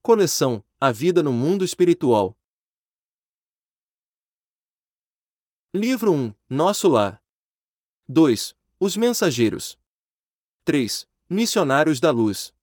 Coleção 0.00 0.64
A 0.80 0.90
Vida 0.92 1.22
no 1.22 1.32
Mundo 1.32 1.64
Espiritual. 1.64 2.38
Livro 5.74 6.12
1 6.12 6.34
Nosso 6.48 6.88
Lar. 6.88 7.22
2. 8.08 8.56
Os 8.80 8.96
Mensageiros. 8.96 9.78
3. 10.64 11.06
Missionários 11.28 12.00
da 12.00 12.10
Luz. 12.10 12.54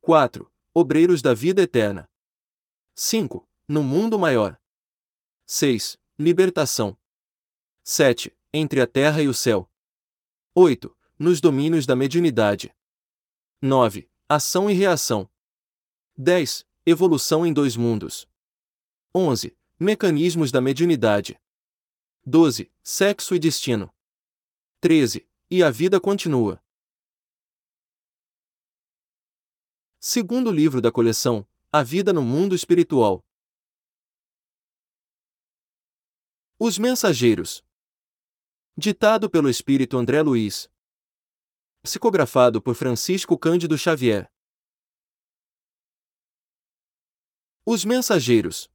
4. 0.00 0.52
Obreiros 0.74 1.22
da 1.22 1.32
Vida 1.32 1.62
Eterna. 1.62 2.10
5. 2.94 3.48
No 3.66 3.82
Mundo 3.82 4.18
Maior. 4.18 4.60
6. 5.46 5.98
Libertação. 6.18 6.98
7. 7.82 8.36
Entre 8.52 8.80
a 8.80 8.86
Terra 8.86 9.22
e 9.22 9.28
o 9.28 9.32
Céu. 9.32 9.70
8. 10.54 10.94
Nos 11.18 11.40
domínios 11.40 11.86
da 11.86 11.96
mediunidade. 11.96 12.74
9. 13.62 14.10
Ação 14.28 14.68
e 14.68 14.74
reação. 14.74 15.30
10. 16.20 16.66
Evolução 16.84 17.46
em 17.46 17.52
dois 17.52 17.76
mundos. 17.76 18.28
11. 19.14 19.56
Mecanismos 19.78 20.50
da 20.50 20.60
mediunidade. 20.60 21.40
12. 22.26 22.72
Sexo 22.82 23.36
e 23.36 23.38
destino. 23.38 23.94
13. 24.80 25.30
E 25.48 25.62
a 25.62 25.70
vida 25.70 26.00
continua. 26.00 26.60
Segundo 30.00 30.50
livro 30.50 30.80
da 30.80 30.90
coleção, 30.90 31.48
A 31.70 31.84
Vida 31.84 32.12
no 32.12 32.22
Mundo 32.22 32.52
Espiritual. 32.52 33.24
Os 36.58 36.78
Mensageiros. 36.78 37.64
Ditado 38.76 39.30
pelo 39.30 39.48
espírito 39.48 39.96
André 39.96 40.20
Luiz. 40.20 40.68
Psicografado 41.80 42.60
por 42.60 42.74
Francisco 42.74 43.38
Cândido 43.38 43.78
Xavier. 43.78 44.28
Os 47.70 47.84
Mensageiros. 47.84 48.66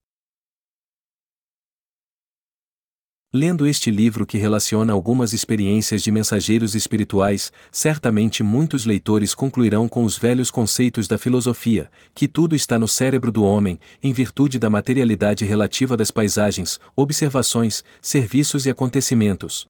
Lendo 3.34 3.66
este 3.66 3.90
livro 3.90 4.24
que 4.24 4.38
relaciona 4.38 4.94
algumas 4.94 5.34
experiências 5.34 6.04
de 6.04 6.12
mensageiros 6.12 6.76
espirituais, 6.76 7.52
certamente 7.72 8.44
muitos 8.44 8.86
leitores 8.86 9.34
concluirão 9.34 9.90
com 9.90 10.04
os 10.04 10.16
velhos 10.16 10.52
conceitos 10.52 11.08
da 11.08 11.18
filosofia, 11.18 11.90
que 12.14 12.28
tudo 12.28 12.56
está 12.56 12.78
no 12.78 12.88
cérebro 12.88 13.32
do 13.32 13.44
homem, 13.44 13.80
em 14.04 14.14
virtude 14.14 14.60
da 14.60 14.70
materialidade 14.70 15.44
relativa 15.44 15.98
das 15.98 16.12
paisagens, 16.12 16.80
observações, 16.96 17.84
serviços 18.00 18.68
e 18.68 18.70
acontecimentos. 18.70 19.66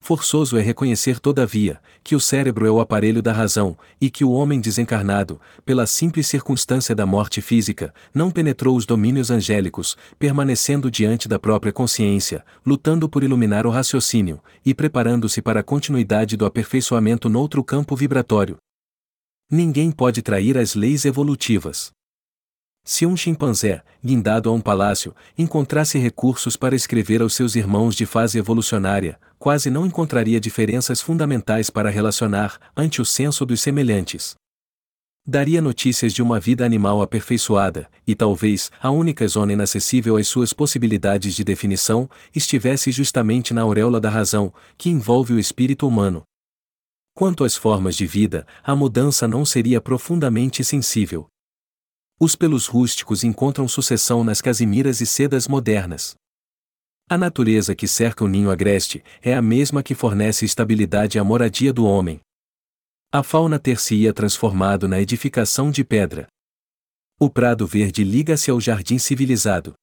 Forçoso 0.00 0.56
é 0.56 0.62
reconhecer, 0.62 1.20
todavia, 1.20 1.80
que 2.02 2.16
o 2.16 2.20
cérebro 2.20 2.66
é 2.66 2.70
o 2.70 2.80
aparelho 2.80 3.20
da 3.20 3.32
razão, 3.32 3.76
e 4.00 4.08
que 4.08 4.24
o 4.24 4.30
homem 4.30 4.60
desencarnado, 4.60 5.40
pela 5.66 5.86
simples 5.86 6.26
circunstância 6.26 6.94
da 6.94 7.04
morte 7.04 7.42
física, 7.42 7.92
não 8.14 8.30
penetrou 8.30 8.76
os 8.76 8.86
domínios 8.86 9.30
angélicos, 9.30 9.96
permanecendo 10.18 10.90
diante 10.90 11.28
da 11.28 11.38
própria 11.38 11.72
consciência, 11.72 12.44
lutando 12.64 13.08
por 13.08 13.22
iluminar 13.22 13.66
o 13.66 13.70
raciocínio, 13.70 14.40
e 14.64 14.72
preparando-se 14.72 15.42
para 15.42 15.60
a 15.60 15.64
continuidade 15.64 16.36
do 16.36 16.46
aperfeiçoamento 16.46 17.28
noutro 17.28 17.62
campo 17.62 17.94
vibratório. 17.94 18.56
Ninguém 19.50 19.90
pode 19.90 20.22
trair 20.22 20.56
as 20.56 20.74
leis 20.74 21.04
evolutivas. 21.04 21.90
Se 22.84 23.04
um 23.04 23.16
chimpanzé, 23.16 23.82
guindado 24.02 24.48
a 24.48 24.52
um 24.52 24.60
palácio, 24.60 25.14
encontrasse 25.36 25.98
recursos 25.98 26.56
para 26.56 26.74
escrever 26.74 27.20
aos 27.20 27.34
seus 27.34 27.54
irmãos 27.54 27.94
de 27.94 28.06
fase 28.06 28.38
evolucionária, 28.38 29.20
quase 29.38 29.70
não 29.70 29.84
encontraria 29.84 30.40
diferenças 30.40 31.00
fundamentais 31.00 31.70
para 31.70 31.90
relacionar, 31.90 32.58
ante 32.76 33.02
o 33.02 33.04
senso 33.04 33.44
dos 33.44 33.60
semelhantes. 33.60 34.34
Daria 35.30 35.60
notícias 35.60 36.14
de 36.14 36.22
uma 36.22 36.40
vida 36.40 36.64
animal 36.64 37.02
aperfeiçoada, 37.02 37.90
e 38.06 38.14
talvez 38.14 38.70
a 38.80 38.90
única 38.90 39.28
zona 39.28 39.52
inacessível 39.52 40.16
às 40.16 40.26
suas 40.26 40.54
possibilidades 40.54 41.34
de 41.34 41.44
definição 41.44 42.08
estivesse 42.34 42.90
justamente 42.90 43.52
na 43.52 43.60
auréola 43.60 44.00
da 44.00 44.08
razão, 44.08 44.50
que 44.78 44.88
envolve 44.88 45.34
o 45.34 45.38
espírito 45.38 45.86
humano. 45.86 46.22
Quanto 47.14 47.44
às 47.44 47.54
formas 47.56 47.94
de 47.94 48.06
vida, 48.06 48.46
a 48.64 48.74
mudança 48.74 49.28
não 49.28 49.44
seria 49.44 49.82
profundamente 49.82 50.64
sensível. 50.64 51.26
Os 52.20 52.34
pelos 52.34 52.66
rústicos 52.66 53.22
encontram 53.22 53.68
sucessão 53.68 54.24
nas 54.24 54.40
casimiras 54.40 55.00
e 55.00 55.06
sedas 55.06 55.46
modernas. 55.46 56.16
A 57.08 57.16
natureza 57.16 57.76
que 57.76 57.86
cerca 57.86 58.24
o 58.24 58.28
ninho 58.28 58.50
agreste 58.50 59.04
é 59.22 59.34
a 59.34 59.40
mesma 59.40 59.84
que 59.84 59.94
fornece 59.94 60.44
estabilidade 60.44 61.16
à 61.18 61.22
moradia 61.22 61.72
do 61.72 61.86
homem. 61.86 62.20
A 63.12 63.22
fauna 63.22 63.58
ter-se-ia 63.58 64.12
transformado 64.12 64.88
na 64.88 65.00
edificação 65.00 65.70
de 65.70 65.84
pedra. 65.84 66.26
O 67.20 67.30
prado 67.30 67.66
verde 67.66 68.02
liga-se 68.02 68.50
ao 68.50 68.60
jardim 68.60 68.98
civilizado. 68.98 69.74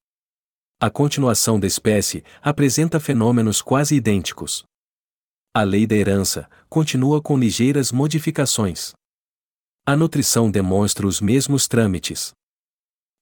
A 0.79 0.89
continuação 0.89 1.57
da 1.57 1.65
espécie 1.65 2.21
apresenta 2.41 2.99
fenômenos 2.99 3.61
quase 3.61 3.95
idênticos. 3.95 4.65
A 5.53 5.63
lei 5.63 5.87
da 5.87 5.95
herança 5.95 6.49
continua 6.67 7.21
com 7.21 7.37
ligeiras 7.37 7.93
modificações. 7.93 8.93
A 9.87 9.95
nutrição 9.95 10.49
demonstra 10.49 11.05
os 11.05 11.21
mesmos 11.21 11.67
trâmites. 11.67 12.33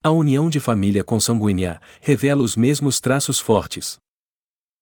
A 0.02 0.12
união 0.12 0.50
de 0.50 0.62
família 0.62 1.04
consanguínea 1.04 1.82
revela 2.00 2.42
os 2.42 2.56
mesmos 2.56 3.02
traços 3.02 3.38
fortes. 3.38 3.98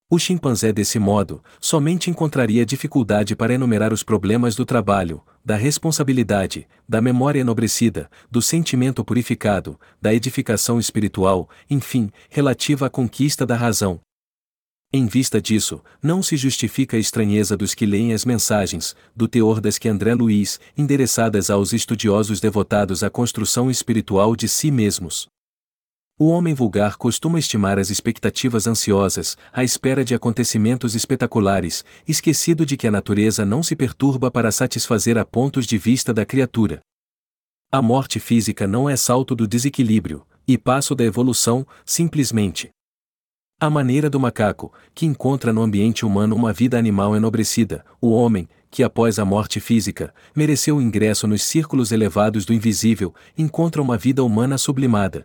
O 0.08 0.16
chimpanzé, 0.16 0.72
desse 0.72 1.00
modo, 1.00 1.42
somente 1.60 2.08
encontraria 2.08 2.64
dificuldade 2.64 3.34
para 3.34 3.52
enumerar 3.52 3.92
os 3.92 4.04
problemas 4.04 4.54
do 4.54 4.64
trabalho, 4.64 5.24
da 5.44 5.56
responsabilidade, 5.56 6.68
da 6.88 7.00
memória 7.00 7.40
enobrecida, 7.40 8.08
do 8.30 8.40
sentimento 8.40 9.04
purificado, 9.04 9.76
da 10.00 10.14
edificação 10.14 10.78
espiritual, 10.78 11.50
enfim, 11.68 12.12
relativa 12.30 12.86
à 12.86 12.90
conquista 12.90 13.44
da 13.44 13.56
razão, 13.56 14.00
em 14.94 15.06
vista 15.06 15.40
disso, 15.40 15.82
não 16.02 16.22
se 16.22 16.36
justifica 16.36 16.98
a 16.98 17.00
estranheza 17.00 17.56
dos 17.56 17.74
que 17.74 17.86
leem 17.86 18.12
as 18.12 18.26
mensagens, 18.26 18.94
do 19.16 19.26
teor 19.26 19.58
das 19.58 19.78
que 19.78 19.88
André 19.88 20.12
Luiz, 20.14 20.60
endereçadas 20.76 21.48
aos 21.48 21.72
estudiosos 21.72 22.40
devotados 22.40 23.02
à 23.02 23.08
construção 23.08 23.70
espiritual 23.70 24.36
de 24.36 24.46
si 24.46 24.70
mesmos. 24.70 25.26
O 26.18 26.28
homem 26.28 26.52
vulgar 26.52 26.96
costuma 26.96 27.38
estimar 27.38 27.78
as 27.78 27.88
expectativas 27.88 28.66
ansiosas, 28.66 29.34
à 29.50 29.64
espera 29.64 30.04
de 30.04 30.14
acontecimentos 30.14 30.94
espetaculares, 30.94 31.82
esquecido 32.06 32.66
de 32.66 32.76
que 32.76 32.86
a 32.86 32.90
natureza 32.90 33.46
não 33.46 33.62
se 33.62 33.74
perturba 33.74 34.30
para 34.30 34.52
satisfazer 34.52 35.16
a 35.16 35.24
pontos 35.24 35.66
de 35.66 35.78
vista 35.78 36.12
da 36.12 36.26
criatura. 36.26 36.80
A 37.72 37.80
morte 37.80 38.20
física 38.20 38.66
não 38.66 38.90
é 38.90 38.96
salto 38.96 39.34
do 39.34 39.48
desequilíbrio, 39.48 40.26
e 40.46 40.58
passo 40.58 40.94
da 40.94 41.02
evolução, 41.02 41.66
simplesmente. 41.82 42.68
A 43.62 43.70
maneira 43.70 44.10
do 44.10 44.18
macaco, 44.18 44.72
que 44.92 45.06
encontra 45.06 45.52
no 45.52 45.62
ambiente 45.62 46.04
humano 46.04 46.34
uma 46.34 46.52
vida 46.52 46.76
animal 46.76 47.14
enobrecida, 47.14 47.84
o 48.00 48.10
homem, 48.10 48.48
que 48.68 48.82
após 48.82 49.20
a 49.20 49.24
morte 49.24 49.60
física, 49.60 50.12
mereceu 50.34 50.78
o 50.78 50.82
ingresso 50.82 51.28
nos 51.28 51.44
círculos 51.44 51.92
elevados 51.92 52.44
do 52.44 52.52
invisível, 52.52 53.14
encontra 53.38 53.80
uma 53.80 53.96
vida 53.96 54.24
humana 54.24 54.58
sublimada. 54.58 55.22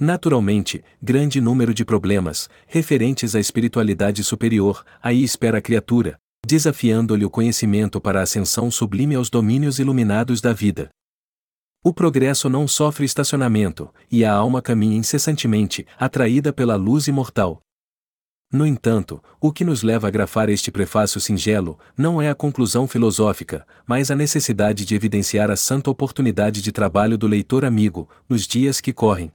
Naturalmente, 0.00 0.82
grande 1.00 1.40
número 1.40 1.72
de 1.72 1.84
problemas, 1.84 2.50
referentes 2.66 3.36
à 3.36 3.38
espiritualidade 3.38 4.24
superior, 4.24 4.84
aí 5.00 5.22
espera 5.22 5.58
a 5.58 5.62
criatura, 5.62 6.18
desafiando-lhe 6.44 7.24
o 7.24 7.30
conhecimento 7.30 8.00
para 8.00 8.18
a 8.18 8.22
ascensão 8.24 8.72
sublime 8.72 9.14
aos 9.14 9.30
domínios 9.30 9.78
iluminados 9.78 10.40
da 10.40 10.52
vida. 10.52 10.90
O 11.88 11.94
progresso 11.94 12.48
não 12.48 12.66
sofre 12.66 13.04
estacionamento, 13.04 13.88
e 14.10 14.24
a 14.24 14.32
alma 14.32 14.60
caminha 14.60 14.96
incessantemente, 14.96 15.86
atraída 15.96 16.52
pela 16.52 16.74
luz 16.74 17.06
imortal. 17.06 17.62
No 18.52 18.66
entanto, 18.66 19.22
o 19.40 19.52
que 19.52 19.64
nos 19.64 19.84
leva 19.84 20.08
a 20.08 20.10
grafar 20.10 20.50
este 20.50 20.72
prefácio 20.72 21.20
singelo 21.20 21.78
não 21.96 22.20
é 22.20 22.28
a 22.28 22.34
conclusão 22.34 22.88
filosófica, 22.88 23.64
mas 23.86 24.10
a 24.10 24.16
necessidade 24.16 24.84
de 24.84 24.96
evidenciar 24.96 25.48
a 25.48 25.54
santa 25.54 25.88
oportunidade 25.88 26.60
de 26.60 26.72
trabalho 26.72 27.16
do 27.16 27.28
leitor 27.28 27.64
amigo, 27.64 28.08
nos 28.28 28.48
dias 28.48 28.80
que 28.80 28.92
correm. 28.92 29.30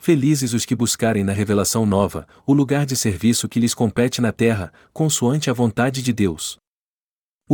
Felizes 0.00 0.54
os 0.54 0.64
que 0.64 0.74
buscarem 0.74 1.22
na 1.22 1.32
revelação 1.32 1.86
nova 1.86 2.26
o 2.44 2.52
lugar 2.52 2.84
de 2.84 2.96
serviço 2.96 3.48
que 3.48 3.60
lhes 3.60 3.72
compete 3.72 4.20
na 4.20 4.32
terra, 4.32 4.72
consoante 4.92 5.48
a 5.48 5.52
vontade 5.52 6.02
de 6.02 6.12
Deus. 6.12 6.60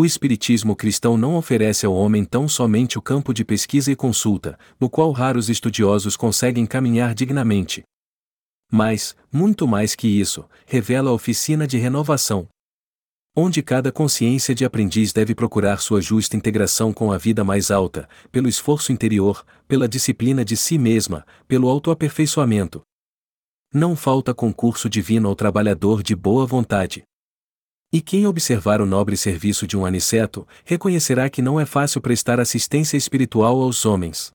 O 0.00 0.04
Espiritismo 0.04 0.76
cristão 0.76 1.18
não 1.18 1.34
oferece 1.34 1.84
ao 1.84 1.92
homem 1.92 2.24
tão 2.24 2.46
somente 2.48 2.96
o 2.96 3.02
campo 3.02 3.34
de 3.34 3.44
pesquisa 3.44 3.90
e 3.90 3.96
consulta, 3.96 4.56
no 4.78 4.88
qual 4.88 5.10
raros 5.10 5.50
estudiosos 5.50 6.16
conseguem 6.16 6.64
caminhar 6.66 7.16
dignamente. 7.16 7.82
Mas, 8.70 9.16
muito 9.32 9.66
mais 9.66 9.96
que 9.96 10.06
isso, 10.06 10.48
revela 10.64 11.10
a 11.10 11.12
oficina 11.12 11.66
de 11.66 11.78
renovação. 11.78 12.46
Onde 13.34 13.60
cada 13.60 13.90
consciência 13.90 14.54
de 14.54 14.64
aprendiz 14.64 15.12
deve 15.12 15.34
procurar 15.34 15.80
sua 15.80 16.00
justa 16.00 16.36
integração 16.36 16.92
com 16.92 17.10
a 17.10 17.18
vida 17.18 17.42
mais 17.42 17.68
alta, 17.68 18.08
pelo 18.30 18.48
esforço 18.48 18.92
interior, 18.92 19.44
pela 19.66 19.88
disciplina 19.88 20.44
de 20.44 20.56
si 20.56 20.78
mesma, 20.78 21.26
pelo 21.48 21.68
autoaperfeiçoamento. 21.68 22.82
Não 23.74 23.96
falta 23.96 24.32
concurso 24.32 24.88
divino 24.88 25.28
ao 25.28 25.34
trabalhador 25.34 26.04
de 26.04 26.14
boa 26.14 26.46
vontade. 26.46 27.02
E 27.90 28.02
quem 28.02 28.26
observar 28.26 28.82
o 28.82 28.86
nobre 28.86 29.16
serviço 29.16 29.66
de 29.66 29.76
um 29.76 29.86
aniceto, 29.86 30.46
reconhecerá 30.64 31.30
que 31.30 31.40
não 31.40 31.58
é 31.58 31.64
fácil 31.64 32.02
prestar 32.02 32.38
assistência 32.38 32.98
espiritual 32.98 33.62
aos 33.62 33.86
homens. 33.86 34.30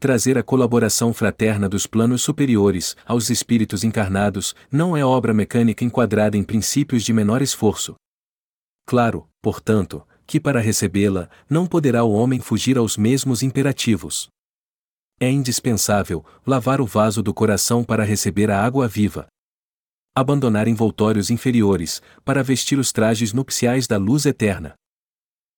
Trazer 0.00 0.36
a 0.36 0.42
colaboração 0.42 1.14
fraterna 1.14 1.68
dos 1.68 1.86
planos 1.86 2.22
superiores 2.22 2.96
aos 3.06 3.30
espíritos 3.30 3.84
encarnados 3.84 4.54
não 4.70 4.96
é 4.96 5.04
obra 5.04 5.32
mecânica 5.32 5.84
enquadrada 5.84 6.36
em 6.36 6.42
princípios 6.42 7.04
de 7.04 7.12
menor 7.12 7.40
esforço. 7.40 7.94
Claro, 8.84 9.28
portanto, 9.40 10.06
que 10.26 10.40
para 10.40 10.60
recebê-la, 10.60 11.30
não 11.48 11.66
poderá 11.66 12.02
o 12.02 12.12
homem 12.12 12.40
fugir 12.40 12.76
aos 12.76 12.96
mesmos 12.96 13.42
imperativos. 13.42 14.28
É 15.20 15.30
indispensável 15.30 16.24
lavar 16.44 16.80
o 16.80 16.86
vaso 16.86 17.22
do 17.22 17.32
coração 17.32 17.84
para 17.84 18.04
receber 18.04 18.50
a 18.50 18.62
água 18.62 18.86
viva. 18.88 19.26
Abandonar 20.18 20.66
envoltórios 20.66 21.28
inferiores, 21.28 22.00
para 22.24 22.42
vestir 22.42 22.78
os 22.78 22.90
trajes 22.90 23.34
nupciais 23.34 23.86
da 23.86 23.98
luz 23.98 24.24
eterna. 24.24 24.72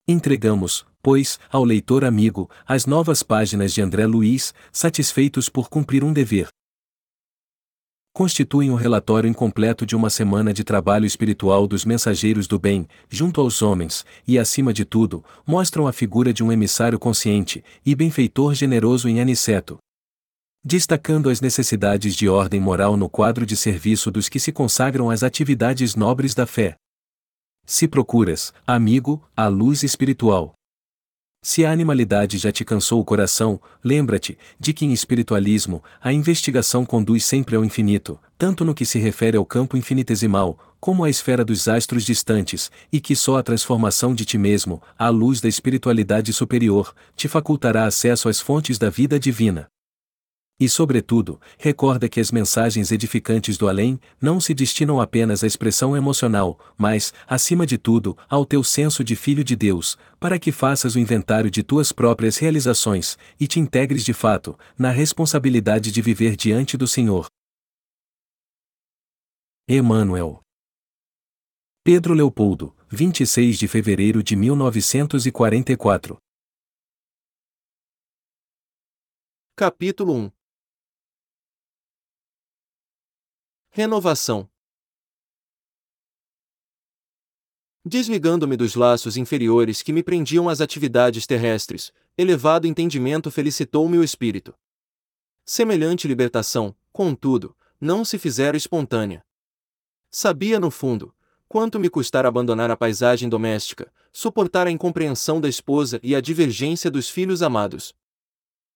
Entregamos, 0.08 0.84
pois, 1.00 1.38
ao 1.48 1.62
leitor 1.62 2.04
amigo, 2.04 2.50
as 2.66 2.84
novas 2.84 3.22
páginas 3.22 3.72
de 3.72 3.80
André 3.80 4.04
Luiz, 4.04 4.52
satisfeitos 4.72 5.48
por 5.48 5.68
cumprir 5.70 6.02
um 6.02 6.12
dever. 6.12 6.48
Constituem 8.12 8.68
um 8.68 8.74
relatório 8.74 9.30
incompleto 9.30 9.86
de 9.86 9.94
uma 9.94 10.10
semana 10.10 10.52
de 10.52 10.64
trabalho 10.64 11.06
espiritual 11.06 11.68
dos 11.68 11.84
mensageiros 11.84 12.48
do 12.48 12.58
bem, 12.58 12.88
junto 13.08 13.40
aos 13.40 13.62
homens, 13.62 14.04
e, 14.26 14.40
acima 14.40 14.72
de 14.72 14.84
tudo, 14.84 15.24
mostram 15.46 15.86
a 15.86 15.92
figura 15.92 16.32
de 16.32 16.42
um 16.42 16.50
emissário 16.50 16.98
consciente 16.98 17.62
e 17.86 17.94
benfeitor 17.94 18.54
generoso 18.54 19.08
em 19.08 19.20
Aniceto, 19.20 19.78
destacando 20.64 21.30
as 21.30 21.40
necessidades 21.40 22.14
de 22.14 22.28
ordem 22.28 22.60
moral 22.60 22.96
no 22.96 23.08
quadro 23.08 23.46
de 23.46 23.56
serviço 23.56 24.10
dos 24.10 24.28
que 24.28 24.40
se 24.40 24.52
consagram 24.52 25.10
às 25.10 25.22
atividades 25.22 25.94
nobres 25.94 26.34
da 26.34 26.46
fé. 26.46 26.76
Se 27.64 27.86
procuras, 27.86 28.52
amigo, 28.66 29.22
a 29.36 29.46
luz 29.46 29.82
espiritual. 29.82 30.54
Se 31.40 31.64
a 31.64 31.70
animalidade 31.70 32.36
já 32.36 32.50
te 32.50 32.64
cansou 32.64 33.00
o 33.00 33.04
coração, 33.04 33.60
lembra-te 33.82 34.36
de 34.58 34.72
que 34.72 34.84
em 34.84 34.92
espiritualismo 34.92 35.82
a 36.00 36.12
investigação 36.12 36.84
conduz 36.84 37.24
sempre 37.24 37.54
ao 37.54 37.64
infinito, 37.64 38.18
tanto 38.36 38.64
no 38.64 38.74
que 38.74 38.84
se 38.84 38.98
refere 38.98 39.36
ao 39.36 39.46
campo 39.46 39.76
infinitesimal, 39.76 40.58
como 40.80 41.04
à 41.04 41.10
esfera 41.10 41.44
dos 41.44 41.68
astros 41.68 42.04
distantes, 42.04 42.70
e 42.92 43.00
que 43.00 43.14
só 43.14 43.36
a 43.36 43.42
transformação 43.42 44.14
de 44.14 44.24
ti 44.24 44.36
mesmo, 44.36 44.82
à 44.98 45.08
luz 45.10 45.40
da 45.40 45.48
espiritualidade 45.48 46.32
superior, 46.32 46.92
te 47.14 47.28
facultará 47.28 47.84
acesso 47.84 48.28
às 48.28 48.40
fontes 48.40 48.76
da 48.76 48.90
vida 48.90 49.18
divina. 49.18 49.68
E, 50.60 50.68
sobretudo, 50.68 51.40
recorda 51.56 52.08
que 52.08 52.18
as 52.18 52.32
mensagens 52.32 52.90
edificantes 52.90 53.56
do 53.56 53.68
além 53.68 54.00
não 54.20 54.40
se 54.40 54.52
destinam 54.52 55.00
apenas 55.00 55.44
à 55.44 55.46
expressão 55.46 55.96
emocional, 55.96 56.58
mas, 56.76 57.14
acima 57.28 57.64
de 57.64 57.78
tudo, 57.78 58.18
ao 58.28 58.44
teu 58.44 58.64
senso 58.64 59.04
de 59.04 59.14
filho 59.14 59.44
de 59.44 59.54
Deus, 59.54 59.96
para 60.18 60.36
que 60.36 60.50
faças 60.50 60.96
o 60.96 60.98
inventário 60.98 61.48
de 61.48 61.62
tuas 61.62 61.92
próprias 61.92 62.38
realizações 62.38 63.16
e 63.38 63.46
te 63.46 63.60
integres 63.60 64.04
de 64.04 64.12
fato 64.12 64.58
na 64.76 64.90
responsabilidade 64.90 65.92
de 65.92 66.02
viver 66.02 66.34
diante 66.34 66.76
do 66.76 66.88
Senhor. 66.88 67.28
Emmanuel. 69.68 70.40
Pedro 71.84 72.14
Leopoldo, 72.14 72.74
26 72.90 73.58
de 73.58 73.68
fevereiro 73.68 74.24
de 74.24 74.34
1944 74.34 76.18
Capítulo 79.56 80.14
1 80.14 80.37
Renovação. 83.80 84.50
Desligando-me 87.84 88.56
dos 88.56 88.74
laços 88.74 89.16
inferiores 89.16 89.82
que 89.82 89.92
me 89.92 90.02
prendiam 90.02 90.48
às 90.48 90.60
atividades 90.60 91.28
terrestres, 91.28 91.92
elevado 92.16 92.66
entendimento 92.66 93.30
felicitou-me 93.30 93.96
o 93.96 94.02
espírito. 94.02 94.52
Semelhante 95.44 96.08
libertação, 96.08 96.74
contudo, 96.92 97.56
não 97.80 98.04
se 98.04 98.18
fizera 98.18 98.56
espontânea. 98.56 99.24
Sabia 100.10 100.58
no 100.58 100.72
fundo, 100.72 101.14
quanto 101.48 101.78
me 101.78 101.88
custara 101.88 102.26
abandonar 102.26 102.72
a 102.72 102.76
paisagem 102.76 103.28
doméstica, 103.28 103.92
suportar 104.12 104.66
a 104.66 104.72
incompreensão 104.72 105.40
da 105.40 105.48
esposa 105.48 106.00
e 106.02 106.16
a 106.16 106.20
divergência 106.20 106.90
dos 106.90 107.08
filhos 107.08 107.42
amados. 107.42 107.94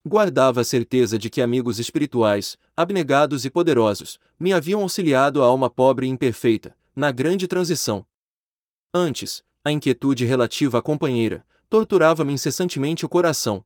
Guardava 0.04 0.60
a 0.60 0.64
certeza 0.64 1.16
de 1.16 1.30
que 1.30 1.40
amigos 1.40 1.78
espirituais, 1.78 2.58
abnegados 2.76 3.44
e 3.44 3.50
poderosos, 3.50 4.18
me 4.38 4.52
haviam 4.52 4.82
auxiliado 4.82 5.40
a 5.40 5.46
alma 5.46 5.70
pobre 5.70 6.06
e 6.06 6.10
imperfeita, 6.10 6.76
na 6.94 7.12
grande 7.12 7.46
transição. 7.46 8.04
Antes, 8.92 9.44
a 9.64 9.70
inquietude 9.70 10.24
relativa 10.24 10.78
à 10.78 10.82
companheira, 10.82 11.46
torturava-me 11.70 12.32
incessantemente 12.32 13.06
o 13.06 13.08
coração. 13.08 13.64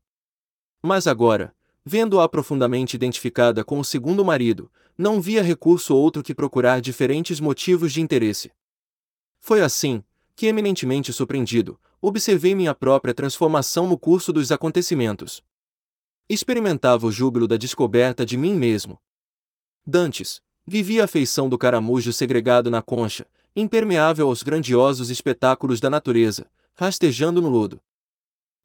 Mas 0.82 1.06
agora, 1.06 1.54
vendo-a 1.82 2.28
profundamente 2.28 2.94
identificada 2.96 3.64
com 3.64 3.80
o 3.80 3.84
segundo 3.84 4.22
marido, 4.22 4.70
não 4.96 5.22
via 5.22 5.42
recurso 5.42 5.96
outro 5.96 6.22
que 6.22 6.34
procurar 6.34 6.82
diferentes 6.82 7.40
motivos 7.40 7.92
de 7.94 8.02
interesse. 8.02 8.52
Foi 9.40 9.62
assim, 9.62 10.04
que 10.34 10.46
eminentemente 10.46 11.14
surpreendido, 11.14 11.80
observei 11.98 12.54
minha 12.54 12.74
própria 12.74 13.14
transformação 13.14 13.88
no 13.88 13.96
curso 13.96 14.34
dos 14.34 14.52
acontecimentos. 14.52 15.42
Experimentava 16.28 17.06
o 17.06 17.12
júbilo 17.12 17.46
da 17.46 17.56
descoberta 17.56 18.26
de 18.26 18.36
mim 18.36 18.54
mesmo. 18.54 19.00
Dantes, 19.86 20.42
vivia 20.66 21.04
a 21.04 21.06
feição 21.06 21.48
do 21.48 21.56
caramujo 21.56 22.12
segregado 22.12 22.68
na 22.68 22.82
concha, 22.82 23.26
impermeável 23.54 24.26
aos 24.26 24.42
grandiosos 24.42 25.08
espetáculos 25.08 25.78
da 25.78 25.88
natureza, 25.88 26.50
rastejando 26.74 27.40
no 27.40 27.48
lodo. 27.48 27.80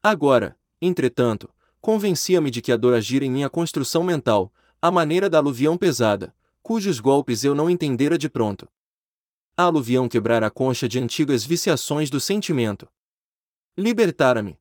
Agora, 0.02 0.58
entretanto, 0.80 1.48
convencia-me 1.80 2.50
de 2.50 2.60
que 2.60 2.72
a 2.72 2.76
dor 2.76 2.94
agira 2.94 3.24
em 3.24 3.30
minha 3.30 3.48
construção 3.48 4.02
mental, 4.02 4.52
à 4.80 4.90
maneira 4.90 5.30
da 5.30 5.38
aluvião 5.38 5.78
pesada, 5.78 6.34
cujos 6.62 6.98
golpes 6.98 7.44
eu 7.44 7.54
não 7.54 7.70
entendera 7.70 8.18
de 8.18 8.28
pronto. 8.28 8.68
A 9.56 9.62
aluvião 9.62 10.08
quebrara 10.08 10.48
a 10.48 10.50
concha 10.50 10.88
de 10.88 10.98
antigas 10.98 11.44
viciações 11.44 12.10
do 12.10 12.18
sentimento. 12.18 12.88
Libertara-me, 13.78 14.58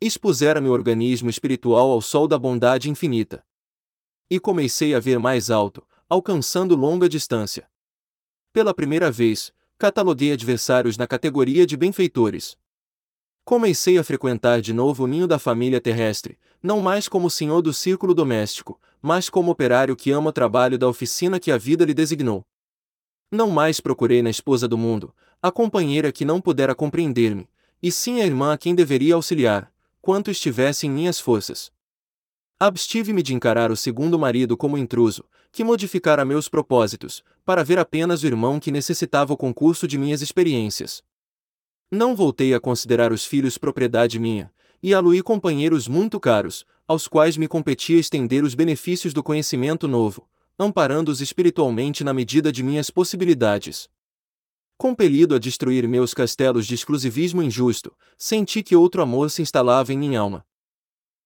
expusera 0.00 0.60
meu 0.60 0.72
organismo 0.72 1.30
espiritual 1.30 1.90
ao 1.90 2.02
sol 2.02 2.28
da 2.28 2.38
bondade 2.38 2.90
infinita. 2.90 3.44
E 4.28 4.38
comecei 4.38 4.94
a 4.94 5.00
ver 5.00 5.18
mais 5.18 5.50
alto, 5.50 5.86
alcançando 6.08 6.76
longa 6.76 7.08
distância. 7.08 7.68
Pela 8.52 8.74
primeira 8.74 9.10
vez, 9.10 9.52
cataloguei 9.78 10.32
adversários 10.32 10.98
na 10.98 11.06
categoria 11.06 11.66
de 11.66 11.76
benfeitores. 11.76 12.56
Comecei 13.44 13.96
a 13.96 14.04
frequentar 14.04 14.60
de 14.60 14.72
novo 14.72 15.04
o 15.04 15.06
ninho 15.06 15.26
da 15.26 15.38
família 15.38 15.80
terrestre, 15.80 16.38
não 16.62 16.80
mais 16.80 17.08
como 17.08 17.30
senhor 17.30 17.62
do 17.62 17.72
círculo 17.72 18.12
doméstico, 18.12 18.80
mas 19.00 19.30
como 19.30 19.50
operário 19.50 19.96
que 19.96 20.10
ama 20.10 20.30
o 20.30 20.32
trabalho 20.32 20.78
da 20.78 20.88
oficina 20.88 21.38
que 21.40 21.50
a 21.50 21.56
vida 21.56 21.84
lhe 21.84 21.94
designou. 21.94 22.44
Não 23.30 23.50
mais 23.50 23.80
procurei 23.80 24.20
na 24.20 24.30
esposa 24.30 24.68
do 24.68 24.76
mundo, 24.76 25.14
a 25.40 25.50
companheira 25.50 26.12
que 26.12 26.24
não 26.24 26.40
pudera 26.40 26.74
compreender-me, 26.74 27.48
e 27.82 27.90
sim 27.92 28.20
a 28.20 28.26
irmã 28.26 28.52
a 28.52 28.58
quem 28.58 28.74
deveria 28.74 29.14
auxiliar, 29.14 29.72
quanto 30.06 30.30
estivesse 30.30 30.86
em 30.86 30.90
minhas 30.90 31.18
forças. 31.18 31.72
Abstive-me 32.60 33.24
de 33.24 33.34
encarar 33.34 33.72
o 33.72 33.76
segundo 33.76 34.16
marido 34.16 34.56
como 34.56 34.78
intruso, 34.78 35.24
que 35.50 35.64
modificara 35.64 36.24
meus 36.24 36.48
propósitos, 36.48 37.24
para 37.44 37.64
ver 37.64 37.76
apenas 37.76 38.22
o 38.22 38.26
irmão 38.28 38.60
que 38.60 38.70
necessitava 38.70 39.32
o 39.32 39.36
concurso 39.36 39.88
de 39.88 39.98
minhas 39.98 40.22
experiências. 40.22 41.02
Não 41.90 42.14
voltei 42.14 42.54
a 42.54 42.60
considerar 42.60 43.12
os 43.12 43.24
filhos 43.24 43.58
propriedade 43.58 44.20
minha, 44.20 44.48
e 44.80 44.94
aluí 44.94 45.20
companheiros 45.24 45.88
muito 45.88 46.20
caros, 46.20 46.64
aos 46.86 47.08
quais 47.08 47.36
me 47.36 47.48
competia 47.48 47.98
estender 47.98 48.44
os 48.44 48.54
benefícios 48.54 49.12
do 49.12 49.24
conhecimento 49.24 49.88
novo, 49.88 50.28
amparando-os 50.56 51.20
espiritualmente 51.20 52.04
na 52.04 52.14
medida 52.14 52.52
de 52.52 52.62
minhas 52.62 52.90
possibilidades. 52.90 53.90
Compelido 54.78 55.34
a 55.34 55.38
destruir 55.38 55.88
meus 55.88 56.12
castelos 56.12 56.66
de 56.66 56.74
exclusivismo 56.74 57.42
injusto, 57.42 57.96
senti 58.18 58.62
que 58.62 58.76
outro 58.76 59.00
amor 59.00 59.30
se 59.30 59.40
instalava 59.40 59.92
em 59.92 59.98
minha 59.98 60.20
alma. 60.20 60.44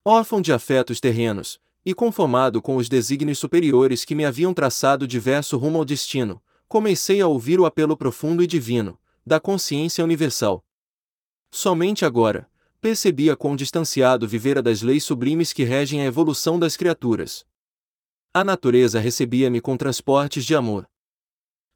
Órfão 0.05 0.41
de 0.41 0.53
afetos 0.53 1.01
terrenos, 1.01 1.61
e 1.85 1.93
conformado 1.93 2.63
com 2.63 2.77
os 2.77 2.89
desígnios 2.89 3.39
superiores 3.39 4.05
que 4.05 4.15
me 4.15 4.25
haviam 4.25 4.55
traçado 4.55 5.07
diverso 5.07 5.59
rumo 5.59 5.79
ao 5.79 5.85
destino, 5.85 6.41
comecei 6.69 7.21
a 7.21 7.27
ouvir 7.27 7.59
o 7.59 7.67
apelo 7.67 7.97
profundo 7.97 8.43
e 8.43 8.47
divino, 8.47 8.97
da 9.27 9.41
consciência 9.41 10.05
universal. 10.05 10.65
Somente 11.51 12.05
agora, 12.05 12.49
percebia 12.81 13.37
quão 13.37 13.57
distanciado 13.57 14.29
vivera 14.29 14.63
das 14.63 14.81
leis 14.81 15.03
sublimes 15.03 15.53
que 15.53 15.65
regem 15.65 16.01
a 16.01 16.05
evolução 16.05 16.59
das 16.59 16.77
criaturas. 16.77 17.45
A 18.33 18.45
natureza 18.45 19.01
recebia-me 19.01 19.61
com 19.61 19.77
transportes 19.77 20.45
de 20.45 20.55
amor. 20.55 20.89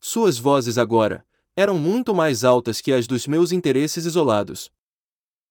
Suas 0.00 0.38
vozes 0.38 0.78
agora, 0.78 1.26
eram 1.57 1.79
muito 1.79 2.15
mais 2.15 2.45
altas 2.45 2.81
que 2.81 2.93
as 2.93 3.07
dos 3.07 3.27
meus 3.27 3.53
interesses 3.53 4.05
isolados. 4.05 4.71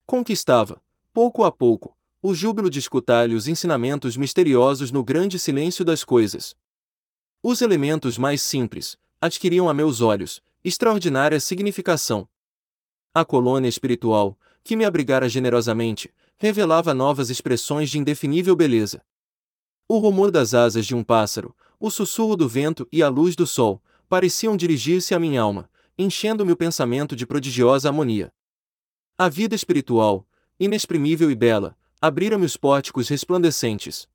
Conquistava, 0.06 0.82
pouco 1.14 1.44
a 1.44 1.52
pouco, 1.52 1.98
o 2.22 2.34
júbilo 2.34 2.70
de 2.70 2.80
escutar-lhe 2.80 3.36
os 3.36 3.48
ensinamentos 3.48 4.18
misteriosos 4.18 4.92
no 4.92 5.04
grande 5.04 5.40
silêncio 5.40 5.86
das 5.86 6.04
coisas. 6.04 6.56
Os 7.42 7.62
elementos 7.62 8.18
mais 8.18 8.42
simples 8.42 8.98
adquiriam 9.20 9.70
a 9.70 9.74
meus 9.74 10.02
olhos 10.02 10.42
extraordinária 10.64 11.40
significação. 11.42 12.28
A 13.14 13.26
colônia 13.26 13.68
espiritual, 13.68 14.40
que 14.64 14.78
me 14.78 14.86
abrigara 14.86 15.28
generosamente, 15.28 16.14
revelava 16.38 16.94
novas 16.94 17.30
expressões 17.30 17.90
de 17.90 18.00
indefinível 18.00 18.56
beleza. 18.56 19.04
O 19.88 19.98
rumor 19.98 20.32
das 20.32 20.54
asas 20.54 20.86
de 20.86 20.96
um 20.96 21.04
pássaro, 21.04 21.54
o 21.80 21.92
sussurro 21.92 22.38
do 22.38 22.48
vento 22.48 22.88
e 22.92 23.04
a 23.04 23.10
luz 23.10 23.36
do 23.36 23.46
sol 23.46 23.82
pareciam 24.08 24.56
dirigir-se 24.56 25.14
à 25.14 25.20
minha 25.20 25.42
alma, 25.42 25.70
enchendo-me 25.98 26.52
o 26.52 26.58
pensamento 26.58 27.16
de 27.16 27.26
prodigiosa 27.26 27.90
harmonia. 27.90 28.32
A 29.18 29.30
vida 29.30 29.54
espiritual, 29.54 30.28
inexprimível 30.60 31.30
e 31.30 31.36
bela, 31.36 31.78
abrira-me 32.02 32.46
os 32.46 32.58
pórticos 32.58 33.08
resplandecentes. 33.08 34.08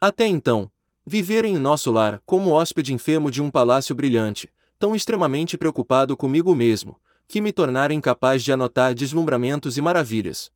Até 0.00 0.26
então, 0.26 0.70
vivera 1.06 1.46
em 1.46 1.56
nosso 1.56 1.90
lar 1.90 2.20
como 2.26 2.50
hóspede 2.50 2.92
enfermo 2.92 3.30
de 3.30 3.40
um 3.40 3.50
palácio 3.50 3.94
brilhante, 3.94 4.52
tão 4.78 4.94
extremamente 4.94 5.56
preocupado 5.56 6.16
comigo 6.16 6.54
mesmo, 6.54 7.00
que 7.26 7.40
me 7.40 7.52
tornara 7.52 7.94
incapaz 7.94 8.42
de 8.42 8.52
anotar 8.52 8.94
deslumbramentos 8.94 9.76
e 9.76 9.80
maravilhas. 9.80 10.50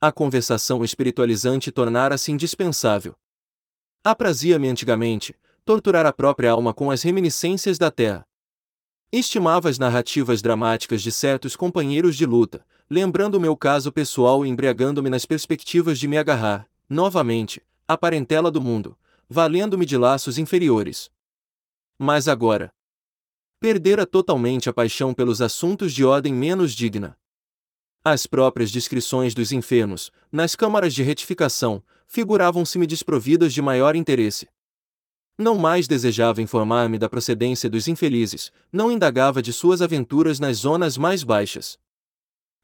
A 0.00 0.10
conversação 0.10 0.82
espiritualizante 0.84 1.70
tornara-se 1.70 2.32
indispensável. 2.32 3.14
Aprazia-me 4.02 4.68
antigamente 4.68 5.34
torturar 5.64 6.06
a 6.06 6.12
própria 6.12 6.50
alma 6.50 6.72
com 6.72 6.90
as 6.90 7.02
reminiscências 7.02 7.78
da 7.78 7.90
terra. 7.90 8.26
Estimava 9.12 9.68
as 9.68 9.76
narrativas 9.76 10.40
dramáticas 10.40 11.02
de 11.02 11.10
certos 11.10 11.56
companheiros 11.56 12.16
de 12.16 12.24
luta, 12.24 12.64
lembrando 12.88 13.34
o 13.34 13.40
meu 13.40 13.56
caso 13.56 13.90
pessoal 13.90 14.46
e 14.46 14.48
embriagando-me 14.48 15.10
nas 15.10 15.26
perspectivas 15.26 15.98
de 15.98 16.06
me 16.06 16.16
agarrar, 16.16 16.68
novamente, 16.88 17.60
à 17.88 17.98
parentela 17.98 18.52
do 18.52 18.60
mundo, 18.60 18.96
valendo-me 19.28 19.84
de 19.84 19.96
laços 19.96 20.38
inferiores. 20.38 21.10
Mas 21.98 22.28
agora, 22.28 22.72
perdera 23.58 24.06
totalmente 24.06 24.68
a 24.68 24.72
paixão 24.72 25.12
pelos 25.12 25.42
assuntos 25.42 25.92
de 25.92 26.04
ordem 26.04 26.32
menos 26.32 26.72
digna. 26.72 27.18
As 28.04 28.28
próprias 28.28 28.70
descrições 28.70 29.34
dos 29.34 29.50
enfermos, 29.50 30.12
nas 30.30 30.54
câmaras 30.54 30.94
de 30.94 31.02
retificação, 31.02 31.82
figuravam-se-me 32.06 32.86
desprovidas 32.86 33.52
de 33.52 33.60
maior 33.60 33.96
interesse. 33.96 34.48
Não 35.40 35.56
mais 35.56 35.88
desejava 35.88 36.42
informar-me 36.42 36.98
da 36.98 37.08
procedência 37.08 37.70
dos 37.70 37.88
infelizes, 37.88 38.52
não 38.70 38.92
indagava 38.92 39.40
de 39.40 39.54
suas 39.54 39.80
aventuras 39.80 40.38
nas 40.38 40.58
zonas 40.58 40.98
mais 40.98 41.24
baixas. 41.24 41.78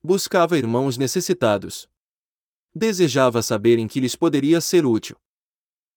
Buscava 0.04 0.59
irmãos 0.59 0.99
necessitados. 0.99 1.88
Desejava 2.75 3.40
saber 3.40 3.78
em 3.78 3.88
que 3.88 3.99
lhes 3.99 4.14
poderia 4.14 4.61
ser 4.61 4.85
útil. 4.85 5.16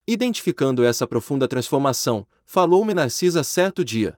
Identificando 0.07 0.81
essa 0.81 1.05
profunda 1.05 1.49
transformação, 1.49 2.25
falou-me 2.45 2.93
Narcisa 2.93 3.43
certo 3.43 3.83
dia. 3.83 4.17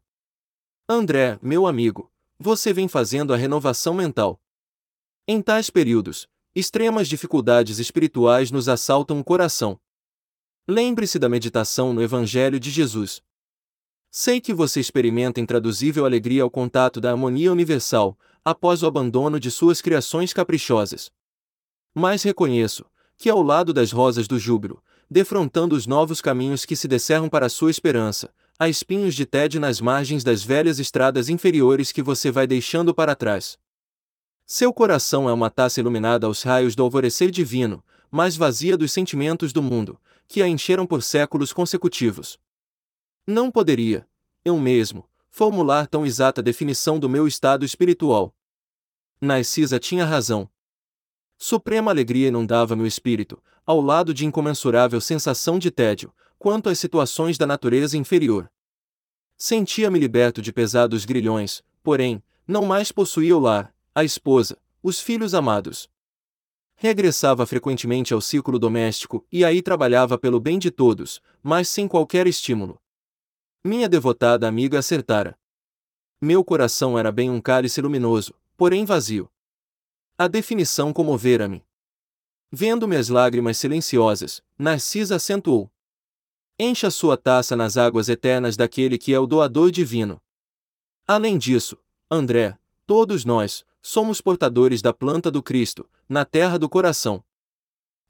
André, 0.88 1.40
meu 1.42 1.66
amigo, 1.66 2.12
você 2.38 2.72
vem 2.72 2.88
fazendo 2.88 3.34
a 3.34 3.38
renovação 3.38 3.96
mental. 3.96 4.40
Em 5.28 5.42
tais 5.42 5.72
períodos, 5.72 6.28
extremas 6.54 7.08
dificuldades 7.08 7.80
espirituais 7.80 8.52
nos 8.52 8.70
assaltam 8.70 9.20
o 9.20 9.24
coração. 9.24 9.80
Lembre-se 10.74 11.20
da 11.20 11.28
meditação 11.28 11.92
no 11.92 12.02
Evangelho 12.02 12.58
de 12.58 12.72
Jesus. 12.72 13.22
Sei 14.10 14.40
que 14.40 14.54
você 14.54 14.80
experimenta 14.80 15.42
intraduzível 15.42 16.06
alegria 16.06 16.44
ao 16.44 16.50
contato 16.50 17.02
da 17.02 17.12
harmonia 17.12 17.52
universal, 17.52 18.18
após 18.42 18.82
o 18.82 18.88
abandono 18.88 19.38
de 19.38 19.52
suas 19.52 19.82
criações 19.82 20.32
caprichosas. 20.32 21.12
Mas 21.94 22.24
reconheço 22.24 22.86
que, 23.18 23.30
ao 23.30 23.42
lado 23.42 23.74
das 23.74 23.92
rosas 23.92 24.30
do 24.30 24.40
júbilo, 24.40 24.82
defrontando 25.10 25.76
os 25.76 25.86
novos 25.86 26.22
caminhos 26.22 26.64
que 26.64 26.78
se 26.78 26.88
descerram 26.88 27.28
para 27.28 27.48
a 27.48 27.50
sua 27.50 27.70
esperança, 27.70 28.34
há 28.58 28.70
espinhos 28.70 29.14
de 29.14 29.26
tédio 29.26 29.60
nas 29.60 29.82
margens 29.82 30.24
das 30.24 30.42
velhas 30.42 30.80
estradas 30.80 31.28
inferiores 31.28 31.92
que 31.92 32.02
você 32.02 32.32
vai 32.32 32.48
deixando 32.48 32.96
para 32.96 33.14
trás. 33.14 33.58
Seu 34.46 34.72
coração 34.72 35.30
é 35.30 35.34
uma 35.34 35.50
taça 35.50 35.82
iluminada 35.82 36.28
aos 36.28 36.44
raios 36.44 36.78
do 36.78 36.84
alvorecer 36.84 37.30
divino, 37.30 37.84
mas 38.10 38.38
vazia 38.38 38.78
dos 38.78 38.94
sentimentos 38.94 39.52
do 39.52 39.62
mundo, 39.62 40.00
que 40.32 40.42
a 40.42 40.48
encheram 40.48 40.88
por 40.88 41.04
séculos 41.04 41.52
consecutivos. 41.52 42.40
Não 43.28 43.52
poderia, 43.52 44.08
eu 44.46 44.58
mesmo, 44.58 45.06
formular 45.30 45.88
tão 45.88 46.06
exata 46.06 46.42
definição 46.42 46.98
do 46.98 47.10
meu 47.10 47.28
estado 47.28 47.66
espiritual. 47.66 48.34
Narcisa 49.20 49.78
tinha 49.78 50.06
razão. 50.06 50.50
Suprema 51.38 51.92
alegria 51.92 52.30
inundava 52.30 52.78
meu 52.78 52.88
espírito, 52.88 53.44
ao 53.66 53.82
lado 53.82 54.14
de 54.14 54.26
incomensurável 54.26 55.02
sensação 55.02 55.60
de 55.60 55.70
tédio, 55.70 56.14
quanto 56.40 56.70
às 56.70 56.80
situações 56.80 57.38
da 57.38 57.46
natureza 57.46 57.98
inferior. 57.98 58.50
Sentia-me 59.36 60.00
liberto 60.00 60.42
de 60.42 60.54
pesados 60.54 61.04
grilhões, 61.04 61.62
porém, 61.84 62.24
não 62.48 62.66
mais 62.66 62.90
possuía 62.90 63.36
o 63.36 63.40
lar, 63.40 63.76
a 63.94 64.02
esposa, 64.02 64.58
os 64.82 64.98
filhos 64.98 65.34
amados. 65.34 65.90
Regressava 66.84 67.46
frequentemente 67.46 68.12
ao 68.12 68.20
círculo 68.20 68.58
doméstico 68.58 69.24
e 69.32 69.46
aí 69.46 69.62
trabalhava 69.62 70.18
pelo 70.18 70.40
bem 70.40 70.58
de 70.58 70.72
todos, 70.72 71.22
mas 71.44 71.70
sem 71.70 71.88
qualquer 71.88 72.26
estímulo. 72.26 72.82
Minha 73.64 73.88
devotada 73.88 74.48
amiga 74.48 74.80
acertara. 74.80 75.38
Meu 76.20 76.44
coração 76.44 76.98
era 76.98 77.12
bem 77.12 77.30
um 77.30 77.40
cálice 77.40 77.80
luminoso, 77.80 78.34
porém 78.58 78.84
vazio. 78.84 79.30
A 80.18 80.28
definição 80.28 80.92
comovera-me. 80.92 81.64
Vendo-me 82.52 82.96
as 82.96 83.10
lágrimas 83.10 83.58
silenciosas, 83.58 84.42
Narcisa 84.58 85.18
acentuou: 85.18 85.72
Encha 86.58 86.90
sua 86.90 87.16
taça 87.16 87.56
nas 87.56 87.78
águas 87.78 88.10
eternas 88.10 88.58
daquele 88.58 88.98
que 88.98 89.14
é 89.14 89.20
o 89.20 89.28
doador 89.28 89.70
divino. 89.70 90.20
Além 91.06 91.38
disso, 91.38 91.78
André, 92.10 92.58
todos 92.88 93.24
nós, 93.24 93.64
somos 93.82 94.22
portadores 94.22 94.82
da 94.82 94.94
planta 94.94 95.32
do 95.32 95.42
Cristo, 95.42 95.90
na 96.08 96.24
terra 96.24 96.58
do 96.58 96.70
coração. 96.70 97.24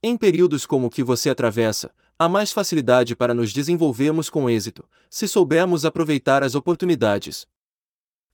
Em 0.04 0.18
períodos 0.18 0.66
como 0.66 0.88
o 0.88 0.90
que 0.90 1.04
você 1.04 1.30
atravessa, 1.30 1.94
há 2.18 2.28
mais 2.28 2.52
facilidade 2.52 3.16
para 3.16 3.34
nos 3.34 3.54
desenvolvermos 3.54 4.30
com 4.30 4.50
êxito, 4.50 4.84
se 5.10 5.28
soubermos 5.28 5.86
aproveitar 5.86 6.44
as 6.44 6.56
oportunidades. 6.56 7.48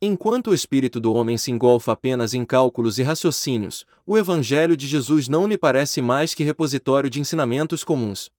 Enquanto 0.02 0.52
o 0.52 0.54
espírito 0.54 1.00
do 1.00 1.14
homem 1.14 1.38
se 1.38 1.52
engolfa 1.52 1.92
apenas 1.92 2.34
em 2.34 2.46
cálculos 2.46 3.00
e 3.00 3.04
raciocínios, 3.04 3.86
o 4.06 4.18
Evangelho 4.18 4.78
de 4.78 4.88
Jesus 4.88 5.28
não 5.28 5.48
lhe 5.48 5.58
parece 5.58 6.02
mais 6.02 6.34
que 6.34 6.44
repositório 6.44 7.10
de 7.10 7.20
ensinamentos 7.20 7.84
comuns. 7.84 8.30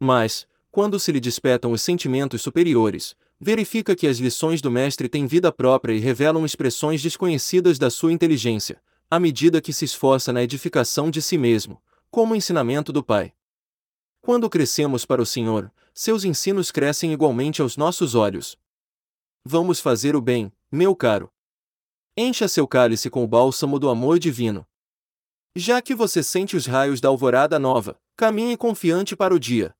Mas, 0.00 0.46
quando 0.72 0.98
se 0.98 1.12
lhe 1.12 1.20
despertam 1.20 1.70
os 1.70 1.82
sentimentos 1.82 2.42
superiores, 2.42 3.14
verifica 3.44 3.96
que 3.96 4.06
as 4.06 4.18
lições 4.18 4.62
do 4.62 4.70
Mestre 4.70 5.08
têm 5.08 5.26
vida 5.26 5.50
própria 5.50 5.92
e 5.92 5.98
revelam 5.98 6.46
expressões 6.46 7.02
desconhecidas 7.02 7.76
da 7.76 7.90
sua 7.90 8.12
inteligência, 8.12 8.80
à 9.10 9.18
medida 9.18 9.60
que 9.60 9.72
se 9.72 9.84
esforça 9.84 10.32
na 10.32 10.44
edificação 10.44 11.10
de 11.10 11.20
si 11.20 11.36
mesmo, 11.36 11.82
como 12.08 12.34
o 12.34 12.36
ensinamento 12.36 12.92
do 12.92 13.02
Pai. 13.02 13.32
Quando 14.20 14.48
crescemos 14.48 15.04
para 15.04 15.20
o 15.20 15.26
Senhor, 15.26 15.72
seus 15.92 16.22
ensinos 16.24 16.70
crescem 16.70 17.12
igualmente 17.12 17.60
aos 17.60 17.76
nossos 17.76 18.14
olhos. 18.14 18.56
Vamos 19.44 19.80
fazer 19.80 20.14
o 20.14 20.20
bem, 20.20 20.52
meu 20.70 20.94
caro. 20.94 21.28
Encha 22.16 22.46
seu 22.46 22.68
cálice 22.68 23.10
com 23.10 23.24
o 23.24 23.26
bálsamo 23.26 23.76
do 23.80 23.88
amor 23.88 24.20
divino. 24.20 24.64
Já 25.56 25.82
que 25.82 25.96
você 25.96 26.22
sente 26.22 26.56
os 26.56 26.66
raios 26.66 27.00
da 27.00 27.08
alvorada 27.08 27.58
nova, 27.58 28.00
caminhe 28.16 28.56
confiante 28.56 29.16
para 29.16 29.34
o 29.34 29.38
dia. 29.40 29.74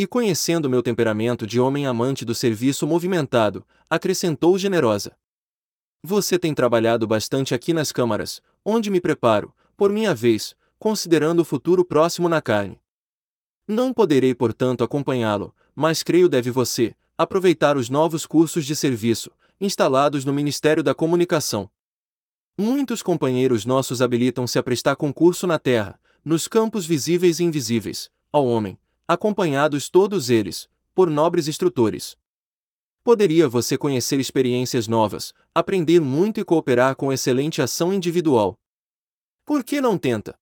E 0.00 0.06
conhecendo 0.06 0.70
meu 0.70 0.80
temperamento 0.80 1.44
de 1.44 1.58
homem 1.58 1.84
amante 1.84 2.24
do 2.24 2.32
serviço 2.32 2.86
movimentado, 2.86 3.66
acrescentou 3.90 4.56
generosa. 4.56 5.18
Você 6.04 6.38
tem 6.38 6.54
trabalhado 6.54 7.04
bastante 7.04 7.52
aqui 7.52 7.72
nas 7.72 7.90
câmaras, 7.90 8.40
onde 8.64 8.90
me 8.90 9.00
preparo, 9.00 9.52
por 9.76 9.90
minha 9.90 10.14
vez, 10.14 10.54
considerando 10.78 11.40
o 11.40 11.44
futuro 11.44 11.84
próximo 11.84 12.28
na 12.28 12.40
carne. 12.40 12.80
Não 13.66 13.92
poderei, 13.92 14.36
portanto, 14.36 14.84
acompanhá-lo, 14.84 15.52
mas 15.74 16.04
creio 16.04 16.28
deve 16.28 16.52
você 16.52 16.94
aproveitar 17.18 17.76
os 17.76 17.90
novos 17.90 18.24
cursos 18.24 18.64
de 18.64 18.76
serviço, 18.76 19.32
instalados 19.60 20.24
no 20.24 20.32
Ministério 20.32 20.84
da 20.84 20.94
Comunicação. 20.94 21.68
Muitos 22.56 23.02
companheiros 23.02 23.66
nossos 23.66 24.00
habilitam-se 24.00 24.60
a 24.60 24.62
prestar 24.62 24.94
concurso 24.94 25.44
na 25.44 25.58
Terra, 25.58 25.98
nos 26.24 26.46
campos 26.46 26.86
visíveis 26.86 27.40
e 27.40 27.42
invisíveis, 27.42 28.08
ao 28.30 28.46
homem, 28.46 28.78
acompanhados 29.08 29.88
todos 29.88 30.28
eles, 30.28 30.68
por 30.94 31.08
nobres 31.08 31.48
instrutores. 31.48 32.14
Poderia 33.02 33.48
você 33.48 33.78
conhecer 33.78 34.20
experiências 34.20 34.86
novas, 34.86 35.32
aprender 35.54 35.98
muito 35.98 36.38
e 36.38 36.44
cooperar 36.44 36.94
com 36.94 37.10
excelente 37.10 37.62
ação 37.62 37.90
individual. 37.94 38.54
Por 39.46 39.64
que 39.64 39.80
não 39.80 39.96
tenta? 39.96 40.38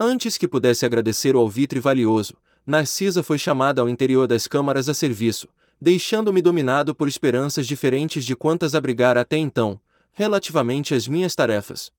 Antes 0.00 0.38
que 0.38 0.48
pudesse 0.48 0.86
agradecer 0.86 1.36
o 1.36 1.40
alvitre 1.40 1.78
valioso, 1.78 2.34
Narcisa 2.66 3.22
foi 3.22 3.36
chamada 3.36 3.82
ao 3.82 3.88
interior 3.90 4.26
das 4.26 4.48
câmaras 4.48 4.88
a 4.88 4.94
serviço, 4.94 5.46
deixando-me 5.78 6.40
dominado 6.40 6.94
por 6.94 7.06
esperanças 7.06 7.66
diferentes 7.66 8.24
de 8.24 8.34
quantas 8.34 8.74
abrigara 8.74 9.20
até 9.20 9.36
então, 9.36 9.78
relativamente 10.12 10.94
às 10.94 11.06
minhas 11.06 11.34
tarefas. 11.34 11.92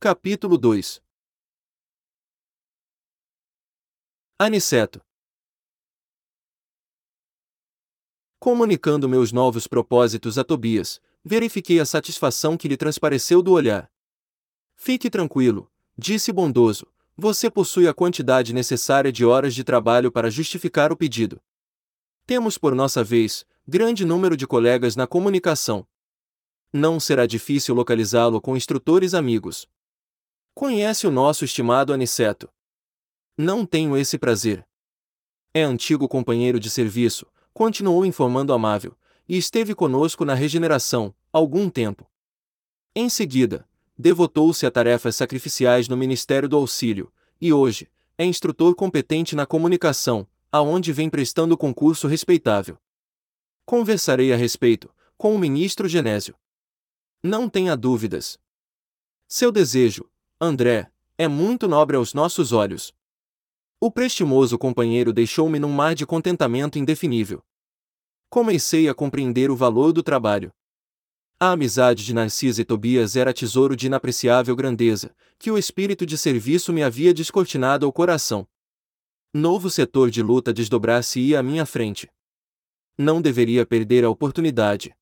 Capítulo 0.00 0.56
2 0.56 1.04
Aniceto. 4.38 5.00
Comunicando 8.38 9.08
meus 9.08 9.32
novos 9.32 9.66
propósitos 9.66 10.36
a 10.36 10.44
Tobias, 10.44 11.00
verifiquei 11.24 11.80
a 11.80 11.86
satisfação 11.86 12.54
que 12.54 12.68
lhe 12.68 12.76
transpareceu 12.76 13.40
do 13.40 13.52
olhar. 13.52 13.90
Fique 14.74 15.08
tranquilo, 15.08 15.72
disse 15.96 16.32
bondoso, 16.32 16.86
você 17.16 17.50
possui 17.50 17.88
a 17.88 17.94
quantidade 17.94 18.52
necessária 18.52 19.10
de 19.10 19.24
horas 19.24 19.54
de 19.54 19.64
trabalho 19.64 20.12
para 20.12 20.30
justificar 20.30 20.92
o 20.92 20.96
pedido. 20.98 21.40
Temos, 22.26 22.58
por 22.58 22.74
nossa 22.74 23.02
vez, 23.02 23.46
grande 23.66 24.04
número 24.04 24.36
de 24.36 24.46
colegas 24.46 24.96
na 24.96 25.06
comunicação. 25.06 25.88
Não 26.70 27.00
será 27.00 27.24
difícil 27.24 27.74
localizá-lo 27.74 28.38
com 28.42 28.54
instrutores 28.54 29.14
amigos. 29.14 29.66
Conhece 30.54 31.06
o 31.06 31.10
nosso 31.10 31.42
estimado 31.42 31.90
Aniceto. 31.90 32.50
Não 33.38 33.66
tenho 33.66 33.96
esse 33.98 34.16
prazer. 34.16 34.66
É 35.52 35.62
antigo 35.62 36.08
companheiro 36.08 36.58
de 36.58 36.70
serviço, 36.70 37.26
continuou 37.52 38.06
informando 38.06 38.52
amável, 38.52 38.96
e 39.28 39.36
esteve 39.36 39.74
conosco 39.74 40.24
na 40.24 40.32
regeneração, 40.32 41.14
algum 41.30 41.68
tempo. 41.68 42.10
Em 42.94 43.10
seguida, 43.10 43.68
devotou-se 43.98 44.64
a 44.64 44.70
tarefas 44.70 45.16
sacrificiais 45.16 45.86
no 45.86 45.98
Ministério 45.98 46.48
do 46.48 46.56
Auxílio, 46.56 47.12
e 47.38 47.52
hoje, 47.52 47.90
é 48.16 48.24
instrutor 48.24 48.74
competente 48.74 49.36
na 49.36 49.44
comunicação, 49.44 50.26
aonde 50.50 50.90
vem 50.90 51.10
prestando 51.10 51.58
concurso 51.58 52.06
respeitável. 52.06 52.78
Conversarei 53.66 54.32
a 54.32 54.36
respeito, 54.36 54.88
com 55.18 55.34
o 55.34 55.38
ministro 55.38 55.86
Genésio. 55.86 56.34
Não 57.22 57.50
tenha 57.50 57.76
dúvidas. 57.76 58.38
Seu 59.28 59.52
desejo, 59.52 60.08
André, 60.40 60.90
é 61.18 61.28
muito 61.28 61.68
nobre 61.68 61.96
aos 61.96 62.14
nossos 62.14 62.52
olhos. 62.52 62.94
O 63.78 63.90
prestimoso 63.90 64.56
companheiro 64.56 65.12
deixou-me 65.12 65.58
num 65.58 65.70
mar 65.70 65.94
de 65.94 66.06
contentamento 66.06 66.78
indefinível. 66.78 67.44
Comecei 68.30 68.88
a 68.88 68.94
compreender 68.94 69.50
o 69.50 69.56
valor 69.56 69.92
do 69.92 70.02
trabalho. 70.02 70.50
A 71.38 71.52
amizade 71.52 72.02
de 72.02 72.14
Narcisa 72.14 72.62
e 72.62 72.64
Tobias 72.64 73.16
era 73.16 73.34
tesouro 73.34 73.76
de 73.76 73.86
inapreciável 73.86 74.56
grandeza, 74.56 75.14
que 75.38 75.50
o 75.50 75.58
espírito 75.58 76.06
de 76.06 76.16
serviço 76.16 76.72
me 76.72 76.82
havia 76.82 77.12
descortinado 77.12 77.84
ao 77.84 77.92
coração. 77.92 78.48
Novo 79.34 79.68
setor 79.68 80.10
de 80.10 80.22
luta 80.22 80.54
desdobrar-se-ia 80.54 81.38
à 81.38 81.42
minha 81.42 81.66
frente. 81.66 82.10
Não 82.96 83.20
deveria 83.20 83.66
perder 83.66 84.06
a 84.06 84.08
oportunidade. 84.08 84.96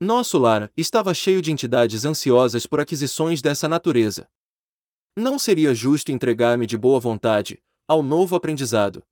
Nosso 0.00 0.36
lar 0.36 0.68
estava 0.76 1.14
cheio 1.14 1.40
de 1.40 1.52
entidades 1.52 2.04
ansiosas 2.04 2.66
por 2.66 2.80
aquisições 2.80 3.40
dessa 3.40 3.68
natureza. 3.68 4.28
Não 5.16 5.38
seria 5.38 5.72
justo 5.72 6.10
entregar-me 6.10 6.66
de 6.66 6.76
boa 6.76 6.98
vontade 6.98 7.62
ao 7.86 8.02
novo 8.02 8.34
aprendizado. 8.36 9.02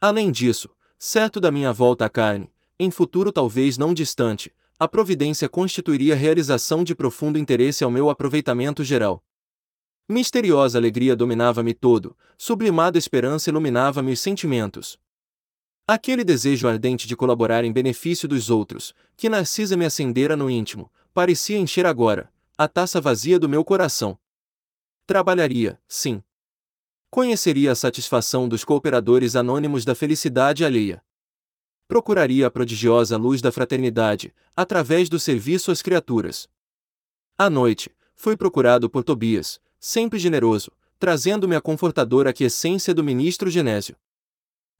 Além 0.00 0.30
disso, 0.30 0.70
certo 0.98 1.40
da 1.40 1.50
minha 1.50 1.72
volta 1.72 2.04
à 2.04 2.08
carne, 2.08 2.50
em 2.78 2.90
futuro 2.90 3.32
talvez 3.32 3.78
não 3.78 3.94
distante, 3.94 4.52
a 4.78 4.88
providência 4.88 5.48
constituiria 5.48 6.16
realização 6.16 6.82
de 6.82 6.94
profundo 6.94 7.38
interesse 7.38 7.84
ao 7.84 7.90
meu 7.90 8.10
aproveitamento 8.10 8.82
geral. 8.82 9.24
Misteriosa 10.08 10.76
alegria 10.76 11.16
dominava-me 11.16 11.72
todo, 11.72 12.16
sublimada 12.36 12.98
esperança 12.98 13.48
iluminava-me 13.48 14.12
os 14.12 14.20
sentimentos. 14.20 14.98
Aquele 15.86 16.24
desejo 16.24 16.66
ardente 16.66 17.06
de 17.06 17.14
colaborar 17.14 17.64
em 17.64 17.72
benefício 17.72 18.28
dos 18.28 18.50
outros, 18.50 18.94
que 19.16 19.28
Narcisa 19.28 19.76
me 19.76 19.84
acendera 19.84 20.36
no 20.36 20.50
íntimo, 20.50 20.90
parecia 21.12 21.58
encher 21.58 21.86
agora 21.86 22.32
a 22.56 22.68
taça 22.68 23.00
vazia 23.00 23.38
do 23.38 23.48
meu 23.48 23.64
coração. 23.64 24.18
Trabalharia, 25.06 25.80
sim. 25.88 26.22
Conheceria 27.14 27.70
a 27.70 27.76
satisfação 27.76 28.48
dos 28.48 28.64
cooperadores 28.64 29.36
anônimos 29.36 29.84
da 29.84 29.94
felicidade 29.94 30.64
alheia 30.64 31.00
procuraria 31.86 32.48
a 32.48 32.50
prodigiosa 32.50 33.16
luz 33.16 33.40
da 33.40 33.52
fraternidade, 33.52 34.34
através 34.56 35.08
do 35.08 35.20
serviço 35.20 35.70
às 35.70 35.80
criaturas. 35.80 36.48
À 37.38 37.48
noite, 37.48 37.94
fui 38.16 38.36
procurado 38.36 38.90
por 38.90 39.04
Tobias, 39.04 39.60
sempre 39.78 40.18
generoso, 40.18 40.72
trazendo-me 40.98 41.54
a 41.54 41.60
confortadora 41.60 42.30
aquiescência 42.30 42.92
do 42.92 43.04
ministro 43.04 43.48
Genésio. 43.48 43.94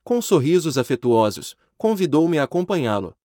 Com 0.03 0.21
sorrisos 0.21 0.77
afetuosos, 0.77 1.55
convidou-me 1.79 2.41
a 2.41 2.43
acompanhá-lo. 2.43 3.17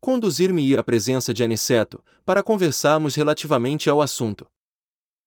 Conduzir-me-ia 0.00 0.80
à 0.80 0.82
presença 0.82 1.34
de 1.34 1.44
Aniceto, 1.44 2.02
para 2.24 2.42
conversarmos 2.42 3.14
relativamente 3.14 3.90
ao 3.90 4.00
assunto. 4.00 4.46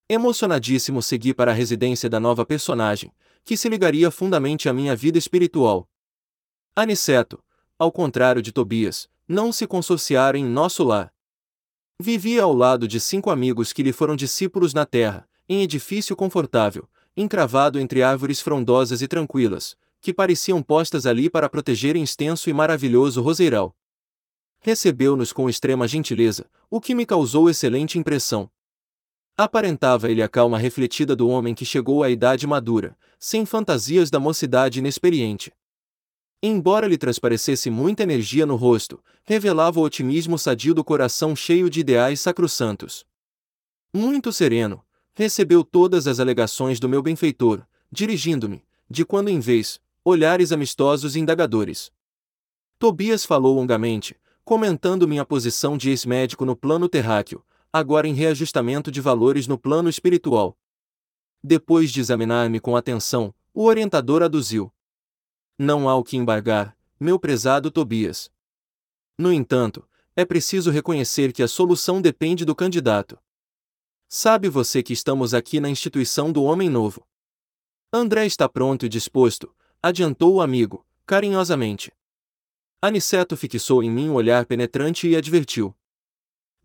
Emocionadíssimo 0.07 1.01
segui 1.01 1.33
para 1.33 1.49
a 1.49 1.53
residência 1.53 2.07
da 2.07 2.19
nova 2.19 2.45
personagem, 2.45 3.11
que 3.43 3.57
se 3.57 3.67
ligaria 3.67 4.11
fundamente 4.11 4.69
à 4.69 4.73
minha 4.73 4.95
vida 4.95 5.17
espiritual. 5.17 5.89
Aniceto, 6.75 7.43
ao 7.79 7.91
contrário 7.91 8.39
de 8.39 8.51
Tobias, 8.51 9.09
não 9.27 9.51
se 9.51 9.65
consorciara 9.65 10.37
em 10.37 10.45
nosso 10.45 10.83
lar. 10.83 11.11
Vivia 11.99 12.43
ao 12.43 12.53
lado 12.53 12.87
de 12.87 12.99
cinco 12.99 13.31
amigos 13.31 13.73
que 13.73 13.81
lhe 13.81 13.91
foram 13.91 14.15
discípulos 14.15 14.75
na 14.75 14.85
terra, 14.85 15.27
em 15.49 15.63
edifício 15.63 16.15
confortável, 16.15 16.87
encravado 17.17 17.79
entre 17.79 18.03
árvores 18.03 18.39
frondosas 18.39 19.01
e 19.01 19.07
tranquilas, 19.07 19.75
que 19.99 20.13
pareciam 20.13 20.61
postas 20.61 21.07
ali 21.07 21.31
para 21.31 21.49
protegerem 21.49 22.03
extenso 22.03 22.47
e 22.47 22.53
maravilhoso 22.53 23.23
roseiral. 23.23 23.75
Recebeu-nos 24.59 25.33
com 25.33 25.49
extrema 25.49 25.87
gentileza, 25.87 26.47
o 26.69 26.79
que 26.79 26.93
me 26.93 27.07
causou 27.07 27.49
excelente 27.49 27.97
impressão. 27.97 28.51
Aparentava 29.37 30.09
ele 30.09 30.23
a 30.23 30.29
calma 30.29 30.57
refletida 30.57 31.13
do 31.13 31.27
homem 31.27 31.53
que 31.53 31.65
chegou 31.65 32.03
à 32.03 32.09
idade 32.09 32.47
madura, 32.47 32.97
sem 33.19 33.45
fantasias 33.45 34.09
da 34.09 34.17
mocidade 34.17 34.79
inexperiente. 34.79 35.51
Embora 36.41 36.87
lhe 36.87 36.97
transparecesse 36.97 37.69
muita 37.69 38.03
energia 38.03 38.45
no 38.45 38.55
rosto, 38.55 39.03
revelava 39.23 39.79
o 39.79 39.83
otimismo 39.83 40.37
sadio 40.37 40.73
do 40.73 40.85
coração 40.85 41.35
cheio 41.35 41.69
de 41.69 41.81
ideais 41.81 42.21
sacrossantos. 42.21 43.05
Muito 43.93 44.31
sereno, 44.31 44.81
recebeu 45.13 45.65
todas 45.65 46.07
as 46.07 46.19
alegações 46.19 46.79
do 46.79 46.87
meu 46.87 47.01
benfeitor, 47.01 47.65
dirigindo-me, 47.91 48.63
de 48.89 49.03
quando 49.03 49.29
em 49.29 49.39
vez, 49.39 49.81
olhares 50.03 50.53
amistosos 50.53 51.15
e 51.15 51.19
indagadores. 51.19 51.91
Tobias 52.79 53.25
falou 53.25 53.55
longamente, 53.55 54.15
comentando 54.45 55.07
minha 55.07 55.25
posição 55.25 55.77
de 55.77 55.89
ex-médico 55.89 56.45
no 56.45 56.55
plano 56.55 56.87
terráqueo, 56.87 57.43
agora 57.77 58.07
em 58.07 58.13
reajustamento 58.13 58.89
de 58.89 59.01
valores 59.01 59.47
no 59.47 59.57
plano 59.57 59.89
espiritual. 59.89 60.57
Depois 61.43 61.91
de 61.91 61.99
examinar-me 61.99 62.57
com 62.57 62.77
atenção, 62.77 63.35
o 63.53 63.65
orientador 63.65 64.23
aduziu: 64.23 64.73
não 65.59 65.89
há 65.89 65.95
o 65.97 66.01
que 66.01 66.15
embargar, 66.15 66.77
meu 66.97 67.19
prezado 67.19 67.69
Tobias. 67.69 68.31
No 69.17 69.29
entanto, 69.29 69.85
é 70.15 70.23
preciso 70.23 70.71
reconhecer 70.71 71.33
que 71.33 71.43
a 71.43 71.49
solução 71.49 72.01
depende 72.01 72.45
do 72.45 72.55
candidato. 72.55 73.19
Sabe 74.07 74.47
você 74.47 74.81
que 74.81 74.93
estamos 74.93 75.33
aqui 75.33 75.59
na 75.59 75.69
instituição 75.69 76.31
do 76.31 76.43
Homem 76.43 76.69
Novo. 76.69 77.05
André 77.91 78.25
está 78.25 78.47
pronto 78.47 78.85
e 78.85 78.89
disposto, 78.89 79.53
adiantou 79.83 80.35
o 80.35 80.41
amigo, 80.41 80.87
carinhosamente. 81.05 81.91
Aniceto 82.81 83.35
fixou 83.35 83.83
em 83.83 83.91
mim 83.91 84.07
um 84.07 84.13
olhar 84.13 84.45
penetrante 84.45 85.09
e 85.09 85.15
advertiu. 85.17 85.75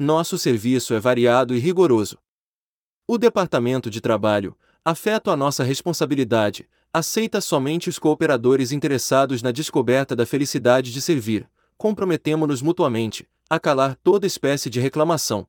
Nosso 0.02 0.38
serviço 0.38 0.94
é 0.94 0.98
variado 0.98 1.54
e 1.54 1.58
rigoroso. 1.58 2.16
O 3.06 3.18
Departamento 3.18 3.90
de 3.90 4.00
Trabalho, 4.00 4.56
afeto 4.82 5.30
a 5.30 5.36
nossa 5.36 5.62
responsabilidade, 5.62 6.66
aceita 6.90 7.38
somente 7.38 7.90
os 7.90 7.98
cooperadores 7.98 8.72
interessados 8.72 9.42
na 9.42 9.52
descoberta 9.52 10.16
da 10.16 10.24
felicidade 10.24 10.90
de 10.90 11.02
servir, 11.02 11.46
comprometemo-nos 11.76 12.62
mutuamente 12.62 13.28
a 13.50 13.60
calar 13.60 13.94
toda 14.02 14.26
espécie 14.26 14.70
de 14.70 14.80
reclamação. 14.80 15.46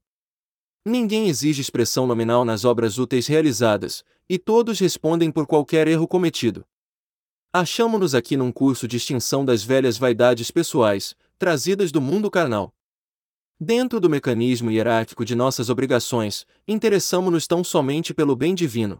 Ninguém 0.85 1.29
exige 1.29 1.61
expressão 1.61 2.05
nominal 2.05 2.43
nas 2.43 2.65
obras 2.65 2.97
úteis 2.97 3.27
realizadas, 3.27 4.03
e 4.27 4.37
todos 4.37 4.79
respondem 4.79 5.31
por 5.31 5.47
qualquer 5.47 5.87
erro 5.87 6.05
cometido. 6.05 6.65
Achamo-nos 7.53 8.13
aqui 8.13 8.35
num 8.35 8.51
curso 8.51 8.85
de 8.85 8.97
extinção 8.97 9.45
das 9.45 9.63
velhas 9.63 9.97
vaidades 9.97 10.51
pessoais, 10.51 11.15
trazidas 11.39 11.89
do 11.89 12.01
mundo 12.01 12.29
carnal. 12.29 12.75
Dentro 13.63 13.99
do 13.99 14.09
mecanismo 14.09 14.71
hierárquico 14.71 15.23
de 15.23 15.35
nossas 15.35 15.69
obrigações, 15.69 16.47
interessamo-nos 16.67 17.45
tão 17.45 17.63
somente 17.63 18.11
pelo 18.11 18.35
bem 18.35 18.55
divino. 18.55 18.99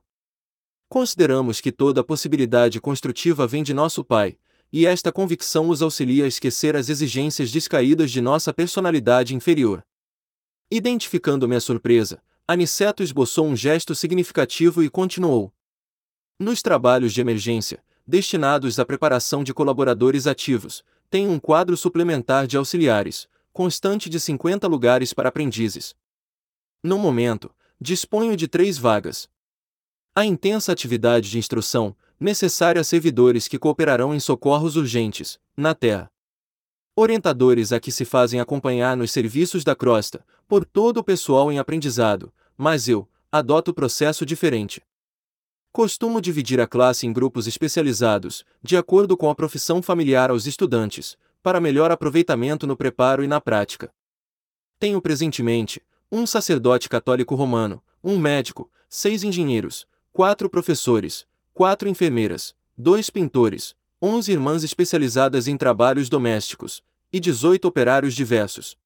Consideramos 0.88 1.60
que 1.60 1.72
toda 1.72 2.04
possibilidade 2.04 2.80
construtiva 2.80 3.48
vem 3.48 3.64
de 3.64 3.74
nosso 3.74 4.04
Pai, 4.04 4.38
e 4.72 4.86
esta 4.86 5.12
convicção 5.12 5.68
os 5.68 5.82
auxilia 5.82 6.26
a 6.26 6.28
esquecer 6.28 6.76
as 6.76 6.90
exigências 6.90 7.52
descaídas 7.52 8.12
de 8.12 8.22
nossa 8.22 8.54
personalidade 8.54 9.34
inferior. 9.34 9.84
Identificando 10.70 11.48
minha 11.48 11.60
surpresa, 11.60 12.22
Aniceto 12.48 13.02
esboçou 13.02 13.48
um 13.48 13.56
gesto 13.56 13.96
significativo 13.96 14.84
e 14.84 14.92
continuou. 14.92 15.52
Nos 16.38 16.62
trabalhos 16.62 17.14
de 17.14 17.20
emergência, 17.20 17.84
destinados 18.06 18.78
à 18.78 18.86
preparação 18.86 19.44
de 19.44 19.56
colaboradores 19.56 20.28
ativos, 20.28 20.84
tem 21.10 21.28
um 21.28 21.40
quadro 21.40 21.76
suplementar 21.76 22.46
de 22.46 22.58
auxiliares, 22.58 23.28
constante 23.54 24.10
de 24.10 24.20
50 24.20 24.68
lugares 24.68 25.14
para 25.14 25.30
aprendizes. 25.30 25.96
No 26.84 26.98
momento, 26.98 27.54
disponho 27.80 28.36
de 28.36 28.48
três 28.48 28.78
vagas, 28.78 29.30
a 30.14 30.26
intensa 30.26 30.74
atividade 30.74 31.30
de 31.30 31.38
instrução, 31.38 31.96
necessária 32.20 32.82
a 32.82 32.84
servidores 32.84 33.48
que 33.48 33.58
cooperarão 33.58 34.14
em 34.14 34.20
socorros 34.20 34.76
urgentes, 34.76 35.40
na 35.56 35.74
Terra. 35.74 36.12
Orientadores 36.94 37.72
a 37.72 37.80
que 37.80 37.94
se 37.94 38.04
fazem 38.04 38.42
acompanhar 38.42 38.98
nos 38.98 39.10
serviços 39.12 39.64
da 39.64 39.74
crosta, 39.74 40.26
por 40.50 40.66
todo 40.66 40.98
o 40.98 41.04
pessoal 41.04 41.50
em 41.50 41.60
aprendizado, 41.60 42.34
mas 42.58 42.90
eu, 42.90 43.08
adoto 43.32 43.74
processo 43.74 44.26
diferente. 44.26 44.82
Costumo 45.72 46.20
dividir 46.20 46.60
a 46.60 46.68
classe 46.68 47.08
em 47.08 47.14
grupos 47.14 47.48
especializados, 47.48 48.44
de 48.62 48.76
acordo 48.76 49.16
com 49.16 49.30
a 49.30 49.36
profissão 49.36 49.82
familiar 49.82 50.30
aos 50.30 50.46
estudantes, 50.46 51.18
para 51.44 51.62
melhor 51.62 51.92
aproveitamento 51.92 52.68
no 52.68 52.78
preparo 52.78 53.24
e 53.24 53.28
na 53.28 53.42
prática. 53.42 53.94
Tenho 54.80 55.02
presentemente 55.02 55.82
um 56.12 56.26
sacerdote 56.26 56.90
católico 56.90 57.36
romano, 57.36 57.82
um 58.04 58.18
médico, 58.18 58.70
seis 58.90 59.24
engenheiros, 59.24 59.88
quatro 60.12 60.50
professores, 60.50 61.26
quatro 61.54 61.88
enfermeiras, 61.88 62.56
dois 62.78 63.10
pintores, 63.10 63.76
onze 64.02 64.32
irmãs 64.32 64.64
especializadas 64.64 65.48
em 65.48 65.56
trabalhos 65.56 66.10
domésticos 66.10 66.84
e 67.14 67.20
dezoito 67.20 67.68
operários 67.68 68.16
diversos. 68.16 68.78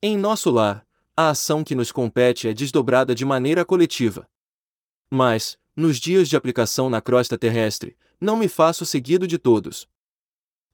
Em 0.00 0.16
nosso 0.16 0.50
lar, 0.50 0.86
a 1.16 1.30
ação 1.30 1.64
que 1.64 1.74
nos 1.74 1.90
compete 1.90 2.46
é 2.46 2.54
desdobrada 2.54 3.14
de 3.14 3.24
maneira 3.24 3.64
coletiva. 3.64 4.28
Mas, 5.10 5.58
nos 5.74 5.98
dias 5.98 6.28
de 6.28 6.36
aplicação 6.36 6.88
na 6.88 7.00
crosta 7.00 7.36
terrestre, 7.36 7.96
não 8.20 8.36
me 8.36 8.46
faço 8.46 8.86
seguido 8.86 9.26
de 9.26 9.38
todos. 9.38 9.88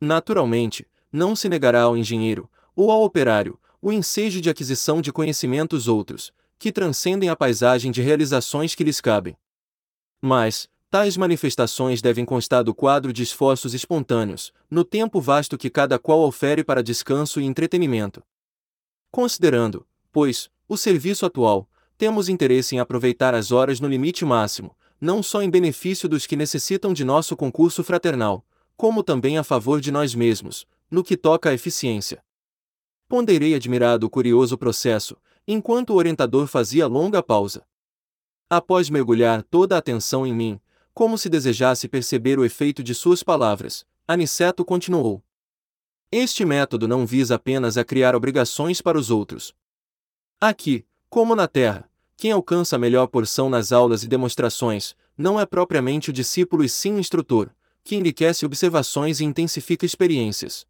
Naturalmente, 0.01 0.87
não 1.14 1.37
se 1.37 1.48
negará 1.48 1.83
ao 1.83 1.96
engenheiro, 1.96 2.50
ou 2.74 2.90
ao 2.90 3.05
operário, 3.05 3.57
o 3.81 3.92
ensejo 3.92 4.40
de 4.40 4.50
aquisição 4.50 5.00
de 5.00 5.12
conhecimentos 5.12 5.87
outros, 5.87 6.33
que 6.59 6.72
transcendem 6.72 7.29
a 7.29 7.37
paisagem 7.37 7.92
de 7.92 8.03
realizações 8.03 8.74
que 8.74 8.83
lhes 8.83 9.00
cabem. 9.00 9.37
Mas, 10.20 10.68
tais 10.90 11.16
manifestações 11.16 12.03
devem 12.03 12.24
constar 12.24 12.64
do 12.64 12.74
quadro 12.74 13.12
de 13.12 13.22
esforços 13.22 13.74
espontâneos, 13.74 14.53
no 14.68 14.85
tempo 14.85 15.20
vasto 15.20 15.57
que 15.57 15.70
cada 15.70 16.00
qual 16.00 16.18
ofere 16.22 16.64
para 16.64 16.83
descanso 16.83 17.40
e 17.40 17.44
entretenimento. 17.44 18.20
Considerando, 19.09 19.87
pois, 20.11 20.50
o 20.68 20.77
serviço 20.77 21.24
atual, 21.24 21.68
temos 21.96 22.29
interesse 22.29 22.74
em 22.74 22.81
aproveitar 22.81 23.37
as 23.37 23.53
horas 23.53 23.79
no 23.79 23.87
limite 23.87 24.24
máximo, 24.24 24.77
não 25.00 25.22
só 25.22 25.42
em 25.42 25.50
benefício 25.50 26.09
dos 26.09 26.27
que 26.27 26.35
necessitam 26.35 26.92
de 26.92 27.05
nosso 27.05 27.37
concurso 27.37 27.85
fraternal, 27.85 28.44
como 28.77 29.05
também 29.05 29.38
a 29.38 29.44
favor 29.44 29.81
de 29.81 29.92
nós 29.92 30.12
mesmos, 30.12 30.66
no 30.94 31.02
que 31.02 31.16
toca 31.16 31.50
à 31.50 31.52
eficiência. 31.52 32.24
Ponderei 33.09 33.54
admirado 33.54 34.07
o 34.07 34.11
curioso 34.11 34.57
processo, 34.57 35.16
enquanto 35.46 35.90
o 35.90 35.96
orientador 35.96 36.46
fazia 36.46 36.87
longa 36.87 37.22
pausa. 37.22 37.66
Após 38.48 38.88
mergulhar 38.88 39.42
toda 39.42 39.74
a 39.74 39.78
atenção 39.78 40.26
em 40.26 40.33
mim, 40.33 40.61
como 40.94 41.18
se 41.18 41.28
desejasse 41.28 41.88
perceber 41.88 42.38
o 42.38 42.44
efeito 42.44 42.83
de 42.83 42.94
suas 42.94 43.22
palavras, 43.22 43.85
Aniceto 44.07 44.64
continuou. 44.64 45.22
Este 46.12 46.44
método 46.44 46.87
não 46.87 47.04
visa 47.04 47.35
apenas 47.35 47.76
a 47.76 47.85
criar 47.85 48.14
obrigações 48.14 48.80
para 48.80 48.96
os 48.96 49.11
outros. 49.11 49.52
Aqui, 50.40 50.87
como 51.11 51.35
na 51.35 51.48
Terra, 51.48 51.90
quem 52.16 52.30
alcança 52.30 52.76
a 52.76 52.78
melhor 52.78 53.09
porção 53.09 53.50
nas 53.50 53.72
aulas 53.72 54.04
e 54.04 54.09
demonstrações, 54.09 54.94
não 55.18 55.40
é 55.40 55.44
propriamente 55.44 56.11
o 56.11 56.12
discípulo 56.12 56.62
e 56.62 56.68
sim 56.68 56.94
o 56.94 57.00
instrutor, 57.00 57.50
que 57.83 57.96
enriquece 57.96 58.46
observações 58.46 59.20
e 59.20 59.24
intensifica 59.24 59.85
experiências. 59.85 60.66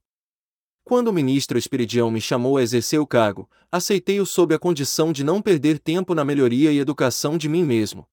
Quando 0.84 1.08
o 1.08 1.12
ministro 1.14 1.56
Esperidião 1.56 2.10
me 2.10 2.20
chamou 2.20 2.58
a 2.58 2.62
exercer 2.62 3.00
o 3.00 3.06
cargo, 3.06 3.48
aceitei-o 3.72 4.26
sob 4.26 4.54
a 4.54 4.58
condição 4.58 5.14
de 5.14 5.24
não 5.24 5.40
perder 5.40 5.78
tempo 5.78 6.14
na 6.14 6.26
melhoria 6.26 6.70
e 6.70 6.78
educação 6.78 7.38
de 7.38 7.48
mim 7.48 7.64
mesmo. 7.64 8.06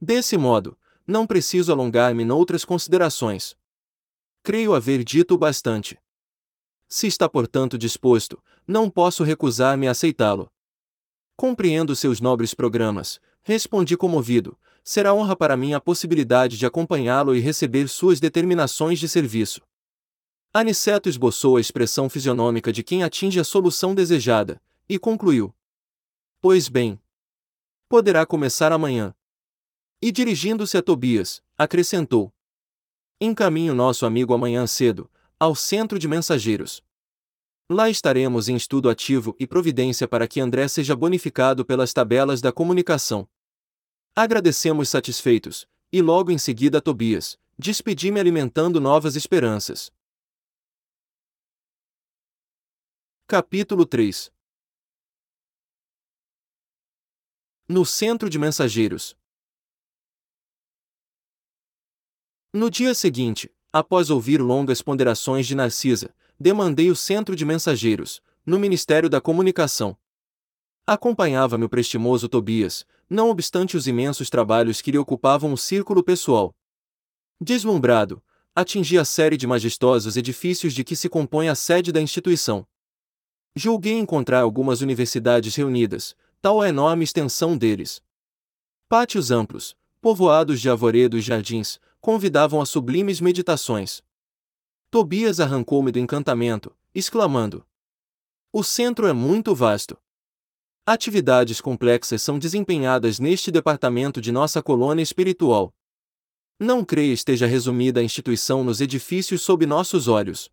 Desse 0.00 0.38
modo, 0.38 0.76
não 1.06 1.26
preciso 1.26 1.70
alongar-me 1.70 2.24
noutras 2.24 2.64
considerações. 2.64 3.54
Creio 4.42 4.74
haver 4.74 5.04
dito 5.04 5.36
bastante. 5.36 5.98
Se 6.88 7.06
está 7.06 7.28
portanto 7.28 7.76
disposto, 7.76 8.42
não 8.66 8.88
posso 8.88 9.22
recusar-me 9.22 9.86
a 9.86 9.90
aceitá-lo. 9.90 10.50
Compreendo 11.36 11.94
seus 11.94 12.22
nobres 12.22 12.54
programas, 12.54 13.20
respondi 13.42 13.98
comovido. 13.98 14.58
Será 14.82 15.12
honra 15.12 15.36
para 15.36 15.58
mim 15.58 15.74
a 15.74 15.80
possibilidade 15.80 16.56
de 16.56 16.64
acompanhá-lo 16.64 17.36
e 17.36 17.40
receber 17.40 17.86
suas 17.86 18.18
determinações 18.18 18.98
de 18.98 19.08
serviço. 19.08 19.60
Aniceto 20.54 21.08
esboçou 21.08 21.56
a 21.56 21.60
expressão 21.62 22.10
fisionômica 22.10 22.70
de 22.70 22.82
quem 22.82 23.02
atinge 23.02 23.40
a 23.40 23.44
solução 23.44 23.94
desejada, 23.94 24.60
e 24.86 24.98
concluiu: 24.98 25.54
Pois 26.42 26.68
bem. 26.68 27.00
Poderá 27.88 28.26
começar 28.26 28.70
amanhã. 28.70 29.14
E 30.00 30.12
dirigindo-se 30.12 30.76
a 30.76 30.82
Tobias, 30.82 31.42
acrescentou: 31.56 32.30
Encaminho 33.18 33.74
nosso 33.74 34.04
amigo 34.04 34.34
amanhã 34.34 34.66
cedo, 34.66 35.10
ao 35.40 35.54
centro 35.54 35.98
de 35.98 36.06
mensageiros. 36.06 36.82
Lá 37.70 37.88
estaremos 37.88 38.46
em 38.50 38.54
estudo 38.54 38.90
ativo 38.90 39.34
e 39.40 39.46
providência 39.46 40.06
para 40.06 40.28
que 40.28 40.38
André 40.38 40.68
seja 40.68 40.94
bonificado 40.94 41.64
pelas 41.64 41.94
tabelas 41.94 42.42
da 42.42 42.52
comunicação. 42.52 43.26
Agradecemos 44.14 44.90
satisfeitos, 44.90 45.66
e 45.90 46.02
logo 46.02 46.30
em 46.30 46.36
seguida 46.36 46.76
a 46.76 46.80
Tobias, 46.82 47.38
despedi-me 47.58 48.20
alimentando 48.20 48.78
novas 48.78 49.16
esperanças. 49.16 49.90
Capítulo 53.34 53.86
3 53.86 54.30
No 57.66 57.86
centro 57.86 58.28
de 58.28 58.38
mensageiros. 58.38 59.16
No 62.52 62.70
dia 62.70 62.94
seguinte, 62.94 63.50
após 63.72 64.10
ouvir 64.10 64.38
longas 64.38 64.82
ponderações 64.82 65.46
de 65.46 65.54
Narcisa, 65.54 66.14
demandei 66.38 66.90
o 66.90 66.94
centro 66.94 67.34
de 67.34 67.46
mensageiros, 67.46 68.20
no 68.44 68.58
Ministério 68.58 69.08
da 69.08 69.18
Comunicação. 69.18 69.96
Acompanhava-me 70.86 71.64
o 71.64 71.70
prestimoso 71.70 72.28
Tobias, 72.28 72.84
não 73.08 73.30
obstante 73.30 73.78
os 73.78 73.86
imensos 73.86 74.28
trabalhos 74.28 74.82
que 74.82 74.90
lhe 74.90 74.98
ocupavam 74.98 75.54
o 75.54 75.56
círculo 75.56 76.04
pessoal. 76.04 76.54
Deslumbrado, 77.40 78.22
atingi 78.54 78.98
a 78.98 79.06
série 79.06 79.38
de 79.38 79.46
majestosos 79.46 80.18
edifícios 80.18 80.74
de 80.74 80.84
que 80.84 80.94
se 80.94 81.08
compõe 81.08 81.48
a 81.48 81.54
sede 81.54 81.90
da 81.90 82.02
instituição. 82.02 82.68
Julguei 83.54 83.98
encontrar 83.98 84.40
algumas 84.40 84.80
universidades 84.80 85.54
reunidas, 85.54 86.16
tal 86.40 86.62
a 86.62 86.68
enorme 86.68 87.04
extensão 87.04 87.56
deles. 87.56 88.02
Pátios 88.88 89.30
amplos, 89.30 89.76
povoados 90.00 90.60
de 90.60 90.70
arvoredos 90.70 91.20
e 91.20 91.22
jardins, 91.22 91.78
convidavam 92.00 92.62
a 92.62 92.66
sublimes 92.66 93.20
meditações. 93.20 94.02
Tobias 94.90 95.38
arrancou-me 95.38 95.92
do 95.92 95.98
encantamento, 95.98 96.74
exclamando: 96.94 97.66
O 98.50 98.64
centro 98.64 99.06
é 99.06 99.12
muito 99.12 99.54
vasto. 99.54 99.98
Atividades 100.86 101.60
complexas 101.60 102.22
são 102.22 102.38
desempenhadas 102.38 103.20
neste 103.20 103.50
departamento 103.50 104.20
de 104.20 104.32
nossa 104.32 104.62
colônia 104.62 105.02
espiritual. 105.02 105.72
Não 106.58 106.84
creia 106.84 107.12
esteja 107.12 107.46
resumida 107.46 108.00
a 108.00 108.02
instituição 108.02 108.64
nos 108.64 108.80
edifícios 108.80 109.42
sob 109.42 109.66
nossos 109.66 110.08
olhos. 110.08 110.50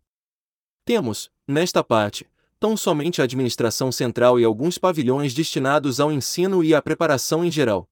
Temos, 0.84 1.30
nesta 1.48 1.82
parte, 1.82 2.28
tão 2.60 2.76
somente 2.76 3.20
a 3.20 3.24
administração 3.24 3.90
central 3.90 4.38
e 4.38 4.44
alguns 4.44 4.78
pavilhões 4.78 5.34
destinados 5.34 5.98
ao 5.98 6.12
ensino 6.12 6.62
e 6.62 6.74
à 6.74 6.80
preparação 6.80 7.44
em 7.44 7.50
geral. 7.50 7.88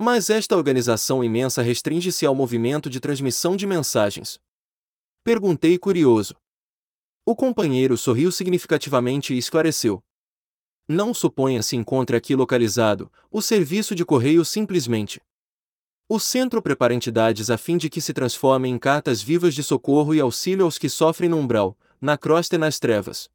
Mas 0.00 0.30
esta 0.30 0.56
organização 0.56 1.22
imensa 1.22 1.62
restringe-se 1.62 2.26
ao 2.26 2.34
movimento 2.34 2.90
de 2.90 2.98
transmissão 2.98 3.54
de 3.54 3.66
mensagens, 3.66 4.40
Perguntei 5.24 5.78
curioso. 5.78 6.34
O 7.24 7.34
companheiro 7.34 7.96
sorriu 7.96 8.30
significativamente 8.30 9.32
e 9.32 9.38
esclareceu. 9.38 10.04
Não 10.86 11.14
suponha 11.14 11.62
se 11.62 11.76
encontre 11.76 12.14
aqui 12.14 12.36
localizado 12.36 13.10
o 13.30 13.40
serviço 13.40 13.94
de 13.94 14.04
correio 14.04 14.44
simplesmente. 14.44 15.22
O 16.06 16.20
centro 16.20 16.60
prepara 16.60 16.92
entidades 16.92 17.48
a 17.48 17.56
fim 17.56 17.78
de 17.78 17.88
que 17.88 18.02
se 18.02 18.12
transformem 18.12 18.74
em 18.74 18.78
cartas 18.78 19.22
vivas 19.22 19.54
de 19.54 19.62
socorro 19.62 20.14
e 20.14 20.20
auxílio 20.20 20.66
aos 20.66 20.76
que 20.76 20.90
sofrem 20.90 21.30
no 21.30 21.38
umbral, 21.38 21.74
na 21.98 22.18
crosta 22.18 22.56
e 22.56 22.58
nas 22.58 22.78
trevas. 22.78 23.30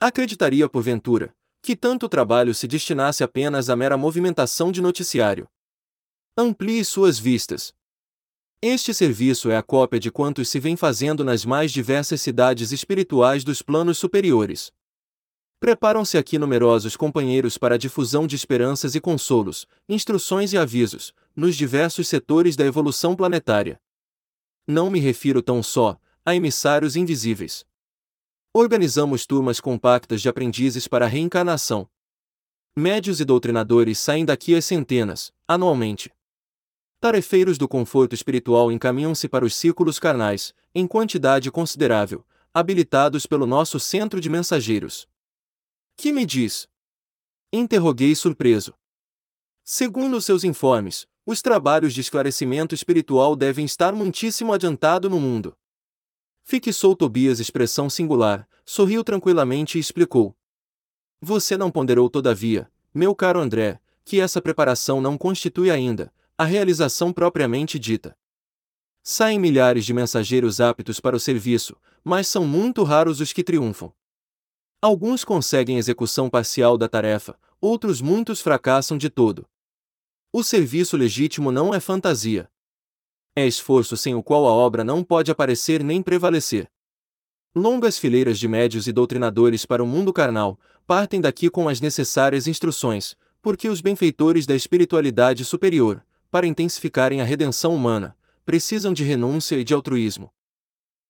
Acreditaria, 0.00 0.68
porventura, 0.68 1.34
que 1.62 1.74
tanto 1.74 2.08
trabalho 2.08 2.54
se 2.54 2.66
destinasse 2.66 3.24
apenas 3.24 3.70
à 3.70 3.76
mera 3.76 3.96
movimentação 3.96 4.70
de 4.70 4.80
noticiário. 4.80 5.48
Amplie 6.36 6.84
suas 6.84 7.18
vistas, 7.18 7.72
este 8.62 8.94
serviço 8.94 9.50
é 9.50 9.56
a 9.56 9.62
cópia 9.62 10.00
de 10.00 10.10
quantos 10.10 10.48
se 10.48 10.58
vem 10.58 10.76
fazendo 10.76 11.22
nas 11.22 11.44
mais 11.44 11.70
diversas 11.70 12.22
cidades 12.22 12.72
espirituais 12.72 13.44
dos 13.44 13.60
planos 13.60 13.98
superiores. 13.98 14.72
Preparam-se 15.60 16.16
aqui 16.16 16.38
numerosos 16.38 16.96
companheiros 16.96 17.58
para 17.58 17.74
a 17.74 17.78
difusão 17.78 18.26
de 18.26 18.34
esperanças 18.34 18.94
e 18.94 19.00
consolos, 19.00 19.66
instruções 19.88 20.52
e 20.52 20.58
avisos, 20.58 21.12
nos 21.34 21.54
diversos 21.54 22.08
setores 22.08 22.56
da 22.56 22.64
evolução 22.64 23.14
planetária. 23.14 23.78
Não 24.66 24.90
me 24.90 25.00
refiro 25.00 25.42
tão 25.42 25.62
só 25.62 25.98
a 26.24 26.34
emissários 26.34 26.96
invisíveis. 26.96 27.64
Organizamos 28.58 29.26
turmas 29.26 29.60
compactas 29.60 30.22
de 30.22 30.30
aprendizes 30.30 30.88
para 30.88 31.04
a 31.04 31.08
reencarnação. 31.08 31.86
Médios 32.74 33.20
e 33.20 33.24
doutrinadores 33.26 33.98
saem 33.98 34.24
daqui 34.24 34.54
às 34.54 34.64
centenas, 34.64 35.30
anualmente. 35.46 36.10
Tarefeiros 36.98 37.58
do 37.58 37.68
conforto 37.68 38.14
espiritual 38.14 38.72
encaminham-se 38.72 39.28
para 39.28 39.44
os 39.44 39.54
círculos 39.54 39.98
carnais, 39.98 40.54
em 40.74 40.86
quantidade 40.86 41.50
considerável, 41.50 42.24
habilitados 42.54 43.26
pelo 43.26 43.44
nosso 43.44 43.78
centro 43.78 44.22
de 44.22 44.30
mensageiros. 44.30 45.06
Que 45.94 46.10
me 46.10 46.24
diz? 46.24 46.66
Interroguei 47.52 48.14
surpreso. 48.14 48.72
Segundo 49.64 50.18
seus 50.18 50.44
informes, 50.44 51.06
os 51.26 51.42
trabalhos 51.42 51.92
de 51.92 52.00
esclarecimento 52.00 52.74
espiritual 52.74 53.36
devem 53.36 53.66
estar 53.66 53.92
muitíssimo 53.92 54.54
adiantado 54.54 55.10
no 55.10 55.20
mundo. 55.20 55.54
Fixou 56.48 56.94
Tobias 56.94 57.40
expressão 57.40 57.90
singular, 57.90 58.48
sorriu 58.64 59.02
tranquilamente 59.02 59.78
e 59.78 59.80
explicou. 59.80 60.32
Você 61.20 61.56
não 61.56 61.72
ponderou 61.72 62.08
todavia, 62.08 62.70
meu 62.94 63.16
caro 63.16 63.40
André, 63.40 63.80
que 64.04 64.20
essa 64.20 64.40
preparação 64.40 65.00
não 65.00 65.18
constitui 65.18 65.72
ainda 65.72 66.14
a 66.38 66.44
realização 66.44 67.12
propriamente 67.12 67.80
dita. 67.80 68.16
Saem 69.02 69.40
milhares 69.40 69.84
de 69.84 69.92
mensageiros 69.92 70.60
aptos 70.60 71.00
para 71.00 71.16
o 71.16 71.20
serviço, 71.20 71.76
mas 72.04 72.28
são 72.28 72.46
muito 72.46 72.84
raros 72.84 73.20
os 73.20 73.32
que 73.32 73.42
triunfam. 73.42 73.92
Alguns 74.80 75.24
conseguem 75.24 75.78
execução 75.78 76.30
parcial 76.30 76.78
da 76.78 76.88
tarefa, 76.88 77.36
outros 77.60 78.00
muitos 78.00 78.40
fracassam 78.40 78.96
de 78.96 79.10
todo. 79.10 79.48
O 80.32 80.44
serviço 80.44 80.96
legítimo 80.96 81.50
não 81.50 81.74
é 81.74 81.80
fantasia. 81.80 82.48
É 83.38 83.46
esforço 83.46 83.98
sem 83.98 84.14
o 84.14 84.22
qual 84.22 84.46
a 84.46 84.50
obra 84.50 84.82
não 84.82 85.04
pode 85.04 85.30
aparecer 85.30 85.84
nem 85.84 86.00
prevalecer. 86.00 86.70
Longas 87.54 87.98
fileiras 87.98 88.38
de 88.38 88.48
médios 88.48 88.86
e 88.86 88.92
doutrinadores 88.92 89.66
para 89.66 89.84
o 89.84 89.86
mundo 89.86 90.10
carnal 90.10 90.58
partem 90.86 91.20
daqui 91.20 91.50
com 91.50 91.68
as 91.68 91.78
necessárias 91.78 92.46
instruções, 92.46 93.14
porque 93.42 93.68
os 93.68 93.82
benfeitores 93.82 94.46
da 94.46 94.56
espiritualidade 94.56 95.44
superior, 95.44 96.02
para 96.30 96.46
intensificarem 96.46 97.20
a 97.20 97.24
redenção 97.24 97.74
humana, 97.74 98.16
precisam 98.46 98.94
de 98.94 99.04
renúncia 99.04 99.56
e 99.56 99.64
de 99.64 99.74
altruísmo. 99.74 100.32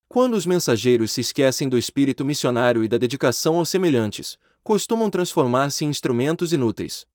Quando 0.08 0.34
os 0.34 0.46
mensageiros 0.46 1.12
se 1.12 1.20
esquecem 1.20 1.68
do 1.68 1.78
espírito 1.78 2.24
missionário 2.24 2.82
e 2.82 2.88
da 2.88 2.98
dedicação 2.98 3.56
aos 3.56 3.68
semelhantes, 3.68 4.36
costumam 4.64 5.10
transformar-se 5.10 5.84
em 5.84 5.88
instrumentos 5.88 6.52
inúteis. 6.52 7.06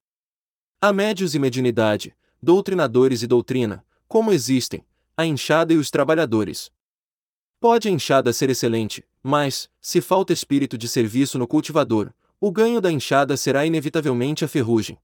Há 0.80 0.94
médios 0.94 1.36
e 1.36 1.40
mediunidade, 1.40 2.16
doutrinadores 2.42 3.24
e 3.24 3.28
doutrina, 3.28 3.86
como 4.08 4.32
existem, 4.32 4.86
a 5.16 5.26
enxada 5.26 5.74
e 5.74 5.78
os 5.78 5.92
trabalhadores. 5.92 6.72
Pode 7.60 7.88
a 7.88 7.92
enxada 7.92 8.34
ser 8.34 8.50
excelente, 8.50 9.06
mas, 9.22 9.70
se 9.80 10.02
falta 10.02 10.34
espírito 10.34 10.78
de 10.78 10.88
serviço 10.88 11.38
no 11.38 11.48
cultivador, 11.48 12.14
o 12.40 12.52
ganho 12.52 12.82
da 12.82 12.92
enxada 12.92 13.38
será 13.38 13.66
inevitavelmente 13.66 14.44
a 14.44 14.48
ferrugem. 14.48 14.98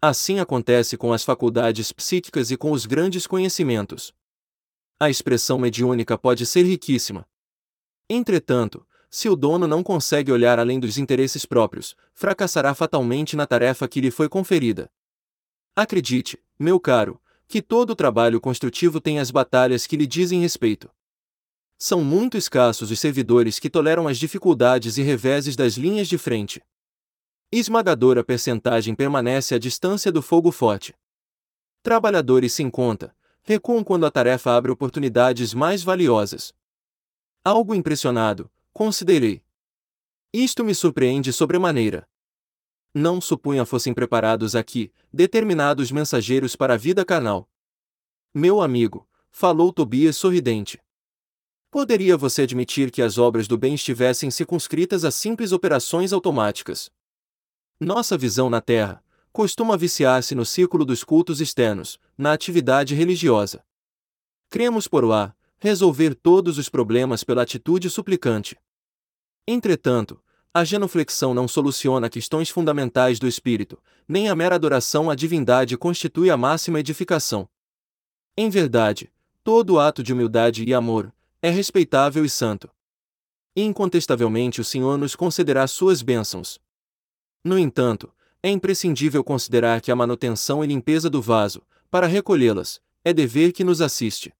Assim 0.00 0.38
acontece 0.38 0.96
com 0.96 1.12
as 1.12 1.24
faculdades 1.24 1.90
psíquicas 1.90 2.50
e 2.50 2.56
com 2.56 2.70
os 2.70 2.86
grandes 2.86 3.26
conhecimentos. 3.26 4.14
A 5.00 5.10
expressão 5.10 5.58
mediúnica 5.58 6.16
pode 6.16 6.46
ser 6.46 6.62
riquíssima. 6.62 7.26
Entretanto, 8.08 8.86
se 9.10 9.28
o 9.28 9.34
dono 9.34 9.66
não 9.66 9.82
consegue 9.82 10.30
olhar 10.30 10.58
além 10.58 10.78
dos 10.78 10.98
interesses 10.98 11.46
próprios, 11.46 11.96
fracassará 12.12 12.74
fatalmente 12.74 13.34
na 13.34 13.46
tarefa 13.46 13.88
que 13.88 14.00
lhe 14.00 14.10
foi 14.10 14.28
conferida. 14.28 14.90
Acredite, 15.74 16.38
meu 16.58 16.78
caro, 16.78 17.20
que 17.46 17.62
todo 17.62 17.96
trabalho 17.96 18.40
construtivo 18.40 19.00
tem 19.00 19.18
as 19.18 19.30
batalhas 19.30 19.86
que 19.86 19.96
lhe 19.96 20.06
dizem 20.06 20.40
respeito. 20.40 20.90
São 21.78 22.02
muito 22.02 22.36
escassos 22.36 22.90
os 22.90 22.98
servidores 22.98 23.58
que 23.58 23.68
toleram 23.68 24.08
as 24.08 24.18
dificuldades 24.18 24.96
e 24.96 25.02
reveses 25.02 25.56
das 25.56 25.74
linhas 25.74 26.08
de 26.08 26.16
frente. 26.16 26.62
Esmagadora 27.52 28.24
percentagem 28.24 28.94
permanece 28.94 29.54
à 29.54 29.58
distância 29.58 30.10
do 30.10 30.22
fogo 30.22 30.50
forte. 30.50 30.94
Trabalhadores 31.82 32.52
sem 32.52 32.70
conta, 32.70 33.14
recuam 33.42 33.84
quando 33.84 34.06
a 34.06 34.10
tarefa 34.10 34.56
abre 34.56 34.72
oportunidades 34.72 35.52
mais 35.52 35.82
valiosas. 35.82 36.54
Algo 37.44 37.74
impressionado, 37.74 38.50
Considerei. 38.74 39.40
Isto 40.32 40.64
me 40.64 40.74
surpreende 40.74 41.32
sobremaneira. 41.32 42.08
Não 42.94 43.20
supunha 43.20 43.66
fossem 43.66 43.92
preparados 43.92 44.54
aqui, 44.54 44.92
determinados 45.12 45.90
mensageiros 45.90 46.54
para 46.54 46.74
a 46.74 46.76
vida 46.76 47.04
carnal. 47.04 47.50
Meu 48.32 48.60
amigo, 48.60 49.08
falou 49.32 49.72
Tobias 49.72 50.16
sorridente. 50.16 50.80
Poderia 51.72 52.16
você 52.16 52.42
admitir 52.42 52.92
que 52.92 53.02
as 53.02 53.18
obras 53.18 53.48
do 53.48 53.58
bem 53.58 53.74
estivessem 53.74 54.30
circunscritas 54.30 55.04
a 55.04 55.10
simples 55.10 55.50
operações 55.50 56.12
automáticas? 56.12 56.88
Nossa 57.80 58.16
visão 58.16 58.48
na 58.48 58.60
Terra 58.60 59.02
costuma 59.32 59.76
viciar-se 59.76 60.32
no 60.36 60.44
círculo 60.44 60.84
dos 60.84 61.02
cultos 61.02 61.40
externos, 61.40 61.98
na 62.16 62.32
atividade 62.32 62.94
religiosa. 62.94 63.64
Cremos 64.48 64.86
por 64.86 65.04
lá, 65.04 65.34
resolver 65.58 66.14
todos 66.14 66.58
os 66.58 66.68
problemas 66.68 67.24
pela 67.24 67.42
atitude 67.42 67.90
suplicante. 67.90 68.56
Entretanto, 69.44 70.22
a 70.56 70.62
genuflexão 70.62 71.34
não 71.34 71.48
soluciona 71.48 72.08
questões 72.08 72.48
fundamentais 72.48 73.18
do 73.18 73.26
espírito, 73.26 73.82
nem 74.06 74.28
a 74.28 74.36
mera 74.36 74.54
adoração 74.54 75.10
à 75.10 75.16
divindade 75.16 75.76
constitui 75.76 76.30
a 76.30 76.36
máxima 76.36 76.78
edificação. 76.78 77.48
Em 78.36 78.48
verdade, 78.48 79.12
todo 79.42 79.80
ato 79.80 80.00
de 80.00 80.12
humildade 80.12 80.62
e 80.62 80.72
amor 80.72 81.12
é 81.42 81.50
respeitável 81.50 82.24
e 82.24 82.30
santo. 82.30 82.70
E 83.56 83.62
incontestavelmente 83.62 84.60
o 84.60 84.64
Senhor 84.64 84.96
nos 84.96 85.16
concederá 85.16 85.66
suas 85.66 86.02
bênçãos. 86.02 86.60
No 87.42 87.58
entanto, 87.58 88.14
é 88.40 88.48
imprescindível 88.48 89.24
considerar 89.24 89.80
que 89.80 89.90
a 89.90 89.96
manutenção 89.96 90.62
e 90.62 90.68
limpeza 90.68 91.10
do 91.10 91.20
vaso, 91.20 91.62
para 91.90 92.06
recolhê-las, 92.06 92.80
é 93.04 93.12
dever 93.12 93.52
que 93.52 93.64
nos 93.64 93.80
assiste. 93.80 94.32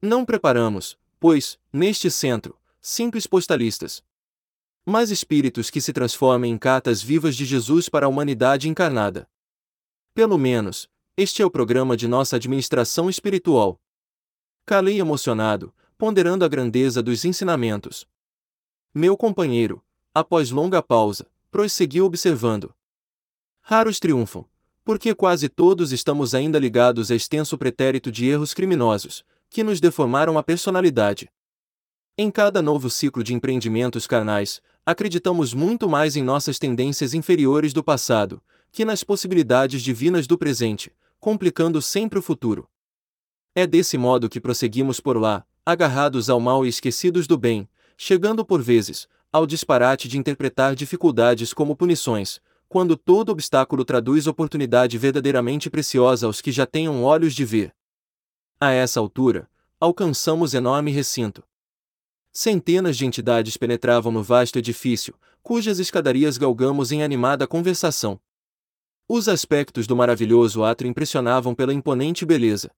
Não 0.00 0.24
preparamos, 0.24 0.98
pois, 1.20 1.58
neste 1.70 2.10
centro, 2.10 2.58
simples 2.80 3.26
postalistas. 3.26 4.02
Mas 4.88 5.10
espíritos 5.10 5.68
que 5.68 5.80
se 5.80 5.92
transformem 5.92 6.52
em 6.52 6.56
cartas 6.56 7.02
vivas 7.02 7.34
de 7.34 7.44
Jesus 7.44 7.88
para 7.88 8.06
a 8.06 8.08
humanidade 8.08 8.68
encarnada. 8.68 9.28
Pelo 10.14 10.38
menos, 10.38 10.88
este 11.16 11.42
é 11.42 11.44
o 11.44 11.50
programa 11.50 11.96
de 11.96 12.06
nossa 12.06 12.36
administração 12.36 13.10
espiritual. 13.10 13.80
Calei 14.64 15.00
emocionado, 15.00 15.74
ponderando 15.98 16.44
a 16.44 16.48
grandeza 16.48 17.02
dos 17.02 17.24
ensinamentos. 17.24 18.06
Meu 18.94 19.16
companheiro, 19.16 19.84
após 20.14 20.52
longa 20.52 20.80
pausa, 20.80 21.28
prosseguiu 21.50 22.04
observando. 22.04 22.72
Raros 23.62 23.98
triunfam, 23.98 24.44
porque 24.84 25.16
quase 25.16 25.48
todos 25.48 25.90
estamos 25.90 26.32
ainda 26.32 26.60
ligados 26.60 27.10
a 27.10 27.16
extenso 27.16 27.58
pretérito 27.58 28.12
de 28.12 28.28
erros 28.28 28.54
criminosos, 28.54 29.24
que 29.50 29.64
nos 29.64 29.80
deformaram 29.80 30.38
a 30.38 30.44
personalidade. 30.44 31.28
Em 32.16 32.30
cada 32.30 32.62
novo 32.62 32.88
ciclo 32.88 33.22
de 33.22 33.34
empreendimentos 33.34 34.06
carnais, 34.06 34.62
acreditamos 34.86 35.52
muito 35.52 35.88
mais 35.88 36.14
em 36.14 36.22
nossas 36.22 36.60
tendências 36.60 37.12
inferiores 37.12 37.72
do 37.72 37.82
passado, 37.82 38.40
que 38.70 38.84
nas 38.84 39.02
possibilidades 39.02 39.82
divinas 39.82 40.28
do 40.28 40.38
presente, 40.38 40.92
complicando 41.18 41.82
sempre 41.82 42.20
o 42.20 42.22
futuro. 42.22 42.68
É 43.52 43.66
desse 43.66 43.98
modo 43.98 44.28
que 44.28 44.40
prosseguimos 44.40 45.00
por 45.00 45.16
lá, 45.16 45.44
agarrados 45.64 46.30
ao 46.30 46.38
mal 46.38 46.64
e 46.64 46.68
esquecidos 46.68 47.26
do 47.26 47.36
bem, 47.36 47.68
chegando 47.98 48.44
por 48.44 48.62
vezes, 48.62 49.08
ao 49.32 49.44
disparate 49.44 50.06
de 50.06 50.18
interpretar 50.18 50.76
dificuldades 50.76 51.52
como 51.52 51.74
punições, 51.74 52.40
quando 52.68 52.96
todo 52.96 53.30
obstáculo 53.30 53.84
traduz 53.84 54.28
oportunidade 54.28 54.96
verdadeiramente 54.98 55.68
preciosa 55.68 56.26
aos 56.26 56.40
que 56.40 56.52
já 56.52 56.64
tenham 56.64 57.02
olhos 57.02 57.34
de 57.34 57.44
ver. 57.44 57.74
A 58.60 58.70
essa 58.70 59.00
altura, 59.00 59.50
alcançamos 59.80 60.54
enorme 60.54 60.92
recinto. 60.92 61.42
Centenas 62.38 62.98
de 62.98 63.06
entidades 63.06 63.56
penetravam 63.56 64.12
no 64.12 64.22
vasto 64.22 64.58
edifício, 64.58 65.18
cujas 65.42 65.78
escadarias 65.78 66.36
galgamos 66.36 66.92
em 66.92 67.02
animada 67.02 67.46
conversação. 67.46 68.20
Os 69.08 69.26
aspectos 69.26 69.86
do 69.86 69.96
maravilhoso 69.96 70.62
átrio 70.62 70.86
impressionavam 70.86 71.54
pela 71.54 71.72
imponente 71.72 72.26
beleza. 72.26 72.70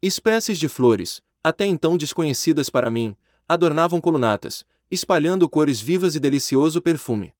Espécies 0.00 0.60
de 0.60 0.68
flores, 0.68 1.20
até 1.42 1.66
então 1.66 1.96
desconhecidas 1.96 2.70
para 2.70 2.88
mim, 2.88 3.16
adornavam 3.48 4.00
colunatas, 4.00 4.64
espalhando 4.88 5.48
cores 5.48 5.80
vivas 5.80 6.14
e 6.14 6.20
delicioso 6.20 6.80
perfume. 6.80 7.34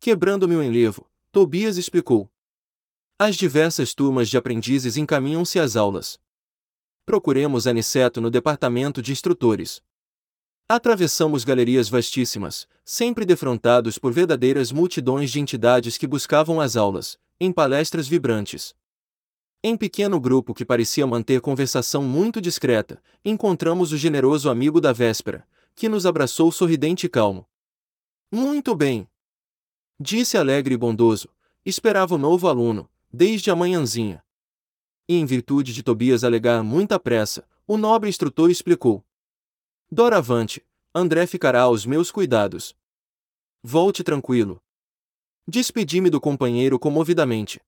Quebrando-me 0.00 0.56
o 0.56 0.62
enlevo, 0.62 1.08
Tobias 1.30 1.76
explicou. 1.76 2.28
As 3.16 3.36
diversas 3.36 3.94
turmas 3.94 4.28
de 4.28 4.36
aprendizes 4.36 4.96
encaminham-se 4.96 5.60
às 5.60 5.76
aulas 5.76 6.18
procuremos 7.08 7.66
Aniceto 7.66 8.20
no 8.20 8.30
departamento 8.30 9.00
de 9.00 9.12
instrutores. 9.12 9.80
Atravessamos 10.68 11.44
galerias 11.44 11.88
vastíssimas, 11.88 12.68
sempre 12.84 13.24
defrontados 13.24 13.98
por 13.98 14.12
verdadeiras 14.12 14.70
multidões 14.70 15.30
de 15.30 15.40
entidades 15.40 15.96
que 15.96 16.06
buscavam 16.06 16.60
as 16.60 16.76
aulas, 16.76 17.18
em 17.40 17.50
palestras 17.50 18.06
vibrantes. 18.06 18.74
Em 19.64 19.76
pequeno 19.76 20.20
grupo 20.20 20.52
que 20.52 20.66
parecia 20.66 21.06
manter 21.06 21.40
conversação 21.40 22.02
muito 22.02 22.40
discreta, 22.40 23.02
encontramos 23.24 23.92
o 23.92 23.96
generoso 23.96 24.50
amigo 24.50 24.80
da 24.80 24.92
véspera, 24.92 25.46
que 25.74 25.88
nos 25.88 26.04
abraçou 26.04 26.52
sorridente 26.52 27.06
e 27.06 27.08
calmo. 27.08 27.46
Muito 28.30 28.74
bem! 28.74 29.08
Disse 29.98 30.36
alegre 30.36 30.74
e 30.74 30.78
bondoso, 30.78 31.30
esperava 31.64 32.14
o 32.14 32.18
novo 32.18 32.46
aluno, 32.46 32.90
desde 33.10 33.50
a 33.50 33.56
manhãzinha 33.56 34.22
e 35.08 35.16
em 35.16 35.24
virtude 35.24 35.72
de 35.72 35.82
Tobias 35.82 36.22
alegar 36.22 36.62
muita 36.62 37.00
pressa, 37.00 37.44
o 37.66 37.78
nobre 37.78 38.10
instrutor 38.10 38.50
explicou. 38.50 39.02
Doravante, 39.90 40.62
André 40.94 41.26
ficará 41.26 41.62
aos 41.62 41.86
meus 41.86 42.10
cuidados. 42.10 42.76
Volte 43.62 44.04
tranquilo. 44.04 44.62
Despedi-me 45.46 46.10
do 46.10 46.20
companheiro 46.20 46.78
comovidamente. 46.78 47.58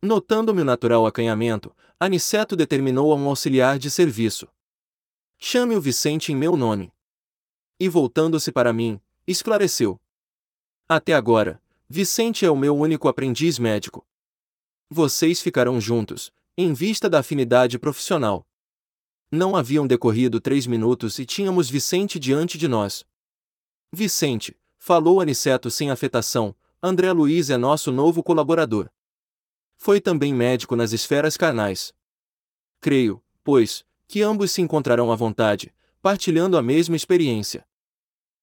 Notando-me 0.00 0.62
o 0.62 0.64
natural 0.64 1.04
acanhamento, 1.04 1.74
Aniceto 1.98 2.54
determinou 2.54 3.12
a 3.12 3.16
um 3.16 3.28
auxiliar 3.28 3.76
de 3.76 3.90
serviço. 3.90 4.46
Chame 5.36 5.74
o 5.74 5.80
Vicente 5.80 6.30
em 6.30 6.36
meu 6.36 6.56
nome. 6.56 6.92
E 7.78 7.88
voltando-se 7.88 8.52
para 8.52 8.72
mim, 8.72 9.00
esclareceu. 9.26 10.00
Até 10.88 11.12
agora, 11.12 11.60
Vicente 11.88 12.46
é 12.46 12.50
o 12.50 12.56
meu 12.56 12.76
único 12.76 13.08
aprendiz 13.08 13.58
médico. 13.58 14.06
Vocês 14.88 15.40
ficarão 15.40 15.80
juntos, 15.80 16.32
em 16.56 16.72
vista 16.72 17.10
da 17.10 17.18
afinidade 17.18 17.80
profissional. 17.80 18.46
Não 19.34 19.56
haviam 19.56 19.86
decorrido 19.86 20.42
três 20.42 20.66
minutos 20.66 21.18
e 21.18 21.24
tínhamos 21.24 21.70
Vicente 21.70 22.18
diante 22.18 22.58
de 22.58 22.68
nós. 22.68 23.02
Vicente, 23.90 24.54
falou 24.76 25.22
Aniceto 25.22 25.70
sem 25.70 25.90
afetação, 25.90 26.54
André 26.82 27.10
Luiz 27.12 27.48
é 27.48 27.56
nosso 27.56 27.90
novo 27.90 28.22
colaborador. 28.22 28.90
Foi 29.78 30.02
também 30.02 30.34
médico 30.34 30.76
nas 30.76 30.92
esferas 30.92 31.38
carnais. 31.38 31.94
Creio, 32.78 33.24
pois, 33.42 33.86
que 34.06 34.20
ambos 34.20 34.52
se 34.52 34.60
encontrarão 34.60 35.10
à 35.10 35.16
vontade, 35.16 35.74
partilhando 36.02 36.58
a 36.58 36.62
mesma 36.62 36.94
experiência. 36.94 37.66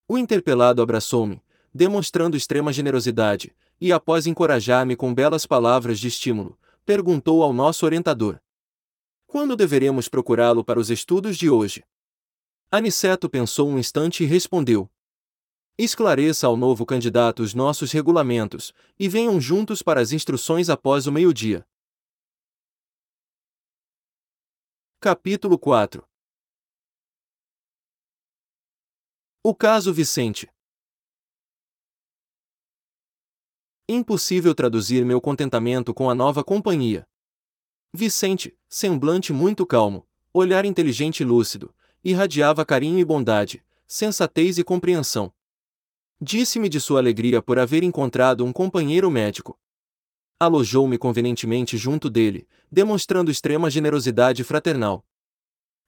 O 0.08 0.18
interpelado 0.18 0.82
abraçou-me, 0.82 1.40
demonstrando 1.72 2.36
extrema 2.36 2.74
generosidade, 2.74 3.56
e 3.80 3.94
após 3.94 4.26
encorajar-me 4.26 4.96
com 4.96 5.14
belas 5.14 5.46
palavras 5.46 6.00
de 6.00 6.08
estímulo, 6.08 6.58
perguntou 6.84 7.44
ao 7.44 7.54
nosso 7.54 7.86
orientador: 7.86 8.40
Quando 9.30 9.56
deveremos 9.56 10.10
procurá-lo 10.10 10.66
para 10.66 10.80
os 10.80 10.90
estudos 10.90 11.38
de 11.38 11.52
hoje? 11.52 11.86
Aniceto 12.72 13.30
pensou 13.30 13.70
um 13.70 13.78
instante 13.78 14.24
e 14.24 14.26
respondeu: 14.26 14.90
Esclareça 15.78 16.48
ao 16.48 16.58
novo 16.58 16.84
candidato 16.84 17.44
os 17.44 17.54
nossos 17.54 17.92
regulamentos, 17.92 18.74
e 18.98 19.08
venham 19.08 19.40
juntos 19.40 19.84
para 19.84 20.02
as 20.02 20.12
instruções 20.12 20.68
após 20.68 21.06
o 21.06 21.12
meio-dia. 21.12 21.64
Capítulo 25.00 25.60
4 25.60 26.04
O 29.44 29.54
caso 29.54 29.94
Vicente 29.94 30.50
Impossível 33.88 34.56
traduzir 34.56 35.06
meu 35.06 35.22
contentamento 35.22 35.94
com 35.94 36.10
a 36.10 36.16
nova 36.16 36.44
companhia. 36.44 37.08
Vicente, 37.92 38.56
semblante 38.68 39.34
muito 39.34 39.66
calmo, 39.66 40.08
olhar 40.32 40.64
inteligente 40.64 41.22
e 41.22 41.26
lúcido, 41.26 41.74
irradiava 42.04 42.64
carinho 42.64 43.00
e 43.00 43.04
bondade, 43.04 43.64
sensatez 43.88 44.60
e 44.60 44.64
compreensão. 44.64 45.34
Disse-me 46.22 46.70
de 46.70 46.80
sua 46.80 47.00
alegria 47.00 47.42
por 47.42 47.58
haver 47.58 47.82
encontrado 47.82 48.46
um 48.46 48.54
companheiro 48.54 49.10
médico. 49.10 49.60
Alojou-me 50.40 51.00
convenientemente 51.00 51.78
junto 51.78 52.12
dele, 52.12 52.48
demonstrando 52.72 53.32
extrema 53.32 53.72
generosidade 53.72 54.44
fraternal. 54.44 55.04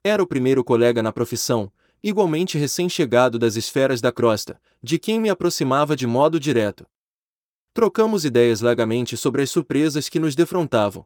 Era 0.04 0.24
o 0.24 0.28
primeiro 0.28 0.64
colega 0.64 1.04
na 1.04 1.14
profissão, 1.14 1.72
igualmente 2.02 2.58
recém-chegado 2.58 3.38
das 3.38 3.56
esferas 3.56 4.02
da 4.02 4.12
crosta, 4.12 4.60
de 4.82 4.98
quem 4.98 5.20
me 5.20 5.30
aproximava 5.30 5.96
de 5.96 6.08
modo 6.08 6.40
direto. 6.40 6.88
Trocamos 7.76 8.26
ideias 8.26 8.60
largamente 8.60 9.16
sobre 9.16 9.44
as 9.44 9.52
surpresas 9.52 10.10
que 10.10 10.20
nos 10.20 10.36
defrontavam. 10.36 11.06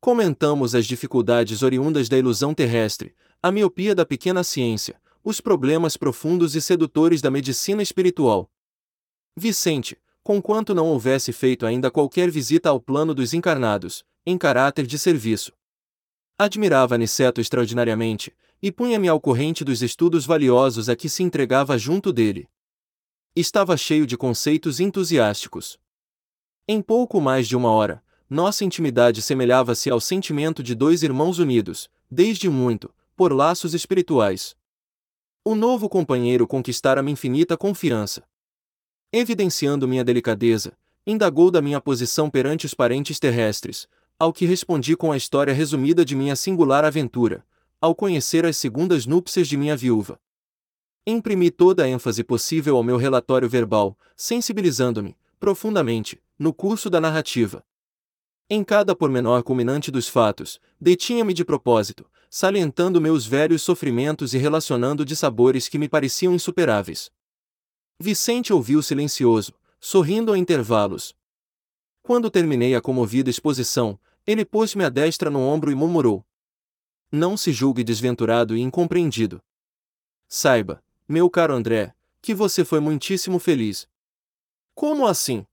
Comentamos 0.00 0.76
as 0.76 0.86
dificuldades 0.86 1.62
oriundas 1.62 2.08
da 2.08 2.16
ilusão 2.16 2.54
terrestre, 2.54 3.14
a 3.42 3.50
miopia 3.50 3.94
da 3.94 4.06
pequena 4.06 4.44
ciência, 4.44 5.00
os 5.24 5.40
problemas 5.40 5.96
profundos 5.96 6.54
e 6.54 6.60
sedutores 6.60 7.20
da 7.20 7.30
medicina 7.30 7.82
espiritual. 7.82 8.48
Vicente, 9.36 10.00
conquanto 10.22 10.72
não 10.72 10.86
houvesse 10.86 11.32
feito 11.32 11.66
ainda 11.66 11.90
qualquer 11.90 12.30
visita 12.30 12.68
ao 12.68 12.80
plano 12.80 13.12
dos 13.12 13.34
encarnados, 13.34 14.04
em 14.24 14.38
caráter 14.38 14.86
de 14.86 14.98
serviço. 14.98 15.52
Admirava 16.38 16.94
Aniceto 16.94 17.40
extraordinariamente, 17.40 18.36
e 18.62 18.70
punha-me 18.70 19.08
ao 19.08 19.20
corrente 19.20 19.64
dos 19.64 19.82
estudos 19.82 20.26
valiosos 20.26 20.88
a 20.88 20.94
que 20.94 21.08
se 21.08 21.22
entregava 21.24 21.76
junto 21.76 22.12
dele. 22.12 22.48
Estava 23.34 23.76
cheio 23.76 24.06
de 24.06 24.16
conceitos 24.16 24.78
entusiásticos. 24.78 25.78
Em 26.66 26.82
pouco 26.82 27.20
mais 27.20 27.48
de 27.48 27.56
uma 27.56 27.70
hora, 27.70 28.02
nossa 28.28 28.64
intimidade 28.64 29.22
semelhava-se 29.22 29.88
ao 29.88 30.00
sentimento 30.00 30.62
de 30.62 30.74
dois 30.74 31.02
irmãos 31.02 31.38
unidos, 31.38 31.88
desde 32.10 32.48
muito, 32.48 32.92
por 33.16 33.32
laços 33.32 33.74
espirituais. 33.74 34.54
O 35.44 35.54
novo 35.54 35.88
companheiro 35.88 36.46
conquistara-me 36.46 37.10
infinita 37.10 37.56
confiança. 37.56 38.22
Evidenciando 39.10 39.88
minha 39.88 40.04
delicadeza, 40.04 40.76
indagou 41.06 41.50
da 41.50 41.62
minha 41.62 41.80
posição 41.80 42.28
perante 42.28 42.66
os 42.66 42.74
parentes 42.74 43.18
terrestres, 43.18 43.88
ao 44.18 44.32
que 44.32 44.44
respondi 44.44 44.94
com 44.94 45.10
a 45.10 45.16
história 45.16 45.54
resumida 45.54 46.04
de 46.04 46.14
minha 46.14 46.36
singular 46.36 46.84
aventura, 46.84 47.46
ao 47.80 47.94
conhecer 47.94 48.44
as 48.44 48.56
segundas 48.56 49.06
núpcias 49.06 49.48
de 49.48 49.56
minha 49.56 49.76
viúva. 49.76 50.20
Imprimi 51.06 51.50
toda 51.50 51.84
a 51.84 51.88
ênfase 51.88 52.22
possível 52.22 52.76
ao 52.76 52.82
meu 52.82 52.98
relatório 52.98 53.48
verbal, 53.48 53.96
sensibilizando-me, 54.14 55.16
profundamente, 55.40 56.20
no 56.38 56.52
curso 56.52 56.90
da 56.90 57.00
narrativa. 57.00 57.64
Em 58.50 58.64
cada 58.64 58.96
pormenor 58.96 59.42
culminante 59.42 59.90
dos 59.90 60.08
fatos, 60.08 60.58
detinha-me 60.80 61.34
de 61.34 61.44
propósito, 61.44 62.10
salientando 62.30 62.98
meus 62.98 63.26
velhos 63.26 63.60
sofrimentos 63.60 64.32
e 64.32 64.38
relacionando 64.38 65.04
dissabores 65.04 65.68
que 65.68 65.78
me 65.78 65.86
pareciam 65.86 66.32
insuperáveis. 66.32 67.10
Vicente 68.00 68.50
ouviu 68.50 68.82
silencioso, 68.82 69.52
sorrindo 69.78 70.32
a 70.32 70.38
intervalos. 70.38 71.14
Quando 72.02 72.30
terminei 72.30 72.74
a 72.74 72.80
comovida 72.80 73.28
exposição, 73.28 74.00
ele 74.26 74.46
pôs-me 74.46 74.82
a 74.82 74.88
destra 74.88 75.28
no 75.28 75.40
ombro 75.40 75.70
e 75.70 75.74
murmurou: 75.74 76.24
Não 77.12 77.36
se 77.36 77.52
julgue 77.52 77.84
desventurado 77.84 78.56
e 78.56 78.60
incompreendido. 78.62 79.42
Saiba, 80.26 80.82
meu 81.06 81.28
caro 81.28 81.52
André, 81.52 81.94
que 82.22 82.34
você 82.34 82.64
foi 82.64 82.80
muitíssimo 82.80 83.38
feliz. 83.38 83.86
Como 84.74 85.06
assim? 85.06 85.46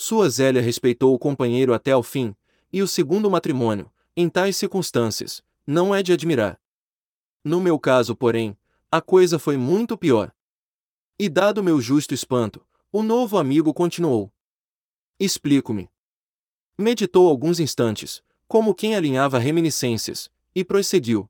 Sua 0.00 0.30
Zélia 0.30 0.62
respeitou 0.62 1.12
o 1.12 1.18
companheiro 1.18 1.74
até 1.74 1.90
ao 1.90 2.04
fim, 2.04 2.32
e 2.72 2.80
o 2.80 2.86
segundo 2.86 3.28
matrimônio, 3.28 3.90
em 4.16 4.28
tais 4.28 4.56
circunstâncias, 4.56 5.42
não 5.66 5.92
é 5.92 6.04
de 6.04 6.12
admirar. 6.12 6.60
No 7.42 7.60
meu 7.60 7.80
caso, 7.80 8.14
porém, 8.14 8.56
a 8.92 9.00
coisa 9.00 9.40
foi 9.40 9.56
muito 9.56 9.98
pior. 9.98 10.32
E 11.18 11.28
dado 11.28 11.64
meu 11.64 11.80
justo 11.80 12.14
espanto, 12.14 12.64
o 12.92 13.02
novo 13.02 13.38
amigo 13.38 13.74
continuou. 13.74 14.32
Explico-me. 15.18 15.90
Meditou 16.78 17.28
alguns 17.28 17.58
instantes, 17.58 18.22
como 18.46 18.76
quem 18.76 18.94
alinhava 18.94 19.36
reminiscências, 19.36 20.30
e 20.54 20.64
prosseguiu. 20.64 21.28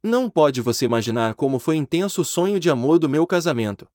Não 0.00 0.30
pode 0.30 0.60
você 0.60 0.84
imaginar 0.84 1.34
como 1.34 1.58
foi 1.58 1.74
intenso 1.74 2.20
o 2.20 2.24
sonho 2.24 2.60
de 2.60 2.70
amor 2.70 3.00
do 3.00 3.08
meu 3.08 3.26
casamento. 3.26 3.88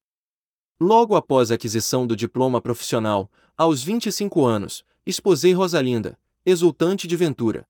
Logo 0.79 1.15
após 1.15 1.51
a 1.51 1.55
aquisição 1.55 2.05
do 2.05 2.15
diploma 2.15 2.61
profissional, 2.61 3.31
aos 3.57 3.83
25 3.83 4.45
anos, 4.45 4.83
esposei 5.05 5.53
Rosalinda, 5.53 6.19
exultante 6.45 7.07
de 7.07 7.15
ventura. 7.15 7.67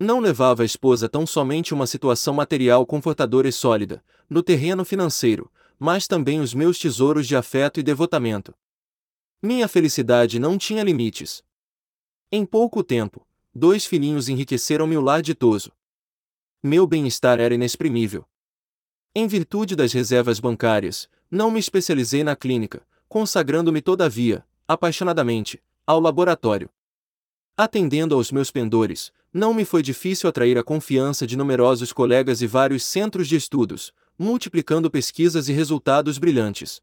Não 0.00 0.20
levava 0.20 0.62
a 0.62 0.66
esposa 0.66 1.08
tão 1.08 1.26
somente 1.26 1.72
uma 1.72 1.86
situação 1.86 2.34
material 2.34 2.84
confortadora 2.86 3.48
e 3.48 3.52
sólida, 3.52 4.02
no 4.28 4.42
terreno 4.42 4.84
financeiro, 4.84 5.50
mas 5.78 6.06
também 6.06 6.40
os 6.40 6.54
meus 6.54 6.78
tesouros 6.78 7.26
de 7.26 7.36
afeto 7.36 7.78
e 7.78 7.82
devotamento. 7.82 8.54
Minha 9.42 9.68
felicidade 9.68 10.38
não 10.38 10.56
tinha 10.56 10.82
limites. 10.82 11.44
Em 12.32 12.44
pouco 12.44 12.82
tempo, 12.82 13.26
dois 13.54 13.84
filhinhos 13.84 14.28
enriqueceram-me 14.28 14.96
o 14.96 15.00
lar 15.00 15.20
ditoso 15.20 15.70
meu 16.66 16.86
bem-estar 16.86 17.40
era 17.40 17.54
inexprimível. 17.54 18.24
Em 19.14 19.26
virtude 19.26 19.76
das 19.76 19.92
reservas 19.92 20.40
bancárias, 20.40 21.10
não 21.30 21.50
me 21.50 21.58
especializei 21.58 22.22
na 22.24 22.36
clínica, 22.36 22.86
consagrando-me 23.08 23.80
todavia, 23.80 24.44
apaixonadamente, 24.66 25.62
ao 25.86 26.00
laboratório. 26.00 26.70
Atendendo 27.56 28.14
aos 28.14 28.32
meus 28.32 28.50
pendores, 28.50 29.12
não 29.32 29.52
me 29.52 29.64
foi 29.64 29.82
difícil 29.82 30.28
atrair 30.28 30.58
a 30.58 30.62
confiança 30.62 31.26
de 31.26 31.36
numerosos 31.36 31.92
colegas 31.92 32.40
e 32.40 32.46
vários 32.46 32.84
centros 32.84 33.28
de 33.28 33.36
estudos, 33.36 33.92
multiplicando 34.18 34.90
pesquisas 34.90 35.48
e 35.48 35.52
resultados 35.52 36.18
brilhantes. 36.18 36.80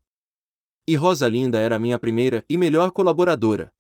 E 0.88 0.96
Rosalinda 0.96 1.58
era 1.60 1.80
minha 1.80 2.00
primeira 2.00 2.44
e 2.50 2.58
melhor 2.58 2.92
colaboradora. 2.92 3.72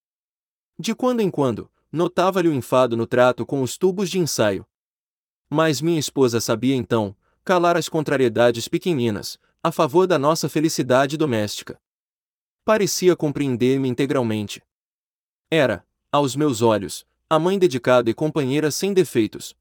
De 0.78 0.95
quando 0.95 1.22
em 1.22 1.30
quando, 1.30 1.70
notava-lhe 1.91 2.47
o 2.47 2.53
enfado 2.53 2.95
no 2.95 3.05
trato 3.05 3.45
com 3.45 3.62
os 3.62 3.78
tubos 3.78 4.09
de 4.09 4.20
ensaio, 4.20 4.66
mas 5.53 5.82
minha 5.82 5.99
esposa 5.99 6.39
sabia 6.39 6.74
então, 6.74 7.14
calar 7.43 7.76
as 7.76 7.89
contrariedades 7.89 8.70
pequeninas, 8.70 9.38
a 9.64 9.72
favor 9.72 10.07
da 10.07 10.18
nossa 10.18 10.49
felicidade 10.49 11.16
doméstica. 11.16 11.80
Parecia 12.66 13.16
compreender-me 13.16 13.88
integralmente. 13.88 14.64
Era, 15.51 15.86
aos 16.12 16.36
meus 16.36 16.64
olhos, 16.64 17.05
a 17.30 17.38
mãe 17.38 17.59
dedicada 17.59 18.09
e 18.09 18.14
companheira 18.14 18.72
sem 18.72 18.91
defeitos. 18.91 19.55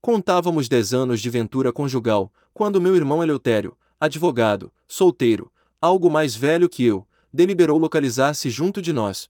Contávamos 0.00 0.70
dez 0.70 0.94
anos 0.94 1.20
de 1.20 1.28
ventura 1.28 1.70
conjugal, 1.70 2.32
quando 2.54 2.80
meu 2.80 2.96
irmão 2.96 3.22
Eleutério, 3.22 3.76
advogado, 3.98 4.72
solteiro, 4.88 5.52
algo 5.78 6.08
mais 6.08 6.34
velho 6.34 6.66
que 6.66 6.84
eu, 6.84 7.06
deliberou 7.30 7.76
localizar-se 7.78 8.48
junto 8.48 8.80
de 8.80 8.92
nós. 8.92 9.28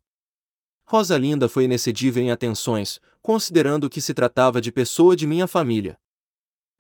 Rosalinda 0.87 1.49
foi 1.49 1.65
inexcedível 1.65 2.23
em 2.23 2.31
atenções, 2.31 3.01
considerando 3.21 3.91
que 3.91 4.01
se 4.01 4.15
tratava 4.15 4.61
de 4.61 4.71
pessoa 4.71 5.17
de 5.17 5.27
minha 5.27 5.49
família. 5.49 5.99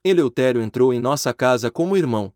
Eleutério 0.04 0.62
entrou 0.62 0.94
em 0.94 1.00
nossa 1.00 1.34
casa 1.34 1.70
como 1.72 1.96
irmão. 1.96 2.32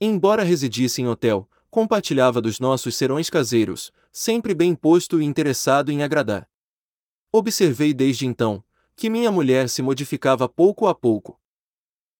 Embora 0.00 0.42
residisse 0.42 1.02
em 1.02 1.06
hotel, 1.08 1.46
compartilhava 1.70 2.40
dos 2.40 2.58
nossos 2.58 2.96
serões 2.96 3.28
caseiros, 3.28 3.92
sempre 4.10 4.54
bem 4.54 4.74
posto 4.74 5.20
e 5.20 5.24
interessado 5.24 5.92
em 5.92 6.02
agradar. 6.02 6.48
Observei 7.30 7.92
desde 7.92 8.26
então 8.26 8.64
que 8.96 9.10
minha 9.10 9.30
mulher 9.30 9.68
se 9.68 9.82
modificava 9.82 10.48
pouco 10.48 10.86
a 10.86 10.94
pouco. 10.94 11.38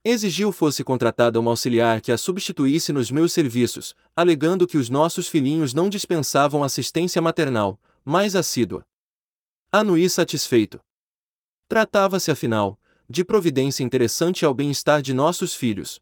Exigiu 0.04 0.50
fosse 0.50 0.82
contratada 0.82 1.38
uma 1.38 1.50
auxiliar 1.50 2.00
que 2.00 2.12
a 2.12 2.16
substituísse 2.16 2.92
nos 2.92 3.10
meus 3.10 3.32
serviços, 3.32 3.94
alegando 4.16 4.66
que 4.66 4.78
os 4.78 4.88
nossos 4.88 5.28
filhinhos 5.28 5.74
não 5.74 5.90
dispensavam 5.90 6.64
assistência 6.64 7.20
maternal, 7.20 7.78
mais 8.04 8.34
assídua. 8.34 8.86
Anuí 9.70 10.08
satisfeito. 10.08 10.80
Tratava-se, 11.68 12.30
afinal, 12.30 12.80
de 13.08 13.24
providência 13.24 13.84
interessante 13.84 14.44
ao 14.44 14.54
bem-estar 14.54 15.02
de 15.02 15.12
nossos 15.12 15.54
filhos. 15.54 16.00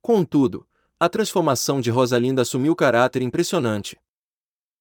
Contudo, 0.00 0.66
a 1.02 1.08
transformação 1.08 1.80
de 1.80 1.90
Rosalinda 1.90 2.42
assumiu 2.42 2.76
caráter 2.76 3.22
impressionante. 3.22 4.00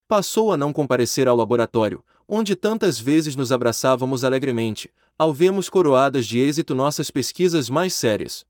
Passou 0.08 0.52
a 0.52 0.56
não 0.56 0.72
comparecer 0.72 1.28
ao 1.28 1.36
laboratório, 1.36 2.06
onde 2.28 2.56
tantas 2.56 3.00
vezes 3.00 3.36
nos 3.36 3.52
abraçávamos 3.52 4.24
alegremente, 4.24 4.94
ao 5.18 5.34
vermos 5.34 5.68
coroadas 5.68 6.28
de 6.28 6.38
êxito 6.38 6.76
nossas 6.76 7.10
pesquisas 7.10 7.72
mais 7.72 7.96
sérias. 7.96 8.46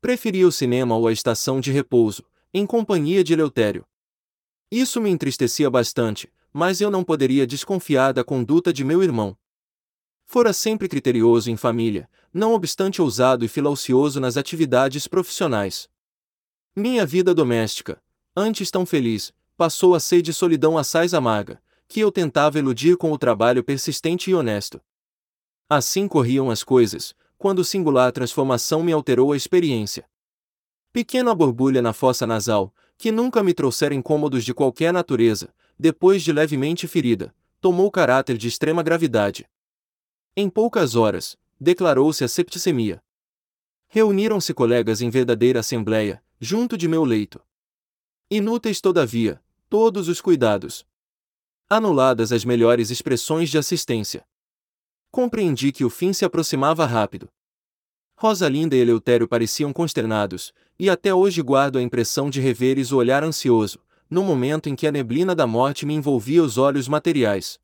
Preferia 0.00 0.48
o 0.48 0.50
cinema 0.50 0.96
ou 0.96 1.06
a 1.06 1.12
estação 1.12 1.60
de 1.60 1.70
repouso, 1.70 2.24
em 2.54 2.64
companhia 2.64 3.22
de 3.22 3.34
Eleutério. 3.34 3.84
Isso 4.70 4.98
me 4.98 5.10
entristecia 5.10 5.68
bastante, 5.68 6.32
mas 6.50 6.80
eu 6.80 6.90
não 6.90 7.04
poderia 7.04 7.46
desconfiar 7.46 8.14
da 8.14 8.24
conduta 8.24 8.72
de 8.72 8.82
meu 8.82 9.02
irmão. 9.02 9.36
Fora 10.24 10.54
sempre 10.54 10.88
criterioso 10.88 11.50
em 11.50 11.56
família, 11.58 12.08
não 12.32 12.54
obstante 12.54 13.02
ousado 13.02 13.44
e 13.44 13.48
filaucioso 13.48 14.18
nas 14.18 14.38
atividades 14.38 15.06
profissionais. 15.06 15.86
Minha 16.78 17.04
vida 17.04 17.34
doméstica, 17.34 18.00
antes 18.36 18.70
tão 18.70 18.86
feliz, 18.86 19.32
passou 19.56 19.96
a 19.96 19.98
ser 19.98 20.22
de 20.22 20.32
solidão 20.32 20.78
assaz 20.78 21.12
amarga, 21.12 21.60
que 21.88 21.98
eu 21.98 22.12
tentava 22.12 22.56
eludir 22.56 22.96
com 22.96 23.10
o 23.10 23.18
trabalho 23.18 23.64
persistente 23.64 24.30
e 24.30 24.34
honesto. 24.34 24.80
Assim 25.68 26.06
corriam 26.06 26.52
as 26.52 26.62
coisas, 26.62 27.16
quando 27.36 27.64
singular 27.64 28.12
transformação 28.12 28.80
me 28.84 28.92
alterou 28.92 29.32
a 29.32 29.36
experiência. 29.36 30.08
Pequena 30.92 31.34
borbulha 31.34 31.82
na 31.82 31.92
fossa 31.92 32.24
nasal, 32.28 32.72
que 32.96 33.10
nunca 33.10 33.42
me 33.42 33.52
trouxera 33.52 33.92
incômodos 33.92 34.44
de 34.44 34.54
qualquer 34.54 34.92
natureza, 34.92 35.52
depois 35.76 36.22
de 36.22 36.32
levemente 36.32 36.86
ferida, 36.86 37.34
tomou 37.60 37.90
caráter 37.90 38.38
de 38.38 38.46
extrema 38.46 38.84
gravidade. 38.84 39.48
Em 40.36 40.48
poucas 40.48 40.94
horas, 40.94 41.36
declarou-se 41.60 42.22
a 42.22 42.28
septicemia. 42.28 43.02
Reuniram-se 43.88 44.54
colegas 44.54 45.00
em 45.00 45.10
verdadeira 45.10 45.58
assembleia, 45.58 46.22
junto 46.40 46.76
de 46.76 46.86
meu 46.86 47.04
leito. 47.04 47.40
Inúteis, 48.30 48.80
todavia, 48.80 49.42
todos 49.68 50.08
os 50.08 50.20
cuidados. 50.20 50.86
Anuladas 51.68 52.32
as 52.32 52.44
melhores 52.44 52.90
expressões 52.90 53.50
de 53.50 53.58
assistência. 53.58 54.26
Compreendi 55.10 55.72
que 55.72 55.84
o 55.84 55.90
fim 55.90 56.12
se 56.12 56.24
aproximava 56.24 56.86
rápido. 56.86 57.28
Rosalinda 58.16 58.76
e 58.76 58.80
Eleutério 58.80 59.28
pareciam 59.28 59.72
consternados, 59.72 60.52
e 60.78 60.88
até 60.90 61.14
hoje 61.14 61.42
guardo 61.42 61.78
a 61.78 61.82
impressão 61.82 62.28
de 62.30 62.40
reveres 62.40 62.92
o 62.92 62.96
olhar 62.96 63.22
ansioso, 63.22 63.80
no 64.10 64.22
momento 64.22 64.68
em 64.68 64.76
que 64.76 64.86
a 64.86 64.92
neblina 64.92 65.34
da 65.34 65.46
morte 65.46 65.84
me 65.84 65.94
envolvia 65.94 66.42
os 66.42 66.58
olhos 66.58 66.88
materiais. 66.88 67.58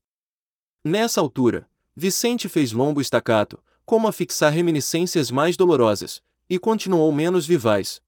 Nessa 0.84 1.20
altura, 1.20 1.68
Vicente 1.96 2.48
fez 2.48 2.72
longo 2.72 3.00
estacato, 3.00 3.62
como 3.84 4.08
a 4.08 4.12
fixar 4.12 4.52
reminiscências 4.52 5.30
mais 5.30 5.56
dolorosas, 5.56 6.22
e 6.48 6.58
continuou 6.58 7.10
menos 7.12 7.46
vivaz. 7.46 8.02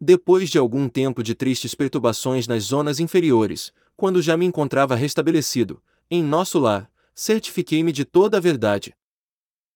Depois 0.00 0.50
de 0.50 0.58
algum 0.58 0.88
tempo 0.88 1.22
de 1.22 1.34
tristes 1.34 1.74
perturbações 1.74 2.46
nas 2.46 2.64
zonas 2.64 3.00
inferiores, 3.00 3.72
quando 3.96 4.20
já 4.20 4.36
me 4.36 4.44
encontrava 4.44 4.94
restabelecido, 4.94 5.82
em 6.10 6.22
nosso 6.22 6.58
lar, 6.58 6.90
certifiquei-me 7.14 7.92
de 7.92 8.04
toda 8.04 8.36
a 8.36 8.40
verdade. 8.40 8.94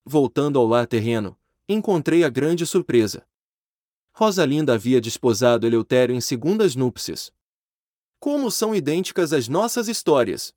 Voltando 0.05 0.59
ao 0.59 0.66
lar 0.66 0.87
terreno, 0.87 1.39
encontrei 1.66 2.23
a 2.23 2.29
grande 2.29 2.66
surpresa. 2.66 3.27
Rosalinda 4.12 4.75
havia 4.75 5.01
desposado 5.01 5.66
Eleutério 5.66 6.14
em 6.14 6.21
segundas 6.21 6.77
núpcias. 6.77 7.33
Como 8.18 8.51
são 8.51 8.75
idênticas 8.75 9.33
as 9.33 9.49
nossas 9.49 9.89
histórias! 9.89 10.55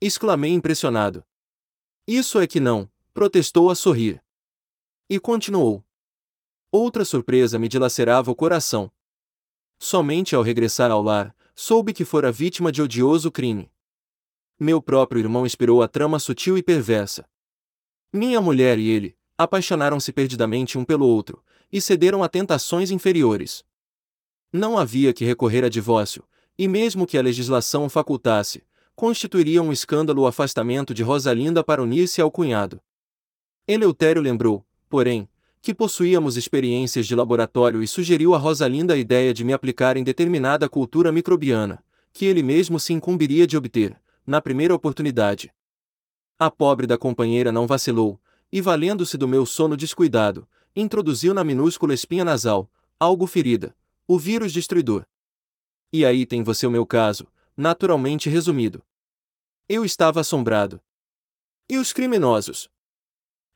Exclamei 0.00 0.52
impressionado. 0.52 1.24
Isso 2.06 2.38
é 2.38 2.46
que 2.46 2.60
não, 2.60 2.90
protestou 3.14 3.70
a 3.70 3.74
sorrir. 3.74 4.22
E 5.08 5.18
continuou. 5.18 5.82
Outra 6.76 7.04
surpresa 7.04 7.56
me 7.56 7.68
dilacerava 7.68 8.32
o 8.32 8.34
coração. 8.34 8.90
Somente 9.78 10.34
ao 10.34 10.42
regressar 10.42 10.90
ao 10.90 11.00
lar, 11.00 11.32
soube 11.54 11.92
que 11.92 12.04
fora 12.04 12.32
vítima 12.32 12.72
de 12.72 12.82
odioso 12.82 13.30
crime. 13.30 13.70
Meu 14.58 14.82
próprio 14.82 15.20
irmão 15.20 15.46
inspirou 15.46 15.84
a 15.84 15.86
trama 15.86 16.18
sutil 16.18 16.58
e 16.58 16.64
perversa. 16.64 17.28
Minha 18.12 18.40
mulher 18.40 18.76
e 18.76 18.88
ele 18.88 19.16
apaixonaram-se 19.38 20.12
perdidamente 20.12 20.76
um 20.76 20.84
pelo 20.84 21.06
outro 21.06 21.44
e 21.70 21.80
cederam 21.80 22.24
a 22.24 22.28
tentações 22.28 22.90
inferiores. 22.90 23.64
Não 24.52 24.76
havia 24.76 25.12
que 25.12 25.24
recorrer 25.24 25.64
a 25.64 25.68
divórcio, 25.68 26.24
e 26.58 26.66
mesmo 26.66 27.06
que 27.06 27.16
a 27.16 27.22
legislação 27.22 27.84
o 27.84 27.88
facultasse, 27.88 28.66
constituiria 28.96 29.62
um 29.62 29.70
escândalo 29.70 30.22
o 30.22 30.26
afastamento 30.26 30.92
de 30.92 31.04
Rosalinda 31.04 31.62
para 31.62 31.80
unir-se 31.80 32.20
ao 32.20 32.32
cunhado. 32.32 32.82
Eleutério 33.64 34.20
lembrou, 34.20 34.66
porém, 34.88 35.28
que 35.64 35.72
possuíamos 35.72 36.36
experiências 36.36 37.06
de 37.06 37.14
laboratório 37.14 37.82
e 37.82 37.88
sugeriu 37.88 38.34
a 38.34 38.38
Rosalinda 38.38 38.92
a 38.92 38.98
ideia 38.98 39.32
de 39.32 39.42
me 39.42 39.54
aplicar 39.54 39.96
em 39.96 40.04
determinada 40.04 40.68
cultura 40.68 41.10
microbiana, 41.10 41.82
que 42.12 42.26
ele 42.26 42.42
mesmo 42.42 42.78
se 42.78 42.92
incumbiria 42.92 43.46
de 43.46 43.56
obter, 43.56 43.98
na 44.26 44.42
primeira 44.42 44.74
oportunidade. 44.74 45.50
A 46.38 46.50
pobre 46.50 46.86
da 46.86 46.98
companheira 46.98 47.50
não 47.50 47.66
vacilou, 47.66 48.20
e 48.52 48.60
valendo-se 48.60 49.16
do 49.16 49.26
meu 49.26 49.46
sono 49.46 49.74
descuidado, 49.74 50.46
introduziu 50.76 51.32
na 51.32 51.42
minúscula 51.42 51.94
espinha 51.94 52.26
nasal, 52.26 52.70
algo 53.00 53.26
ferida, 53.26 53.74
o 54.06 54.18
vírus 54.18 54.52
destruidor. 54.52 55.06
E 55.90 56.04
aí 56.04 56.26
tem 56.26 56.42
você 56.42 56.66
o 56.66 56.70
meu 56.70 56.84
caso, 56.84 57.26
naturalmente 57.56 58.28
resumido. 58.28 58.84
Eu 59.66 59.82
estava 59.82 60.20
assombrado. 60.20 60.78
E 61.70 61.78
os 61.78 61.90
criminosos? 61.90 62.68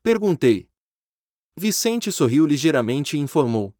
Perguntei. 0.01 0.68
Vicente 1.59 2.09
sorriu 2.09 2.47
ligeiramente 2.47 3.17
e 3.17 3.19
informou. 3.19 3.75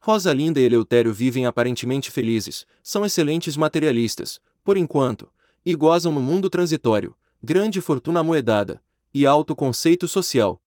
Rosalinda 0.00 0.58
e 0.58 0.64
Eleutério 0.64 1.12
vivem 1.12 1.44
aparentemente 1.44 2.10
felizes, 2.10 2.66
são 2.82 3.04
excelentes 3.04 3.54
materialistas, 3.54 4.40
por 4.64 4.78
enquanto, 4.78 5.30
e 5.62 5.74
gozam 5.74 6.10
no 6.10 6.22
mundo 6.22 6.48
transitório, 6.48 7.14
grande 7.42 7.82
fortuna 7.82 8.20
amoedada, 8.20 8.82
e 9.12 9.26
alto 9.26 9.54
conceito 9.54 10.08
social. 10.08 10.58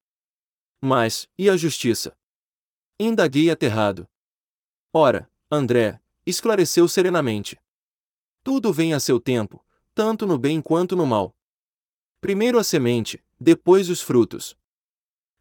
Mas, 0.80 1.28
e 1.36 1.50
a 1.50 1.58
justiça? 1.58 2.16
Indaguei 3.00 3.50
aterrado. 3.50 4.08
Ora, 4.94 5.28
André, 5.50 6.00
esclareceu 6.28 6.88
serenamente. 6.88 7.60
Tudo 8.44 8.72
vem 8.72 8.94
a 8.94 9.00
seu 9.00 9.20
tempo, 9.20 9.66
tanto 9.96 10.28
no 10.28 10.38
bem 10.38 10.62
quanto 10.62 10.96
no 10.96 11.08
mal. 11.08 11.36
Primeiro 12.22 12.60
a 12.60 12.64
semente, 12.64 13.20
depois 13.40 13.90
os 13.90 14.00
frutos. 14.00 14.56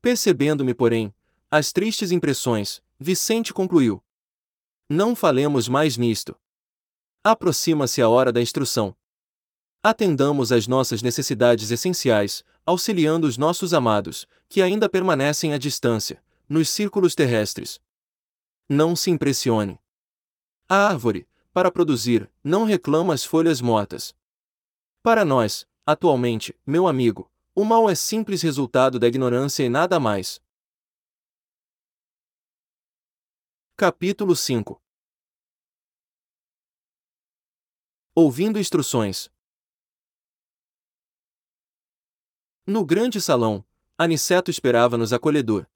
Percebendo-me, 0.00 0.74
porém, 0.74 1.14
as 1.50 1.72
tristes 1.72 2.12
impressões, 2.12 2.82
Vicente 3.00 3.52
concluiu. 3.54 4.02
Não 4.88 5.14
falemos 5.14 5.68
mais 5.68 5.96
nisto. 5.96 6.36
Aproxima-se 7.22 8.00
a 8.00 8.08
hora 8.08 8.32
da 8.32 8.40
instrução. 8.40 8.96
Atendamos 9.82 10.50
às 10.50 10.66
nossas 10.66 11.02
necessidades 11.02 11.70
essenciais, 11.70 12.44
auxiliando 12.66 13.26
os 13.26 13.38
nossos 13.38 13.72
amados, 13.72 14.26
que 14.48 14.60
ainda 14.60 14.88
permanecem 14.88 15.54
à 15.54 15.58
distância, 15.58 16.22
nos 16.48 16.68
círculos 16.68 17.14
terrestres. 17.14 17.80
Não 18.68 18.94
se 18.96 19.10
impressione. 19.10 19.78
A 20.68 20.88
árvore, 20.88 21.26
para 21.52 21.70
produzir, 21.70 22.30
não 22.42 22.64
reclama 22.64 23.14
as 23.14 23.24
folhas 23.24 23.60
mortas. 23.60 24.14
Para 25.02 25.24
nós, 25.24 25.66
atualmente, 25.86 26.54
meu 26.66 26.86
amigo, 26.86 27.30
o 27.58 27.64
mal 27.64 27.90
é 27.90 27.94
simples 27.96 28.40
resultado 28.40 29.00
da 29.00 29.08
ignorância 29.08 29.64
e 29.64 29.68
nada 29.68 29.98
mais. 29.98 30.40
Capítulo 33.76 34.36
5 34.36 34.80
Ouvindo 38.14 38.60
instruções. 38.60 39.28
No 42.64 42.84
grande 42.84 43.20
salão, 43.20 43.66
Aniceto 43.98 44.52
esperava-nos 44.52 45.12
acolhedor. 45.12 45.66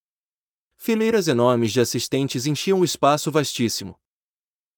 Fileiras 0.77 1.27
enormes 1.27 1.73
de 1.73 1.81
assistentes 1.81 2.47
enchiam 2.47 2.79
o 2.79 2.85
espaço 2.85 3.29
vastíssimo. 3.33 4.01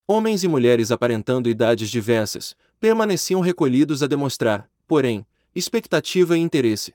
Homens 0.07 0.43
e 0.43 0.47
mulheres 0.47 0.89
aparentando 0.89 1.49
idades 1.49 1.91
diversas, 1.91 2.57
permaneciam 2.79 3.41
recolhidos 3.41 4.01
a 4.01 4.07
demonstrar, 4.07 4.67
porém, 4.87 5.23
expectativa 5.55 6.37
e 6.37 6.41
interesse. 6.41 6.93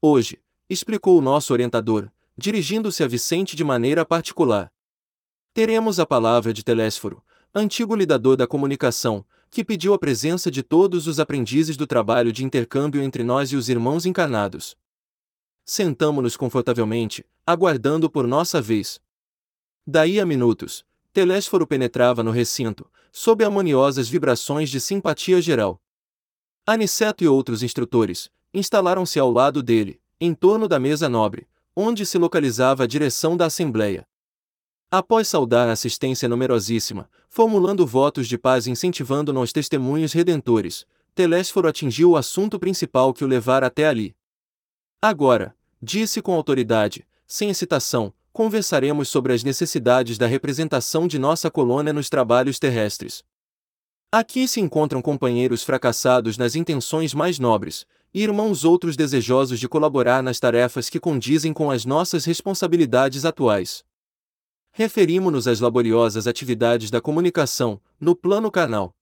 Hoje, 0.00 0.40
explicou 0.70 1.18
o 1.18 1.20
nosso 1.20 1.52
orientador, 1.52 2.08
dirigindo-se 2.36 3.02
a 3.02 3.08
Vicente 3.08 3.56
de 3.56 3.64
maneira 3.64 4.04
particular. 4.04 4.72
Teremos 5.52 5.98
a 5.98 6.06
palavra 6.06 6.52
de 6.52 6.62
Telésforo, 6.62 7.20
antigo 7.52 7.96
lidador 7.96 8.36
da 8.36 8.46
comunicação, 8.46 9.26
que 9.50 9.64
pediu 9.64 9.92
a 9.92 9.98
presença 9.98 10.52
de 10.52 10.62
todos 10.62 11.08
os 11.08 11.18
aprendizes 11.18 11.76
do 11.76 11.84
trabalho 11.84 12.32
de 12.32 12.44
intercâmbio 12.44 13.02
entre 13.02 13.24
nós 13.24 13.50
e 13.50 13.56
os 13.56 13.68
irmãos 13.68 14.06
encarnados. 14.06 14.76
Sentamo-nos 15.64 16.36
confortavelmente, 16.36 17.26
aguardando 17.44 18.08
por 18.08 18.24
nossa 18.28 18.62
vez. 18.62 19.00
Daí 19.84 20.20
a 20.20 20.26
minutos, 20.26 20.84
Telésforo 21.12 21.66
penetrava 21.66 22.22
no 22.22 22.30
recinto, 22.30 22.88
sob 23.10 23.44
harmoniosas 23.44 24.08
vibrações 24.08 24.70
de 24.70 24.80
simpatia 24.80 25.42
geral. 25.42 25.80
Aniceto 26.66 27.22
e 27.22 27.28
outros 27.28 27.62
instrutores 27.62 28.30
instalaram-se 28.54 29.18
ao 29.18 29.30
lado 29.30 29.62
dele, 29.62 30.00
em 30.18 30.32
torno 30.32 30.66
da 30.66 30.80
mesa 30.80 31.10
nobre, 31.10 31.46
onde 31.76 32.06
se 32.06 32.16
localizava 32.16 32.84
a 32.84 32.86
direção 32.86 33.36
da 33.36 33.44
Assembleia. 33.44 34.06
Após 34.90 35.28
saudar 35.28 35.68
a 35.68 35.72
assistência 35.72 36.26
numerosíssima, 36.26 37.10
formulando 37.28 37.86
votos 37.86 38.26
de 38.26 38.38
paz 38.38 38.66
incentivando-nos 38.66 39.52
testemunhos 39.52 40.14
redentores, 40.14 40.86
Telésforo 41.14 41.68
atingiu 41.68 42.12
o 42.12 42.16
assunto 42.16 42.58
principal 42.58 43.12
que 43.12 43.24
o 43.24 43.28
levara 43.28 43.66
até 43.66 43.86
ali. 43.86 44.16
Agora, 45.02 45.54
disse 45.82 46.22
com 46.22 46.32
autoridade, 46.32 47.06
sem 47.26 47.50
hesitação, 47.50 48.10
conversaremos 48.32 49.10
sobre 49.10 49.34
as 49.34 49.44
necessidades 49.44 50.16
da 50.16 50.26
representação 50.26 51.06
de 51.06 51.18
nossa 51.18 51.50
colônia 51.50 51.92
nos 51.92 52.08
trabalhos 52.08 52.58
terrestres. 52.58 53.22
Aqui 54.16 54.46
se 54.46 54.60
encontram 54.60 55.02
companheiros 55.02 55.64
fracassados 55.64 56.38
nas 56.38 56.54
intenções 56.54 57.12
mais 57.12 57.40
nobres, 57.40 57.84
e 58.14 58.22
irmãos 58.22 58.64
outros 58.64 58.96
desejosos 58.96 59.58
de 59.58 59.68
colaborar 59.68 60.22
nas 60.22 60.38
tarefas 60.38 60.88
que 60.88 61.00
condizem 61.00 61.52
com 61.52 61.68
as 61.68 61.84
nossas 61.84 62.24
responsabilidades 62.24 63.24
atuais. 63.24 63.82
Referimos-nos 64.70 65.48
às 65.48 65.58
laboriosas 65.58 66.28
atividades 66.28 66.92
da 66.92 67.00
comunicação, 67.00 67.80
no 68.00 68.14
plano 68.14 68.52
carnal. 68.52 68.94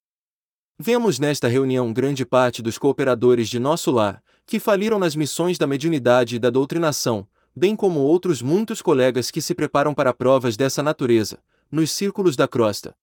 Vemos 0.78 1.18
nesta 1.18 1.46
reunião 1.46 1.92
grande 1.92 2.24
parte 2.24 2.62
dos 2.62 2.78
cooperadores 2.78 3.50
de 3.50 3.58
nosso 3.58 3.90
lar, 3.90 4.24
que 4.46 4.58
faliram 4.58 4.98
nas 4.98 5.14
missões 5.14 5.58
da 5.58 5.66
mediunidade 5.66 6.36
e 6.36 6.38
da 6.38 6.48
doutrinação, 6.48 7.28
bem 7.54 7.76
como 7.76 8.00
outros 8.00 8.40
muitos 8.40 8.80
colegas 8.80 9.30
que 9.30 9.42
se 9.42 9.54
preparam 9.54 9.92
para 9.92 10.14
provas 10.14 10.56
dessa 10.56 10.82
natureza, 10.82 11.38
nos 11.70 11.92
círculos 11.92 12.34
da 12.34 12.48
crosta. 12.48 12.96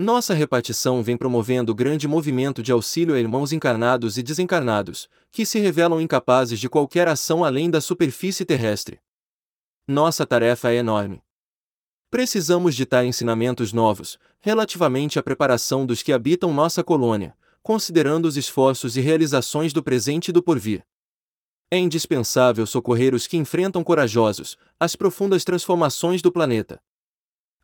Nossa 0.00 0.32
repartição 0.32 1.02
vem 1.02 1.16
promovendo 1.16 1.74
grande 1.74 2.06
movimento 2.06 2.62
de 2.62 2.70
auxílio 2.70 3.16
a 3.16 3.18
irmãos 3.18 3.52
encarnados 3.52 4.16
e 4.16 4.22
desencarnados, 4.22 5.08
que 5.32 5.44
se 5.44 5.58
revelam 5.58 6.00
incapazes 6.00 6.60
de 6.60 6.68
qualquer 6.68 7.08
ação 7.08 7.44
além 7.44 7.68
da 7.68 7.80
superfície 7.80 8.44
terrestre. 8.44 9.00
Nossa 9.88 10.24
tarefa 10.24 10.70
é 10.70 10.76
enorme. 10.76 11.20
Precisamos 12.12 12.76
ditar 12.76 13.04
ensinamentos 13.04 13.72
novos, 13.72 14.20
relativamente 14.38 15.18
à 15.18 15.22
preparação 15.22 15.84
dos 15.84 16.00
que 16.00 16.12
habitam 16.12 16.54
nossa 16.54 16.84
colônia, 16.84 17.36
considerando 17.60 18.26
os 18.26 18.36
esforços 18.36 18.96
e 18.96 19.00
realizações 19.00 19.72
do 19.72 19.82
presente 19.82 20.28
e 20.28 20.32
do 20.32 20.40
porvir. 20.40 20.86
É 21.72 21.76
indispensável 21.76 22.64
socorrer 22.66 23.16
os 23.16 23.26
que 23.26 23.36
enfrentam 23.36 23.82
corajosos 23.82 24.56
as 24.78 24.94
profundas 24.94 25.42
transformações 25.42 26.22
do 26.22 26.30
planeta. 26.30 26.80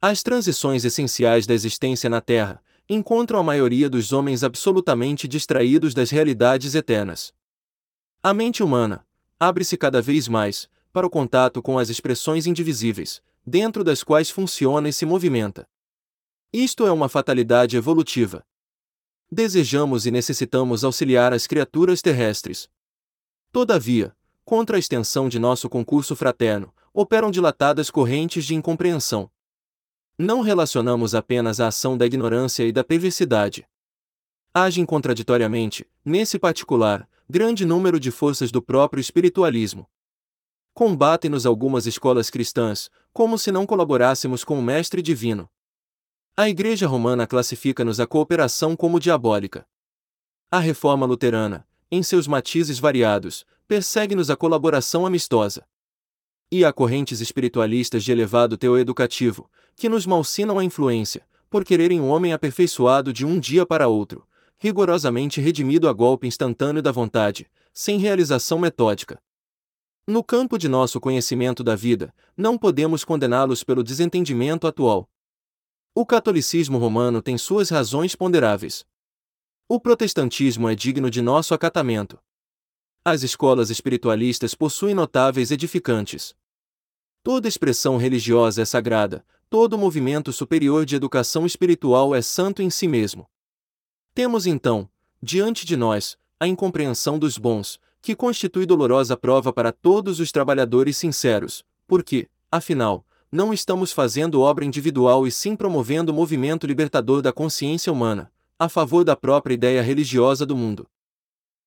As 0.06 0.22
transições 0.22 0.84
essenciais 0.84 1.46
da 1.46 1.54
existência 1.54 2.10
na 2.10 2.20
Terra 2.20 2.62
encontram 2.86 3.38
a 3.38 3.42
maioria 3.42 3.88
dos 3.88 4.12
homens 4.12 4.44
absolutamente 4.44 5.26
distraídos 5.26 5.94
das 5.94 6.10
realidades 6.10 6.74
eternas. 6.74 7.32
A 8.22 8.34
mente 8.34 8.62
humana 8.62 9.06
abre-se 9.40 9.78
cada 9.78 10.02
vez 10.02 10.28
mais 10.28 10.68
para 10.92 11.06
o 11.06 11.10
contato 11.10 11.62
com 11.62 11.78
as 11.78 11.88
expressões 11.88 12.46
indivisíveis, 12.46 13.22
dentro 13.46 13.82
das 13.82 14.04
quais 14.04 14.28
funciona 14.28 14.90
e 14.90 14.92
se 14.92 15.06
movimenta. 15.06 15.66
Isto 16.52 16.86
é 16.86 16.92
uma 16.92 17.08
fatalidade 17.08 17.74
evolutiva. 17.74 18.44
Desejamos 19.32 20.04
e 20.04 20.10
necessitamos 20.10 20.84
auxiliar 20.84 21.32
as 21.32 21.46
criaturas 21.46 22.02
terrestres, 22.02 22.68
Todavia, 23.50 24.14
contra 24.44 24.76
a 24.76 24.78
extensão 24.78 25.30
de 25.30 25.38
nosso 25.38 25.66
concurso 25.70 26.14
fraterno, 26.14 26.74
operam 26.92 27.30
dilatadas 27.30 27.90
correntes 27.90 28.44
de 28.44 28.54
incompreensão. 28.54 29.30
Não 30.16 30.42
relacionamos 30.42 31.12
apenas 31.12 31.58
a 31.58 31.66
ação 31.66 31.98
da 31.98 32.06
ignorância 32.06 32.62
e 32.62 32.70
da 32.70 32.84
perversidade. 32.84 33.66
Agem 34.52 34.86
contraditoriamente, 34.86 35.84
nesse 36.04 36.38
particular, 36.38 37.08
grande 37.28 37.66
número 37.66 37.98
de 37.98 38.12
forças 38.12 38.52
do 38.52 38.62
próprio 38.62 39.00
espiritualismo. 39.00 39.90
Combatem-nos 40.72 41.44
algumas 41.44 41.86
escolas 41.86 42.30
cristãs, 42.30 42.88
como 43.12 43.36
se 43.36 43.50
não 43.50 43.66
colaborássemos 43.66 44.44
com 44.44 44.56
o 44.56 44.62
Mestre 44.62 45.02
Divino. 45.02 45.50
A 46.36 46.48
Igreja 46.48 46.86
Romana 46.86 47.26
classifica-nos 47.26 47.98
a 47.98 48.06
cooperação 48.06 48.76
como 48.76 49.00
diabólica. 49.00 49.66
A 50.48 50.60
Reforma 50.60 51.06
Luterana, 51.06 51.66
em 51.90 52.04
seus 52.04 52.28
matizes 52.28 52.78
variados, 52.78 53.44
persegue-nos 53.66 54.30
a 54.30 54.36
colaboração 54.36 55.04
amistosa. 55.04 55.66
E 56.50 56.64
há 56.64 56.72
correntes 56.72 57.20
espiritualistas 57.20 58.04
de 58.04 58.12
elevado 58.12 58.56
teu 58.56 58.78
educativo, 58.78 59.50
que 59.76 59.88
nos 59.88 60.06
malsinam 60.06 60.58
a 60.58 60.64
influência, 60.64 61.26
por 61.50 61.64
quererem 61.64 62.00
um 62.00 62.08
homem 62.08 62.32
aperfeiçoado 62.32 63.12
de 63.12 63.24
um 63.24 63.38
dia 63.38 63.64
para 63.66 63.88
outro, 63.88 64.26
rigorosamente 64.58 65.40
redimido 65.40 65.88
a 65.88 65.92
golpe 65.92 66.26
instantâneo 66.26 66.82
da 66.82 66.90
vontade, 66.90 67.50
sem 67.72 67.98
realização 67.98 68.58
metódica. 68.58 69.20
No 70.06 70.22
campo 70.22 70.58
de 70.58 70.68
nosso 70.68 71.00
conhecimento 71.00 71.64
da 71.64 71.74
vida, 71.74 72.14
não 72.36 72.58
podemos 72.58 73.04
condená-los 73.04 73.64
pelo 73.64 73.82
desentendimento 73.82 74.66
atual. 74.66 75.08
O 75.94 76.04
catolicismo 76.04 76.76
romano 76.76 77.22
tem 77.22 77.38
suas 77.38 77.70
razões 77.70 78.14
ponderáveis. 78.14 78.84
O 79.66 79.80
protestantismo 79.80 80.68
é 80.68 80.74
digno 80.74 81.08
de 81.08 81.22
nosso 81.22 81.54
acatamento. 81.54 82.18
As 83.06 83.22
escolas 83.22 83.68
espiritualistas 83.68 84.54
possuem 84.54 84.94
notáveis 84.94 85.50
edificantes. 85.50 86.34
Toda 87.22 87.46
expressão 87.46 87.98
religiosa 87.98 88.62
é 88.62 88.64
sagrada, 88.64 89.22
todo 89.50 89.76
movimento 89.76 90.32
superior 90.32 90.86
de 90.86 90.96
educação 90.96 91.44
espiritual 91.44 92.14
é 92.14 92.22
santo 92.22 92.62
em 92.62 92.70
si 92.70 92.88
mesmo. 92.88 93.28
Temos 94.14 94.46
então, 94.46 94.88
diante 95.22 95.66
de 95.66 95.76
nós, 95.76 96.16
a 96.40 96.48
incompreensão 96.48 97.18
dos 97.18 97.36
bons, 97.36 97.78
que 98.00 98.16
constitui 98.16 98.64
dolorosa 98.64 99.18
prova 99.18 99.52
para 99.52 99.70
todos 99.70 100.18
os 100.18 100.32
trabalhadores 100.32 100.96
sinceros, 100.96 101.62
porque, 101.86 102.26
afinal, 102.50 103.04
não 103.30 103.52
estamos 103.52 103.92
fazendo 103.92 104.40
obra 104.40 104.64
individual 104.64 105.26
e 105.26 105.30
sim 105.30 105.54
promovendo 105.54 106.10
o 106.10 106.14
movimento 106.14 106.66
libertador 106.66 107.20
da 107.20 107.34
consciência 107.34 107.92
humana, 107.92 108.32
a 108.58 108.66
favor 108.66 109.04
da 109.04 109.14
própria 109.14 109.52
ideia 109.52 109.82
religiosa 109.82 110.46
do 110.46 110.56
mundo. 110.56 110.88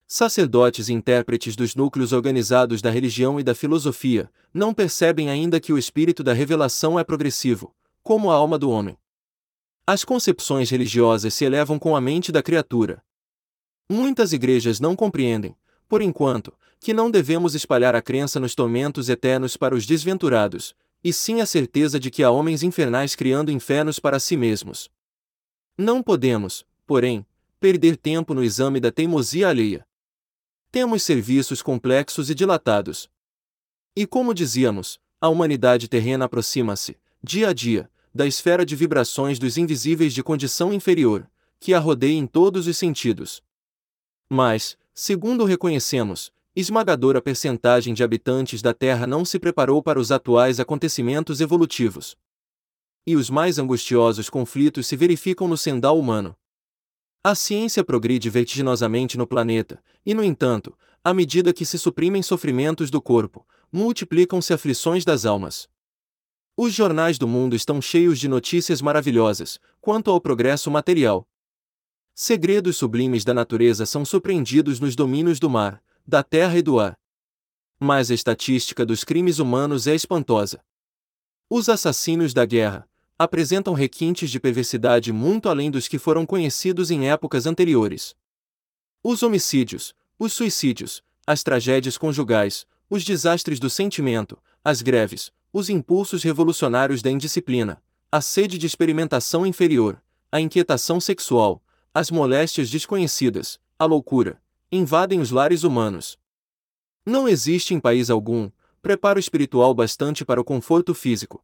Sacerdotes 0.10 0.88
e 0.88 0.94
intérpretes 0.94 1.54
dos 1.54 1.76
núcleos 1.76 2.14
organizados 2.14 2.82
da 2.82 2.90
religião 2.90 3.42
e 3.42 3.44
da 3.44 3.54
filosofia 3.54 4.32
não 4.54 4.74
percebem 4.74 5.30
ainda 5.30 5.60
que 5.60 5.74
o 5.74 5.78
espírito 5.78 6.24
da 6.24 6.32
revelação 6.32 6.98
é 6.98 7.04
progressivo, 7.04 7.76
como 8.02 8.32
a 8.32 8.34
alma 8.36 8.58
do 8.58 8.70
homem. 8.70 8.98
As 9.86 10.06
concepções 10.06 10.70
religiosas 10.70 11.34
se 11.34 11.44
elevam 11.44 11.78
com 11.78 11.94
a 11.94 12.00
mente 12.00 12.32
da 12.32 12.42
criatura. 12.42 13.04
Muitas 13.90 14.32
igrejas 14.32 14.80
não 14.80 14.96
compreendem, 14.96 15.58
por 15.90 16.02
enquanto, 16.02 16.54
que 16.80 16.94
não 16.94 17.12
devemos 17.12 17.54
espalhar 17.54 17.94
a 17.94 18.02
crença 18.02 18.40
nos 18.40 18.56
tormentos 18.56 19.10
eternos 19.10 19.58
para 19.58 19.76
os 19.76 19.86
desventurados, 19.86 20.74
e 21.04 21.12
sim 21.12 21.42
a 21.42 21.46
certeza 21.46 22.00
de 22.00 22.10
que 22.10 22.24
há 22.24 22.32
homens 22.32 22.64
infernais 22.64 23.14
criando 23.14 23.52
infernos 23.52 24.00
para 24.00 24.22
si 24.22 24.38
mesmos. 24.38 24.90
Não 25.78 26.02
podemos, 26.02 26.66
porém, 26.86 27.26
perder 27.60 27.98
tempo 27.98 28.34
no 28.34 28.42
exame 28.42 28.80
da 28.80 28.90
teimosia 28.90 29.50
alheia. 29.50 29.86
Temos 30.80 31.02
serviços 31.02 31.64
complexos 31.64 32.30
e 32.30 32.36
dilatados. 32.36 33.10
E 33.96 34.06
como 34.06 34.32
dizíamos, 34.32 35.00
a 35.20 35.28
humanidade 35.28 35.88
terrena 35.88 36.26
aproxima-se, 36.26 37.00
dia 37.24 37.50
a 37.50 37.54
dia, 37.54 37.90
da 38.14 38.28
esfera 38.28 38.64
de 38.64 38.76
vibrações 38.76 39.40
dos 39.40 39.58
invisíveis 39.58 40.14
de 40.14 40.22
condição 40.22 40.72
inferior, 40.72 41.28
que 41.60 41.74
a 41.74 41.80
rodeia 41.80 42.16
em 42.16 42.28
todos 42.28 42.68
os 42.68 42.78
sentidos. 42.78 43.42
Mas, 44.30 44.78
segundo 44.94 45.46
reconhecemos, 45.46 46.32
esmagadora 46.56 47.24
percentagem 47.24 47.96
de 47.96 48.04
habitantes 48.04 48.62
da 48.62 48.72
Terra 48.72 49.08
não 49.08 49.26
se 49.26 49.40
preparou 49.40 49.82
para 49.82 50.00
os 50.00 50.12
atuais 50.12 50.60
acontecimentos 50.60 51.42
evolutivos. 51.42 52.16
E 53.04 53.16
os 53.16 53.32
mais 53.32 53.58
angustiosos 53.58 54.30
conflitos 54.30 54.86
se 54.86 54.96
verificam 54.96 55.48
no 55.48 55.58
sendal 55.58 55.98
humano. 55.98 56.38
A 57.30 57.36
ciência 57.36 57.84
progride 57.84 58.30
vertiginosamente 58.30 59.18
no 59.18 59.28
planeta, 59.28 59.84
e 60.06 60.14
no 60.14 60.24
entanto, 60.24 60.74
à 61.04 61.14
medida 61.14 61.52
que 61.52 61.66
se 61.66 61.78
suprimem 61.78 62.24
sofrimentos 62.24 62.90
do 62.90 63.02
corpo, 63.02 63.46
multiplicam-se 63.70 64.54
aflições 64.54 65.04
das 65.04 65.26
almas. 65.26 65.68
Os 66.56 66.74
jornais 66.74 67.18
do 67.18 67.28
mundo 67.28 67.54
estão 67.54 67.82
cheios 67.82 68.18
de 68.18 68.30
notícias 68.30 68.82
maravilhosas 68.82 69.60
quanto 69.82 70.10
ao 70.10 70.22
progresso 70.22 70.72
material. 70.72 71.28
Segredos 72.16 72.78
sublimes 72.78 73.26
da 73.26 73.34
natureza 73.34 73.86
são 73.86 74.06
surpreendidos 74.06 74.80
nos 74.80 74.96
domínios 74.96 75.38
do 75.38 75.50
mar, 75.50 75.84
da 76.08 76.24
terra 76.24 76.58
e 76.58 76.62
do 76.62 76.80
ar. 76.80 76.98
Mas 77.78 78.10
a 78.10 78.14
estatística 78.14 78.86
dos 78.86 79.04
crimes 79.04 79.38
humanos 79.38 79.86
é 79.86 79.94
espantosa. 79.94 80.64
Os 81.50 81.68
assassinos 81.68 82.34
da 82.34 82.46
guerra 82.46 82.87
apresentam 83.18 83.74
requintes 83.74 84.30
de 84.30 84.40
perversidade 84.40 85.12
muito 85.12 85.50
além 85.50 85.72
dos 85.72 85.88
que 85.88 85.98
foram 85.98 86.26
conhecidos 86.26 86.92
em 86.92 87.10
épocas 87.10 87.46
anteriores. 87.46 88.16
Os 89.04 89.24
homicídios, 89.24 89.96
os 90.20 90.34
suicídios, 90.34 91.02
as 91.26 91.44
tragédias 91.44 91.98
conjugais, 91.98 92.66
os 92.90 93.04
desastres 93.04 93.60
do 93.60 93.70
sentimento, 93.70 94.38
as 94.64 94.82
greves, 94.82 95.32
os 95.52 95.70
impulsos 95.70 96.24
revolucionários 96.24 97.02
da 97.02 97.10
indisciplina, 97.10 97.82
a 98.12 98.22
sede 98.22 98.58
de 98.58 98.66
experimentação 98.66 99.46
inferior, 99.46 100.02
a 100.32 100.40
inquietação 100.40 101.00
sexual, 101.00 101.64
as 101.94 102.12
moléstias 102.12 102.70
desconhecidas, 102.70 103.60
a 103.80 103.86
loucura, 103.86 104.42
invadem 104.72 105.20
os 105.20 105.32
lares 105.32 105.64
humanos. 105.64 106.18
Não 107.06 107.28
existe 107.28 107.74
em 107.74 107.80
país 107.80 108.10
algum 108.10 108.52
preparo 108.82 109.20
espiritual 109.20 109.74
bastante 109.74 110.24
para 110.24 110.40
o 110.40 110.44
conforto 110.44 110.94
físico. 110.94 111.44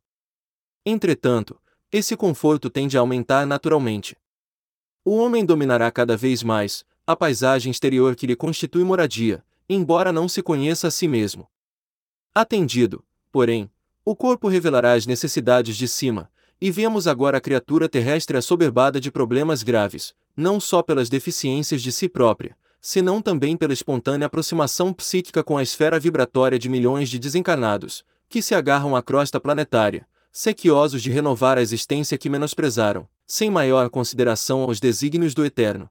Entretanto, 0.85 1.59
esse 1.91 2.17
conforto 2.17 2.69
tende 2.69 2.97
a 2.97 2.99
aumentar 2.99 3.45
naturalmente. 3.45 4.17
O 5.05 5.17
homem 5.17 5.45
dominará 5.45 5.89
cada 5.91 6.17
vez 6.17 6.43
mais 6.43 6.83
a 7.05 7.15
paisagem 7.15 7.71
exterior 7.71 8.15
que 8.15 8.25
lhe 8.25 8.35
constitui 8.35 8.83
moradia, 8.83 9.43
embora 9.69 10.11
não 10.11 10.27
se 10.27 10.41
conheça 10.41 10.87
a 10.87 10.91
si 10.91 11.07
mesmo. 11.07 11.47
Atendido, 12.33 13.03
porém, 13.31 13.69
o 14.03 14.15
corpo 14.15 14.47
revelará 14.47 14.93
as 14.93 15.05
necessidades 15.05 15.77
de 15.77 15.87
cima, 15.87 16.29
e 16.59 16.71
vemos 16.71 17.07
agora 17.07 17.37
a 17.37 17.41
criatura 17.41 17.87
terrestre 17.89 18.37
assoberbada 18.37 18.99
de 18.99 19.11
problemas 19.11 19.63
graves, 19.63 20.13
não 20.35 20.59
só 20.59 20.81
pelas 20.81 21.09
deficiências 21.09 21.81
de 21.81 21.91
si 21.91 22.09
própria, 22.09 22.57
senão 22.81 23.21
também 23.21 23.55
pela 23.55 23.73
espontânea 23.73 24.25
aproximação 24.25 24.91
psíquica 24.93 25.43
com 25.43 25.57
a 25.57 25.63
esfera 25.63 25.99
vibratória 25.99 26.59
de 26.59 26.69
milhões 26.69 27.09
de 27.09 27.19
desencarnados, 27.19 28.03
que 28.27 28.41
se 28.41 28.55
agarram 28.55 28.95
à 28.95 29.03
crosta 29.03 29.39
planetária, 29.39 30.07
sequiosos 30.35 31.03
de 31.03 31.11
renovar 31.11 31.59
a 31.59 31.61
existência 31.61 32.17
que 32.17 32.27
menosprezaram, 32.27 33.07
sem 33.27 33.51
maior 33.51 33.87
consideração 33.91 34.63
aos 34.63 34.79
desígnios 34.79 35.35
do 35.35 35.45
Eterno. 35.45 35.87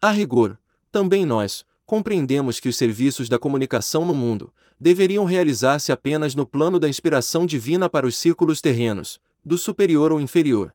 A 0.00 0.10
rigor, 0.10 0.60
também 0.92 1.24
nós, 1.24 1.64
compreendemos 1.86 2.60
que 2.60 2.68
os 2.68 2.76
serviços 2.76 3.30
da 3.30 3.38
comunicação 3.38 4.04
no 4.04 4.14
mundo 4.14 4.52
deveriam 4.78 5.24
realizar-se 5.24 5.90
apenas 5.90 6.34
no 6.34 6.46
plano 6.46 6.78
da 6.78 6.86
inspiração 6.86 7.46
divina 7.46 7.88
para 7.88 8.06
os 8.06 8.14
círculos 8.18 8.60
terrenos, 8.60 9.18
do 9.42 9.56
superior 9.56 10.12
ou 10.12 10.20
inferior. 10.20 10.74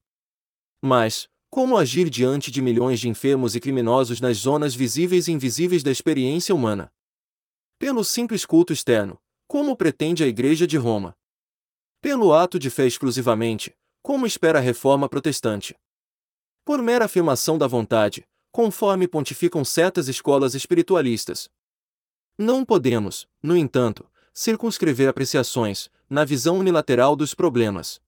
Mas, 0.81 1.29
como 1.51 1.77
agir 1.77 2.09
diante 2.09 2.49
de 2.49 2.63
milhões 2.63 2.99
de 2.99 3.07
enfermos 3.07 3.55
e 3.55 3.59
criminosos 3.59 4.19
nas 4.19 4.37
zonas 4.37 4.73
visíveis 4.73 5.27
e 5.27 5.31
invisíveis 5.31 5.83
da 5.83 5.91
experiência 5.91 6.55
humana? 6.55 6.91
Pelo 7.77 8.03
simples 8.03 8.43
culto 8.43 8.73
externo, 8.73 9.19
como 9.47 9.75
pretende 9.75 10.23
a 10.23 10.27
Igreja 10.27 10.65
de 10.65 10.77
Roma? 10.77 11.15
Pelo 12.01 12.33
ato 12.33 12.57
de 12.57 12.71
fé 12.71 12.87
exclusivamente, 12.87 13.75
como 14.01 14.25
espera 14.25 14.57
a 14.57 14.61
reforma 14.61 15.07
protestante? 15.07 15.75
Por 16.65 16.81
mera 16.81 17.05
afirmação 17.05 17.59
da 17.59 17.67
vontade, 17.67 18.27
conforme 18.51 19.07
pontificam 19.07 19.63
certas 19.63 20.07
escolas 20.07 20.55
espiritualistas. 20.55 21.47
Não 22.35 22.65
podemos, 22.65 23.27
no 23.41 23.55
entanto, 23.55 24.09
circunscrever 24.33 25.07
apreciações, 25.07 25.91
na 26.09 26.25
visão 26.25 26.57
unilateral 26.57 27.15
dos 27.15 27.35
problemas. 27.35 28.01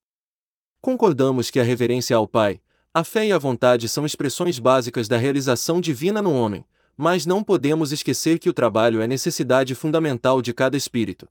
Concordamos 0.80 1.48
que 1.48 1.60
a 1.60 1.62
reverência 1.62 2.16
ao 2.16 2.26
Pai, 2.26 2.60
a 2.92 3.04
fé 3.04 3.28
e 3.28 3.32
a 3.32 3.38
vontade 3.38 3.88
são 3.88 4.04
expressões 4.04 4.58
básicas 4.58 5.06
da 5.06 5.16
realização 5.16 5.80
divina 5.80 6.20
no 6.20 6.34
homem, 6.34 6.64
mas 6.96 7.26
não 7.26 7.44
podemos 7.44 7.92
esquecer 7.92 8.40
que 8.40 8.50
o 8.50 8.52
trabalho 8.52 9.00
é 9.00 9.06
necessidade 9.06 9.72
fundamental 9.72 10.42
de 10.42 10.52
cada 10.52 10.76
espírito. 10.76 11.28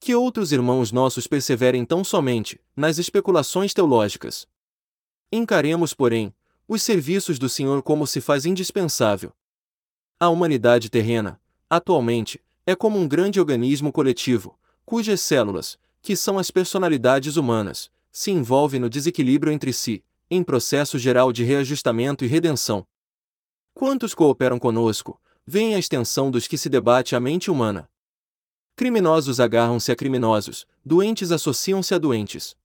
Que 0.00 0.14
outros 0.14 0.52
irmãos 0.52 0.92
nossos 0.92 1.26
perseverem 1.26 1.84
tão 1.84 2.04
somente 2.04 2.60
nas 2.76 2.98
especulações 2.98 3.74
teológicas. 3.74 4.46
Encaremos, 5.30 5.92
porém, 5.92 6.32
os 6.66 6.82
serviços 6.82 7.38
do 7.38 7.48
Senhor 7.48 7.82
como 7.82 8.06
se 8.06 8.20
faz 8.20 8.46
indispensável. 8.46 9.32
A 10.20 10.28
humanidade 10.28 10.88
terrena, 10.88 11.40
atualmente, 11.68 12.40
é 12.66 12.74
como 12.74 12.98
um 12.98 13.08
grande 13.08 13.40
organismo 13.40 13.92
coletivo, 13.92 14.58
cujas 14.84 15.20
células, 15.20 15.78
que 16.00 16.16
são 16.16 16.38
as 16.38 16.50
personalidades 16.50 17.36
humanas, 17.36 17.90
se 18.10 18.30
envolvem 18.30 18.80
no 18.80 18.88
desequilíbrio 18.88 19.52
entre 19.52 19.72
si, 19.72 20.04
em 20.30 20.42
processo 20.42 20.98
geral 20.98 21.32
de 21.32 21.44
reajustamento 21.44 22.24
e 22.24 22.28
redenção. 22.28 22.86
Quantos 23.74 24.14
cooperam 24.14 24.58
conosco, 24.58 25.20
veem 25.46 25.74
a 25.74 25.78
extensão 25.78 26.30
dos 26.30 26.46
que 26.46 26.58
se 26.58 26.68
debate 26.68 27.16
a 27.16 27.20
mente 27.20 27.50
humana. 27.50 27.88
Criminosos 28.78 29.40
agarram-se 29.40 29.90
a 29.90 29.96
criminosos, 29.96 30.64
doentes 30.84 31.32
associam-se 31.32 31.92
a 31.96 31.98
doentes. 31.98 32.56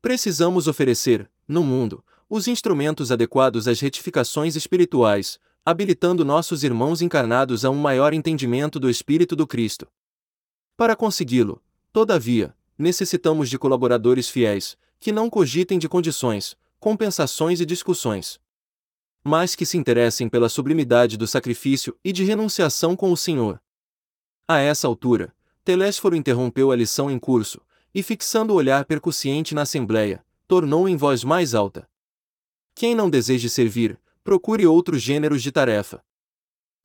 Precisamos 0.00 0.66
oferecer, 0.66 1.30
no 1.46 1.62
mundo, 1.62 2.02
os 2.26 2.48
instrumentos 2.48 3.12
adequados 3.12 3.68
às 3.68 3.78
retificações 3.78 4.56
espirituais, 4.56 5.38
habilitando 5.62 6.24
nossos 6.24 6.64
irmãos 6.64 7.02
encarnados 7.02 7.66
a 7.66 7.70
um 7.70 7.74
maior 7.74 8.14
entendimento 8.14 8.80
do 8.80 8.88
Espírito 8.88 9.36
do 9.36 9.46
Cristo. 9.46 9.86
Para 10.74 10.96
consegui-lo, 10.96 11.62
todavia, 11.92 12.56
necessitamos 12.78 13.50
de 13.50 13.58
colaboradores 13.58 14.30
fiéis, 14.30 14.74
que 14.98 15.12
não 15.12 15.28
cogitem 15.28 15.78
de 15.78 15.86
condições, 15.86 16.56
compensações 16.80 17.60
e 17.60 17.66
discussões. 17.66 18.40
Mas 19.22 19.54
que 19.54 19.66
se 19.66 19.76
interessem 19.76 20.30
pela 20.30 20.48
sublimidade 20.48 21.18
do 21.18 21.26
sacrifício 21.26 21.94
e 22.02 22.10
de 22.10 22.24
renunciação 22.24 22.96
com 22.96 23.12
o 23.12 23.16
Senhor. 23.18 23.60
A 24.48 24.58
essa 24.58 24.86
altura, 24.86 25.34
Telésforo 25.64 26.14
interrompeu 26.14 26.70
a 26.70 26.76
lição 26.76 27.10
em 27.10 27.18
curso, 27.18 27.60
e 27.92 28.02
fixando 28.02 28.52
o 28.52 28.56
olhar 28.56 28.84
percussiente 28.84 29.54
na 29.54 29.62
assembleia, 29.62 30.24
tornou 30.46 30.88
em 30.88 30.96
voz 30.96 31.24
mais 31.24 31.54
alta: 31.54 31.88
quem 32.74 32.94
não 32.94 33.08
deseje 33.08 33.48
servir, 33.48 33.98
procure 34.22 34.66
outros 34.66 35.00
gêneros 35.00 35.42
de 35.42 35.50
tarefa. 35.50 36.04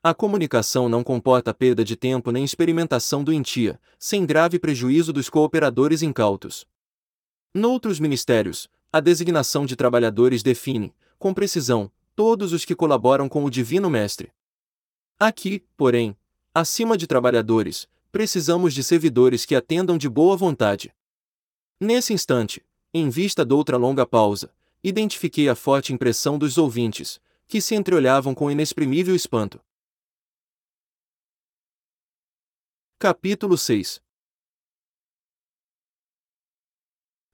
A 0.02 0.14
comunicação 0.14 0.88
não 0.88 1.04
comporta 1.04 1.54
perda 1.54 1.84
de 1.84 1.96
tempo 1.96 2.32
nem 2.32 2.44
experimentação 2.44 3.24
doentia, 3.24 3.80
sem 4.00 4.26
grave 4.26 4.58
prejuízo 4.58 5.12
dos 5.12 5.30
cooperadores 5.30 6.02
incautos. 6.02 6.66
Noutros 7.54 8.00
ministérios, 8.00 8.70
a 8.92 9.00
designação 9.00 9.66
de 9.66 9.76
trabalhadores 9.76 10.42
define, 10.42 10.96
com 11.20 11.34
precisão, 11.34 11.92
todos 12.16 12.54
os 12.54 12.64
que 12.64 12.74
colaboram 12.74 13.30
com 13.30 13.44
o 13.44 13.50
Divino 13.52 13.90
Mestre. 13.90 14.32
Aqui, 15.20 15.64
porém, 15.76 16.18
acima 16.54 16.98
de 16.98 17.08
trabalhadores, 17.08 17.88
precisamos 18.12 18.74
de 18.74 18.84
servidores 18.84 19.46
que 19.46 19.56
atendam 19.56 19.98
de 19.98 20.10
boa 20.10 20.36
vontade. 20.36 20.94
Nesse 21.80 22.14
instante, 22.14 22.66
em 22.94 23.10
vista 23.10 23.46
de 23.46 23.54
outra 23.54 23.78
longa 23.78 24.06
pausa, 24.06 24.54
identifiquei 24.84 25.48
a 25.48 25.56
forte 25.56 25.94
impressão 25.94 26.38
dos 26.38 26.58
ouvintes, 26.58 27.22
que 27.48 27.62
se 27.62 27.76
entreolhavam 27.76 28.36
com 28.36 28.52
inexprimível 28.52 29.16
espanto. 29.16 29.62
Capítulo 33.00 33.58
6 33.58 34.02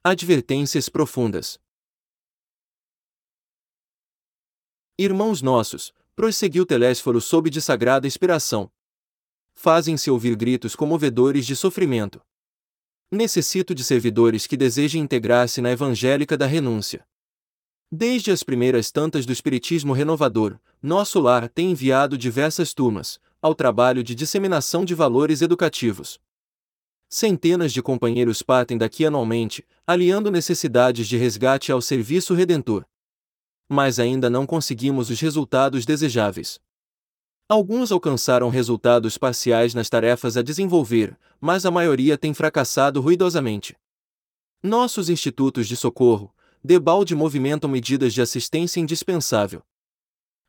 Advertências 0.04 0.88
profundas 0.88 1.60
Irmãos 4.98 5.42
nossos, 5.42 5.94
prosseguiu 6.16 6.66
Telésforo 6.66 7.20
sob 7.20 7.50
de 7.50 7.62
sagrada 7.62 8.08
inspiração. 8.08 8.72
Fazem-se 9.60 10.12
ouvir 10.12 10.36
gritos 10.36 10.76
comovedores 10.76 11.44
de 11.44 11.56
sofrimento. 11.56 12.22
Necessito 13.12 13.74
de 13.74 13.84
servidores 13.84 14.46
que 14.46 14.56
desejem 14.56 15.02
integrar-se 15.02 15.62
na 15.62 15.72
evangélica 15.72 16.38
da 16.38 16.46
renúncia. 16.46 17.04
Desde 17.92 18.30
as 18.30 18.44
primeiras 18.44 18.92
tantas 18.92 19.26
do 19.26 19.34
Espiritismo 19.34 19.94
Renovador, 19.94 20.60
nosso 20.80 21.20
lar 21.20 21.50
tem 21.50 21.72
enviado 21.72 22.20
diversas 22.20 22.72
turmas 22.72 23.20
ao 23.42 23.56
trabalho 23.56 24.04
de 24.04 24.14
disseminação 24.14 24.86
de 24.86 24.94
valores 24.94 25.42
educativos. 25.42 26.20
Centenas 27.10 27.74
de 27.74 27.82
companheiros 27.82 28.44
partem 28.44 28.78
daqui 28.78 29.08
anualmente, 29.08 29.66
aliando 29.88 30.30
necessidades 30.30 31.08
de 31.08 31.18
resgate 31.18 31.72
ao 31.72 31.82
serviço 31.82 32.36
redentor. 32.36 32.86
Mas 33.68 33.98
ainda 33.98 34.30
não 34.30 34.46
conseguimos 34.46 35.10
os 35.10 35.20
resultados 35.20 35.84
desejáveis. 35.84 36.60
Alguns 37.50 37.94
alcançaram 37.94 38.50
resultados 38.50 39.18
parciais 39.18 39.74
nas 39.74 39.90
tarefas 39.90 40.36
a 40.36 40.42
desenvolver, 40.42 41.18
mas 41.40 41.66
a 41.66 41.72
maioria 41.72 42.18
tem 42.18 42.34
fracassado 42.34 43.00
ruidosamente. 43.00 43.74
Nossos 44.62 45.10
institutos 45.10 45.66
de 45.66 45.78
socorro, 45.78 46.36
debalde 46.62 47.16
movimentam 47.16 47.70
medidas 47.70 48.14
de 48.14 48.22
assistência 48.22 48.82
indispensável. 48.82 49.64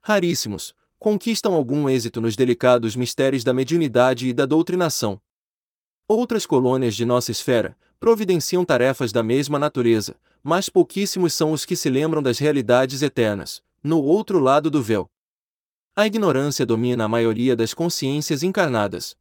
Raríssimos, 0.02 0.74
conquistam 0.98 1.54
algum 1.54 1.88
êxito 1.88 2.20
nos 2.20 2.34
delicados 2.34 2.96
mistérios 2.96 3.44
da 3.44 3.54
mediunidade 3.54 4.26
e 4.26 4.32
da 4.32 4.44
doutrinação. 4.44 5.20
Outras 6.08 6.46
colônias 6.46 6.96
de 6.96 7.04
nossa 7.04 7.30
esfera 7.30 7.76
providenciam 8.00 8.64
tarefas 8.64 9.12
da 9.12 9.22
mesma 9.22 9.56
natureza, 9.56 10.16
mas 10.42 10.68
pouquíssimos 10.68 11.32
são 11.32 11.52
os 11.52 11.64
que 11.64 11.76
se 11.76 11.88
lembram 11.88 12.20
das 12.20 12.40
realidades 12.40 13.02
eternas, 13.02 13.62
no 13.84 14.02
outro 14.02 14.40
lado 14.40 14.68
do 14.68 14.82
véu. 14.82 15.08
A 15.98 16.06
ignorância 16.06 16.64
domina 16.64 17.06
a 17.06 17.08
maioria 17.08 17.56
das 17.56 17.74
consciências 17.74 18.44
encarnadas. 18.44 19.16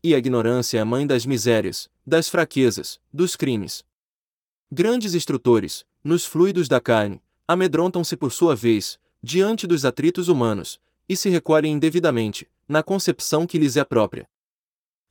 E 0.00 0.14
a 0.14 0.18
ignorância 0.18 0.78
é 0.78 0.80
a 0.80 0.84
mãe 0.84 1.04
das 1.04 1.26
misérias, 1.26 1.90
das 2.06 2.28
fraquezas, 2.28 3.00
dos 3.12 3.34
crimes. 3.34 3.84
Grandes 4.70 5.12
instrutores, 5.12 5.84
nos 6.04 6.24
fluidos 6.24 6.68
da 6.68 6.80
carne, 6.80 7.20
amedrontam-se 7.48 8.16
por 8.16 8.30
sua 8.30 8.54
vez, 8.54 8.96
diante 9.20 9.66
dos 9.66 9.84
atritos 9.84 10.28
humanos, 10.28 10.78
e 11.08 11.16
se 11.16 11.28
recolhem 11.30 11.72
indevidamente, 11.72 12.48
na 12.68 12.80
concepção 12.80 13.44
que 13.44 13.58
lhes 13.58 13.76
é 13.76 13.82
própria. 13.82 14.28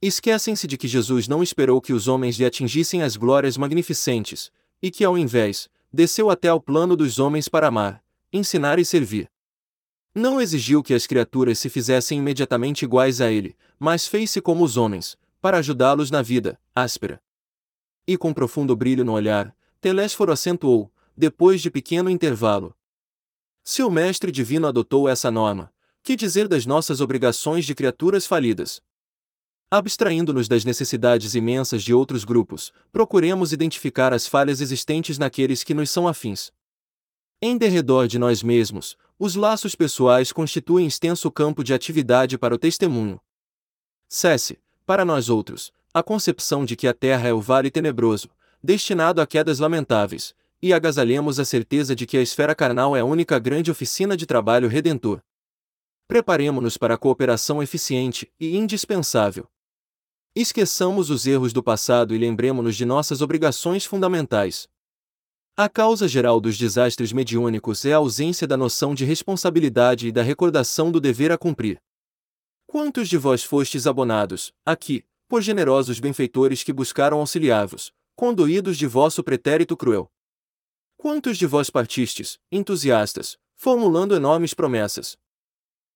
Esquecem-se 0.01 0.67
de 0.67 0.77
que 0.77 0.88
Jesus 0.88 1.27
não 1.27 1.43
esperou 1.43 1.81
que 1.81 1.91
os 1.91 2.07
homens 2.07 2.38
lhe 2.38 2.45
atingissem 2.45 3.03
as 3.03 3.17
glórias 3.17 3.57
magnificentes, 3.57 4.49
e 4.81 4.89
que, 4.89 5.03
ao 5.03 5.17
invés, 5.17 5.67
desceu 5.91 6.29
até 6.29 6.47
ao 6.47 6.61
plano 6.61 6.95
dos 6.95 7.19
homens 7.19 7.49
para 7.49 7.67
amar, 7.67 8.01
ensinar 8.31 8.79
e 8.79 8.85
servir. 8.85 9.29
Não 10.18 10.41
exigiu 10.41 10.82
que 10.82 10.95
as 10.95 11.05
criaturas 11.05 11.59
se 11.59 11.70
fizessem 11.70 12.18
imediatamente 12.18 12.82
iguais 12.84 13.22
a 13.22 13.32
ele, 13.32 13.55
mas 13.78 14.07
fez-se 14.07 14.41
como 14.41 14.63
os 14.63 14.76
homens, 14.76 15.15
para 15.39 15.59
ajudá-los 15.59 16.09
na 16.09 16.24
vida, 16.24 16.59
áspera. 16.74 17.22
E 18.07 18.18
com 18.18 18.34
profundo 18.34 18.76
brilho 18.76 19.05
no 19.05 19.11
olhar, 19.11 19.55
Telésforo 19.80 20.32
acentuou, 20.32 20.91
depois 21.15 21.61
de 21.61 21.70
pequeno 21.70 22.09
intervalo. 22.09 22.76
Se 23.63 23.84
o 23.84 23.91
Mestre 23.91 24.32
Divino 24.32 24.65
adotou 24.65 25.07
essa 25.07 25.30
norma, 25.30 25.72
que 26.01 26.15
dizer 26.15 26.47
das 26.47 26.65
nossas 26.65 26.99
obrigações 26.99 27.63
de 27.63 27.76
criaturas 27.76 28.26
falidas? 28.26 28.82
Abstraindo-nos 29.70 30.47
das 30.47 30.65
necessidades 30.65 31.36
imensas 31.36 31.84
de 31.84 31.93
outros 31.93 32.26
grupos, 32.26 32.74
procuremos 32.91 33.53
identificar 33.53 34.11
as 34.11 34.26
falhas 34.26 34.61
existentes 34.61 35.20
naqueles 35.20 35.63
que 35.63 35.76
nos 35.76 35.91
são 35.91 36.07
afins. 36.07 36.51
Em 37.39 37.55
derredor 37.55 38.07
de 38.07 38.18
nós 38.18 38.41
mesmos, 38.41 38.97
os 39.20 39.36
laços 39.36 39.74
pessoais 39.74 40.32
constituem 40.32 40.86
extenso 40.86 41.32
campo 41.32 41.63
de 41.63 41.74
atividade 41.74 42.38
para 42.38 42.53
o 42.53 42.57
testemunho. 42.57 43.20
Cesse, 44.07 44.59
para 44.86 45.03
nós 45.03 45.28
outros, 45.28 45.72
a 45.93 46.03
concepção 46.03 46.63
de 46.63 46.76
que 46.76 46.88
a 46.88 46.93
terra 46.93 47.28
é 47.28 47.34
o 47.34 47.41
vale 47.41 47.72
tenebroso, 47.72 48.30
destinado 48.61 49.20
a 49.20 49.26
quedas 49.26 49.59
lamentáveis, 49.59 50.36
e 50.61 50.72
agasalhemos 50.72 51.39
a 51.39 51.45
certeza 51.45 51.95
de 51.95 52.05
que 52.05 52.18
a 52.18 52.22
esfera 52.22 52.53
carnal 52.53 52.95
é 52.95 52.99
a 52.99 53.05
única 53.05 53.39
grande 53.39 53.72
oficina 53.72 54.15
de 54.15 54.26
trabalho 54.26 54.68
redentor. 54.68 55.22
Preparemo-nos 56.07 56.78
para 56.78 56.93
a 56.93 56.97
cooperação 56.97 57.61
eficiente 57.61 58.32
e 58.39 58.55
indispensável. 58.55 59.47
Esqueçamos 60.36 61.09
os 61.09 61.26
erros 61.26 61.51
do 61.51 61.63
passado 61.63 62.13
e 62.13 62.18
lembremos-nos 62.18 62.76
de 62.76 62.86
nossas 62.86 63.22
obrigações 63.22 63.84
fundamentais. 63.86 64.70
A 65.59 65.67
causa 65.67 66.07
geral 66.07 66.39
dos 66.39 66.55
desastres 66.55 67.11
mediúnicos 67.11 67.83
é 67.83 67.91
a 67.91 67.97
ausência 67.97 68.45
da 68.45 68.55
noção 68.55 68.93
de 68.93 69.03
responsabilidade 69.03 70.07
e 70.07 70.11
da 70.11 70.21
recordação 70.21 70.91
do 70.91 71.01
dever 71.01 71.31
a 71.31 71.37
cumprir. 71.37 71.81
Quantos 72.67 73.09
de 73.09 73.17
vós 73.17 73.43
fostes 73.43 73.87
abonados, 73.87 74.53
aqui, 74.63 75.03
por 75.27 75.41
generosos 75.41 75.99
benfeitores 75.99 76.61
que 76.61 76.71
buscaram 76.71 77.17
auxiliar-vos, 77.17 77.91
conduídos 78.15 78.77
de 78.77 78.85
vosso 78.85 79.23
pretérito 79.23 79.75
cruel? 79.75 80.11
Quantos 80.95 81.39
de 81.39 81.47
vós 81.47 81.71
partistes, 81.71 82.37
entusiastas, 82.51 83.35
formulando 83.55 84.15
enormes 84.15 84.53
promessas? 84.53 85.17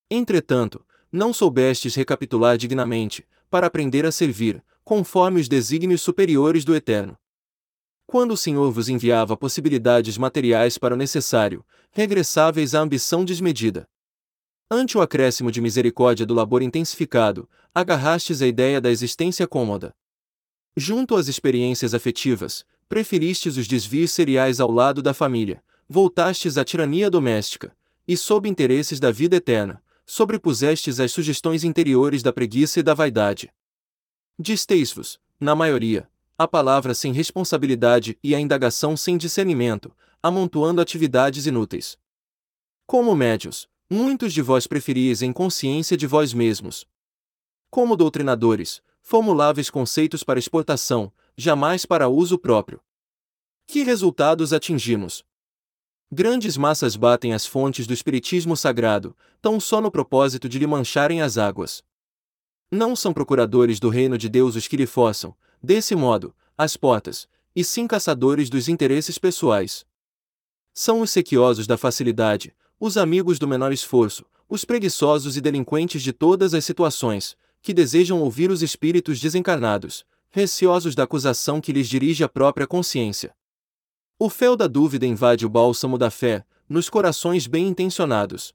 Entretanto, 0.09 0.83
não 1.11 1.31
soubestes 1.31 1.93
recapitular 1.93 2.57
dignamente, 2.57 3.27
para 3.47 3.67
aprender 3.67 4.07
a 4.07 4.11
servir, 4.11 4.65
conforme 4.83 5.39
os 5.39 5.47
desígnios 5.47 6.01
superiores 6.01 6.65
do 6.65 6.75
Eterno. 6.75 7.15
Quando 8.11 8.31
o 8.31 8.37
Senhor 8.37 8.69
vos 8.73 8.89
enviava 8.89 9.37
possibilidades 9.37 10.17
materiais 10.17 10.77
para 10.77 10.93
o 10.93 10.97
necessário, 10.97 11.65
regressáveis 11.91 12.75
à 12.75 12.81
ambição 12.81 13.23
desmedida. 13.23 13.87
Ante 14.69 14.97
o 14.97 15.01
acréscimo 15.01 15.49
de 15.49 15.61
misericórdia 15.61 16.25
do 16.25 16.33
labor 16.33 16.61
intensificado, 16.61 17.49
agarrastes 17.73 18.41
a 18.41 18.47
ideia 18.47 18.81
da 18.81 18.91
existência 18.91 19.47
cômoda. 19.47 19.95
Junto 20.75 21.15
às 21.15 21.29
experiências 21.29 21.93
afetivas, 21.93 22.65
preferistes 22.89 23.55
os 23.55 23.65
desvios 23.65 24.11
seriais 24.11 24.59
ao 24.59 24.69
lado 24.69 25.01
da 25.01 25.13
família, 25.13 25.63
voltastes 25.87 26.57
à 26.57 26.65
tirania 26.65 27.09
doméstica, 27.09 27.73
e 28.05 28.17
sob 28.17 28.49
interesses 28.49 28.99
da 28.99 29.09
vida 29.09 29.37
eterna, 29.37 29.81
sobrepusestes 30.05 30.99
as 30.99 31.13
sugestões 31.13 31.63
interiores 31.63 32.21
da 32.21 32.33
preguiça 32.33 32.81
e 32.81 32.83
da 32.83 32.93
vaidade. 32.93 33.49
Disteis-vos, 34.37 35.17
na 35.39 35.55
maioria, 35.55 36.10
a 36.43 36.47
palavra 36.47 36.93
sem 36.93 37.13
responsabilidade 37.13 38.17
e 38.23 38.33
a 38.33 38.39
indagação 38.39 38.97
sem 38.97 39.17
discernimento, 39.17 39.95
amontoando 40.21 40.81
atividades 40.81 41.45
inúteis. 41.45 41.97
Como 42.85 43.15
médios, 43.15 43.67
muitos 43.89 44.33
de 44.33 44.41
vós 44.41 44.67
preferis 44.67 45.21
em 45.21 45.31
consciência 45.31 45.95
de 45.97 46.07
vós 46.07 46.33
mesmos. 46.33 46.85
Como 47.69 47.95
doutrinadores, 47.95 48.81
formuláveis 49.01 49.69
conceitos 49.69 50.23
para 50.23 50.39
exportação, 50.39 51.11
jamais 51.35 51.85
para 51.85 52.09
uso 52.09 52.37
próprio. 52.37 52.81
Que 53.67 53.83
resultados 53.83 54.53
atingimos? 54.53 55.23
Grandes 56.11 56.57
massas 56.57 56.95
batem 56.95 57.33
as 57.33 57.45
fontes 57.45 57.87
do 57.87 57.93
espiritismo 57.93 58.57
sagrado, 58.57 59.15
tão 59.41 59.59
só 59.59 59.79
no 59.79 59.89
propósito 59.89 60.49
de 60.49 60.59
lhe 60.59 60.67
mancharem 60.67 61.21
as 61.21 61.37
águas. 61.37 61.81
Não 62.69 62.95
são 62.95 63.13
procuradores 63.13 63.79
do 63.79 63.89
reino 63.89 64.17
de 64.17 64.27
Deus 64.27 64.55
os 64.55 64.67
que 64.67 64.75
lhe 64.75 64.85
forçam, 64.85 65.35
desse 65.61 65.95
modo, 65.95 66.35
as 66.57 66.75
portas, 66.77 67.27
e 67.55 67.63
sim 67.63 67.87
caçadores 67.87 68.49
dos 68.49 68.67
interesses 68.67 69.17
pessoais. 69.17 69.85
São 70.73 71.01
os 71.01 71.11
sequiosos 71.11 71.67
da 71.67 71.77
facilidade, 71.77 72.55
os 72.79 72.97
amigos 72.97 73.37
do 73.37 73.47
menor 73.47 73.71
esforço, 73.71 74.25
os 74.49 74.65
preguiçosos 74.65 75.37
e 75.37 75.41
delinquentes 75.41 76.01
de 76.01 76.11
todas 76.11 76.53
as 76.53 76.65
situações, 76.65 77.35
que 77.61 77.73
desejam 77.73 78.21
ouvir 78.21 78.49
os 78.49 78.61
espíritos 78.61 79.19
desencarnados, 79.19 80.03
receosos 80.29 80.95
da 80.95 81.03
acusação 81.03 81.61
que 81.61 81.71
lhes 81.71 81.87
dirige 81.87 82.23
a 82.23 82.29
própria 82.29 82.65
consciência. 82.65 83.35
O 84.17 84.29
fel 84.29 84.55
da 84.55 84.67
dúvida 84.67 85.05
invade 85.05 85.45
o 85.45 85.49
bálsamo 85.49 85.97
da 85.97 86.09
fé, 86.09 86.45
nos 86.67 86.89
corações 86.89 87.47
bem 87.47 87.67
intencionados. 87.67 88.53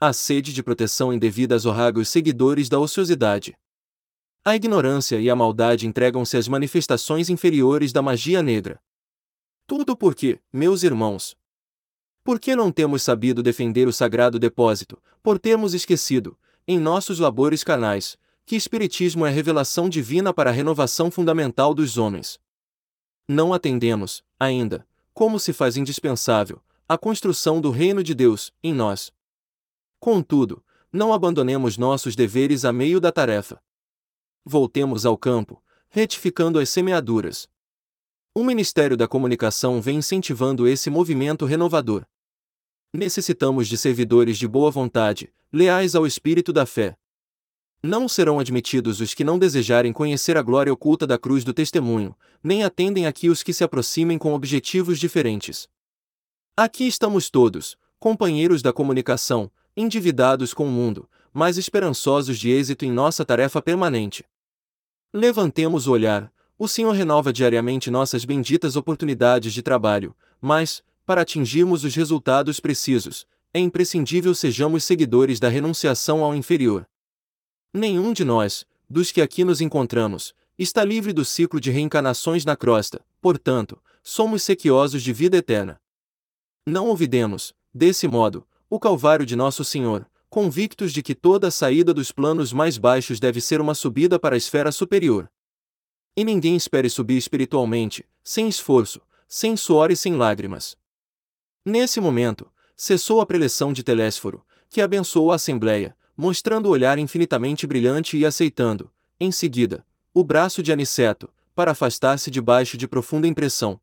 A 0.00 0.12
sede 0.12 0.52
de 0.52 0.62
proteção 0.62 1.12
indevida 1.12 1.54
azorraga 1.54 2.00
os 2.00 2.08
seguidores 2.08 2.68
da 2.68 2.78
ociosidade. 2.78 3.56
A 4.48 4.56
ignorância 4.56 5.20
e 5.20 5.28
a 5.28 5.36
maldade 5.36 5.86
entregam-se 5.86 6.34
às 6.34 6.48
manifestações 6.48 7.28
inferiores 7.28 7.92
da 7.92 8.00
magia 8.00 8.42
negra. 8.42 8.80
Tudo 9.66 9.94
porque, 9.94 10.40
meus 10.50 10.82
irmãos, 10.82 11.36
por 12.24 12.40
que 12.40 12.56
não 12.56 12.72
temos 12.72 13.02
sabido 13.02 13.42
defender 13.42 13.86
o 13.86 13.92
sagrado 13.92 14.38
depósito, 14.38 14.96
por 15.22 15.38
termos 15.38 15.74
esquecido, 15.74 16.34
em 16.66 16.78
nossos 16.78 17.18
labores 17.18 17.62
canais, 17.62 18.16
que 18.46 18.56
Espiritismo 18.56 19.26
é 19.26 19.30
revelação 19.30 19.86
divina 19.86 20.32
para 20.32 20.48
a 20.48 20.52
renovação 20.54 21.10
fundamental 21.10 21.74
dos 21.74 21.98
homens? 21.98 22.40
não 23.28 23.52
atendemos, 23.52 24.24
ainda, 24.40 24.88
como 25.12 25.38
se 25.38 25.52
faz 25.52 25.76
indispensável, 25.76 26.62
a 26.88 26.96
construção 26.96 27.60
do 27.60 27.70
reino 27.70 28.02
de 28.02 28.14
Deus, 28.14 28.50
em 28.62 28.72
nós. 28.72 29.12
Contudo, 30.00 30.64
não 30.90 31.12
abandonemos 31.12 31.76
nossos 31.76 32.16
deveres 32.16 32.64
a 32.64 32.72
meio 32.72 32.98
da 32.98 33.12
tarefa. 33.12 33.60
Voltemos 34.44 35.04
ao 35.04 35.16
campo, 35.16 35.62
retificando 35.88 36.58
as 36.58 36.68
semeaduras. 36.68 37.48
O 38.34 38.44
Ministério 38.44 38.96
da 38.96 39.08
Comunicação 39.08 39.80
vem 39.80 39.98
incentivando 39.98 40.66
esse 40.66 40.88
movimento 40.90 41.44
renovador. 41.44 42.04
Necessitamos 42.92 43.68
de 43.68 43.76
servidores 43.76 44.38
de 44.38 44.46
boa 44.46 44.70
vontade, 44.70 45.32
leais 45.52 45.94
ao 45.94 46.06
espírito 46.06 46.52
da 46.52 46.64
fé. 46.64 46.96
Não 47.82 48.08
serão 48.08 48.40
admitidos 48.40 49.00
os 49.00 49.14
que 49.14 49.22
não 49.22 49.38
desejarem 49.38 49.92
conhecer 49.92 50.36
a 50.36 50.42
glória 50.42 50.72
oculta 50.72 51.06
da 51.06 51.18
cruz 51.18 51.44
do 51.44 51.54
testemunho, 51.54 52.16
nem 52.42 52.64
atendem 52.64 53.06
aqui 53.06 53.28
os 53.28 53.42
que 53.42 53.52
se 53.52 53.62
aproximem 53.62 54.18
com 54.18 54.34
objetivos 54.34 54.98
diferentes. 54.98 55.68
Aqui 56.56 56.86
estamos 56.86 57.30
todos, 57.30 57.76
companheiros 58.00 58.62
da 58.62 58.72
comunicação, 58.72 59.50
endividados 59.76 60.52
com 60.52 60.66
o 60.66 60.70
mundo, 60.70 61.08
mas 61.38 61.56
esperançosos 61.56 62.36
de 62.36 62.50
êxito 62.50 62.84
em 62.84 62.90
nossa 62.90 63.24
tarefa 63.24 63.62
permanente. 63.62 64.24
Levantemos 65.14 65.86
o 65.86 65.92
olhar, 65.92 66.32
o 66.58 66.66
Senhor 66.66 66.90
renova 66.90 67.32
diariamente 67.32 67.92
nossas 67.92 68.24
benditas 68.24 68.74
oportunidades 68.74 69.54
de 69.54 69.62
trabalho, 69.62 70.16
mas, 70.40 70.82
para 71.06 71.20
atingirmos 71.20 71.84
os 71.84 71.94
resultados 71.94 72.58
precisos, 72.58 73.24
é 73.54 73.60
imprescindível 73.60 74.34
sejamos 74.34 74.82
seguidores 74.82 75.38
da 75.38 75.48
renunciação 75.48 76.24
ao 76.24 76.34
inferior. 76.34 76.84
Nenhum 77.72 78.12
de 78.12 78.24
nós, 78.24 78.66
dos 78.90 79.12
que 79.12 79.22
aqui 79.22 79.44
nos 79.44 79.60
encontramos, 79.60 80.34
está 80.58 80.84
livre 80.84 81.12
do 81.12 81.24
ciclo 81.24 81.60
de 81.60 81.70
reencarnações 81.70 82.44
na 82.44 82.56
crosta, 82.56 83.00
portanto, 83.20 83.80
somos 84.02 84.42
sequiosos 84.42 85.04
de 85.04 85.12
vida 85.12 85.36
eterna. 85.36 85.80
Não 86.66 86.88
ouvidemos, 86.88 87.54
desse 87.72 88.08
modo, 88.08 88.44
o 88.68 88.80
calvário 88.80 89.24
de 89.24 89.36
nosso 89.36 89.62
Senhor, 89.64 90.04
convictos 90.28 90.92
de 90.92 91.02
que 91.02 91.14
toda 91.14 91.50
saída 91.50 91.94
dos 91.94 92.12
planos 92.12 92.52
mais 92.52 92.76
baixos 92.76 93.18
deve 93.18 93.40
ser 93.40 93.60
uma 93.60 93.74
subida 93.74 94.18
para 94.18 94.34
a 94.34 94.38
esfera 94.38 94.70
superior. 94.70 95.30
E 96.16 96.24
ninguém 96.24 96.56
espere 96.56 96.90
subir 96.90 97.16
espiritualmente, 97.16 98.04
sem 98.22 98.48
esforço, 98.48 99.00
sem 99.26 99.56
suor 99.56 99.90
e 99.90 99.96
sem 99.96 100.16
lágrimas. 100.16 100.76
Nesse 101.64 102.00
momento, 102.00 102.50
cessou 102.76 103.20
a 103.20 103.26
preleção 103.26 103.72
de 103.72 103.82
Telésforo, 103.82 104.44
que 104.68 104.80
abençoou 104.80 105.32
a 105.32 105.36
Assembleia, 105.36 105.96
mostrando 106.16 106.66
o 106.66 106.70
olhar 106.70 106.98
infinitamente 106.98 107.66
brilhante 107.66 108.16
e 108.16 108.26
aceitando, 108.26 108.90
em 109.20 109.32
seguida, 109.32 109.86
o 110.12 110.24
braço 110.24 110.62
de 110.62 110.72
Aniceto, 110.72 111.28
para 111.54 111.72
afastar-se 111.72 112.30
debaixo 112.30 112.76
de 112.76 112.86
profunda 112.86 113.26
impressão. 113.26 113.80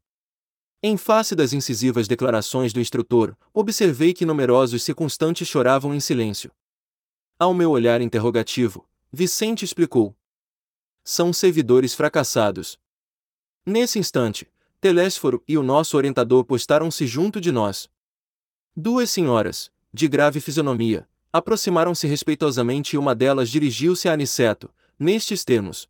Em 0.88 0.98
face 0.98 1.36
das 1.36 1.52
incisivas 1.52 2.08
declarações 2.08 2.72
do 2.72 2.80
instrutor, 2.80 3.36
observei 3.52 4.14
que 4.14 4.24
numerosos 4.24 4.84
circunstantes 4.84 5.48
choravam 5.48 5.96
em 5.96 6.00
silêncio. 6.00 6.52
Ao 7.40 7.56
meu 7.56 7.72
olhar 7.72 8.02
interrogativo, 8.02 8.88
Vicente 9.12 9.66
explicou. 9.66 10.16
São 11.04 11.34
servidores 11.34 11.96
fracassados. 11.96 12.78
Nesse 13.66 13.98
instante, 13.98 14.48
Telésforo 14.80 15.44
e 15.48 15.58
o 15.58 15.64
nosso 15.64 15.98
orientador 15.98 16.46
postaram-se 16.46 17.08
junto 17.08 17.42
de 17.42 17.52
nós. 17.52 17.90
Duas 18.76 19.10
senhoras, 19.10 19.72
de 19.92 20.08
grave 20.08 20.40
fisionomia, 20.40 21.10
aproximaram-se 21.34 22.06
respeitosamente 22.06 22.96
e 22.96 23.00
uma 23.00 23.16
delas 23.16 23.50
dirigiu-se 23.50 24.08
a 24.08 24.14
Aniceto, 24.14 24.72
nestes 25.00 25.44
termos. 25.44 25.90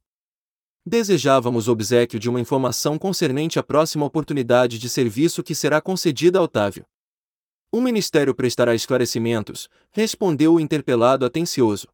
Desejávamos 0.87 1.67
obsequio 1.67 2.19
de 2.19 2.29
uma 2.29 2.39
informação 2.39 2.95
concernente 2.95 3.57
à 3.57 3.63
próxima 3.63 4.05
oportunidade 4.05 4.77
de 4.77 4.87
serviço 4.87 5.41
que 5.41 5.55
será 5.55 5.81
concedida 5.81 6.37
a 6.37 6.43
Otávio. 6.43 6.85
O 7.71 7.81
Ministério 7.81 8.35
prestará 8.35 8.75
esclarecimentos, 8.75 9.67
respondeu 9.91 10.53
o 10.53 10.59
interpelado 10.59 11.25
atencioso. 11.25 11.87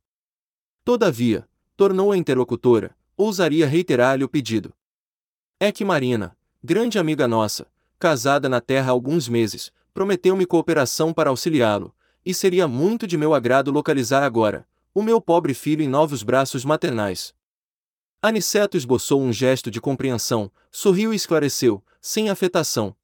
Todavia, 0.83 1.47
tornou 1.77 2.11
a 2.11 2.17
interlocutora, 2.17 2.93
ousaria 3.15 3.65
reiterar-lhe 3.65 4.25
o 4.25 4.29
pedido. 4.29 4.73
É 5.57 5.71
que 5.71 5.85
Marina, 5.85 6.35
grande 6.61 6.99
amiga 6.99 7.29
nossa, 7.29 7.67
casada 7.97 8.49
na 8.49 8.59
terra 8.59 8.89
há 8.89 8.91
alguns 8.91 9.29
meses, 9.29 9.71
prometeu-me 9.93 10.45
cooperação 10.45 11.13
para 11.13 11.29
auxiliá-lo, 11.29 11.95
e 12.25 12.33
seria 12.33 12.67
muito 12.67 13.07
de 13.07 13.17
meu 13.17 13.33
agrado 13.33 13.71
localizar 13.71 14.21
agora, 14.21 14.67
o 14.93 15.01
meu 15.01 15.21
pobre 15.21 15.53
filho 15.53 15.81
em 15.81 15.87
novos 15.87 16.23
braços 16.23 16.65
maternais. 16.65 17.33
Aniceto 18.23 18.77
esboçou 18.77 19.19
um 19.19 19.33
gesto 19.33 19.71
de 19.71 19.81
compreensão, 19.81 20.51
sorriu 20.71 21.11
e 21.11 21.15
esclareceu, 21.15 21.83
sem 21.99 22.29
afetação. 22.29 22.95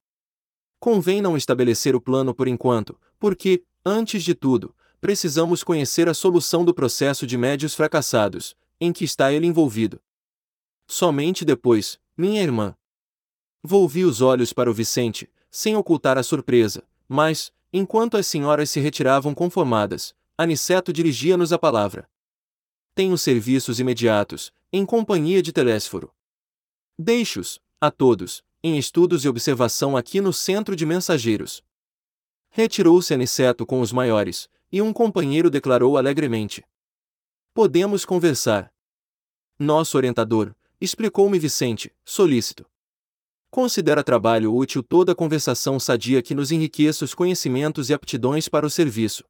Convém 0.80 1.24
não 1.24 1.36
estabelecer 1.36 1.96
o 1.96 2.02
plano 2.02 2.36
por 2.36 2.48
enquanto, 2.48 3.00
porque, 3.18 3.64
antes 3.84 4.24
de 4.24 4.36
tudo, 4.36 4.76
precisamos 5.02 5.64
conhecer 5.64 6.08
a 6.08 6.14
solução 6.14 6.64
do 6.64 6.72
processo 6.72 7.26
de 7.26 7.36
médios 7.36 7.74
fracassados, 7.74 8.56
em 8.80 8.94
que 8.94 9.04
está 9.04 9.34
ele 9.34 9.48
envolvido. 9.48 10.00
Somente 10.86 11.44
depois, 11.44 12.00
minha 12.16 12.44
irmã. 12.44 12.76
Volvi 13.64 14.06
os 14.06 14.22
olhos 14.22 14.54
para 14.54 14.70
o 14.70 14.74
Vicente, 14.74 15.28
sem 15.50 15.76
ocultar 15.76 16.16
a 16.20 16.24
surpresa, 16.24 16.84
mas, 17.08 17.52
enquanto 17.74 18.18
as 18.18 18.28
senhoras 18.28 18.70
se 18.70 18.80
retiravam 18.80 19.34
conformadas, 19.34 20.14
Aniceto 20.38 20.94
dirigia-nos 20.94 21.52
a 21.52 21.58
palavra. 21.58 22.08
Tenho 22.94 23.18
serviços 23.18 23.80
imediatos, 23.80 24.52
em 24.72 24.86
companhia 24.86 25.42
de 25.42 25.54
Telésforo. 25.54 26.14
Deixo-os, 27.00 27.60
a 27.80 27.90
todos, 27.90 28.44
em 28.62 28.78
estudos 28.78 29.24
e 29.24 29.30
observação 29.30 29.96
aqui 29.96 30.20
no 30.20 30.34
centro 30.34 30.76
de 30.76 30.86
mensageiros. 30.86 31.64
Retirou-se 32.50 33.14
Aniceto 33.14 33.66
com 33.66 33.82
os 33.82 33.92
maiores, 33.92 34.50
e 34.72 34.82
um 34.82 34.92
companheiro 34.92 35.50
declarou 35.50 35.98
alegremente: 35.98 36.66
Podemos 37.54 38.04
conversar. 38.04 38.74
Nosso 39.58 39.98
orientador, 39.98 40.54
explicou-me 40.82 41.40
Vicente, 41.40 41.96
solícito. 42.04 42.66
Considera 43.50 44.04
trabalho 44.04 44.54
útil 44.54 44.84
toda 44.84 45.16
conversação 45.16 45.80
sadia 45.80 46.22
que 46.22 46.36
nos 46.36 46.52
enriqueça 46.52 47.06
os 47.06 47.16
conhecimentos 47.16 47.90
e 47.90 47.94
aptidões 47.94 48.50
para 48.50 48.66
o 48.66 48.70
serviço. 48.70 49.24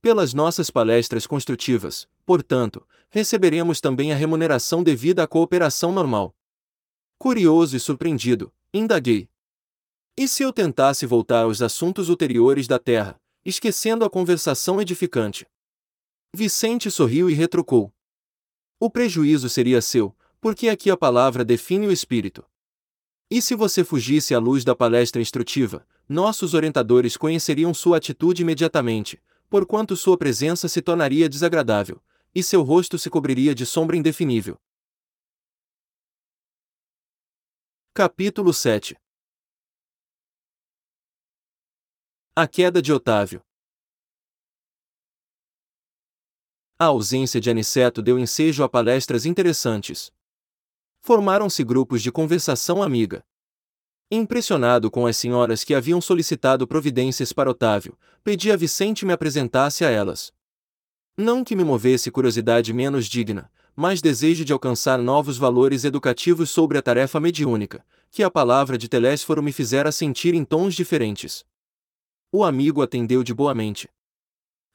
Pelas 0.00 0.32
nossas 0.32 0.70
palestras 0.70 1.26
construtivas, 1.26 2.06
portanto, 2.26 2.86
receberemos 3.08 3.80
também 3.80 4.12
a 4.12 4.16
remuneração 4.16 4.82
devida 4.82 5.22
à 5.22 5.26
cooperação 5.26 5.92
normal. 5.92 6.34
Curioso 7.18 7.76
e 7.76 7.80
surpreendido, 7.80 8.52
indaguei. 8.72 9.28
E 10.16 10.28
se 10.28 10.42
eu 10.42 10.52
tentasse 10.52 11.06
voltar 11.06 11.42
aos 11.42 11.62
assuntos 11.62 12.08
ulteriores 12.08 12.66
da 12.66 12.78
Terra, 12.78 13.20
esquecendo 13.44 14.04
a 14.04 14.10
conversação 14.10 14.80
edificante? 14.80 15.46
Vicente 16.34 16.90
sorriu 16.90 17.30
e 17.30 17.34
retrucou. 17.34 17.92
O 18.80 18.90
prejuízo 18.90 19.48
seria 19.48 19.80
seu, 19.80 20.14
porque 20.40 20.68
aqui 20.68 20.90
a 20.90 20.96
palavra 20.96 21.44
define 21.44 21.86
o 21.86 21.92
espírito. 21.92 22.44
E 23.30 23.40
se 23.40 23.54
você 23.54 23.82
fugisse 23.82 24.34
à 24.34 24.38
luz 24.38 24.64
da 24.64 24.74
palestra 24.74 25.22
instrutiva, 25.22 25.86
nossos 26.08 26.54
orientadores 26.54 27.16
conheceriam 27.16 27.72
sua 27.72 27.96
atitude 27.96 28.42
imediatamente, 28.42 29.22
porquanto 29.48 29.96
sua 29.96 30.18
presença 30.18 30.68
se 30.68 30.82
tornaria 30.82 31.28
desagradável, 31.28 32.02
e 32.34 32.42
seu 32.42 32.62
rosto 32.62 32.98
se 32.98 33.08
cobriria 33.08 33.54
de 33.54 33.64
sombra 33.64 33.96
indefinível. 33.96 34.58
Capítulo 37.94 38.52
7 38.52 38.96
A 42.34 42.48
queda 42.48 42.82
de 42.82 42.92
Otávio 42.92 43.40
A 46.76 46.86
ausência 46.86 47.40
de 47.40 47.48
Aniceto 47.48 48.02
deu 48.02 48.18
ensejo 48.18 48.64
a 48.64 48.68
palestras 48.68 49.24
interessantes. 49.24 50.12
Formaram-se 51.00 51.62
grupos 51.62 52.02
de 52.02 52.10
conversação 52.10 52.82
amiga. 52.82 53.24
Impressionado 54.10 54.90
com 54.90 55.06
as 55.06 55.16
senhoras 55.16 55.62
que 55.62 55.72
haviam 55.72 56.00
solicitado 56.00 56.66
providências 56.66 57.32
para 57.32 57.48
Otávio, 57.48 57.96
pedi 58.24 58.50
a 58.50 58.56
Vicente 58.56 59.06
me 59.06 59.12
apresentasse 59.12 59.84
a 59.84 59.90
elas. 59.90 60.32
Não 61.16 61.44
que 61.44 61.54
me 61.54 61.62
movesse 61.62 62.10
curiosidade 62.10 62.72
menos 62.72 63.06
digna, 63.06 63.48
mas 63.76 64.02
desejo 64.02 64.44
de 64.44 64.52
alcançar 64.52 64.98
novos 64.98 65.38
valores 65.38 65.84
educativos 65.84 66.50
sobre 66.50 66.76
a 66.76 66.82
tarefa 66.82 67.20
mediúnica, 67.20 67.84
que 68.10 68.24
a 68.24 68.30
palavra 68.30 68.76
de 68.76 68.88
Telésforo 68.88 69.40
me 69.40 69.52
fizera 69.52 69.92
sentir 69.92 70.34
em 70.34 70.44
tons 70.44 70.74
diferentes. 70.74 71.44
O 72.32 72.42
amigo 72.42 72.82
atendeu 72.82 73.22
de 73.22 73.32
boa 73.32 73.54
mente. 73.54 73.88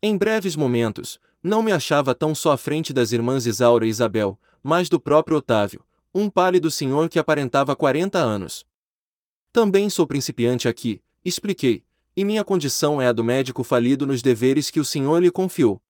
Em 0.01 0.17
breves 0.17 0.55
momentos, 0.55 1.19
não 1.43 1.61
me 1.61 1.73
achava 1.73 2.15
tão 2.15 2.33
só 2.33 2.53
à 2.53 2.57
frente 2.57 2.93
das 2.93 3.11
irmãs 3.11 3.45
Isaura 3.45 3.85
e 3.85 3.89
Isabel, 3.89 4.39
mas 4.63 4.87
do 4.87 4.97
próprio 4.97 5.37
Otávio, 5.37 5.83
um 6.15 6.29
pálido 6.29 6.71
senhor 6.71 7.09
que 7.09 7.19
aparentava 7.19 7.75
40 7.75 8.17
anos. 8.17 8.65
Também 9.51 9.89
sou 9.89 10.07
principiante 10.07 10.69
aqui, 10.69 11.01
expliquei, 11.23 11.83
e 12.15 12.23
minha 12.23 12.45
condição 12.45 13.01
é 13.01 13.07
a 13.07 13.11
do 13.11 13.25
médico 13.25 13.61
falido 13.61 14.07
nos 14.07 14.21
deveres 14.21 14.69
que 14.69 14.79
o 14.79 14.85
senhor 14.85 15.21
lhe 15.21 15.29
confiou. 15.31 15.81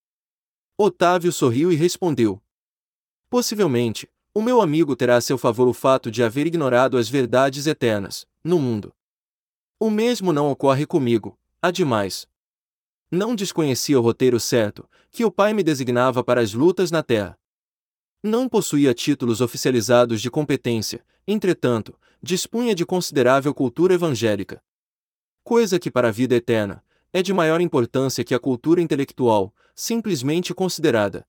Otávio 0.82 1.30
sorriu 1.34 1.74
e 1.74 1.76
respondeu: 1.76 2.42
Possivelmente, 3.30 4.10
o 4.34 4.42
meu 4.42 4.62
amigo 4.62 4.96
terá 4.96 5.18
a 5.18 5.22
seu 5.22 5.38
favor 5.38 5.68
o 5.68 5.74
fato 5.74 6.10
de 6.10 6.24
haver 6.24 6.48
ignorado 6.48 6.98
as 6.98 7.10
verdades 7.10 7.68
eternas, 7.68 8.26
no 8.42 8.58
mundo. 8.58 8.96
O 9.78 9.90
mesmo 9.90 10.32
não 10.32 10.50
ocorre 10.50 10.86
comigo, 10.86 11.38
ademais. 11.62 12.26
Não 13.12 13.36
desconhecia 13.36 14.00
o 14.00 14.02
roteiro 14.02 14.40
certo, 14.40 14.90
que 15.12 15.26
o 15.26 15.32
pai 15.32 15.54
me 15.54 15.64
designava 15.64 16.24
para 16.24 16.40
as 16.40 16.54
lutas 16.54 16.92
na 16.92 17.04
terra. 17.04 17.38
Não 18.24 18.48
possuía 18.48 18.94
títulos 18.94 19.42
oficializados 19.42 20.22
de 20.22 20.32
competência, 20.32 21.06
entretanto, 21.28 21.94
dispunha 22.24 22.74
de 22.74 22.86
considerável 22.86 23.54
cultura 23.54 23.96
evangélica. 23.96 24.64
Coisa 25.44 25.78
que 25.78 25.92
para 25.92 26.08
a 26.08 26.12
vida 26.12 26.36
eterna, 26.36 26.82
é 27.12 27.22
de 27.22 27.34
maior 27.34 27.62
importância 27.62 28.24
que 28.24 28.36
a 28.36 28.40
cultura 28.40 28.82
intelectual, 28.82 29.54
simplesmente 29.76 30.54
considerada. 30.54 31.28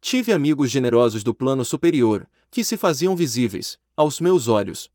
Tive 0.00 0.32
amigos 0.32 0.70
generosos 0.70 1.22
do 1.22 1.34
plano 1.34 1.64
superior, 1.64 2.28
que 2.50 2.64
se 2.64 2.76
faziam 2.76 3.16
visíveis, 3.16 3.78
aos 3.96 4.20
meus 4.20 4.48
olhos. 4.48 4.90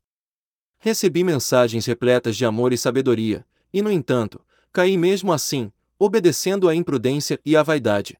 Recebi 0.78 1.22
mensagens 1.24 1.86
repletas 1.86 2.36
de 2.36 2.44
amor 2.44 2.72
e 2.72 2.78
sabedoria, 2.78 3.46
e 3.72 3.80
no 3.80 3.90
entanto, 3.90 4.44
caí 4.72 4.96
mesmo 4.96 5.32
assim, 5.32 5.72
obedecendo 5.98 6.68
à 6.68 6.74
imprudência 6.74 7.40
e 7.44 7.56
à 7.56 7.62
vaidade. 7.62 8.18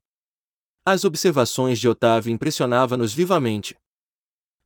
As 0.84 1.04
observações 1.04 1.78
de 1.78 1.88
Otávio 1.88 2.32
impressionava-nos 2.32 3.12
vivamente. 3.12 3.76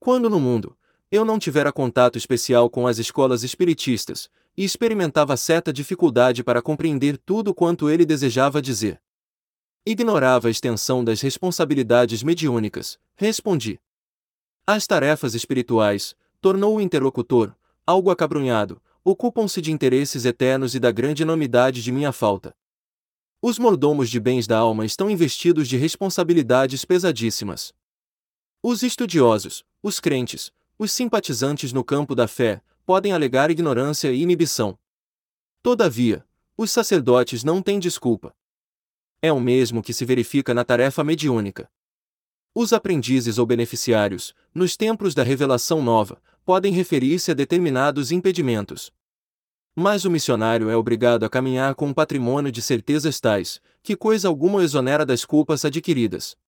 Quando 0.01 0.29
no 0.29 0.39
mundo, 0.39 0.77
eu 1.11 1.25
não 1.25 1.39
tivera 1.39 1.73
contato 1.73 2.19
especial 2.19 2.69
com 2.69 2.87
as 2.87 2.99
escolas 2.99 3.43
espiritistas, 3.43 4.29
e 4.59 4.65
experimentava 4.65 5.37
certa 5.37 5.73
dificuldade 5.73 6.43
para 6.43 6.61
compreender 6.61 7.17
tudo 7.17 7.55
quanto 7.55 7.89
ele 7.89 8.05
desejava 8.05 8.61
dizer. 8.61 9.01
Ignorava 9.87 10.49
a 10.49 10.51
extensão 10.51 11.05
das 11.05 11.21
responsabilidades 11.21 12.25
mediúnicas, 12.25 12.99
respondi. 13.15 13.81
As 14.67 14.85
tarefas 14.85 15.37
espirituais, 15.37 16.17
tornou 16.41 16.77
o 16.77 16.81
interlocutor, 16.81 17.55
algo 17.87 18.11
acabrunhado, 18.11 18.83
ocupam-se 19.05 19.63
de 19.63 19.71
interesses 19.71 20.25
eternos 20.25 20.75
e 20.75 20.81
da 20.81 20.91
grande 20.91 21.23
enormidade 21.23 21.81
de 21.81 21.93
minha 21.93 22.11
falta. 22.11 22.53
Os 23.41 23.61
mordomos 23.61 24.11
de 24.11 24.19
bens 24.19 24.49
da 24.49 24.59
alma 24.59 24.85
estão 24.85 25.09
investidos 25.09 25.69
de 25.69 25.77
responsabilidades 25.77 26.85
pesadíssimas. 26.85 27.73
Os 28.61 28.83
estudiosos, 28.83 29.65
os 29.81 30.01
crentes, 30.01 30.51
os 30.77 30.91
simpatizantes 30.91 31.73
no 31.73 31.85
campo 31.85 32.13
da 32.13 32.27
fé, 32.27 32.61
podem 32.89 33.13
alegar 33.13 33.51
ignorância 33.51 34.11
e 34.11 34.23
inibição. 34.23 34.79
Todavia, 35.63 36.25
Os 36.57 36.71
sacerdotes 36.71 37.45
não 37.45 37.61
têm 37.61 37.79
desculpa. 37.79 38.35
É 39.21 39.31
o 39.31 39.39
mesmo 39.39 39.83
que 39.83 39.93
se 39.93 40.07
verifica 40.07 40.55
na 40.55 40.65
tarefa 40.65 41.05
mediúnica. 41.05 41.71
Os 42.55 42.73
aprendizes 42.73 43.37
ou 43.37 43.45
beneficiários, 43.45 44.35
nos 44.55 44.75
templos 44.75 45.15
da 45.15 45.23
revelação 45.23 45.83
nova, 45.83 46.19
podem 46.47 46.73
referir-se 46.73 47.31
a 47.31 47.35
determinados 47.35 48.11
impedimentos. 48.11 48.91
Mas 49.77 50.07
o 50.07 50.11
missionário 50.11 50.71
é 50.71 50.77
obrigado 50.77 51.25
a 51.25 51.29
caminhar 51.29 51.75
com 51.75 51.89
um 51.89 51.95
patrimônio 51.95 52.51
de 52.51 52.63
certezas 52.63 53.21
tais, 53.21 53.61
que 53.83 53.95
coisa 53.95 54.29
alguma 54.29 54.65
exonera 54.65 55.05
das 55.05 55.27
culpas 55.27 55.63
adquiridas. 55.63 56.39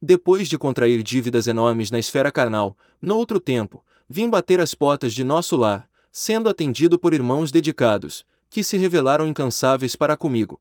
Depois 0.00 0.46
de 0.46 0.56
contrair 0.56 1.02
dívidas 1.02 1.48
enormes 1.48 1.90
na 1.90 1.98
esfera 1.98 2.30
carnal, 2.30 2.78
noutro 3.02 3.40
tempo, 3.40 3.84
vim 4.08 4.28
bater 4.28 4.60
as 4.60 4.74
portas 4.74 5.12
de 5.12 5.24
nosso 5.24 5.56
lar, 5.56 5.88
sendo 6.10 6.48
atendido 6.48 6.98
por 6.98 7.12
irmãos 7.12 7.50
dedicados, 7.50 8.24
que 8.48 8.62
se 8.62 8.76
revelaram 8.76 9.26
incansáveis 9.26 9.96
para 9.96 10.16
comigo. 10.16 10.60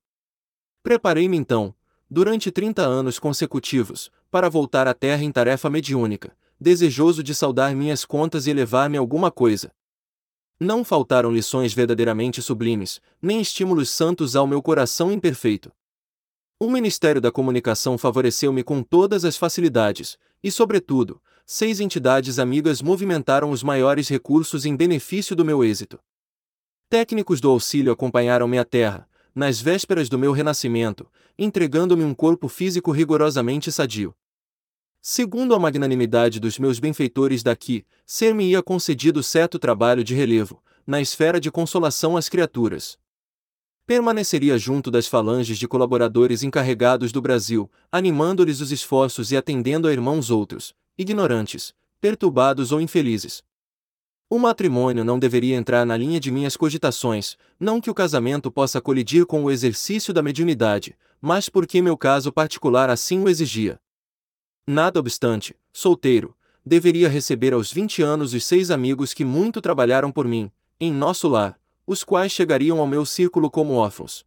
Preparei-me 0.83 1.37
então, 1.37 1.73
durante 2.09 2.51
trinta 2.51 2.83
anos 2.83 3.19
consecutivos, 3.19 4.11
para 4.29 4.49
voltar 4.49 4.87
à 4.87 4.93
terra 4.93 5.23
em 5.23 5.31
tarefa 5.31 5.69
mediúnica, 5.69 6.35
desejoso 6.59 7.23
de 7.23 7.33
saldar 7.33 7.75
minhas 7.75 8.05
contas 8.05 8.47
e 8.47 8.51
elevar-me 8.51 8.97
alguma 8.97 9.31
coisa. 9.31 9.71
Não 10.59 10.83
faltaram 10.83 11.31
lições 11.31 11.73
verdadeiramente 11.73 12.41
sublimes, 12.41 13.01
nem 13.21 13.41
estímulos 13.41 13.89
santos 13.89 14.35
ao 14.35 14.47
meu 14.47 14.61
coração 14.61 15.11
imperfeito. 15.11 15.71
O 16.57 16.69
Ministério 16.69 17.19
da 17.19 17.31
Comunicação 17.31 17.97
favoreceu-me 17.97 18.63
com 18.63 18.81
todas 18.81 19.25
as 19.25 19.35
facilidades, 19.35 20.17
e, 20.41 20.49
sobretudo, 20.49 21.21
seis 21.45 21.79
entidades 21.79 22.39
amigas 22.39 22.81
movimentaram 22.81 23.51
os 23.51 23.61
maiores 23.61 24.09
recursos 24.09 24.65
em 24.65 24.75
benefício 24.75 25.35
do 25.35 25.45
meu 25.45 25.63
êxito. 25.63 25.99
Técnicos 26.89 27.39
do 27.39 27.49
auxílio 27.49 27.91
acompanharam-me 27.91 28.57
à 28.57 28.65
terra, 28.65 29.07
nas 29.33 29.61
vésperas 29.61 30.09
do 30.09 30.17
meu 30.17 30.31
renascimento, 30.31 31.07
entregando-me 31.37 32.03
um 32.03 32.15
corpo 32.15 32.47
físico 32.47 32.91
rigorosamente 32.91 33.71
sadio. 33.71 34.15
Segundo 34.99 35.53
a 35.53 35.59
magnanimidade 35.59 36.39
dos 36.39 36.57
meus 36.57 36.79
benfeitores 36.79 37.43
daqui, 37.43 37.85
ser-me-ia 38.07 38.63
concedido 38.63 39.21
certo 39.21 39.59
trabalho 39.59 40.03
de 40.03 40.15
relevo, 40.15 40.63
na 40.87 40.99
esfera 40.99 41.39
de 41.39 41.51
consolação 41.51 42.17
às 42.17 42.27
criaturas. 42.27 42.97
Permaneceria 43.85 44.57
junto 44.57 44.89
das 44.89 45.05
falanges 45.05 45.59
de 45.59 45.67
colaboradores 45.67 46.41
encarregados 46.41 47.11
do 47.11 47.21
Brasil, 47.21 47.69
animando-lhes 47.91 48.61
os 48.61 48.71
esforços 48.71 49.31
e 49.31 49.37
atendendo 49.37 49.87
a 49.87 49.93
irmãos 49.93 50.31
outros, 50.31 50.73
ignorantes, 50.97 51.73
perturbados 51.99 52.71
ou 52.71 52.79
infelizes. 52.79 53.43
O 54.29 54.39
matrimônio 54.39 55.03
não 55.03 55.19
deveria 55.19 55.55
entrar 55.55 55.85
na 55.85 55.95
linha 55.95 56.19
de 56.19 56.31
minhas 56.31 56.57
cogitações, 56.57 57.37
não 57.59 57.79
que 57.79 57.89
o 57.89 57.93
casamento 57.93 58.51
possa 58.51 58.81
colidir 58.81 59.25
com 59.25 59.43
o 59.43 59.51
exercício 59.51 60.13
da 60.13 60.21
mediunidade, 60.21 60.97
mas 61.21 61.47
porque 61.47 61.81
meu 61.81 61.95
caso 61.95 62.31
particular 62.31 62.89
assim 62.89 63.21
o 63.21 63.29
exigia. 63.29 63.79
Nada 64.67 64.99
obstante, 64.99 65.55
solteiro, 65.71 66.35
deveria 66.65 67.07
receber 67.07 67.53
aos 67.53 67.71
20 67.71 68.01
anos 68.01 68.33
os 68.33 68.43
seis 68.45 68.71
amigos 68.71 69.13
que 69.13 69.23
muito 69.23 69.61
trabalharam 69.61 70.11
por 70.11 70.27
mim, 70.27 70.51
em 70.79 70.91
nosso 70.91 71.27
lar, 71.27 71.59
os 71.85 72.03
quais 72.03 72.31
chegariam 72.31 72.79
ao 72.79 72.87
meu 72.87 73.05
círculo 73.05 73.51
como 73.51 73.73
órfãos. 73.73 74.25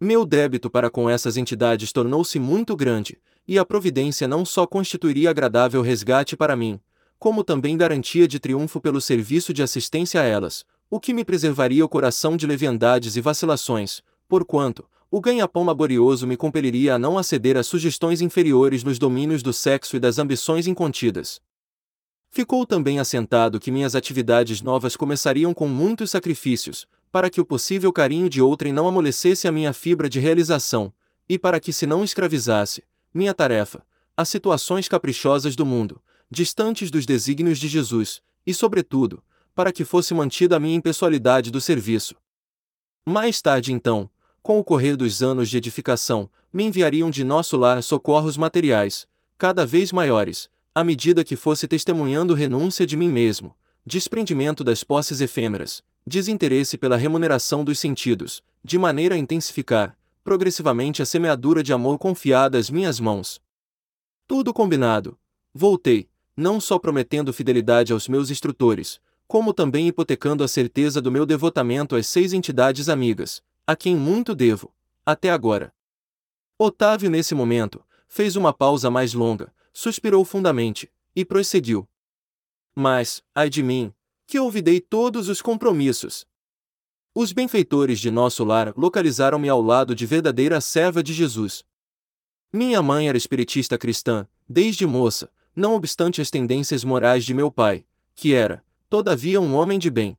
Meu 0.00 0.24
débito 0.24 0.70
para 0.70 0.90
com 0.90 1.08
essas 1.08 1.36
entidades 1.36 1.92
tornou-se 1.92 2.38
muito 2.38 2.74
grande, 2.74 3.20
e 3.46 3.58
a 3.58 3.64
providência 3.64 4.28
não 4.28 4.44
só 4.44 4.66
constituiria 4.66 5.30
agradável 5.30 5.82
resgate 5.82 6.36
para 6.36 6.56
mim, 6.56 6.80
como 7.18 7.44
também 7.44 7.76
garantia 7.76 8.26
de 8.26 8.40
triunfo 8.40 8.80
pelo 8.80 9.00
serviço 9.00 9.52
de 9.52 9.62
assistência 9.62 10.20
a 10.20 10.24
elas, 10.24 10.64
o 10.90 11.00
que 11.00 11.14
me 11.14 11.24
preservaria 11.24 11.84
o 11.84 11.88
coração 11.88 12.36
de 12.36 12.46
leviandades 12.46 13.16
e 13.16 13.20
vacilações, 13.20 14.02
porquanto, 14.28 14.84
o 15.10 15.20
ganha-pão 15.20 15.64
laborioso 15.64 16.26
me 16.26 16.36
compeliria 16.36 16.94
a 16.94 16.98
não 16.98 17.18
aceder 17.18 17.56
a 17.56 17.62
sugestões 17.62 18.20
inferiores 18.20 18.82
nos 18.82 18.98
domínios 18.98 19.42
do 19.42 19.52
sexo 19.52 19.94
e 19.94 20.00
das 20.00 20.18
ambições 20.18 20.66
incontidas. 20.66 21.40
Ficou 22.30 22.64
também 22.64 22.98
assentado 22.98 23.60
que 23.60 23.70
minhas 23.70 23.94
atividades 23.94 24.62
novas 24.62 24.96
começariam 24.96 25.52
com 25.52 25.68
muitos 25.68 26.10
sacrifícios, 26.10 26.86
para 27.12 27.28
que 27.28 27.42
o 27.42 27.44
possível 27.44 27.92
carinho 27.92 28.28
de 28.28 28.40
outrem 28.40 28.72
não 28.72 28.88
amolecesse 28.88 29.46
a 29.46 29.52
minha 29.52 29.74
fibra 29.74 30.08
de 30.08 30.18
realização, 30.18 30.90
e 31.28 31.38
para 31.38 31.60
que 31.60 31.74
se 31.74 31.86
não 31.86 32.02
escravizasse, 32.02 32.82
minha 33.12 33.34
tarefa, 33.34 33.84
as 34.16 34.28
situações 34.28 34.88
caprichosas 34.88 35.56
do 35.56 35.66
mundo, 35.66 36.00
distantes 36.30 36.90
dos 36.90 37.06
desígnios 37.06 37.58
de 37.58 37.68
Jesus, 37.68 38.22
e 38.46 38.54
sobretudo, 38.54 39.22
para 39.54 39.72
que 39.72 39.84
fosse 39.84 40.14
mantida 40.14 40.56
a 40.56 40.60
minha 40.60 40.76
impessoalidade 40.76 41.50
do 41.50 41.60
serviço. 41.60 42.14
Mais 43.06 43.42
tarde 43.42 43.72
então, 43.72 44.08
com 44.42 44.58
o 44.58 44.64
correr 44.64 44.96
dos 44.96 45.22
anos 45.22 45.48
de 45.48 45.56
edificação, 45.56 46.28
me 46.52 46.64
enviariam 46.64 47.10
de 47.10 47.22
nosso 47.22 47.56
lar 47.56 47.82
socorros 47.82 48.36
materiais, 48.36 49.06
cada 49.38 49.64
vez 49.64 49.92
maiores, 49.92 50.48
à 50.74 50.82
medida 50.82 51.24
que 51.24 51.36
fosse 51.36 51.68
testemunhando 51.68 52.34
renúncia 52.34 52.86
de 52.86 52.96
mim 52.96 53.08
mesmo, 53.08 53.54
desprendimento 53.84 54.64
das 54.64 54.82
posses 54.82 55.20
efêmeras, 55.20 55.82
desinteresse 56.06 56.78
pela 56.78 56.96
remuneração 56.96 57.64
dos 57.64 57.78
sentidos, 57.78 58.42
de 58.64 58.78
maneira 58.78 59.14
a 59.14 59.18
intensificar, 59.18 59.96
progressivamente 60.22 61.02
a 61.02 61.06
semeadura 61.06 61.62
de 61.62 61.72
amor 61.72 61.98
confiada 61.98 62.58
às 62.58 62.70
minhas 62.70 63.00
mãos. 63.00 63.40
Tudo 64.26 64.52
combinado. 64.52 65.18
Voltei, 65.52 66.08
não 66.36 66.60
só 66.60 66.78
prometendo 66.78 67.32
fidelidade 67.32 67.92
aos 67.92 68.08
meus 68.08 68.30
instrutores, 68.30 69.00
como 69.26 69.52
também 69.52 69.88
hipotecando 69.88 70.44
a 70.44 70.48
certeza 70.48 71.00
do 71.00 71.10
meu 71.10 71.24
devotamento 71.24 71.96
às 71.96 72.06
seis 72.06 72.32
entidades 72.32 72.88
amigas, 72.88 73.42
a 73.66 73.74
quem 73.74 73.96
muito 73.96 74.34
devo, 74.34 74.74
até 75.04 75.30
agora. 75.30 75.72
Otávio, 76.58 77.10
nesse 77.10 77.34
momento, 77.34 77.84
fez 78.06 78.36
uma 78.36 78.52
pausa 78.52 78.90
mais 78.90 79.14
longa, 79.14 79.52
suspirou 79.72 80.24
fundamente, 80.24 80.92
e 81.16 81.24
prosseguiu. 81.24 81.88
Mas, 82.74 83.22
ai 83.34 83.50
de 83.50 83.62
mim, 83.62 83.92
que 84.26 84.38
olvidei 84.38 84.80
todos 84.80 85.28
os 85.28 85.42
compromissos. 85.42 86.26
Os 87.14 87.30
benfeitores 87.30 88.00
de 88.00 88.10
nosso 88.10 88.42
lar 88.42 88.72
localizaram-me 88.74 89.46
ao 89.46 89.60
lado 89.60 89.94
de 89.94 90.06
verdadeira 90.06 90.62
serva 90.62 91.02
de 91.02 91.12
Jesus. 91.12 91.62
Minha 92.50 92.80
mãe 92.80 93.06
era 93.06 93.18
espiritista 93.18 93.76
cristã, 93.76 94.26
desde 94.48 94.86
moça, 94.86 95.30
não 95.54 95.74
obstante 95.74 96.22
as 96.22 96.30
tendências 96.30 96.82
morais 96.82 97.22
de 97.22 97.34
meu 97.34 97.50
pai, 97.50 97.84
que 98.14 98.32
era, 98.32 98.64
todavia, 98.88 99.38
um 99.42 99.54
homem 99.54 99.78
de 99.78 99.90
bem. 99.90 100.16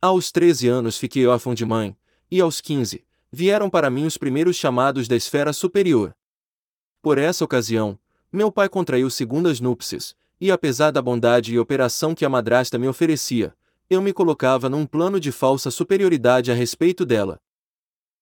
Aos 0.00 0.30
13 0.30 0.68
anos 0.68 0.96
fiquei 0.96 1.26
órfão 1.26 1.54
de 1.54 1.64
mãe, 1.64 1.96
e 2.30 2.40
aos 2.40 2.60
15, 2.60 3.04
vieram 3.32 3.68
para 3.68 3.90
mim 3.90 4.06
os 4.06 4.16
primeiros 4.16 4.54
chamados 4.54 5.08
da 5.08 5.16
esfera 5.16 5.52
superior. 5.52 6.14
Por 7.02 7.18
essa 7.18 7.44
ocasião, 7.44 7.98
meu 8.30 8.52
pai 8.52 8.68
contraiu 8.68 9.10
segundas 9.10 9.58
núpcias, 9.58 10.14
e 10.40 10.52
apesar 10.52 10.92
da 10.92 11.02
bondade 11.02 11.52
e 11.52 11.58
operação 11.58 12.14
que 12.14 12.24
a 12.24 12.28
madrasta 12.28 12.78
me 12.78 12.86
oferecia, 12.86 13.52
eu 13.88 14.02
me 14.02 14.12
colocava 14.12 14.68
num 14.68 14.84
plano 14.84 15.20
de 15.20 15.30
falsa 15.30 15.70
superioridade 15.70 16.50
a 16.50 16.54
respeito 16.54 17.06
dela. 17.06 17.40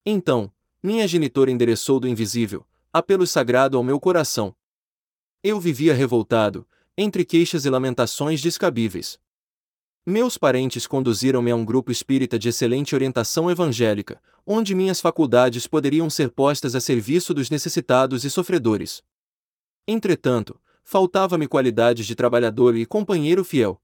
Então, 0.04 0.52
minha 0.82 1.08
genitora 1.08 1.50
endereçou 1.50 1.98
do 1.98 2.06
invisível, 2.06 2.66
apelo 2.92 3.26
sagrado 3.26 3.76
ao 3.76 3.82
meu 3.82 3.98
coração. 3.98 4.54
Eu 5.42 5.58
vivia 5.58 5.94
revoltado, 5.94 6.66
entre 6.96 7.24
queixas 7.24 7.64
e 7.64 7.70
lamentações 7.70 8.40
descabíveis. 8.40 9.18
Meus 10.06 10.36
parentes 10.36 10.86
conduziram-me 10.86 11.50
a 11.50 11.56
um 11.56 11.64
grupo 11.64 11.90
espírita 11.90 12.38
de 12.38 12.50
excelente 12.50 12.94
orientação 12.94 13.50
evangélica, 13.50 14.20
onde 14.46 14.74
minhas 14.74 15.00
faculdades 15.00 15.66
poderiam 15.66 16.10
ser 16.10 16.30
postas 16.30 16.74
a 16.74 16.80
serviço 16.80 17.32
dos 17.32 17.48
necessitados 17.48 18.22
e 18.24 18.30
sofredores. 18.30 19.02
Entretanto, 19.88 20.60
faltava-me 20.82 21.48
qualidades 21.48 22.06
de 22.06 22.14
trabalhador 22.14 22.76
e 22.76 22.84
companheiro 22.84 23.42
fiel. 23.42 23.80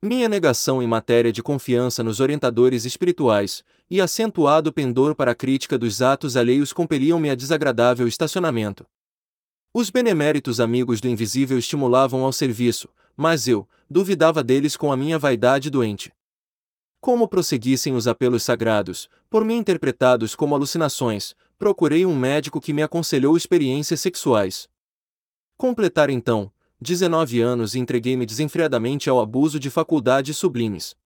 Minha 0.00 0.28
negação 0.28 0.80
em 0.80 0.86
matéria 0.86 1.32
de 1.32 1.42
confiança 1.42 2.04
nos 2.04 2.20
orientadores 2.20 2.84
espirituais, 2.84 3.64
e 3.90 4.00
acentuado 4.00 4.72
pendor 4.72 5.12
para 5.16 5.32
a 5.32 5.34
crítica 5.34 5.76
dos 5.76 6.00
atos 6.00 6.36
alheios 6.36 6.72
compeliam-me 6.72 7.28
a 7.30 7.34
desagradável 7.34 8.06
estacionamento. 8.06 8.86
Os 9.74 9.90
beneméritos 9.90 10.60
amigos 10.60 11.00
do 11.00 11.08
invisível 11.08 11.58
estimulavam 11.58 12.22
ao 12.24 12.32
serviço, 12.32 12.88
mas 13.16 13.48
eu, 13.48 13.68
duvidava 13.90 14.44
deles 14.44 14.76
com 14.76 14.92
a 14.92 14.96
minha 14.96 15.18
vaidade 15.18 15.68
doente. 15.68 16.12
Como 17.00 17.26
prosseguissem 17.26 17.94
os 17.96 18.06
apelos 18.06 18.44
sagrados, 18.44 19.08
por 19.28 19.44
mim 19.44 19.56
interpretados 19.56 20.36
como 20.36 20.54
alucinações, 20.54 21.34
procurei 21.58 22.06
um 22.06 22.14
médico 22.14 22.60
que 22.60 22.72
me 22.72 22.84
aconselhou 22.84 23.36
experiências 23.36 24.00
sexuais. 24.00 24.68
Completar 25.56 26.08
então, 26.08 26.52
19 26.80 27.40
anos 27.40 27.74
e 27.74 27.80
entreguei-me 27.80 28.24
desenfreadamente 28.24 29.10
ao 29.10 29.18
abuso 29.18 29.58
de 29.58 29.68
faculdades 29.68 30.36
sublimes. 30.36 30.96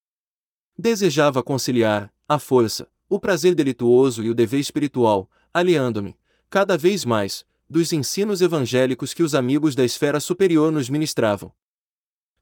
Desejava 0.76 1.42
conciliar, 1.42 2.12
à 2.28 2.38
força, 2.38 2.88
o 3.08 3.18
prazer 3.18 3.54
delituoso 3.54 4.22
e 4.22 4.28
o 4.28 4.34
dever 4.34 4.60
espiritual, 4.60 5.30
aliando-me, 5.52 6.16
cada 6.50 6.76
vez 6.76 7.06
mais, 7.06 7.44
dos 7.68 7.90
ensinos 7.92 8.42
evangélicos 8.42 9.14
que 9.14 9.22
os 9.22 9.34
amigos 9.34 9.74
da 9.74 9.82
esfera 9.82 10.20
superior 10.20 10.70
nos 10.70 10.90
ministravam. 10.90 11.50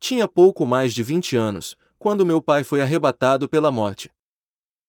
Tinha 0.01 0.27
pouco 0.27 0.67
mais 0.67 0.93
de 0.93 1.05
vinte 1.05 1.37
anos, 1.37 1.77
quando 2.01 2.27
meu 2.27 2.43
pai 2.43 2.65
foi 2.65 2.81
arrebatado 2.81 3.49
pela 3.49 3.71
morte. 3.71 4.11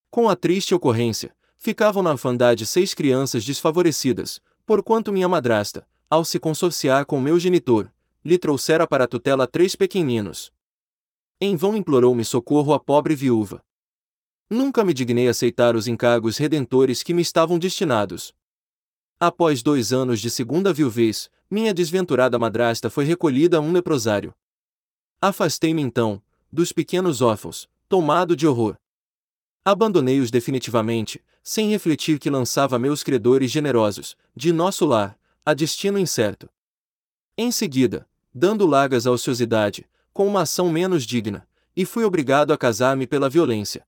Com 0.09 0.27
a 0.27 0.35
triste 0.35 0.73
ocorrência, 0.73 1.35
ficavam 1.57 2.01
na 2.01 2.11
orfandade 2.11 2.65
seis 2.65 2.95
crianças 2.95 3.45
desfavorecidas, 3.45 4.41
porquanto 4.65 5.13
minha 5.13 5.29
madrasta, 5.29 5.85
ao 6.09 6.25
se 6.25 6.39
consorciar 6.39 7.05
com 7.05 7.21
meu 7.21 7.39
genitor, 7.39 7.91
lhe 8.23 8.37
trouxera 8.37 8.87
para 8.87 9.07
tutela 9.07 9.47
três 9.47 9.75
pequeninos. 9.75 10.51
Em 11.39 11.55
vão 11.55 11.75
implorou-me 11.75 12.23
socorro 12.23 12.73
a 12.73 12.79
pobre 12.79 13.15
viúva. 13.15 13.63
Nunca 14.49 14.83
me 14.83 14.93
dignei 14.93 15.27
aceitar 15.27 15.75
os 15.75 15.87
encargos 15.87 16.37
redentores 16.37 17.01
que 17.01 17.13
me 17.13 17.21
estavam 17.21 17.57
destinados. 17.57 18.33
Após 19.19 19.63
dois 19.63 19.93
anos 19.93 20.19
de 20.19 20.29
segunda 20.29 20.73
viuvez, 20.73 21.29
minha 21.49 21.73
desventurada 21.73 22.37
madrasta 22.37 22.89
foi 22.89 23.05
recolhida 23.05 23.57
a 23.57 23.59
um 23.59 23.71
leprosário. 23.71 24.33
Afastei-me 25.21 25.81
então, 25.81 26.21
dos 26.51 26.71
pequenos 26.71 27.21
órfãos, 27.21 27.69
tomado 27.87 28.35
de 28.35 28.47
horror. 28.47 28.75
Abandonei-os 29.63 30.31
definitivamente, 30.31 31.23
sem 31.43 31.69
refletir 31.69 32.19
que 32.19 32.29
lançava 32.29 32.79
meus 32.79 33.03
credores 33.03 33.51
generosos, 33.51 34.15
de 34.35 34.51
nosso 34.51 34.85
lar, 34.85 35.17
a 35.45 35.53
destino 35.53 35.99
incerto. 35.99 36.49
Em 37.37 37.51
seguida, 37.51 38.07
dando 38.33 38.65
largas 38.65 39.05
à 39.05 39.11
ociosidade, 39.11 39.87
com 40.13 40.27
uma 40.27 40.41
ação 40.41 40.71
menos 40.71 41.05
digna, 41.05 41.47
e 41.75 41.85
fui 41.85 42.03
obrigado 42.03 42.51
a 42.51 42.57
casar-me 42.57 43.07
pela 43.07 43.29
violência. 43.29 43.85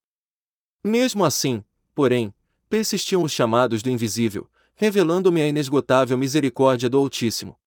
Mesmo 0.83 1.23
assim, 1.23 1.63
porém, 1.93 2.33
persistiam 2.69 3.23
os 3.23 3.31
chamados 3.31 3.81
do 3.81 3.89
invisível, 3.89 4.49
revelando-me 4.75 5.41
a 5.41 5.47
inesgotável 5.47 6.17
misericórdia 6.17 6.89
do 6.89 6.97
Altíssimo. 6.97 7.57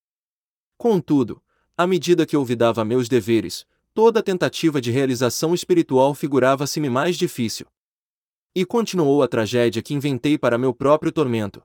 Contudo, 0.77 1.43
à 1.77 1.87
medida 1.87 2.27
que 2.27 2.37
olvidava 2.37 2.85
meus 2.85 3.09
deveres, 3.09 3.67
toda 3.95 4.23
tentativa 4.23 4.81
de 4.81 4.91
realização 4.91 5.55
espiritual 5.55 6.15
figurava-se-me 6.15 6.91
mais 6.91 7.17
difícil. 7.17 7.67
E 8.55 8.65
continuou 8.65 9.23
a 9.23 9.29
tragédia 9.29 9.83
que 9.83 9.95
inventei 9.95 10.37
para 10.37 10.59
meu 10.59 10.75
próprio 10.75 11.13
tormento. 11.13 11.63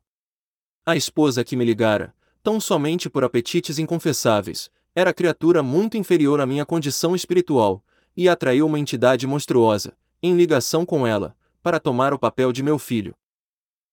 A 0.86 0.96
esposa 0.96 1.44
que 1.44 1.56
me 1.56 1.66
ligara, 1.66 2.14
tão 2.44 2.60
somente 2.60 3.10
por 3.10 3.24
apetites 3.24 3.80
inconfessáveis, 3.80 4.70
era 4.94 5.14
criatura 5.14 5.64
muito 5.64 5.98
inferior 5.98 6.42
à 6.42 6.46
minha 6.46 6.66
condição 6.66 7.16
espiritual, 7.16 7.84
e 8.16 8.28
atraiu 8.28 8.66
uma 8.66 8.80
entidade 8.80 9.26
monstruosa, 9.26 9.98
em 10.22 10.36
ligação 10.36 10.86
com 10.86 11.08
ela, 11.08 11.36
para 11.64 11.80
tomar 11.80 12.14
o 12.14 12.20
papel 12.20 12.52
de 12.52 12.62
meu 12.62 12.78
filho. 12.78 13.16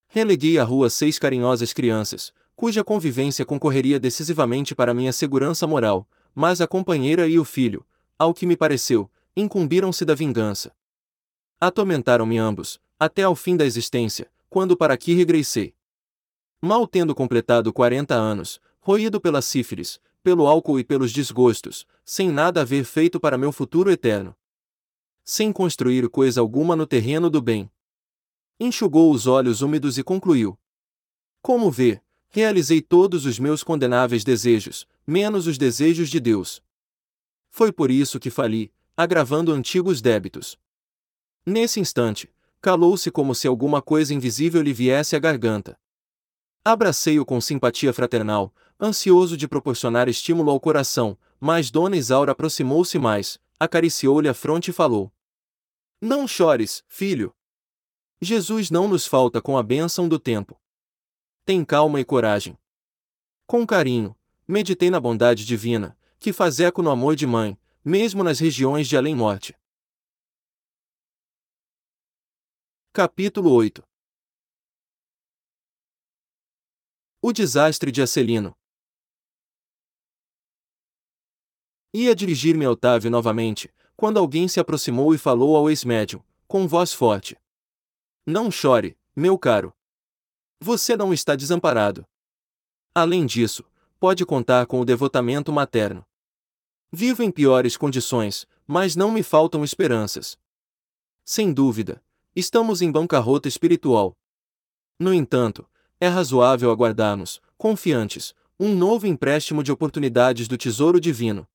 Releguei 0.08 0.58
à 0.58 0.64
rua 0.64 0.90
seis 0.90 1.18
carinhosas 1.18 1.72
crianças, 1.72 2.32
cuja 2.56 2.82
convivência 2.82 3.44
concorreria 3.44 4.00
decisivamente 4.00 4.74
para 4.74 4.94
minha 4.94 5.12
segurança 5.12 5.66
moral, 5.66 6.08
mas 6.34 6.60
a 6.60 6.66
companheira 6.66 7.28
e 7.28 7.38
o 7.38 7.44
filho, 7.44 7.86
ao 8.18 8.34
que 8.34 8.46
me 8.46 8.56
pareceu, 8.56 9.08
incumbiram-se 9.36 10.04
da 10.04 10.14
vingança. 10.14 10.72
Atormentaram-me 11.60 12.38
ambos, 12.38 12.80
até 12.98 13.22
ao 13.22 13.36
fim 13.36 13.56
da 13.56 13.64
existência, 13.64 14.28
quando 14.50 14.76
para 14.76 14.94
aqui 14.94 15.14
regressei. 15.14 15.74
Mal 16.60 16.86
tendo 16.88 17.14
completado 17.14 17.72
quarenta 17.72 18.14
anos, 18.14 18.60
roído 18.80 19.20
pela 19.20 19.40
sífilis, 19.40 20.00
pelo 20.28 20.46
álcool 20.46 20.78
e 20.78 20.84
pelos 20.84 21.12
desgostos, 21.12 21.86
sem 22.04 22.30
nada 22.30 22.60
haver 22.60 22.84
feito 22.84 23.18
para 23.18 23.38
meu 23.38 23.50
futuro 23.50 23.90
eterno 23.90 24.34
sem 25.30 25.52
construir 25.52 26.08
coisa 26.08 26.40
alguma 26.40 26.74
no 26.74 26.86
terreno 26.86 27.28
do 27.28 27.42
bem. 27.42 27.70
Enxugou 28.58 29.12
os 29.12 29.26
olhos 29.26 29.60
úmidos 29.60 29.98
e 29.98 30.02
concluiu: 30.02 30.58
Como 31.42 31.70
vê, 31.70 32.00
realizei 32.30 32.80
todos 32.80 33.26
os 33.26 33.38
meus 33.38 33.62
condenáveis 33.62 34.24
desejos, 34.24 34.88
menos 35.06 35.46
os 35.46 35.58
desejos 35.58 36.08
de 36.08 36.18
Deus. 36.18 36.62
Foi 37.50 37.70
por 37.70 37.90
isso 37.90 38.18
que 38.18 38.30
fali, 38.30 38.72
agravando 38.96 39.52
antigos 39.52 40.00
débitos. 40.00 40.58
Nesse 41.44 41.78
instante, 41.78 42.32
calou-se 42.58 43.10
como 43.10 43.34
se 43.34 43.46
alguma 43.46 43.82
coisa 43.82 44.14
invisível 44.14 44.62
lhe 44.62 44.72
viesse 44.72 45.14
à 45.14 45.18
garganta. 45.18 45.78
Abracei-o 46.64 47.26
com 47.26 47.38
simpatia 47.38 47.92
fraternal, 47.92 48.50
ansioso 48.80 49.36
de 49.36 49.48
proporcionar 49.48 50.08
estímulo 50.08 50.50
ao 50.50 50.60
coração, 50.60 51.18
mas 51.40 51.70
Dona 51.70 51.96
Isaura 51.96 52.32
aproximou-se 52.32 52.98
mais, 52.98 53.38
acariciou-lhe 53.58 54.28
a 54.28 54.34
fronte 54.34 54.70
e 54.70 54.72
falou: 54.72 55.12
não 56.00 56.28
chores, 56.28 56.84
filho. 56.86 57.34
Jesus 58.22 58.70
não 58.70 58.86
nos 58.86 59.04
falta 59.04 59.42
com 59.42 59.58
a 59.58 59.64
bênção 59.64 60.08
do 60.08 60.16
tempo. 60.16 60.60
Tem 61.44 61.64
calma 61.64 62.00
e 62.00 62.04
coragem. 62.04 62.56
Com 63.48 63.66
carinho, 63.66 64.16
meditei 64.46 64.90
na 64.90 65.00
bondade 65.00 65.44
divina, 65.44 65.98
que 66.20 66.32
faz 66.32 66.60
eco 66.60 66.82
no 66.82 66.90
amor 66.90 67.16
de 67.16 67.26
mãe, 67.26 67.58
mesmo 67.84 68.22
nas 68.22 68.38
regiões 68.38 68.86
de 68.86 68.96
além-morte. 68.96 69.58
Capítulo 72.92 73.50
8 73.50 73.82
O 77.20 77.32
desastre 77.32 77.90
de 77.90 78.02
Acelino. 78.02 78.56
Ia 81.92 82.14
dirigir-me 82.14 82.64
a 82.64 82.70
Otávio 82.70 83.10
novamente, 83.10 83.72
quando 83.96 84.18
alguém 84.18 84.46
se 84.46 84.60
aproximou 84.60 85.14
e 85.14 85.18
falou 85.18 85.56
ao 85.56 85.70
ex-médium, 85.70 86.22
com 86.46 86.68
voz 86.68 86.92
forte: 86.92 87.36
Não 88.26 88.50
chore, 88.50 88.96
meu 89.16 89.38
caro. 89.38 89.72
Você 90.60 90.96
não 90.96 91.12
está 91.12 91.34
desamparado. 91.34 92.06
Além 92.94 93.26
disso, 93.26 93.64
pode 93.98 94.26
contar 94.26 94.66
com 94.66 94.80
o 94.80 94.84
devotamento 94.84 95.52
materno. 95.52 96.04
Vivo 96.92 97.22
em 97.22 97.30
piores 97.30 97.76
condições, 97.76 98.46
mas 98.66 98.94
não 98.94 99.10
me 99.10 99.22
faltam 99.22 99.64
esperanças. 99.64 100.38
Sem 101.24 101.52
dúvida, 101.52 102.02
estamos 102.34 102.82
em 102.82 102.90
bancarrota 102.90 103.48
espiritual. 103.48 104.16
No 104.98 105.12
entanto, 105.12 105.68
é 106.00 106.08
razoável 106.08 106.70
aguardarmos, 106.70 107.40
confiantes, 107.56 108.34
um 108.58 108.74
novo 108.74 109.06
empréstimo 109.06 109.62
de 109.62 109.70
oportunidades 109.70 110.48
do 110.48 110.56
tesouro 110.56 111.00
divino. 111.00 111.46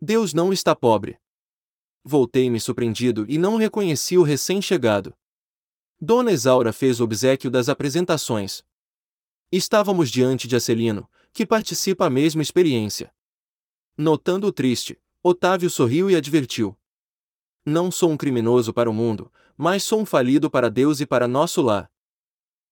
Deus 0.00 0.34
não 0.34 0.52
está 0.52 0.74
pobre 0.74 1.18
voltei-me 2.06 2.60
surpreendido 2.60 3.26
e 3.28 3.36
não 3.36 3.56
reconheci 3.56 4.16
o 4.16 4.22
recém-chegado. 4.22 5.12
Dona 6.00 6.30
Isaura 6.30 6.72
fez 6.72 7.00
o 7.00 7.04
obsequio 7.04 7.50
das 7.50 7.68
apresentações. 7.68 8.62
Estávamos 9.50 10.08
diante 10.08 10.46
de 10.46 10.54
Acelino, 10.54 11.10
que 11.32 11.44
participa 11.44 12.06
a 12.06 12.10
mesma 12.10 12.42
experiência. 12.42 13.12
Notando 13.98 14.46
o 14.46 14.52
triste, 14.52 15.00
Otávio 15.20 15.68
sorriu 15.68 16.08
e 16.08 16.14
advertiu: 16.14 16.78
Não 17.64 17.90
sou 17.90 18.12
um 18.12 18.16
criminoso 18.16 18.72
para 18.72 18.88
o 18.88 18.94
mundo, 18.94 19.32
mas 19.56 19.82
sou 19.82 20.00
um 20.00 20.06
falido 20.06 20.48
para 20.48 20.70
Deus 20.70 21.00
e 21.00 21.06
para 21.06 21.26
nosso 21.26 21.60
lar. 21.60 21.90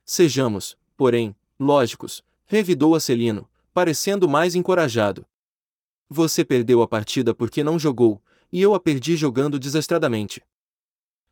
Sejamos, 0.04 0.78
porém, 0.96 1.34
lógicos, 1.58 2.22
revidou 2.44 2.94
Acelino, 2.94 3.50
parecendo 3.72 4.28
mais 4.28 4.54
encorajado. 4.54 5.26
Você 6.16 6.44
perdeu 6.44 6.80
a 6.80 6.86
partida 6.86 7.34
porque 7.34 7.64
não 7.64 7.76
jogou, 7.76 8.22
e 8.52 8.62
eu 8.62 8.72
a 8.72 8.78
perdi 8.78 9.16
jogando 9.16 9.58
desastradamente. 9.58 10.40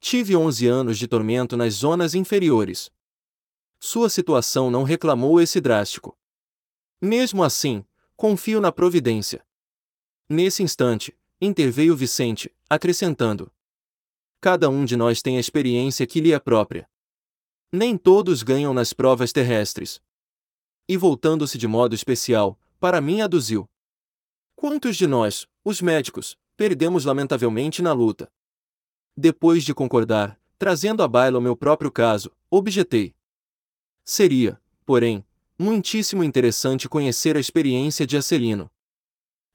Tive 0.01 0.35
11 0.35 0.67
anos 0.67 0.99
de 0.99 1.07
tormento 1.07 1.57
nas 1.57 1.75
zonas 1.75 2.17
inferiores. 2.17 2.91
Sua 3.79 4.11
situação 4.11 4.73
não 4.73 4.83
reclamou 4.83 5.41
esse 5.41 5.61
drástico. 5.61 6.19
Mesmo 7.01 7.45
assim, 7.45 7.85
confio 8.17 8.61
na 8.61 8.73
providência. 8.73 9.47
Nesse 10.29 10.65
instante, 10.65 11.17
interveio 11.41 11.95
Vicente, 11.95 12.53
acrescentando: 12.69 13.53
Cada 14.41 14.69
um 14.69 14.85
de 14.85 14.97
nós 14.97 15.23
tem 15.23 15.37
a 15.37 15.41
experiência 15.41 16.09
que 16.09 16.21
lhe 16.21 16.33
é 16.33 16.41
própria. 16.41 16.91
Nem 17.73 17.97
todos 17.97 18.43
ganham 18.43 18.75
nas 18.75 18.93
provas 18.93 19.33
terrestres. 19.33 20.03
E 20.89 20.97
voltando-se 20.97 21.57
de 21.57 21.69
modo 21.69 21.95
especial, 21.95 22.59
para 22.81 23.01
mim 23.01 23.21
aduziu: 23.21 23.69
Quantos 24.55 24.97
de 24.97 25.07
nós, 25.07 25.47
os 25.65 25.81
médicos, 25.81 26.37
perdemos 26.57 27.05
lamentavelmente 27.05 27.83
na 27.83 27.93
luta. 27.93 28.31
Depois 29.17 29.65
de 29.65 29.75
concordar, 29.75 30.39
trazendo 30.59 31.03
à 31.03 31.09
baila 31.09 31.39
o 31.39 31.43
meu 31.43 31.57
próprio 31.57 31.91
caso, 31.91 32.31
objetei. 32.51 33.15
Seria, 34.05 34.61
porém, 34.87 35.25
muitíssimo 35.59 36.25
interessante 36.25 36.89
conhecer 36.89 37.37
a 37.37 37.41
experiência 37.41 38.07
de 38.07 38.17
Acelino. 38.17 38.71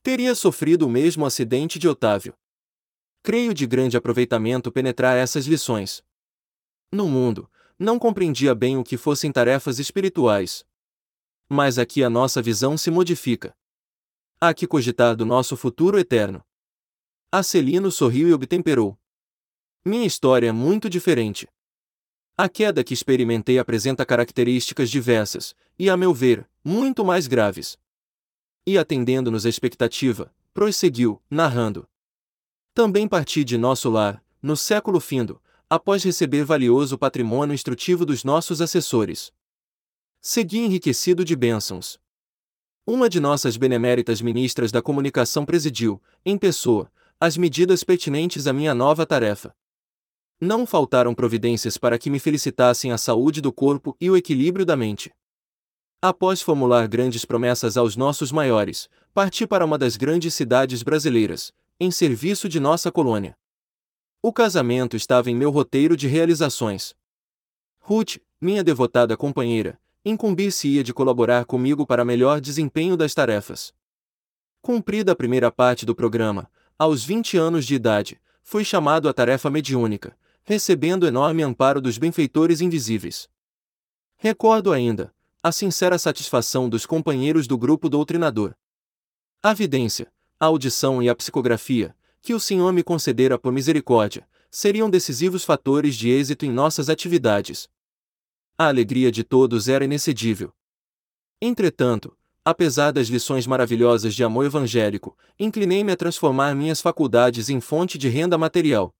Teria 0.04 0.36
sofrido 0.36 0.86
o 0.86 0.90
mesmo 0.90 1.26
acidente 1.26 1.80
de 1.80 1.88
Otávio. 1.88 2.34
Creio 3.24 3.54
de 3.54 3.66
grande 3.66 3.98
aproveitamento 3.98 4.72
penetrar 4.72 5.18
essas 5.18 5.46
lições. 5.46 6.04
No 6.92 7.08
mundo, 7.08 7.50
não 7.78 8.00
compreendia 8.00 8.56
bem 8.56 8.78
o 8.78 8.84
que 8.84 8.98
fossem 8.98 9.32
tarefas 9.32 9.80
espirituais. 9.80 10.66
Mas 11.50 11.78
aqui 11.78 12.04
a 12.04 12.10
nossa 12.10 12.42
visão 12.42 12.78
se 12.78 12.90
modifica. 12.90 13.56
Há 14.40 14.54
que 14.54 14.68
cogitar 14.68 15.16
do 15.16 15.26
nosso 15.26 15.58
futuro 15.58 15.98
eterno. 15.98 16.46
Acelino 17.32 17.90
sorriu 17.92 18.30
e 18.30 18.34
obtemperou. 18.34 18.96
Minha 19.84 20.06
história 20.06 20.50
é 20.50 20.52
muito 20.52 20.88
diferente. 20.88 21.48
A 22.38 22.48
queda 22.48 22.84
que 22.84 22.94
experimentei 22.94 23.58
apresenta 23.58 24.06
características 24.06 24.92
diversas, 24.92 25.56
e, 25.80 25.90
a 25.90 25.98
meu 25.98 26.14
ver, 26.14 26.48
muito 26.64 27.04
mais 27.04 27.26
graves. 27.26 27.80
E 28.64 28.78
atendendo-nos 28.78 29.44
a 29.44 29.50
expectativa, 29.50 30.32
prosseguiu, 30.54 31.20
narrando. 31.32 31.90
Também 32.76 33.08
parti 33.08 33.44
de 33.44 33.58
nosso 33.58 33.90
lar, 33.90 34.24
no 34.40 34.56
século 34.56 35.00
findo, 35.00 35.42
após 35.68 36.04
receber 36.04 36.46
valioso 36.46 36.96
patrimônio 36.96 37.56
instrutivo 37.56 38.06
dos 38.06 38.24
nossos 38.24 38.62
assessores. 38.62 39.34
Segui 40.22 40.60
enriquecido 40.60 41.26
de 41.26 41.36
bênçãos. 41.36 42.00
Uma 42.90 43.10
de 43.10 43.20
nossas 43.20 43.58
beneméritas 43.58 44.22
ministras 44.22 44.72
da 44.72 44.82
comunicação 44.82 45.46
presidiu, 45.46 46.02
em 46.26 46.38
pessoa, 46.38 46.90
as 47.20 47.36
medidas 47.36 47.84
pertinentes 47.84 48.48
à 48.48 48.54
minha 48.54 48.74
nova 48.74 49.06
tarefa. 49.06 49.54
Não 50.40 50.66
faltaram 50.66 51.14
providências 51.14 51.78
para 51.78 52.00
que 52.00 52.10
me 52.10 52.18
felicitassem 52.18 52.94
a 52.94 52.98
saúde 52.98 53.42
do 53.42 53.52
corpo 53.52 53.94
e 54.00 54.10
o 54.10 54.16
equilíbrio 54.16 54.66
da 54.66 54.78
mente. 54.78 55.14
Após 56.02 56.42
formular 56.42 56.88
grandes 56.88 57.26
promessas 57.26 57.76
aos 57.76 57.98
nossos 57.98 58.32
maiores, 58.32 58.88
parti 59.14 59.46
para 59.46 59.66
uma 59.66 59.78
das 59.78 59.98
grandes 59.98 60.34
cidades 60.34 60.82
brasileiras, 60.82 61.52
em 61.78 61.92
serviço 61.92 62.48
de 62.48 62.58
nossa 62.58 62.90
colônia. 62.90 63.38
O 64.22 64.32
casamento 64.32 64.96
estava 64.96 65.30
em 65.30 65.36
meu 65.36 65.52
roteiro 65.52 65.98
de 65.98 66.08
realizações. 66.08 66.96
Ruth, 67.80 68.16
minha 68.40 68.64
devotada 68.64 69.18
companheira, 69.18 69.78
incumbir-se-ia 70.10 70.84
de 70.84 70.94
colaborar 70.94 71.46
comigo 71.46 71.86
para 71.86 72.06
melhor 72.06 72.40
desempenho 72.40 72.96
das 72.96 73.14
tarefas. 73.14 73.74
Cumprida 74.62 75.12
a 75.12 75.16
primeira 75.16 75.52
parte 75.52 75.86
do 75.86 75.96
programa, 75.96 76.50
aos 76.78 77.04
20 77.04 77.38
anos 77.38 77.66
de 77.66 77.76
idade, 77.76 78.20
fui 78.44 78.64
chamado 78.64 79.10
à 79.10 79.14
tarefa 79.14 79.50
mediúnica, 79.50 80.18
recebendo 80.44 81.06
enorme 81.06 81.44
amparo 81.44 81.82
dos 81.82 81.98
benfeitores 81.98 82.62
invisíveis. 82.62 83.28
Recordo 84.18 84.72
ainda 84.72 85.14
a 85.44 85.52
sincera 85.52 85.98
satisfação 85.98 86.68
dos 86.68 86.86
companheiros 86.86 87.48
do 87.48 87.58
grupo 87.58 87.90
doutrinador. 87.90 88.56
A 89.42 89.54
vidência, 89.54 90.12
a 90.40 90.46
audição 90.46 91.02
e 91.02 91.10
a 91.10 91.16
psicografia, 91.16 91.96
que 92.22 92.34
o 92.34 92.40
Senhor 92.40 92.74
me 92.74 92.84
concedera 92.84 93.38
por 93.38 93.52
misericórdia, 93.52 94.28
seriam 94.50 94.90
decisivos 94.90 95.44
fatores 95.44 95.96
de 95.96 96.10
êxito 96.10 96.46
em 96.46 96.52
nossas 96.52 96.90
atividades, 96.90 97.70
a 98.58 98.68
alegria 98.68 99.12
de 99.12 99.24
todos 99.24 99.68
era 99.68 99.86
inexcedível. 99.86 100.52
Entretanto, 101.40 102.18
apesar 102.44 102.92
das 102.92 103.08
lições 103.08 103.46
maravilhosas 103.46 104.16
de 104.16 104.24
amor 104.24 104.46
evangélico, 104.46 105.16
inclinei-me 105.40 105.92
a 105.92 105.96
transformar 105.96 106.56
minhas 106.56 106.82
faculdades 106.82 107.50
em 107.50 107.62
fonte 107.62 107.98
de 107.98 108.10
renda 108.10 108.38
material. 108.38 108.96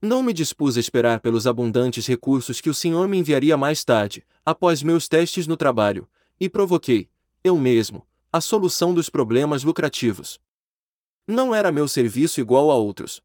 Não 0.00 0.22
me 0.22 0.32
dispus 0.32 0.76
a 0.76 0.80
esperar 0.80 1.18
pelos 1.18 1.44
abundantes 1.44 2.06
recursos 2.06 2.60
que 2.60 2.70
o 2.70 2.74
Senhor 2.74 3.08
me 3.08 3.18
enviaria 3.18 3.56
mais 3.56 3.84
tarde, 3.84 4.24
após 4.46 4.80
meus 4.80 5.08
testes 5.08 5.48
no 5.48 5.56
trabalho, 5.56 6.08
e 6.38 6.48
provoquei, 6.48 7.10
eu 7.42 7.58
mesmo, 7.58 8.06
a 8.32 8.40
solução 8.40 8.94
dos 8.94 9.10
problemas 9.10 9.64
lucrativos. 9.64 10.38
Não 11.26 11.52
era 11.52 11.72
meu 11.72 11.88
serviço 11.88 12.40
igual 12.40 12.70
a 12.70 12.76
outros. 12.76 13.20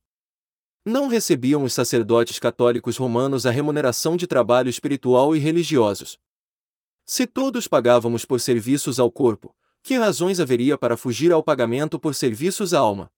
Não 0.85 1.07
recebiam 1.07 1.63
os 1.63 1.73
sacerdotes 1.73 2.39
católicos 2.39 2.97
romanos 2.97 3.45
a 3.45 3.51
remuneração 3.51 4.17
de 4.17 4.27
trabalho 4.27 4.69
espiritual 4.69 5.33
e 5.33 5.39
religiosos. 5.39 6.19
Se 7.05 7.25
todos 7.25 7.69
pagávamos 7.69 8.25
por 8.25 8.41
serviços 8.41 8.99
ao 8.99 9.09
corpo, 9.09 9.55
que 9.81 9.97
razões 9.97 10.41
haveria 10.41 10.77
para 10.77 10.97
fugir 10.97 11.31
ao 11.31 11.41
pagamento 11.41 11.97
por 11.97 12.13
serviços 12.13 12.73
à 12.73 12.79
alma? 12.79 13.09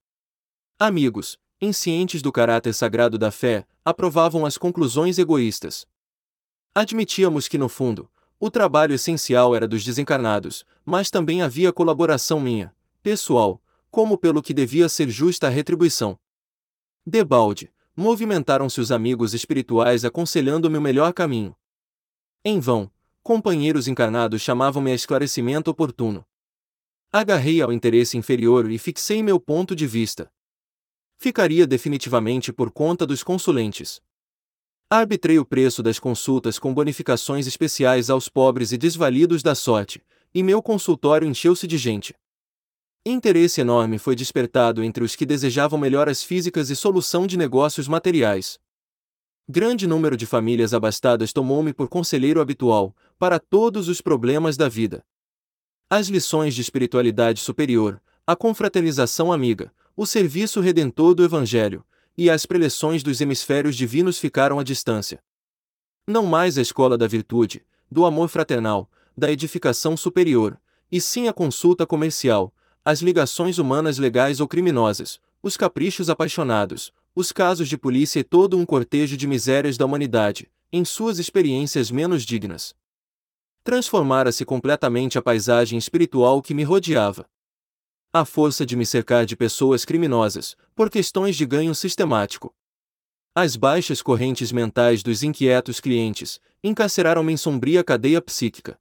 Amigos, 0.78 1.38
inscientes 1.60 2.22
do 2.22 2.30
caráter 2.30 2.72
sagrado 2.72 3.18
da 3.18 3.32
fé, 3.32 3.66
aprovavam 3.84 4.46
as 4.46 4.56
conclusões 4.56 5.18
egoístas. 5.18 5.86
Admitíamos 6.72 7.48
que, 7.48 7.58
no 7.58 7.68
fundo, 7.68 8.08
o 8.38 8.48
trabalho 8.48 8.94
essencial 8.94 9.56
era 9.56 9.66
dos 9.66 9.84
desencarnados, 9.84 10.64
mas 10.84 11.10
também 11.10 11.42
havia 11.42 11.72
colaboração 11.72 12.38
minha, 12.38 12.72
pessoal, 13.02 13.60
como 13.90 14.18
pelo 14.18 14.42
que 14.42 14.54
devia 14.54 14.88
ser 14.88 15.08
justa 15.08 15.48
a 15.48 15.50
retribuição. 15.50 16.16
Debalde, 17.08 17.72
movimentaram-se 17.94 18.80
os 18.80 18.90
amigos 18.90 19.32
espirituais 19.32 20.04
aconselhando-me 20.04 20.76
o 20.76 20.80
melhor 20.80 21.12
caminho. 21.12 21.54
Em 22.44 22.58
vão, 22.58 22.90
companheiros 23.22 23.86
encarnados 23.86 24.42
chamavam-me 24.42 24.90
a 24.90 24.94
esclarecimento 24.94 25.70
oportuno. 25.70 26.26
Agarrei 27.12 27.62
ao 27.62 27.72
interesse 27.72 28.18
inferior 28.18 28.68
e 28.68 28.76
fixei 28.76 29.22
meu 29.22 29.38
ponto 29.38 29.76
de 29.76 29.86
vista. 29.86 30.28
Ficaria 31.16 31.64
definitivamente 31.64 32.52
por 32.52 32.72
conta 32.72 33.06
dos 33.06 33.22
consulentes. 33.22 34.02
Arbitrei 34.90 35.38
o 35.38 35.44
preço 35.44 35.84
das 35.84 36.00
consultas 36.00 36.58
com 36.58 36.74
bonificações 36.74 37.46
especiais 37.46 38.10
aos 38.10 38.28
pobres 38.28 38.72
e 38.72 38.76
desvalidos 38.76 39.44
da 39.44 39.54
sorte, 39.54 40.04
e 40.34 40.42
meu 40.42 40.60
consultório 40.60 41.28
encheu-se 41.28 41.68
de 41.68 41.78
gente. 41.78 42.16
Interesse 43.08 43.60
enorme 43.60 43.98
foi 43.98 44.16
despertado 44.16 44.82
entre 44.82 45.04
os 45.04 45.14
que 45.14 45.24
desejavam 45.24 45.78
melhoras 45.78 46.24
físicas 46.24 46.70
e 46.70 46.74
solução 46.74 47.24
de 47.24 47.36
negócios 47.36 47.86
materiais. 47.86 48.58
Grande 49.48 49.86
número 49.86 50.16
de 50.16 50.26
famílias 50.26 50.74
abastadas 50.74 51.32
tomou-me 51.32 51.72
por 51.72 51.88
conselheiro 51.88 52.40
habitual, 52.40 52.96
para 53.16 53.38
todos 53.38 53.88
os 53.88 54.00
problemas 54.00 54.56
da 54.56 54.68
vida. 54.68 55.06
As 55.88 56.08
lições 56.08 56.52
de 56.52 56.60
espiritualidade 56.62 57.38
superior, 57.38 58.02
a 58.26 58.34
confraternização 58.34 59.32
amiga, 59.32 59.72
o 59.96 60.04
serviço 60.04 60.60
redentor 60.60 61.14
do 61.14 61.22
Evangelho, 61.22 61.86
e 62.18 62.28
as 62.28 62.44
preleções 62.44 63.04
dos 63.04 63.20
hemisférios 63.20 63.76
divinos 63.76 64.18
ficaram 64.18 64.58
à 64.58 64.64
distância. 64.64 65.22
Não 66.08 66.26
mais 66.26 66.58
a 66.58 66.60
escola 66.60 66.98
da 66.98 67.06
virtude, 67.06 67.64
do 67.88 68.04
amor 68.04 68.28
fraternal, 68.28 68.90
da 69.16 69.30
edificação 69.30 69.96
superior, 69.96 70.60
e 70.90 71.00
sim 71.00 71.28
a 71.28 71.32
consulta 71.32 71.86
comercial, 71.86 72.52
as 72.88 73.02
ligações 73.02 73.58
humanas 73.58 73.98
legais 73.98 74.38
ou 74.38 74.46
criminosas, 74.46 75.18
os 75.42 75.56
caprichos 75.56 76.08
apaixonados, 76.08 76.92
os 77.16 77.32
casos 77.32 77.68
de 77.68 77.76
polícia 77.76 78.20
e 78.20 78.22
todo 78.22 78.56
um 78.56 78.64
cortejo 78.64 79.16
de 79.16 79.26
misérias 79.26 79.76
da 79.76 79.84
humanidade, 79.84 80.48
em 80.72 80.84
suas 80.84 81.18
experiências 81.18 81.90
menos 81.90 82.22
dignas. 82.22 82.76
Transformara-se 83.64 84.44
completamente 84.44 85.18
a 85.18 85.22
paisagem 85.22 85.76
espiritual 85.76 86.40
que 86.40 86.54
me 86.54 86.62
rodeava. 86.62 87.28
A 88.12 88.24
força 88.24 88.64
de 88.64 88.76
me 88.76 88.86
cercar 88.86 89.26
de 89.26 89.34
pessoas 89.34 89.84
criminosas, 89.84 90.56
por 90.72 90.88
questões 90.88 91.34
de 91.34 91.44
ganho 91.44 91.74
sistemático. 91.74 92.54
As 93.34 93.56
baixas 93.56 94.00
correntes 94.00 94.52
mentais 94.52 95.02
dos 95.02 95.24
inquietos 95.24 95.80
clientes 95.80 96.40
encarceraram-me 96.62 97.32
em 97.32 97.36
sombria 97.36 97.82
cadeia 97.82 98.22
psíquica. 98.22 98.78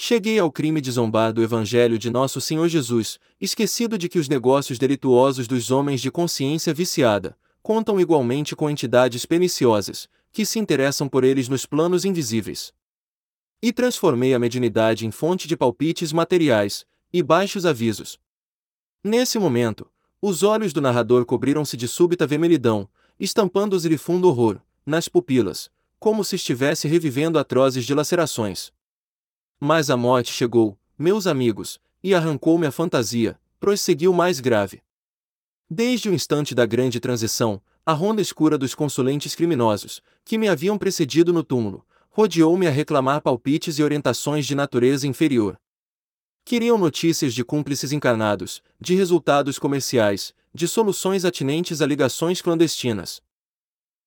Cheguei 0.00 0.38
ao 0.38 0.50
crime 0.52 0.80
de 0.80 0.92
zombar 0.92 1.32
do 1.32 1.42
Evangelho 1.42 1.98
de 1.98 2.08
Nosso 2.08 2.40
Senhor 2.40 2.68
Jesus, 2.68 3.18
esquecido 3.40 3.98
de 3.98 4.08
que 4.08 4.16
os 4.16 4.28
negócios 4.28 4.78
delituosos 4.78 5.48
dos 5.48 5.72
homens 5.72 6.00
de 6.00 6.08
consciência 6.08 6.72
viciada 6.72 7.36
contam 7.60 7.98
igualmente 7.98 8.54
com 8.54 8.70
entidades 8.70 9.26
perniciosas, 9.26 10.08
que 10.30 10.46
se 10.46 10.60
interessam 10.60 11.08
por 11.08 11.24
eles 11.24 11.48
nos 11.48 11.66
planos 11.66 12.04
invisíveis. 12.04 12.72
E 13.60 13.72
transformei 13.72 14.32
a 14.32 14.38
mediunidade 14.38 15.04
em 15.04 15.10
fonte 15.10 15.48
de 15.48 15.56
palpites 15.56 16.12
materiais 16.12 16.86
e 17.12 17.20
baixos 17.20 17.66
avisos. 17.66 18.20
Nesse 19.02 19.36
momento, 19.36 19.90
os 20.22 20.44
olhos 20.44 20.72
do 20.72 20.80
narrador 20.80 21.26
cobriram-se 21.26 21.76
de 21.76 21.88
súbita 21.88 22.24
vermelhidão, 22.24 22.88
estampando-os-lhe 23.18 23.98
fundo 23.98 24.28
horror, 24.28 24.60
nas 24.86 25.08
pupilas, 25.08 25.68
como 25.98 26.22
se 26.22 26.36
estivesse 26.36 26.86
revivendo 26.86 27.36
atrozes 27.36 27.84
dilacerações. 27.84 28.72
Mas 29.60 29.90
a 29.90 29.96
morte 29.96 30.32
chegou, 30.32 30.78
meus 30.96 31.26
amigos, 31.26 31.80
e 32.02 32.14
arrancou-me 32.14 32.66
a 32.66 32.70
fantasia, 32.70 33.38
prosseguiu 33.58 34.12
mais 34.12 34.38
grave. 34.38 34.80
Desde 35.68 36.08
o 36.08 36.14
instante 36.14 36.54
da 36.54 36.64
grande 36.64 37.00
transição, 37.00 37.60
a 37.84 37.92
ronda 37.92 38.22
escura 38.22 38.56
dos 38.56 38.74
consulentes 38.74 39.34
criminosos, 39.34 40.00
que 40.24 40.38
me 40.38 40.48
haviam 40.48 40.78
precedido 40.78 41.32
no 41.32 41.42
túmulo, 41.42 41.84
rodeou-me 42.08 42.66
a 42.68 42.70
reclamar 42.70 43.20
palpites 43.20 43.78
e 43.78 43.82
orientações 43.82 44.46
de 44.46 44.54
natureza 44.54 45.06
inferior. 45.06 45.58
Queriam 46.44 46.78
notícias 46.78 47.34
de 47.34 47.44
cúmplices 47.44 47.92
encarnados, 47.92 48.62
de 48.80 48.94
resultados 48.94 49.58
comerciais, 49.58 50.32
de 50.54 50.68
soluções 50.68 51.24
atinentes 51.24 51.82
a 51.82 51.86
ligações 51.86 52.40
clandestinas. 52.40 53.20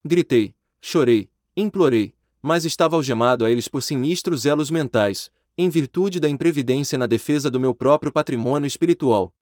Gritei, 0.03 0.56
chorei, 0.82 1.30
implorei, 1.56 2.15
mas 2.41 2.65
estava 2.65 2.95
algemado 2.95 3.45
a 3.45 3.52
eles 3.52 3.68
por 3.68 3.84
sinistros 3.84 4.45
elos 4.45 4.72
mentais, 4.72 5.30
em 5.57 5.69
virtude 5.69 6.19
da 6.19 6.30
imprevidência 6.30 6.98
na 6.98 7.07
defesa 7.07 7.49
do 7.49 7.60
meu 7.60 7.76
próprio 7.76 8.11
patrimônio 8.11 8.68
espiritual. 8.68 9.34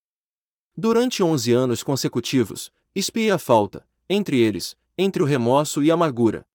Durante 0.76 1.22
onze 1.22 1.52
anos 1.52 1.84
consecutivos, 1.84 2.72
espiei 2.96 3.32
a 3.32 3.38
falta, 3.38 3.88
entre 4.10 4.40
eles, 4.40 4.76
entre 4.98 5.22
o 5.22 5.26
remorso 5.26 5.84
e 5.84 5.92
a 5.92 5.94
amargura. 5.94 6.46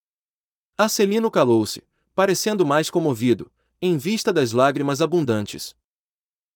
Acelino 0.76 1.30
calou-se, 1.30 1.82
parecendo 2.14 2.66
mais 2.66 2.90
comovido, 2.90 3.50
em 3.80 3.96
vista 3.96 4.32
das 4.32 4.52
lágrimas 4.52 5.00
abundantes. 5.00 5.76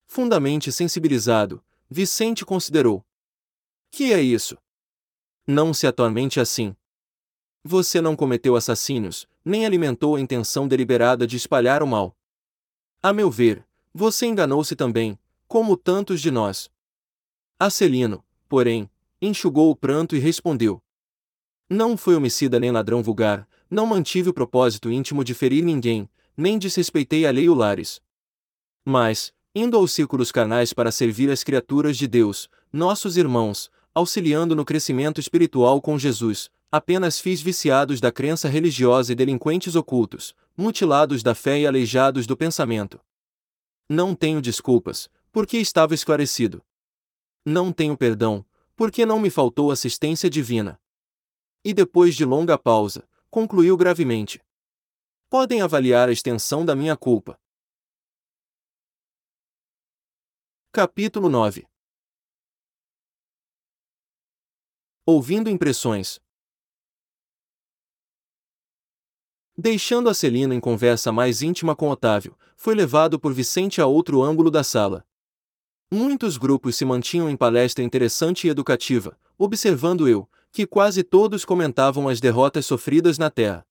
Fundamente 0.07 0.73
sensibilizado, 0.73 1.63
Vicente 1.91 2.45
considerou: 2.45 3.05
Que 3.91 4.13
é 4.13 4.21
isso? 4.21 4.59
Não 5.47 5.73
se 5.73 5.87
atormente 5.87 6.41
assim. 6.41 6.75
Você 7.63 8.01
não 8.01 8.17
cometeu 8.17 8.57
assassínios, 8.57 9.29
nem 9.45 9.65
alimentou 9.65 10.17
a 10.17 10.21
intenção 10.21 10.67
deliberada 10.67 11.27
de 11.27 11.37
espalhar 11.37 11.83
o 11.83 11.87
mal. 11.87 12.18
A 13.01 13.13
meu 13.13 13.31
ver, 13.31 13.65
você 13.95 14.27
enganou-se 14.27 14.75
também, 14.75 15.17
como 15.47 15.77
tantos 15.77 16.21
de 16.21 16.33
nós. 16.33 16.69
Acelino, 17.57 18.25
porém, 18.49 18.91
enxugou 19.23 19.71
o 19.71 19.77
pranto 19.77 20.17
e 20.17 20.19
respondeu: 20.19 20.83
Não 21.71 21.97
fui 21.97 22.17
homicida 22.17 22.59
nem 22.59 22.73
ladrão 22.73 23.01
vulgar, 23.01 23.49
não 23.71 23.87
mantive 23.87 24.31
o 24.31 24.35
propósito 24.35 24.91
íntimo 24.91 25.23
de 25.23 25.33
ferir 25.33 25.63
ninguém, 25.63 26.11
nem 26.37 26.59
desrespeitei 26.59 27.25
a 27.25 27.31
lei 27.31 27.49
Lares. 27.49 28.01
Mas, 28.85 29.33
indo 29.55 29.77
aos 29.77 29.93
círculos 29.93 30.33
carnais 30.33 30.73
para 30.73 30.91
servir 30.91 31.31
as 31.31 31.45
criaturas 31.45 31.97
de 31.97 32.09
Deus, 32.09 32.49
nossos 32.73 33.17
irmãos, 33.17 33.71
auxiliando 33.95 34.57
no 34.57 34.65
crescimento 34.65 35.21
espiritual 35.21 35.81
com 35.81 35.97
Jesus, 35.97 36.51
apenas 36.71 37.21
fiz 37.21 37.41
viciados 37.41 38.01
da 38.01 38.11
crença 38.11 38.49
religiosa 38.49 39.13
e 39.13 39.15
delinquentes 39.15 39.77
ocultos, 39.77 40.35
mutilados 40.59 41.23
da 41.23 41.37
fé 41.37 41.61
e 41.61 41.67
aleijados 41.69 42.27
do 42.27 42.37
pensamento. 42.37 43.01
Não 43.89 44.13
tenho 44.13 44.43
desculpas, 44.43 45.09
porque 45.31 45.57
estava 45.57 45.95
esclarecido. 45.95 46.67
Não 47.47 47.73
tenho 47.73 47.97
perdão, 47.97 48.45
porque 48.75 49.07
não 49.07 49.21
me 49.21 49.31
faltou 49.31 49.71
assistência 49.71 50.29
divina. 50.29 50.81
E 51.65 51.73
depois 51.73 52.17
de 52.17 52.25
longa 52.25 52.59
pausa, 52.59 53.09
concluiu 53.31 53.77
gravemente: 53.77 54.45
Podem 55.31 55.63
avaliar 55.63 56.09
a 56.09 56.13
extensão 56.13 56.65
da 56.65 56.75
minha 56.75 56.97
culpa. 56.97 57.39
Capítulo 60.73 61.29
9 61.29 61.69
Ouvindo 65.07 65.49
impressões. 65.49 66.21
Deixando 69.61 70.09
a 70.09 70.15
Celina 70.15 70.55
em 70.55 70.61
conversa 70.61 71.11
mais 71.11 71.43
íntima 71.43 71.75
com 71.75 71.91
Otávio, 71.91 72.39
foi 72.57 72.77
levado 72.77 73.19
por 73.19 73.33
Vicente 73.33 73.81
a 73.81 73.87
outro 73.87 74.23
ângulo 74.23 74.53
da 74.53 74.63
sala. 74.63 75.05
Muitos 75.91 76.37
grupos 76.37 76.77
se 76.77 76.85
mantinham 76.85 77.29
em 77.29 77.37
palestra 77.37 77.83
interessante 77.83 78.47
e 78.47 78.51
educativa, 78.51 79.19
observando 79.37 80.07
eu, 80.07 80.31
que 80.53 80.65
quase 80.65 81.03
todos 81.03 81.45
comentavam 81.45 82.09
as 82.09 82.21
derrotas 82.21 82.67
sofridas 82.67 83.19
na 83.19 83.31
terra. 83.31 83.67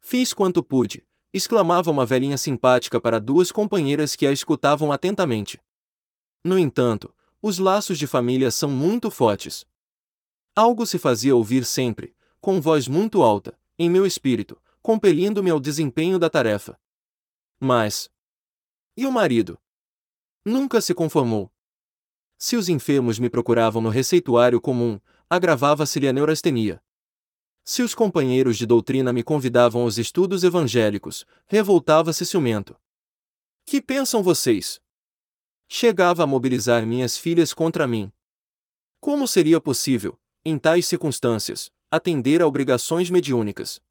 Fiz 0.00 0.34
quanto 0.34 0.60
pude, 0.60 1.06
exclamava 1.32 1.88
uma 1.88 2.04
velhinha 2.04 2.36
simpática 2.36 3.00
para 3.00 3.20
duas 3.20 3.52
companheiras 3.52 4.16
que 4.16 4.26
a 4.26 4.32
escutavam 4.32 4.90
atentamente. 4.90 5.60
No 6.42 6.58
entanto, 6.58 7.14
os 7.40 7.60
laços 7.60 7.96
de 7.96 8.08
família 8.08 8.50
são 8.50 8.70
muito 8.70 9.08
fortes. 9.08 9.64
Algo 10.52 10.84
se 10.84 10.98
fazia 10.98 11.36
ouvir 11.36 11.64
sempre, 11.64 12.12
com 12.40 12.60
voz 12.60 12.88
muito 12.88 13.22
alta, 13.22 13.56
em 13.78 13.88
meu 13.88 14.04
espírito, 14.04 14.58
compelindo-me 14.86 15.50
ao 15.50 15.58
desempenho 15.58 16.16
da 16.16 16.30
tarefa. 16.30 16.78
Mas. 17.58 18.08
E 18.96 19.04
o 19.04 19.10
marido? 19.10 19.58
Nunca 20.44 20.80
se 20.80 20.94
conformou. 20.94 21.52
Se 22.38 22.54
os 22.54 22.68
enfermos 22.68 23.18
me 23.18 23.28
procuravam 23.28 23.82
no 23.82 23.88
receituário 23.88 24.60
comum, 24.60 25.00
agravava-se-lhe 25.28 26.06
a 26.06 26.12
neurastenia. 26.12 26.80
Se 27.64 27.82
os 27.82 27.96
companheiros 27.96 28.56
de 28.56 28.64
doutrina 28.64 29.12
me 29.12 29.24
convidavam 29.24 29.82
aos 29.82 29.98
estudos 29.98 30.44
evangélicos, 30.44 31.26
revoltava-se 31.48 32.24
ciumento. 32.24 32.78
Que 33.64 33.82
pensam 33.82 34.22
vocês? 34.22 34.80
Chegava 35.68 36.22
a 36.22 36.28
mobilizar 36.28 36.86
minhas 36.86 37.18
filhas 37.18 37.52
contra 37.52 37.88
mim. 37.88 38.12
Como 39.00 39.26
seria 39.26 39.60
possível, 39.60 40.16
em 40.44 40.56
tais 40.56 40.86
circunstâncias, 40.86 41.72
atender 41.90 42.40
a 42.40 42.46
obrigações 42.46 43.10
mediúnicas. 43.10 43.84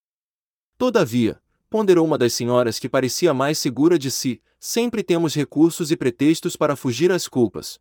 Todavia, 0.77 1.41
ponderou 1.69 2.05
uma 2.05 2.17
das 2.17 2.33
senhoras 2.33 2.79
que 2.79 2.89
parecia 2.89 3.33
mais 3.33 3.57
segura 3.57 3.97
de 3.97 4.11
si, 4.11 4.41
sempre 4.59 5.03
temos 5.03 5.33
recursos 5.33 5.89
e 5.89 5.95
pretextos 5.95 6.55
para 6.55 6.75
fugir 6.75 7.11
às 7.11 7.27
culpas. 7.27 7.79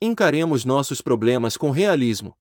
Encaremos 0.00 0.64
nossos 0.64 1.00
problemas 1.02 1.56
com 1.56 1.70
realismo. 1.70 2.36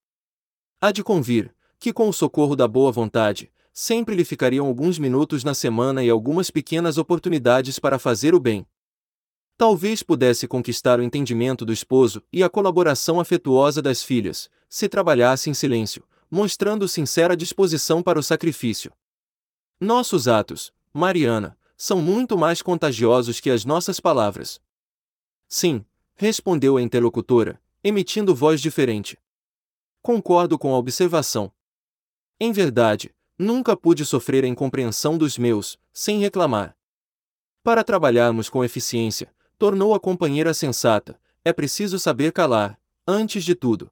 Há 0.79 0.91
de 0.91 1.03
convir, 1.03 1.53
que 1.79 1.91
com 1.91 2.07
o 2.07 2.13
socorro 2.13 2.55
da 2.55 2.67
boa 2.67 2.91
vontade, 2.91 3.51
sempre 3.73 4.15
lhe 4.15 4.23
ficariam 4.23 4.65
alguns 4.67 4.97
minutos 4.97 5.43
na 5.43 5.53
semana 5.53 6.03
e 6.03 6.09
algumas 6.09 6.49
pequenas 6.49 6.97
oportunidades 6.97 7.77
para 7.77 7.99
fazer 7.99 8.33
o 8.33 8.39
bem. 8.39 8.65
Talvez 9.57 10.03
pudesse 10.03 10.47
conquistar 10.47 10.99
o 10.99 11.03
entendimento 11.03 11.65
do 11.65 11.73
esposo 11.73 12.21
e 12.31 12.43
a 12.43 12.49
colaboração 12.49 13.19
afetuosa 13.19 13.81
das 13.81 14.03
filhas, 14.03 14.49
se 14.69 14.87
trabalhasse 14.87 15.49
em 15.49 15.53
silêncio, 15.53 16.03
mostrando 16.29 16.87
sincera 16.87 17.35
disposição 17.35 18.03
para 18.03 18.19
o 18.19 18.23
sacrifício. 18.23 18.91
Nossos 19.79 20.27
atos, 20.27 20.73
Mariana, 20.91 21.55
são 21.77 22.01
muito 22.01 22.35
mais 22.35 22.63
contagiosos 22.63 23.39
que 23.39 23.51
as 23.51 23.63
nossas 23.63 23.99
palavras. 23.99 24.59
Sim, 25.47 25.85
respondeu 26.15 26.77
a 26.77 26.81
interlocutora, 26.81 27.61
emitindo 27.83 28.33
voz 28.33 28.59
diferente. 28.59 29.19
Concordo 30.01 30.57
com 30.57 30.73
a 30.73 30.77
observação. 30.79 31.51
Em 32.39 32.51
verdade, 32.51 33.13
nunca 33.37 33.77
pude 33.77 34.03
sofrer 34.03 34.43
a 34.43 34.47
incompreensão 34.47 35.15
dos 35.15 35.37
meus, 35.37 35.77
sem 35.93 36.19
reclamar. 36.21 36.75
Para 37.61 37.83
trabalharmos 37.83 38.49
com 38.49 38.63
eficiência, 38.63 39.31
tornou 39.59 39.93
a 39.93 39.99
companheira 39.99 40.55
sensata, 40.55 41.21
é 41.45 41.53
preciso 41.53 41.99
saber 41.99 42.31
calar, 42.31 42.81
antes 43.05 43.43
de 43.43 43.53
tudo. 43.53 43.91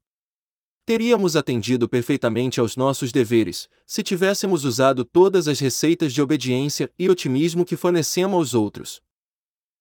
Teríamos 0.85 1.35
atendido 1.35 1.89
perfeitamente 1.89 2.59
aos 2.59 2.77
nossos 2.77 3.11
deveres, 3.11 3.67
se 3.87 4.03
tivéssemos 4.03 4.63
usado 4.63 5.03
todas 5.03 5.47
as 5.47 5.59
receitas 5.59 6.13
de 6.13 6.21
obediência 6.21 6.91
e 6.99 7.09
otimismo 7.09 7.65
que 7.65 7.75
fornecemos 7.75 8.35
aos 8.35 8.53
outros. 8.53 9.01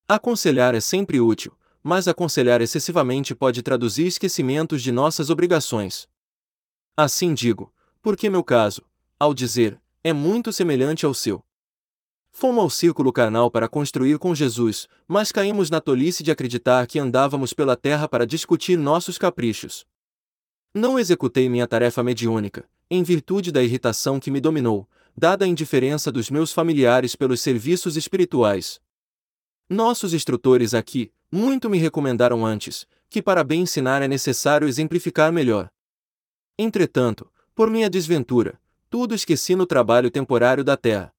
Aconselhar 0.09 0.75
é 0.75 0.81
sempre 0.81 1.21
útil, 1.21 1.53
mas 1.83 2.09
aconselhar 2.09 2.63
excessivamente 2.63 3.35
pode 3.35 3.63
traduzir 3.63 4.07
esquecimentos 4.07 4.81
de 4.83 4.91
nossas 4.91 5.29
obrigações. 5.29 6.09
Assim 6.97 7.35
digo, 7.35 7.71
porque 8.01 8.31
meu 8.31 8.43
caso, 8.43 8.81
ao 9.21 9.35
dizer, 9.35 9.79
é 10.03 10.11
muito 10.15 10.55
semelhante 10.55 11.05
ao 11.05 11.13
seu. 11.13 11.45
Fomos 12.31 12.63
ao 12.63 12.71
círculo 12.71 13.13
carnal 13.13 13.51
para 13.51 13.69
construir 13.69 14.19
com 14.19 14.35
Jesus, 14.35 14.89
mas 15.07 15.31
caímos 15.31 15.69
na 15.69 15.83
tolice 15.83 16.23
de 16.23 16.31
acreditar 16.31 16.87
que 16.87 16.99
andávamos 16.99 17.53
pela 17.53 17.77
terra 17.77 18.09
para 18.09 18.27
discutir 18.27 18.79
nossos 18.79 19.19
caprichos. 19.19 19.85
Não 20.75 20.99
executei 20.99 21.49
minha 21.49 21.69
tarefa 21.69 22.03
mediúnica, 22.03 22.69
em 22.91 23.01
virtude 23.05 23.53
da 23.53 23.63
irritação 23.63 24.19
que 24.19 24.29
me 24.29 24.41
dominou, 24.41 24.89
dada 25.17 25.45
a 25.45 25.49
indiferença 25.49 26.11
dos 26.11 26.29
meus 26.29 26.53
familiares 26.53 27.15
pelos 27.15 27.41
serviços 27.41 27.97
espirituais. 27.97 28.81
Nossos 29.71 30.13
instrutores 30.13 30.75
aqui, 30.75 31.13
muito 31.31 31.71
me 31.71 31.79
recomendaram 31.79 32.45
antes, 32.45 32.89
que 33.09 33.23
para 33.23 33.45
bem 33.45 33.63
ensinar 33.63 34.03
é 34.03 34.09
necessário 34.09 34.67
exemplificar 34.67 35.33
melhor. 35.33 35.71
Entretanto, 36.59 37.31
por 37.55 37.71
minha 37.71 37.89
desventura, 37.89 38.61
tudo 38.91 39.15
esqueci 39.15 39.55
no 39.55 39.67
trabalho 39.67 40.11
temporário 40.11 40.65
da 40.65 40.77
terra. 40.77 41.15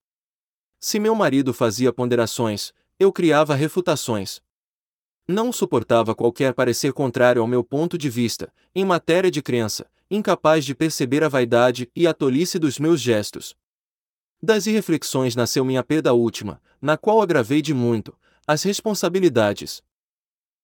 Se 0.82 0.99
meu 0.99 1.15
marido 1.15 1.53
fazia 1.53 1.94
ponderações, 1.94 2.73
eu 2.99 3.11
criava 3.11 3.56
refutações. 3.56 4.41
Não 5.27 5.52
suportava 5.52 6.14
qualquer 6.14 6.53
parecer 6.53 6.93
contrário 6.93 7.41
ao 7.41 7.47
meu 7.47 7.64
ponto 7.64 7.97
de 7.97 8.10
vista, 8.10 8.53
em 8.76 8.85
matéria 8.85 9.31
de 9.31 9.41
crença, 9.41 9.88
incapaz 10.10 10.64
de 10.64 10.76
perceber 10.76 11.23
a 11.23 11.30
vaidade 11.30 11.89
e 11.95 12.06
a 12.06 12.14
tolice 12.14 12.60
dos 12.60 12.77
meus 12.77 13.02
gestos. 13.02 13.56
Das 14.41 14.68
irreflexões 14.68 15.35
nasceu 15.35 15.65
minha 15.65 15.84
perda 15.84 16.14
última, 16.14 16.61
na 16.80 16.95
qual 16.95 17.22
agravei 17.22 17.61
de 17.61 17.73
muito 17.73 18.15
as 18.45 18.61
responsabilidades. 18.61 19.81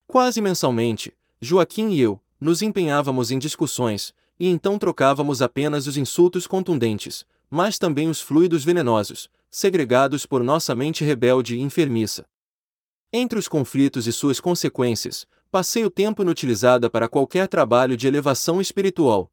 Quase 0.06 0.40
mensalmente, 0.40 1.12
Joaquim 1.42 1.90
e 1.90 2.00
eu 2.00 2.22
nos 2.40 2.62
empenhávamos 2.62 3.32
em 3.32 3.40
discussões, 3.40 4.14
e 4.40 4.48
então 4.48 4.78
trocávamos 4.78 5.42
apenas 5.42 5.88
os 5.88 5.98
insultos 5.98 6.46
contundentes, 6.46 7.26
mas 7.50 7.80
também 7.80 8.10
os 8.10 8.22
fluidos 8.22 8.64
venenosos, 8.64 9.30
segregados 9.50 10.26
por 10.26 10.44
nossa 10.44 10.76
mente 10.76 11.04
rebelde 11.04 11.56
e 11.56 11.62
enfermiça. 11.62 12.26
Entre 13.14 13.38
os 13.38 13.48
conflitos 13.48 14.08
e 14.08 14.14
suas 14.14 14.40
consequências, 14.40 15.28
passei 15.52 15.84
o 15.84 15.92
tempo 15.92 16.22
inutilizada 16.22 16.90
para 16.90 17.10
qualquer 17.10 17.48
trabalho 17.48 17.98
de 17.98 18.08
elevação 18.08 18.62
espiritual. 18.62 19.30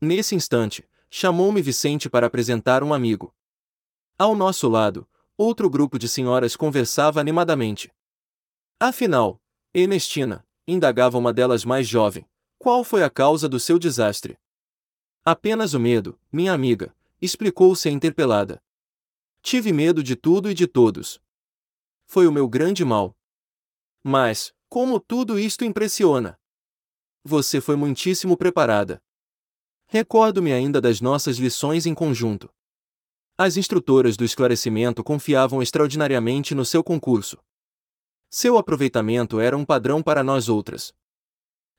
Nesse 0.00 0.36
instante, 0.36 0.88
chamou-me 1.10 1.60
Vicente 1.60 2.08
para 2.08 2.28
apresentar 2.28 2.84
um 2.84 2.94
amigo. 2.94 3.34
Ao 4.16 4.36
nosso 4.36 4.68
lado, 4.68 5.08
outro 5.36 5.68
grupo 5.68 5.98
de 5.98 6.08
senhoras 6.08 6.54
conversava 6.54 7.20
animadamente. 7.20 7.92
Afinal, 8.78 9.42
Ernestina, 9.72 10.46
indagava 10.66 11.18
uma 11.18 11.32
delas 11.32 11.64
mais 11.64 11.88
jovem, 11.88 12.24
qual 12.58 12.84
foi 12.84 13.02
a 13.02 13.10
causa 13.10 13.48
do 13.48 13.58
seu 13.58 13.76
desastre? 13.76 14.38
Apenas 15.24 15.74
o 15.74 15.80
medo, 15.80 16.16
minha 16.30 16.52
amiga, 16.52 16.94
explicou-se 17.20 17.88
a 17.88 17.92
interpelada. 17.92 18.62
Tive 19.42 19.72
medo 19.72 20.00
de 20.02 20.14
tudo 20.14 20.48
e 20.48 20.54
de 20.54 20.68
todos. 20.68 21.20
Foi 22.14 22.28
o 22.28 22.32
meu 22.32 22.48
grande 22.48 22.84
mal. 22.84 23.18
Mas, 24.00 24.54
como 24.68 25.00
tudo 25.00 25.36
isto 25.36 25.64
impressiona! 25.64 26.38
Você 27.24 27.60
foi 27.60 27.74
muitíssimo 27.74 28.36
preparada. 28.36 29.02
Recordo-me 29.88 30.52
ainda 30.52 30.80
das 30.80 31.00
nossas 31.00 31.38
lições 31.38 31.86
em 31.86 31.92
conjunto. 31.92 32.48
As 33.36 33.56
instrutoras 33.56 34.16
do 34.16 34.24
esclarecimento 34.24 35.02
confiavam 35.02 35.60
extraordinariamente 35.60 36.54
no 36.54 36.64
seu 36.64 36.84
concurso. 36.84 37.36
Seu 38.30 38.58
aproveitamento 38.58 39.40
era 39.40 39.56
um 39.56 39.64
padrão 39.64 40.00
para 40.00 40.22
nós 40.22 40.48
outras. 40.48 40.94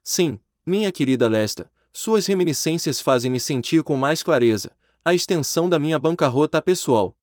Sim, 0.04 0.38
minha 0.66 0.92
querida 0.92 1.30
Lesta, 1.30 1.72
suas 1.94 2.26
reminiscências 2.26 3.00
fazem-me 3.00 3.40
sentir 3.40 3.84
com 3.84 3.96
mais 3.96 4.22
clareza 4.22 4.76
a 5.06 5.14
extensão 5.14 5.70
da 5.70 5.80
minha 5.80 5.98
bancarrota 5.98 6.62
pessoal. 6.62 7.18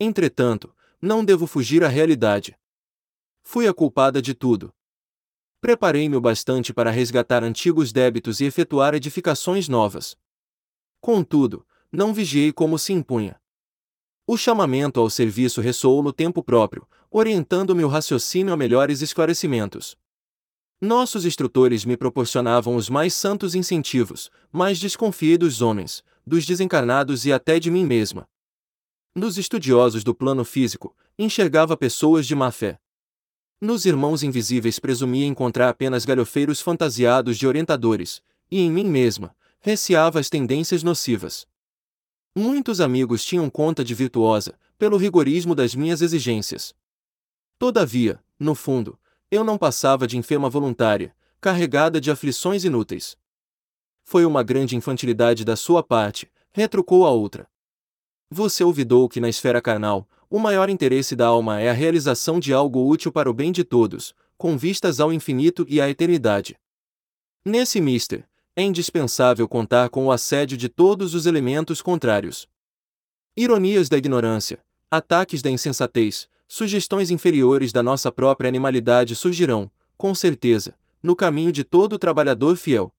Entretanto, 0.00 0.74
não 1.02 1.24
devo 1.24 1.48
fugir 1.48 1.82
à 1.82 1.88
realidade. 1.88 2.56
Fui 3.42 3.66
a 3.66 3.74
culpada 3.74 4.22
de 4.22 4.34
tudo. 4.34 4.72
Preparei-me 5.60 6.14
o 6.14 6.20
bastante 6.20 6.72
para 6.72 6.92
resgatar 6.92 7.42
antigos 7.42 7.92
débitos 7.92 8.40
e 8.40 8.44
efetuar 8.44 8.94
edificações 8.94 9.68
novas. 9.68 10.16
Contudo, 11.00 11.66
não 11.90 12.14
vigiei 12.14 12.52
como 12.52 12.78
se 12.78 12.92
impunha. 12.92 13.40
O 14.24 14.36
chamamento 14.36 15.00
ao 15.00 15.10
serviço 15.10 15.60
ressoou 15.60 16.04
no 16.04 16.12
tempo 16.12 16.40
próprio, 16.40 16.86
orientando-me 17.10 17.82
o 17.82 17.88
raciocínio 17.88 18.52
a 18.54 18.56
melhores 18.56 19.02
esclarecimentos. 19.02 19.96
Nossos 20.80 21.24
instrutores 21.24 21.84
me 21.84 21.96
proporcionavam 21.96 22.76
os 22.76 22.88
mais 22.88 23.12
santos 23.12 23.56
incentivos, 23.56 24.30
mas 24.52 24.78
desconfiei 24.78 25.36
dos 25.36 25.60
homens, 25.60 26.04
dos 26.24 26.46
desencarnados 26.46 27.26
e 27.26 27.32
até 27.32 27.58
de 27.58 27.72
mim 27.72 27.84
mesma. 27.84 28.28
Nos 29.14 29.36
estudiosos 29.36 30.02
do 30.02 30.14
plano 30.14 30.42
físico, 30.42 30.96
enxergava 31.18 31.76
pessoas 31.76 32.26
de 32.26 32.34
má 32.34 32.50
fé. 32.50 32.80
Nos 33.60 33.84
irmãos 33.84 34.22
invisíveis 34.22 34.78
presumia 34.78 35.26
encontrar 35.26 35.68
apenas 35.68 36.06
galhofeiros 36.06 36.62
fantasiados 36.62 37.36
de 37.36 37.46
orientadores, 37.46 38.22
e 38.50 38.60
em 38.60 38.70
mim 38.70 38.86
mesma, 38.86 39.36
receava 39.60 40.18
as 40.18 40.30
tendências 40.30 40.82
nocivas. 40.82 41.46
Muitos 42.34 42.80
amigos 42.80 43.22
tinham 43.22 43.50
conta 43.50 43.84
de 43.84 43.94
virtuosa, 43.94 44.58
pelo 44.78 44.96
rigorismo 44.96 45.54
das 45.54 45.74
minhas 45.74 46.00
exigências. 46.00 46.74
Todavia, 47.58 48.18
no 48.38 48.54
fundo, 48.54 48.98
eu 49.30 49.44
não 49.44 49.58
passava 49.58 50.06
de 50.06 50.16
enferma 50.16 50.48
voluntária, 50.48 51.14
carregada 51.38 52.00
de 52.00 52.10
aflições 52.10 52.64
inúteis. 52.64 53.16
Foi 54.02 54.24
uma 54.24 54.42
grande 54.42 54.74
infantilidade 54.74 55.44
da 55.44 55.54
sua 55.54 55.82
parte, 55.82 56.32
retrucou 56.50 57.06
a 57.06 57.10
outra. 57.10 57.51
Você 58.34 58.64
olvidou 58.64 59.10
que 59.10 59.20
na 59.20 59.28
esfera 59.28 59.60
carnal, 59.60 60.08
o 60.30 60.38
maior 60.38 60.70
interesse 60.70 61.14
da 61.14 61.26
alma 61.26 61.60
é 61.60 61.68
a 61.68 61.74
realização 61.74 62.40
de 62.40 62.50
algo 62.50 62.88
útil 62.88 63.12
para 63.12 63.30
o 63.30 63.34
bem 63.34 63.52
de 63.52 63.62
todos, 63.62 64.14
com 64.38 64.56
vistas 64.56 65.00
ao 65.00 65.12
infinito 65.12 65.66
e 65.68 65.82
à 65.82 65.90
eternidade. 65.90 66.56
Nesse 67.44 67.78
mister, 67.78 68.26
é 68.56 68.62
indispensável 68.62 69.46
contar 69.46 69.90
com 69.90 70.06
o 70.06 70.10
assédio 70.10 70.56
de 70.56 70.70
todos 70.70 71.14
os 71.14 71.26
elementos 71.26 71.82
contrários. 71.82 72.48
Ironias 73.36 73.90
da 73.90 73.98
ignorância, 73.98 74.64
ataques 74.90 75.42
da 75.42 75.50
insensatez, 75.50 76.26
sugestões 76.48 77.10
inferiores 77.10 77.70
da 77.70 77.82
nossa 77.82 78.10
própria 78.10 78.48
animalidade 78.48 79.14
surgirão, 79.14 79.70
com 79.94 80.14
certeza, 80.14 80.74
no 81.02 81.14
caminho 81.14 81.52
de 81.52 81.64
todo 81.64 81.98
trabalhador 81.98 82.56
fiel. 82.56 82.94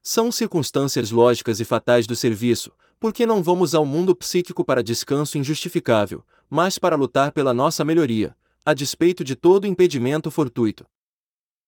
São 0.00 0.30
circunstâncias 0.30 1.10
lógicas 1.10 1.58
e 1.58 1.64
fatais 1.64 2.06
do 2.06 2.14
serviço, 2.14 2.70
porque 2.98 3.26
não 3.26 3.42
vamos 3.42 3.74
ao 3.74 3.84
mundo 3.84 4.14
psíquico 4.14 4.64
para 4.64 4.82
descanso 4.82 5.38
injustificável, 5.38 6.24
mas 6.48 6.78
para 6.78 6.96
lutar 6.96 7.32
pela 7.32 7.52
nossa 7.52 7.84
melhoria, 7.84 8.36
a 8.64 8.72
despeito 8.72 9.22
de 9.22 9.36
todo 9.36 9.66
impedimento 9.66 10.30
fortuito. 10.30 10.86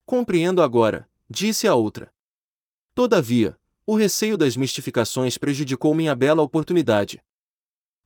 Compreendo 0.05 0.61
agora, 0.61 1.07
disse 1.29 1.67
a 1.67 1.75
outra. 1.75 2.11
Todavia, 2.95 3.57
o 3.85 3.95
receio 3.95 4.37
das 4.37 4.57
mistificações 4.57 5.37
prejudicou 5.37 5.93
minha 5.93 6.15
bela 6.15 6.41
oportunidade. 6.41 7.21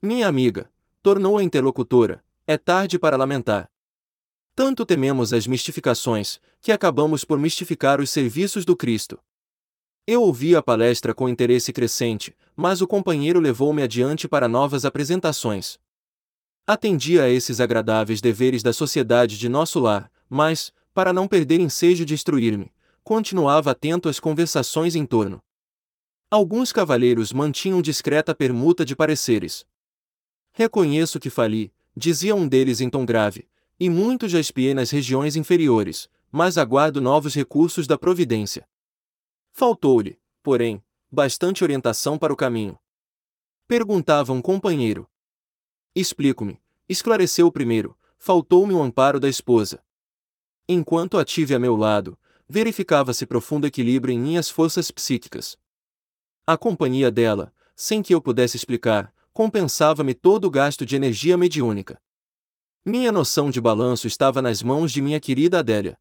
Minha 0.01 0.27
amiga, 0.27 0.69
tornou 1.01 1.37
a 1.37 1.43
interlocutora, 1.43 2.23
é 2.45 2.57
tarde 2.57 2.99
para 2.99 3.17
lamentar. 3.17 3.69
Tanto 4.53 4.85
tememos 4.85 5.31
as 5.31 5.47
mistificações, 5.47 6.39
que 6.59 6.71
acabamos 6.71 7.23
por 7.23 7.39
mistificar 7.39 8.01
os 8.01 8.09
serviços 8.09 8.65
do 8.65 8.75
Cristo. 8.75 9.19
Eu 10.07 10.23
ouvi 10.23 10.55
a 10.55 10.63
palestra 10.63 11.13
com 11.13 11.29
interesse 11.29 11.71
crescente, 11.71 12.35
mas 12.55 12.81
o 12.81 12.87
companheiro 12.87 13.39
levou-me 13.39 13.83
adiante 13.83 14.27
para 14.27 14.47
novas 14.47 14.83
apresentações. 14.83 15.79
Atendi 16.65 17.19
a 17.19 17.29
esses 17.29 17.59
agradáveis 17.59 18.19
deveres 18.19 18.63
da 18.63 18.73
sociedade 18.73 19.37
de 19.37 19.47
nosso 19.47 19.79
lar, 19.79 20.11
mas, 20.29 20.73
para 20.93 21.13
não 21.13 21.27
perder 21.27 21.59
ensejo 21.59 22.03
de 22.03 22.13
instruir-me, 22.13 22.71
continuava 23.03 23.71
atento 23.71 24.09
às 24.09 24.19
conversações 24.19 24.95
em 24.95 25.05
torno. 25.05 25.41
Alguns 26.29 26.71
cavalheiros 26.71 27.31
mantinham 27.31 27.81
discreta 27.81 28.33
permuta 28.33 28.85
de 28.85 28.95
pareceres. 28.95 29.65
Reconheço 30.53 31.19
que 31.19 31.29
fali, 31.29 31.71
dizia 31.95 32.35
um 32.35 32.47
deles 32.47 32.81
em 32.81 32.89
tom 32.89 33.05
grave, 33.05 33.47
e 33.79 33.89
muito 33.89 34.27
já 34.27 34.39
espiei 34.39 34.73
nas 34.73 34.89
regiões 34.91 35.35
inferiores, 35.35 36.09
mas 36.31 36.57
aguardo 36.57 37.01
novos 37.01 37.35
recursos 37.35 37.85
da 37.85 37.97
providência. 37.97 38.65
Faltou-lhe, 39.51 40.19
porém, 40.41 40.83
bastante 41.11 41.63
orientação 41.63 42.17
para 42.17 42.33
o 42.33 42.35
caminho. 42.35 42.79
Perguntava 43.67 44.33
um 44.33 44.41
companheiro. 44.41 45.09
Explico-me, 45.95 46.59
esclareceu 46.87 47.47
o 47.47 47.51
primeiro, 47.51 47.97
faltou-me 48.17 48.73
o 48.73 48.81
amparo 48.81 49.19
da 49.19 49.27
esposa. 49.27 49.83
Enquanto 50.67 51.17
a 51.17 51.25
tive 51.25 51.53
a 51.53 51.59
meu 51.59 51.75
lado, 51.75 52.17
verificava-se 52.47 53.25
profundo 53.25 53.67
equilíbrio 53.67 54.13
em 54.13 54.19
minhas 54.19 54.49
forças 54.49 54.91
psíquicas. 54.91 55.57
A 56.45 56.57
companhia 56.57 57.11
dela, 57.11 57.53
sem 57.75 58.01
que 58.01 58.13
eu 58.13 58.21
pudesse 58.21 58.57
explicar, 58.57 59.13
compensava-me 59.33 60.13
todo 60.13 60.45
o 60.45 60.51
gasto 60.51 60.85
de 60.85 60.95
energia 60.95 61.37
mediúnica. 61.37 62.01
Minha 62.85 63.11
noção 63.11 63.49
de 63.49 63.61
balanço 63.61 64.07
estava 64.07 64.41
nas 64.41 64.63
mãos 64.63 64.91
de 64.91 65.01
minha 65.01 65.19
querida 65.19 65.59
Adélia. 65.59 65.97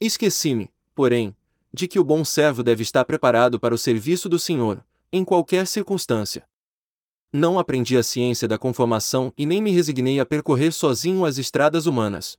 Esqueci-me, 0.00 0.72
porém, 0.94 1.36
de 1.72 1.86
que 1.86 1.98
o 1.98 2.04
bom 2.04 2.24
servo 2.24 2.62
deve 2.62 2.82
estar 2.82 3.04
preparado 3.04 3.58
para 3.58 3.74
o 3.74 3.78
serviço 3.78 4.28
do 4.28 4.38
Senhor, 4.38 4.84
em 5.12 5.24
qualquer 5.24 5.66
circunstância. 5.66 6.46
Não 7.32 7.58
aprendi 7.58 7.96
a 7.96 8.02
ciência 8.02 8.48
da 8.48 8.56
conformação 8.56 9.32
e 9.36 9.44
nem 9.44 9.60
me 9.60 9.70
resignei 9.70 10.18
a 10.18 10.26
percorrer 10.26 10.72
sozinho 10.72 11.24
as 11.24 11.36
estradas 11.36 11.86
humanas. 11.86 12.38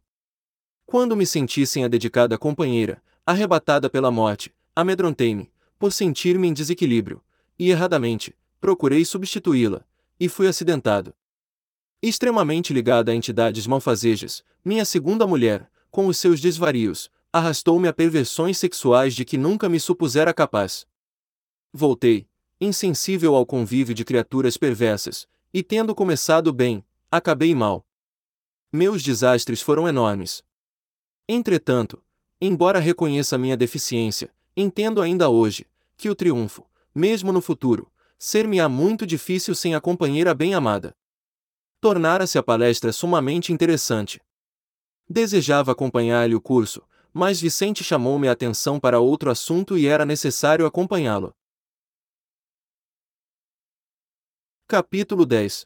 Quando 0.85 1.15
me 1.15 1.25
senti 1.25 1.65
sem 1.67 1.83
a 1.83 1.87
dedicada 1.87 2.37
companheira, 2.37 3.01
arrebatada 3.25 3.89
pela 3.89 4.09
morte, 4.09 4.51
amedrontei-me, 4.75 5.51
por 5.77 5.93
sentir-me 5.93 6.47
em 6.47 6.53
desequilíbrio, 6.53 7.21
e 7.57 7.69
erradamente, 7.69 8.35
procurei 8.59 9.05
substituí-la, 9.05 9.85
e 10.19 10.27
fui 10.27 10.47
acidentado. 10.47 11.13
Extremamente 12.01 12.73
ligada 12.73 13.11
a 13.11 13.15
entidades 13.15 13.67
malfazejas, 13.67 14.43
minha 14.65 14.83
segunda 14.83 15.27
mulher, 15.27 15.69
com 15.91 16.07
os 16.07 16.17
seus 16.17 16.41
desvarios, 16.41 17.11
arrastou-me 17.31 17.87
a 17.87 17.93
perversões 17.93 18.57
sexuais 18.57 19.15
de 19.15 19.23
que 19.25 19.37
nunca 19.37 19.69
me 19.69 19.79
supusera 19.79 20.33
capaz. 20.33 20.85
Voltei, 21.71 22.27
insensível 22.59 23.35
ao 23.35 23.45
convívio 23.45 23.93
de 23.93 24.03
criaturas 24.03 24.57
perversas, 24.57 25.27
e 25.53 25.63
tendo 25.63 25.95
começado 25.95 26.51
bem, 26.51 26.83
acabei 27.11 27.55
mal. 27.55 27.85
Meus 28.71 29.01
desastres 29.03 29.61
foram 29.61 29.87
enormes. 29.87 30.43
Entretanto, 31.27 32.03
Embora 32.41 32.79
reconheça 32.79 33.37
minha 33.37 33.57
deficiência, 33.57 34.33
entendo 34.55 35.01
ainda 35.01 35.27
hoje 35.27 35.67
que 35.97 36.09
o 36.09 36.15
triunfo, 36.15 36.65
mesmo 36.95 37.33
no 37.33 37.41
futuro, 37.41 37.91
ser-me-á 38.17 38.69
muito 38.69 39.05
difícil 39.05 39.53
sem 39.53 39.75
a 39.75 39.81
companheira 39.81 40.33
bem-amada. 40.33 40.95
Tornara-se 41.81 42.37
a 42.37 42.43
palestra 42.43 42.93
sumamente 42.93 43.51
interessante. 43.51 44.21
Desejava 45.09 45.73
acompanhar-lhe 45.73 46.33
o 46.33 46.39
curso, 46.39 46.81
mas 47.13 47.41
Vicente 47.41 47.83
chamou-me 47.83 48.27
a 48.27 48.31
atenção 48.31 48.79
para 48.79 48.99
outro 48.99 49.31
assunto 49.31 49.77
e 49.77 49.87
era 49.87 50.05
necessário 50.05 50.65
acompanhá-lo. 50.65 51.35
Capítulo 54.67 55.25
10 55.25 55.65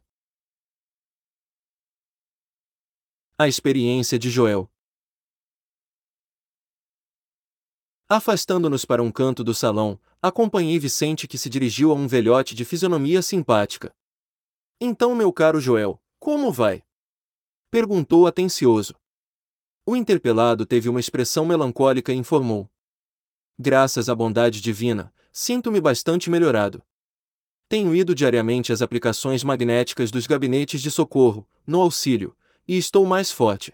A 3.38 3.48
experiência 3.48 4.18
de 4.18 4.30
Joel 4.30 4.72
Afastando-nos 8.08 8.86
para 8.86 9.02
um 9.02 9.12
canto 9.12 9.44
do 9.44 9.54
salão, 9.54 10.00
acompanhei 10.22 10.78
Vicente 10.78 11.28
que 11.28 11.38
se 11.38 11.50
dirigiu 11.50 11.92
a 11.92 11.96
um 11.96 12.08
velhote 12.08 12.54
de 12.54 12.64
fisionomia 12.64 13.22
simpática. 13.22 13.94
Então, 14.80 15.16
meu 15.16 15.34
caro 15.34 15.60
Joel, 15.60 16.02
como 16.20 16.52
vai? 16.52 16.84
Perguntou 17.72 18.28
atencioso. 18.28 18.94
O 19.86 19.96
interpelado 19.96 20.66
teve 20.66 20.88
uma 20.88 21.00
expressão 21.00 21.46
melancólica 21.46 22.14
e 22.14 22.16
informou. 22.16 22.70
Graças 23.60 24.10
à 24.10 24.16
bondade 24.16 24.62
divina, 24.62 25.14
sinto-me 25.32 25.82
bastante 25.82 26.30
melhorado. 26.30 26.84
Tenho 27.68 27.96
ido 27.96 28.16
diariamente 28.16 28.72
às 28.72 28.82
aplicações 28.82 29.44
magnéticas 29.44 30.12
dos 30.12 30.26
gabinetes 30.28 30.82
de 30.82 30.90
socorro, 30.90 31.48
no 31.66 31.82
auxílio, 31.82 32.36
e 32.68 32.78
estou 32.78 33.06
mais 33.06 33.32
forte. 33.32 33.74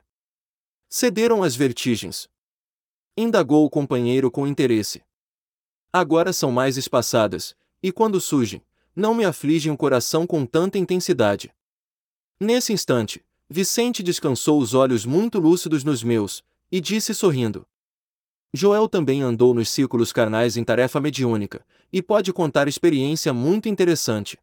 Cederam 0.87 1.43
as 1.43 1.55
vertigens, 1.55 2.29
Indagou 3.21 3.65
o 3.65 3.69
companheiro 3.69 4.31
com 4.31 4.47
interesse. 4.47 5.03
Agora 5.91 6.31
são 6.31 6.53
mais 6.53 6.77
espaçadas, 6.77 7.53
e 7.83 7.91
quando 7.91 8.21
surgem, 8.21 8.63
não 8.95 9.13
me 9.13 9.25
afligem 9.25 9.73
o 9.73 9.77
coração 9.77 10.25
com 10.25 10.45
tanta 10.45 10.77
intensidade. 10.77 11.53
Nesse 12.39 12.71
instante, 12.71 13.21
Vicente 13.49 14.03
descansou 14.03 14.59
os 14.59 14.75
olhos 14.75 15.05
muito 15.05 15.39
lúcidos 15.39 15.83
nos 15.83 16.03
meus, 16.03 16.43
e 16.71 16.79
disse 16.79 17.15
sorrindo: 17.15 17.65
Joel 18.53 18.87
também 18.87 19.23
andou 19.23 19.55
nos 19.55 19.69
círculos 19.69 20.13
carnais 20.13 20.55
em 20.55 20.63
tarefa 20.63 20.99
mediúnica, 20.99 21.65
e 21.91 21.99
pode 21.99 22.31
contar 22.31 22.67
experiência 22.67 23.33
muito 23.33 23.67
interessante. 23.67 24.37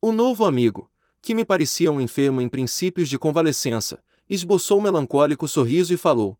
O 0.00 0.10
novo 0.10 0.46
amigo, 0.46 0.90
que 1.20 1.34
me 1.34 1.44
parecia 1.44 1.92
um 1.92 2.00
enfermo 2.00 2.40
em 2.40 2.48
princípios 2.48 3.10
de 3.10 3.18
convalescença, 3.18 4.02
esboçou 4.28 4.80
melancólico 4.80 5.46
sorriso 5.46 5.92
e 5.92 5.98
falou: 5.98 6.38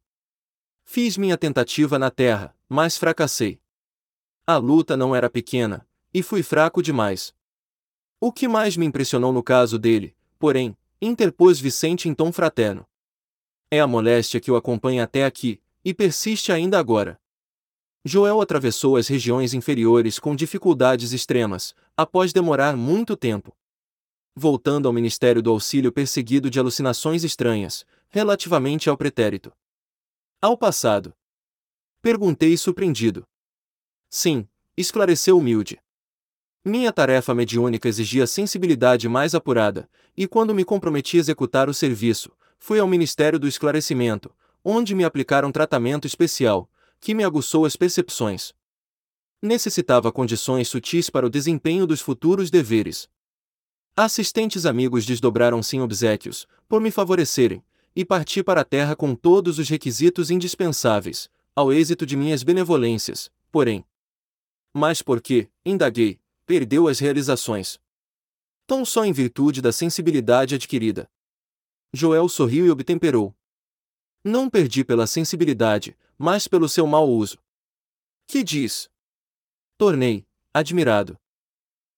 Fiz 0.85 1.19
minha 1.19 1.36
tentativa 1.36 1.98
na 1.98 2.11
terra, 2.11 2.56
mas 2.66 2.97
fracassei. 2.97 3.61
A 4.47 4.56
luta 4.56 4.97
não 4.97 5.15
era 5.15 5.28
pequena, 5.28 5.86
e 6.12 6.23
fui 6.23 6.43
fraco 6.43 6.82
demais. 6.82 7.35
O 8.19 8.32
que 8.32 8.48
mais 8.48 8.74
me 8.74 8.86
impressionou 8.86 9.35
no 9.35 9.43
caso 9.43 9.78
dele, 9.78 10.16
porém, 10.39 10.74
interpôs 11.01 11.61
Vicente 11.61 12.09
em 12.09 12.15
tom 12.15 12.33
fraterno. 12.33 12.87
É 13.71 13.81
a 13.81 13.87
moléstia 13.87 14.41
que 14.41 14.51
o 14.51 14.57
acompanha 14.57 15.05
até 15.05 15.25
aqui, 15.25 15.61
e 15.85 15.93
persiste 15.93 16.53
ainda 16.53 16.79
agora. 16.79 17.21
Joel 18.05 18.41
atravessou 18.41 18.97
as 18.97 19.09
regiões 19.09 19.55
inferiores 19.55 20.19
com 20.19 20.37
dificuldades 20.37 21.12
extremas, 21.12 21.75
após 21.97 22.33
demorar 22.33 22.77
muito 22.77 23.16
tempo. 23.16 23.57
Voltando 24.37 24.87
ao 24.87 24.93
Ministério 24.93 25.43
do 25.43 25.51
Auxílio 25.51 25.93
perseguido 25.93 26.51
de 26.51 26.59
alucinações 26.59 27.25
estranhas, 27.25 27.87
relativamente 28.09 28.91
ao 28.91 28.97
pretérito. 28.97 29.53
Ao 30.41 30.57
passado. 30.57 31.15
Perguntei 32.03 32.57
surpreendido. 32.57 33.27
Sim, 34.11 34.47
esclareceu 34.77 35.39
humilde. 35.39 35.81
Minha 36.66 36.91
tarefa 36.91 37.35
mediúnica 37.35 37.86
exigia 37.86 38.27
sensibilidade 38.27 39.07
mais 39.07 39.35
apurada, 39.35 39.86
e 40.16 40.27
quando 40.27 40.55
me 40.55 40.65
comprometi 40.65 41.19
a 41.19 41.20
executar 41.20 41.69
o 41.69 41.74
serviço, 41.74 42.32
fui 42.59 42.78
ao 42.78 42.89
Ministério 42.89 43.39
do 43.39 43.47
Esclarecimento, 43.47 44.35
onde 44.65 44.95
me 44.95 45.05
aplicaram 45.05 45.53
tratamento 45.53 46.07
especial, 46.07 46.70
que 46.99 47.15
me 47.15 47.23
aguçou 47.23 47.66
as 47.66 47.77
percepções. 47.77 48.55
Necessitava 49.43 50.11
condições 50.11 50.66
sutis 50.69 51.11
para 51.11 51.27
o 51.27 51.28
desempenho 51.28 51.86
dos 51.86 52.01
futuros 52.01 52.51
deveres. 52.51 53.11
Assistentes 53.95 54.65
amigos 54.65 55.05
desdobraram-se 55.05 55.77
em 55.77 55.82
obsequios, 55.82 56.49
por 56.66 56.81
me 56.81 56.91
favorecerem, 56.91 57.62
e 57.95 58.07
parti 58.07 58.43
para 58.43 58.62
a 58.62 58.65
terra 58.65 58.97
com 58.97 59.15
todos 59.15 59.59
os 59.59 59.69
requisitos 59.69 60.31
indispensáveis, 60.31 61.28
ao 61.55 61.70
êxito 61.70 62.07
de 62.07 62.16
minhas 62.16 62.43
benevolências, 62.43 63.31
porém. 63.53 63.85
Mas 64.73 65.03
por 65.03 65.20
que, 65.20 65.49
indaguei, 65.65 66.19
perdeu 66.47 66.89
as 66.89 66.99
realizações? 66.99 67.79
Tão 68.66 68.85
só 68.85 69.05
em 69.05 69.12
virtude 69.12 69.61
da 69.61 69.73
sensibilidade 69.73 70.55
adquirida. 70.55 71.11
Joel 71.93 72.29
sorriu 72.29 72.66
e 72.66 72.71
obtemperou. 72.71 73.35
Não 74.25 74.49
perdi 74.49 74.85
pela 74.85 75.07
sensibilidade, 75.07 75.97
mas 76.16 76.49
pelo 76.49 76.69
seu 76.69 76.87
mau 76.87 77.09
uso. 77.09 77.39
Que 78.27 78.43
diz? 78.43 78.91
Tornei, 79.77 80.27
admirado. 80.53 81.19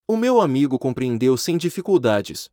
O 0.09 0.17
meu 0.17 0.41
amigo 0.41 0.79
compreendeu 0.79 1.37
sem 1.37 1.57
dificuldades. 1.57 2.51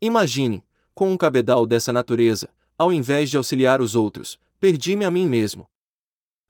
Imagine, 0.00 0.64
com 0.94 1.10
um 1.10 1.16
cabedal 1.16 1.66
dessa 1.66 1.92
natureza, 1.92 2.48
ao 2.76 2.92
invés 2.92 3.28
de 3.28 3.36
auxiliar 3.36 3.80
os 3.80 3.94
outros, 3.94 4.38
perdi-me 4.58 5.04
a 5.04 5.10
mim 5.10 5.26
mesmo. 5.26 5.68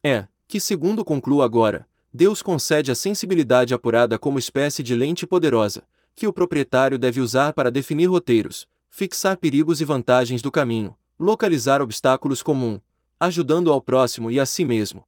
É, 0.02 0.28
que 0.46 0.60
segundo 0.60 1.04
concluo 1.04 1.42
agora, 1.42 1.88
Deus 2.12 2.42
concede 2.42 2.90
a 2.90 2.94
sensibilidade 2.94 3.72
apurada 3.72 4.18
como 4.18 4.38
espécie 4.38 4.82
de 4.82 4.94
lente 4.96 5.26
poderosa, 5.26 5.84
que 6.16 6.26
o 6.26 6.32
proprietário 6.32 6.98
deve 6.98 7.20
usar 7.20 7.52
para 7.52 7.70
definir 7.70 8.06
roteiros, 8.06 8.66
fixar 8.90 9.36
perigos 9.36 9.80
e 9.80 9.84
vantagens 9.84 10.42
do 10.42 10.50
caminho, 10.50 10.96
localizar 11.18 11.80
obstáculos 11.80 12.42
comum, 12.42 12.80
ajudando 13.18 13.72
ao 13.72 13.80
próximo 13.80 14.30
e 14.30 14.40
a 14.40 14.44
si 14.44 14.64
mesmo. 14.64 15.06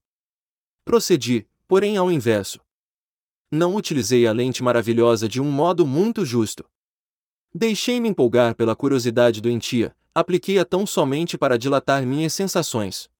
Procedi, 0.85 1.47
porém 1.67 1.97
ao 1.97 2.11
inverso. 2.11 2.61
Não 3.51 3.75
utilizei 3.75 4.27
a 4.27 4.33
lente 4.33 4.63
maravilhosa 4.63 5.29
de 5.29 5.41
um 5.41 5.51
modo 5.51 5.87
muito 5.87 6.25
justo. 6.25 6.65
Deixei-me 7.55 8.09
empolgar 8.09 8.55
pela 8.55 8.77
curiosidade 8.77 9.41
doentia, 9.41 9.95
apliquei-a 10.15 10.65
tão 10.65 10.87
somente 10.87 11.37
para 11.37 11.59
dilatar 11.59 12.07
minhas 12.07 12.33
sensações. 12.33 13.11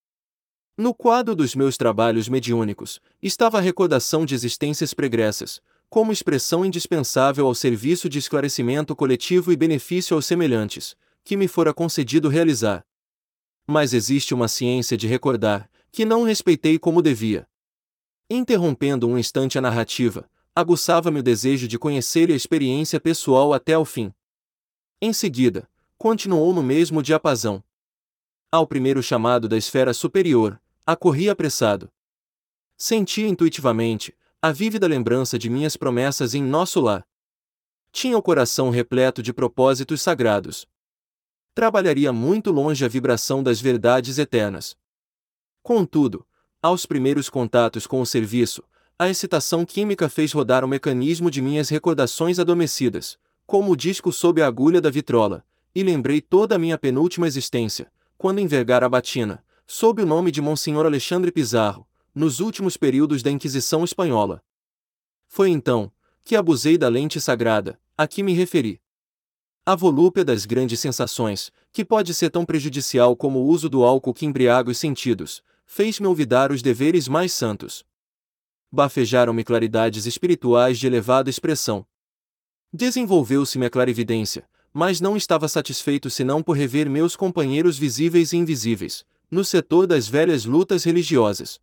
No 0.77 0.95
quadro 0.95 1.37
dos 1.37 1.55
meus 1.55 1.77
trabalhos 1.77 2.31
mediúnicos, 2.31 2.99
estava 3.23 3.59
a 3.59 3.61
recordação 3.61 4.25
de 4.25 4.35
existências 4.35 4.95
pregressas, 4.95 5.61
como 5.91 6.13
expressão 6.13 6.65
indispensável 6.65 7.47
ao 7.47 7.55
serviço 7.55 8.09
de 8.09 8.19
esclarecimento 8.19 8.97
coletivo 8.97 9.53
e 9.53 9.57
benefício 9.57 10.17
aos 10.17 10.25
semelhantes, 10.25 10.97
que 11.23 11.37
me 11.37 11.47
fora 11.47 11.75
concedido 11.75 12.31
realizar. 12.31 12.83
Mas 13.67 13.93
existe 13.93 14.33
uma 14.33 14.49
ciência 14.49 14.97
de 14.97 15.07
recordar, 15.07 15.71
que 15.91 16.07
não 16.07 16.23
respeitei 16.23 16.79
como 16.79 17.03
devia. 17.03 17.47
Interrompendo 18.31 19.07
um 19.07 19.19
instante 19.19 19.59
a 19.59 19.61
narrativa, 19.61 20.27
aguçava-me 20.57 21.21
o 21.21 21.23
desejo 21.23 21.69
de 21.69 21.79
conhecer 21.79 22.31
a 22.31 22.35
experiência 22.35 22.99
pessoal 22.99 23.53
até 23.53 23.75
ao 23.75 23.85
fim. 23.85 24.11
Em 25.03 25.13
seguida, 25.13 25.69
continuou 25.99 26.55
no 26.55 26.63
mesmo 26.63 27.03
diapasão. 27.03 27.63
Ao 28.55 28.67
primeiro 28.67 29.03
chamado 29.03 29.49
da 29.49 29.57
esfera 29.57 29.95
superior, 29.95 30.61
acorri 30.85 31.31
apressado. 31.31 31.91
Sentia 32.77 33.27
intuitivamente 33.27 34.15
a 34.43 34.53
vívida 34.53 34.87
lembrança 34.87 35.39
de 35.39 35.49
minhas 35.49 35.75
promessas 35.75 36.35
em 36.35 36.43
nosso 36.43 36.79
lar. 36.79 37.03
Tinha 37.91 38.19
o 38.19 38.21
coração 38.21 38.69
repleto 38.69 39.23
de 39.23 39.33
propósitos 39.33 40.03
sagrados, 40.03 40.69
trabalharia 41.55 42.13
muito 42.13 42.51
longe 42.53 42.85
a 42.85 42.89
vibração 42.89 43.43
das 43.43 43.59
verdades 43.59 44.19
eternas. 44.19 44.77
Contudo, 45.63 46.27
aos 46.61 46.85
primeiros 46.85 47.31
contatos 47.31 47.87
com 47.87 48.03
o 48.03 48.07
serviço, 48.07 48.63
a 48.99 49.09
excitação 49.09 49.65
química 49.65 50.11
fez 50.11 50.31
rodar 50.31 50.63
o 50.63 50.69
mecanismo 50.69 51.31
de 51.31 51.41
minhas 51.41 51.71
recordações 51.71 52.39
adormecidas, 52.39 53.19
como 53.47 53.73
o 53.73 53.77
disco 53.77 54.13
sob 54.13 54.43
a 54.43 54.47
agulha 54.47 54.79
da 54.79 54.91
vitrola, 54.91 55.43
e 55.75 55.83
lembrei 55.83 56.21
toda 56.21 56.57
a 56.57 56.59
minha 56.59 56.77
penúltima 56.77 57.27
existência, 57.27 57.91
quando 58.23 58.39
envergara 58.39 58.87
a 58.87 58.89
batina, 58.89 59.45
sob 59.67 60.01
o 60.01 60.07
nome 60.07 60.31
de 60.31 60.41
Monsenhor 60.41 60.87
Alexandre 60.87 61.33
Pizarro, 61.33 61.85
nos 62.15 62.39
últimos 62.39 62.77
períodos 62.77 63.21
da 63.21 63.33
Inquisição 63.33 63.83
Espanhola. 63.83 64.41
Foi 65.27 65.51
então 65.51 65.91
que 66.23 66.37
abusei 66.37 66.79
da 66.79 66.89
lente 66.89 67.21
sagrada, 67.21 67.81
a 67.99 68.07
que 68.07 68.23
me 68.23 68.33
referi. 68.33 68.81
A 69.67 69.75
volúpia 69.75 70.25
das 70.25 70.47
grandes 70.47 70.79
sensações, 70.79 71.51
que 71.73 71.85
pode 71.85 72.15
ser 72.15 72.31
tão 72.31 72.45
prejudicial 72.45 73.17
como 73.17 73.41
o 73.41 73.47
uso 73.49 73.69
do 73.69 73.83
álcool 73.83 74.15
que 74.15 74.25
embriaga 74.25 74.71
os 74.71 74.79
sentidos, 74.79 75.43
fez-me 75.67 76.07
olvidar 76.07 76.53
os 76.53 76.63
deveres 76.63 77.09
mais 77.09 77.33
santos. 77.33 77.85
Bafejaram-me 78.71 79.43
claridades 79.43 80.07
espirituais 80.07 80.79
de 80.79 80.87
elevada 80.87 81.29
expressão. 81.29 81.85
Desenvolveu-se-me 82.73 83.67
a 83.67 83.71
clarividência, 83.71 84.49
mas 84.73 85.01
não 85.01 85.17
estava 85.17 85.49
satisfeito 85.49 86.09
senão 86.09 86.43
por 86.43 86.57
rever 86.57 86.89
meus 86.89 87.15
companheiros 87.15 87.79
visíveis 87.79 88.33
e 88.33 88.37
invisíveis, 88.37 89.05
no 89.31 89.45
setor 89.45 89.87
das 89.87 90.09
velhas 90.09 90.45
lutas 90.45 90.85
religiosas. 90.85 91.61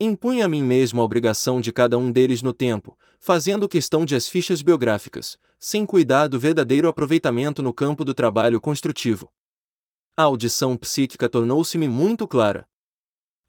Impunha 0.00 0.46
a 0.46 0.48
mim 0.48 0.62
mesmo 0.62 1.00
a 1.00 1.04
obrigação 1.04 1.60
de 1.60 1.72
cada 1.72 1.96
um 1.96 2.10
deles 2.10 2.42
no 2.42 2.52
tempo, 2.52 2.98
fazendo 3.20 3.68
questão 3.68 4.04
de 4.04 4.16
as 4.16 4.28
fichas 4.28 4.60
biográficas, 4.60 5.38
sem 5.58 5.86
cuidar 5.86 6.26
do 6.28 6.38
verdadeiro 6.38 6.88
aproveitamento 6.88 7.62
no 7.62 7.72
campo 7.72 8.04
do 8.04 8.12
trabalho 8.12 8.60
construtivo. 8.60 9.32
A 10.16 10.24
audição 10.24 10.76
psíquica 10.76 11.28
tornou-se-me 11.28 11.88
muito 11.88 12.26
clara. 12.26 12.66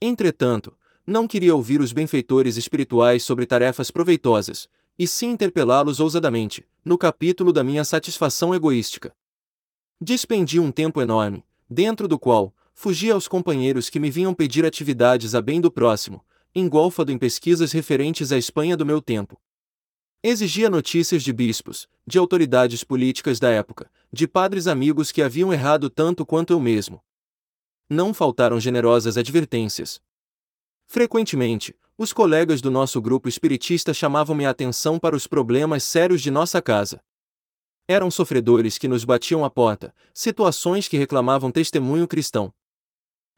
Entretanto, 0.00 0.76
não 1.06 1.28
queria 1.28 1.54
ouvir 1.54 1.80
os 1.80 1.92
benfeitores 1.92 2.56
espirituais 2.56 3.22
sobre 3.22 3.46
tarefas 3.46 3.90
proveitosas, 3.90 4.68
e 4.98 5.06
sim 5.06 5.30
interpelá-los 5.30 6.00
ousadamente, 6.00 6.66
no 6.84 6.96
capítulo 6.96 7.52
da 7.52 7.62
minha 7.62 7.84
satisfação 7.84 8.54
egoística. 8.54 9.14
Dispendi 10.00 10.60
um 10.60 10.70
tempo 10.70 11.00
enorme, 11.00 11.44
dentro 11.68 12.06
do 12.06 12.18
qual, 12.18 12.54
fugia 12.72 13.14
aos 13.14 13.26
companheiros 13.26 13.88
que 13.88 13.98
me 13.98 14.10
vinham 14.10 14.34
pedir 14.34 14.64
atividades 14.64 15.34
a 15.34 15.40
bem 15.40 15.60
do 15.60 15.70
próximo, 15.70 16.24
engolfado 16.54 17.10
em 17.10 17.18
pesquisas 17.18 17.72
referentes 17.72 18.32
à 18.32 18.38
Espanha 18.38 18.76
do 18.76 18.86
meu 18.86 19.00
tempo. 19.00 19.40
Exigia 20.22 20.70
notícias 20.70 21.22
de 21.22 21.32
bispos, 21.32 21.88
de 22.06 22.18
autoridades 22.18 22.82
políticas 22.82 23.38
da 23.38 23.50
época, 23.50 23.90
de 24.12 24.26
padres 24.26 24.66
amigos 24.66 25.12
que 25.12 25.22
haviam 25.22 25.52
errado 25.52 25.88
tanto 25.88 26.24
quanto 26.24 26.52
eu 26.52 26.60
mesmo. 26.60 27.02
Não 27.88 28.12
faltaram 28.12 28.58
generosas 28.58 29.16
advertências. 29.16 30.00
Frequentemente, 30.86 31.76
os 31.98 32.12
colegas 32.12 32.60
do 32.60 32.70
nosso 32.70 33.00
grupo 33.00 33.28
espiritista 33.28 33.94
chamavam-me 33.94 34.44
a 34.44 34.50
atenção 34.50 34.98
para 34.98 35.16
os 35.16 35.26
problemas 35.26 35.82
sérios 35.82 36.20
de 36.20 36.30
nossa 36.30 36.60
casa. 36.60 37.02
Eram 37.88 38.10
sofredores 38.10 38.76
que 38.76 38.86
nos 38.86 39.04
batiam 39.04 39.44
à 39.44 39.50
porta, 39.50 39.94
situações 40.12 40.88
que 40.88 40.98
reclamavam 40.98 41.50
testemunho 41.50 42.06
cristão. 42.06 42.52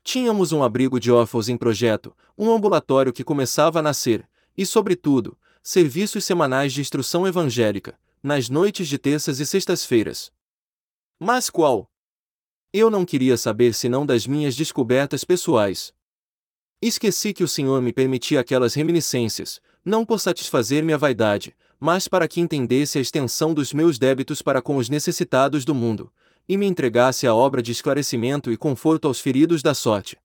Tínhamos 0.03 0.51
um 0.53 0.63
abrigo 0.63 0.99
de 0.99 1.13
órfãos 1.13 1.49
em 1.49 1.57
projeto, 1.57 2.17
um 2.37 2.51
ambulatório 2.51 3.13
que 3.13 3.23
começava 3.23 3.79
a 3.79 3.83
nascer, 3.83 4.29
e, 4.57 4.67
sobretudo, 4.67 5.39
serviços 5.63 6.25
semanais 6.25 6.73
de 6.73 6.81
instrução 6.81 7.29
evangélica, 7.29 7.97
nas 8.21 8.49
noites 8.49 8.89
de 8.89 8.99
terças 8.99 9.39
e 9.39 9.47
sextas-feiras. 9.47 10.33
Mas 11.21 11.49
qual? 11.49 11.89
Eu 12.73 12.91
não 12.91 13.05
queria 13.05 13.37
saber 13.37 13.73
senão 13.73 14.05
das 14.05 14.27
minhas 14.27 14.57
descobertas 14.57 15.25
pessoais. 15.25 15.93
Esqueci 16.81 17.33
que 17.33 17.43
o 17.43 17.49
Senhor 17.49 17.83
me 17.83 17.93
permitia 17.93 18.39
aquelas 18.39 18.75
reminiscências, 18.75 19.61
não 19.85 20.07
por 20.07 20.21
satisfazer 20.21 20.85
minha 20.85 20.97
vaidade, 20.97 21.57
mas 21.81 22.07
para 22.07 22.29
que 22.29 22.41
entendesse 22.41 22.99
a 22.99 23.01
extensão 23.01 23.53
dos 23.53 23.73
meus 23.73 23.99
débitos 23.99 24.43
para 24.43 24.63
com 24.63 24.77
os 24.77 24.89
necessitados 24.89 25.65
do 25.65 25.75
mundo, 25.75 26.13
e 26.49 26.57
me 26.57 26.67
entregasse 26.67 27.27
a 27.27 27.35
obra 27.35 27.61
de 27.61 27.73
esclarecimento 27.73 28.53
e 28.53 28.57
conforto 28.57 29.09
aos 29.09 29.19
feridos 29.21 29.61
da 29.61 29.75
sorte. 29.75 30.17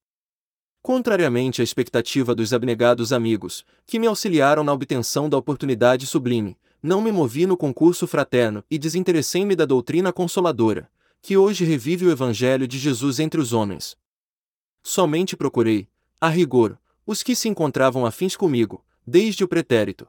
Contrariamente 0.79 1.59
à 1.59 1.63
expectativa 1.63 2.35
dos 2.35 2.53
abnegados 2.53 3.11
amigos, 3.11 3.65
que 3.87 3.97
me 3.97 4.05
auxiliaram 4.05 4.63
na 4.63 4.73
obtenção 4.73 5.27
da 5.27 5.37
oportunidade 5.37 6.05
sublime, 6.05 6.55
não 6.83 7.01
me 7.01 7.11
movi 7.11 7.47
no 7.47 7.57
concurso 7.57 8.05
fraterno 8.05 8.63
e 8.69 8.77
desinteressei-me 8.77 9.55
da 9.55 9.65
doutrina 9.65 10.13
consoladora, 10.13 10.87
que 11.19 11.35
hoje 11.35 11.63
revive 11.63 12.05
o 12.05 12.11
Evangelho 12.11 12.67
de 12.67 12.77
Jesus 12.77 13.19
entre 13.19 13.39
os 13.39 13.53
homens. 13.53 13.95
Somente 14.83 15.37
procurei, 15.37 15.87
a 16.23 16.29
rigor, 16.29 16.79
os 17.05 17.21
que 17.21 17.35
se 17.35 17.49
encontravam 17.49 18.05
afins 18.05 18.37
comigo, 18.37 18.81
desde 19.05 19.43
o 19.43 19.47
pretérito. 19.47 20.07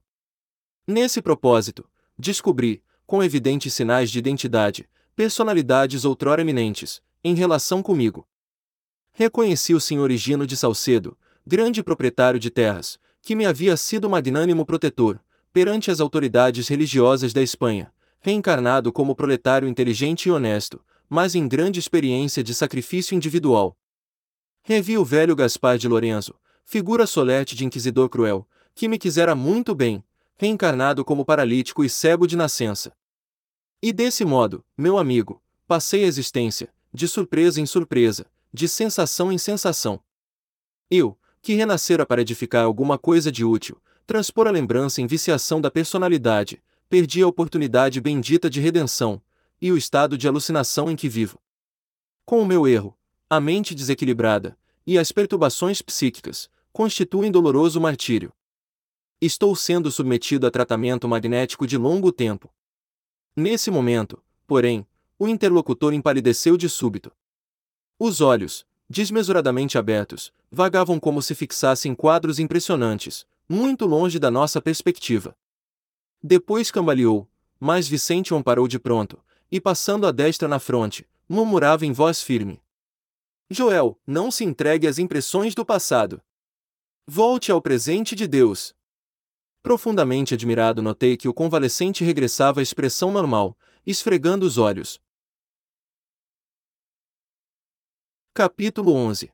Nesse 0.87 1.21
propósito, 1.21 1.85
descobri, 2.17 2.85
com 3.05 3.21
evidentes 3.21 3.75
sinais 3.75 4.13
de 4.13 4.21
identidade, 4.21 4.89
personalidades 5.17 6.05
outrora 6.05 6.41
eminentes, 6.41 7.03
em 7.25 7.35
relação 7.35 7.83
comigo. 7.83 8.29
Reconheci 9.13 9.75
o 9.75 9.81
senhor 9.81 10.09
Higino 10.13 10.47
de 10.47 10.57
Salcedo, 10.57 11.19
grande 11.45 11.83
proprietário 11.83 12.39
de 12.39 12.49
terras, 12.49 12.97
que 13.21 13.35
me 13.35 13.45
havia 13.45 13.77
sido 13.77 14.09
magnânimo 14.09 14.65
protetor, 14.65 15.21
perante 15.53 15.91
as 15.91 15.99
autoridades 15.99 16.69
religiosas 16.69 17.33
da 17.33 17.43
Espanha, 17.43 17.93
reencarnado 18.21 18.93
como 18.93 19.17
proletário 19.17 19.67
inteligente 19.67 20.27
e 20.27 20.31
honesto, 20.31 20.81
mas 21.09 21.35
em 21.35 21.49
grande 21.49 21.81
experiência 21.81 22.41
de 22.41 22.55
sacrifício 22.55 23.17
individual, 23.17 23.77
Revi 24.67 24.97
o 24.97 25.05
velho 25.05 25.37
Gaspar 25.37 25.77
de 25.77 25.87
Lorenzo, 25.87 26.35
figura 26.65 27.07
solerte 27.07 27.55
de 27.55 27.67
inquisidor 27.67 28.09
cruel, 28.09 28.49
que 28.75 28.89
me 28.89 28.97
quisera 28.99 29.35
muito 29.35 29.75
bem, 29.75 30.03
reencarnado 30.39 31.05
como 31.05 31.23
paralítico 31.23 31.85
e 31.85 31.91
cego 31.91 32.27
de 32.27 32.35
nascença. 32.35 32.97
E 33.83 33.93
desse 33.93 34.25
modo, 34.25 34.65
meu 34.75 34.97
amigo, 34.97 35.43
passei 35.67 36.03
a 36.03 36.07
existência, 36.07 36.73
de 36.95 37.07
surpresa 37.07 37.61
em 37.61 37.67
surpresa, 37.67 38.25
de 38.51 38.67
sensação 38.67 39.31
em 39.31 39.37
sensação. 39.37 40.01
Eu, 40.91 41.19
que 41.43 41.53
renascera 41.53 42.07
para 42.07 42.23
edificar 42.23 42.65
alguma 42.65 42.97
coisa 42.97 43.31
de 43.31 43.45
útil, 43.45 43.79
transpor 44.07 44.47
a 44.47 44.51
lembrança 44.51 45.03
em 45.03 45.07
viciação 45.07 45.61
da 45.61 45.71
personalidade, 45.71 46.63
perdi 46.89 47.21
a 47.21 47.27
oportunidade 47.27 48.01
bendita 48.01 48.49
de 48.49 48.63
redenção, 48.63 49.21
e 49.61 49.71
o 49.71 49.77
estado 49.77 50.17
de 50.17 50.27
alucinação 50.27 50.91
em 50.91 50.97
que 50.97 51.07
vivo. 51.07 51.39
Com 52.25 52.41
o 52.41 52.47
meu 52.47 52.67
erro, 52.67 52.97
a 53.37 53.41
mente 53.41 53.75
desequilibrada 53.75 54.57
e 54.87 54.99
as 54.99 55.11
perturbações 55.13 55.81
psíquicas 55.81 56.49
constituem 56.73 57.31
doloroso 57.31 57.81
martírio. 57.81 58.33
Estou 59.21 59.55
sendo 59.55 59.91
submetido 59.91 60.47
a 60.47 60.51
tratamento 60.51 61.09
magnético 61.09 61.67
de 61.67 61.79
longo 61.79 62.13
tempo. 62.13 62.53
Nesse 63.37 63.71
momento, 63.71 64.23
porém, 64.47 64.87
o 65.19 65.29
interlocutor 65.29 65.95
empalideceu 65.95 66.57
de 66.57 66.69
súbito. 66.69 67.13
Os 67.99 68.21
olhos, 68.21 68.67
desmesuradamente 68.89 69.79
abertos, 69.79 70.33
vagavam 70.51 71.01
como 71.01 71.23
se 71.23 71.35
fixassem 71.35 71.95
quadros 71.95 72.39
impressionantes, 72.39 73.27
muito 73.49 73.87
longe 73.87 74.19
da 74.19 74.31
nossa 74.31 74.61
perspectiva. 74.61 75.37
Depois 76.23 76.71
cambaleou, 76.71 77.29
mas 77.59 77.89
Vicente 77.89 78.35
amparou 78.35 78.67
de 78.67 78.79
pronto, 78.79 79.23
e 79.51 79.61
passando 79.61 80.07
a 80.07 80.11
destra 80.11 80.49
na 80.49 80.59
fronte, 80.59 81.07
murmurava 81.29 81.87
em 81.87 81.93
voz 81.93 82.23
firme: 82.23 82.61
Joel, 83.51 84.01
não 84.07 84.31
se 84.31 84.45
entregue 84.45 84.87
às 84.87 84.99
impressões 84.99 85.55
do 85.55 85.65
passado. 85.65 86.23
Volte 87.07 87.53
ao 87.53 87.61
presente 87.61 88.15
de 88.15 88.27
Deus. 88.27 88.75
Profundamente 89.63 90.35
admirado, 90.35 90.81
notei 90.83 91.17
que 91.17 91.29
o 91.29 91.35
convalescente 91.35 92.03
regressava 92.05 92.61
à 92.61 92.63
expressão 92.63 93.11
normal, 93.11 93.57
esfregando 93.87 94.47
os 94.47 94.59
olhos. 94.59 95.01
Capítulo 98.33 98.93
11 98.93 99.33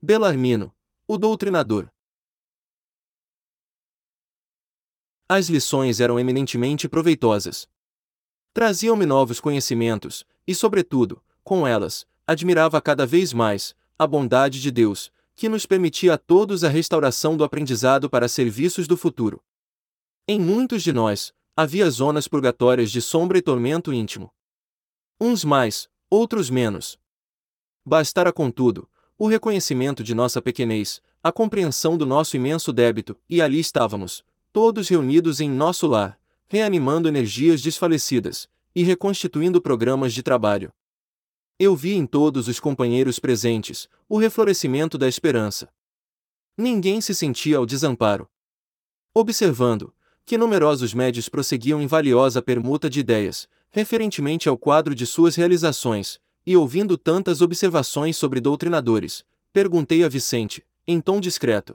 Belarmino, 0.00 0.74
o 1.08 1.18
doutrinador. 1.18 1.90
As 5.28 5.48
lições 5.48 5.98
eram 5.98 6.20
eminentemente 6.20 6.88
proveitosas. 6.88 7.68
Traziam-me 8.52 9.04
novos 9.04 9.40
conhecimentos, 9.40 10.24
e, 10.46 10.54
sobretudo, 10.54 11.22
com 11.42 11.66
elas, 11.66 12.06
admirava 12.26 12.80
cada 12.80 13.06
vez 13.06 13.32
mais 13.32 13.74
a 13.98 14.06
bondade 14.06 14.60
de 14.60 14.70
Deus, 14.70 15.10
que 15.34 15.48
nos 15.48 15.66
permitia 15.66 16.14
a 16.14 16.18
todos 16.18 16.64
a 16.64 16.68
restauração 16.68 17.36
do 17.36 17.44
aprendizado 17.44 18.08
para 18.08 18.28
serviços 18.28 18.86
do 18.86 18.96
futuro. 18.96 19.42
Em 20.26 20.40
muitos 20.40 20.82
de 20.82 20.92
nós, 20.92 21.32
havia 21.56 21.88
zonas 21.90 22.26
purgatórias 22.26 22.90
de 22.90 23.00
sombra 23.00 23.38
e 23.38 23.42
tormento 23.42 23.92
íntimo. 23.92 24.32
Uns 25.20 25.44
mais, 25.44 25.88
outros 26.10 26.50
menos. 26.50 26.98
Bastara, 27.84 28.32
contudo, 28.32 28.88
o 29.18 29.26
reconhecimento 29.26 30.02
de 30.02 30.14
nossa 30.14 30.42
pequenez, 30.42 31.00
a 31.22 31.32
compreensão 31.32 31.96
do 31.96 32.04
nosso 32.04 32.36
imenso 32.36 32.72
débito, 32.72 33.16
e 33.28 33.40
ali 33.40 33.58
estávamos, 33.58 34.24
todos 34.52 34.88
reunidos 34.88 35.40
em 35.40 35.48
nosso 35.48 35.86
lar, 35.86 36.18
reanimando 36.48 37.08
energias 37.08 37.62
desfalecidas, 37.62 38.48
e 38.76 38.82
reconstituindo 38.82 39.58
programas 39.58 40.12
de 40.12 40.22
trabalho. 40.22 40.70
Eu 41.58 41.74
vi 41.74 41.94
em 41.94 42.04
todos 42.04 42.46
os 42.46 42.60
companheiros 42.60 43.18
presentes 43.18 43.88
o 44.06 44.18
reflorescimento 44.18 44.98
da 44.98 45.08
esperança. 45.08 45.72
Ninguém 46.58 47.00
se 47.00 47.14
sentia 47.14 47.56
ao 47.56 47.64
desamparo. 47.64 48.28
Observando 49.14 49.94
que 50.26 50.36
numerosos 50.36 50.92
médios 50.92 51.26
prosseguiam 51.26 51.80
em 51.80 51.86
valiosa 51.86 52.42
permuta 52.42 52.90
de 52.90 53.00
ideias, 53.00 53.48
referentemente 53.70 54.46
ao 54.46 54.58
quadro 54.58 54.94
de 54.94 55.06
suas 55.06 55.36
realizações, 55.36 56.20
e 56.44 56.54
ouvindo 56.54 56.98
tantas 56.98 57.40
observações 57.40 58.18
sobre 58.18 58.42
doutrinadores, 58.42 59.24
perguntei 59.54 60.04
a 60.04 60.08
Vicente, 60.08 60.62
em 60.86 61.00
tom 61.00 61.18
discreto: 61.18 61.74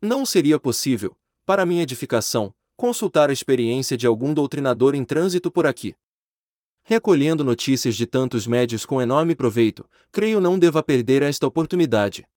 Não 0.00 0.24
seria 0.24 0.60
possível, 0.60 1.16
para 1.44 1.66
minha 1.66 1.82
edificação, 1.82 2.54
consultar 2.76 3.30
a 3.30 3.32
experiência 3.32 3.96
de 3.96 4.06
algum 4.06 4.32
doutrinador 4.32 4.94
em 4.94 5.04
trânsito 5.04 5.50
por 5.50 5.66
aqui? 5.66 5.96
Recolhendo 6.86 7.42
notícias 7.42 7.96
de 7.96 8.06
tantos 8.06 8.46
médios 8.46 8.84
com 8.84 9.00
enorme 9.00 9.34
proveito, 9.34 9.88
creio 10.12 10.38
não 10.38 10.58
deva 10.58 10.82
perder 10.82 11.22
esta 11.22 11.46
oportunidade. 11.46 12.28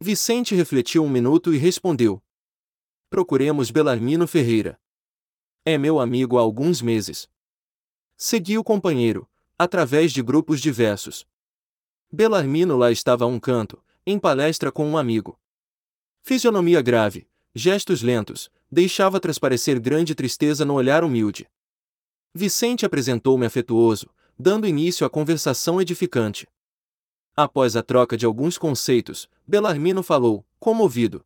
Vicente 0.00 0.56
refletiu 0.56 1.04
um 1.04 1.08
minuto 1.08 1.54
e 1.54 1.56
respondeu: 1.56 2.20
Procuremos 3.08 3.70
Belarmino 3.70 4.26
Ferreira. 4.26 4.76
É 5.64 5.78
meu 5.78 6.00
amigo 6.00 6.36
há 6.36 6.40
alguns 6.40 6.82
meses. 6.82 7.28
Segui 8.16 8.58
o 8.58 8.64
companheiro, 8.64 9.30
através 9.56 10.10
de 10.10 10.20
grupos 10.20 10.60
diversos. 10.60 11.24
Belarmino 12.10 12.76
lá 12.76 12.90
estava 12.90 13.24
a 13.24 13.28
um 13.28 13.38
canto, 13.38 13.80
em 14.04 14.18
palestra 14.18 14.72
com 14.72 14.84
um 14.84 14.98
amigo. 14.98 15.38
Fisionomia 16.22 16.82
grave, 16.82 17.28
gestos 17.54 18.02
lentos, 18.02 18.50
deixava 18.68 19.20
transparecer 19.20 19.80
grande 19.80 20.12
tristeza 20.12 20.64
no 20.64 20.74
olhar 20.74 21.04
humilde. 21.04 21.48
Vicente 22.32 22.86
apresentou-me 22.86 23.44
afetuoso, 23.44 24.08
dando 24.38 24.66
início 24.66 25.04
à 25.04 25.10
conversação 25.10 25.80
edificante. 25.80 26.46
Após 27.36 27.74
a 27.74 27.82
troca 27.82 28.16
de 28.16 28.24
alguns 28.24 28.56
conceitos, 28.56 29.28
Belarmino 29.44 30.00
falou, 30.00 30.46
comovido. 30.60 31.24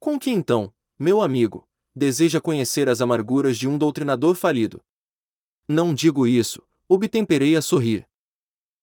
Com 0.00 0.18
que 0.18 0.30
então, 0.30 0.74
meu 0.98 1.22
amigo, 1.22 1.68
deseja 1.94 2.40
conhecer 2.40 2.88
as 2.88 3.00
amarguras 3.00 3.56
de 3.56 3.68
um 3.68 3.78
doutrinador 3.78 4.34
falido? 4.34 4.82
Não 5.68 5.94
digo 5.94 6.26
isso, 6.26 6.62
obtemperei 6.88 7.54
a 7.54 7.62
sorrir. 7.62 8.04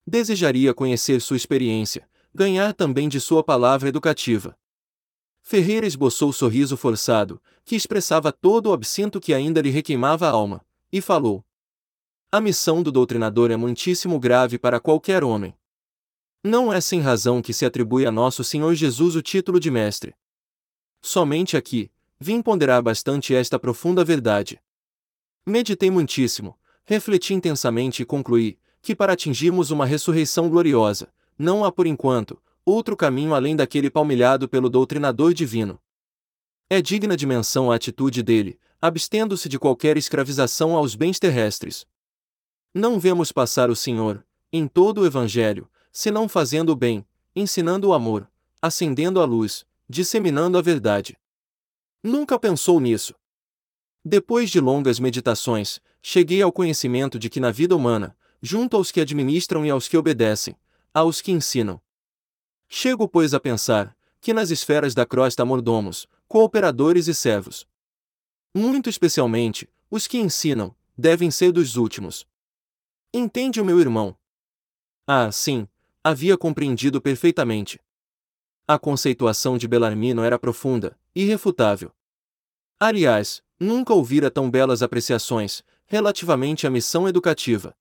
Desejaria 0.08 0.74
conhecer 0.74 1.20
sua 1.20 1.36
experiência, 1.36 2.08
ganhar 2.34 2.74
também 2.74 3.10
de 3.10 3.20
sua 3.20 3.44
palavra 3.44 3.90
educativa. 3.90 4.58
Ferreira 5.42 5.86
esboçou 5.86 6.32
sorriso 6.32 6.78
forçado, 6.78 7.42
que 7.66 7.76
expressava 7.76 8.32
todo 8.32 8.68
o 8.68 8.74
absinto 8.74 9.20
que 9.20 9.34
ainda 9.34 9.62
lhe 9.62 9.70
requeimava 9.70 10.28
a 10.28 10.32
alma 10.32 10.66
e 10.92 11.02
falou: 11.02 11.46
A 12.32 12.40
missão 12.40 12.82
do 12.82 12.92
doutrinador 12.92 13.52
é 13.52 13.58
muitíssimo 13.58 14.20
grave 14.20 14.58
para 14.58 14.80
qualquer 14.80 15.24
homem. 15.24 15.56
Não 16.44 16.72
é 16.72 16.80
sem 16.80 17.00
razão 17.00 17.42
que 17.42 17.54
se 17.54 17.66
atribui 17.66 18.06
a 18.06 18.12
nosso 18.12 18.44
Senhor 18.44 18.74
Jesus 18.76 19.16
o 19.16 19.22
título 19.22 19.60
de 19.60 19.72
mestre. 19.72 20.16
Somente 21.02 21.58
aqui, 21.58 21.92
vim 22.20 22.42
ponderar 22.42 22.82
bastante 22.82 23.34
esta 23.34 23.58
profunda 23.58 24.04
verdade. 24.04 24.62
Meditei 25.46 25.90
muitíssimo, 25.90 26.58
refleti 26.86 27.34
intensamente 27.34 28.04
e 28.04 28.06
concluí 28.06 28.60
que 28.82 28.96
para 28.96 29.14
atingirmos 29.14 29.72
uma 29.72 29.86
ressurreição 29.86 30.50
gloriosa, 30.50 31.12
não 31.38 31.66
há 31.66 31.72
por 31.72 31.88
enquanto 31.88 32.42
outro 32.66 32.96
caminho 32.96 33.34
além 33.34 33.56
daquele 33.56 33.90
palmilhado 33.90 34.50
pelo 34.50 34.70
doutrinador 34.70 35.34
divino. 35.34 35.80
É 36.68 36.82
digna 36.82 37.16
de 37.16 37.28
menção 37.28 37.72
a 37.72 37.76
atitude 37.76 38.24
dele, 38.24 38.60
abstendo-se 38.86 39.50
de 39.50 39.58
qualquer 39.58 39.98
escravização 39.98 40.76
aos 40.76 40.94
bens 40.94 41.18
terrestres. 41.18 41.88
Não 42.72 43.00
vemos 43.00 43.32
passar 43.32 43.70
o 43.72 43.76
Senhor, 43.76 44.24
em 44.52 44.68
todo 44.68 45.02
o 45.02 45.06
Evangelho, 45.08 45.68
senão 45.92 46.30
fazendo 46.30 46.72
o 46.72 46.76
bem, 46.76 47.04
ensinando 47.36 47.90
o 47.90 47.94
amor, 47.94 48.30
acendendo 48.62 49.20
a 49.20 49.26
luz, 49.26 49.66
disseminando 49.90 50.58
a 50.58 50.62
verdade. 50.62 51.18
Nunca 52.04 52.38
pensou 52.38 52.80
nisso. 52.80 53.16
Depois 54.04 54.52
de 54.52 54.60
longas 54.60 55.00
meditações, 55.00 55.80
cheguei 56.00 56.44
ao 56.44 56.52
conhecimento 56.52 57.18
de 57.18 57.28
que 57.28 57.40
na 57.40 57.50
vida 57.50 57.76
humana, 57.76 58.16
junto 58.40 58.78
aos 58.78 58.92
que 58.92 59.02
administram 59.02 59.66
e 59.66 59.72
aos 59.72 59.88
que 59.88 59.98
obedecem, 59.98 60.56
há 60.94 61.04
os 61.04 61.22
que 61.22 61.32
ensinam. 61.32 61.82
Chego, 62.70 63.08
pois, 63.08 63.34
a 63.34 63.40
pensar 63.40 63.98
que 64.22 64.32
nas 64.32 64.52
esferas 64.52 64.94
da 64.94 65.08
crosta 65.08 65.44
mordomos, 65.44 66.08
cooperadores 66.28 67.08
e 67.08 67.16
servos. 67.16 67.66
Muito 68.58 68.90
especialmente, 68.90 69.70
os 69.92 70.08
que 70.08 70.18
ensinam, 70.18 70.74
devem 70.98 71.30
ser 71.30 71.52
dos 71.52 71.76
últimos. 71.76 72.26
Entende 73.14 73.60
o 73.60 73.66
meu 73.66 73.82
irmão? 73.82 74.18
Ah, 75.06 75.30
sim, 75.30 75.68
havia 76.02 76.38
compreendido 76.38 77.02
perfeitamente. 77.02 77.82
A 78.66 78.80
conceituação 78.80 79.58
de 79.58 79.68
Belarmino 79.68 80.24
era 80.24 80.40
profunda, 80.40 80.98
irrefutável. 81.14 81.92
Aliás, 82.80 83.44
nunca 83.60 83.94
ouvira 83.94 84.32
tão 84.32 84.50
belas 84.50 84.82
apreciações, 84.82 85.62
relativamente 85.86 86.66
à 86.66 86.70
missão 86.70 87.10
educativa. 87.10 87.76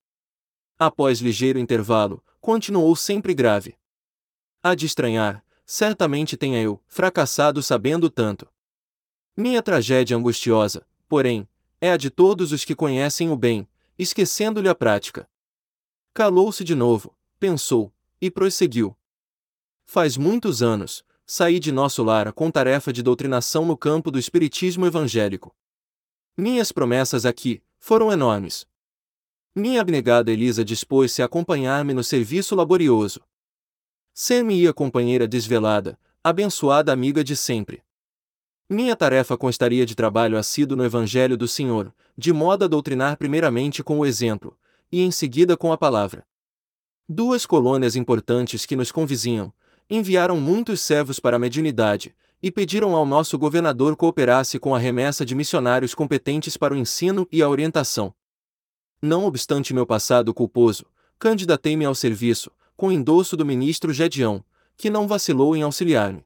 Após 0.77 1.21
ligeiro 1.21 1.61
intervalo, 1.61 2.21
continuou 2.41 2.97
sempre 2.97 3.33
grave. 3.33 3.79
Há 4.61 4.75
de 4.75 4.87
estranhar, 4.87 5.45
certamente 5.65 6.37
tenha 6.37 6.61
eu, 6.61 6.83
fracassado 6.89 7.63
sabendo 7.63 8.11
tanto. 8.11 8.53
Minha 9.37 9.61
tragédia 9.61 10.17
angustiosa, 10.17 10.87
porém, 11.09 11.49
é 11.81 11.91
a 11.91 11.97
de 11.97 12.09
todos 12.09 12.53
os 12.53 12.65
que 12.65 12.75
conhecem 12.75 13.31
o 13.31 13.37
bem, 13.37 13.69
esquecendo-lhe 13.99 14.69
a 14.69 14.75
prática. 14.75 15.29
Calou-se 16.13 16.63
de 16.63 16.75
novo, 16.75 17.17
pensou, 17.41 17.93
e 18.21 18.31
prosseguiu. 18.31 18.97
Faz 19.85 20.17
muitos 20.17 20.63
anos, 20.63 21.05
saí 21.27 21.59
de 21.59 21.73
nosso 21.73 22.05
lar 22.05 22.33
com 22.33 22.49
tarefa 22.49 22.93
de 22.93 23.03
doutrinação 23.03 23.67
no 23.67 23.77
campo 23.77 24.11
do 24.11 24.21
espiritismo 24.21 24.87
evangélico. 24.87 25.53
Minhas 26.37 26.71
promessas 26.71 27.27
aqui 27.27 27.61
foram 27.81 28.13
enormes. 28.13 28.67
Minha 29.53 29.81
abnegada 29.81 30.31
Elisa 30.31 30.65
dispôs-se 30.65 31.23
a 31.23 31.27
acompanhar-me 31.27 31.93
no 31.93 32.05
serviço 32.05 32.55
laborioso. 32.55 33.21
Ser-me-ia 34.13 34.73
companheira 34.73 35.27
desvelada, 35.27 35.99
abençoada 36.23 36.93
amiga 36.93 37.25
de 37.25 37.35
sempre. 37.35 37.83
Minha 38.69 38.97
tarefa 38.97 39.37
constaria 39.37 39.85
de 39.85 39.95
trabalho 39.95 40.39
assíduo 40.39 40.77
no 40.77 40.85
Evangelho 40.85 41.37
do 41.37 41.47
Senhor, 41.47 41.93
de 42.17 42.33
modo 42.33 42.65
a 42.65 42.69
doutrinar 42.69 43.19
primeiramente 43.19 43.83
com 43.83 43.99
o 43.99 44.07
exemplo, 44.07 44.57
e 44.91 45.03
em 45.03 45.11
seguida 45.11 45.55
com 45.55 45.71
a 45.71 45.77
palavra. 45.77 46.27
Duas 47.07 47.45
colônias 47.45 47.95
importantes 47.95 48.65
que 48.65 48.75
nos 48.75 48.91
convizinham, 48.91 49.53
enviaram 49.91 50.41
muitos 50.41 50.81
servos 50.81 51.21
para 51.21 51.37
a 51.37 51.39
mediunidade, 51.39 52.15
e 52.43 52.51
pediram 52.51 52.97
ao 52.97 53.05
nosso 53.05 53.39
governador 53.39 53.97
cooperasse 53.97 54.59
com 54.59 54.75
a 54.75 54.79
remessa 54.79 55.27
de 55.27 55.35
missionários 55.35 55.95
competentes 55.95 56.57
para 56.57 56.73
o 56.73 56.77
ensino 56.77 57.29
e 57.31 57.43
a 57.43 57.49
orientação. 57.49 58.15
Não 59.01 59.27
obstante 59.27 59.75
meu 59.75 59.87
passado 59.87 60.33
culposo, 60.33 60.87
candidatei-me 61.19 61.85
ao 61.85 61.95
serviço, 61.95 62.51
com 62.75 62.91
endosso 62.91 63.37
do 63.37 63.45
ministro 63.45 63.93
Gedião, 63.93 64.43
que 64.75 64.89
não 64.89 65.07
vacilou 65.07 65.55
em 65.55 65.63
auxiliar-me. 65.63 66.25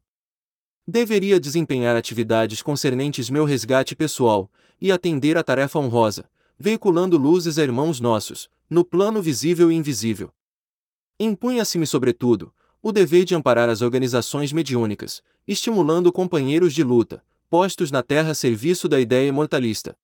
Deveria 0.91 1.39
desempenhar 1.39 1.95
atividades 1.95 2.63
concernentes 2.63 3.29
meu 3.29 3.45
resgate 3.45 3.95
pessoal, 3.95 4.51
e 4.81 4.91
atender 4.91 5.37
à 5.37 5.43
tarefa 5.43 5.79
honrosa, 5.79 6.31
veiculando 6.59 7.19
luzes 7.19 7.59
a 7.59 7.63
irmãos 7.63 8.01
nossos, 8.01 8.49
no 8.71 8.83
plano 8.83 9.21
visível 9.21 9.71
e 9.71 9.75
invisível. 9.75 10.33
Impunha-se-me, 11.21 11.87
sobretudo, 11.87 12.55
o 12.81 12.91
dever 12.91 13.27
de 13.27 13.35
amparar 13.35 13.69
as 13.69 13.83
organizações 13.83 14.51
mediúnicas, 14.51 15.23
estimulando 15.47 16.11
companheiros 16.11 16.73
de 16.73 16.83
luta, 16.83 17.23
postos 17.51 17.91
na 17.91 18.03
terra 18.03 18.31
a 18.31 18.35
serviço 18.35 18.89
da 18.89 18.99
ideia 18.99 19.29
imortalista. 19.29 19.95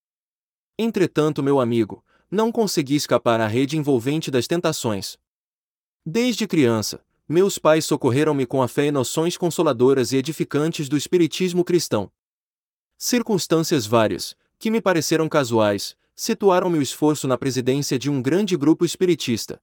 Entretanto, 0.79 1.43
meu 1.43 1.61
amigo, 1.61 2.05
não 2.31 2.53
consegui 2.53 2.97
escapar 2.97 3.41
à 3.41 3.47
rede 3.47 3.79
envolvente 3.79 4.31
das 4.31 4.47
tentações. 4.47 5.17
Desde 6.05 6.47
criança, 6.47 7.03
meus 7.29 7.59
pais 7.59 7.87
socorreram-me 7.87 8.45
com 8.45 8.63
a 8.63 8.69
fé 8.69 8.87
e 8.87 8.93
noções 8.93 9.37
consoladoras 9.37 10.13
e 10.13 10.17
edificantes 10.17 10.89
do 10.89 10.97
espiritismo 10.97 11.65
cristão. 11.65 12.11
Circunstâncias 12.99 13.87
várias, 13.87 14.37
que 14.59 14.71
me 14.71 14.81
pareceram 14.81 15.29
casuais, 15.29 15.97
situaram-me 16.15 16.79
o 16.79 16.83
esforço 16.83 17.27
na 17.27 17.39
presidência 17.39 17.99
de 17.99 18.11
um 18.11 18.21
grande 18.21 18.57
grupo 18.57 18.85
espiritista. 18.85 19.61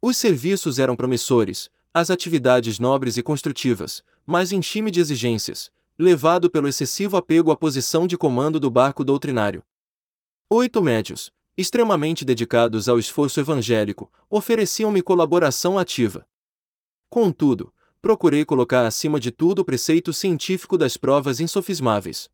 Os 0.00 0.16
serviços 0.16 0.78
eram 0.78 0.96
promissores, 0.96 1.70
as 1.92 2.10
atividades 2.10 2.78
nobres 2.78 3.16
e 3.18 3.22
construtivas, 3.22 4.02
mas 4.24 4.50
enchime 4.50 4.90
de 4.90 5.00
exigências, 5.00 5.70
levado 5.98 6.48
pelo 6.50 6.66
excessivo 6.66 7.16
apego 7.16 7.50
à 7.50 7.56
posição 7.56 8.06
de 8.06 8.16
comando 8.16 8.58
do 8.58 8.70
barco 8.70 9.04
doutrinário. 9.04 9.62
Oito 10.48 10.80
médios, 10.80 11.30
extremamente 11.56 12.24
dedicados 12.24 12.88
ao 12.88 12.98
esforço 12.98 13.38
evangélico, 13.38 14.10
ofereciam-me 14.30 15.02
colaboração 15.02 15.78
ativa. 15.78 16.26
Contudo, 17.10 17.74
procurei 18.00 18.44
colocar 18.44 18.86
acima 18.86 19.18
de 19.18 19.32
tudo 19.32 19.62
o 19.62 19.64
preceito 19.64 20.12
científico 20.12 20.78
das 20.78 20.96
provas 20.96 21.40
insofismáveis. 21.40 22.30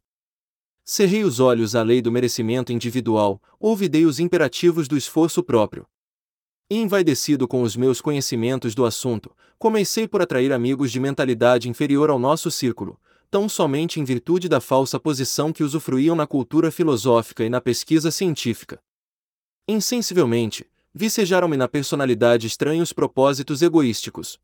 Cerrei 0.84 1.24
os 1.24 1.40
olhos 1.40 1.74
à 1.74 1.82
lei 1.82 2.02
do 2.02 2.12
merecimento 2.12 2.72
individual, 2.72 3.42
ouvidei 3.58 4.04
os 4.04 4.20
imperativos 4.20 4.86
do 4.86 4.96
esforço 4.96 5.42
próprio. 5.42 5.86
Envaidecido 6.70 7.48
com 7.48 7.62
os 7.62 7.74
meus 7.74 8.00
conhecimentos 8.02 8.74
do 8.74 8.84
assunto, 8.84 9.34
comecei 9.58 10.06
por 10.06 10.20
atrair 10.20 10.52
amigos 10.52 10.92
de 10.92 11.00
mentalidade 11.00 11.70
inferior 11.70 12.10
ao 12.10 12.18
nosso 12.18 12.50
círculo, 12.50 13.00
tão 13.30 13.48
somente 13.48 13.98
em 13.98 14.04
virtude 14.04 14.48
da 14.48 14.60
falsa 14.60 15.00
posição 15.00 15.52
que 15.52 15.64
usufruíam 15.64 16.14
na 16.14 16.26
cultura 16.26 16.70
filosófica 16.70 17.44
e 17.44 17.48
na 17.48 17.60
pesquisa 17.60 18.10
científica. 18.10 18.78
Insensivelmente, 19.66 20.68
vicejaram-me 20.94 21.56
na 21.56 21.66
personalidade 21.66 22.46
estranhos 22.46 22.92
propósitos 22.92 23.62
egoísticos. 23.62 24.38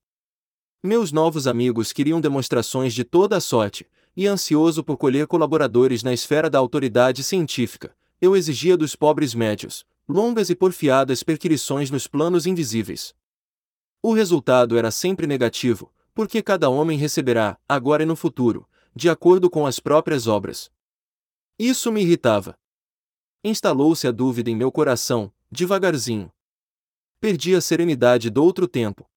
Meus 0.84 1.12
novos 1.12 1.46
amigos 1.46 1.92
queriam 1.92 2.20
demonstrações 2.20 2.92
de 2.92 3.04
toda 3.04 3.36
a 3.36 3.40
sorte, 3.40 3.88
e 4.16 4.26
ansioso 4.26 4.82
por 4.82 4.96
colher 4.96 5.28
colaboradores 5.28 6.02
na 6.02 6.12
esfera 6.12 6.50
da 6.50 6.59
autoridade 6.59 7.22
científica, 7.22 7.94
eu 8.20 8.34
exigia 8.34 8.76
dos 8.76 8.96
pobres 8.96 9.32
médios, 9.32 9.86
longas 10.09 10.50
e 10.50 10.56
porfiadas 10.56 11.22
perquirições 11.22 11.88
nos 11.88 12.09
planos 12.09 12.46
invisíveis. 12.46 13.14
O 14.02 14.12
resultado 14.12 14.76
era 14.76 14.90
sempre 14.90 15.24
negativo, 15.24 15.92
porque 16.12 16.42
cada 16.42 16.68
homem 16.68 16.98
receberá, 16.98 17.56
agora 17.68 18.02
e 18.02 18.06
no 18.06 18.16
futuro, 18.16 18.68
de 18.92 19.09
acordo 19.09 19.48
com 19.48 19.64
as 19.64 19.78
próprias 19.78 20.26
obras. 20.26 20.68
Isso 21.56 21.92
me 21.92 22.02
irritava. 22.02 22.59
Instalou-se 23.44 24.09
a 24.09 24.10
dúvida 24.10 24.50
em 24.50 24.56
meu 24.56 24.72
coração, 24.72 25.32
devagarzinho. 25.48 26.32
Perdi 27.20 27.54
a 27.54 27.60
serenidade 27.60 28.28
do 28.30 28.42
outro 28.42 28.66
tempo. 28.66 29.09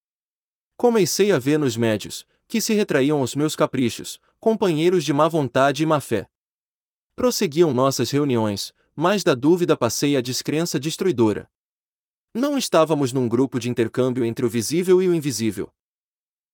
Comecei 0.77 1.31
a 1.31 1.39
ver 1.39 1.57
nos 1.57 1.77
médios, 1.77 2.25
que 2.47 2.59
se 2.59 2.73
retraíam 2.73 3.19
aos 3.19 3.33
meus 3.33 3.55
caprichos, 3.55 4.19
companheiros 4.39 5.05
de 5.05 5.13
má 5.13 5.27
vontade 5.27 5.83
e 5.83 5.85
má 5.85 6.01
fé. 6.01 6.27
Prosseguiam 7.15 7.73
nossas 7.73 8.11
reuniões, 8.11 8.73
mas 8.93 9.23
da 9.23 9.33
dúvida 9.33 9.77
passei 9.77 10.17
à 10.17 10.21
descrença 10.21 10.79
destruidora. 10.79 11.49
Não 12.33 12.57
estávamos 12.57 13.13
num 13.13 13.29
grupo 13.29 13.59
de 13.59 13.69
intercâmbio 13.69 14.25
entre 14.25 14.45
o 14.45 14.49
visível 14.49 15.01
e 15.01 15.07
o 15.07 15.15
invisível. 15.15 15.71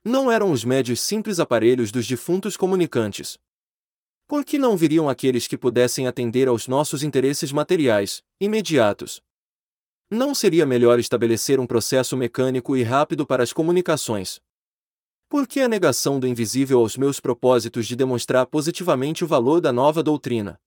Não 0.05 0.31
eram 0.31 0.51
os 0.51 0.63
médios 0.63 1.01
simples 1.01 1.39
aparelhos 1.39 1.91
dos 1.91 2.07
defuntos 2.07 2.55
comunicantes. 2.55 3.39
Por 4.27 4.45
que 4.45 4.59
não 4.59 4.77
viriam 4.77 5.09
aqueles 5.09 5.47
que 5.47 5.57
pudessem 5.57 6.07
atender 6.07 6.47
aos 6.47 6.67
nossos 6.67 7.01
interesses 7.03 7.51
materiais, 7.51 8.23
imediatos? 8.39 9.21
Não 10.13 10.35
seria 10.35 10.65
melhor 10.65 10.99
estabelecer 10.99 11.57
um 11.57 11.65
processo 11.65 12.17
mecânico 12.17 12.75
e 12.75 12.83
rápido 12.83 13.25
para 13.25 13.43
as 13.43 13.53
comunicações? 13.53 14.41
Por 15.29 15.47
que 15.47 15.61
a 15.61 15.69
negação 15.69 16.19
do 16.19 16.27
invisível 16.27 16.79
aos 16.79 16.97
meus 16.97 17.21
propósitos 17.21 17.87
de 17.87 17.95
demonstrar 17.95 18.45
positivamente 18.45 19.23
o 19.23 19.27
valor 19.27 19.61
da 19.61 19.71
nova 19.71 20.03
doutrina? 20.03 20.59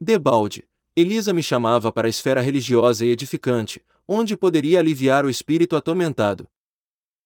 Debalde, 0.00 0.64
Elisa 0.96 1.32
me 1.32 1.44
chamava 1.44 1.92
para 1.92 2.08
a 2.08 2.10
esfera 2.10 2.40
religiosa 2.40 3.06
e 3.06 3.10
edificante, 3.10 3.84
onde 4.08 4.36
poderia 4.36 4.80
aliviar 4.80 5.24
o 5.24 5.30
espírito 5.30 5.76
atormentado. 5.76 6.48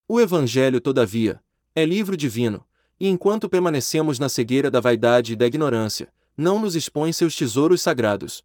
O 0.07 0.21
Evangelho, 0.21 0.79
todavia, 0.79 1.43
é 1.75 1.87
livro 1.87 2.19
divino, 2.19 2.67
e 3.01 3.09
enquanto 3.09 3.49
permanecemos 3.49 4.19
na 4.19 4.29
cegueira 4.29 4.71
da 4.71 4.79
vaidade 4.79 5.33
e 5.33 5.37
da 5.37 5.47
ignorância, 5.47 6.13
não 6.37 6.61
nos 6.61 6.77
expõe 6.77 7.15
seus 7.15 7.35
tesouros 7.35 7.81
sagrados. 7.81 8.45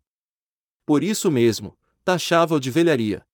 Por 0.85 1.03
isso 1.03 1.29
mesmo, 1.29 1.77
taxava-o 2.05 2.59
de 2.59 2.69
velharia. 2.69 3.25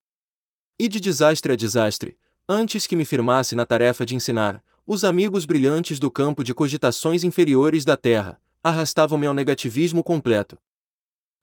E 0.78 0.88
de 0.88 0.98
desastre 0.98 1.52
a 1.52 1.56
desastre, 1.56 2.16
antes 2.48 2.86
que 2.86 2.96
me 2.96 3.04
firmasse 3.04 3.54
na 3.54 3.66
tarefa 3.66 4.06
de 4.06 4.16
ensinar, 4.16 4.64
os 4.86 5.04
amigos 5.04 5.44
brilhantes 5.44 5.98
do 5.98 6.10
campo 6.10 6.42
de 6.42 6.54
cogitações 6.54 7.22
inferiores 7.22 7.84
da 7.84 7.98
Terra, 7.98 8.40
arrastavam-me 8.64 9.26
ao 9.26 9.34
negativismo 9.34 10.02
completo. 10.02 10.56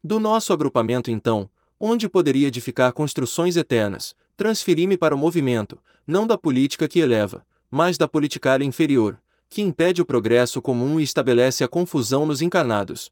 Do 0.03 0.19
nosso 0.19 0.51
agrupamento, 0.51 1.11
então, 1.11 1.47
onde 1.79 2.09
poderia 2.09 2.47
edificar 2.47 2.91
construções 2.93 3.55
eternas, 3.55 4.15
transferi-me 4.35 4.97
para 4.97 5.13
o 5.13 5.17
movimento, 5.17 5.77
não 6.07 6.25
da 6.25 6.35
política 6.37 6.87
que 6.87 6.99
eleva, 6.99 7.45
mas 7.69 7.95
da 7.95 8.07
politicária 8.07 8.65
inferior, 8.65 9.21
que 9.47 9.61
impede 9.61 10.01
o 10.01 10.05
progresso 10.05 10.63
comum 10.63 10.99
e 10.99 11.03
estabelece 11.03 11.63
a 11.63 11.67
confusão 11.67 12.25
nos 12.25 12.41
encarnados. 12.41 13.11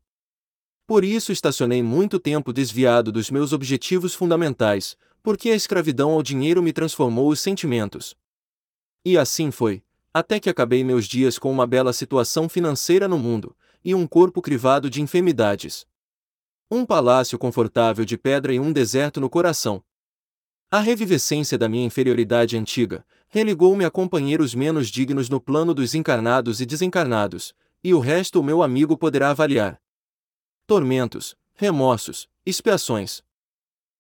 Por 0.88 1.04
isso 1.04 1.34
estacionei 1.34 1.84
muito 1.84 2.18
tempo 2.18 2.54
desviado 2.54 3.12
dos 3.12 3.30
meus 3.30 3.52
objetivos 3.52 4.16
fundamentais, 4.16 4.96
porque 5.22 5.50
a 5.50 5.56
escravidão 5.56 6.12
ao 6.12 6.24
dinheiro 6.24 6.64
me 6.64 6.72
transformou 6.72 7.28
os 7.28 7.42
sentimentos. 7.42 8.16
E 9.04 9.18
assim 9.18 9.52
foi, 9.52 9.84
até 10.14 10.40
que 10.40 10.50
acabei 10.50 10.86
meus 10.86 11.06
dias 11.06 11.38
com 11.38 11.52
uma 11.52 11.68
bela 11.68 11.92
situação 11.92 12.48
financeira 12.48 13.06
no 13.06 13.20
mundo, 13.20 13.54
e 13.84 13.94
um 13.94 14.08
corpo 14.08 14.42
crivado 14.42 14.90
de 14.90 15.02
enfermidades. 15.02 15.86
Um 16.72 16.86
palácio 16.86 17.38
confortável 17.38 18.06
de 18.06 18.18
pedra 18.18 18.54
e 18.54 18.60
um 18.60 18.72
deserto 18.72 19.20
no 19.20 19.30
coração. 19.30 19.84
A 20.72 20.80
revivescência 20.80 21.58
da 21.58 21.68
minha 21.68 21.86
inferioridade 21.86 22.56
antiga 22.56 23.06
religou-me 23.28 23.84
a 23.84 23.92
companheiros 23.92 24.56
menos 24.56 24.88
dignos 24.88 25.28
no 25.28 25.42
plano 25.42 25.74
dos 25.74 25.94
encarnados 25.94 26.62
e 26.62 26.66
desencarnados, 26.66 27.54
e 27.84 27.94
o 27.94 28.00
resto 28.00 28.40
o 28.40 28.44
meu 28.44 28.64
amigo 28.64 28.98
poderá 28.98 29.32
avaliar. 29.32 29.82
Tormentos, 30.68 31.34
remorsos, 31.56 32.30
expiações. 32.46 33.24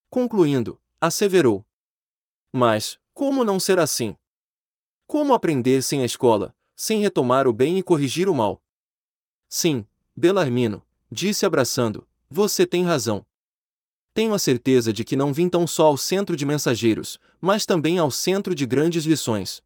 Concluindo, 0.10 0.77
asseverou. 0.99 1.65
Mas, 2.52 2.99
como 3.14 3.45
não 3.45 3.57
ser 3.57 3.80
assim? 3.80 4.18
Como 5.07 5.34
aprender 5.34 5.81
sem 5.81 6.02
a 6.02 6.06
escola, 6.06 6.53
sem 6.76 6.99
retomar 6.99 7.48
o 7.48 7.53
bem 7.53 7.77
e 7.77 7.84
corrigir 7.84 8.27
o 8.27 8.35
mal? 8.35 8.61
Sim, 9.48 9.88
Belarmino, 10.14 10.85
disse 11.10 11.45
abraçando, 11.45 12.06
você 12.30 12.68
tem 12.68 12.84
razão. 12.84 13.26
Tenho 14.14 14.34
a 14.34 14.39
certeza 14.39 14.91
de 14.91 15.06
que 15.06 15.15
não 15.15 15.31
vim 15.31 15.48
tão 15.48 15.65
só 15.65 15.85
ao 15.85 15.95
centro 15.95 16.35
de 16.35 16.45
mensageiros, 16.45 17.18
mas 17.39 17.65
também 17.65 17.98
ao 17.98 18.11
centro 18.11 18.53
de 18.53 18.65
grandes 18.65 19.06
lições. 19.06 19.64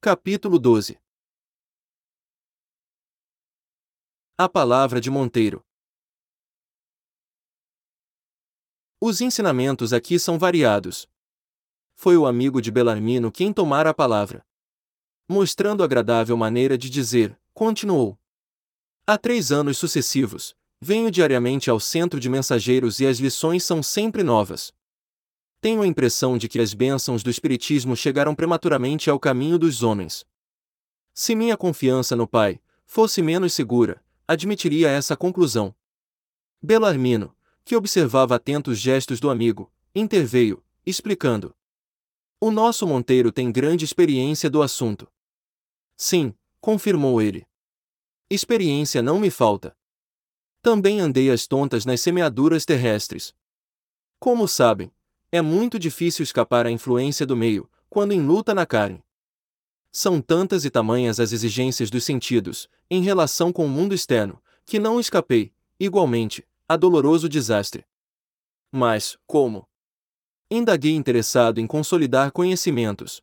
Capítulo 0.00 0.58
12 0.58 0.98
A 4.42 4.48
Palavra 4.48 5.02
de 5.02 5.10
Monteiro 5.10 5.62
Os 8.98 9.20
ensinamentos 9.20 9.92
aqui 9.92 10.18
são 10.18 10.38
variados, 10.38 11.06
foi 11.94 12.16
o 12.16 12.24
amigo 12.24 12.62
de 12.62 12.70
Belarmino 12.70 13.30
quem 13.30 13.52
tomara 13.52 13.90
a 13.90 13.92
palavra. 13.92 14.42
Mostrando 15.28 15.84
agradável 15.84 16.38
maneira 16.38 16.78
de 16.78 16.88
dizer, 16.88 17.38
continuou. 17.52 18.18
Há 19.06 19.18
três 19.18 19.52
anos 19.52 19.76
sucessivos, 19.76 20.56
venho 20.80 21.10
diariamente 21.10 21.68
ao 21.68 21.78
centro 21.78 22.18
de 22.18 22.30
mensageiros 22.30 22.98
e 22.98 23.06
as 23.06 23.18
lições 23.18 23.62
são 23.62 23.82
sempre 23.82 24.22
novas. 24.22 24.72
Tenho 25.60 25.82
a 25.82 25.86
impressão 25.86 26.38
de 26.38 26.48
que 26.48 26.60
as 26.60 26.72
bênçãos 26.72 27.22
do 27.22 27.28
Espiritismo 27.28 27.94
chegaram 27.94 28.34
prematuramente 28.34 29.10
ao 29.10 29.20
caminho 29.20 29.58
dos 29.58 29.82
homens. 29.82 30.24
Se 31.12 31.34
minha 31.34 31.58
confiança 31.58 32.16
no 32.16 32.26
Pai 32.26 32.58
fosse 32.86 33.20
menos 33.20 33.52
segura, 33.52 34.02
admitiria 34.32 34.88
essa 34.88 35.16
conclusão. 35.16 35.74
Belarmino, 36.62 37.34
que 37.64 37.74
observava 37.74 38.36
atentos 38.36 38.78
gestos 38.78 39.18
do 39.18 39.28
amigo, 39.28 39.72
interveio, 39.92 40.62
explicando: 40.86 41.52
o 42.40 42.52
nosso 42.52 42.86
Monteiro 42.86 43.32
tem 43.32 43.50
grande 43.50 43.84
experiência 43.84 44.48
do 44.48 44.62
assunto. 44.62 45.10
Sim, 45.96 46.32
confirmou 46.60 47.20
ele. 47.20 47.44
Experiência 48.30 49.02
não 49.02 49.18
me 49.18 49.30
falta. 49.30 49.76
Também 50.62 51.00
andei 51.00 51.28
às 51.28 51.48
tontas 51.48 51.84
nas 51.84 52.00
semeaduras 52.00 52.64
terrestres. 52.64 53.34
Como 54.20 54.46
sabem, 54.46 54.92
é 55.32 55.42
muito 55.42 55.76
difícil 55.76 56.22
escapar 56.22 56.66
à 56.66 56.70
influência 56.70 57.26
do 57.26 57.36
meio, 57.36 57.68
quando 57.88 58.12
em 58.12 58.24
luta 58.24 58.54
na 58.54 58.64
carne. 58.64 59.02
São 59.92 60.20
tantas 60.20 60.64
e 60.64 60.70
tamanhas 60.70 61.18
as 61.18 61.32
exigências 61.32 61.90
dos 61.90 62.04
sentidos, 62.04 62.68
em 62.88 63.02
relação 63.02 63.52
com 63.52 63.66
o 63.66 63.68
mundo 63.68 63.94
externo, 63.94 64.40
que 64.64 64.78
não 64.78 65.00
escapei, 65.00 65.52
igualmente, 65.78 66.46
a 66.68 66.76
doloroso 66.76 67.28
desastre. 67.28 67.84
Mas, 68.70 69.18
como? 69.26 69.68
Indaguei 70.48 70.94
interessado 70.94 71.58
em 71.58 71.66
consolidar 71.66 72.30
conhecimentos. 72.30 73.20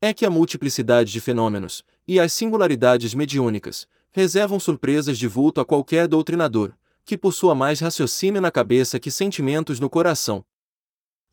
É 0.00 0.14
que 0.14 0.24
a 0.24 0.30
multiplicidade 0.30 1.10
de 1.10 1.20
fenômenos, 1.20 1.84
e 2.06 2.20
as 2.20 2.32
singularidades 2.32 3.14
mediúnicas, 3.14 3.86
reservam 4.12 4.60
surpresas 4.60 5.18
de 5.18 5.26
vulto 5.26 5.60
a 5.60 5.64
qualquer 5.64 6.06
doutrinador, 6.06 6.72
que 7.04 7.18
possua 7.18 7.54
mais 7.54 7.80
raciocínio 7.80 8.40
na 8.40 8.50
cabeça 8.50 9.00
que 9.00 9.10
sentimentos 9.10 9.80
no 9.80 9.90
coração. 9.90 10.44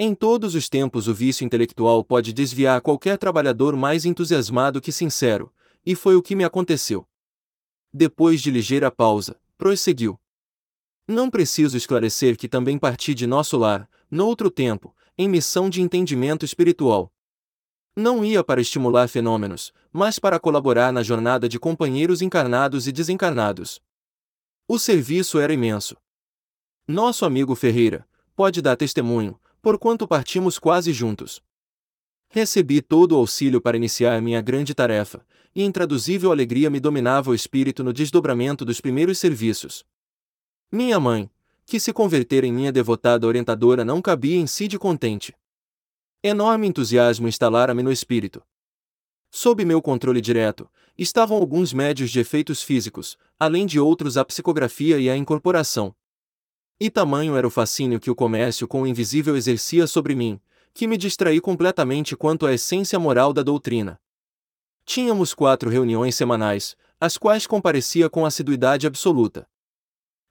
Em 0.02 0.16
todos 0.16 0.56
os 0.56 0.70
tempos 0.70 1.10
o 1.10 1.14
vício 1.14 1.44
intelectual 1.44 2.06
pode 2.06 2.32
desviar 2.32 2.80
qualquer 2.80 3.18
trabalhador 3.18 3.76
mais 3.76 4.06
entusiasmado 4.06 4.80
que 4.80 4.94
sincero, 4.94 5.52
e 5.86 5.94
foi 5.94 6.16
o 6.16 6.22
que 6.22 6.38
me 6.38 6.46
aconteceu. 6.46 7.06
Depois 7.92 8.42
de 8.42 8.50
ligeira 8.50 8.90
pausa, 8.90 9.38
prosseguiu. 9.58 10.18
Não 11.06 11.30
preciso 11.30 11.76
esclarecer 11.76 12.38
que 12.38 12.48
também 12.48 12.80
parti 12.80 13.14
de 13.14 13.28
nosso 13.28 13.58
lar, 13.58 13.90
noutro 14.10 14.50
tempo, 14.50 14.96
em 15.18 15.28
missão 15.28 15.70
de 15.70 15.82
entendimento 15.82 16.46
espiritual. 16.46 17.12
Não 17.94 18.24
ia 18.24 18.42
para 18.42 18.62
estimular 18.62 19.10
fenômenos, 19.10 19.74
mas 19.92 20.18
para 20.18 20.40
colaborar 20.40 20.94
na 20.94 21.04
jornada 21.04 21.50
de 21.50 21.60
companheiros 21.60 22.22
encarnados 22.22 22.88
e 22.88 22.94
desencarnados. 22.94 23.82
O 24.66 24.80
serviço 24.80 25.40
era 25.40 25.52
imenso. 25.52 25.98
Nosso 26.88 27.26
amigo 27.26 27.54
Ferreira 27.54 28.08
pode 28.34 28.62
dar 28.62 28.78
testemunho, 28.78 29.38
porquanto 29.62 30.08
partimos 30.08 30.58
quase 30.58 30.94
juntos. 30.94 31.42
Recebi 32.30 32.82
todo 32.82 33.14
o 33.14 33.16
auxílio 33.18 33.60
para 33.60 33.78
iniciar 33.78 34.22
minha 34.22 34.42
grande 34.42 34.74
tarefa, 34.76 35.26
e 35.56 35.64
intraduzível 35.64 36.32
alegria 36.32 36.70
me 36.70 36.80
dominava 36.80 37.32
o 37.32 37.36
espírito 37.36 37.84
no 37.84 37.92
desdobramento 37.92 38.64
dos 38.64 38.80
primeiros 38.80 39.18
serviços. 39.18 39.84
Minha 40.72 41.00
mãe, 41.00 41.30
que 41.66 41.80
se 41.80 41.92
converter 41.92 42.44
em 42.44 42.54
minha 42.54 42.72
devotada 42.72 43.26
orientadora 43.26 43.84
não 43.84 44.02
cabia 44.02 44.38
em 44.38 44.46
si 44.48 44.68
de 44.68 44.78
contente. 44.78 45.36
Enorme 46.24 46.68
entusiasmo 46.68 47.28
instalara-me 47.28 47.82
no 47.82 47.92
espírito. 47.92 48.44
Sob 49.32 49.64
meu 49.64 49.82
controle 49.82 50.22
direto, 50.22 50.70
estavam 50.98 51.38
alguns 51.38 51.72
médios 51.72 52.12
de 52.12 52.20
efeitos 52.20 52.62
físicos, 52.62 53.18
além 53.40 53.66
de 53.66 53.80
outros 53.80 54.18
a 54.18 54.26
psicografia 54.26 55.00
e 55.00 55.10
a 55.10 55.16
incorporação. 55.16 55.96
E 56.82 56.90
tamanho 56.90 57.36
era 57.36 57.46
o 57.46 57.52
fascínio 57.52 58.00
que 58.00 58.10
o 58.10 58.16
comércio 58.16 58.68
com 58.68 58.84
o 58.84 58.88
invisível 58.88 59.36
exercia 59.36 59.86
sobre 59.86 60.16
mim, 60.16 60.40
que 60.74 60.88
me 60.88 60.96
distraí 60.98 61.42
completamente 61.42 62.16
quanto 62.16 62.46
à 62.46 62.54
essência 62.54 62.98
moral 62.98 63.34
da 63.34 63.44
doutrina. 63.44 64.00
Tínhamos 64.86 65.34
quatro 65.34 65.70
reuniões 65.70 66.16
semanais, 66.16 66.78
às 66.98 67.18
quais 67.18 67.46
comparecia 67.46 68.10
com 68.10 68.26
assiduidade 68.26 68.88
absoluta. 68.88 69.46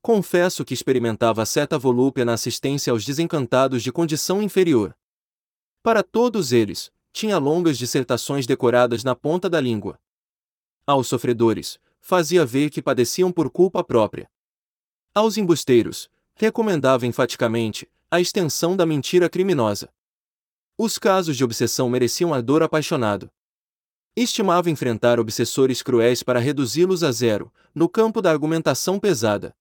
Confesso 0.00 0.64
que 0.64 0.72
experimentava 0.72 1.44
certa 1.44 1.78
volúpia 1.78 2.24
na 2.24 2.32
assistência 2.32 2.92
aos 2.92 3.04
desencantados 3.04 3.82
de 3.82 3.92
condição 3.92 4.42
inferior. 4.42 4.96
Para 5.82 6.02
todos 6.02 6.50
eles, 6.50 6.90
tinha 7.12 7.36
longas 7.36 7.76
dissertações 7.76 8.46
decoradas 8.46 9.04
na 9.04 9.14
ponta 9.14 9.50
da 9.50 9.60
língua. 9.60 10.00
Aos 10.86 11.08
sofredores, 11.08 11.78
fazia 12.00 12.46
ver 12.46 12.70
que 12.70 12.80
padeciam 12.80 13.30
por 13.30 13.50
culpa 13.50 13.84
própria. 13.84 14.30
Aos 15.14 15.36
embusteiros, 15.36 16.08
recomendava 16.38 17.04
enfaticamente 17.04 17.90
a 18.08 18.20
extensão 18.20 18.76
da 18.76 18.86
mentira 18.86 19.28
criminosa. 19.28 19.90
Os 20.78 20.96
casos 20.96 21.36
de 21.36 21.42
obsessão 21.42 21.90
mereciam 21.90 22.32
ardor 22.32 22.62
apaixonado. 22.62 23.28
Estimava 24.14 24.70
enfrentar 24.70 25.18
obsessores 25.18 25.82
cruéis 25.82 26.22
para 26.22 26.38
reduzi-los 26.38 27.02
a 27.02 27.10
zero, 27.10 27.52
no 27.74 27.88
campo 27.88 28.22
da 28.22 28.30
argumentação 28.30 29.00
pesada. 29.00 29.52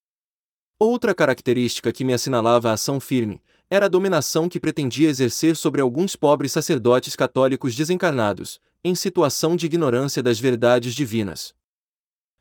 Outra 0.78 1.16
característica 1.16 1.92
que 1.92 2.06
me 2.06 2.14
assinalava 2.14 2.70
a 2.70 2.74
ação 2.74 3.00
firme 3.00 3.42
era 3.72 3.88
a 3.88 3.90
dominação 3.90 4.48
que 4.48 4.60
pretendia 4.60 5.10
exercer 5.10 5.56
sobre 5.56 5.82
alguns 5.82 6.16
pobres 6.16 6.52
sacerdotes 6.52 7.16
católicos 7.16 7.76
desencarnados, 7.76 8.62
em 8.84 8.94
situação 8.94 9.56
de 9.56 9.66
ignorância 9.66 10.22
das 10.22 10.40
verdades 10.40 10.94
divinas. 10.94 11.56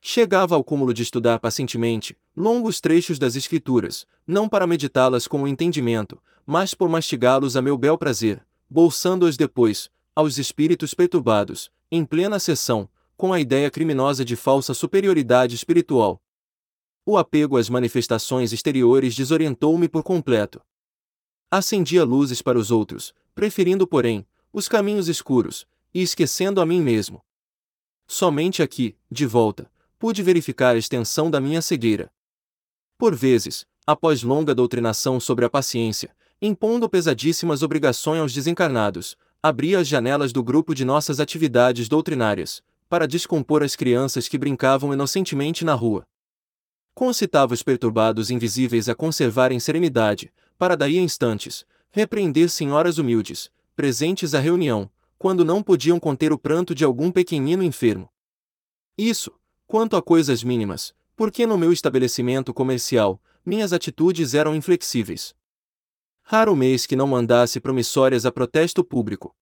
Chegava 0.00 0.54
ao 0.54 0.62
cúmulo 0.62 0.92
de 0.92 1.02
estudar 1.02 1.38
pacientemente 1.40 2.14
longos 2.36 2.80
trechos 2.80 3.18
das 3.18 3.34
Escrituras, 3.34 4.06
não 4.26 4.48
para 4.48 4.66
meditá-las 4.66 5.26
com 5.26 5.42
o 5.42 5.48
entendimento, 5.48 6.22
mas 6.44 6.74
por 6.74 6.88
mastigá-los 6.88 7.56
a 7.56 7.62
meu 7.62 7.78
bel 7.78 7.96
prazer, 7.96 8.44
bolsando-os 8.68 9.36
depois, 9.36 9.90
aos 10.14 10.38
espíritos 10.38 10.94
perturbados, 10.94 11.70
em 11.90 12.04
plena 12.04 12.38
sessão, 12.38 12.88
com 13.16 13.32
a 13.32 13.40
ideia 13.40 13.70
criminosa 13.70 14.24
de 14.24 14.36
falsa 14.36 14.74
superioridade 14.74 15.54
espiritual, 15.54 16.20
o 17.08 17.16
apego 17.16 17.56
às 17.56 17.70
manifestações 17.70 18.52
exteriores 18.52 19.14
desorientou-me 19.14 19.88
por 19.88 20.02
completo. 20.02 20.60
Acendia 21.48 22.02
luzes 22.02 22.42
para 22.42 22.58
os 22.58 22.72
outros, 22.72 23.14
preferindo, 23.32 23.86
porém, 23.86 24.26
os 24.52 24.68
caminhos 24.68 25.06
escuros, 25.06 25.68
e 25.94 26.02
esquecendo 26.02 26.60
a 26.60 26.66
mim 26.66 26.82
mesmo. 26.82 27.24
Somente 28.08 28.60
aqui, 28.60 28.96
de 29.08 29.24
volta, 29.24 29.70
pude 30.00 30.20
verificar 30.20 30.74
a 30.74 30.78
extensão 30.78 31.30
da 31.30 31.40
minha 31.40 31.62
cegueira. 31.62 32.10
Por 32.98 33.14
vezes, 33.14 33.66
após 33.86 34.23
longa 34.23 34.55
doutrinação 34.55 35.20
sobre 35.20 35.44
a 35.44 35.51
paciência, 35.51 36.14
impondo 36.40 36.89
pesadíssimas 36.89 37.62
obrigações 37.62 38.20
aos 38.20 38.32
desencarnados, 38.32 39.16
abria 39.43 39.78
as 39.78 39.86
janelas 39.86 40.32
do 40.32 40.43
grupo 40.43 40.74
de 40.74 40.85
nossas 40.85 41.20
atividades 41.20 41.89
doutrinárias, 41.89 42.62
para 42.89 43.06
descompor 43.06 43.62
as 43.62 43.77
crianças 43.77 44.28
que 44.28 44.39
brincavam 44.39 44.93
inocentemente 44.93 45.64
na 45.64 45.74
rua. 45.74 46.06
Concitava 46.94 47.52
os 47.52 47.62
perturbados 47.62 48.31
invisíveis 48.31 48.89
a 48.89 48.94
conservarem 48.94 49.60
serenidade, 49.60 50.32
para 50.59 50.74
daí 50.74 50.98
a 50.98 51.02
instantes, 51.02 51.66
repreender 51.90 52.48
senhoras 52.48 52.97
humildes, 52.97 53.51
presentes 53.74 54.35
à 54.35 54.40
reunião, 54.40 54.90
quando 55.18 55.44
não 55.44 55.62
podiam 55.62 56.01
conter 56.01 56.32
o 56.32 56.39
pranto 56.39 56.74
de 56.74 56.85
algum 56.85 57.10
pequenino 57.10 57.62
enfermo. 57.62 58.09
Isso, 58.97 59.32
quanto 59.66 59.97
a 59.97 60.02
coisas 60.02 60.43
mínimas, 60.43 60.94
porque 61.16 61.47
no 61.47 61.56
meu 61.56 61.72
estabelecimento 61.72 62.52
comercial, 62.52 63.20
minhas 63.44 63.72
atitudes 63.72 64.34
eram 64.34 64.55
inflexíveis. 64.55 65.34
Raro 66.22 66.55
mês 66.55 66.84
que 66.84 66.94
não 66.94 67.06
mandasse 67.06 67.59
promissórias 67.59 68.26
a 68.26 68.30
protesto 68.30 68.84
público. 68.84 69.34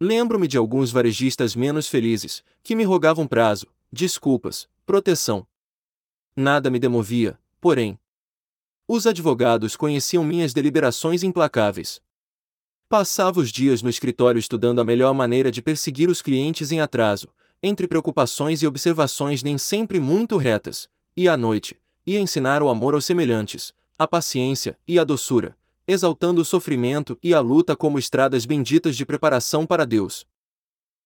Lembro-me 0.00 0.48
de 0.48 0.56
alguns 0.56 0.90
varejistas 0.90 1.54
menos 1.54 1.88
felizes, 1.88 2.42
que 2.62 2.74
me 2.74 2.84
rogavam 2.84 3.26
prazo, 3.26 3.66
desculpas, 3.92 4.68
proteção. 4.86 5.46
Nada 6.34 6.70
me 6.70 6.78
demovia, 6.78 7.38
porém. 7.60 7.98
Os 8.88 9.06
advogados 9.06 9.76
conheciam 9.76 10.22
minhas 10.22 10.54
deliberações 10.54 11.22
implacáveis. 11.22 12.00
Passava 12.88 13.40
os 13.40 13.50
dias 13.50 13.82
no 13.82 13.90
escritório 13.90 14.38
estudando 14.38 14.80
a 14.80 14.84
melhor 14.84 15.12
maneira 15.12 15.50
de 15.50 15.60
perseguir 15.60 16.08
os 16.08 16.22
clientes 16.22 16.70
em 16.70 16.80
atraso, 16.80 17.28
entre 17.62 17.88
preocupações 17.88 18.62
e 18.62 18.66
observações 18.66 19.42
nem 19.42 19.58
sempre 19.58 19.98
muito 19.98 20.36
retas, 20.36 20.88
e 21.16 21.28
à 21.28 21.36
noite, 21.36 21.80
ia 22.06 22.20
ensinar 22.20 22.62
o 22.62 22.68
amor 22.68 22.94
aos 22.94 23.04
semelhantes, 23.04 23.74
a 23.98 24.06
paciência 24.06 24.78
e 24.86 24.98
a 24.98 25.04
doçura, 25.04 25.56
exaltando 25.88 26.40
o 26.40 26.44
sofrimento 26.44 27.18
e 27.22 27.32
a 27.32 27.40
luta 27.40 27.74
como 27.74 27.98
estradas 27.98 28.44
benditas 28.44 28.96
de 28.96 29.06
preparação 29.06 29.66
para 29.66 29.86
Deus. 29.86 30.26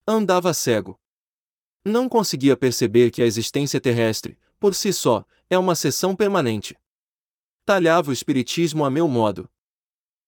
Andava 0.07 0.53
cego. 0.53 0.99
Não 1.85 2.09
conseguia 2.09 2.57
perceber 2.57 3.11
que 3.11 3.23
a 3.23 3.27
existência 3.27 3.81
terrestre, 3.81 4.39
por 4.59 4.75
si 4.75 4.93
só, 4.93 5.25
é 5.49 5.59
uma 5.59 5.75
sessão 5.75 6.15
permanente. 6.15 6.77
Talhava 7.65 8.11
o 8.11 8.13
Espiritismo 8.13 8.85
a 8.85 8.91
meu 8.91 9.07
modo. 9.07 9.49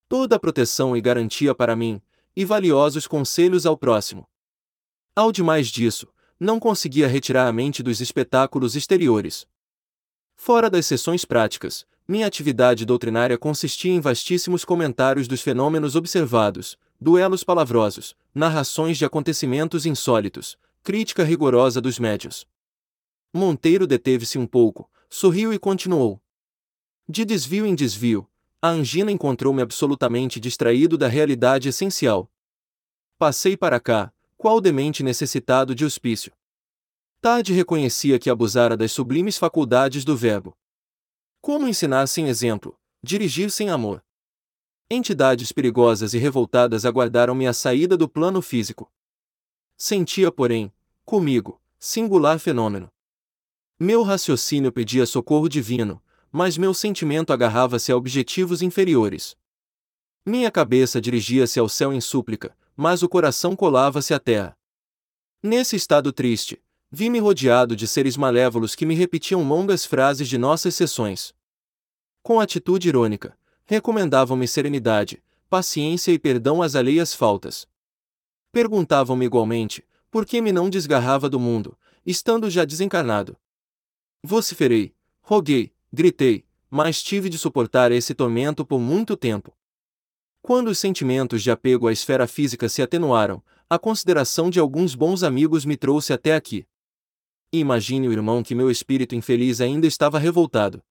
Toda 0.09 0.36
a 0.36 0.39
proteção 0.39 0.97
e 0.97 1.01
garantia 1.01 1.55
para 1.55 1.74
mim, 1.74 2.01
e 2.36 2.44
valiosos 2.44 3.07
conselhos 3.07 3.66
ao 3.66 3.77
próximo. 3.77 4.28
Ao 5.15 5.32
demais 5.32 5.69
disso, 5.69 6.11
não 6.43 6.59
conseguia 6.59 7.06
retirar 7.06 7.47
a 7.47 7.52
mente 7.52 7.85
dos 7.85 8.01
espetáculos 8.01 8.74
exteriores. 8.74 9.47
Fora 10.35 10.69
das 10.69 10.86
sessões 10.86 11.24
práticas, 11.24 11.86
minha 12.06 12.27
atividade 12.27 12.85
doutrinária 12.85 13.39
consistia 13.39 13.93
em 13.93 14.01
vastíssimos 14.01 14.64
comentários 14.64 15.28
dos 15.28 15.40
fenômenos 15.40 15.94
observados, 15.94 16.77
duelos 17.01 17.44
palavrosos, 17.44 18.16
narrações 18.35 18.98
de 18.98 19.05
acontecimentos 19.05 19.86
insólitos, 19.86 20.59
crítica 20.82 21.23
rigorosa 21.23 21.81
dos 21.81 22.01
médios. 22.01 22.44
Monteiro 23.32 23.86
deteve-se 23.86 24.36
um 24.36 24.47
pouco, 24.47 24.90
sorriu 25.09 25.55
e 25.55 25.60
continuou. 25.60 26.20
De 27.09 27.24
desvio 27.24 27.64
em 27.64 27.74
desvio, 27.77 28.28
a 28.60 28.69
angina 28.69 29.12
encontrou-me 29.12 29.62
absolutamente 29.62 30.40
distraído 30.40 30.98
da 30.98 31.06
realidade 31.06 31.69
essencial. 31.69 32.28
Passei 33.16 33.56
para 33.56 33.78
cá, 33.78 34.12
qual 34.43 34.60
demente 34.60 35.05
necessitado 35.05 35.73
de 35.73 35.85
hospício. 35.85 36.32
Tarde 37.20 37.52
reconhecia 37.52 38.19
que 38.19 38.28
abusara 38.28 38.77
das 38.77 38.90
sublimes 38.90 39.39
faculdades 39.39 40.05
do 40.05 40.16
verbo. 40.16 40.52
Como 41.40 41.69
ensinar 41.69 42.09
sem 42.09 42.27
exemplo, 42.27 42.77
dirigir 43.01 43.52
sem 43.52 43.70
amor? 43.70 44.05
Entidades 44.90 45.52
perigosas 45.52 46.12
e 46.12 46.19
revoltadas 46.19 46.85
aguardaram-me 46.85 47.47
a 47.47 47.52
saída 47.52 47.97
do 47.97 48.09
plano 48.09 48.43
físico. 48.43 48.90
Sentia, 49.78 50.32
porém, 50.32 50.73
comigo, 51.05 51.62
singular 51.78 52.40
fenômeno. 52.40 52.90
Meu 53.78 54.02
raciocínio 54.02 54.73
pedia 54.73 55.06
socorro 55.06 55.48
divino, 55.48 56.02
mas 56.32 56.59
meu 56.59 56.74
sentimento 56.74 57.32
agarrava-se 57.32 57.93
a 57.93 57.97
objetivos 57.97 58.60
inferiores. 58.60 59.36
Minha 60.27 60.51
cabeça 60.51 61.01
dirigia-se 61.01 61.60
ao 61.60 61.69
céu 61.69 61.93
em 61.93 62.01
súplica, 62.01 62.56
mas 62.77 63.03
o 63.03 63.09
coração 63.09 63.55
colava-se 63.55 64.15
à 64.15 64.19
terra. 64.19 64.57
Nesse 65.43 65.77
estado 65.77 66.12
triste, 66.12 66.62
Vi-me 66.94 67.19
rodeado 67.20 67.74
de 67.74 67.89
seres 67.89 68.19
malévolos 68.19 68.74
que 68.74 68.85
me 68.85 68.94
repetiam 68.94 69.43
longas 69.49 69.86
frases 69.86 70.28
de 70.28 70.36
nossas 70.36 70.74
sessões. 70.74 71.35
Com 72.23 72.39
atitude 72.39 72.86
irônica, 72.86 73.35
recomendavam-me 73.65 74.47
serenidade, 74.47 75.23
paciência 75.49 76.12
e 76.12 76.19
perdão 76.19 76.61
às 76.61 76.74
alheias 76.77 77.15
faltas. 77.15 77.66
Perguntavam-me 78.53 79.24
igualmente, 79.24 79.82
por 80.11 80.27
que 80.27 80.43
me 80.43 80.53
não 80.53 80.69
desgarrava 80.69 81.31
do 81.31 81.40
mundo, 81.40 81.78
estando 82.05 82.51
já 82.51 82.66
desencarnado. 82.66 83.39
Vociferei, 84.23 84.94
roguei, 85.23 85.73
gritei, 85.90 86.44
mas 86.69 87.03
tive 87.03 87.31
de 87.31 87.39
suportar 87.39 87.90
esse 87.90 88.15
tormento 88.15 88.66
por 88.66 88.78
muito 88.78 89.16
tempo. 89.16 89.57
Quando 90.43 90.69
os 90.69 90.78
sentimentos 90.81 91.40
de 91.40 91.52
apego 91.52 91.86
à 91.86 91.93
esfera 91.93 92.27
física 92.27 92.69
se 92.69 92.82
atenuaram, 92.82 93.40
a 93.70 93.78
consideração 93.78 94.51
de 94.51 94.59
alguns 94.59 94.97
bons 94.97 95.23
amigos 95.23 95.64
me 95.64 95.77
trouxe 95.77 96.12
até 96.12 96.35
aqui. 96.35 96.66
Imagine 97.52 98.09
o 98.09 98.12
irmão 98.12 98.43
que 98.43 98.55
meu 98.55 98.69
espírito 98.69 99.14
infeliz 99.14 99.60
ainda 99.60 99.86
estava 99.86 100.19
revoltado. 100.19 100.82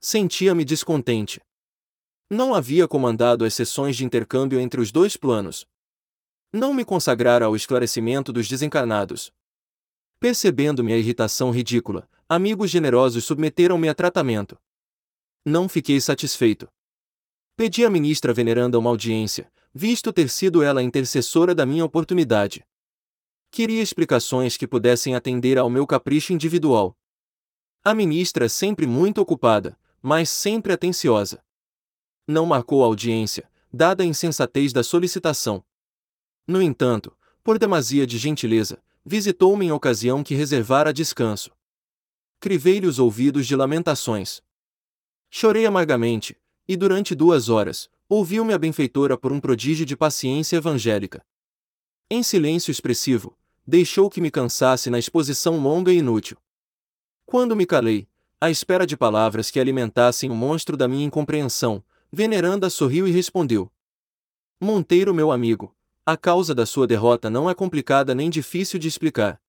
Sentia-me 0.00 0.64
descontente. 0.64 1.40
Não 2.28 2.52
havia 2.52 2.88
comandado 2.88 3.44
as 3.44 3.54
sessões 3.54 3.96
de 3.96 4.04
intercâmbio 4.04 4.58
entre 4.58 4.80
os 4.80 4.90
dois 4.90 5.16
planos. 5.16 5.64
Não 6.52 6.74
me 6.74 6.84
consagrara 6.84 7.44
ao 7.44 7.54
esclarecimento 7.54 8.32
dos 8.32 8.48
desencarnados. 8.48 9.32
Percebendo 10.18 10.82
minha 10.82 10.98
irritação 10.98 11.52
ridícula, 11.52 12.08
amigos 12.28 12.70
generosos 12.70 13.24
submeteram-me 13.24 13.88
a 13.88 13.94
tratamento. 13.94 14.58
Não 15.44 15.68
fiquei 15.68 16.00
satisfeito. 16.00 16.68
Pedi 17.56 17.84
à 17.84 17.90
ministra 17.90 18.32
veneranda 18.34 18.76
uma 18.76 18.90
audiência, 18.90 19.48
visto 19.72 20.12
ter 20.12 20.28
sido 20.28 20.60
ela 20.60 20.80
a 20.80 20.82
intercessora 20.82 21.54
da 21.54 21.64
minha 21.64 21.84
oportunidade. 21.84 22.66
Queria 23.48 23.80
explicações 23.80 24.56
que 24.56 24.66
pudessem 24.66 25.14
atender 25.14 25.56
ao 25.56 25.70
meu 25.70 25.86
capricho 25.86 26.32
individual. 26.32 26.96
A 27.84 27.94
ministra 27.94 28.48
sempre 28.48 28.88
muito 28.88 29.20
ocupada, 29.20 29.78
mas 30.02 30.28
sempre 30.30 30.72
atenciosa. 30.72 31.44
Não 32.26 32.44
marcou 32.44 32.82
a 32.82 32.86
audiência, 32.86 33.48
dada 33.72 34.02
a 34.02 34.06
insensatez 34.06 34.72
da 34.72 34.82
solicitação. 34.82 35.64
No 36.48 36.60
entanto, 36.60 37.16
por 37.44 37.56
demasia 37.56 38.04
de 38.04 38.18
gentileza, 38.18 38.82
visitou-me 39.04 39.66
em 39.66 39.70
ocasião 39.70 40.24
que 40.24 40.34
reservara 40.34 40.92
descanso. 40.92 41.52
Crivei-lhe 42.40 42.88
os 42.88 42.98
ouvidos 42.98 43.46
de 43.46 43.54
lamentações. 43.54 44.42
Chorei 45.30 45.66
amargamente, 45.66 46.36
e 46.68 46.76
durante 46.76 47.14
duas 47.14 47.48
horas, 47.48 47.88
ouviu-me 48.08 48.52
a 48.52 48.58
benfeitora 48.58 49.16
por 49.16 49.32
um 49.32 49.40
prodígio 49.40 49.84
de 49.84 49.96
paciência 49.96 50.56
evangélica. 50.56 51.24
Em 52.10 52.22
silêncio 52.22 52.70
expressivo, 52.70 53.36
deixou 53.66 54.10
que 54.10 54.20
me 54.20 54.30
cansasse 54.30 54.90
na 54.90 54.98
exposição 54.98 55.58
longa 55.58 55.92
e 55.92 55.98
inútil. 55.98 56.36
Quando 57.26 57.56
me 57.56 57.64
calei, 57.64 58.06
à 58.40 58.50
espera 58.50 58.86
de 58.86 58.96
palavras 58.96 59.50
que 59.50 59.58
alimentassem 59.58 60.30
o 60.30 60.34
monstro 60.34 60.76
da 60.76 60.86
minha 60.86 61.06
incompreensão, 61.06 61.82
Veneranda 62.12 62.68
sorriu 62.68 63.08
e 63.08 63.10
respondeu: 63.10 63.72
Monteiro, 64.60 65.14
meu 65.14 65.32
amigo, 65.32 65.74
a 66.06 66.16
causa 66.16 66.54
da 66.54 66.66
sua 66.66 66.86
derrota 66.86 67.30
não 67.30 67.48
é 67.48 67.54
complicada 67.54 68.14
nem 68.14 68.28
difícil 68.28 68.78
de 68.78 68.86
explicar. 68.86 69.40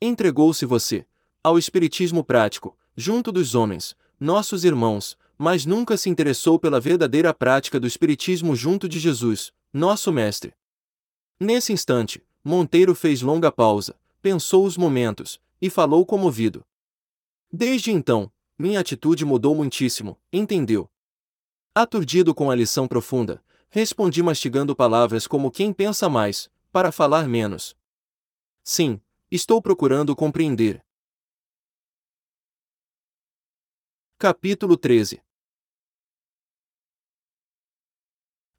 Entregou-se 0.00 0.64
você 0.66 1.06
ao 1.42 1.58
espiritismo 1.58 2.22
prático, 2.22 2.76
junto 2.94 3.32
dos 3.32 3.54
homens, 3.54 3.96
nossos 4.18 4.62
irmãos, 4.62 5.16
mas 5.42 5.64
nunca 5.64 5.96
se 5.96 6.10
interessou 6.10 6.58
pela 6.58 6.78
verdadeira 6.78 7.32
prática 7.32 7.80
do 7.80 7.86
espiritismo 7.86 8.54
junto 8.54 8.86
de 8.86 8.98
Jesus, 9.00 9.54
nosso 9.72 10.12
mestre. 10.12 10.52
Nesse 11.40 11.72
instante, 11.72 12.22
Monteiro 12.44 12.94
fez 12.94 13.22
longa 13.22 13.50
pausa, 13.50 13.98
pensou 14.20 14.66
os 14.66 14.76
momentos, 14.76 15.40
e 15.58 15.70
falou 15.70 16.04
comovido. 16.04 16.62
Desde 17.50 17.90
então, 17.90 18.30
minha 18.58 18.80
atitude 18.80 19.24
mudou 19.24 19.54
muitíssimo, 19.54 20.20
entendeu? 20.30 20.90
Aturdido 21.74 22.34
com 22.34 22.50
a 22.50 22.54
lição 22.54 22.86
profunda, 22.86 23.42
respondi 23.70 24.22
mastigando 24.22 24.76
palavras 24.76 25.26
como 25.26 25.50
quem 25.50 25.72
pensa 25.72 26.06
mais, 26.06 26.50
para 26.70 26.92
falar 26.92 27.26
menos. 27.26 27.74
Sim, 28.62 29.00
estou 29.30 29.62
procurando 29.62 30.14
compreender. 30.14 30.84
Capítulo 34.18 34.76
13 34.76 35.18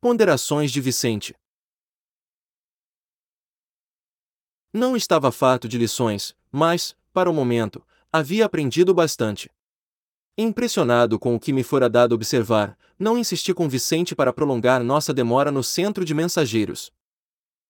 Ponderações 0.03 0.71
de 0.71 0.81
Vicente 0.81 1.35
Não 4.73 4.97
estava 4.97 5.31
farto 5.31 5.67
de 5.67 5.77
lições, 5.77 6.35
mas, 6.51 6.95
para 7.13 7.29
o 7.29 7.33
momento, 7.33 7.85
havia 8.11 8.43
aprendido 8.43 8.95
bastante. 8.95 9.51
Impressionado 10.35 11.19
com 11.19 11.35
o 11.35 11.39
que 11.39 11.53
me 11.53 11.61
fora 11.61 11.87
dado 11.87 12.15
observar, 12.15 12.75
não 12.97 13.15
insisti 13.15 13.53
com 13.53 13.69
Vicente 13.69 14.15
para 14.15 14.33
prolongar 14.33 14.83
nossa 14.83 15.13
demora 15.13 15.51
no 15.51 15.63
centro 15.63 16.03
de 16.03 16.15
mensageiros. 16.15 16.91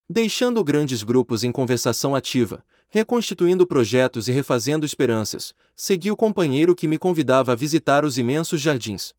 Deixando 0.09 0.63
grandes 0.63 1.03
grupos 1.03 1.43
em 1.43 1.51
conversação 1.51 2.15
ativa, 2.15 2.63
reconstituindo 2.87 3.67
projetos 3.67 4.29
e 4.29 4.31
refazendo 4.31 4.85
esperanças, 4.85 5.53
segui 5.75 6.09
o 6.09 6.15
companheiro 6.15 6.77
que 6.77 6.87
me 6.87 6.97
convidava 6.97 7.51
a 7.51 7.55
visitar 7.55 8.05
os 8.05 8.17
imensos 8.17 8.61
jardins. 8.61 9.13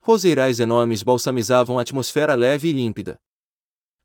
Roseirais 0.00 0.58
enormes 0.60 1.02
balsamizavam 1.02 1.78
a 1.78 1.82
atmosfera 1.82 2.34
leve 2.34 2.68
e 2.68 2.72
límpida. 2.72 3.20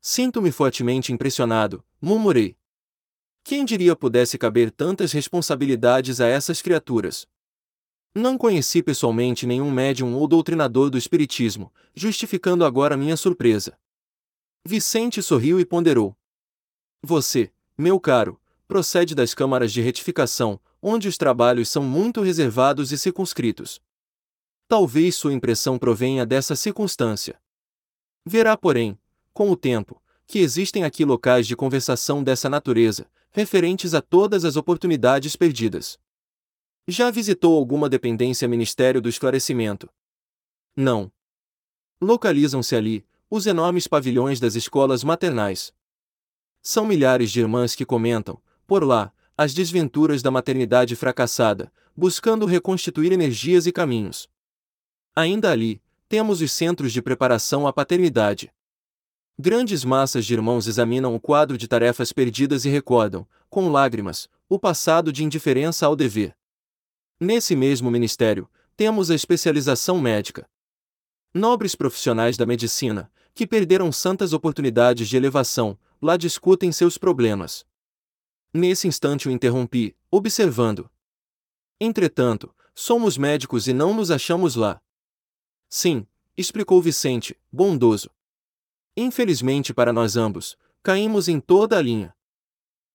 Sinto-me 0.00 0.52
fortemente 0.52 1.12
impressionado, 1.12 1.84
murmurei. 2.00 2.56
Quem 3.42 3.64
diria 3.64 3.96
pudesse 3.96 4.36
caber 4.36 4.70
tantas 4.70 5.12
responsabilidades 5.12 6.20
a 6.20 6.26
essas 6.26 6.60
criaturas? 6.60 7.26
Não 8.14 8.36
conheci 8.36 8.82
pessoalmente 8.82 9.46
nenhum 9.46 9.70
médium 9.70 10.14
ou 10.14 10.26
doutrinador 10.26 10.90
do 10.90 10.98
Espiritismo, 10.98 11.72
justificando 11.94 12.64
agora 12.64 12.96
minha 12.96 13.16
surpresa. 13.16 13.78
Vicente 14.64 15.22
sorriu 15.22 15.60
e 15.60 15.64
ponderou. 15.64 16.16
Você, 17.02 17.52
meu 17.76 18.00
caro, 18.00 18.40
procede 18.66 19.14
das 19.14 19.32
câmaras 19.32 19.72
de 19.72 19.80
retificação, 19.80 20.60
onde 20.82 21.08
os 21.08 21.16
trabalhos 21.16 21.68
são 21.68 21.82
muito 21.82 22.20
reservados 22.20 22.90
e 22.90 22.98
circunscritos. 22.98 23.80
Talvez 24.68 25.14
sua 25.14 25.32
impressão 25.32 25.78
provenha 25.78 26.26
dessa 26.26 26.56
circunstância. 26.56 27.40
Verá, 28.24 28.56
porém, 28.56 28.98
com 29.32 29.50
o 29.50 29.56
tempo, 29.56 30.02
que 30.26 30.40
existem 30.40 30.82
aqui 30.82 31.04
locais 31.04 31.46
de 31.46 31.54
conversação 31.54 32.22
dessa 32.22 32.48
natureza, 32.48 33.08
referentes 33.30 33.94
a 33.94 34.00
todas 34.00 34.44
as 34.44 34.56
oportunidades 34.56 35.36
perdidas. 35.36 35.98
Já 36.88 37.10
visitou 37.10 37.56
alguma 37.56 37.88
dependência 37.88 38.48
Ministério 38.48 39.00
do 39.00 39.08
Esclarecimento? 39.08 39.88
Não. 40.74 41.12
Localizam-se 42.00 42.74
ali, 42.74 43.06
os 43.30 43.46
enormes 43.46 43.86
pavilhões 43.86 44.40
das 44.40 44.56
escolas 44.56 45.04
maternais. 45.04 45.72
São 46.60 46.84
milhares 46.84 47.30
de 47.30 47.40
irmãs 47.40 47.74
que 47.74 47.84
comentam, 47.84 48.40
por 48.66 48.82
lá, 48.82 49.12
as 49.38 49.54
desventuras 49.54 50.22
da 50.22 50.30
maternidade 50.30 50.96
fracassada, 50.96 51.72
buscando 51.96 52.46
reconstituir 52.46 53.12
energias 53.12 53.66
e 53.66 53.72
caminhos. 53.72 54.28
Ainda 55.18 55.50
ali, 55.50 55.80
temos 56.10 56.42
os 56.42 56.52
centros 56.52 56.92
de 56.92 57.00
preparação 57.00 57.66
à 57.66 57.72
paternidade. 57.72 58.52
Grandes 59.38 59.82
massas 59.82 60.26
de 60.26 60.34
irmãos 60.34 60.66
examinam 60.66 61.14
o 61.14 61.20
quadro 61.20 61.56
de 61.56 61.66
tarefas 61.66 62.12
perdidas 62.12 62.66
e 62.66 62.68
recordam, 62.68 63.26
com 63.48 63.70
lágrimas, 63.70 64.28
o 64.46 64.58
passado 64.58 65.10
de 65.10 65.24
indiferença 65.24 65.86
ao 65.86 65.96
dever. 65.96 66.36
Nesse 67.18 67.56
mesmo 67.56 67.90
ministério, 67.90 68.46
temos 68.76 69.10
a 69.10 69.14
especialização 69.14 69.98
médica. 69.98 70.46
Nobres 71.32 71.74
profissionais 71.74 72.36
da 72.36 72.44
medicina, 72.44 73.10
que 73.34 73.46
perderam 73.46 73.90
santas 73.90 74.34
oportunidades 74.34 75.08
de 75.08 75.16
elevação, 75.16 75.78
lá 76.00 76.18
discutem 76.18 76.70
seus 76.70 76.98
problemas. 76.98 77.64
Nesse 78.52 78.86
instante 78.86 79.28
o 79.28 79.30
interrompi, 79.30 79.96
observando. 80.10 80.90
Entretanto, 81.80 82.54
somos 82.74 83.16
médicos 83.16 83.66
e 83.66 83.72
não 83.72 83.94
nos 83.94 84.10
achamos 84.10 84.56
lá. 84.56 84.78
Sim, 85.68 86.06
explicou 86.36 86.80
Vicente, 86.80 87.36
bondoso. 87.50 88.10
Infelizmente 88.96 89.74
para 89.74 89.92
nós 89.92 90.16
ambos, 90.16 90.56
caímos 90.82 91.28
em 91.28 91.40
toda 91.40 91.78
a 91.78 91.82
linha. 91.82 92.14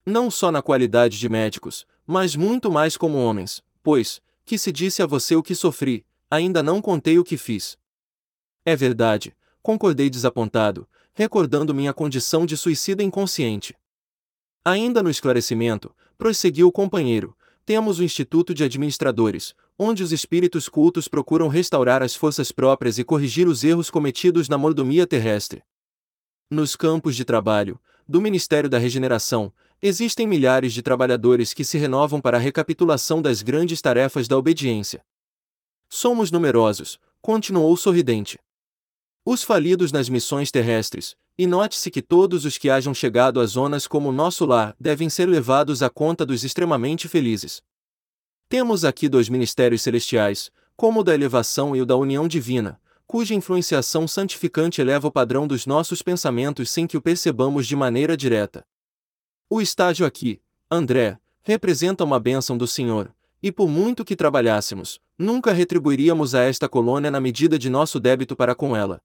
Não 0.06 0.32
só 0.32 0.52
na 0.52 0.62
qualidade 0.62 1.20
de 1.20 1.30
médicos, 1.30 1.86
mas 2.08 2.36
muito 2.36 2.72
mais 2.72 2.98
como 2.98 3.18
homens, 3.18 3.64
pois, 3.84 4.22
que 4.46 4.58
se 4.58 4.72
disse 4.72 5.02
a 5.02 5.06
você 5.06 5.36
o 5.36 5.44
que 5.44 5.54
sofri, 5.54 6.06
ainda 6.30 6.64
não 6.64 6.82
contei 6.82 7.20
o 7.20 7.24
que 7.24 7.38
fiz. 7.38 7.78
É 8.66 8.76
verdade, 8.76 9.36
concordei 9.62 10.10
desapontado, 10.10 10.88
recordando 11.14 11.74
minha 11.74 11.94
condição 11.94 12.46
de 12.46 12.58
suicida 12.58 13.04
inconsciente. 13.04 13.76
Ainda 14.64 15.04
no 15.04 15.10
esclarecimento, 15.10 15.94
prosseguiu 16.18 16.68
o 16.68 16.72
companheiro, 16.72 17.36
temos 17.66 18.00
o 18.00 18.04
Instituto 18.04 18.54
de 18.54 18.64
Administradores, 18.64 19.56
onde 19.84 20.04
os 20.04 20.12
espíritos 20.12 20.70
cultos 20.70 21.08
procuram 21.08 21.48
restaurar 21.48 22.04
as 22.04 22.14
forças 22.14 22.52
próprias 22.52 23.00
e 23.00 23.04
corrigir 23.04 23.48
os 23.48 23.64
erros 23.64 23.90
cometidos 23.90 24.48
na 24.48 24.56
mordomia 24.56 25.08
terrestre. 25.08 25.64
Nos 26.52 26.76
campos 26.76 27.16
de 27.16 27.26
trabalho, 27.26 27.80
do 28.08 28.22
Ministério 28.22 28.70
da 28.70 28.78
Regeneração, 28.78 29.52
existem 29.82 30.28
milhares 30.28 30.72
de 30.72 30.84
trabalhadores 30.84 31.52
que 31.52 31.66
se 31.66 31.80
renovam 31.80 32.22
para 32.22 32.38
a 32.38 32.40
recapitulação 32.40 33.24
das 33.24 33.42
grandes 33.42 33.82
tarefas 33.82 34.28
da 34.28 34.38
obediência. 34.38 35.04
Somos 35.90 36.30
numerosos, 36.30 37.00
continuou 37.20 37.76
sorridente. 37.76 38.38
Os 39.26 39.42
falidos 39.42 39.92
nas 39.92 40.10
missões 40.10 40.52
terrestres, 40.52 41.16
e 41.36 41.48
note-se 41.48 41.90
que 41.90 42.04
todos 42.04 42.46
os 42.46 42.56
que 42.56 42.70
hajam 42.70 42.94
chegado 42.94 43.40
a 43.40 43.48
zonas 43.48 43.88
como 43.88 44.12
nosso 44.12 44.46
lar 44.46 44.76
devem 44.80 45.10
ser 45.10 45.26
levados 45.26 45.82
à 45.82 45.90
conta 45.90 46.24
dos 46.24 46.44
extremamente 46.44 47.08
felizes. 47.08 47.64
Temos 48.52 48.84
aqui 48.84 49.08
dois 49.08 49.30
ministérios 49.30 49.82
celestiais, 49.82 50.52
como 50.76 51.00
o 51.00 51.04
da 51.06 51.14
elevação 51.14 51.74
e 51.74 51.82
o 51.82 51.86
da 51.86 51.96
união 51.96 52.28
divina, 52.28 52.82
cuja 53.08 53.34
influenciação 53.34 54.06
santificante 54.06 54.82
eleva 54.82 55.08
o 55.08 55.12
padrão 55.12 55.48
dos 55.48 55.66
nossos 55.66 56.02
pensamentos 56.02 56.70
sem 56.70 56.86
que 56.86 56.98
o 56.98 57.02
percebamos 57.02 57.66
de 57.66 57.78
maneira 57.78 58.18
direta. 58.18 58.66
O 59.50 59.62
estágio 59.62 60.06
aqui, 60.06 60.42
André, 60.70 61.18
representa 61.42 62.04
uma 62.04 62.20
bênção 62.20 62.58
do 62.58 62.68
Senhor, 62.68 63.16
e 63.42 63.54
por 63.54 63.70
muito 63.70 64.04
que 64.04 64.18
trabalhássemos, 64.18 65.00
nunca 65.18 65.54
retribuiríamos 65.54 66.36
a 66.36 66.42
esta 66.42 66.68
colônia 66.68 67.10
na 67.10 67.22
medida 67.22 67.58
de 67.58 67.70
nosso 67.70 68.02
débito 68.02 68.36
para 68.36 68.54
com 68.54 68.76
ela. 68.76 69.02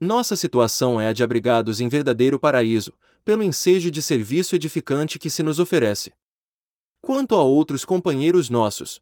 Nossa 0.00 0.36
situação 0.36 0.98
é 0.98 1.08
a 1.08 1.12
de 1.12 1.22
abrigados 1.22 1.82
em 1.82 1.88
verdadeiro 1.90 2.40
paraíso, 2.40 2.94
pelo 3.26 3.42
ensejo 3.42 3.90
de 3.90 4.00
serviço 4.00 4.56
edificante 4.56 5.18
que 5.18 5.28
se 5.28 5.42
nos 5.42 5.58
oferece. 5.58 6.14
Quanto 7.04 7.34
a 7.34 7.42
outros 7.42 7.84
companheiros 7.84 8.48
nossos, 8.48 8.98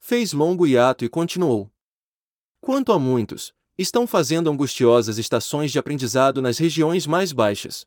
fez 0.00 0.32
longo 0.32 0.66
hiato 0.66 1.04
e 1.04 1.08
continuou. 1.08 1.72
Quanto 2.60 2.90
a 2.90 2.98
muitos, 2.98 3.54
estão 3.78 4.04
fazendo 4.04 4.50
angustiosas 4.50 5.16
estações 5.16 5.70
de 5.70 5.78
aprendizado 5.78 6.42
nas 6.42 6.58
regiões 6.58 7.06
mais 7.06 7.30
baixas. 7.30 7.86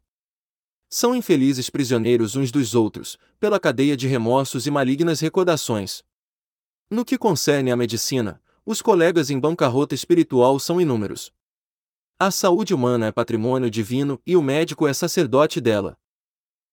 São 0.90 1.14
infelizes 1.14 1.70
prisioneiros 1.70 2.38
uns 2.38 2.54
dos 2.54 2.74
outros, 2.74 3.18
pela 3.38 3.60
cadeia 3.60 3.98
de 3.98 4.08
remorsos 4.08 4.66
e 4.66 4.72
malignas 4.72 5.20
recordações. 5.20 6.06
No 6.90 7.04
que 7.04 7.18
concerne 7.18 7.70
à 7.70 7.76
medicina, 7.76 8.42
os 8.66 8.82
colegas 8.82 9.30
em 9.30 9.38
bancarrota 9.38 9.94
espiritual 9.94 10.58
são 10.58 10.80
inúmeros. 10.80 11.34
A 12.18 12.32
saúde 12.32 12.74
humana 12.74 13.08
é 13.08 13.12
patrimônio 13.12 13.70
divino 13.70 14.22
e 14.26 14.38
o 14.38 14.42
médico 14.42 14.88
é 14.88 14.94
sacerdote 14.94 15.60
dela. 15.60 15.98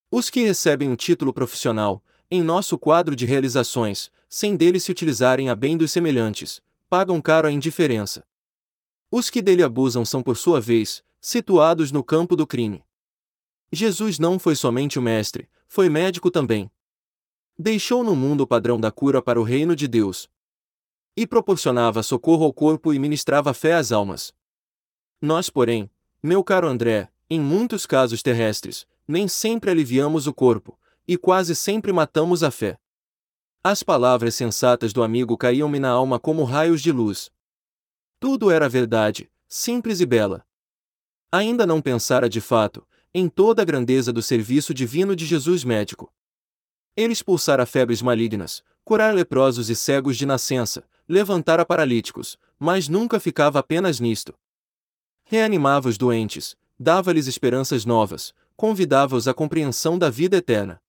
Os 0.09 0.31
que 0.31 0.45
recebem 0.45 0.89
um 0.89 0.95
título 0.95 1.33
profissional, 1.33 2.01
em 2.35 2.43
nosso 2.43 2.77
quadro 2.77 3.15
de 3.15 3.25
realizações, 3.25 4.11
sem 4.29 4.57
dele 4.57 4.81
se 4.81 4.91
utilizarem 4.91 5.49
a 5.49 5.55
bem 5.55 5.77
dos 5.77 5.93
semelhantes, 5.93 6.61
pagam 6.91 7.23
caro 7.23 7.47
a 7.47 7.53
indiferença. 7.53 8.27
Os 9.09 9.31
que 9.31 9.41
dele 9.41 9.63
abusam 9.63 10.05
são, 10.05 10.21
por 10.21 10.37
sua 10.37 10.61
vez, 10.61 11.05
situados 11.21 11.93
no 11.93 12.03
campo 12.03 12.35
do 12.35 12.45
crime. 12.45 12.85
Jesus 13.71 14.19
não 14.19 14.37
foi 14.37 14.57
somente 14.57 14.99
o 14.99 15.03
mestre, 15.03 15.49
foi 15.69 15.89
médico 15.89 16.29
também. 16.29 16.69
Deixou 17.57 18.03
no 18.03 18.17
mundo 18.17 18.41
o 18.41 18.47
padrão 18.49 18.81
da 18.81 18.91
cura 18.91 19.23
para 19.23 19.41
o 19.41 19.45
reino 19.45 19.77
de 19.77 19.87
Deus. 19.87 20.29
E 21.17 21.29
proporcionava 21.29 22.03
socorro 22.03 22.45
ao 22.45 22.53
corpo 22.53 22.93
e 22.93 22.99
ministrava 22.99 23.55
fé 23.55 23.75
às 23.75 23.93
almas. 23.93 24.35
Nós, 25.23 25.49
porém, 25.49 25.89
meu 26.21 26.43
caro 26.43 26.67
André, 26.67 27.09
em 27.31 27.39
muitos 27.39 27.87
casos 27.87 28.25
terrestres, 28.25 28.85
nem 29.07 29.29
sempre 29.29 29.71
aliviamos 29.71 30.27
o 30.27 30.35
corpo, 30.35 30.77
e 31.07 31.17
quase 31.17 31.55
sempre 31.55 31.93
matamos 31.93 32.43
a 32.43 32.51
fé. 32.51 32.79
As 33.63 33.83
palavras 33.83 34.35
sensatas 34.35 34.93
do 34.93 35.03
amigo 35.03 35.37
caíam-me 35.37 35.79
na 35.79 35.91
alma 35.91 36.19
como 36.19 36.45
raios 36.45 36.83
de 36.83 36.93
luz. 36.93 37.31
Tudo 38.21 38.51
era 38.51 38.69
verdade, 38.69 39.31
simples 39.49 40.01
e 40.01 40.07
bela. 40.07 40.47
Ainda 41.33 41.67
não 41.67 41.81
pensara 41.81 42.29
de 42.29 42.41
fato, 42.41 42.87
em 43.13 43.29
toda 43.29 43.63
a 43.63 43.65
grandeza 43.65 44.13
do 44.13 44.23
serviço 44.23 44.73
divino 44.73 45.15
de 45.15 45.27
Jesus 45.27 45.65
médico. 45.65 46.13
Ele 46.97 47.13
expulsara 47.13 47.67
febres 47.67 48.03
malignas, 48.03 48.63
curar 48.85 49.15
leprosos 49.15 49.69
e 49.71 49.75
cegos 49.75 50.17
de 50.17 50.27
nascença, 50.27 50.85
levantara 51.09 51.65
paralíticos, 51.65 52.39
mas 52.59 52.89
nunca 52.89 53.19
ficava 53.19 53.59
apenas 53.59 54.01
nisto 54.01 54.35
reanimava 55.25 55.89
os 55.89 55.99
doentes, 55.99 56.55
dava-lhes 56.79 57.27
esperanças 57.27 57.85
novas, 57.85 58.35
convidava-os 58.57 59.27
à 59.27 59.35
compreensão 59.35 59.99
da 59.99 60.11
vida 60.11 60.37
eterna. 60.37 60.81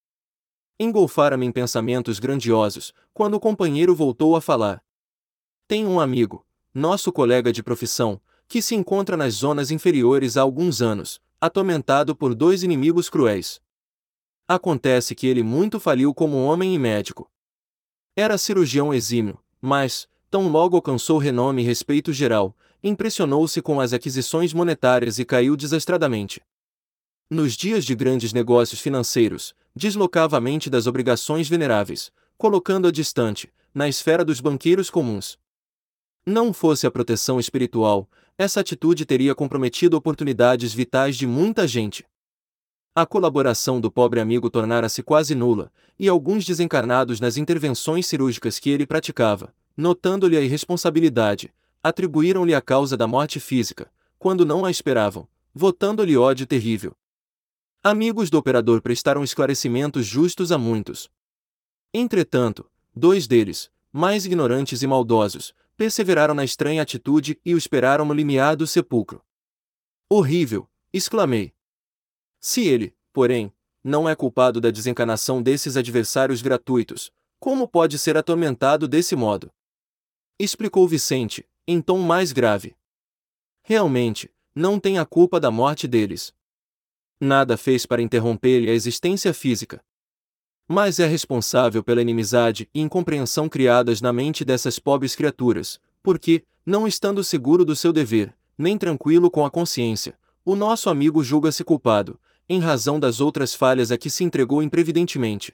Engolfara-me 0.79 1.45
em 1.45 1.51
pensamentos 1.51 2.19
grandiosos, 2.19 2.93
quando 3.13 3.35
o 3.35 3.39
companheiro 3.39 3.95
voltou 3.95 4.35
a 4.35 4.41
falar. 4.41 4.83
Tenho 5.67 5.89
um 5.89 5.99
amigo, 5.99 6.45
nosso 6.73 7.11
colega 7.13 7.51
de 7.53 7.63
profissão, 7.63 8.21
que 8.47 8.61
se 8.61 8.75
encontra 8.75 9.15
nas 9.15 9.35
zonas 9.35 9.71
inferiores 9.71 10.35
há 10.35 10.41
alguns 10.41 10.81
anos, 10.81 11.21
atormentado 11.39 12.15
por 12.15 12.35
dois 12.35 12.61
inimigos 12.61 13.09
cruéis. 13.09 13.61
Acontece 14.47 15.15
que 15.15 15.25
ele 15.25 15.41
muito 15.41 15.79
faliu 15.79 16.13
como 16.13 16.43
homem 16.43 16.75
e 16.75 16.77
médico. 16.79 17.31
Era 18.15 18.37
cirurgião 18.37 18.93
exímio, 18.93 19.39
mas, 19.61 20.07
tão 20.29 20.49
logo 20.49 20.75
alcançou 20.75 21.17
renome 21.17 21.61
e 21.61 21.65
respeito 21.65 22.11
geral, 22.11 22.55
impressionou-se 22.83 23.61
com 23.61 23.79
as 23.79 23.93
aquisições 23.93 24.53
monetárias 24.53 25.17
e 25.19 25.25
caiu 25.25 25.55
desastradamente. 25.55 26.41
Nos 27.29 27.53
dias 27.53 27.83
de 27.83 27.95
grandes 27.95 28.33
negócios 28.33 28.79
financeiros, 28.79 29.55
deslocava 29.75 30.37
a 30.37 30.41
mente 30.41 30.69
das 30.69 30.87
obrigações 30.87 31.49
veneráveis, 31.49 32.11
colocando-a 32.37 32.91
distante, 32.91 33.51
na 33.73 33.89
esfera 33.89 34.23
dos 34.23 34.39
banqueiros 34.39 34.89
comuns. 34.89 35.37
Não 36.25 36.53
fosse 36.53 36.87
a 36.87 36.91
proteção 36.91 37.39
espiritual, 37.39 38.09
essa 38.37 38.59
atitude 38.59 39.05
teria 39.05 39.35
comprometido 39.35 39.95
oportunidades 39.95 40.73
vitais 40.73 41.15
de 41.15 41.27
muita 41.27 41.67
gente. 41.67 42.05
A 42.93 43.05
colaboração 43.05 43.81
do 43.81 43.91
pobre 43.91 44.19
amigo 44.19 44.49
tornara-se 44.49 45.03
quase 45.03 45.35
nula, 45.35 45.71
e 45.99 46.07
alguns 46.07 46.45
desencarnados 46.45 47.19
nas 47.19 47.37
intervenções 47.37 48.07
cirúrgicas 48.07 48.57
que 48.57 48.69
ele 48.69 48.87
praticava, 48.87 49.53
notando-lhe 49.75 50.37
a 50.37 50.41
irresponsabilidade, 50.41 51.53
atribuíram-lhe 51.83 52.55
a 52.55 52.61
causa 52.61 52.95
da 52.97 53.05
morte 53.05 53.39
física, 53.39 53.91
quando 54.17 54.45
não 54.45 54.65
a 54.65 54.71
esperavam, 54.71 55.27
votando-lhe 55.53 56.17
ódio 56.17 56.47
terrível. 56.47 56.95
Amigos 57.87 58.31
do 58.31 58.39
operador 58.39 58.81
prestaram 58.81 59.23
esclarecimentos 59.23 60.07
justos 60.07 60.51
a 60.51 60.57
muitos. 60.57 61.07
Entretanto, 61.93 62.67
dois 62.95 63.27
deles, 63.27 63.69
mais 63.93 64.25
ignorantes 64.25 64.81
e 64.81 64.87
maldosos, 64.87 65.53
perseveraram 65.77 66.33
na 66.33 66.43
estranha 66.43 66.81
atitude 66.81 67.39
e 67.45 67.53
o 67.53 67.59
esperaram 67.59 68.03
no 68.03 68.11
limiar 68.11 68.55
do 68.55 68.65
sepulcro. 68.65 69.23
Horrível! 70.09 70.67
exclamei. 70.91 71.53
Se 72.39 72.65
ele, 72.65 72.97
porém, 73.13 73.53
não 73.83 74.09
é 74.09 74.15
culpado 74.15 74.59
da 74.59 74.71
desencarnação 74.71 75.39
desses 75.39 75.77
adversários 75.77 76.41
gratuitos, 76.41 77.11
como 77.39 77.67
pode 77.67 77.99
ser 77.99 78.17
atormentado 78.17 78.87
desse 78.87 79.15
modo? 79.15 79.53
Explicou 80.39 80.87
Vicente, 80.87 81.47
em 81.67 81.79
tom 81.83 81.99
mais 81.99 82.31
grave. 82.31 82.75
Realmente, 83.61 84.33
não 84.55 84.79
tem 84.79 84.97
a 84.97 85.05
culpa 85.05 85.39
da 85.39 85.51
morte 85.51 85.87
deles. 85.87 86.33
Nada 87.19 87.55
fez 87.55 87.85
para 87.85 88.01
interromper-lhe 88.01 88.69
a 88.69 88.73
existência 88.73 89.33
física. 89.33 89.81
Mas 90.67 90.99
é 90.99 91.07
responsável 91.07 91.83
pela 91.83 92.01
inimizade 92.01 92.67
e 92.73 92.81
incompreensão 92.81 93.47
criadas 93.47 94.01
na 94.01 94.11
mente 94.11 94.43
dessas 94.43 94.79
pobres 94.79 95.15
criaturas, 95.15 95.79
porque, 96.01 96.43
não 96.65 96.87
estando 96.87 97.23
seguro 97.23 97.63
do 97.63 97.75
seu 97.75 97.93
dever, 97.93 98.35
nem 98.57 98.77
tranquilo 98.77 99.29
com 99.29 99.45
a 99.45 99.51
consciência, 99.51 100.17
o 100.43 100.55
nosso 100.55 100.89
amigo 100.89 101.23
julga-se 101.23 101.63
culpado, 101.63 102.19
em 102.47 102.59
razão 102.59 102.99
das 102.99 103.19
outras 103.19 103.53
falhas 103.55 103.91
a 103.91 103.97
que 103.97 104.09
se 104.09 104.23
entregou 104.23 104.61
imprevidentemente. 104.61 105.53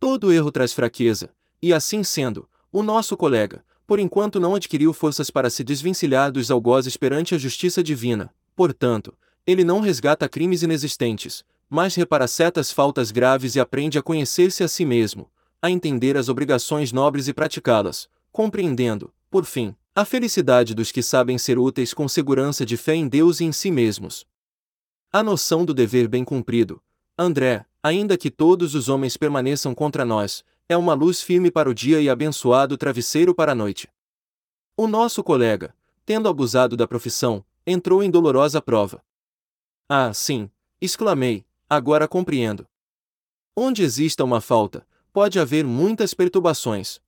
Todo 0.00 0.32
erro 0.32 0.50
traz 0.50 0.72
fraqueza, 0.72 1.30
e 1.60 1.72
assim 1.72 2.02
sendo, 2.02 2.48
o 2.72 2.82
nosso 2.82 3.16
colega, 3.16 3.64
por 3.86 3.98
enquanto 3.98 4.40
não 4.40 4.54
adquiriu 4.54 4.92
forças 4.92 5.30
para 5.30 5.50
se 5.50 5.62
desvencilhar 5.62 6.32
dos 6.32 6.50
algozes 6.50 6.96
perante 6.96 7.34
a 7.34 7.38
justiça 7.38 7.82
divina, 7.82 8.34
portanto, 8.56 9.14
ele 9.46 9.64
não 9.64 9.80
resgata 9.80 10.28
crimes 10.28 10.62
inexistentes, 10.62 11.44
mas 11.68 11.94
repara 11.94 12.28
certas 12.28 12.70
faltas 12.70 13.10
graves 13.10 13.56
e 13.56 13.60
aprende 13.60 13.98
a 13.98 14.02
conhecer-se 14.02 14.62
a 14.62 14.68
si 14.68 14.84
mesmo, 14.84 15.30
a 15.60 15.70
entender 15.70 16.16
as 16.16 16.28
obrigações 16.28 16.92
nobres 16.92 17.28
e 17.28 17.32
praticá-las, 17.32 18.08
compreendendo, 18.30 19.12
por 19.30 19.44
fim, 19.44 19.74
a 19.94 20.04
felicidade 20.04 20.74
dos 20.74 20.92
que 20.92 21.02
sabem 21.02 21.38
ser 21.38 21.58
úteis 21.58 21.92
com 21.92 22.08
segurança 22.08 22.64
de 22.64 22.76
fé 22.76 22.94
em 22.94 23.08
Deus 23.08 23.40
e 23.40 23.44
em 23.44 23.52
si 23.52 23.70
mesmos. 23.70 24.26
A 25.12 25.22
noção 25.22 25.64
do 25.64 25.74
dever 25.74 26.08
bem 26.08 26.24
cumprido, 26.24 26.82
André, 27.18 27.66
ainda 27.82 28.16
que 28.16 28.30
todos 28.30 28.74
os 28.74 28.88
homens 28.88 29.16
permaneçam 29.16 29.74
contra 29.74 30.04
nós, 30.04 30.44
é 30.68 30.76
uma 30.76 30.94
luz 30.94 31.20
firme 31.20 31.50
para 31.50 31.68
o 31.68 31.74
dia 31.74 32.00
e 32.00 32.08
abençoado 32.08 32.76
travesseiro 32.76 33.34
para 33.34 33.52
a 33.52 33.54
noite. 33.54 33.88
O 34.76 34.86
nosso 34.86 35.22
colega, 35.22 35.74
tendo 36.06 36.28
abusado 36.28 36.76
da 36.76 36.88
profissão, 36.88 37.44
entrou 37.66 38.02
em 38.02 38.10
dolorosa 38.10 38.60
prova. 38.60 39.02
Ah, 39.94 40.10
sim, 40.14 40.50
exclamei, 40.80 41.44
agora 41.68 42.08
compreendo. 42.08 42.66
Onde 43.54 43.82
exista 43.82 44.24
uma 44.24 44.40
falta, 44.40 44.86
pode 45.12 45.38
haver 45.38 45.66
muitas 45.66 46.14
perturbações. 46.14 46.98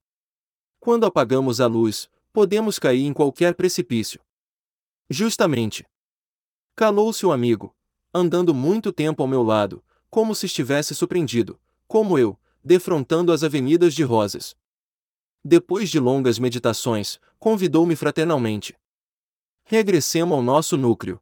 Quando 0.79 1.07
apagamos 1.07 1.63
a 1.63 1.67
luz, 1.67 2.11
podemos 2.31 2.79
cair 2.79 3.07
em 3.07 3.15
qualquer 3.15 3.55
precipício. 3.55 4.21
Justamente. 5.09 5.87
Calou-se 6.77 7.25
o 7.25 7.33
amigo, 7.33 7.75
andando 8.13 8.53
muito 8.53 8.93
tempo 8.93 9.23
ao 9.23 9.29
meu 9.29 9.43
lado, 9.43 9.83
como 10.11 10.35
se 10.35 10.45
estivesse 10.45 10.95
surpreendido, 10.95 11.59
como 11.89 12.19
eu, 12.19 12.39
defrontando 12.63 13.33
as 13.33 13.43
avenidas 13.43 13.95
de 13.95 14.03
rosas. 14.03 14.55
Depois 15.43 15.89
de 15.89 15.99
longas 15.99 16.39
meditações, 16.39 17.19
convidou-me 17.39 17.97
fraternalmente. 17.97 18.77
Regressemos 19.65 20.37
ao 20.37 20.43
nosso 20.43 20.77
núcleo. 20.77 21.19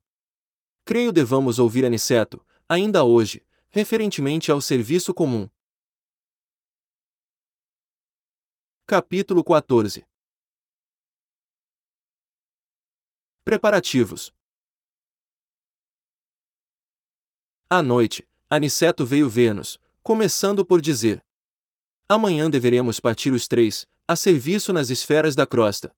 Creio 0.84 1.12
devamos 1.12 1.60
ouvir 1.60 1.84
Aniceto, 1.84 2.44
ainda 2.68 3.04
hoje, 3.04 3.46
referentemente 3.70 4.50
ao 4.50 4.60
serviço 4.60 5.14
comum. 5.14 5.48
Capítulo 8.84 9.44
14 9.44 10.04
Preparativos 13.44 14.34
À 17.70 17.80
noite, 17.80 18.28
Aniceto 18.50 19.06
veio 19.06 19.30
ver-nos, 19.30 19.78
começando 20.02 20.66
por 20.66 20.80
dizer: 20.80 21.24
Amanhã 22.08 22.50
deveremos 22.50 22.98
partir 22.98 23.32
os 23.32 23.46
três, 23.46 23.86
a 24.06 24.16
serviço 24.16 24.72
nas 24.72 24.90
esferas 24.90 25.36
da 25.36 25.46
crosta. 25.46 25.94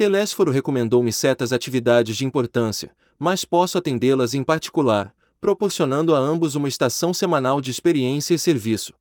Telésforo 0.00 0.50
recomendou-me 0.50 1.12
certas 1.12 1.52
atividades 1.52 2.16
de 2.16 2.24
importância, 2.24 2.96
mas 3.18 3.44
posso 3.44 3.76
atendê-las 3.76 4.32
em 4.32 4.42
particular, 4.42 5.14
proporcionando 5.38 6.14
a 6.14 6.18
ambos 6.18 6.54
uma 6.54 6.68
estação 6.68 7.12
semanal 7.12 7.60
de 7.60 7.70
experiência 7.70 8.32
e 8.32 8.38
serviço. 8.38 8.94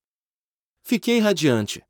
Fiquei 0.83 1.19
radiante. 1.19 1.81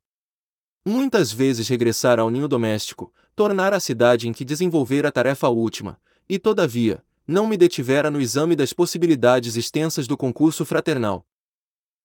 Muitas 0.86 1.32
vezes 1.32 1.66
regressar 1.66 2.20
ao 2.20 2.30
ninho 2.30 2.46
doméstico, 2.46 3.12
tornar 3.34 3.74
a 3.74 3.80
cidade 3.80 4.28
em 4.28 4.32
que 4.32 4.44
desenvolver 4.44 5.04
a 5.04 5.10
tarefa 5.10 5.48
última, 5.48 6.00
e 6.28 6.38
todavia, 6.38 7.02
não 7.26 7.48
me 7.48 7.56
detivera 7.56 8.12
no 8.12 8.20
exame 8.20 8.54
das 8.54 8.72
possibilidades 8.72 9.56
extensas 9.56 10.06
do 10.06 10.16
concurso 10.16 10.64
fraternal. 10.64 11.26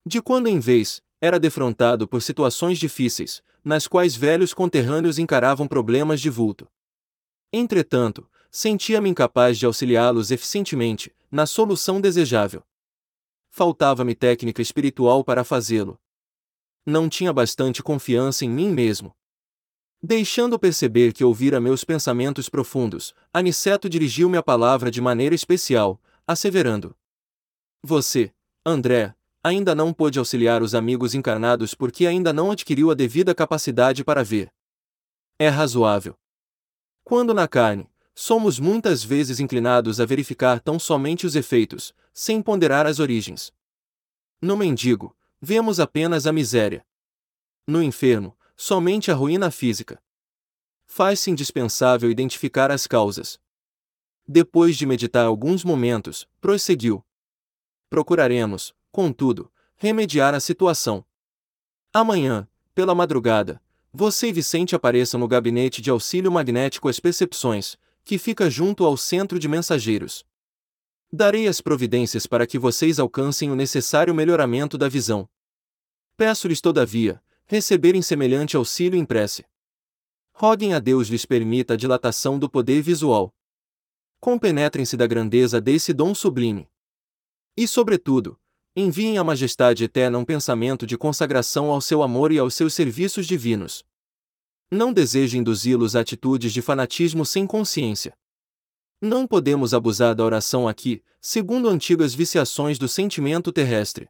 De 0.04 0.24
quando 0.24 0.48
em 0.48 0.60
vez, 0.60 1.04
era 1.22 1.40
defrontado 1.40 2.08
por 2.08 2.24
situações 2.24 2.80
difíceis, 2.80 3.44
nas 3.64 3.88
quais 3.88 4.16
velhos 4.16 4.56
conterrâneos 4.56 5.20
encaravam 5.20 5.68
problemas 5.68 6.20
de 6.20 6.32
vulto. 6.32 6.68
Entretanto, 7.58 8.30
sentia-me 8.52 9.10
incapaz 9.10 9.58
de 9.58 9.66
auxiliá-los 9.66 10.30
eficientemente, 10.30 11.16
na 11.32 11.46
solução 11.46 12.02
desejável. 12.02 12.62
Faltava-me 13.50 14.14
técnica 14.14 14.62
espiritual 14.62 15.24
para 15.24 15.42
fazê-lo. 15.42 15.98
Não 16.86 17.08
tinha 17.08 17.32
bastante 17.32 17.82
confiança 17.82 18.44
em 18.44 18.50
mim 18.50 18.72
mesmo. 18.72 19.16
Deixando 20.04 20.60
perceber 20.60 21.14
que 21.14 21.24
ouvira 21.24 21.62
meus 21.62 21.86
pensamentos 21.86 22.50
profundos, 22.50 23.16
Aniceto 23.32 23.88
dirigiu-me 23.88 24.38
a 24.38 24.44
palavra 24.44 24.92
de 24.92 25.00
maneira 25.00 25.34
especial, 25.34 25.98
asseverando: 26.28 26.94
Você, 27.82 28.34
André, 28.66 29.16
ainda 29.42 29.74
não 29.74 29.94
pôde 29.94 30.20
auxiliar 30.20 30.62
os 30.62 30.76
amigos 30.76 31.16
encarnados 31.16 31.74
porque 31.74 32.06
ainda 32.06 32.34
não 32.34 32.52
adquiriu 32.52 32.92
a 32.92 32.94
devida 32.94 33.34
capacidade 33.34 34.04
para 34.04 34.26
ver. 34.26 34.52
É 35.40 35.48
razoável. 35.48 36.18
Quando 37.06 37.36
na 37.36 37.48
carne, 37.48 37.88
somos 38.16 38.60
muitas 38.60 39.04
vezes 39.04 39.40
inclinados 39.40 40.00
a 40.00 40.06
verificar 40.08 40.60
tão 40.60 40.80
somente 40.80 41.28
os 41.28 41.36
efeitos, 41.36 41.94
sem 42.12 42.42
ponderar 42.42 42.88
as 42.88 42.98
origens. 42.98 43.54
No 44.42 44.58
mendigo, 44.58 45.16
vemos 45.40 45.80
apenas 45.80 46.26
a 46.26 46.34
miséria. 46.34 46.84
No 47.68 47.84
enfermo, 47.84 48.36
somente 48.58 49.12
a 49.12 49.14
ruína 49.14 49.52
física. 49.52 50.02
Faz-se 50.88 51.30
indispensável 51.30 52.10
identificar 52.10 52.72
as 52.72 52.88
causas. 52.88 53.40
Depois 54.28 54.76
de 54.76 54.88
meditar 54.88 55.28
alguns 55.28 55.64
momentos, 55.64 56.28
prosseguiu. 56.42 57.06
Procuraremos, 57.88 58.74
contudo, 58.92 59.52
remediar 59.76 60.34
a 60.34 60.40
situação. 60.40 61.06
Amanhã, 61.94 62.48
pela 62.74 62.96
madrugada, 62.96 63.62
você 63.98 64.28
e 64.28 64.34
Vicente 64.34 64.76
apareçam 64.76 65.18
no 65.18 65.26
gabinete 65.26 65.82
de 65.82 65.90
auxílio 65.90 66.30
magnético 66.30 66.90
às 66.90 67.00
percepções, 67.00 67.78
que 68.04 68.18
fica 68.18 68.50
junto 68.50 68.84
ao 68.84 68.98
centro 68.98 69.40
de 69.40 69.48
mensageiros. 69.48 70.26
Darei 71.10 71.48
as 71.48 71.62
providências 71.62 72.28
para 72.28 72.46
que 72.46 72.60
vocês 72.60 73.00
alcancem 73.00 73.50
o 73.50 73.56
necessário 73.56 74.14
melhoramento 74.14 74.78
da 74.78 74.90
visão. 74.90 75.30
Peço-lhes, 76.18 76.60
todavia, 76.60 77.24
receberem 77.46 78.02
semelhante 78.02 78.58
auxílio 78.58 79.00
em 79.00 79.06
prece. 79.06 79.46
Roguem 80.34 80.74
a 80.74 80.80
Deus 80.80 81.08
lhes 81.08 81.26
permita 81.26 81.76
a 81.76 81.78
dilatação 81.78 82.38
do 82.38 82.50
poder 82.50 82.82
visual. 82.82 83.34
Compenetrem-se 84.20 84.98
da 84.98 85.08
grandeza 85.08 85.62
desse 85.62 85.94
dom 85.94 86.14
sublime. 86.14 86.68
E, 87.56 87.66
sobretudo, 87.66 88.38
enviem 88.76 89.18
à 89.18 89.24
Majestade 89.24 89.86
Eterna 89.86 90.18
um 90.18 90.26
pensamento 90.26 90.86
de 90.86 90.98
consagração 90.98 91.72
ao 91.72 91.80
seu 91.80 92.04
amor 92.04 92.32
e 92.32 92.38
aos 92.38 92.54
seus 92.54 92.74
serviços 92.74 93.26
divinos. 93.26 93.86
Não 94.70 94.92
desejo 94.92 95.38
induzi-los 95.38 95.96
a 95.96 96.02
atitudes 96.02 96.52
de 96.52 96.62
fanatismo 96.62 97.26
sem 97.26 97.48
consciência. 97.48 98.18
Não 99.02 99.26
podemos 99.26 99.74
abusar 99.74 100.14
da 100.14 100.26
oração 100.26 100.68
aqui, 100.68 101.02
segundo 101.22 101.70
antigas 101.70 102.14
viciações 102.14 102.78
do 102.78 102.88
sentimento 102.88 103.52
terrestre. 103.52 104.10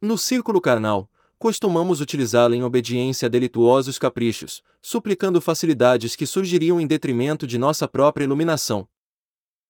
No 0.00 0.18
círculo 0.18 0.60
carnal, 0.60 1.10
costumamos 1.38 2.02
utilizá-la 2.02 2.54
em 2.54 2.62
obediência 2.62 3.26
a 3.26 3.28
delituosos 3.30 3.98
caprichos, 3.98 4.62
suplicando 4.82 5.40
facilidades 5.40 6.14
que 6.14 6.26
surgiriam 6.26 6.78
em 6.78 6.86
detrimento 6.86 7.46
de 7.46 7.56
nossa 7.56 7.88
própria 7.88 8.24
iluminação. 8.24 8.86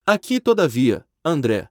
Aqui, 0.05 0.41
todavia, 0.41 1.07
André. 1.25 1.70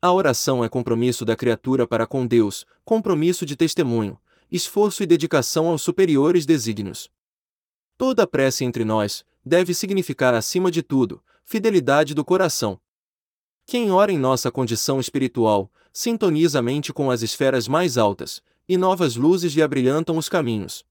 A 0.00 0.12
oração 0.12 0.64
é 0.64 0.68
compromisso 0.68 1.24
da 1.24 1.34
criatura 1.34 1.84
para 1.84 2.06
com 2.06 2.24
Deus, 2.24 2.64
compromisso 2.84 3.44
de 3.44 3.56
testemunho, 3.56 4.16
esforço 4.48 5.02
e 5.02 5.06
dedicação 5.06 5.66
aos 5.66 5.82
superiores 5.82 6.46
desígnios. 6.46 7.10
Toda 7.96 8.24
prece 8.24 8.64
entre 8.64 8.84
nós 8.84 9.24
deve 9.44 9.74
significar, 9.74 10.34
acima 10.34 10.70
de 10.70 10.84
tudo, 10.84 11.20
fidelidade 11.44 12.14
do 12.14 12.24
coração. 12.24 12.80
Quem 13.66 13.90
ora 13.90 14.12
em 14.12 14.18
nossa 14.18 14.52
condição 14.52 15.00
espiritual, 15.00 15.68
sintoniza 15.92 16.60
a 16.60 16.62
mente 16.62 16.92
com 16.92 17.10
as 17.10 17.22
esferas 17.22 17.66
mais 17.66 17.98
altas, 17.98 18.40
e 18.68 18.76
novas 18.76 19.16
luzes 19.16 19.52
lhe 19.52 19.62
abrilhantam 19.62 20.16
os 20.16 20.28
caminhos. 20.28 20.86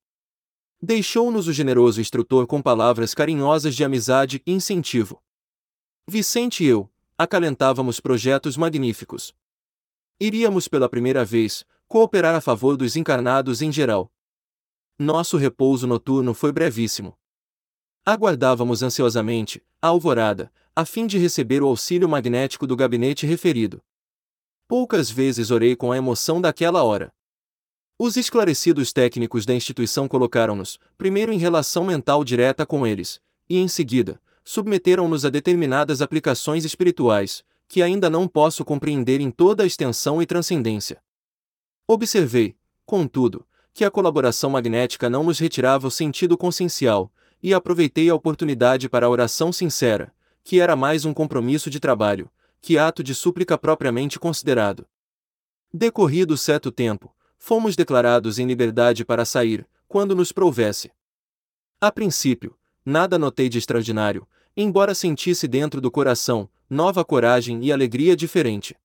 Deixou-nos 0.81 1.47
o 1.47 1.53
generoso 1.53 2.01
instrutor 2.01 2.45
com 2.45 2.61
palavras 2.61 3.13
carinhosas 3.13 3.73
de 3.73 3.85
amizade 3.85 4.43
e 4.45 4.51
incentivo. 4.51 5.23
Vicente 6.05 6.65
e 6.65 6.67
eu 6.67 6.89
acalentávamos 7.17 7.99
projetos 7.99 8.55
magníficos. 8.55 9.33
Iríamos 10.19 10.67
pela 10.67 10.87
primeira 10.87 11.25
vez 11.25 11.65
cooperar 11.87 12.35
a 12.35 12.41
favor 12.41 12.77
dos 12.77 12.95
encarnados 12.95 13.61
em 13.61 13.71
geral. 13.71 14.11
Nosso 14.99 15.35
repouso 15.37 15.87
noturno 15.87 16.33
foi 16.33 16.51
brevíssimo. 16.51 17.17
Aguardávamos 18.05 18.83
ansiosamente 18.83 19.63
a 19.81 19.87
alvorada, 19.87 20.51
a 20.75 20.85
fim 20.85 21.07
de 21.07 21.17
receber 21.17 21.63
o 21.63 21.67
auxílio 21.67 22.07
magnético 22.07 22.67
do 22.67 22.75
gabinete 22.75 23.25
referido. 23.25 23.81
Poucas 24.67 25.09
vezes 25.09 25.49
orei 25.49 25.75
com 25.75 25.91
a 25.91 25.97
emoção 25.97 26.39
daquela 26.39 26.83
hora. 26.83 27.11
Os 27.97 28.15
esclarecidos 28.15 28.93
técnicos 28.93 29.43
da 29.43 29.55
instituição 29.55 30.07
colocaram-nos, 30.07 30.77
primeiro 30.97 31.33
em 31.33 31.39
relação 31.39 31.83
mental 31.83 32.23
direta 32.23 32.63
com 32.63 32.85
eles, 32.85 33.19
e 33.49 33.57
em 33.57 33.67
seguida, 33.67 34.21
submeteram-nos 34.47 35.25
a 35.25 35.29
determinadas 35.29 36.01
aplicações 36.01 36.63
espirituais, 36.63 37.43
que 37.67 37.81
ainda 37.81 38.09
não 38.09 38.29
posso 38.29 38.63
compreender 38.63 39.19
em 39.19 39.29
toda 39.29 39.63
a 39.63 39.65
extensão 39.65 40.21
e 40.21 40.25
transcendência. 40.25 41.03
Observei, 41.85 42.55
contudo, 42.85 43.45
que 43.73 43.83
a 43.83 43.91
colaboração 43.91 44.49
magnética 44.51 45.09
não 45.09 45.21
nos 45.21 45.37
retirava 45.37 45.85
o 45.85 45.91
sentido 45.91 46.37
consciencial, 46.37 47.11
e 47.43 47.53
aproveitei 47.53 48.09
a 48.09 48.15
oportunidade 48.15 48.87
para 48.87 49.05
a 49.05 49.09
oração 49.09 49.51
sincera, 49.51 50.15
que 50.45 50.61
era 50.61 50.77
mais 50.77 51.03
um 51.03 51.13
compromisso 51.13 51.69
de 51.69 51.81
trabalho, 51.81 52.31
que 52.61 52.77
ato 52.77 53.03
de 53.03 53.13
súplica 53.13 53.57
propriamente 53.57 54.17
considerado. 54.17 54.87
Decorrido 55.73 56.37
certo 56.37 56.71
tempo, 56.71 57.13
fomos 57.37 57.75
declarados 57.75 58.39
em 58.39 58.47
liberdade 58.47 59.03
para 59.03 59.25
sair, 59.25 59.67
quando 59.89 60.15
nos 60.15 60.31
prouvesse. 60.31 60.89
A 61.81 61.91
princípio, 61.91 62.57
nada 62.85 63.19
notei 63.19 63.49
de 63.49 63.57
extraordinário, 63.57 64.25
embora 64.57 64.93
sentisse 64.93 65.47
dentro 65.47 65.79
do 65.79 65.89
coração 65.89 66.49
nova 66.69 67.05
coragem 67.05 67.63
e 67.63 67.71
alegria 67.71 68.13
diferente. 68.13 68.75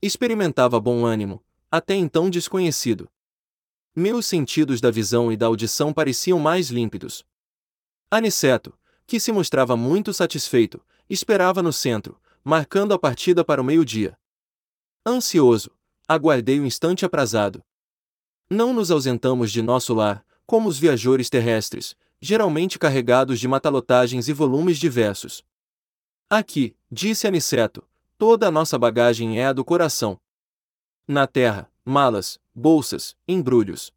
Experimentava 0.00 0.80
bom 0.80 1.04
ânimo, 1.04 1.44
até 1.70 1.94
então 1.94 2.30
desconhecido. 2.30 3.10
Meus 3.94 4.24
sentidos 4.24 4.80
da 4.80 4.90
visão 4.90 5.30
e 5.30 5.36
da 5.36 5.46
audição 5.46 5.92
pareciam 5.92 6.38
mais 6.38 6.70
límpidos, 6.70 7.24
Aniceto, 8.14 8.72
que 9.08 9.18
se 9.18 9.32
mostrava 9.32 9.76
muito 9.76 10.14
satisfeito, 10.14 10.80
esperava 11.10 11.60
no 11.60 11.72
centro, 11.72 12.16
marcando 12.44 12.94
a 12.94 12.98
partida 12.98 13.44
para 13.44 13.60
o 13.60 13.64
meio-dia. 13.64 14.16
Ansioso, 15.04 15.70
aguardei 16.06 16.60
o 16.60 16.64
instante 16.64 17.04
aprazado. 17.04 17.60
Não 18.48 18.72
nos 18.72 18.92
ausentamos 18.92 19.50
de 19.50 19.60
nosso 19.60 19.92
lar, 19.92 20.24
como 20.46 20.68
os 20.68 20.78
viajores 20.78 21.28
terrestres, 21.28 21.96
geralmente 22.24 22.78
carregados 22.78 23.38
de 23.38 23.46
matalotagens 23.46 24.28
e 24.28 24.32
volumes 24.32 24.78
diversos. 24.78 25.44
Aqui, 26.30 26.74
disse 26.90 27.26
Aniceto, 27.26 27.86
toda 28.16 28.48
a 28.48 28.50
nossa 28.50 28.78
bagagem 28.78 29.38
é 29.38 29.44
a 29.44 29.52
do 29.52 29.62
coração. 29.62 30.18
Na 31.06 31.26
terra, 31.26 31.70
malas, 31.84 32.40
bolsas, 32.54 33.14
embrulhos. 33.28 33.92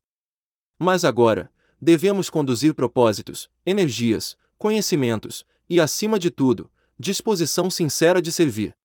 Mas 0.78 1.06
agora, 1.06 1.49
devemos 1.80 2.30
conduzir 2.30 2.74
propósitos, 2.74 3.49
energias, 3.66 4.36
conhecimentos 4.58 5.45
e, 5.70 5.80
acima 5.80 6.20
de 6.20 6.30
tudo, 6.30 6.70
disposição 6.99 7.70
sincera 7.70 8.22
de 8.22 8.34
servir. 8.34 8.76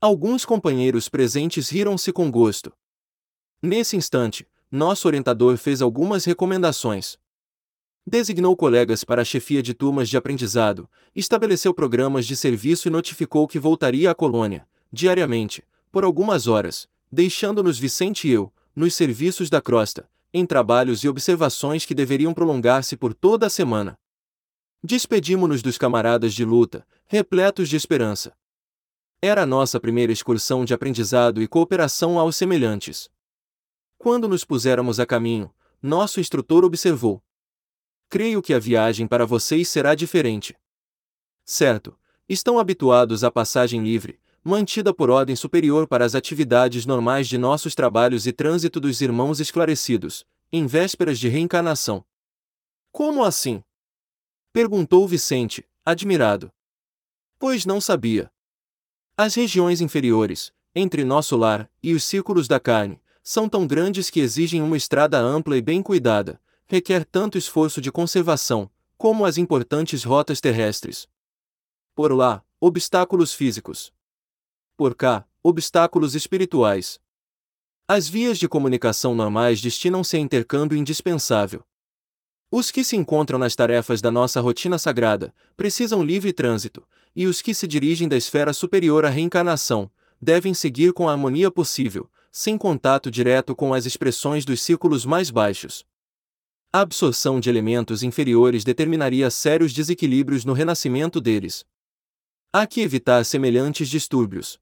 Alguns 0.00 0.44
companheiros 0.44 1.08
presentes 1.08 1.68
riram-se 1.68 2.12
com 2.12 2.28
gosto. 2.32 2.72
Nesse 3.62 3.96
instante, 3.96 4.44
nosso 4.68 5.06
orientador 5.06 5.56
fez 5.56 5.80
algumas 5.80 6.24
recomendações. 6.24 7.16
Designou 8.08 8.56
colegas 8.56 9.02
para 9.02 9.22
a 9.22 9.24
chefia 9.24 9.60
de 9.60 9.74
turmas 9.74 10.08
de 10.08 10.16
aprendizado, 10.16 10.88
estabeleceu 11.12 11.74
programas 11.74 12.24
de 12.24 12.36
serviço 12.36 12.86
e 12.86 12.90
notificou 12.90 13.48
que 13.48 13.58
voltaria 13.58 14.12
à 14.12 14.14
colônia, 14.14 14.64
diariamente, 14.92 15.64
por 15.90 16.04
algumas 16.04 16.46
horas, 16.46 16.88
deixando-nos 17.10 17.80
Vicente 17.80 18.28
e 18.28 18.30
eu, 18.30 18.52
nos 18.76 18.94
serviços 18.94 19.50
da 19.50 19.60
crosta, 19.60 20.08
em 20.32 20.46
trabalhos 20.46 21.02
e 21.02 21.08
observações 21.08 21.84
que 21.84 21.96
deveriam 21.96 22.32
prolongar-se 22.32 22.96
por 22.96 23.12
toda 23.12 23.46
a 23.46 23.50
semana. 23.50 23.98
Despedimo-nos 24.84 25.60
dos 25.60 25.76
camaradas 25.76 26.32
de 26.32 26.44
luta, 26.44 26.86
repletos 27.06 27.68
de 27.68 27.74
esperança. 27.74 28.36
Era 29.20 29.42
a 29.42 29.46
nossa 29.46 29.80
primeira 29.80 30.12
excursão 30.12 30.64
de 30.64 30.72
aprendizado 30.72 31.42
e 31.42 31.48
cooperação 31.48 32.20
aos 32.20 32.36
semelhantes. 32.36 33.10
Quando 33.98 34.28
nos 34.28 34.44
puséramos 34.44 35.00
a 35.00 35.06
caminho, 35.06 35.50
nosso 35.82 36.20
instrutor 36.20 36.64
observou: 36.64 37.20
Creio 38.08 38.40
que 38.40 38.54
a 38.54 38.58
viagem 38.58 39.06
para 39.06 39.26
vocês 39.26 39.68
será 39.68 39.94
diferente. 39.94 40.56
Certo, 41.44 41.98
estão 42.28 42.58
habituados 42.58 43.24
à 43.24 43.30
passagem 43.30 43.82
livre, 43.82 44.20
mantida 44.42 44.94
por 44.94 45.10
ordem 45.10 45.34
superior 45.34 45.88
para 45.88 46.04
as 46.04 46.14
atividades 46.14 46.86
normais 46.86 47.26
de 47.26 47.36
nossos 47.36 47.74
trabalhos 47.74 48.26
e 48.26 48.32
trânsito 48.32 48.78
dos 48.78 49.00
irmãos 49.00 49.40
esclarecidos, 49.40 50.24
em 50.52 50.66
vésperas 50.66 51.18
de 51.18 51.28
reencarnação. 51.28 52.04
Como 52.92 53.24
assim? 53.24 53.62
Perguntou 54.52 55.06
Vicente, 55.08 55.68
admirado. 55.84 56.52
Pois 57.38 57.66
não 57.66 57.80
sabia. 57.80 58.30
As 59.16 59.34
regiões 59.34 59.80
inferiores, 59.80 60.52
entre 60.74 61.04
nosso 61.04 61.36
lar 61.36 61.70
e 61.82 61.92
os 61.92 62.04
círculos 62.04 62.46
da 62.46 62.60
carne, 62.60 63.00
são 63.22 63.48
tão 63.48 63.66
grandes 63.66 64.10
que 64.10 64.20
exigem 64.20 64.62
uma 64.62 64.76
estrada 64.76 65.18
ampla 65.18 65.56
e 65.56 65.60
bem 65.60 65.82
cuidada, 65.82 66.40
requer 66.66 67.04
tanto 67.04 67.38
esforço 67.38 67.80
de 67.80 67.92
conservação, 67.92 68.70
como 68.96 69.24
as 69.24 69.38
importantes 69.38 70.04
rotas 70.04 70.40
terrestres. 70.40 71.08
Por 71.94 72.12
lá, 72.12 72.44
obstáculos 72.60 73.32
físicos 73.32 73.92
por 74.76 74.94
cá, 74.94 75.26
obstáculos 75.42 76.14
espirituais. 76.14 77.00
As 77.88 78.08
vias 78.08 78.38
de 78.38 78.46
comunicação 78.46 79.14
normais 79.14 79.60
destinam-se 79.62 80.16
a 80.16 80.20
intercâmbio 80.20 80.76
indispensável. 80.76 81.64
Os 82.50 82.70
que 82.70 82.84
se 82.84 82.94
encontram 82.94 83.38
nas 83.38 83.56
tarefas 83.56 84.02
da 84.02 84.10
nossa 84.10 84.38
rotina 84.40 84.78
sagrada 84.78 85.34
precisam 85.56 86.04
livre 86.04 86.30
trânsito, 86.30 86.86
e 87.14 87.26
os 87.26 87.40
que 87.40 87.54
se 87.54 87.66
dirigem 87.66 88.06
da 88.06 88.16
esfera 88.16 88.52
superior 88.52 89.06
à 89.06 89.08
reencarnação 89.08 89.90
devem 90.20 90.52
seguir 90.52 90.92
com 90.92 91.08
a 91.08 91.12
harmonia 91.12 91.50
possível, 91.50 92.10
sem 92.30 92.58
contato 92.58 93.10
direto 93.10 93.56
com 93.56 93.72
as 93.72 93.86
expressões 93.86 94.44
dos 94.44 94.60
círculos 94.60 95.06
mais 95.06 95.30
baixos. 95.30 95.86
A 96.76 96.80
absorção 96.80 97.40
de 97.40 97.48
elementos 97.48 98.02
inferiores 98.02 98.62
determinaria 98.62 99.30
sérios 99.30 99.72
desequilíbrios 99.72 100.44
no 100.44 100.52
renascimento 100.52 101.22
deles. 101.22 101.64
Há 102.52 102.66
que 102.66 102.82
evitar 102.82 103.24
semelhantes 103.24 103.88
distúrbios. 103.88 104.60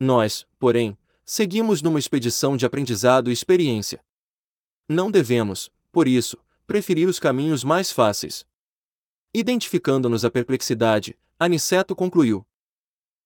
Nós, 0.00 0.44
porém, 0.58 0.98
seguimos 1.24 1.82
numa 1.82 2.00
expedição 2.00 2.56
de 2.56 2.66
aprendizado 2.66 3.30
e 3.30 3.32
experiência. 3.32 4.04
Não 4.88 5.08
devemos, 5.08 5.70
por 5.92 6.08
isso, 6.08 6.36
preferir 6.66 7.08
os 7.08 7.20
caminhos 7.20 7.62
mais 7.62 7.92
fáceis. 7.92 8.44
Identificando-nos 9.32 10.24
a 10.24 10.32
perplexidade, 10.32 11.16
Aniceto 11.38 11.94
concluiu. 11.94 12.44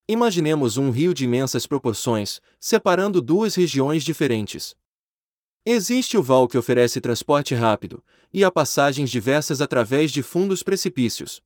Imaginemos 0.06 0.76
um 0.76 0.90
rio 0.90 1.14
de 1.14 1.24
imensas 1.24 1.66
proporções, 1.66 2.38
separando 2.60 3.22
duas 3.22 3.54
regiões 3.54 4.04
diferentes. 4.04 4.76
Existe 5.66 6.18
o 6.18 6.22
val 6.22 6.46
que 6.46 6.58
oferece 6.58 7.00
transporte 7.00 7.54
rápido, 7.54 8.04
e 8.30 8.44
há 8.44 8.50
passagens 8.50 9.10
diversas 9.10 9.62
através 9.62 10.10
de 10.10 10.22
fundos 10.22 10.62
precipícios. 10.62 11.42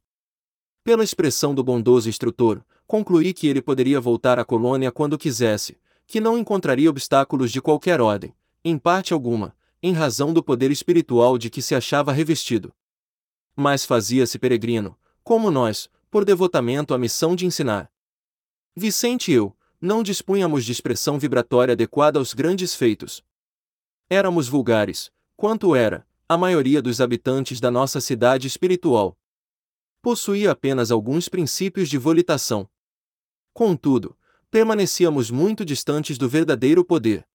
Pela 0.82 1.04
expressão 1.04 1.54
do 1.54 1.62
bondoso 1.62 2.08
instrutor, 2.08 2.64
concluí 2.84 3.32
que 3.32 3.46
ele 3.46 3.62
poderia 3.62 4.00
voltar 4.00 4.36
à 4.36 4.44
colônia 4.44 4.90
quando 4.90 5.16
quisesse, 5.16 5.78
que 6.04 6.20
não 6.20 6.36
encontraria 6.36 6.90
obstáculos 6.90 7.52
de 7.52 7.62
qualquer 7.62 8.00
ordem, 8.00 8.34
em 8.64 8.76
parte 8.76 9.12
alguma, 9.12 9.54
em 9.80 9.92
razão 9.92 10.32
do 10.32 10.42
poder 10.42 10.72
espiritual 10.72 11.38
de 11.38 11.48
que 11.48 11.62
se 11.62 11.76
achava 11.76 12.10
revestido. 12.10 12.74
Mas 13.54 13.84
fazia-se 13.84 14.36
peregrino, 14.36 14.98
como 15.22 15.48
nós, 15.48 15.88
por 16.10 16.24
devotamento 16.24 16.92
à 16.92 16.98
missão 16.98 17.36
de 17.36 17.46
ensinar. 17.46 17.88
Vicente 18.74 19.30
e 19.30 19.34
eu, 19.34 19.56
não 19.80 20.02
dispunhamos 20.02 20.64
de 20.64 20.72
expressão 20.72 21.20
vibratória 21.20 21.72
adequada 21.72 22.18
aos 22.18 22.34
grandes 22.34 22.74
feitos. 22.74 23.22
Éramos 24.10 24.48
vulgares, 24.48 25.12
quanto 25.36 25.76
era, 25.76 26.06
a 26.26 26.38
maioria 26.38 26.80
dos 26.80 26.98
habitantes 26.98 27.60
da 27.60 27.70
nossa 27.70 28.00
cidade 28.00 28.46
espiritual. 28.46 29.18
Possuía 30.00 30.50
apenas 30.50 30.90
alguns 30.90 31.28
princípios 31.28 31.90
de 31.90 31.98
volitação. 31.98 32.66
Contudo, 33.52 34.16
permanecíamos 34.50 35.30
muito 35.30 35.62
distantes 35.62 36.16
do 36.16 36.26
verdadeiro 36.26 36.82
poder. 36.82 37.28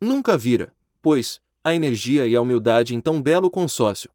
Nunca 0.00 0.38
vira, 0.38 0.72
pois, 1.02 1.40
a 1.64 1.74
energia 1.74 2.28
e 2.28 2.36
a 2.36 2.40
humildade 2.40 2.94
em 2.94 3.00
tão 3.00 3.20
belo 3.20 3.50
consórcio. 3.50 4.08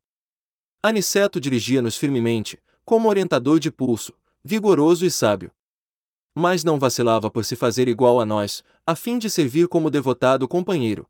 Aniceto 0.81 1.37
dirigia-nos 1.37 1.97
firmemente, 1.97 2.63
como 2.85 3.09
orientador 3.09 3.59
de 3.59 3.69
pulso, 3.69 4.13
vigoroso 4.41 5.05
e 5.05 5.11
sábio. 5.11 5.51
Mas 6.33 6.63
não 6.63 6.79
vacilava 6.79 7.29
por 7.29 7.43
se 7.43 7.57
fazer 7.57 7.89
igual 7.89 8.21
a 8.21 8.25
nós, 8.25 8.63
a 8.87 8.95
fim 8.95 9.17
de 9.17 9.29
servir 9.29 9.67
como 9.67 9.89
devotado 9.89 10.47
companheiro. 10.47 11.05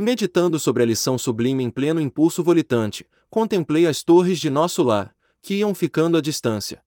Meditando 0.00 0.60
sobre 0.60 0.84
a 0.84 0.86
lição 0.86 1.18
sublime 1.18 1.64
em 1.64 1.70
pleno 1.72 2.00
impulso 2.00 2.40
volitante, 2.40 3.04
contemplei 3.28 3.84
as 3.84 4.04
torres 4.04 4.38
de 4.38 4.48
nosso 4.48 4.80
lar, 4.84 5.12
que 5.42 5.56
iam 5.56 5.74
ficando 5.74 6.16
à 6.16 6.20
distância. 6.20 6.84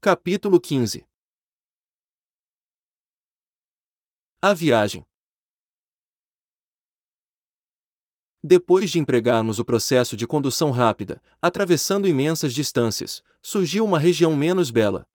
Capítulo 0.00 0.60
15 0.60 1.04
A 4.40 4.54
viagem. 4.54 5.04
Depois 8.40 8.88
de 8.88 9.00
empregarmos 9.00 9.58
o 9.58 9.64
processo 9.64 10.16
de 10.16 10.28
condução 10.28 10.70
rápida, 10.70 11.20
atravessando 11.40 12.06
imensas 12.06 12.54
distâncias, 12.54 13.20
surgiu 13.42 13.84
uma 13.84 13.98
região 13.98 14.36
menos 14.36 14.70
bela. 14.70 15.08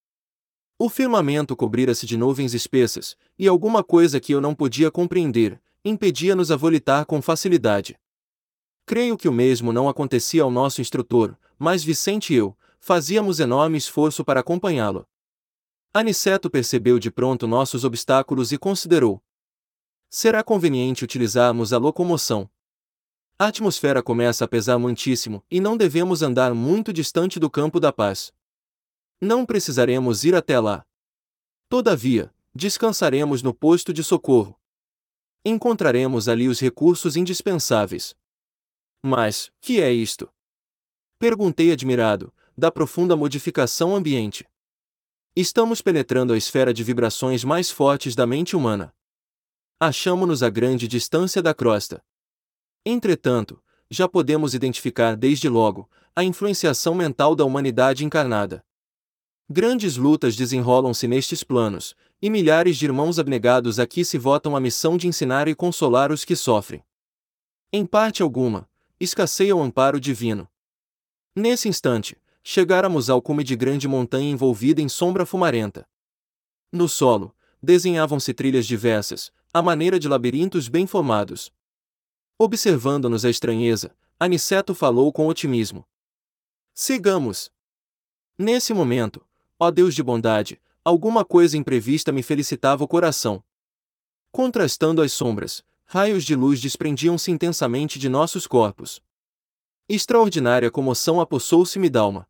O 0.79 0.89
firmamento 0.89 1.55
cobrira-se 1.55 2.05
de 2.05 2.15
nuvens 2.15 2.53
espessas, 2.53 3.17
e 3.37 3.47
alguma 3.47 3.83
coisa 3.83 4.19
que 4.19 4.31
eu 4.31 4.39
não 4.39 4.53
podia 4.53 4.91
compreender, 4.91 5.59
impedia-nos 5.83 6.51
a 6.51 6.55
volitar 6.55 7.03
com 7.05 7.19
facilidade. 7.19 7.99
Creio 8.85 9.17
que 9.17 9.27
o 9.27 9.33
mesmo 9.33 9.73
não 9.73 9.89
acontecia 9.89 10.43
ao 10.43 10.51
nosso 10.51 10.79
instrutor, 10.79 11.35
mas 11.57 11.83
Vicente 11.83 12.31
e 12.31 12.37
eu, 12.37 12.55
fazíamos 12.79 13.39
enorme 13.39 13.77
esforço 13.77 14.23
para 14.23 14.41
acompanhá-lo. 14.41 15.07
Aniceto 15.91 16.47
percebeu 16.47 16.99
de 16.99 17.09
pronto 17.09 17.47
nossos 17.47 17.83
obstáculos 17.83 18.51
e 18.51 18.57
considerou: 18.57 19.19
será 20.09 20.43
conveniente 20.43 21.03
utilizarmos 21.03 21.73
a 21.73 21.79
locomoção. 21.79 22.47
A 23.39 23.47
atmosfera 23.47 24.03
começa 24.03 24.45
a 24.45 24.47
pesar 24.47 24.77
muitíssimo 24.77 25.43
e 25.49 25.59
não 25.59 25.75
devemos 25.75 26.21
andar 26.21 26.53
muito 26.53 26.93
distante 26.93 27.39
do 27.39 27.49
campo 27.49 27.79
da 27.79 27.91
paz. 27.91 28.31
Não 29.19 29.45
precisaremos 29.45 30.23
ir 30.23 30.35
até 30.35 30.59
lá. 30.59 30.85
Todavia, 31.67 32.31
descansaremos 32.53 33.41
no 33.41 33.53
posto 33.53 33.91
de 33.91 34.03
socorro. 34.03 34.59
Encontraremos 35.43 36.27
ali 36.27 36.47
os 36.47 36.59
recursos 36.59 37.15
indispensáveis. 37.15 38.15
Mas, 39.01 39.51
que 39.59 39.81
é 39.81 39.91
isto? 39.91 40.31
Perguntei 41.17 41.71
admirado, 41.71 42.31
da 42.55 42.71
profunda 42.71 43.15
modificação 43.15 43.95
ambiente. 43.95 44.47
Estamos 45.35 45.81
penetrando 45.81 46.33
a 46.33 46.37
esfera 46.37 46.73
de 46.73 46.83
vibrações 46.83 47.43
mais 47.43 47.71
fortes 47.71 48.15
da 48.15 48.27
mente 48.27 48.55
humana. 48.55 48.93
Achamo-nos 49.79 50.43
a 50.43 50.49
grande 50.49 50.87
distância 50.87 51.41
da 51.41 51.53
crosta. 51.53 52.03
Entretanto, 52.85 53.61
já 53.89 54.07
podemos 54.07 54.53
identificar 54.53 55.15
desde 55.15 55.47
logo 55.49 55.89
a 56.15 56.23
influenciação 56.23 56.93
mental 56.93 57.35
da 57.35 57.45
humanidade 57.45 58.03
encarnada. 58.03 58.65
Grandes 59.49 59.95
lutas 59.95 60.35
desenrolam-se 60.35 61.07
nestes 61.07 61.43
planos, 61.43 61.95
e 62.21 62.29
milhares 62.29 62.77
de 62.77 62.85
irmãos 62.85 63.19
abnegados 63.19 63.79
aqui 63.79 64.03
se 64.03 64.17
votam 64.17 64.55
a 64.55 64.59
missão 64.59 64.97
de 64.97 65.07
ensinar 65.07 65.47
e 65.47 65.55
consolar 65.55 66.11
os 66.11 66.25
que 66.25 66.35
sofrem. 66.35 66.83
Em 67.71 67.85
parte 67.85 68.21
alguma, 68.21 68.69
escasseia 68.99 69.55
o 69.55 69.61
amparo 69.61 69.99
divino. 69.99 70.47
Nesse 71.35 71.69
instante, 71.69 72.17
chegáramos 72.43 73.09
ao 73.09 73.21
cume 73.21 73.43
de 73.43 73.55
grande 73.55 73.87
montanha 73.87 74.29
envolvida 74.29 74.81
em 74.81 74.89
sombra 74.89 75.25
fumarenta. 75.25 75.87
No 76.71 76.89
solo, 76.89 77.35
desenhavam-se 77.61 78.33
trilhas 78.33 78.65
diversas, 78.65 79.31
à 79.53 79.61
maneira 79.61 79.99
de 79.99 80.07
labirintos 80.07 80.67
bem 80.67 80.85
formados, 80.85 81.51
Observando-nos 82.39 83.25
a 83.25 83.31
estranheza, 83.31 83.95
Aniceto 84.19 84.75
falou 84.75 85.11
com 85.11 85.25
otimismo. 85.25 85.83
Sigamos. 86.71 87.51
Nesse 88.37 88.75
momento, 88.75 89.25
ó 89.59 89.71
Deus 89.71 89.95
de 89.95 90.03
bondade, 90.03 90.61
alguma 90.83 91.25
coisa 91.25 91.57
imprevista 91.57 92.11
me 92.11 92.23
felicitava 92.23 92.83
o 92.83 92.87
coração. 92.87 93.43
Contrastando 94.31 95.01
as 95.01 95.11
sombras, 95.11 95.63
raios 95.85 96.23
de 96.23 96.35
luz 96.35 96.61
desprendiam-se 96.61 97.31
intensamente 97.31 97.97
de 97.97 98.09
nossos 98.09 98.45
corpos. 98.45 99.01
Extraordinária 99.89 100.69
comoção 100.69 101.21
apossou-se-me 101.21 101.89
d'alma. 101.89 102.27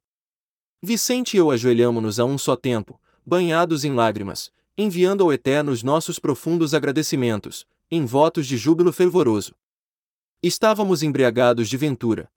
Vicente 0.81 1.35
e 1.35 1.37
eu 1.37 1.49
ajoelhamo-nos 1.49 2.19
a 2.19 2.25
um 2.25 2.37
só 2.37 2.55
tempo, 2.55 3.01
banhados 3.25 3.83
em 3.83 3.93
lágrimas, 3.93 4.51
enviando 4.77 5.23
ao 5.23 5.33
Eterno 5.33 5.71
os 5.71 5.81
nossos 5.81 6.19
profundos 6.19 6.75
agradecimentos, 6.75 7.65
em 7.89 8.05
votos 8.05 8.45
de 8.45 8.57
júbilo 8.57 8.93
fervoroso. 8.93 9.55
Estávamos 10.41 11.01
embriagados 11.01 11.67
de 11.67 11.75
ventura. 11.77 12.31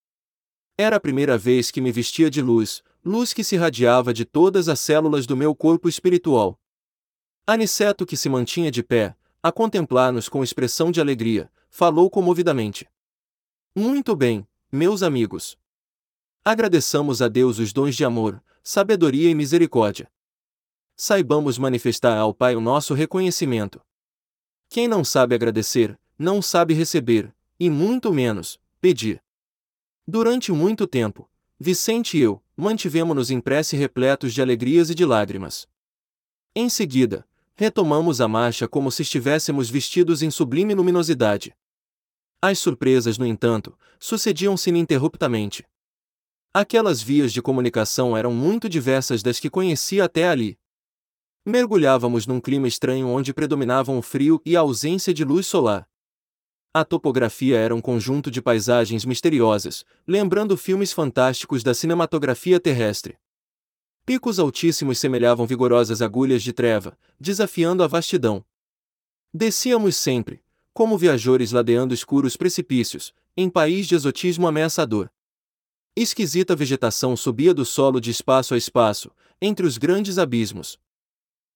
Era 0.79 0.97
a 0.97 1.01
primeira 1.01 1.37
vez 1.37 1.71
que 1.71 1.83
me 1.83 1.93
vestia 1.93 2.31
de 2.31 2.41
luz, 2.41 2.83
luz 3.05 3.33
que 3.33 3.43
se 3.43 3.55
irradiava 3.55 4.13
de 4.13 4.25
todas 4.25 4.69
as 4.69 4.79
células 4.79 5.27
do 5.27 5.37
meu 5.37 5.55
corpo 5.55 5.89
espiritual. 5.89 6.61
Aniceto, 7.47 8.05
que 8.05 8.17
se 8.17 8.29
mantinha 8.29 8.71
de 8.71 8.83
pé, 8.83 9.17
a 9.43 9.51
contemplar-nos 9.51 10.29
com 10.29 10.45
expressão 10.45 10.93
de 10.93 11.01
alegria, 11.01 11.51
falou 11.71 12.11
comovidamente. 12.11 12.89
Muito 13.75 14.15
bem, 14.15 14.47
meus 14.71 15.03
amigos. 15.03 15.57
Agradeçamos 16.45 17.23
a 17.23 17.29
Deus 17.29 17.59
os 17.59 17.73
dons 17.73 17.97
de 17.97 18.05
amor, 18.05 18.43
sabedoria 18.63 19.31
e 19.31 19.35
misericórdia. 19.35 20.11
Saibamos 20.95 21.57
manifestar 21.57 22.19
ao 22.19 22.35
Pai 22.35 22.55
o 22.55 22.61
nosso 22.61 22.93
reconhecimento. 22.93 23.81
Quem 24.69 24.87
não 24.87 25.03
sabe 25.03 25.35
agradecer, 25.35 25.99
não 26.19 26.43
sabe 26.43 26.75
receber, 26.75 27.35
e 27.59 27.71
muito 27.71 28.13
menos, 28.13 28.61
pedir. 28.81 29.23
Durante 30.07 30.53
muito 30.53 30.87
tempo, 30.87 31.31
Vicente 31.59 32.17
e 32.17 32.21
eu, 32.21 32.43
mantivemos-nos 32.61 33.31
em 33.31 33.41
prece 33.41 33.77
repletos 33.77 34.35
de 34.35 34.43
alegrias 34.43 34.91
e 34.91 34.95
de 34.95 35.05
lágrimas. 35.05 35.67
Em 36.55 36.69
seguida, 36.69 37.27
retomamos 37.57 38.21
a 38.21 38.29
marcha 38.29 38.69
como 38.69 38.91
se 38.91 39.03
estivéssemos 39.03 39.71
vestidos 39.71 40.23
em 40.23 40.31
sublime 40.31 40.75
luminosidade. 40.75 41.55
As 42.43 42.59
surpresas, 42.59 43.19
no 43.19 43.27
entanto, 43.27 43.77
sucediam-se 43.99 44.71
ininterruptamente. 44.71 45.67
Aquelas 46.55 47.03
vias 47.03 47.33
de 47.33 47.43
comunicação 47.43 48.17
eram 48.17 48.33
muito 48.33 48.69
diversas 48.69 49.23
das 49.23 49.39
que 49.39 49.51
conhecia 49.51 50.05
até 50.05 50.29
ali. 50.29 50.59
Mergulhávamos 51.47 52.27
num 52.27 52.41
clima 52.41 52.69
estranho 52.69 53.09
onde 53.09 53.33
predominavam 53.33 53.99
o 53.99 54.03
frio 54.03 54.41
e 54.45 54.57
a 54.57 54.61
ausência 54.61 55.13
de 55.13 55.25
luz 55.25 55.47
solar. 55.47 55.90
A 56.73 56.85
topografia 56.85 57.59
era 57.59 57.75
um 57.75 57.81
conjunto 57.81 58.31
de 58.31 58.41
paisagens 58.41 59.05
misteriosas, 59.05 59.85
lembrando 60.07 60.57
filmes 60.57 60.93
fantásticos 60.93 61.65
da 61.65 61.75
cinematografia 61.75 62.61
terrestre. 62.61 63.19
Picos 64.07 64.39
altíssimos 64.39 65.01
semelhavam 65.01 65.49
vigorosas 65.49 66.01
agulhas 66.01 66.45
de 66.45 66.53
treva, 66.53 66.97
desafiando 67.19 67.83
a 67.83 67.89
vastidão. 67.89 68.45
Descíamos 69.35 69.97
sempre, 69.97 70.45
como 70.73 70.97
viajores 70.97 71.51
ladeando 71.51 71.93
escuros 71.93 72.37
precipícios, 72.37 73.13
em 73.37 73.51
país 73.51 73.89
de 73.89 73.97
exotismo 73.97 74.47
ameaçador. 74.47 75.11
Esquisita 75.97 76.55
vegetação 76.55 77.17
subia 77.17 77.53
do 77.53 77.65
solo 77.65 78.01
de 78.01 78.13
espaço 78.13 78.55
a 78.55 78.57
espaço, 78.57 79.11
entre 79.43 79.67
os 79.67 79.77
grandes 79.77 80.19
abismos. 80.19 80.79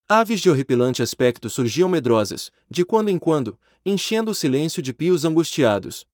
Aves 0.09 0.41
de 0.41 0.51
horripilante 0.51 1.03
aspecto 1.03 1.49
surgiam 1.49 1.89
medrosas, 1.89 2.53
de 2.69 2.85
quando 2.85 3.09
em 3.09 3.19
quando, 3.19 3.59
enchendo 3.87 4.33
o 4.33 4.35
silêncio 4.35 4.83
de 4.83 4.93
pios 4.93 5.25
angustiados. 5.25 6.07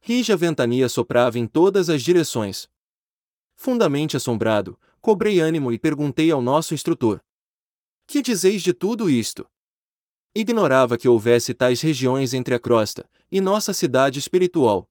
Rija 0.00 0.34
ventania 0.34 0.88
soprava 0.88 1.38
em 1.38 1.46
todas 1.46 1.90
as 1.90 2.02
direções. 2.02 2.70
Fundamente 3.54 4.16
assombrado, 4.16 4.80
cobrei 4.98 5.40
ânimo 5.40 5.70
e 5.70 5.78
perguntei 5.78 6.30
ao 6.30 6.40
nosso 6.40 6.72
instrutor: 6.72 7.22
Que 8.06 8.22
dizeis 8.22 8.62
de 8.62 8.72
tudo 8.72 9.10
isto? 9.10 9.46
Ignorava 10.34 10.96
que 10.96 11.06
houvesse 11.06 11.52
tais 11.52 11.82
regiões 11.82 12.32
entre 12.32 12.54
a 12.54 12.58
crosta 12.58 13.06
e 13.30 13.42
nossa 13.42 13.74
cidade 13.74 14.18
espiritual. 14.18 14.88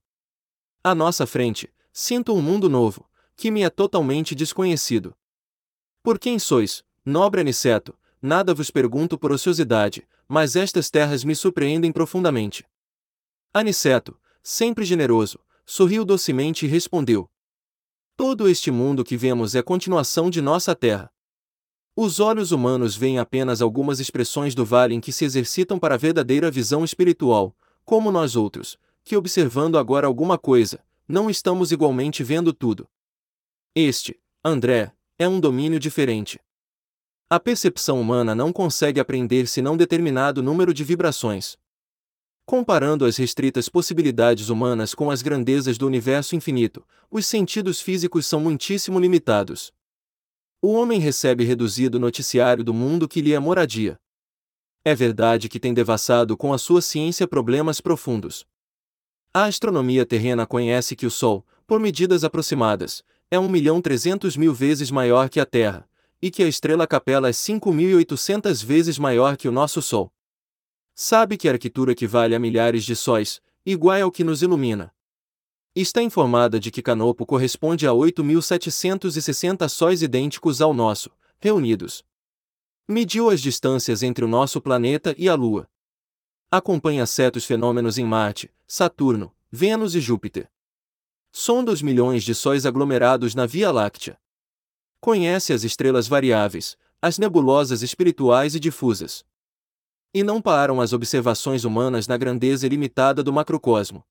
À 0.83 0.93
nossa 0.93 1.25
frente, 1.25 1.73
sinto 1.91 2.35
um 2.35 2.41
mundo 2.41 2.69
novo, 2.69 3.09
que 3.35 3.49
me 3.49 3.63
é 3.63 3.69
totalmente 3.69 4.35
desconhecido. 4.35 5.17
Por 6.03 6.19
quem 6.19 6.37
sois, 6.37 6.83
nobre 7.03 7.41
Aniceto, 7.41 7.97
nada 8.21 8.53
vos 8.53 8.69
pergunto 8.69 9.17
por 9.17 9.31
ociosidade, 9.31 10.07
mas 10.27 10.55
estas 10.55 10.89
terras 10.89 11.23
me 11.23 11.35
surpreendem 11.35 11.91
profundamente. 11.91 12.65
Aniceto, 13.53 14.17
sempre 14.43 14.85
generoso, 14.85 15.39
sorriu 15.65 16.05
docemente 16.05 16.65
e 16.65 16.69
respondeu: 16.69 17.29
Todo 18.15 18.47
este 18.47 18.69
mundo 18.71 19.03
que 19.03 19.17
vemos 19.17 19.55
é 19.55 19.61
continuação 19.61 20.29
de 20.29 20.41
nossa 20.41 20.75
terra. 20.75 21.11
Os 21.95 22.19
olhos 22.19 22.51
humanos 22.51 22.95
veem 22.95 23.19
apenas 23.19 23.61
algumas 23.61 23.99
expressões 23.99 24.55
do 24.55 24.63
vale 24.63 24.95
em 24.95 25.01
que 25.01 25.11
se 25.11 25.25
exercitam 25.25 25.77
para 25.77 25.95
a 25.95 25.97
verdadeira 25.97 26.49
visão 26.49 26.85
espiritual, 26.85 27.55
como 27.83 28.11
nós 28.11 28.35
outros, 28.35 28.77
que 29.03 29.17
observando 29.17 29.77
agora 29.77 30.07
alguma 30.07 30.37
coisa, 30.37 30.83
não 31.07 31.29
estamos 31.29 31.71
igualmente 31.71 32.23
vendo 32.23 32.53
tudo. 32.53 32.87
Este, 33.75 34.17
André, 34.43 34.93
é 35.19 35.27
um 35.27 35.39
domínio 35.39 35.79
diferente. 35.79 36.39
A 37.33 37.39
percepção 37.39 37.97
humana 38.01 38.35
não 38.35 38.51
consegue 38.51 38.99
aprender 38.99 39.47
senão 39.47 39.77
determinado 39.77 40.43
número 40.43 40.73
de 40.73 40.83
vibrações. 40.83 41.57
Comparando 42.45 43.05
as 43.05 43.15
restritas 43.15 43.69
possibilidades 43.69 44.49
humanas 44.49 44.93
com 44.93 45.09
as 45.09 45.21
grandezas 45.21 45.77
do 45.77 45.87
universo 45.87 46.35
infinito, 46.35 46.85
os 47.09 47.25
sentidos 47.25 47.79
físicos 47.79 48.27
são 48.27 48.41
muitíssimo 48.41 48.99
limitados. 48.99 49.71
O 50.61 50.73
homem 50.73 50.99
recebe 50.99 51.45
reduzido 51.45 51.97
noticiário 51.97 52.65
do 52.65 52.73
mundo 52.73 53.07
que 53.07 53.21
lhe 53.21 53.31
é 53.31 53.39
moradia. 53.39 53.97
É 54.83 54.93
verdade 54.93 55.47
que 55.47 55.57
tem 55.57 55.73
devassado 55.73 56.35
com 56.35 56.51
a 56.51 56.57
sua 56.57 56.81
ciência 56.81 57.25
problemas 57.25 57.79
profundos. 57.79 58.45
A 59.33 59.45
astronomia 59.45 60.05
terrena 60.05 60.45
conhece 60.45 60.97
que 60.97 61.05
o 61.05 61.09
Sol, 61.09 61.47
por 61.65 61.79
medidas 61.79 62.25
aproximadas, 62.25 63.01
é 63.31 63.39
1 63.39 63.47
milhão 63.47 63.81
300 63.81 64.35
mil 64.35 64.53
vezes 64.53 64.91
maior 64.91 65.29
que 65.29 65.39
a 65.39 65.45
Terra, 65.45 65.89
e 66.21 66.29
que 66.29 66.43
a 66.43 66.47
estrela 66.47 66.85
Capela 66.85 67.29
é 67.29 67.31
5.800 67.31 68.63
vezes 68.63 68.99
maior 68.99 69.35
que 69.35 69.47
o 69.47 69.51
nosso 69.51 69.81
Sol. 69.81 70.13
Sabe 70.93 71.37
que 71.37 71.47
a 71.47 71.53
arquitetura 71.53 71.93
equivale 71.93 72.35
a 72.35 72.39
milhares 72.39 72.83
de 72.83 72.95
sóis, 72.95 73.41
igual 73.65 74.01
ao 74.01 74.11
que 74.11 74.23
nos 74.23 74.41
ilumina. 74.41 74.93
Está 75.73 76.03
informada 76.03 76.59
de 76.59 76.69
que 76.69 76.81
Canopo 76.81 77.25
corresponde 77.25 77.87
a 77.87 77.91
8.760 77.91 79.69
sóis 79.69 80.01
idênticos 80.01 80.61
ao 80.61 80.73
nosso, 80.73 81.09
reunidos. 81.39 82.03
Mediu 82.87 83.29
as 83.29 83.41
distâncias 83.41 84.03
entre 84.03 84.25
o 84.25 84.27
nosso 84.27 84.59
planeta 84.59 85.15
e 85.17 85.29
a 85.29 85.33
Lua. 85.33 85.69
Acompanha 86.51 87.05
certos 87.05 87.45
fenômenos 87.45 87.97
em 87.97 88.03
Marte, 88.03 88.51
Saturno, 88.67 89.33
Vênus 89.49 89.95
e 89.95 90.01
Júpiter. 90.01 90.51
Sonda 91.31 91.71
os 91.71 91.81
milhões 91.81 92.23
de 92.23 92.35
sóis 92.35 92.65
aglomerados 92.65 93.33
na 93.33 93.45
Via 93.45 93.71
Láctea. 93.71 94.19
Conhece 95.01 95.51
as 95.51 95.63
estrelas 95.63 96.07
variáveis, 96.07 96.77
as 97.01 97.17
nebulosas 97.17 97.81
espirituais 97.81 98.53
e 98.53 98.59
difusas. 98.59 99.25
E 100.13 100.21
não 100.21 100.39
param 100.39 100.79
as 100.79 100.93
observações 100.93 101.63
humanas 101.63 102.07
na 102.07 102.15
grandeza 102.17 102.67
ilimitada 102.67 103.23
do 103.23 103.33
macrocosmo. 103.33 104.05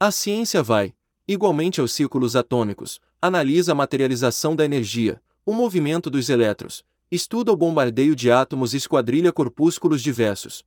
A 0.00 0.10
ciência 0.10 0.64
vai, 0.64 0.92
igualmente 1.28 1.80
aos 1.80 1.92
círculos 1.92 2.34
atômicos, 2.34 2.98
analisa 3.22 3.70
a 3.70 3.74
materialização 3.76 4.56
da 4.56 4.64
energia, 4.64 5.22
o 5.46 5.52
movimento 5.52 6.10
dos 6.10 6.28
elétrons, 6.28 6.82
estuda 7.08 7.52
o 7.52 7.56
bombardeio 7.56 8.16
de 8.16 8.32
átomos 8.32 8.74
e 8.74 8.78
esquadrilha 8.78 9.32
corpúsculos 9.32 10.02
diversos. 10.02 10.64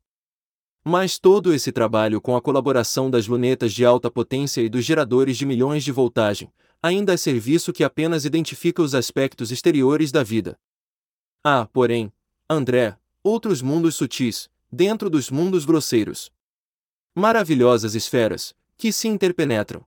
Mas 0.86 1.20
todo 1.20 1.54
esse 1.54 1.70
trabalho 1.70 2.22
com 2.22 2.38
a 2.38 2.42
colaboração 2.42 3.12
das 3.12 3.28
lunetas 3.28 3.74
de 3.74 3.84
alta 3.84 4.10
potência 4.10 4.62
e 4.62 4.70
dos 4.70 4.86
geradores 4.86 5.38
de 5.38 5.46
milhões 5.46 5.84
de 5.84 5.92
voltagem, 5.92 6.50
ainda 6.84 7.14
é 7.14 7.18
serviço 7.18 7.72
que 7.72 7.82
apenas 7.82 8.26
identifica 8.26 8.82
os 8.82 8.94
aspectos 8.94 9.52
exteriores 9.52 10.12
da 10.12 10.22
vida. 10.22 10.60
Há, 11.42 11.66
porém, 11.66 12.12
André, 12.50 12.98
outros 13.24 13.62
mundos 13.62 13.96
sutis, 13.96 14.50
dentro 14.70 15.10
dos 15.10 15.32
mundos 15.32 15.64
grosseiros. 15.64 16.30
Maravilhosas 17.16 17.96
esferas, 17.96 18.54
que 18.76 18.92
se 18.92 19.08
interpenetram. 19.08 19.86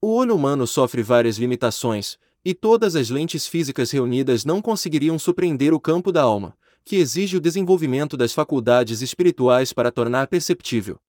O 0.00 0.14
olho 0.14 0.36
humano 0.36 0.68
sofre 0.68 1.02
várias 1.02 1.36
limitações, 1.36 2.16
e 2.44 2.54
todas 2.54 2.94
as 2.94 3.10
lentes 3.10 3.48
físicas 3.48 3.90
reunidas 3.90 4.44
não 4.44 4.62
conseguiriam 4.62 5.18
surpreender 5.18 5.74
o 5.74 5.80
campo 5.80 6.12
da 6.12 6.22
alma, 6.22 6.56
que 6.84 6.96
exige 6.96 7.38
o 7.38 7.40
desenvolvimento 7.40 8.16
das 8.16 8.32
faculdades 8.32 9.00
espirituais 9.00 9.72
para 9.72 9.90
tornar 9.90 10.28
perceptível. 10.28 11.00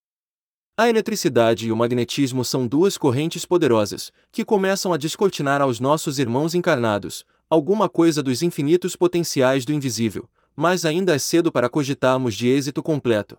A 0.78 0.90
eletricidade 0.90 1.68
e 1.68 1.72
o 1.72 1.76
magnetismo 1.76 2.44
são 2.44 2.68
duas 2.68 2.98
correntes 2.98 3.46
poderosas, 3.46 4.12
que 4.30 4.44
começam 4.44 4.92
a 4.92 4.98
descortinar 4.98 5.62
aos 5.62 5.80
nossos 5.80 6.20
irmãos 6.20 6.54
encarnados 6.54 7.24
alguma 7.50 7.88
coisa 7.88 8.22
dos 8.22 8.42
infinitos 8.42 8.94
potenciais 8.94 9.64
do 9.64 9.72
invisível, 9.72 10.30
mas 10.54 10.84
ainda 10.84 11.16
é 11.16 11.20
cedo 11.20 11.50
para 11.50 11.70
cogitarmos 11.70 12.36
de 12.36 12.50
êxito 12.50 12.84
completo. 12.84 13.38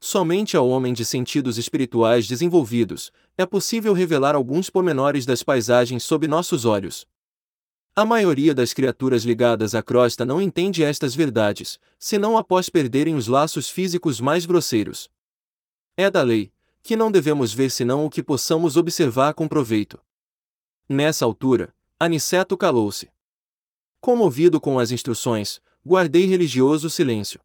Somente 0.00 0.56
ao 0.56 0.68
homem 0.68 0.92
de 0.92 1.04
sentidos 1.04 1.56
espirituais 1.56 2.26
desenvolvidos 2.26 3.12
é 3.38 3.46
possível 3.46 3.92
revelar 3.92 4.34
alguns 4.34 4.68
pormenores 4.68 5.24
das 5.24 5.44
paisagens 5.44 6.02
sob 6.02 6.26
nossos 6.26 6.64
olhos. 6.64 7.06
A 7.94 8.04
maioria 8.04 8.52
das 8.52 8.72
criaturas 8.72 9.22
ligadas 9.22 9.72
à 9.72 9.84
crosta 9.84 10.24
não 10.24 10.42
entende 10.42 10.82
estas 10.82 11.14
verdades, 11.14 11.78
senão 11.96 12.36
após 12.36 12.68
perderem 12.68 13.14
os 13.14 13.28
laços 13.28 13.70
físicos 13.70 14.20
mais 14.20 14.46
grosseiros. 14.46 15.08
É 15.96 16.10
da 16.10 16.22
lei, 16.22 16.52
que 16.82 16.96
não 16.96 17.10
devemos 17.10 17.52
ver 17.52 17.70
senão 17.70 18.04
o 18.04 18.10
que 18.10 18.22
possamos 18.22 18.76
observar 18.76 19.34
com 19.34 19.46
proveito. 19.46 20.00
Nessa 20.88 21.24
altura, 21.24 21.74
Aniceto 21.98 22.56
calou-se. 22.56 23.10
Comovido 24.00 24.60
com 24.60 24.78
as 24.78 24.90
instruções, 24.90 25.60
guardei 25.84 26.26
religioso 26.26 26.88
silêncio. 26.88 27.40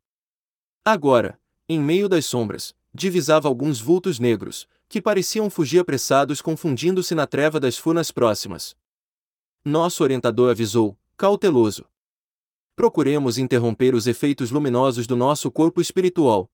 Agora, 0.84 1.40
em 1.68 1.80
meio 1.80 2.08
das 2.08 2.26
sombras, 2.26 2.74
divisava 2.94 3.48
alguns 3.48 3.82
vultos 3.82 4.20
negros, 4.20 4.68
que 4.88 5.02
pareciam 5.02 5.50
fugir 5.50 5.80
apressados 5.80 6.42
confundindo-se 6.42 7.14
na 7.14 7.28
treva 7.28 7.60
das 7.60 7.78
furnas 7.78 8.12
próximas. 8.12 8.76
Nosso 9.64 10.04
orientador 10.04 10.52
avisou, 10.52 10.98
cauteloso. 11.18 11.86
Procuremos 12.76 13.38
interromper 13.38 13.96
os 13.96 14.06
efeitos 14.06 14.52
luminosos 14.52 15.08
do 15.08 15.16
nosso 15.16 15.50
corpo 15.52 15.82
espiritual. 15.82 16.50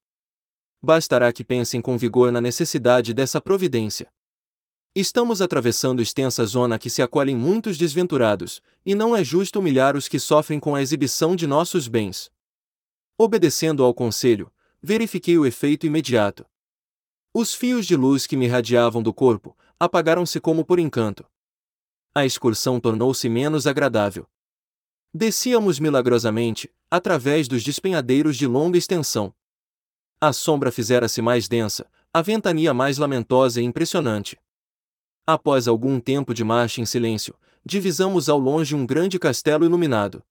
Bastará 0.84 1.32
que 1.32 1.44
pensem 1.44 1.80
com 1.80 1.96
vigor 1.96 2.32
na 2.32 2.42
necessidade 2.42 3.14
dessa 3.14 3.40
providência. 3.40 4.12
Estamos 4.96 5.42
atravessando 5.42 6.02
extensa 6.02 6.44
zona 6.46 6.80
que 6.80 6.90
se 6.90 7.02
acolhem 7.02 7.36
muitos 7.36 7.78
desventurados, 7.78 8.62
e 8.86 8.96
não 8.96 9.16
é 9.16 9.24
justo 9.24 9.60
humilhar 9.60 9.96
os 9.96 10.08
que 10.08 10.20
sofrem 10.20 10.60
com 10.60 10.74
a 10.74 10.82
exibição 10.82 11.36
de 11.36 11.46
nossos 11.46 11.88
bens. 11.88 12.32
Obedecendo 13.18 13.84
ao 13.84 13.94
conselho, 13.94 14.52
verifiquei 14.82 15.38
o 15.38 15.46
efeito 15.46 15.86
imediato. 15.86 16.46
Os 17.32 17.54
fios 17.54 17.86
de 17.86 17.96
luz 17.96 18.26
que 18.26 18.36
me 18.36 18.46
irradiavam 18.46 19.04
do 19.04 19.14
corpo 19.14 19.56
apagaram-se 19.80 20.42
como 20.42 20.66
por 20.66 20.80
encanto. 20.80 21.24
A 22.14 22.26
excursão 22.26 22.80
tornou-se 22.80 23.30
menos 23.30 23.68
agradável. 23.68 24.28
Descíamos 25.14 25.80
milagrosamente, 25.80 26.74
através 26.90 27.48
dos 27.48 27.64
despenhadeiros 27.64 28.36
de 28.36 28.48
longa 28.48 28.78
extensão. 28.78 29.34
A 30.24 30.32
sombra 30.32 30.72
fizera-se 30.72 31.20
mais 31.20 31.48
densa, 31.48 31.92
a 32.14 32.22
ventania 32.22 32.76
mais 32.76 33.00
lamentosa 33.00 33.60
e 33.60 33.64
impressionante. 33.64 34.40
Após 35.26 35.68
algum 35.68 36.00
tempo 36.00 36.32
de 36.32 36.44
marcha 36.44 36.80
em 36.80 36.86
silêncio, 36.86 37.36
divisamos 37.66 38.30
ao 38.30 38.38
longe 38.38 38.76
um 38.76 38.86
grande 38.86 39.18
castelo 39.18 39.66
iluminado. 39.66 40.24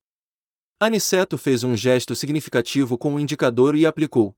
Aniceto 0.79 1.37
fez 1.37 1.65
um 1.65 1.75
gesto 1.75 2.15
significativo 2.15 2.97
com 2.97 3.15
o 3.15 3.19
indicador 3.19 3.75
e 3.75 3.85
aplicou. 3.85 4.33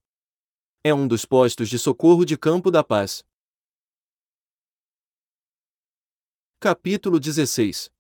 É 0.84 0.91
um 0.91 1.07
dos 1.07 1.23
postos 1.23 1.69
de 1.69 1.77
socorro 1.77 2.25
de 2.25 2.35
Campo 2.35 2.71
da 2.71 2.84
Paz. 2.84 3.23
Capítulo 6.59 7.19
16 7.19 7.91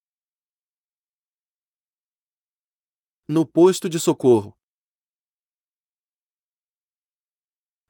No 3.27 3.45
posto 3.45 3.87
de 3.87 3.99
socorro. 3.99 4.57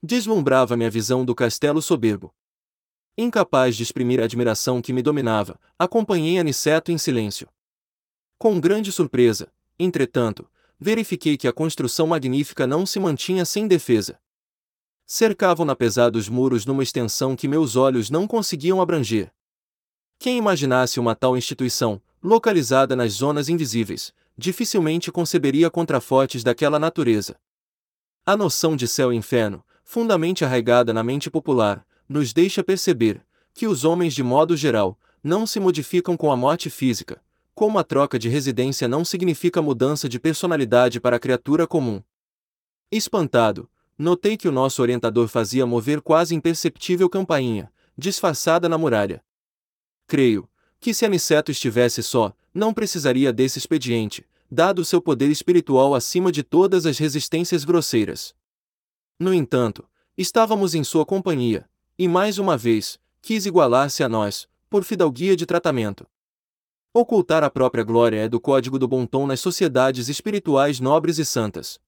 Deslumbrava-me 0.06 0.86
a 0.86 0.90
visão 0.90 1.24
do 1.24 1.34
castelo 1.34 1.82
soberbo. 1.82 2.36
Incapaz 3.18 3.74
de 3.78 3.84
exprimir 3.84 4.20
a 4.20 4.26
admiração 4.26 4.82
que 4.82 4.92
me 4.92 5.02
dominava, 5.02 5.58
acompanhei 5.80 6.38
Aniceto 6.38 6.92
em 6.92 6.98
silêncio. 6.98 7.48
Com 8.38 8.60
grande 8.60 8.92
surpresa, 8.92 9.50
entretanto, 9.80 10.46
verifiquei 10.78 11.38
que 11.38 11.48
a 11.48 11.54
construção 11.54 12.06
magnífica 12.06 12.68
não 12.68 12.86
se 12.86 13.00
mantinha 13.00 13.46
sem 13.46 13.66
defesa. 13.66 14.20
Cercavam-na 15.06 15.74
pesados 15.74 16.28
muros 16.28 16.66
numa 16.66 16.84
extensão 16.84 17.34
que 17.34 17.48
meus 17.48 17.78
olhos 17.78 18.10
não 18.10 18.28
conseguiam 18.28 18.82
abranger. 18.82 19.32
Quem 20.20 20.38
imaginasse 20.38 21.00
uma 21.00 21.16
tal 21.16 21.38
instituição, 21.38 22.02
localizada 22.22 22.94
nas 22.94 23.14
zonas 23.14 23.48
invisíveis, 23.48 24.14
dificilmente 24.38 25.14
conceberia 25.14 25.70
contrafortes 25.70 26.44
daquela 26.44 26.78
natureza. 26.78 27.40
A 28.26 28.36
noção 28.36 28.76
de 28.76 28.86
céu 28.86 29.14
e 29.14 29.16
inferno, 29.16 29.64
fundamente 29.84 30.44
arraigada 30.44 30.94
na 30.94 31.04
mente 31.04 31.30
popular, 31.30 31.86
nos 32.08 32.34
deixa 32.34 32.64
perceber 32.64 33.22
que 33.54 33.68
os 33.68 33.86
homens, 33.86 34.14
de 34.14 34.24
modo 34.24 34.58
geral, 34.58 34.98
não 35.24 35.46
se 35.46 35.60
modificam 35.60 36.18
com 36.18 36.32
a 36.32 36.36
morte 36.36 36.70
física, 36.70 37.22
como 37.54 37.78
a 37.78 37.84
troca 37.84 38.18
de 38.18 38.30
residência 38.30 38.88
não 38.88 39.06
significa 39.06 39.62
mudança 39.62 40.10
de 40.10 40.20
personalidade 40.20 41.00
para 41.00 41.18
a 41.18 41.20
criatura 41.20 41.68
comum. 41.68 42.02
Espantado, 42.92 43.70
notei 43.98 44.36
que 44.36 44.48
o 44.48 44.52
nosso 44.52 44.82
orientador 44.82 45.28
fazia 45.28 45.66
mover 45.66 46.02
quase 46.02 46.36
imperceptível 46.36 47.10
campainha, 47.10 47.72
disfarçada 47.98 48.68
na 48.68 48.78
muralha. 48.78 49.24
creio, 50.08 50.50
que 50.80 50.94
se 50.94 51.06
Aniceto 51.06 51.52
estivesse 51.52 52.04
só, 52.04 52.34
não 52.54 52.74
precisaria 52.74 53.32
desse 53.32 53.58
expediente, 53.58 54.26
dado 54.52 54.84
seu 54.84 55.02
poder 55.02 55.30
espiritual 55.30 55.96
acima 55.96 56.32
de 56.32 56.44
todas 56.44 56.86
as 56.86 56.98
resistências 56.98 57.64
grosseiras. 57.64 58.36
No 59.20 59.34
entanto, 59.34 59.88
estávamos 60.18 60.76
em 60.76 60.84
sua 60.84 61.06
companhia, 61.06 61.70
e 61.98 62.08
mais 62.08 62.38
uma 62.38 62.58
vez, 62.58 63.00
quis 63.22 63.46
igualar-se 63.46 64.04
a 64.04 64.10
nós, 64.10 64.48
por 64.70 64.84
fidalguia 64.84 65.36
de 65.36 65.46
tratamento. 65.46 66.08
Ocultar 66.94 67.44
a 67.44 67.50
própria 67.50 67.84
glória 67.84 68.18
é 68.18 68.30
do 68.30 68.40
código 68.40 68.78
do 68.78 68.88
bom 68.88 69.06
tom 69.06 69.26
nas 69.26 69.40
sociedades 69.40 70.10
espirituais 70.10 70.80
nobres 70.80 71.18
e 71.18 71.26
santas. 71.26 71.80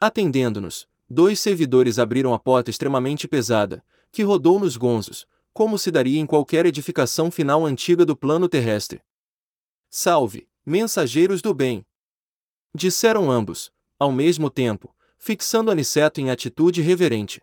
Atendendo-nos, 0.00 0.88
dois 1.08 1.38
servidores 1.38 1.98
abriram 1.98 2.34
a 2.34 2.38
porta 2.38 2.70
extremamente 2.70 3.28
pesada, 3.28 3.84
que 4.10 4.22
rodou 4.22 4.58
nos 4.58 4.76
gonzos, 4.76 5.26
como 5.52 5.78
se 5.78 5.90
daria 5.90 6.18
em 6.18 6.26
qualquer 6.26 6.66
edificação 6.66 7.30
final 7.30 7.64
antiga 7.64 8.04
do 8.04 8.16
plano 8.16 8.48
terrestre. 8.48 9.00
Salve, 9.88 10.48
mensageiros 10.64 11.40
do 11.40 11.54
bem! 11.54 11.86
Disseram 12.74 13.30
ambos, 13.30 13.72
ao 13.98 14.10
mesmo 14.10 14.50
tempo, 14.50 14.94
fixando 15.26 15.72
Aniceto 15.72 16.20
em 16.20 16.30
atitude 16.30 16.80
reverente. 16.80 17.42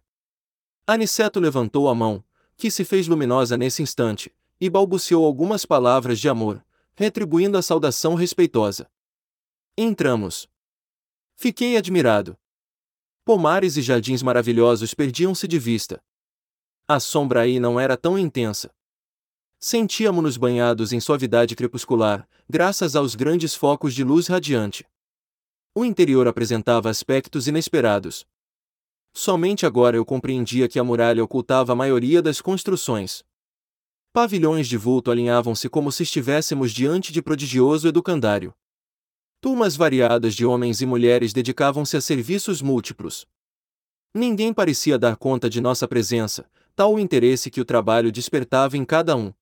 Aniceto 0.87 1.37
levantou 1.37 1.89
a 1.89 1.93
mão, 1.93 2.23
que 2.55 2.71
se 2.71 2.85
fez 2.85 3.09
luminosa 3.09 3.57
nesse 3.57 3.83
instante, 3.83 4.33
e 4.57 4.69
balbuciou 4.69 5.25
algumas 5.25 5.65
palavras 5.65 6.17
de 6.17 6.29
amor, 6.29 6.65
retribuindo 6.95 7.57
a 7.57 7.61
saudação 7.61 8.15
respeitosa. 8.15 8.89
Entramos. 9.77 10.47
Fiquei 11.35 11.75
admirado. 11.75 12.37
Pomares 13.25 13.75
e 13.75 13.81
jardins 13.81 14.23
maravilhosos 14.23 14.93
perdiam-se 14.93 15.45
de 15.45 15.59
vista. 15.59 16.01
A 16.87 17.01
sombra 17.01 17.41
aí 17.41 17.59
não 17.59 17.77
era 17.77 17.97
tão 17.97 18.17
intensa. 18.17 18.73
Sentíamos-nos 19.59 20.37
banhados 20.37 20.93
em 20.93 21.01
suavidade 21.01 21.53
crepuscular, 21.53 22.25
graças 22.49 22.95
aos 22.95 23.13
grandes 23.13 23.53
focos 23.53 23.93
de 23.93 24.05
luz 24.05 24.27
radiante. 24.27 24.85
O 25.75 25.83
interior 25.83 26.27
apresentava 26.27 26.87
aspectos 26.87 27.47
inesperados. 27.47 28.27
Somente 29.11 29.65
agora 29.65 29.97
eu 29.97 30.05
compreendia 30.05 30.67
que 30.67 30.77
a 30.77 30.83
muralha 30.83 31.23
ocultava 31.23 31.73
a 31.73 31.75
maioria 31.75 32.21
das 32.21 32.39
construções. 32.39 33.23
Pavilhões 34.11 34.67
de 34.67 34.77
vulto 34.77 35.09
alinhavam-se 35.09 35.67
como 35.67 35.91
se 35.91 36.03
estivéssemos 36.03 36.71
diante 36.71 37.11
de 37.11 37.23
prodigioso 37.23 37.87
educandário. 37.87 38.53
Turmas 39.41 39.75
variadas 39.75 40.35
de 40.35 40.45
homens 40.45 40.79
e 40.79 40.85
mulheres 40.85 41.33
dedicavam-se 41.33 41.97
a 41.97 42.01
serviços 42.01 42.61
múltiplos. 42.61 43.25
Ninguém 44.13 44.53
parecia 44.53 44.99
dar 44.99 45.17
conta 45.17 45.49
de 45.49 45.59
nossa 45.59 45.87
presença, 45.87 46.47
tal 46.75 46.93
o 46.93 46.99
interesse 46.99 47.49
que 47.49 47.59
o 47.59 47.65
trabalho 47.65 48.11
despertava 48.11 48.77
em 48.77 48.85
cada 48.85 49.15
um. 49.15 49.33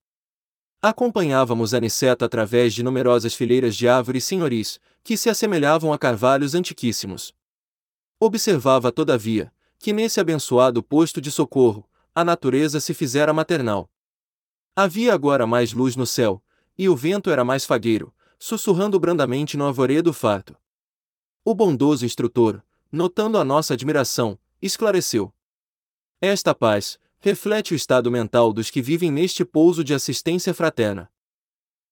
Acompanhávamos 0.82 1.74
Aniceto 1.74 2.24
através 2.24 2.74
de 2.74 2.82
numerosas 2.82 3.36
fileiras 3.36 3.76
de 3.76 3.88
árvores 3.88 4.24
senhoris, 4.24 4.80
que 5.03 5.18
se 5.18 5.30
assemelhavam 5.30 5.91
a 5.91 5.98
carvalhos 5.98 6.56
antiquíssimos. 6.56 7.34
Observava, 8.19 8.91
todavia, 8.91 9.52
que 9.80 9.91
nesse 9.91 10.19
abençoado 10.19 10.84
posto 10.84 11.19
de 11.19 11.32
socorro, 11.32 11.90
a 12.14 12.23
natureza 12.23 12.80
se 12.80 12.94
fizera 12.94 13.34
maternal. 13.34 13.90
Havia 14.76 15.14
agora 15.14 15.48
mais 15.48 15.73
luz 15.73 15.95
no 15.95 16.06
céu, 16.06 16.44
e 16.78 16.88
o 16.88 16.95
vento 16.95 17.30
era 17.30 17.44
mais 17.44 17.65
fagueiro, 17.65 18.14
sussurrando 18.38 18.99
brandamente 18.99 19.57
no 19.57 19.68
arvoredo 19.68 20.14
farto. 20.14 20.56
O 21.44 21.56
bondoso 21.56 22.06
instrutor, 22.06 22.64
notando 22.91 23.38
a 23.38 23.44
nossa 23.44 23.73
admiração, 23.73 24.38
esclareceu. 24.61 25.34
Esta 26.19 26.53
paz, 26.53 26.99
reflete 27.19 27.73
o 27.73 27.76
estado 27.76 28.11
mental 28.11 28.53
dos 28.53 28.69
que 28.69 28.82
vivem 28.82 29.11
neste 29.11 29.44
pouso 29.44 29.84
de 29.84 29.94
assistência 29.94 30.53
fraterna. 30.53 31.11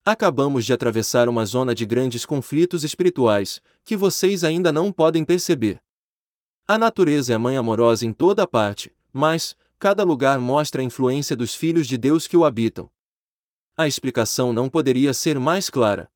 Acabamos 0.06 0.66
de 0.66 0.74
atravessar 0.74 1.28
uma 1.28 1.46
zona 1.46 1.76
de 1.76 1.86
grandes 1.86 2.26
conflitos 2.26 2.84
espirituais, 2.84 3.62
que 3.84 3.98
vocês 3.98 4.44
ainda 4.44 4.72
não 4.72 4.92
podem 4.92 5.26
perceber. 5.26 5.82
A 6.68 6.78
natureza 6.78 7.34
é 7.34 7.38
mãe 7.38 7.58
amorosa 7.58 8.06
em 8.06 8.14
toda 8.14 8.48
parte, 8.48 8.96
mas, 9.12 9.56
cada 9.78 10.04
lugar 10.04 10.40
mostra 10.40 10.82
a 10.82 10.86
influência 10.86 11.36
dos 11.36 11.54
filhos 11.54 11.88
de 11.88 11.98
Deus 11.98 12.28
que 12.28 12.38
o 12.38 12.46
habitam. 12.46 12.90
A 13.76 13.88
explicação 13.88 14.54
não 14.54 14.70
poderia 14.70 15.14
ser 15.14 15.40
mais 15.40 15.70
clara. 15.70 16.12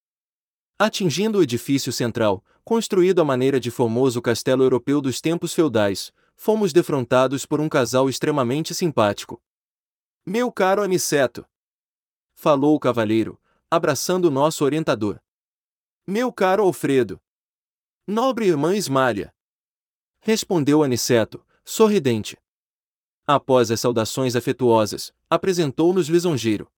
Atingindo 0.77 1.39
o 1.39 1.43
edifício 1.43 1.91
central, 1.91 2.43
construído 2.63 3.21
à 3.21 3.25
maneira 3.25 3.59
de 3.59 3.69
formoso 3.71 4.21
castelo 4.21 4.63
europeu 4.63 5.01
dos 5.01 5.21
tempos 5.21 5.53
feudais, 5.53 6.11
fomos 6.35 6.73
defrontados 6.73 7.45
por 7.45 7.59
um 7.59 7.69
casal 7.69 8.09
extremamente 8.09 8.73
simpático. 8.73 9.41
Meu 10.25 10.51
caro 10.51 10.81
Aniceto! 10.81 11.45
Falou 12.33 12.75
o 12.75 12.79
cavalheiro, 12.79 13.39
abraçando 13.75 14.29
nosso 14.29 14.63
orientador. 14.63 15.19
Meu 16.05 16.31
caro 16.31 16.61
Alfredo! 16.61 17.19
Nobre 18.05 18.45
irmã 18.45 18.75
Ismália! 18.75 19.33
Respondeu 20.19 20.83
Aniceto, 20.83 21.43
sorridente. 21.65 22.37
Após 23.25 23.71
as 23.71 23.79
saudações 23.79 24.35
afetuosas, 24.35 25.11
apresentou-nos 25.27 26.07
lisonjeiro. 26.07 26.71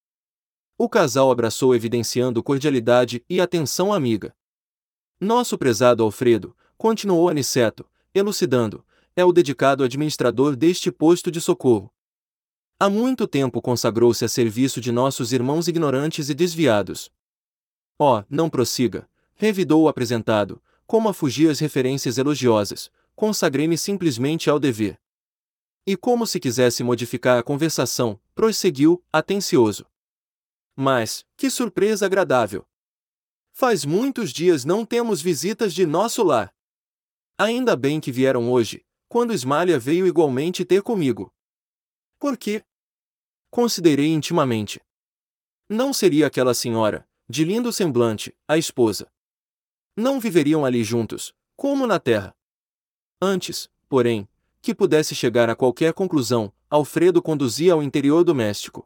O 0.77 0.87
casal 0.87 1.29
abraçou 1.29 1.75
evidenciando 1.75 2.41
cordialidade 2.41 3.21
e 3.29 3.41
atenção 3.41 3.91
amiga. 3.91 4.33
Nosso 5.19 5.57
prezado 5.57 6.01
Alfredo, 6.01 6.55
continuou 6.77 7.27
Aniceto, 7.27 7.85
elucidando, 8.13 8.85
é 9.17 9.25
o 9.25 9.33
dedicado 9.33 9.83
administrador 9.83 10.55
deste 10.55 10.93
posto 10.93 11.29
de 11.29 11.41
socorro. 11.41 11.93
Há 12.85 12.89
muito 12.89 13.27
tempo 13.27 13.63
consagrou-se 13.63 14.23
a 14.23 14.27
serviço 14.27 14.79
de 14.79 14.91
nossos 14.91 15.33
irmãos 15.33 15.67
ignorantes 15.67 16.29
e 16.29 16.35
desviados. 16.35 17.11
Oh, 17.97 18.23
não 18.29 18.47
prossiga, 18.47 19.09
revidou 19.33 19.81
o 19.81 19.87
apresentado, 19.87 20.61
como 20.85 21.09
a 21.09 21.13
fugir 21.13 21.49
às 21.49 21.57
referências 21.57 22.19
elogiosas, 22.19 22.91
consagrei-me 23.15 23.75
simplesmente 23.75 24.51
ao 24.51 24.59
dever. 24.59 25.01
E 25.83 25.97
como 25.97 26.27
se 26.27 26.39
quisesse 26.39 26.83
modificar 26.83 27.39
a 27.39 27.41
conversação, 27.41 28.19
prosseguiu, 28.35 29.03
atencioso. 29.11 29.87
Mas, 30.75 31.25
que 31.35 31.49
surpresa 31.49 32.05
agradável! 32.05 32.67
Faz 33.51 33.83
muitos 33.83 34.31
dias 34.31 34.63
não 34.63 34.85
temos 34.85 35.23
visitas 35.23 35.73
de 35.73 35.87
nosso 35.87 36.21
lar. 36.21 36.53
Ainda 37.35 37.75
bem 37.75 37.99
que 37.99 38.11
vieram 38.11 38.51
hoje, 38.51 38.85
quando 39.09 39.33
Ismália 39.33 39.79
veio 39.79 40.05
igualmente 40.05 40.63
ter 40.63 40.83
comigo. 40.83 41.33
Por 42.19 42.37
quê? 42.37 42.63
Considerei 43.55 44.07
intimamente. 44.07 44.81
Não 45.69 45.93
seria 45.93 46.27
aquela 46.27 46.53
senhora, 46.53 47.07
de 47.25 47.45
lindo 47.45 47.71
semblante, 47.71 48.35
a 48.45 48.57
esposa. 48.57 49.07
Não 49.95 50.19
viveriam 50.19 50.65
ali 50.65 50.83
juntos, 50.83 51.33
como 51.55 51.87
na 51.87 51.97
terra. 51.97 52.35
Antes, 53.21 53.69
porém, 53.87 54.27
que 54.61 54.75
pudesse 54.75 55.15
chegar 55.15 55.49
a 55.49 55.55
qualquer 55.55 55.93
conclusão, 55.93 56.51
Alfredo 56.69 57.21
conduzia 57.21 57.71
ao 57.71 57.81
interior 57.81 58.25
doméstico. 58.25 58.85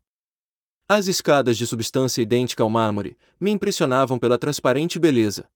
As 0.87 1.07
escadas 1.07 1.57
de 1.57 1.65
substância 1.65 2.21
idêntica 2.21 2.61
ao 2.61 2.69
mármore 2.69 3.17
me 3.39 3.49
impressionavam 3.49 4.19
pela 4.19 4.37
transparente 4.37 4.99
beleza. 4.99 5.49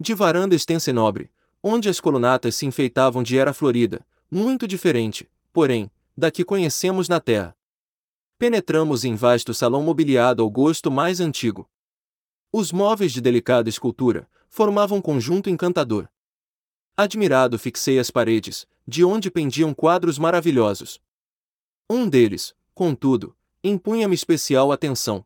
De 0.00 0.14
varanda 0.14 0.54
extensa 0.54 0.88
e 0.88 0.94
nobre, 0.94 1.30
onde 1.62 1.90
as 1.90 2.00
colunatas 2.00 2.54
se 2.54 2.64
enfeitavam 2.64 3.22
de 3.22 3.36
era 3.36 3.52
florida, 3.52 4.06
muito 4.30 4.66
diferente, 4.66 5.30
porém, 5.52 5.90
da 6.16 6.30
que 6.30 6.46
conhecemos 6.46 7.10
na 7.10 7.20
Terra. 7.20 7.54
Penetramos 8.38 9.04
em 9.04 9.14
vasto 9.14 9.54
salão 9.54 9.82
mobiliado 9.82 10.42
ao 10.42 10.50
gosto 10.50 10.90
mais 10.90 11.20
antigo. 11.20 11.70
Os 12.52 12.72
móveis 12.72 13.12
de 13.12 13.20
delicada 13.20 13.68
escultura 13.68 14.28
formavam 14.48 14.98
um 14.98 15.02
conjunto 15.02 15.48
encantador. 15.48 16.08
Admirado 16.96 17.58
fixei 17.58 17.98
as 17.98 18.10
paredes, 18.10 18.66
de 18.86 19.04
onde 19.04 19.30
pendiam 19.30 19.72
quadros 19.72 20.18
maravilhosos. 20.18 21.00
Um 21.88 22.08
deles, 22.08 22.54
contudo, 22.74 23.34
impunha-me 23.64 24.14
especial 24.14 24.72
atenção. 24.72 25.24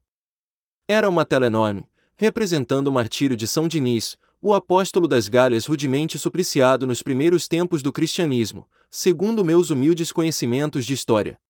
Era 0.86 1.08
uma 1.08 1.24
tela 1.24 1.46
enorme, 1.46 1.88
representando 2.16 2.88
o 2.88 2.92
martírio 2.92 3.36
de 3.36 3.48
São 3.48 3.66
Dinis, 3.66 4.16
o 4.40 4.54
apóstolo 4.54 5.08
das 5.08 5.28
galhas 5.28 5.66
rudemente 5.66 6.18
supliciado 6.18 6.86
nos 6.86 7.02
primeiros 7.02 7.48
tempos 7.48 7.82
do 7.82 7.92
cristianismo, 7.92 8.68
segundo 8.88 9.44
meus 9.44 9.70
humildes 9.70 10.12
conhecimentos 10.12 10.86
de 10.86 10.94
história. 10.94 11.40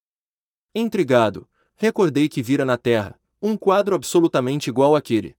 Intrigado, 0.79 1.49
recordei 1.75 2.29
que 2.29 2.43
vira 2.43 2.63
na 2.63 2.77
terra 2.77 3.19
um 3.41 3.57
quadro 3.57 3.95
absolutamente 3.95 4.69
igual 4.69 4.95
àquele. 4.95 5.35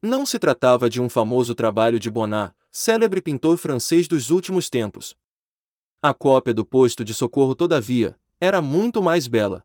Não 0.00 0.24
se 0.24 0.38
tratava 0.38 0.88
de 0.88 0.98
um 0.98 1.10
famoso 1.10 1.54
trabalho 1.54 2.00
de 2.00 2.10
Bonnat, 2.10 2.54
célebre 2.72 3.20
pintor 3.20 3.58
francês 3.58 4.08
dos 4.08 4.30
últimos 4.30 4.70
tempos. 4.70 5.14
A 6.00 6.14
cópia 6.14 6.54
do 6.54 6.64
posto 6.64 7.04
de 7.04 7.12
socorro, 7.12 7.54
todavia, 7.54 8.18
era 8.40 8.62
muito 8.62 9.02
mais 9.02 9.26
bela. 9.26 9.62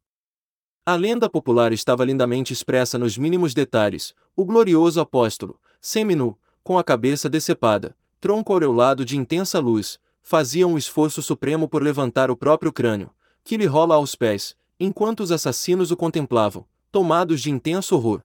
A 0.85 0.95
lenda 0.95 1.29
popular 1.29 1.71
estava 1.71 2.03
lindamente 2.03 2.51
expressa 2.51 2.97
nos 2.97 3.17
mínimos 3.17 3.53
detalhes: 3.53 4.13
o 4.35 4.43
glorioso 4.43 4.99
apóstolo, 4.99 5.57
seminu, 5.79 6.37
com 6.61 6.77
a 6.77 6.83
cabeça 6.83 7.29
decepada, 7.29 7.95
tronco 8.19 8.51
aureolado 8.51 9.05
de 9.05 9.15
intensa 9.15 9.57
luz, 9.57 9.97
fazia 10.21 10.67
um 10.67 10.77
esforço 10.77 11.21
supremo 11.21 11.69
por 11.69 11.81
levantar 11.81 12.29
o 12.29 12.35
próprio 12.35 12.73
crânio, 12.73 13.09
que 13.41 13.55
lhe 13.55 13.65
rola 13.65 13.95
aos 13.95 14.15
pés, 14.15 14.53
enquanto 14.83 15.19
os 15.19 15.31
assassinos 15.31 15.91
o 15.91 15.95
contemplavam, 15.95 16.67
tomados 16.91 17.39
de 17.39 17.51
intenso 17.51 17.95
horror. 17.95 18.19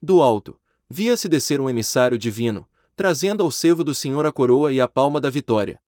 Do 0.00 0.22
alto, 0.22 0.58
via-se 0.88 1.28
descer 1.28 1.60
um 1.60 1.68
emissário 1.68 2.16
divino, 2.16 2.66
trazendo 2.96 3.42
ao 3.42 3.50
servo 3.50 3.84
do 3.84 3.94
Senhor 3.94 4.24
a 4.24 4.32
coroa 4.32 4.72
e 4.72 4.80
a 4.80 4.88
palma 4.88 5.20
da 5.20 5.28
vitória. 5.28 5.78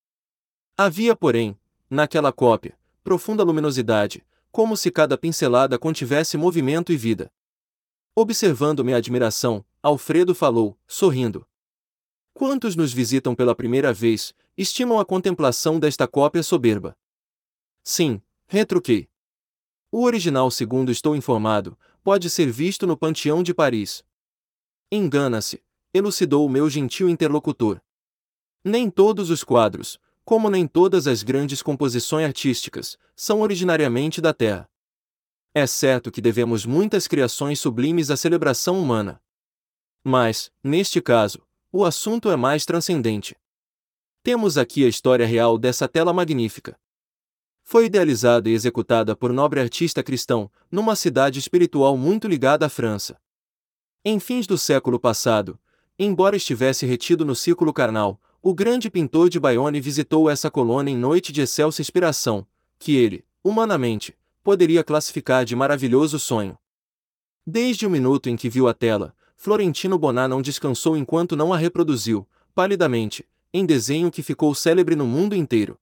Havia, 0.76 1.16
porém, 1.16 1.58
naquela 1.88 2.30
cópia, 2.30 2.78
profunda 3.02 3.42
luminosidade, 3.42 4.22
como 4.52 4.76
se 4.76 4.90
cada 4.90 5.16
pincelada 5.16 5.78
contivesse 5.78 6.36
movimento 6.36 6.92
e 6.92 6.96
vida. 6.96 7.32
Observando 8.14 8.84
minha 8.84 8.98
admiração, 8.98 9.64
Alfredo 9.82 10.34
falou, 10.34 10.78
sorrindo. 10.86 11.46
Quantos 12.34 12.76
nos 12.76 12.92
visitam 12.92 13.34
pela 13.34 13.54
primeira 13.54 13.90
vez, 13.90 14.34
estimam 14.54 15.00
a 15.00 15.04
contemplação 15.04 15.80
desta 15.80 16.06
cópia 16.06 16.42
soberba? 16.42 16.94
Sim, 17.82 18.20
retruquei. 18.46 19.08
O 19.90 20.04
original, 20.04 20.50
segundo 20.50 20.92
estou 20.92 21.16
informado, 21.16 21.78
pode 22.04 22.28
ser 22.28 22.50
visto 22.50 22.86
no 22.86 22.96
Panteão 22.96 23.42
de 23.42 23.54
Paris. 23.54 24.04
Engana-se, 24.92 25.62
elucidou 25.94 26.46
o 26.46 26.50
meu 26.50 26.68
gentil 26.68 27.08
interlocutor. 27.08 27.80
Nem 28.62 28.90
todos 28.90 29.30
os 29.30 29.42
quadros, 29.42 29.98
como 30.24 30.50
nem 30.50 30.66
todas 30.66 31.06
as 31.06 31.22
grandes 31.22 31.62
composições 31.62 32.26
artísticas, 32.26 32.98
são 33.16 33.40
originariamente 33.40 34.20
da 34.20 34.34
Terra. 34.34 34.68
É 35.54 35.66
certo 35.66 36.10
que 36.10 36.20
devemos 36.20 36.66
muitas 36.66 37.08
criações 37.08 37.58
sublimes 37.58 38.10
à 38.10 38.16
celebração 38.16 38.78
humana. 38.78 39.22
Mas, 40.04 40.52
neste 40.62 41.00
caso, 41.00 41.40
o 41.72 41.84
assunto 41.84 42.30
é 42.30 42.36
mais 42.36 42.66
transcendente. 42.66 43.34
Temos 44.22 44.58
aqui 44.58 44.84
a 44.84 44.88
história 44.88 45.26
real 45.26 45.56
dessa 45.56 45.88
tela 45.88 46.12
magnífica. 46.12 46.78
Foi 47.70 47.84
idealizada 47.84 48.48
e 48.48 48.54
executada 48.54 49.14
por 49.14 49.30
nobre 49.30 49.60
artista 49.60 50.02
cristão, 50.02 50.50
numa 50.72 50.96
cidade 50.96 51.38
espiritual 51.38 51.98
muito 51.98 52.26
ligada 52.26 52.64
à 52.64 52.68
França. 52.70 53.20
Em 54.02 54.18
fins 54.18 54.46
do 54.46 54.56
século 54.56 54.98
passado, 54.98 55.58
embora 55.98 56.34
estivesse 56.34 56.86
retido 56.86 57.26
no 57.26 57.34
círculo 57.34 57.70
carnal, 57.70 58.18
o 58.40 58.54
grande 58.54 58.88
pintor 58.88 59.28
de 59.28 59.38
Bayonne 59.38 59.82
visitou 59.82 60.30
essa 60.30 60.50
colônia 60.50 60.90
em 60.90 60.96
noite 60.96 61.30
de 61.30 61.42
excelsa 61.42 61.82
inspiração, 61.82 62.46
que 62.78 62.96
ele, 62.96 63.22
humanamente, 63.44 64.16
poderia 64.42 64.82
classificar 64.82 65.44
de 65.44 65.54
maravilhoso 65.54 66.18
sonho. 66.18 66.58
Desde 67.46 67.86
o 67.86 67.90
minuto 67.90 68.30
em 68.30 68.36
que 68.36 68.48
viu 68.48 68.66
a 68.66 68.72
tela, 68.72 69.14
Florentino 69.36 69.98
Bonar 69.98 70.26
não 70.26 70.40
descansou 70.40 70.96
enquanto 70.96 71.36
não 71.36 71.52
a 71.52 71.58
reproduziu, 71.58 72.26
palidamente, 72.54 73.28
em 73.52 73.66
desenho 73.66 74.10
que 74.10 74.22
ficou 74.22 74.54
célebre 74.54 74.96
no 74.96 75.06
mundo 75.06 75.36
inteiro. 75.36 75.78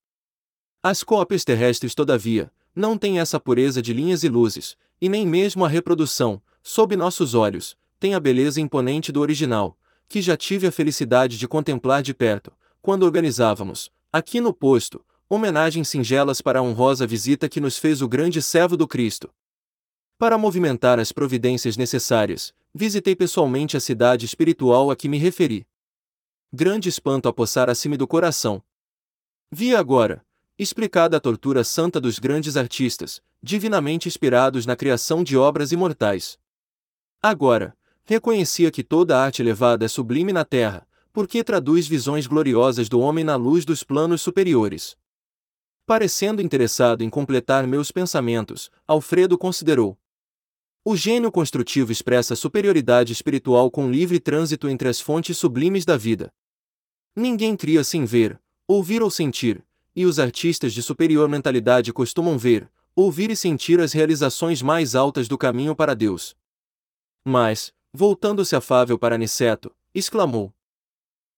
As 0.89 1.02
cópias 1.02 1.42
terrestres, 1.42 1.97
todavia, 1.97 2.48
não 2.73 2.97
têm 2.97 3.18
essa 3.18 3.40
pureza 3.40 3.82
de 3.82 3.92
linhas 3.92 4.23
e 4.23 4.28
luzes, 4.28 4.76
e 5.00 5.08
nem 5.08 5.26
mesmo 5.26 5.65
a 5.65 5.68
reprodução, 5.68 6.40
sob 6.62 6.94
nossos 6.94 7.34
olhos, 7.34 7.76
tem 7.98 8.15
a 8.15 8.20
beleza 8.20 8.60
imponente 8.60 9.10
do 9.10 9.20
original, 9.20 9.76
que 10.08 10.23
já 10.23 10.36
tive 10.36 10.65
a 10.65 10.70
felicidade 10.70 11.39
de 11.39 11.48
contemplar 11.48 12.05
de 12.05 12.15
perto, 12.15 12.52
quando 12.81 13.02
organizávamos, 13.02 13.90
aqui 14.12 14.40
no 14.40 14.55
posto, 14.55 15.05
homenagens 15.28 15.89
singelas 15.89 16.40
para 16.40 16.60
a 16.60 16.62
honrosa 16.62 17.05
visita 17.05 17.48
que 17.48 17.60
nos 17.60 17.76
fez 17.76 18.00
o 18.00 18.06
grande 18.06 18.40
servo 18.40 18.76
do 18.76 18.86
Cristo. 18.86 19.28
Para 20.16 20.39
movimentar 20.39 21.00
as 21.00 21.10
providências 21.10 21.76
necessárias, 21.76 22.55
visitei 22.73 23.16
pessoalmente 23.16 23.76
a 23.76 23.81
cidade 23.81 24.24
espiritual 24.24 24.92
a 24.92 24.94
que 24.94 25.08
me 25.08 25.18
referi. 25.18 25.66
Grande 26.52 26.89
espanto 26.89 27.28
apossara-se-me 27.28 27.97
do 27.97 28.06
coração. 28.06 28.62
Vi 29.50 29.74
agora, 29.74 30.25
explicada 30.58 31.16
a 31.16 31.20
tortura 31.20 31.62
santa 31.62 32.00
dos 32.00 32.18
grandes 32.18 32.56
artistas, 32.56 33.22
divinamente 33.42 34.08
inspirados 34.08 34.64
na 34.64 34.74
criação 34.74 35.22
de 35.22 35.36
obras 35.36 35.70
imortais. 35.70 36.38
Agora, 37.22 37.76
reconhecia 38.04 38.70
que 38.70 38.82
toda 38.82 39.20
arte 39.20 39.42
elevada 39.42 39.84
é 39.84 39.88
sublime 39.88 40.32
na 40.32 40.44
terra, 40.44 40.86
porque 41.12 41.44
traduz 41.44 41.86
visões 41.86 42.26
gloriosas 42.26 42.88
do 42.88 43.00
homem 43.00 43.24
na 43.24 43.36
luz 43.36 43.64
dos 43.64 43.82
planos 43.82 44.22
superiores. 44.22 44.96
Parecendo 45.84 46.42
interessado 46.42 47.02
em 47.02 47.10
completar 47.10 47.66
meus 47.66 47.90
pensamentos, 47.90 48.70
Alfredo 48.86 49.38
considerou. 49.38 49.98
O 50.84 50.96
gênio 50.96 51.30
construtivo 51.32 51.90
expressa 51.92 52.36
superioridade 52.36 53.12
espiritual 53.12 53.70
com 53.70 53.90
livre 53.90 54.20
trânsito 54.20 54.68
entre 54.68 54.88
as 54.88 55.00
fontes 55.00 55.36
sublimes 55.36 55.84
da 55.84 55.96
vida. 55.96 56.32
Ninguém 57.14 57.56
cria 57.56 57.82
sem 57.82 58.04
ver, 58.04 58.40
ouvir 58.68 59.02
ou 59.02 59.10
sentir, 59.10 59.64
e 59.97 60.05
os 60.05 60.18
artistas 60.18 60.75
de 60.75 60.83
superior 60.83 61.28
mentalidade 61.28 61.92
costumam 61.92 62.36
ver, 62.36 62.70
ouvir 62.94 63.31
e 63.31 63.36
sentir 63.36 63.81
as 63.81 63.92
realizações 63.92 64.62
mais 64.62 64.94
altas 64.94 65.26
do 65.26 65.39
caminho 65.39 65.75
para 65.75 65.94
Deus. 65.94 66.36
Mas, 67.25 67.75
Voltando-se 67.99 68.55
afável 68.55 68.99
para 68.99 69.15
Aniceto, 69.15 69.75
exclamou. 69.94 70.55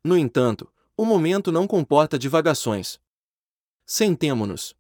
No 0.05 0.19
entanto, 0.19 0.69
o 0.97 1.05
momento 1.05 1.53
não 1.53 1.69
comporta 1.69 2.19
divagações. 2.19 3.01
Sentemo-nos. 3.87 4.75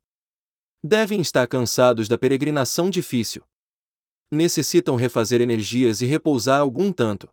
Devem 0.82 1.20
estar 1.20 1.46
cansados 1.46 2.08
da 2.08 2.18
peregrinação 2.18 2.90
difícil. 2.90 3.46
Necessitam 4.28 4.96
refazer 4.96 5.40
energias 5.40 6.00
e 6.00 6.06
repousar 6.06 6.60
algum 6.60 6.92
tanto. 6.92 7.32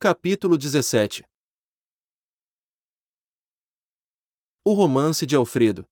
Capítulo 0.00 0.56
17 0.56 1.22
O 4.64 4.74
romance 4.74 5.26
de 5.26 5.34
Alfredo 5.34 5.84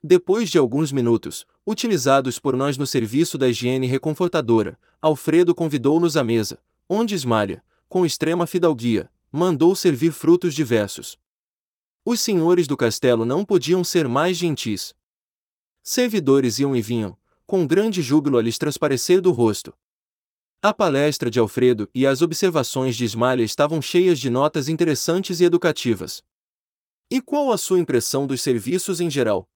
Depois 0.00 0.48
de 0.48 0.56
alguns 0.56 0.92
minutos, 0.92 1.44
utilizados 1.66 2.38
por 2.38 2.56
nós 2.56 2.78
no 2.78 2.86
serviço 2.86 3.36
da 3.36 3.48
higiene 3.48 3.88
reconfortadora, 3.88 4.78
Alfredo 5.00 5.52
convidou-nos 5.52 6.16
à 6.16 6.22
mesa, 6.22 6.62
onde 6.88 7.16
Ismalha, 7.16 7.60
com 7.88 8.06
extrema 8.06 8.46
fidalguia, 8.46 9.10
mandou 9.32 9.74
servir 9.74 10.12
frutos 10.12 10.54
diversos. 10.54 11.18
Os 12.04 12.20
senhores 12.20 12.68
do 12.68 12.76
castelo 12.76 13.24
não 13.24 13.44
podiam 13.44 13.82
ser 13.82 14.06
mais 14.06 14.36
gentis. 14.36 14.94
Servidores 15.82 16.60
iam 16.60 16.76
e 16.76 16.80
vinham, 16.80 17.18
com 17.44 17.66
grande 17.66 18.00
júbilo 18.00 18.38
a 18.38 18.42
lhes 18.42 18.58
transparecer 18.58 19.20
do 19.20 19.32
rosto. 19.32 19.74
A 20.64 20.72
palestra 20.72 21.28
de 21.28 21.40
Alfredo 21.40 21.90
e 21.92 22.06
as 22.06 22.22
observações 22.22 22.94
de 22.94 23.04
Ismalha 23.04 23.42
estavam 23.42 23.82
cheias 23.82 24.20
de 24.20 24.30
notas 24.30 24.68
interessantes 24.68 25.40
e 25.40 25.44
educativas. 25.44 26.22
E 27.10 27.20
qual 27.20 27.50
a 27.50 27.58
sua 27.58 27.80
impressão 27.80 28.28
dos 28.28 28.40
serviços 28.40 29.00
em 29.00 29.10
geral? 29.10 29.50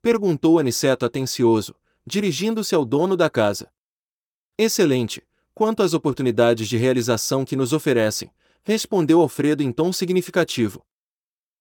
Perguntou 0.00 0.60
Aniceto 0.60 1.04
atencioso, 1.04 1.74
dirigindo-se 2.06 2.76
ao 2.76 2.84
dono 2.84 3.16
da 3.16 3.28
casa. 3.28 3.72
Excelente, 4.56 5.20
quanto 5.52 5.82
às 5.82 5.94
oportunidades 5.94 6.68
de 6.68 6.76
realização 6.76 7.44
que 7.44 7.56
nos 7.56 7.72
oferecem, 7.72 8.30
respondeu 8.62 9.20
Alfredo 9.20 9.64
em 9.64 9.72
tom 9.72 9.92
significativo. 9.92 10.86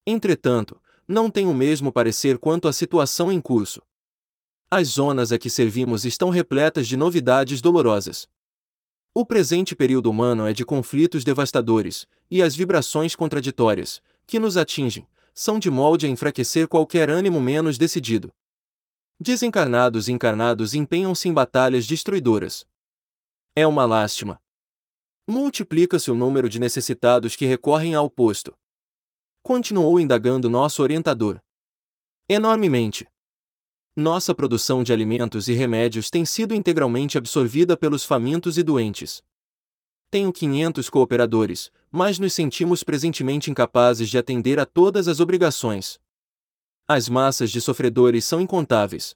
Entretanto, 0.06 0.80
não 1.07 1.31
tenho 1.31 1.49
o 1.49 1.56
mesmo 1.56 1.91
parecer 1.91 2.38
quanto 2.38 2.67
à 2.67 2.72
situação 2.72 3.31
em 3.31 3.41
curso. 3.41 3.81
As 4.69 4.89
zonas 4.89 5.31
a 5.31 5.39
que 5.39 5.49
servimos 5.49 6.06
estão 6.06 6.30
repletas 6.30 6.88
de 6.88 6.95
novidades 6.95 7.61
dolorosas. 7.61 8.30
O 9.13 9.25
presente 9.25 9.75
período 9.75 10.09
humano 10.09 10.45
é 10.47 10.53
de 10.53 10.63
conflitos 10.63 11.23
devastadores, 11.23 12.07
e 12.29 12.43
as 12.43 12.55
vibrações 12.55 13.15
contraditórias, 13.15 14.01
que 14.27 14.39
nos 14.39 14.55
atingem, 14.55 15.07
são 15.33 15.57
de 15.57 15.69
molde 15.71 16.05
a 16.05 16.09
enfraquecer 16.09 16.67
qualquer 16.67 17.09
ânimo 17.09 17.41
menos 17.41 17.77
decidido. 17.77 18.31
Desencarnados 19.19 20.07
e 20.07 20.11
encarnados 20.11 20.73
empenham-se 20.73 21.27
em 21.27 21.33
batalhas 21.33 21.88
destruidoras. 21.88 22.65
É 23.55 23.65
uma 23.65 23.85
lástima. 23.85 24.39
Multiplica-se 25.27 26.09
o 26.09 26.15
número 26.15 26.47
de 26.47 26.59
necessitados 26.59 27.35
que 27.35 27.45
recorrem 27.45 27.95
ao 27.95 28.09
posto. 28.09 28.57
Continuou 29.41 29.99
indagando 29.99 30.49
nosso 30.49 30.81
orientador. 30.81 31.41
Enormemente. 32.27 33.07
Nossa 33.95 34.34
produção 34.34 34.84
de 34.84 34.93
alimentos 34.93 35.48
e 35.48 35.53
remédios 35.53 36.09
tem 36.09 36.24
sido 36.24 36.53
integralmente 36.53 37.18
absorvida 37.18 37.76
pelos 37.76 38.06
famintos 38.06 38.58
e 38.58 38.64
doentes. 38.64 39.24
Tenho 40.11 40.32
500 40.32 40.90
cooperadores, 40.90 41.72
mas 41.92 42.18
nos 42.18 42.34
sentimos 42.34 42.84
presentemente 42.84 43.51
incapazes 43.51 44.09
de 44.09 44.18
atender 44.18 44.59
a 44.59 44.66
todas 44.66 45.08
as 45.08 45.19
obrigações. 45.19 46.00
As 46.88 47.08
massas 47.08 47.51
de 47.51 47.61
sofredores 47.61 48.26
são 48.26 48.42
incontáveis. 48.42 49.16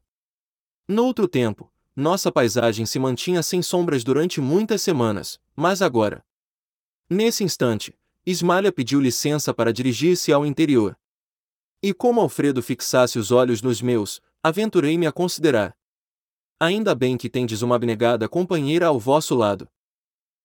Noutro 0.88 1.28
tempo, 1.28 1.72
nossa 1.96 2.32
paisagem 2.32 2.86
se 2.86 3.00
mantinha 3.00 3.42
sem 3.42 3.62
sombras 3.62 4.04
durante 4.04 4.42
muitas 4.42 4.82
semanas, 4.82 5.40
mas 5.56 5.82
agora. 5.82 6.24
Nesse 7.10 7.44
instante, 7.44 7.98
Ismalha 8.26 8.72
pediu 8.72 9.00
licença 9.00 9.54
para 9.54 9.74
dirigir-se 9.74 10.32
ao 10.32 10.46
interior. 10.46 10.98
E 11.82 11.94
como 11.94 12.22
Alfredo 12.22 12.62
fixasse 12.62 13.20
os 13.20 13.32
olhos 13.32 13.62
nos 13.62 13.82
meus, 13.82 14.22
aventurei-me 14.44 15.08
a 15.08 15.12
considerar. 15.12 15.74
Ainda 16.60 16.94
bem 16.94 17.18
que 17.18 17.30
tendes 17.30 17.62
uma 17.62 17.78
abnegada 17.78 18.28
companheira 18.28 18.88
ao 18.88 19.00
vosso 19.00 19.34
lado. 19.34 19.70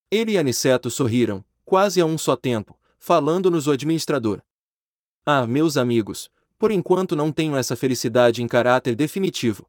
Ele 0.08 0.32
e 0.32 0.38
Aniceto 0.38 0.88
sorriram, 0.90 1.44
quase 1.64 2.00
a 2.00 2.06
um 2.06 2.16
só 2.16 2.36
tempo, 2.36 2.78
falando-nos 2.98 3.66
o 3.66 3.72
administrador. 3.72 4.40
Ah, 5.26 5.46
meus 5.46 5.76
amigos, 5.76 6.30
por 6.56 6.70
enquanto 6.70 7.16
não 7.16 7.32
tenho 7.32 7.56
essa 7.56 7.76
felicidade 7.76 8.42
em 8.42 8.48
caráter 8.48 8.94
definitivo. 8.94 9.68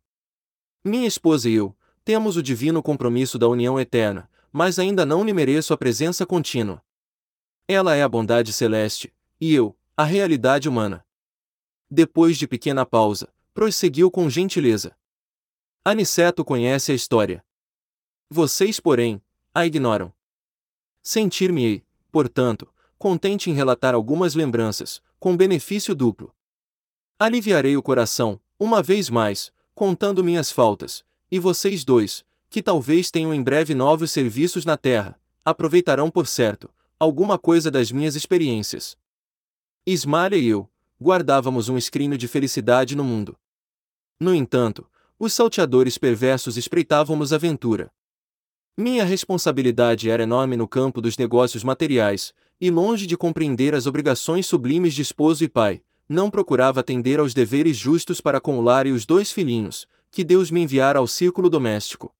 Minha 0.86 1.08
esposa 1.08 1.50
e 1.50 1.54
eu, 1.56 1.76
temos 2.06 2.38
o 2.38 2.44
divino 2.44 2.82
compromisso 2.82 3.38
da 3.38 3.48
união 3.48 3.80
eterna, 3.80 4.30
mas 4.52 4.80
ainda 4.80 5.06
não 5.06 5.24
lhe 5.24 5.34
mereço 5.34 5.74
a 5.74 5.78
presença 5.78 6.26
contínua. 6.26 6.82
Ela 7.68 7.96
é 7.96 8.04
a 8.04 8.10
bondade 8.10 8.54
celeste, 8.54 9.14
e 9.42 9.54
eu, 9.54 9.78
a 9.98 10.04
realidade 10.04 10.70
humana. 10.70 11.06
Depois 11.92 12.38
de 12.38 12.48
pequena 12.48 12.86
pausa, 12.86 13.28
prosseguiu 13.60 14.10
com 14.10 14.30
gentileza. 14.30 14.96
Aniceto 15.84 16.46
conhece 16.46 16.94
a 16.94 16.96
história. 16.96 17.44
Vocês, 18.30 18.80
porém, 18.80 19.22
a 19.54 19.66
ignoram. 19.66 20.14
Sentir-me-ei, 21.04 21.84
portanto, 22.10 22.74
contente 22.98 23.50
em 23.50 23.54
relatar 23.54 23.94
algumas 23.94 24.34
lembranças, 24.34 25.02
com 25.20 25.36
benefício 25.36 25.94
duplo. 25.94 26.34
Aliviarei 27.20 27.76
o 27.76 27.84
coração, 27.84 28.40
uma 28.58 28.82
vez 28.82 29.10
mais, 29.10 29.52
contando 29.76 30.24
minhas 30.24 30.50
faltas, 30.54 31.04
e 31.30 31.38
vocês 31.38 31.84
dois, 31.84 32.24
que 32.50 32.64
talvez 32.64 33.12
tenham 33.12 33.34
em 33.34 33.44
breve 33.44 33.76
novos 33.76 34.10
serviços 34.10 34.64
na 34.64 34.78
terra, 34.78 35.20
aproveitarão 35.44 36.10
por 36.10 36.28
certo, 36.28 36.70
alguma 36.98 37.38
coisa 37.38 37.70
das 37.70 37.92
minhas 37.92 38.16
experiências. 38.16 38.98
Ismália 39.86 40.38
e 40.38 40.48
eu, 40.48 40.70
guardávamos 40.98 41.68
um 41.68 41.78
escrínio 41.78 42.18
de 42.18 42.26
felicidade 42.26 42.96
no 42.96 43.04
mundo. 43.04 43.38
No 44.20 44.36
entanto, 44.36 44.86
os 45.18 45.34
salteadores 45.34 45.98
perversos 45.98 46.58
espreitavam-nos 46.58 47.32
aventura. 47.32 47.92
Minha 48.78 49.06
responsabilidade 49.06 50.10
era 50.10 50.24
enorme 50.24 50.58
no 50.58 50.68
campo 50.68 51.02
dos 51.02 51.18
negócios 51.18 51.64
materiais, 51.64 52.34
e 52.60 52.70
longe 52.70 53.08
de 53.08 53.16
compreender 53.16 53.74
as 53.74 53.86
obrigações 53.86 54.46
sublimes 54.46 54.94
de 54.94 55.02
esposo 55.02 55.44
e 55.44 55.48
pai, 55.50 55.82
não 56.08 56.30
procurava 56.30 56.80
atender 56.80 57.20
aos 57.20 57.34
deveres 57.34 57.78
justos 57.78 58.20
para 58.20 58.42
com 58.42 58.58
o 58.58 58.62
lar 58.62 58.88
e 58.88 58.92
os 58.92 59.06
dois 59.06 59.32
filhinhos, 59.32 59.88
que 60.12 60.24
Deus 60.24 60.52
me 60.52 60.62
enviara 60.62 61.00
ao 61.00 61.08
círculo 61.08 61.50
doméstico. 61.50 62.14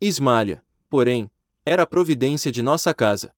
Ismália, 0.00 0.62
porém, 0.88 1.30
era 1.66 1.82
a 1.82 1.86
providência 1.86 2.50
de 2.50 2.62
nossa 2.62 2.94
casa. 2.94 3.34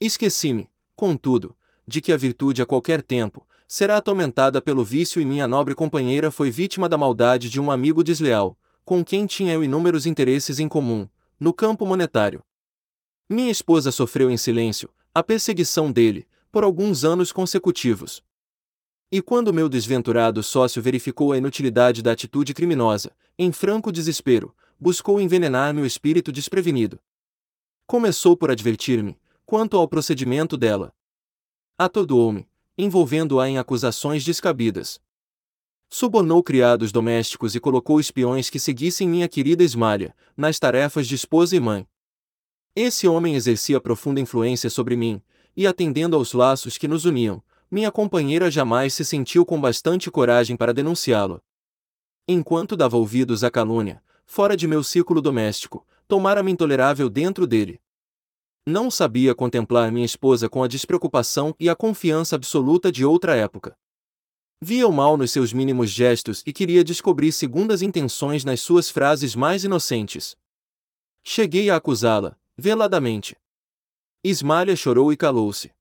Esqueci-me, 0.00 0.68
contudo, 0.94 1.56
de 1.86 2.00
que 2.00 2.12
a 2.12 2.16
virtude 2.16 2.62
a 2.62 2.66
qualquer 2.66 3.02
tempo 3.02 3.46
será 3.74 3.96
atormentada 3.96 4.60
pelo 4.60 4.84
vício 4.84 5.18
e 5.18 5.24
minha 5.24 5.48
nobre 5.48 5.74
companheira 5.74 6.30
foi 6.30 6.50
vítima 6.50 6.90
da 6.90 6.98
maldade 6.98 7.48
de 7.48 7.58
um 7.58 7.70
amigo 7.70 8.04
desleal, 8.04 8.54
com 8.84 9.02
quem 9.02 9.24
tinha 9.24 9.54
eu 9.54 9.64
inúmeros 9.64 10.04
interesses 10.04 10.58
em 10.58 10.68
comum, 10.68 11.08
no 11.40 11.54
campo 11.54 11.86
monetário. 11.86 12.44
Minha 13.30 13.50
esposa 13.50 13.90
sofreu 13.90 14.30
em 14.30 14.36
silêncio 14.36 14.90
a 15.14 15.22
perseguição 15.22 15.90
dele, 15.90 16.28
por 16.50 16.64
alguns 16.64 17.02
anos 17.02 17.32
consecutivos. 17.32 18.22
E 19.10 19.22
quando 19.22 19.54
meu 19.54 19.70
desventurado 19.70 20.42
sócio 20.42 20.82
verificou 20.82 21.32
a 21.32 21.38
inutilidade 21.38 22.02
da 22.02 22.12
atitude 22.12 22.52
criminosa, 22.52 23.10
em 23.38 23.50
franco 23.52 23.90
desespero, 23.90 24.54
buscou 24.78 25.18
envenenar 25.18 25.72
meu 25.72 25.86
espírito 25.86 26.30
desprevenido. 26.30 27.00
Começou 27.86 28.36
por 28.36 28.50
advertir-me, 28.50 29.18
quanto 29.46 29.78
ao 29.78 29.88
procedimento 29.88 30.58
dela. 30.58 30.92
Atordoou-me, 31.78 32.46
envolvendo-a 32.82 33.48
em 33.48 33.58
acusações 33.58 34.24
descabidas. 34.24 35.00
Subornou 35.88 36.42
criados 36.42 36.90
domésticos 36.90 37.54
e 37.54 37.60
colocou 37.60 38.00
espiões 38.00 38.48
que 38.48 38.58
seguissem 38.58 39.08
minha 39.08 39.28
querida 39.28 39.62
Esmalha, 39.62 40.14
nas 40.36 40.58
tarefas 40.58 41.06
de 41.06 41.14
esposa 41.14 41.54
e 41.54 41.60
mãe. 41.60 41.86
Esse 42.74 43.06
homem 43.06 43.34
exercia 43.34 43.78
profunda 43.78 44.20
influência 44.20 44.70
sobre 44.70 44.96
mim, 44.96 45.20
e 45.54 45.66
atendendo 45.66 46.16
aos 46.16 46.32
laços 46.32 46.78
que 46.78 46.88
nos 46.88 47.04
uniam, 47.04 47.42
minha 47.70 47.92
companheira 47.92 48.50
jamais 48.50 48.94
se 48.94 49.04
sentiu 49.04 49.44
com 49.44 49.60
bastante 49.60 50.10
coragem 50.10 50.56
para 50.56 50.72
denunciá-lo. 50.72 51.42
Enquanto 52.26 52.76
dava 52.76 52.96
ouvidos 52.96 53.44
à 53.44 53.50
calúnia, 53.50 54.02
fora 54.24 54.56
de 54.56 54.66
meu 54.66 54.82
círculo 54.82 55.20
doméstico, 55.20 55.86
tomara-me 56.08 56.50
intolerável 56.50 57.10
dentro 57.10 57.46
dele. 57.46 57.81
Não 58.66 58.92
sabia 58.92 59.34
contemplar 59.34 59.90
minha 59.90 60.06
esposa 60.06 60.48
com 60.48 60.62
a 60.62 60.68
despreocupação 60.68 61.52
e 61.58 61.68
a 61.68 61.74
confiança 61.74 62.36
absoluta 62.36 62.92
de 62.92 63.04
outra 63.04 63.34
época. 63.34 63.76
Via 64.60 64.86
o 64.86 64.92
mal 64.92 65.16
nos 65.16 65.32
seus 65.32 65.52
mínimos 65.52 65.90
gestos 65.90 66.44
e 66.46 66.52
queria 66.52 66.84
descobrir 66.84 67.32
segundas 67.32 67.82
intenções 67.82 68.44
nas 68.44 68.60
suas 68.60 68.88
frases 68.88 69.34
mais 69.34 69.64
inocentes. 69.64 70.36
Cheguei 71.24 71.70
a 71.70 71.76
acusá-la, 71.76 72.38
veladamente. 72.56 73.36
Ismália 74.22 74.76
chorou 74.76 75.12
e 75.12 75.16
calou-se. 75.16 75.72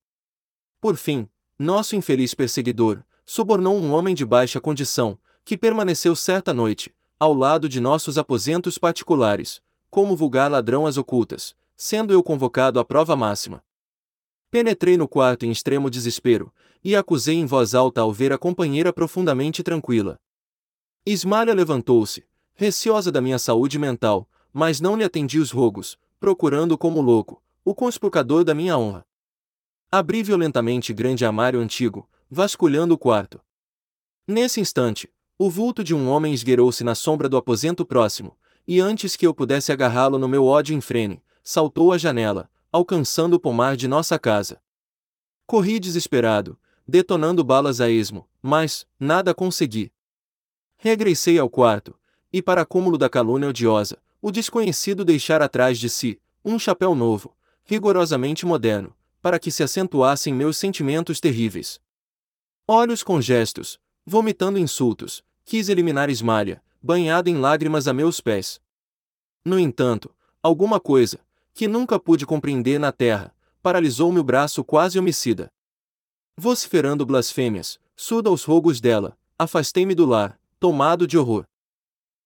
Por 0.80 0.98
fim, 0.98 1.30
nosso 1.60 1.96
infeliz 1.96 2.34
perseguidor 2.34 3.04
subornou 3.24 3.78
um 3.78 3.94
homem 3.94 4.16
de 4.16 4.26
baixa 4.26 4.60
condição, 4.60 5.20
que 5.46 5.56
permaneceu 5.56 6.16
certa 6.16 6.52
noite, 6.52 6.92
ao 7.20 7.36
lado 7.36 7.70
de 7.70 7.80
nossos 7.80 8.18
aposentos 8.18 8.80
particulares, 8.80 9.62
como 9.92 10.16
vulgar 10.16 10.50
ladrão 10.50 10.88
às 10.88 10.98
ocultas, 10.98 11.56
sendo 11.84 12.14
eu 12.14 12.22
convocado 12.22 12.80
à 12.80 12.86
prova 12.86 13.16
máxima. 13.16 13.64
Penetrei 14.52 14.98
no 14.98 15.08
quarto 15.08 15.48
em 15.48 15.52
extremo 15.52 15.90
desespero, 15.90 16.54
e 16.84 16.96
acusei 16.96 17.38
em 17.38 17.46
voz 17.48 17.74
alta 17.74 18.02
ao 18.02 18.14
ver 18.14 18.32
a 18.32 18.38
companheira 18.38 18.94
profundamente 18.94 19.64
tranquila. 19.64 20.20
Ismália 21.04 21.56
levantou-se, 21.56 22.24
receosa 22.54 23.12
da 23.12 23.20
minha 23.20 23.40
saúde 23.40 23.80
mental, 23.80 24.30
mas 24.54 24.80
não 24.80 24.96
lhe 24.96 25.04
atendi 25.04 25.40
os 25.40 25.50
rogos, 25.50 25.98
procurando 26.20 26.78
como 26.78 27.02
louco, 27.02 27.42
o 27.66 27.74
conspurcador 27.74 28.44
da 28.44 28.54
minha 28.54 28.78
honra. 28.78 29.04
Abri 29.92 30.22
violentamente 30.22 30.94
grande 30.94 31.26
armário 31.26 31.60
antigo, 31.60 32.08
vasculhando 32.30 32.94
o 32.94 32.98
quarto. 32.98 33.42
Nesse 34.28 34.62
instante, 34.62 35.12
o 35.36 35.50
vulto 35.50 35.84
de 35.84 35.96
um 35.96 36.08
homem 36.08 36.32
esgueirou-se 36.32 36.84
na 36.84 36.94
sombra 36.94 37.28
do 37.28 37.38
aposento 37.38 37.84
próximo, 37.84 38.38
e 38.68 38.80
antes 38.80 39.16
que 39.16 39.26
eu 39.26 39.34
pudesse 39.34 39.72
agarrá-lo 39.72 40.20
no 40.20 40.28
meu 40.28 40.46
ódio 40.46 40.76
infrene, 40.76 41.24
saltou 41.44 41.92
a 41.92 41.98
janela, 41.98 42.50
alcançando 42.72 43.36
o 43.36 43.40
pomar 43.40 43.76
de 43.76 43.88
nossa 43.88 44.18
casa. 44.18 44.62
Corri 45.46 45.80
desesperado, 45.80 46.58
detonando 46.88 47.44
balas 47.44 47.82
a 47.82 47.90
esmo, 47.90 48.28
mas, 48.42 48.88
nada 49.00 49.34
consegui. 49.34 49.92
Regressei 50.78 51.38
ao 51.38 51.50
quarto, 51.50 51.98
e 52.32 52.42
para 52.42 52.66
cúmulo 52.66 52.98
da 52.98 53.10
calúnia 53.10 53.50
odiosa, 53.50 53.98
o 54.22 54.32
desconhecido 54.32 55.04
deixara 55.04 55.46
atrás 55.46 55.78
de 55.78 55.90
si, 55.90 56.20
um 56.44 56.58
chapéu 56.58 56.96
novo, 56.96 57.36
rigorosamente 57.64 58.46
moderno, 58.46 58.96
para 59.22 59.40
que 59.40 59.52
se 59.52 59.64
acentuassem 59.64 60.34
meus 60.34 60.58
sentimentos 60.58 61.20
terríveis. 61.20 61.80
Olhos 62.68 63.04
com 63.04 63.22
gestos, 63.22 63.80
vomitando 64.06 64.58
insultos, 64.58 65.24
quis 65.46 65.70
eliminar 65.70 66.10
Ismália, 66.10 66.64
banhada 66.82 67.30
em 67.30 67.38
lágrimas 67.38 67.88
a 67.88 67.94
meus 67.94 68.20
pés. 68.22 68.60
No 69.46 69.60
entanto, 69.60 70.14
alguma 70.42 70.80
coisa, 70.80 71.20
que 71.54 71.68
nunca 71.68 72.00
pude 72.00 72.26
compreender 72.26 72.80
na 72.80 72.92
terra, 72.92 73.34
paralisou 73.62 74.12
meu 74.12 74.24
braço 74.24 74.64
quase 74.64 74.98
homicida. 74.98 75.52
Vociferando 76.38 77.06
blasfêmias, 77.06 77.80
surdo 77.96 78.30
aos 78.30 78.44
rogos 78.44 78.80
dela, 78.82 79.18
afastei-me 79.38 79.94
do 79.94 80.06
lar, 80.06 80.40
tomado 80.60 81.06
de 81.06 81.18
horror. 81.18 81.46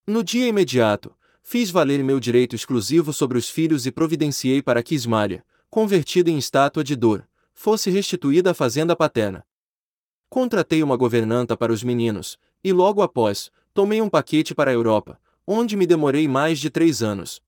No 0.08 0.24
dia 0.24 0.48
imediato, 0.48 1.16
fiz 1.42 1.72
valer 1.72 2.04
meu 2.04 2.20
direito 2.20 2.56
exclusivo 2.56 3.12
sobre 3.12 3.38
os 3.38 3.50
filhos 3.50 3.86
e 3.86 3.92
providenciei 3.92 4.62
para 4.62 4.84
que 4.84 4.96
Ismália, 4.96 5.44
convertida 5.70 6.30
em 6.30 6.38
estátua 6.38 6.84
de 6.84 6.96
dor, 6.96 7.28
fosse 7.54 7.90
restituída 7.90 8.52
à 8.52 8.54
fazenda 8.54 8.96
paterna. 8.96 9.46
Contratei 10.30 10.84
uma 10.84 10.98
governanta 10.98 11.56
para 11.56 11.72
os 11.72 11.84
meninos, 11.84 12.38
e 12.64 12.74
logo 12.74 13.02
após, 13.02 13.52
tomei 13.74 14.02
um 14.02 14.10
paquete 14.10 14.54
para 14.54 14.72
a 14.72 14.74
Europa, 14.74 15.20
onde 15.48 15.76
me 15.76 15.86
demorei 15.86 16.28
mais 16.28 16.60
de 16.60 16.70
três 16.70 17.02
anos. 17.02 17.42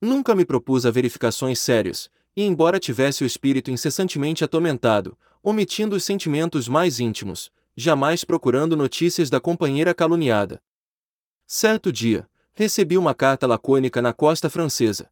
Nunca 0.00 0.34
me 0.34 0.44
propus 0.44 0.86
a 0.86 0.90
verificações 0.90 1.58
sérias, 1.58 2.08
e 2.36 2.42
embora 2.42 2.78
tivesse 2.78 3.24
o 3.24 3.26
espírito 3.26 3.70
incessantemente 3.70 4.44
atormentado, 4.44 5.18
omitindo 5.42 5.96
os 5.96 6.04
sentimentos 6.04 6.68
mais 6.68 7.00
íntimos, 7.00 7.50
jamais 7.76 8.22
procurando 8.22 8.76
notícias 8.76 9.28
da 9.28 9.40
companheira 9.40 9.92
caluniada. 9.92 10.62
Certo 11.46 11.92
dia, 11.92 12.28
recebi 12.52 12.96
uma 12.96 13.14
carta 13.14 13.46
lacônica 13.46 14.00
na 14.00 14.12
costa 14.12 14.48
francesa. 14.48 15.10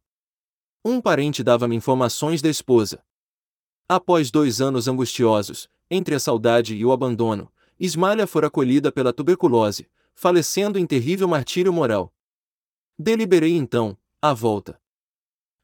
Um 0.85 1.01
parente 1.01 1.43
dava-me 1.43 1.75
informações 1.75 2.41
da 2.41 2.49
esposa. 2.49 3.03
Após 3.89 4.31
dois 4.31 4.61
anos 4.61 4.87
angustiosos, 4.87 5.69
entre 5.89 6.15
a 6.15 6.19
saudade 6.19 6.75
e 6.75 6.85
o 6.85 6.91
abandono, 6.91 7.51
Ismalha 7.79 8.25
fora 8.25 8.47
acolhida 8.47 8.91
pela 8.91 9.13
tuberculose, 9.13 9.87
falecendo 10.13 10.79
em 10.79 10.85
terrível 10.85 11.27
martírio 11.27 11.71
moral. 11.71 12.13
Deliberei 12.97 13.55
então, 13.55 13.97
à 14.29 14.33
volta. 14.33 14.79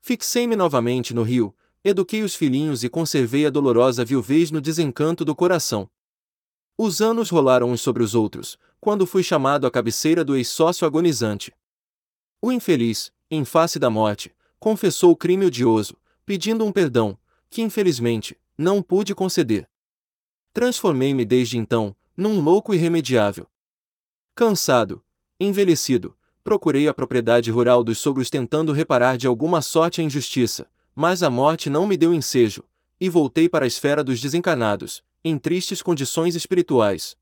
Fixei-me 0.02 0.56
novamente 0.56 1.14
no 1.14 1.24
rio, 1.24 1.56
eduquei 1.84 2.24
os 2.24 2.36
filhinhos 2.36 2.84
e 2.84 2.90
conservei 2.90 3.46
a 3.46 3.50
dolorosa 3.50 4.04
viuvez 4.04 4.52
no 4.52 4.62
desencanto 4.62 5.24
do 5.24 5.36
coração. 5.36 5.90
Os 6.78 7.02
anos 7.02 7.30
rolaram 7.30 7.72
uns 7.72 7.82
sobre 7.82 8.04
os 8.04 8.16
outros, 8.16 8.58
quando 8.80 9.06
fui 9.06 9.24
chamado 9.24 9.68
à 9.68 9.72
cabeceira 9.72 10.24
do 10.26 10.36
ex-sócio 10.36 10.86
agonizante. 10.88 11.54
O 12.42 12.52
infeliz, 12.52 13.12
em 13.30 13.46
face 13.46 13.80
da 13.80 13.90
morte, 13.90 14.36
confessou 14.60 15.12
o 15.12 15.16
crime 15.16 15.46
odioso, 15.46 15.96
pedindo 16.26 16.66
um 16.66 16.72
perdão, 16.72 17.18
que 17.50 17.62
infelizmente, 17.62 18.38
não 18.58 18.82
pude 18.82 19.14
conceder. 19.14 19.70
Transformei-me 20.52 21.26
desde 21.26 21.58
então, 21.58 21.96
num 22.16 22.42
louco 22.42 22.74
irremediável. 22.74 23.48
Cansado, 24.36 25.04
envelhecido, 25.40 26.18
procurei 26.44 26.88
a 26.88 26.94
propriedade 26.94 27.50
rural 27.50 27.84
dos 27.84 28.00
sogros 28.00 28.30
tentando 28.30 28.74
reparar 28.74 29.18
de 29.18 29.28
alguma 29.28 29.62
sorte 29.62 30.02
a 30.02 30.04
injustiça, 30.04 30.70
mas 30.96 31.24
a 31.24 31.30
morte 31.30 31.70
não 31.70 31.88
me 31.88 31.96
deu 31.96 32.14
ensejo, 32.14 32.64
e 33.00 33.10
voltei 33.10 33.48
para 33.48 33.66
a 33.66 33.68
esfera 33.68 34.04
dos 34.04 34.20
desencarnados, 34.22 35.04
em 35.24 35.38
tristes 35.38 35.82
condições 35.82 36.36
espirituais. 36.36 37.18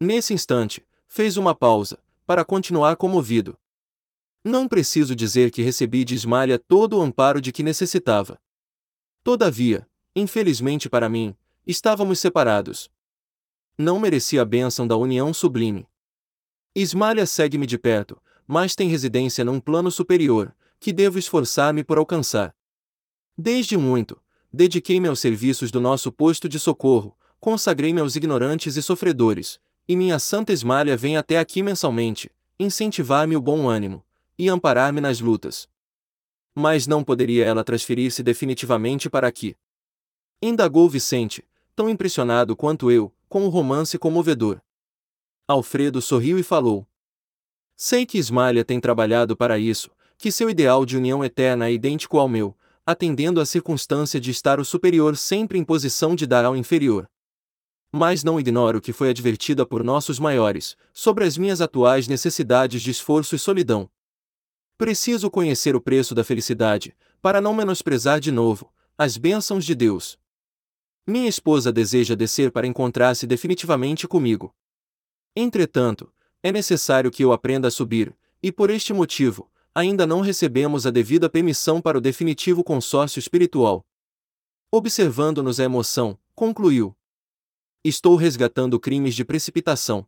Nesse 0.00 0.32
instante, 0.32 0.86
fez 1.06 1.36
uma 1.36 1.54
pausa, 1.54 1.98
para 2.26 2.44
continuar 2.44 2.96
comovido. 2.96 3.58
Não 4.44 4.68
preciso 4.68 5.16
dizer 5.16 5.50
que 5.50 5.62
recebi 5.62 6.04
de 6.04 6.14
Ismalha 6.14 6.58
todo 6.58 6.98
o 6.98 7.02
amparo 7.02 7.40
de 7.40 7.52
que 7.52 7.62
necessitava. 7.62 8.40
Todavia, 9.24 9.86
infelizmente 10.14 10.88
para 10.88 11.08
mim, 11.08 11.34
estávamos 11.66 12.20
separados. 12.20 12.90
Não 13.76 13.98
mereci 13.98 14.38
a 14.38 14.44
bênção 14.44 14.86
da 14.86 14.96
união 14.96 15.34
sublime. 15.34 15.86
Ismalha 16.74 17.26
segue-me 17.26 17.66
de 17.66 17.76
perto, 17.76 18.20
mas 18.48 18.74
tem 18.74 18.88
residência 18.88 19.44
num 19.44 19.60
plano 19.60 19.90
superior, 19.90 20.56
que 20.80 20.90
devo 20.90 21.18
esforçar-me 21.18 21.84
por 21.84 21.98
alcançar. 21.98 22.54
Desde 23.36 23.76
muito, 23.76 24.18
dediquei-me 24.50 25.06
aos 25.06 25.20
serviços 25.20 25.70
do 25.70 25.80
nosso 25.80 26.10
posto 26.10 26.48
de 26.48 26.58
socorro, 26.58 27.14
consagrei-me 27.38 28.00
aos 28.00 28.16
ignorantes 28.16 28.76
e 28.76 28.82
sofredores, 28.82 29.60
e 29.86 29.94
minha 29.94 30.18
Santa 30.18 30.52
Ismalha 30.52 30.96
vem 30.96 31.18
até 31.18 31.38
aqui 31.38 31.62
mensalmente, 31.62 32.30
incentivar-me 32.58 33.36
o 33.36 33.40
bom 33.40 33.68
ânimo, 33.68 34.02
e 34.38 34.48
amparar-me 34.48 35.00
nas 35.00 35.20
lutas. 35.20 35.68
Mas 36.54 36.86
não 36.86 37.04
poderia 37.04 37.44
ela 37.44 37.62
transferir-se 37.62 38.22
definitivamente 38.22 39.10
para 39.10 39.28
aqui. 39.28 39.54
Indagou 40.40 40.88
Vicente, 40.88 41.44
tão 41.76 41.88
impressionado 41.88 42.56
quanto 42.56 42.90
eu, 42.90 43.14
com 43.28 43.44
o 43.44 43.48
romance 43.48 43.98
comovedor. 43.98 44.60
Alfredo 45.46 46.00
sorriu 46.00 46.38
e 46.38 46.42
falou. 46.42 46.86
Sei 47.80 48.04
que 48.04 48.18
Ismalha 48.18 48.64
tem 48.64 48.80
trabalhado 48.80 49.36
para 49.36 49.56
isso, 49.56 49.88
que 50.18 50.32
seu 50.32 50.50
ideal 50.50 50.84
de 50.84 50.96
união 50.96 51.24
eterna 51.24 51.68
é 51.68 51.72
idêntico 51.72 52.18
ao 52.18 52.28
meu, 52.28 52.58
atendendo 52.84 53.40
à 53.40 53.46
circunstância 53.46 54.20
de 54.20 54.32
estar 54.32 54.58
o 54.58 54.64
superior 54.64 55.16
sempre 55.16 55.60
em 55.60 55.64
posição 55.64 56.16
de 56.16 56.26
dar 56.26 56.44
ao 56.44 56.56
inferior. 56.56 57.08
Mas 57.92 58.24
não 58.24 58.40
ignoro 58.40 58.80
que 58.80 58.92
foi 58.92 59.10
advertida 59.10 59.64
por 59.64 59.84
nossos 59.84 60.18
maiores, 60.18 60.76
sobre 60.92 61.24
as 61.24 61.38
minhas 61.38 61.60
atuais 61.60 62.08
necessidades 62.08 62.82
de 62.82 62.90
esforço 62.90 63.36
e 63.36 63.38
solidão. 63.38 63.88
Preciso 64.76 65.30
conhecer 65.30 65.76
o 65.76 65.80
preço 65.80 66.16
da 66.16 66.24
felicidade, 66.24 66.96
para 67.22 67.40
não 67.40 67.54
menosprezar 67.54 68.18
de 68.18 68.32
novo 68.32 68.72
as 68.98 69.16
bênçãos 69.16 69.64
de 69.64 69.76
Deus. 69.76 70.18
Minha 71.06 71.28
esposa 71.28 71.72
deseja 71.72 72.16
descer 72.16 72.50
para 72.50 72.66
encontrar-se 72.66 73.24
definitivamente 73.24 74.08
comigo. 74.08 74.52
Entretanto, 75.36 76.12
é 76.42 76.52
necessário 76.52 77.10
que 77.10 77.24
eu 77.24 77.32
aprenda 77.32 77.68
a 77.68 77.70
subir, 77.70 78.16
e 78.42 78.52
por 78.52 78.70
este 78.70 78.92
motivo, 78.92 79.50
ainda 79.74 80.06
não 80.06 80.20
recebemos 80.20 80.86
a 80.86 80.90
devida 80.90 81.28
permissão 81.28 81.80
para 81.80 81.98
o 81.98 82.00
definitivo 82.00 82.62
consórcio 82.62 83.18
espiritual. 83.18 83.86
Observando-nos 84.70 85.58
a 85.60 85.64
emoção, 85.64 86.18
concluiu: 86.34 86.96
Estou 87.84 88.16
resgatando 88.16 88.78
crimes 88.78 89.14
de 89.14 89.24
precipitação. 89.24 90.06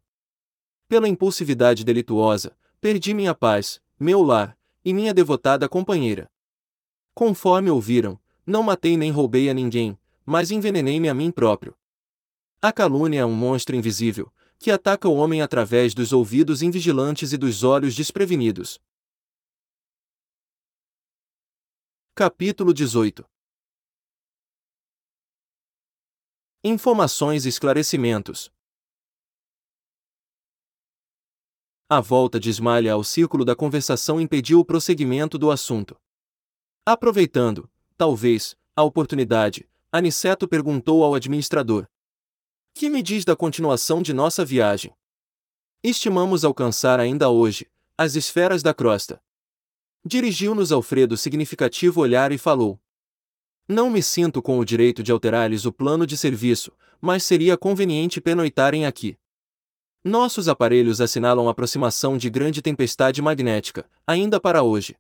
Pela 0.89 1.09
impulsividade 1.09 1.85
delituosa, 1.85 2.57
perdi 2.81 3.15
minha 3.15 3.35
paz, 3.35 3.81
meu 3.99 4.23
lar, 4.23 4.59
e 4.85 4.93
minha 4.93 5.15
devotada 5.15 5.69
companheira. 5.69 6.31
Conforme 7.15 7.71
ouviram, 7.71 8.19
não 8.47 8.63
matei 8.63 8.97
nem 8.97 9.11
roubei 9.11 9.49
a 9.51 9.55
ninguém, 9.55 9.99
mas 10.25 10.51
envenenei-me 10.51 11.09
a 11.09 11.15
mim 11.15 11.31
próprio. 11.31 11.77
A 12.63 12.73
calúnia 12.73 13.21
é 13.21 13.25
um 13.25 13.35
monstro 13.35 13.77
invisível, 13.77 14.33
que 14.63 14.71
ataca 14.71 15.09
o 15.09 15.15
homem 15.15 15.41
através 15.41 15.95
dos 15.95 16.13
ouvidos 16.13 16.61
invigilantes 16.61 17.33
e 17.33 17.39
dos 17.39 17.65
olhos 17.65 17.95
desprevenidos. 17.95 18.79
Capítulo 22.15 22.75
18 22.75 23.25
Informações 26.63 27.47
e 27.47 27.49
esclarecimentos. 27.49 28.53
A 31.89 31.99
volta 31.99 32.39
de 32.39 32.51
Ismalha 32.51 32.93
ao 32.93 33.03
círculo 33.03 33.47
da 33.47 33.57
conversação 33.57 34.21
impediu 34.21 34.61
o 34.61 34.65
prosseguimento 34.65 35.39
do 35.39 35.51
assunto. 35.51 35.99
Aproveitando, 36.85 37.67
talvez, 37.97 38.55
a 38.77 38.83
oportunidade, 38.83 39.67
Aniceto 39.91 40.47
perguntou 40.47 41.03
ao 41.03 41.15
administrador: 41.15 41.89
Que 42.75 42.89
me 42.89 43.03
diz 43.03 43.25
da 43.25 43.37
continuação 43.37 44.03
de 44.03 44.13
nossa 44.13 44.45
viagem? 44.45 44.93
Estimamos 45.83 46.45
alcançar 46.45 47.01
ainda 47.01 47.29
hoje 47.29 47.67
as 47.97 48.15
esferas 48.15 48.63
da 48.63 48.73
crosta. 48.73 49.23
Dirigiu-nos 50.05 50.73
Alfredo 50.73 51.17
significativo 51.17 52.01
olhar 52.01 52.33
e 52.33 52.39
falou: 52.39 52.81
não 53.71 53.89
me 53.89 54.03
sinto 54.03 54.43
com 54.43 54.59
o 54.59 54.65
direito 54.65 55.01
de 55.01 55.13
alterar-lhes 55.13 55.65
o 55.65 55.73
plano 55.73 56.05
de 56.05 56.17
serviço, 56.17 56.73
mas 57.01 57.23
seria 57.23 57.57
conveniente 57.57 58.21
pernoitarem 58.21 58.85
aqui. 58.85 59.17
Nossos 60.03 60.49
aparelhos 60.49 61.01
assinalam 61.01 61.47
a 61.47 61.53
aproximação 61.53 62.19
de 62.19 62.29
grande 62.29 62.61
tempestade 62.61 63.23
magnética, 63.23 63.89
ainda 64.05 64.41
para 64.41 64.65
hoje. 64.65 64.97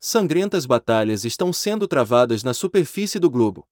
Sangrentas 0.00 0.64
batalhas 0.64 1.26
estão 1.26 1.52
sendo 1.52 1.86
travadas 1.86 2.42
na 2.42 2.54
superfície 2.54 3.18
do 3.18 3.28
globo. 3.28 3.68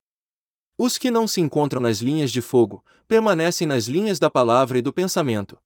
Os 0.84 0.98
que 0.98 1.12
não 1.12 1.28
se 1.28 1.40
encontram 1.40 1.80
nas 1.80 1.98
linhas 1.98 2.32
de 2.32 2.42
fogo, 2.42 2.84
permanecem 3.06 3.68
nas 3.68 3.86
linhas 3.86 4.18
da 4.18 4.28
palavra 4.28 4.78
e 4.78 4.82
do 4.82 4.92
pensamento. 4.92 5.56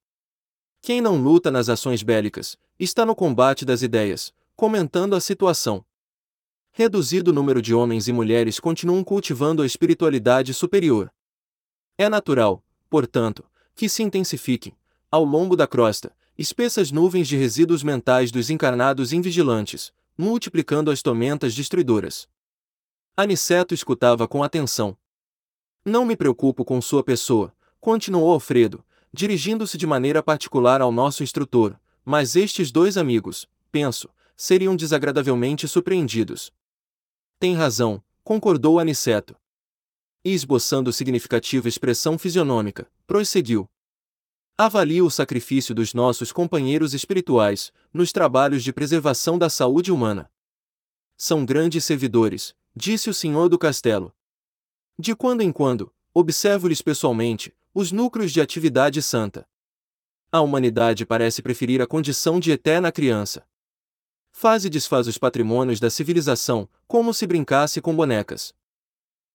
Quem 0.79 1.01
não 1.01 1.19
luta 1.19 1.49
nas 1.49 1.69
ações 1.69 2.03
bélicas, 2.03 2.55
está 2.79 3.03
no 3.03 3.15
combate 3.15 3.65
das 3.65 3.81
ideias, 3.81 4.31
comentando 4.55 5.15
a 5.15 5.19
situação 5.19 5.83
reduzido 6.71 7.33
número 7.33 7.63
de 7.63 7.73
homens 7.73 8.07
e 8.07 8.13
mulheres 8.13 8.59
continuam 8.59 9.03
cultivando 9.03 9.63
a 9.63 9.65
espiritualidade 9.65 10.53
superior. 10.53 11.11
É 11.97 12.07
natural, 12.07 12.63
portanto, 12.87 13.43
que 13.73 13.89
se 13.89 14.03
intensifiquem, 14.03 14.77
ao 15.09 15.23
longo 15.23 15.55
da 15.55 15.65
crosta, 15.65 16.15
espessas 16.37 16.91
nuvens 16.91 17.27
de 17.27 17.35
resíduos 17.35 17.81
mentais 17.81 18.31
dos 18.31 18.51
encarnados 18.51 19.11
invigilantes, 19.11 19.91
multiplicando 20.15 20.91
as 20.91 21.01
tormentas 21.01 21.55
destruidoras. 21.55 22.29
Aniceto 23.19 23.73
escutava 23.73 24.27
com 24.27 24.43
atenção. 24.43 24.95
Não 25.87 26.05
me 26.05 26.17
preocupo 26.17 26.65
com 26.65 26.81
sua 26.81 27.01
pessoa, 27.01 27.55
continuou 27.79 28.33
Alfredo, 28.33 28.83
dirigindo-se 29.13 29.77
de 29.77 29.87
maneira 29.87 30.21
particular 30.21 30.81
ao 30.81 30.91
nosso 30.91 31.23
instrutor, 31.23 31.79
mas 32.03 32.35
estes 32.35 32.73
dois 32.73 32.97
amigos, 32.97 33.47
penso, 33.71 34.09
seriam 34.35 34.75
desagradavelmente 34.75 35.65
surpreendidos. 35.65 36.51
Tem 37.39 37.55
razão, 37.55 38.03
concordou 38.21 38.79
Aniceto. 38.79 39.33
E 40.25 40.33
esboçando 40.33 40.91
significativa 40.91 41.69
expressão 41.69 42.17
fisionômica, 42.17 42.91
prosseguiu. 43.07 43.65
Avalio 44.57 45.05
o 45.05 45.09
sacrifício 45.09 45.73
dos 45.73 45.93
nossos 45.93 46.33
companheiros 46.33 46.93
espirituais, 46.93 47.71
nos 47.93 48.11
trabalhos 48.11 48.61
de 48.61 48.73
preservação 48.73 49.37
da 49.37 49.49
saúde 49.49 49.89
humana. 49.89 50.29
São 51.15 51.45
grandes 51.45 51.85
servidores, 51.85 52.53
disse 52.75 53.09
o 53.09 53.13
senhor 53.13 53.47
do 53.47 53.57
castelo. 53.57 54.13
De 54.99 55.15
quando 55.15 55.41
em 55.41 55.51
quando, 55.51 55.93
observo-lhes 56.11 56.81
pessoalmente, 56.81 57.55
os 57.71 57.91
núcleos 57.91 58.31
de 58.31 58.41
atividade 58.41 58.99
santa. 59.03 59.47
A 60.31 60.41
humanidade 60.41 61.05
parece 61.05 61.43
preferir 61.43 61.79
a 61.83 61.85
condição 61.85 62.39
de 62.39 62.49
eterna 62.49 62.91
criança. 62.91 63.45
Faz 64.31 64.65
e 64.65 64.69
desfaz 64.71 65.07
os 65.07 65.19
patrimônios 65.19 65.79
da 65.79 65.91
civilização, 65.91 66.67
como 66.87 67.13
se 67.13 67.27
brincasse 67.27 67.79
com 67.79 67.95
bonecas. 67.95 68.55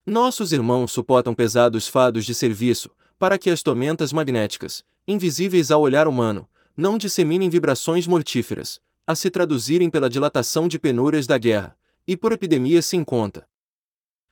Nossos 0.05 0.53
irmãos 0.53 0.91
suportam 0.91 1.33
pesados 1.33 1.87
fados 1.87 2.25
de 2.25 2.35
serviço, 2.35 2.91
para 3.17 3.39
que 3.39 3.49
as 3.49 3.63
tormentas 3.63 4.13
magnéticas, 4.13 4.85
invisíveis 5.07 5.71
ao 5.71 5.81
olhar 5.81 6.09
humano, 6.09 6.49
não 6.77 6.99
disseminem 6.99 7.49
vibrações 7.49 8.09
mortíferas, 8.09 8.81
a 9.07 9.15
se 9.15 9.31
traduzirem 9.31 9.89
pela 9.89 10.11
dilatação 10.11 10.67
de 10.67 10.77
penúrias 10.77 11.29
da 11.29 11.39
guerra, 11.39 11.77
e 12.05 12.17
por 12.17 12.33
epidemias 12.33 12.85
sem 12.85 13.05
conta. 13.05 13.47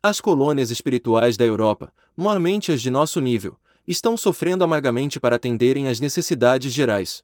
As 0.03 0.19
colônias 0.19 0.71
espirituais 0.71 1.37
da 1.37 1.45
Europa, 1.45 1.93
mormente 2.17 2.73
as 2.73 2.81
de 2.81 2.91
nosso 2.91 3.21
nível, 3.21 3.59
estão 3.87 4.17
sofrendo 4.17 4.65
amargamente 4.65 5.21
para 5.21 5.37
atenderem 5.37 5.89
às 5.89 6.01
necessidades 6.01 6.73
gerais. 6.73 7.23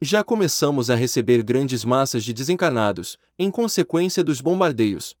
Já 0.00 0.22
começamos 0.22 0.88
a 0.88 0.94
receber 0.94 1.42
grandes 1.42 1.84
massas 1.84 2.22
de 2.22 2.32
desencarnados, 2.32 3.18
em 3.36 3.50
consequência 3.50 4.22
dos 4.22 4.40
bombardeios. 4.40 5.16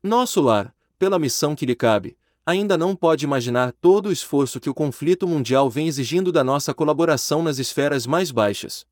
Nosso 0.00 0.40
lar, 0.40 0.72
pela 0.96 1.18
missão 1.18 1.56
que 1.56 1.66
lhe 1.66 1.74
cabe, 1.74 2.16
ainda 2.46 2.78
não 2.78 2.94
pode 2.94 3.24
imaginar 3.24 3.72
todo 3.72 4.10
o 4.10 4.12
esforço 4.12 4.60
que 4.60 4.70
o 4.70 4.74
conflito 4.74 5.26
mundial 5.26 5.68
vem 5.68 5.88
exigindo 5.88 6.30
da 6.30 6.44
nossa 6.44 6.72
colaboração 6.72 7.42
nas 7.42 7.58
esferas 7.58 8.06
mais 8.06 8.30
baixas. 8.30 8.86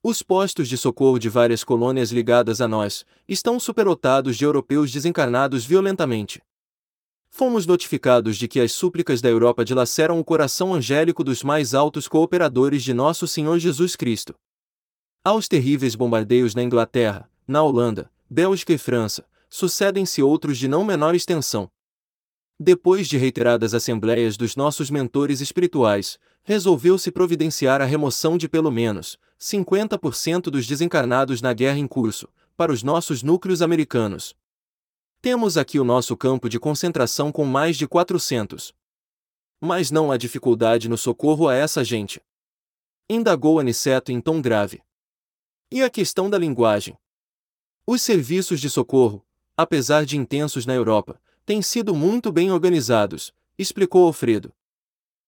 Os 0.00 0.22
postos 0.22 0.68
de 0.68 0.78
socorro 0.78 1.18
de 1.18 1.28
várias 1.28 1.64
colônias 1.64 2.12
ligadas 2.12 2.60
a 2.60 2.68
nós 2.68 3.04
estão 3.26 3.58
superlotados 3.58 4.36
de 4.36 4.44
europeus 4.44 4.92
desencarnados 4.92 5.66
violentamente. 5.66 6.40
Fomos 7.28 7.66
notificados 7.66 8.36
de 8.36 8.46
que 8.46 8.60
as 8.60 8.70
súplicas 8.70 9.20
da 9.20 9.28
Europa 9.28 9.64
dilaceram 9.64 10.20
o 10.20 10.24
coração 10.24 10.72
angélico 10.72 11.24
dos 11.24 11.42
mais 11.42 11.74
altos 11.74 12.06
cooperadores 12.06 12.84
de 12.84 12.94
nosso 12.94 13.26
Senhor 13.26 13.58
Jesus 13.58 13.96
Cristo. 13.96 14.36
Aos 15.24 15.48
terríveis 15.48 15.96
bombardeios 15.96 16.54
na 16.54 16.62
Inglaterra, 16.62 17.28
na 17.46 17.60
Holanda, 17.64 18.08
Bélgica 18.30 18.72
e 18.72 18.78
França, 18.78 19.26
sucedem-se 19.50 20.22
outros 20.22 20.58
de 20.58 20.68
não 20.68 20.84
menor 20.84 21.16
extensão. 21.16 21.68
Depois 22.58 23.08
de 23.08 23.18
reiteradas 23.18 23.74
assembleias 23.74 24.36
dos 24.36 24.54
nossos 24.54 24.90
mentores 24.90 25.40
espirituais, 25.40 26.20
resolveu-se 26.44 27.10
providenciar 27.10 27.82
a 27.82 27.84
remoção 27.84 28.38
de 28.38 28.48
pelo 28.48 28.70
menos 28.70 29.18
50% 29.38 30.50
dos 30.50 30.66
desencarnados 30.66 31.40
na 31.40 31.52
guerra 31.52 31.78
em 31.78 31.86
curso, 31.86 32.28
para 32.56 32.72
os 32.72 32.82
nossos 32.82 33.22
núcleos 33.22 33.62
americanos. 33.62 34.34
Temos 35.22 35.56
aqui 35.56 35.78
o 35.78 35.84
nosso 35.84 36.16
campo 36.16 36.48
de 36.48 36.58
concentração 36.58 37.30
com 37.30 37.44
mais 37.44 37.76
de 37.76 37.86
400. 37.86 38.74
Mas 39.60 39.90
não 39.90 40.10
há 40.10 40.16
dificuldade 40.16 40.88
no 40.88 40.98
socorro 40.98 41.48
a 41.48 41.54
essa 41.54 41.84
gente. 41.84 42.20
Indagou 43.08 43.60
Aniceto 43.60 44.10
em 44.10 44.20
tom 44.20 44.42
grave. 44.42 44.82
E 45.70 45.82
a 45.82 45.90
questão 45.90 46.28
da 46.28 46.38
linguagem? 46.38 46.96
Os 47.86 48.02
serviços 48.02 48.60
de 48.60 48.68
socorro, 48.68 49.24
apesar 49.56 50.04
de 50.04 50.16
intensos 50.16 50.66
na 50.66 50.74
Europa, 50.74 51.20
têm 51.46 51.62
sido 51.62 51.94
muito 51.94 52.32
bem 52.32 52.50
organizados, 52.50 53.32
explicou 53.56 54.06
Alfredo. 54.06 54.52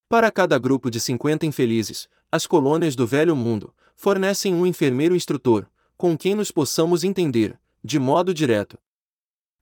Para 0.08 0.30
cada 0.30 0.58
grupo 0.58 0.90
de 0.90 1.00
50 1.00 1.46
infelizes, 1.46 2.08
as 2.30 2.46
colônias 2.46 2.96
do 2.96 3.06
Velho 3.06 3.34
Mundo 3.34 3.74
fornecem 4.00 4.54
um 4.54 4.64
enfermeiro 4.64 5.14
instrutor, 5.14 5.66
com 5.94 6.16
quem 6.16 6.34
nos 6.34 6.50
possamos 6.50 7.04
entender, 7.04 7.60
de 7.84 7.98
modo 7.98 8.32
direto. 8.32 8.78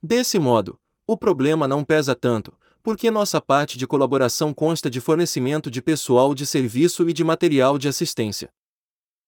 Desse 0.01 0.39
modo, 0.39 0.79
o 1.05 1.17
problema 1.17 1.67
não 1.67 1.83
pesa 1.83 2.15
tanto, 2.15 2.57
porque 2.81 3.11
nossa 3.11 3.41
parte 3.41 3.77
de 3.77 3.85
colaboração 3.85 4.55
consta 4.55 4.89
de 4.89 5.01
fornecimento 5.01 5.69
de 5.69 5.83
pessoal 5.83 6.37
de 6.37 6.47
serviço 6.47 7.11
e 7.11 7.13
de 7.13 7.25
material 7.25 7.77
de 7.79 7.89
assistência. 7.89 8.49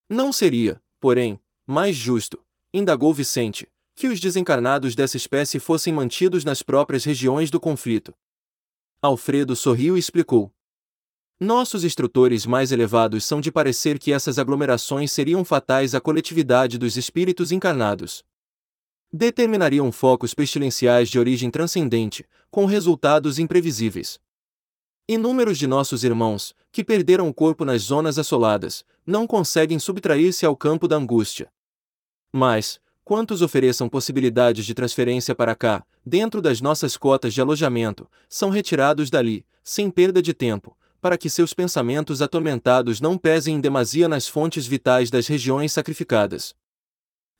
Não 0.07 0.31
seria, 0.31 0.81
porém, 0.97 1.37
mais 1.67 1.93
justo, 1.93 2.41
indagou 2.73 3.13
Vicente, 3.13 3.67
que 3.93 4.07
os 4.07 4.17
desencarnados 4.17 4.95
dessa 4.95 5.17
espécie 5.17 5.59
fossem 5.59 5.91
mantidos 5.91 6.45
nas 6.45 6.63
próprias 6.63 7.03
regiões 7.03 7.51
do 7.51 7.59
conflito. 7.59 8.13
Alfredo 9.01 9.57
sorriu 9.57 9.97
e 9.97 9.99
explicou. 9.99 10.53
Nossos 11.43 11.83
instrutores 11.83 12.45
mais 12.45 12.71
elevados 12.71 13.25
são 13.25 13.41
de 13.41 13.51
parecer 13.51 13.97
que 13.97 14.13
essas 14.13 14.37
aglomerações 14.37 15.11
seriam 15.11 15.43
fatais 15.43 15.95
à 15.95 15.99
coletividade 15.99 16.77
dos 16.77 16.97
espíritos 16.97 17.51
encarnados. 17.51 18.23
Determinariam 19.11 19.91
focos 19.91 20.35
pestilenciais 20.35 21.09
de 21.09 21.17
origem 21.17 21.49
transcendente, 21.49 22.23
com 22.51 22.65
resultados 22.65 23.39
imprevisíveis. 23.39 24.19
Inúmeros 25.09 25.57
de 25.57 25.65
nossos 25.65 26.03
irmãos, 26.03 26.53
que 26.71 26.83
perderam 26.83 27.27
o 27.27 27.33
corpo 27.33 27.65
nas 27.65 27.81
zonas 27.81 28.19
assoladas, 28.19 28.85
não 29.03 29.25
conseguem 29.25 29.79
subtrair-se 29.79 30.45
ao 30.45 30.55
campo 30.55 30.87
da 30.87 30.95
angústia. 30.95 31.51
Mas, 32.31 32.79
quantos 33.03 33.41
ofereçam 33.41 33.89
possibilidades 33.89 34.63
de 34.63 34.75
transferência 34.75 35.33
para 35.33 35.55
cá, 35.55 35.83
dentro 36.05 36.39
das 36.39 36.61
nossas 36.61 36.95
cotas 36.95 37.33
de 37.33 37.41
alojamento, 37.41 38.07
são 38.29 38.51
retirados 38.51 39.09
dali, 39.09 39.43
sem 39.63 39.89
perda 39.89 40.21
de 40.21 40.35
tempo, 40.35 40.77
para 41.01 41.17
que 41.17 41.29
seus 41.29 41.53
pensamentos 41.53 42.21
atormentados 42.21 43.01
não 43.01 43.17
pesem 43.17 43.55
em 43.55 43.59
demasia 43.59 44.07
nas 44.07 44.27
fontes 44.27 44.67
vitais 44.67 45.09
das 45.09 45.27
regiões 45.27 45.73
sacrificadas. 45.73 46.55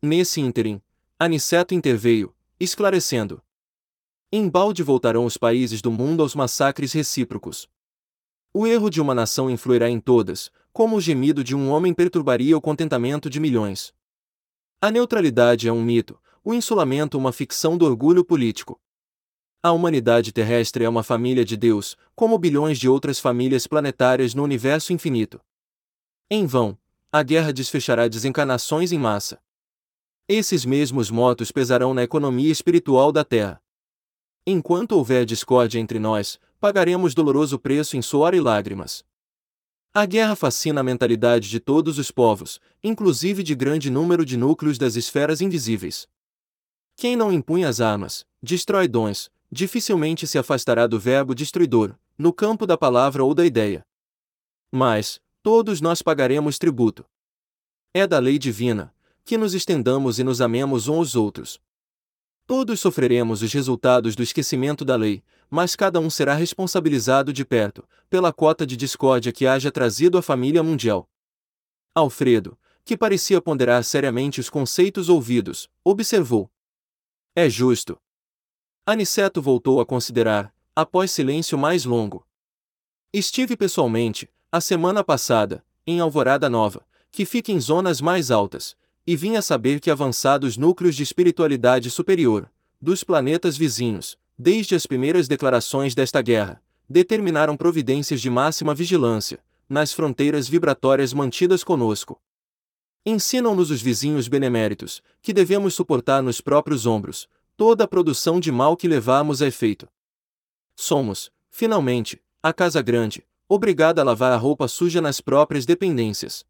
Nesse 0.02 0.42
ínterim, 0.42 0.82
Aniceto 1.20 1.76
interveio, 1.76 2.34
esclarecendo. 2.60 3.40
Embalde 4.32 4.82
voltarão 4.82 5.26
os 5.26 5.38
países 5.38 5.80
do 5.82 5.92
mundo 5.92 6.24
aos 6.24 6.34
massacres 6.34 6.92
recíprocos. 6.94 7.70
O 8.52 8.66
erro 8.66 8.90
de 8.90 9.00
uma 9.00 9.14
nação 9.14 9.48
influirá 9.48 9.88
em 9.88 10.00
todas, 10.00 10.52
como 10.74 10.96
o 10.96 11.02
gemido 11.02 11.44
de 11.44 11.56
um 11.56 11.70
homem 11.70 11.94
perturbaria 11.94 12.58
o 12.58 12.62
contentamento 12.62 13.30
de 13.30 13.40
milhões. 13.40 13.94
A 14.82 14.90
neutralidade 14.90 15.68
é 15.68 15.72
um 15.72 15.84
mito, 15.84 16.20
o 16.44 16.54
insulamento 16.54 17.18
uma 17.18 17.32
ficção 17.32 17.78
do 17.78 17.86
orgulho 17.86 18.26
político. 18.26 18.82
A 19.64 19.72
humanidade 19.72 20.32
terrestre 20.32 20.84
é 20.84 20.90
uma 20.90 21.04
família 21.04 21.46
de 21.46 21.56
Deus, 21.56 21.96
como 22.16 22.40
bilhões 22.40 22.80
de 22.80 22.90
outras 22.90 23.20
famílias 23.20 23.68
planetárias 23.68 24.34
no 24.34 24.44
universo 24.44 24.92
infinito. 24.92 25.40
Em 26.32 26.48
vão, 26.48 26.76
a 27.12 27.22
guerra 27.22 27.54
desfechará 27.54 28.08
desencarnações 28.08 28.92
em 28.92 28.98
massa. 28.98 29.40
Esses 30.28 30.66
mesmos 30.66 31.12
motos 31.12 31.52
pesarão 31.52 31.94
na 31.94 32.02
economia 32.02 32.52
espiritual 32.52 33.12
da 33.12 33.24
Terra. 33.24 33.62
Enquanto 34.48 34.94
houver 34.94 35.26
discórdia 35.26 35.80
entre 35.80 36.00
nós, 36.00 36.40
pagaremos 36.60 37.14
doloroso 37.14 37.60
preço 37.60 37.96
em 37.96 38.02
suor 38.02 38.34
e 38.34 38.40
lágrimas. 38.40 39.06
A 39.94 40.08
guerra 40.08 40.36
fascina 40.36 40.82
a 40.82 40.84
mentalidade 40.84 41.50
de 41.50 41.60
todos 41.60 42.00
os 42.00 42.10
povos, 42.10 42.60
inclusive 42.84 43.44
de 43.44 43.54
grande 43.54 43.92
número 43.92 44.26
de 44.26 44.38
núcleos 44.38 44.80
das 44.80 44.96
esferas 44.96 45.40
invisíveis. 45.40 46.08
Quem 46.96 47.16
não 47.16 47.32
impunha 47.32 47.68
as 47.68 47.80
armas, 47.80 48.26
destrói 48.42 48.88
dons, 48.88 49.31
dificilmente 49.52 50.26
se 50.26 50.38
afastará 50.38 50.88
do 50.88 51.00
verbo 51.00 51.36
destruidor, 51.36 51.96
no 52.18 52.32
campo 52.32 52.66
da 52.66 52.78
palavra 52.78 53.24
ou 53.24 53.34
da 53.34 53.46
ideia. 53.46 53.86
Mas, 54.72 55.20
todos 55.44 55.82
nós 55.82 56.02
pagaremos 56.02 56.58
tributo. 56.58 57.06
É 57.94 58.08
da 58.08 58.20
lei 58.20 58.40
divina, 58.40 58.96
que 59.26 59.38
nos 59.38 59.54
estendamos 59.54 60.20
e 60.20 60.24
nos 60.24 60.40
amemos 60.40 60.88
uns 60.88 60.98
aos 60.98 61.16
outros. 61.16 61.62
Todos 62.48 62.80
sofreremos 62.80 63.42
os 63.42 63.52
resultados 63.52 64.16
do 64.16 64.24
esquecimento 64.24 64.86
da 64.86 64.96
lei, 64.96 65.24
mas 65.50 65.76
cada 65.76 66.00
um 66.00 66.10
será 66.10 66.34
responsabilizado 66.34 67.34
de 67.34 67.44
perto, 67.44 67.88
pela 68.10 68.32
cota 68.32 68.66
de 68.66 68.78
discórdia 68.78 69.32
que 69.32 69.46
haja 69.46 69.72
trazido 69.72 70.18
à 70.18 70.22
família 70.22 70.64
mundial. 70.64 71.10
Alfredo, 71.94 72.58
que 72.86 72.98
parecia 72.98 73.42
ponderar 73.42 73.84
seriamente 73.84 74.40
os 74.40 74.50
conceitos 74.50 75.10
ouvidos, 75.10 75.70
observou. 75.84 76.50
É 77.36 77.50
justo. 77.50 78.00
Aniceto 78.92 79.42
voltou 79.42 79.80
a 79.80 79.86
considerar, 79.86 80.54
após 80.76 81.12
silêncio 81.12 81.58
mais 81.58 81.86
longo. 81.86 82.28
Estive 83.14 83.56
pessoalmente, 83.56 84.30
a 84.52 84.60
semana 84.60 85.02
passada, 85.02 85.64
em 85.88 86.02
Alvorada 86.02 86.50
Nova, 86.50 86.86
que 87.10 87.26
fica 87.26 87.54
em 87.54 87.60
zonas 87.62 88.02
mais 88.02 88.30
altas, 88.30 88.76
e 89.08 89.16
vim 89.16 89.38
a 89.38 89.42
saber 89.42 89.80
que 89.80 89.90
avançados 89.90 90.58
núcleos 90.58 90.94
de 90.94 91.04
espiritualidade 91.04 91.90
superior, 91.90 92.52
dos 92.82 93.02
planetas 93.02 93.56
vizinhos, 93.56 94.18
desde 94.38 94.76
as 94.76 94.86
primeiras 94.86 95.26
declarações 95.26 95.96
desta 95.96 96.22
guerra, 96.22 96.62
determinaram 96.90 97.56
providências 97.56 98.20
de 98.20 98.30
máxima 98.30 98.76
vigilância, 98.76 99.40
nas 99.70 99.94
fronteiras 99.94 100.50
vibratórias 100.50 101.14
mantidas 101.14 101.64
conosco. 101.64 102.22
Ensinam-nos 103.06 103.72
os 103.72 103.82
vizinhos 103.82 104.28
beneméritos, 104.28 105.02
que 105.22 105.32
devemos 105.32 105.76
suportar 105.76 106.22
nos 106.22 106.42
próprios 106.42 106.86
ombros, 106.86 107.30
toda 107.62 107.84
a 107.84 107.88
produção 107.88 108.40
de 108.40 108.52
mal 108.52 108.76
que 108.76 108.88
levamos 108.88 109.40
a 109.40 109.46
efeito. 109.46 109.88
Somos, 110.76 111.32
finalmente, 111.52 112.20
a 112.42 112.52
casa 112.52 112.82
grande, 112.82 113.24
obrigada 113.48 114.02
a 114.02 114.04
lavar 114.04 114.32
a 114.32 114.36
roupa 114.36 114.68
suja 114.68 115.00
nas 115.00 115.22
próprias 115.22 115.64
dependências. 115.64 116.44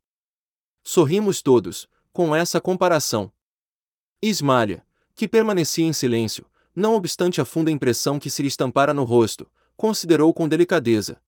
Sorrimos 0.81 1.41
todos, 1.41 1.85
com 2.13 2.33
essa 2.33 2.61
comparação. 2.61 3.29
Ismália, 4.21 4.85
que 5.13 5.27
permanecia 5.27 5.83
em 5.83 5.91
silêncio, 5.91 6.45
não 6.73 6.95
obstante 6.95 7.41
a 7.41 7.43
funda 7.43 7.69
impressão 7.69 8.17
que 8.17 8.29
se 8.29 8.41
lhe 8.41 8.47
estampara 8.47 8.93
no 8.93 9.03
rosto, 9.03 9.45
considerou 9.75 10.33
com 10.33 10.47
delicadeza. 10.47 11.21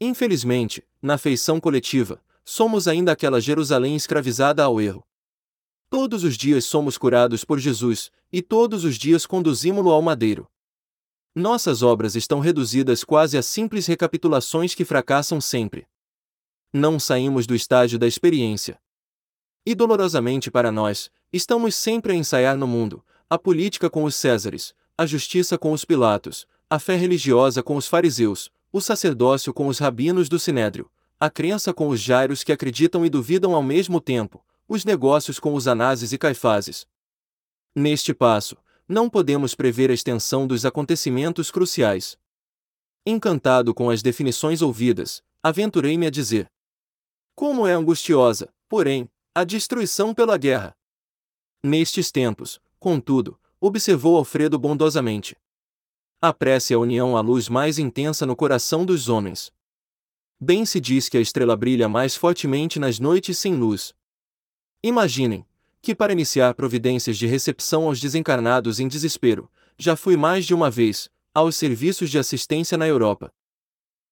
Infelizmente, 0.00 0.86
na 1.02 1.18
feição 1.18 1.58
coletiva, 1.58 2.22
somos 2.44 2.86
ainda 2.86 3.10
aquela 3.10 3.40
Jerusalém 3.40 3.96
escravizada 3.96 4.62
ao 4.62 4.80
erro. 4.80 5.04
Todos 5.92 6.24
os 6.24 6.38
dias 6.38 6.64
somos 6.64 6.96
curados 6.96 7.44
por 7.44 7.58
Jesus, 7.58 8.10
e 8.32 8.40
todos 8.40 8.82
os 8.82 8.96
dias 8.96 9.26
conduzimos-lo 9.26 9.90
ao 9.90 10.00
madeiro. 10.00 10.48
Nossas 11.34 11.82
obras 11.82 12.16
estão 12.16 12.40
reduzidas 12.40 13.04
quase 13.04 13.36
a 13.36 13.42
simples 13.42 13.84
recapitulações 13.84 14.74
que 14.74 14.86
fracassam 14.86 15.38
sempre. 15.38 15.86
Não 16.72 16.98
saímos 16.98 17.46
do 17.46 17.54
estágio 17.54 17.98
da 17.98 18.06
experiência. 18.06 18.80
E 19.66 19.74
dolorosamente 19.74 20.50
para 20.50 20.72
nós, 20.72 21.10
estamos 21.30 21.74
sempre 21.74 22.14
a 22.14 22.16
ensaiar 22.16 22.56
no 22.56 22.66
mundo, 22.66 23.04
a 23.28 23.36
política 23.38 23.90
com 23.90 24.04
os 24.04 24.16
Césares, 24.16 24.72
a 24.96 25.04
justiça 25.04 25.58
com 25.58 25.72
os 25.72 25.84
Pilatos, 25.84 26.46
a 26.70 26.78
fé 26.78 26.96
religiosa 26.96 27.62
com 27.62 27.76
os 27.76 27.86
fariseus, 27.86 28.50
o 28.72 28.80
sacerdócio 28.80 29.52
com 29.52 29.66
os 29.66 29.78
rabinos 29.78 30.30
do 30.30 30.38
Sinédrio, 30.38 30.90
a 31.20 31.28
crença 31.28 31.70
com 31.74 31.88
os 31.88 32.00
jairos 32.00 32.42
que 32.42 32.50
acreditam 32.50 33.04
e 33.04 33.10
duvidam 33.10 33.54
ao 33.54 33.62
mesmo 33.62 34.00
tempo, 34.00 34.42
os 34.68 34.84
negócios 34.84 35.38
com 35.38 35.54
os 35.54 35.66
anases 35.66 36.12
e 36.12 36.18
caifazes. 36.18 36.86
Neste 37.74 38.12
passo, 38.12 38.56
não 38.88 39.08
podemos 39.08 39.54
prever 39.54 39.90
a 39.90 39.94
extensão 39.94 40.46
dos 40.46 40.64
acontecimentos 40.64 41.50
cruciais. 41.50 42.18
Encantado 43.06 43.74
com 43.74 43.90
as 43.90 44.02
definições 44.02 44.62
ouvidas, 44.62 45.22
aventurei-me 45.42 46.06
a 46.06 46.10
dizer: 46.10 46.50
Como 47.34 47.66
é 47.66 47.72
angustiosa, 47.72 48.52
porém, 48.68 49.08
a 49.34 49.44
destruição 49.44 50.14
pela 50.14 50.36
guerra! 50.36 50.76
Nestes 51.64 52.10
tempos, 52.10 52.60
Contudo, 52.82 53.38
observou 53.60 54.16
Alfredo 54.16 54.58
bondosamente. 54.58 55.36
A 56.20 56.32
prece 56.32 56.72
é 56.72 56.76
a 56.76 56.80
união 56.80 57.16
à 57.16 57.20
luz 57.20 57.48
mais 57.48 57.78
intensa 57.78 58.26
no 58.26 58.34
coração 58.34 58.84
dos 58.84 59.08
homens. 59.08 59.52
Bem 60.40 60.66
se 60.66 60.80
diz 60.80 61.08
que 61.08 61.16
a 61.16 61.20
estrela 61.20 61.56
brilha 61.56 61.88
mais 61.88 62.16
fortemente 62.16 62.80
nas 62.80 62.98
noites 62.98 63.38
sem 63.38 63.54
luz. 63.54 63.94
Imaginem, 64.82 65.46
que 65.80 65.94
para 65.94 66.12
iniciar 66.12 66.54
providências 66.54 67.16
de 67.16 67.26
recepção 67.26 67.84
aos 67.84 68.00
desencarnados 68.00 68.80
em 68.80 68.88
desespero, 68.88 69.48
já 69.78 69.94
fui 69.94 70.16
mais 70.16 70.44
de 70.44 70.54
uma 70.54 70.70
vez, 70.70 71.08
aos 71.32 71.54
serviços 71.56 72.10
de 72.10 72.18
assistência 72.18 72.76
na 72.76 72.86
Europa. 72.86 73.32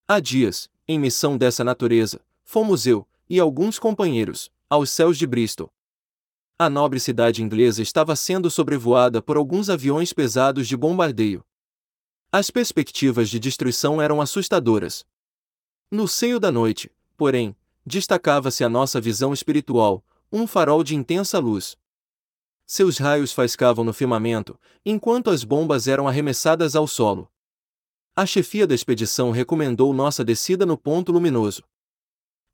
Há 0.07 0.19
dias, 0.19 0.69
em 0.87 0.97
missão 0.97 1.37
dessa 1.37 1.63
natureza, 1.63 2.21
fomos 2.43 2.87
eu, 2.87 3.05
e 3.29 3.39
alguns 3.39 3.79
companheiros, 3.79 4.51
aos 4.69 4.89
céus 4.89 5.17
de 5.17 5.27
Bristol. 5.27 5.71
A 6.57 6.69
nobre 6.69 6.99
cidade 6.99 7.43
inglesa 7.43 7.81
estava 7.81 8.15
sendo 8.15 8.49
sobrevoada 8.49 9.21
por 9.21 9.35
alguns 9.35 9.69
aviões 9.69 10.13
pesados 10.13 10.67
de 10.67 10.77
bombardeio. 10.77 11.43
As 12.31 12.49
perspectivas 12.49 13.29
de 13.29 13.39
destruição 13.39 14.01
eram 14.01 14.21
assustadoras. 14.21 15.05
No 15.89 16.07
seio 16.07 16.39
da 16.39 16.51
noite, 16.51 16.89
porém, 17.17 17.55
destacava-se 17.85 18.63
a 18.63 18.69
nossa 18.69 19.01
visão 19.01 19.33
espiritual, 19.33 20.03
um 20.31 20.47
farol 20.47 20.83
de 20.83 20.95
intensa 20.95 21.39
luz. 21.39 21.77
Seus 22.65 22.97
raios 22.97 23.33
faiscavam 23.33 23.83
no 23.83 23.91
firmamento, 23.91 24.57
enquanto 24.85 25.29
as 25.29 25.43
bombas 25.43 25.87
eram 25.89 26.07
arremessadas 26.07 26.73
ao 26.73 26.87
solo. 26.87 27.29
A 28.15 28.25
chefia 28.25 28.65
da 28.65 28.73
expedição 28.73 29.31
recomendou 29.31 29.93
nossa 29.93 30.23
descida 30.23 30.65
no 30.65 30.77
ponto 30.77 31.11
luminoso. 31.11 31.63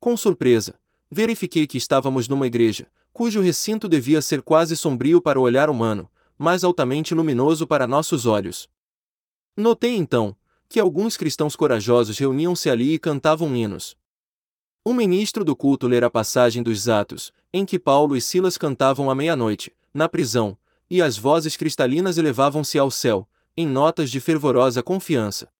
Com 0.00 0.16
surpresa, 0.16 0.78
verifiquei 1.08 1.68
que 1.68 1.78
estávamos 1.78 2.26
numa 2.26 2.48
igreja, 2.48 2.90
cujo 3.12 3.40
recinto 3.40 3.88
devia 3.88 4.20
ser 4.20 4.42
quase 4.42 4.76
sombrio 4.76 5.22
para 5.22 5.38
o 5.38 5.42
olhar 5.42 5.70
humano, 5.70 6.10
mas 6.36 6.64
altamente 6.64 7.14
luminoso 7.14 7.66
para 7.66 7.86
nossos 7.86 8.26
olhos. 8.26 8.68
Notei 9.56 9.94
então 9.94 10.36
que 10.68 10.80
alguns 10.80 11.16
cristãos 11.16 11.54
corajosos 11.54 12.18
reuniam-se 12.18 12.68
ali 12.68 12.94
e 12.94 12.98
cantavam 12.98 13.56
hinos. 13.56 13.96
O 14.88 14.94
ministro 14.94 15.44
do 15.44 15.54
culto 15.54 15.86
lera 15.86 16.06
a 16.06 16.10
passagem 16.10 16.62
dos 16.62 16.88
Atos, 16.88 17.30
em 17.52 17.66
que 17.66 17.78
Paulo 17.78 18.16
e 18.16 18.22
Silas 18.22 18.56
cantavam 18.56 19.10
à 19.10 19.14
meia-noite, 19.14 19.70
na 19.92 20.08
prisão, 20.08 20.56
e 20.88 21.02
as 21.02 21.18
vozes 21.18 21.58
cristalinas 21.58 22.16
elevavam-se 22.16 22.78
ao 22.78 22.90
céu, 22.90 23.28
em 23.54 23.66
notas 23.66 24.10
de 24.10 24.18
fervorosa 24.18 24.82
confiança. 24.82 25.52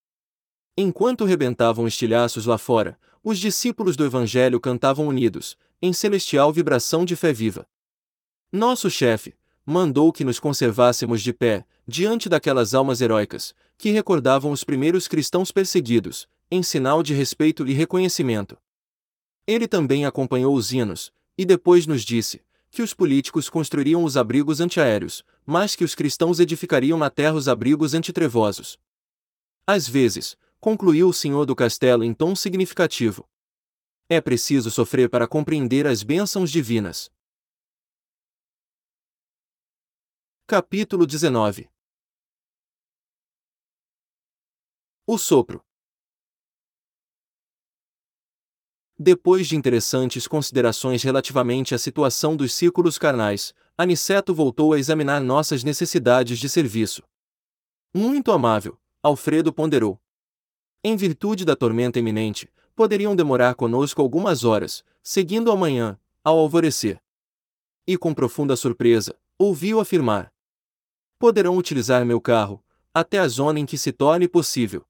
Enquanto 0.78 1.26
rebentavam 1.26 1.86
estilhaços 1.86 2.46
lá 2.46 2.56
fora, 2.56 2.98
os 3.22 3.38
discípulos 3.38 3.96
do 3.96 4.04
Evangelho 4.06 4.58
cantavam 4.58 5.06
unidos, 5.06 5.58
em 5.82 5.92
celestial 5.92 6.50
vibração 6.50 7.04
de 7.04 7.14
fé 7.14 7.30
viva. 7.30 7.66
Nosso 8.50 8.88
chefe 8.90 9.34
mandou 9.66 10.10
que 10.10 10.24
nos 10.24 10.40
conservássemos 10.40 11.20
de 11.20 11.34
pé, 11.34 11.66
diante 11.86 12.30
daquelas 12.30 12.72
almas 12.72 13.02
heróicas, 13.02 13.54
que 13.76 13.90
recordavam 13.90 14.52
os 14.52 14.64
primeiros 14.64 15.06
cristãos 15.06 15.52
perseguidos, 15.52 16.26
em 16.50 16.62
sinal 16.62 17.02
de 17.02 17.12
respeito 17.12 17.66
e 17.66 17.74
reconhecimento. 17.74 18.56
Ele 19.48 19.66
também 19.66 20.04
acompanhou 20.04 20.54
os 20.54 20.72
hinos, 20.72 21.10
e 21.38 21.42
depois 21.42 21.86
nos 21.86 22.02
disse 22.02 22.44
que 22.70 22.82
os 22.82 22.92
políticos 22.92 23.48
construiriam 23.48 24.04
os 24.04 24.14
abrigos 24.14 24.60
antiaéreos, 24.60 25.24
mas 25.46 25.74
que 25.74 25.82
os 25.82 25.94
cristãos 25.94 26.38
edificariam 26.38 26.98
na 26.98 27.08
terra 27.08 27.32
os 27.32 27.48
abrigos 27.48 27.94
antitrevosos. 27.94 28.78
Às 29.66 29.88
vezes, 29.88 30.36
concluiu 30.60 31.08
o 31.08 31.14
senhor 31.14 31.46
do 31.46 31.56
castelo 31.56 32.04
em 32.04 32.12
tom 32.12 32.36
significativo. 32.36 33.26
É 34.06 34.20
preciso 34.20 34.70
sofrer 34.70 35.08
para 35.08 35.26
compreender 35.26 35.86
as 35.86 36.02
bênçãos 36.02 36.50
divinas. 36.50 37.10
Capítulo 40.46 41.06
19 41.06 41.70
O 45.06 45.16
sopro. 45.16 45.67
Depois 49.00 49.46
de 49.46 49.54
interessantes 49.54 50.26
considerações 50.26 51.04
relativamente 51.04 51.72
à 51.72 51.78
situação 51.78 52.34
dos 52.34 52.52
círculos 52.52 52.98
carnais, 52.98 53.54
Aniceto 53.76 54.34
voltou 54.34 54.72
a 54.72 54.78
examinar 54.78 55.20
nossas 55.20 55.62
necessidades 55.62 56.36
de 56.36 56.48
serviço. 56.48 57.04
Muito 57.94 58.32
amável, 58.32 58.76
Alfredo 59.00 59.52
ponderou. 59.52 60.00
Em 60.82 60.96
virtude 60.96 61.44
da 61.44 61.54
tormenta 61.54 62.00
iminente, 62.00 62.50
poderiam 62.74 63.14
demorar 63.14 63.54
conosco 63.54 64.02
algumas 64.02 64.42
horas, 64.42 64.84
seguindo 65.00 65.52
amanhã, 65.52 65.96
ao 66.24 66.36
alvorecer. 66.36 67.00
E 67.86 67.96
com 67.96 68.12
profunda 68.12 68.56
surpresa, 68.56 69.16
ouviu 69.38 69.78
afirmar: 69.78 70.32
Poderão 71.20 71.56
utilizar 71.56 72.04
meu 72.04 72.20
carro, 72.20 72.64
até 72.92 73.20
a 73.20 73.28
zona 73.28 73.60
em 73.60 73.66
que 73.66 73.78
se 73.78 73.92
torne 73.92 74.26
possível. 74.26 74.84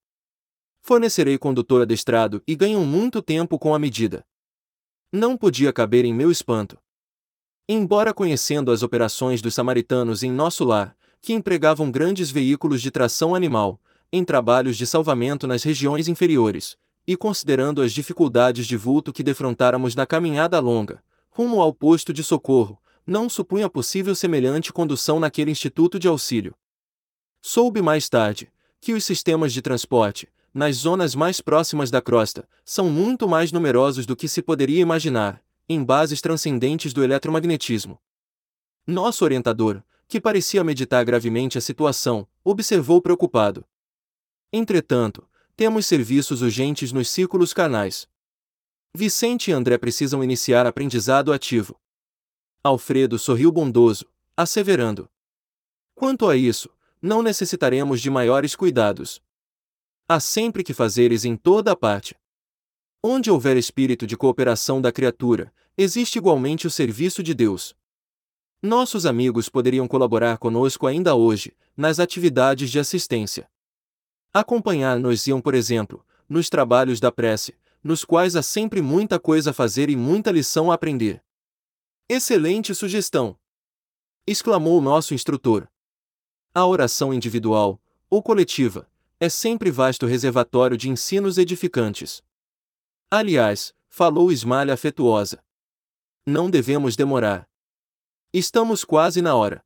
Fornecerei 0.89 1.37
condutor 1.37 1.83
adestrado 1.83 2.43
e 2.47 2.57
ganham 2.57 2.83
muito 2.83 3.21
tempo 3.21 3.59
com 3.59 3.75
a 3.75 3.79
medida. 3.79 4.25
Não 5.13 5.37
podia 5.37 5.71
caber 5.71 6.07
em 6.07 6.15
meu 6.15 6.31
espanto. 6.31 6.79
Embora 7.69 8.15
conhecendo 8.15 8.73
as 8.73 8.83
operações 8.83 9.43
dos 9.43 9.53
samaritanos 9.53 10.23
em 10.23 10.33
nosso 10.33 10.65
lar, 10.65 10.97
que 11.21 11.35
empregavam 11.35 11.91
grandes 11.91 12.31
veículos 12.31 12.81
de 12.81 12.91
tração 12.91 13.35
animal, 13.35 13.79
em 14.11 14.25
trabalhos 14.25 14.79
de 14.79 14.87
salvamento 14.87 15.47
nas 15.47 15.63
regiões 15.63 16.09
inferiores, 16.09 16.75
e 17.07 17.19
considerando 17.19 17.83
as 17.83 17.93
dificuldades 17.93 18.67
de 18.67 18.79
vulto 18.79 19.13
que 19.13 19.23
defrontáramos 19.23 19.95
na 19.95 20.07
caminhada 20.07 20.59
longa, 20.59 21.05
rumo 21.29 21.61
ao 21.61 21.71
posto 21.71 22.15
de 22.15 22.25
socorro, 22.25 22.81
não 23.07 23.29
supunha 23.29 23.69
possível 23.69 24.15
semelhante 24.15 24.73
condução 24.73 25.21
naquele 25.21 25.51
instituto 25.51 25.99
de 25.99 26.09
auxílio. 26.09 26.55
Soube 27.43 27.83
mais 27.83 28.09
tarde 28.09 28.51
que 28.81 28.95
os 28.95 29.05
sistemas 29.05 29.53
de 29.53 29.61
transporte, 29.61 30.27
nas 30.59 30.75
zonas 30.75 31.15
mais 31.15 31.41
próximas 31.41 31.89
da 31.89 32.03
crosta, 32.03 32.49
são 32.65 32.91
muito 32.91 33.29
mais 33.29 33.53
numerosos 33.53 34.05
do 34.05 34.17
que 34.17 34.27
se 34.27 34.43
poderia 34.43 34.81
imaginar, 34.81 35.41
em 35.69 35.85
bases 35.85 36.21
transcendentes 36.21 36.93
do 36.93 37.05
eletromagnetismo. 37.05 37.97
Nosso 38.85 39.25
orientador, 39.25 39.81
que 40.09 40.21
parecia 40.21 40.65
meditar 40.65 41.05
gravemente 41.05 41.57
a 41.57 41.61
situação, 41.61 42.27
observou 42.43 43.01
preocupado. 43.01 43.65
Entretanto, 44.53 45.29
temos 45.57 45.87
serviços 45.87 46.43
urgentes 46.43 46.91
nos 46.91 47.09
círculos 47.09 47.55
carnais. 47.55 48.09
Vicente 48.93 49.53
e 49.53 49.55
André 49.55 49.79
precisam 49.79 50.25
iniciar 50.25 50.67
aprendizado 50.67 51.33
ativo. 51.33 51.81
Alfredo 52.65 53.17
sorriu 53.17 53.53
bondoso, 53.53 54.07
asseverando: 54.37 55.09
Quanto 55.95 56.29
a 56.29 56.37
isso, 56.37 56.69
não 57.01 57.23
necessitaremos 57.23 58.01
de 58.01 58.11
maiores 58.11 58.57
cuidados. 58.57 59.23
Há 60.11 60.19
sempre 60.21 60.65
que 60.65 60.73
fazeres 60.73 61.27
em 61.27 61.37
toda 61.37 61.73
a 61.73 61.77
parte. 61.77 62.17
Onde 63.03 63.31
houver 63.31 63.59
espírito 63.59 64.07
de 64.07 64.17
cooperação 64.17 64.81
da 64.81 64.91
criatura, 64.91 65.53
existe 65.77 66.17
igualmente 66.17 66.67
o 66.67 66.71
serviço 66.71 67.23
de 67.23 67.35
Deus. 67.35 67.77
Nossos 68.63 69.05
amigos 69.05 69.51
poderiam 69.51 69.87
colaborar 69.87 70.39
conosco 70.39 70.87
ainda 70.87 71.15
hoje, 71.15 71.55
nas 71.77 72.01
atividades 72.01 72.71
de 72.71 72.79
assistência. 72.79 73.51
Acompanhar-nos 74.33 75.27
iam, 75.27 75.43
por 75.43 75.55
exemplo, 75.55 76.03
nos 76.27 76.49
trabalhos 76.49 77.01
da 77.01 77.13
prece, 77.13 77.55
nos 77.85 78.03
quais 78.03 78.35
há 78.35 78.43
sempre 78.43 78.81
muita 78.81 79.21
coisa 79.21 79.51
a 79.51 79.53
fazer 79.53 79.91
e 79.91 79.95
muita 79.95 80.31
lição 80.31 80.71
a 80.71 80.75
aprender. 80.75 81.23
Excelente 82.09 82.75
sugestão! 82.75 83.39
exclamou 84.27 84.79
o 84.79 84.83
nosso 84.83 85.13
instrutor. 85.13 85.71
A 86.55 86.65
oração 86.65 87.13
individual, 87.13 87.79
ou 88.09 88.23
coletiva, 88.23 88.89
é 89.21 89.29
sempre 89.29 89.71
vasto 89.71 90.07
reservatório 90.07 90.77
de 90.77 90.89
ensinos 90.89 91.39
edificantes. 91.39 92.23
Aliás, 93.11 93.75
falou 93.89 94.31
Ismalha 94.31 94.75
afetuosa. 94.75 95.43
Não 96.25 96.49
devemos 96.49 96.95
demorar. 96.95 97.49
Estamos 98.33 98.85
quase 98.85 99.21
na 99.21 99.35
hora. 99.35 99.65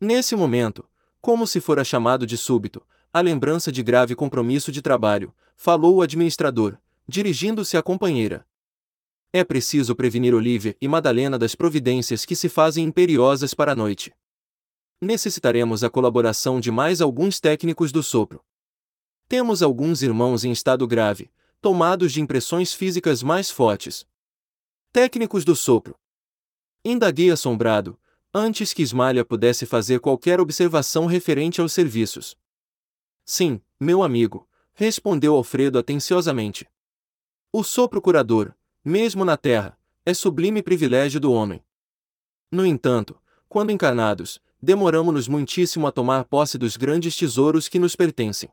Nesse 0.00 0.36
momento, 0.36 0.88
como 1.20 1.46
se 1.46 1.60
fora 1.60 1.82
chamado 1.82 2.24
de 2.26 2.36
súbito, 2.36 2.86
a 3.12 3.20
lembrança 3.20 3.72
de 3.72 3.82
grave 3.82 4.14
compromisso 4.14 4.70
de 4.70 4.80
trabalho, 4.80 5.34
falou 5.56 5.96
o 5.96 6.02
administrador, 6.02 6.78
dirigindo-se 7.08 7.76
à 7.76 7.82
companheira. 7.82 8.46
É 9.32 9.42
preciso 9.42 9.96
prevenir 9.96 10.32
Olivia 10.32 10.76
e 10.80 10.86
Madalena 10.86 11.38
das 11.38 11.56
providências 11.56 12.24
que 12.24 12.36
se 12.36 12.48
fazem 12.48 12.84
imperiosas 12.84 13.52
para 13.52 13.72
a 13.72 13.76
noite. 13.76 14.12
Necessitaremos 15.00 15.82
a 15.82 15.90
colaboração 15.90 16.60
de 16.60 16.70
mais 16.70 17.00
alguns 17.00 17.40
técnicos 17.40 17.90
do 17.90 18.02
sopro. 18.02 18.44
Temos 19.30 19.62
alguns 19.62 20.02
irmãos 20.02 20.44
em 20.44 20.50
estado 20.50 20.88
grave, 20.88 21.30
tomados 21.60 22.10
de 22.10 22.20
impressões 22.20 22.74
físicas 22.74 23.22
mais 23.22 23.48
fortes. 23.48 24.04
Técnicos 24.92 25.44
do 25.44 25.54
sopro. 25.54 25.94
Indaguei 26.84 27.30
assombrado, 27.30 27.96
antes 28.34 28.74
que 28.74 28.82
Ismalha 28.82 29.24
pudesse 29.24 29.66
fazer 29.66 30.00
qualquer 30.00 30.40
observação 30.40 31.06
referente 31.06 31.60
aos 31.60 31.72
serviços. 31.72 32.36
Sim, 33.24 33.60
meu 33.78 34.02
amigo, 34.02 34.48
respondeu 34.74 35.36
Alfredo 35.36 35.78
atenciosamente. 35.78 36.68
O 37.52 37.62
sopro 37.62 38.02
curador, 38.02 38.52
mesmo 38.84 39.24
na 39.24 39.36
terra, 39.36 39.78
é 40.04 40.12
sublime 40.12 40.60
privilégio 40.60 41.20
do 41.20 41.32
homem. 41.32 41.62
No 42.50 42.66
entanto, 42.66 43.16
quando 43.48 43.70
encarnados, 43.70 44.40
demoramo-nos 44.60 45.28
muitíssimo 45.28 45.86
a 45.86 45.92
tomar 45.92 46.24
posse 46.24 46.58
dos 46.58 46.76
grandes 46.76 47.16
tesouros 47.16 47.68
que 47.68 47.78
nos 47.78 47.94
pertencem. 47.94 48.50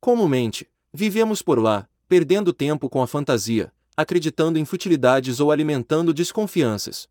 Comumente, 0.00 0.68
vivemos 0.92 1.42
por 1.42 1.58
lá, 1.58 1.88
perdendo 2.08 2.52
tempo 2.52 2.88
com 2.88 3.02
a 3.02 3.06
fantasia, 3.06 3.72
acreditando 3.96 4.58
em 4.58 4.64
futilidades 4.64 5.40
ou 5.40 5.52
alimentando 5.52 6.14
desconfianças. 6.14 7.08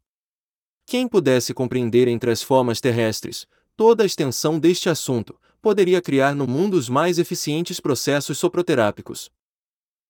Quem 0.85 1.07
pudesse 1.07 1.53
compreender 1.53 2.07
entre 2.07 2.31
as 2.31 2.41
formas 2.41 2.81
terrestres 2.81 3.47
toda 3.79 4.03
a 4.03 4.05
extensão 4.05 4.59
deste 4.59 4.89
assunto, 4.89 5.39
poderia 5.61 6.01
criar 6.01 6.35
no 6.35 6.45
mundo 6.45 6.73
os 6.73 6.89
mais 6.89 7.17
eficientes 7.17 7.79
processos 7.79 8.37
soproterápicos. 8.37 9.31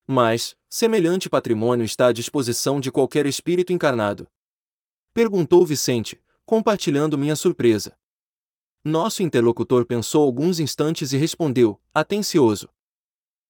Mas, 0.08 0.56
semelhante 0.68 1.30
patrimônio 1.30 1.86
está 1.86 2.08
à 2.08 2.12
disposição 2.12 2.80
de 2.80 2.92
qualquer 2.92 3.28
espírito 3.28 3.72
encarnado. 3.72 4.28
Perguntou 5.14 5.64
Vicente, 5.68 6.20
compartilhando 6.48 7.16
minha 7.16 7.36
surpresa. 7.36 7.96
Nosso 8.84 9.22
interlocutor 9.22 9.86
pensou 9.86 10.24
alguns 10.24 10.60
instantes 10.60 11.12
e 11.12 11.18
respondeu, 11.18 11.80
atencioso. 11.94 12.70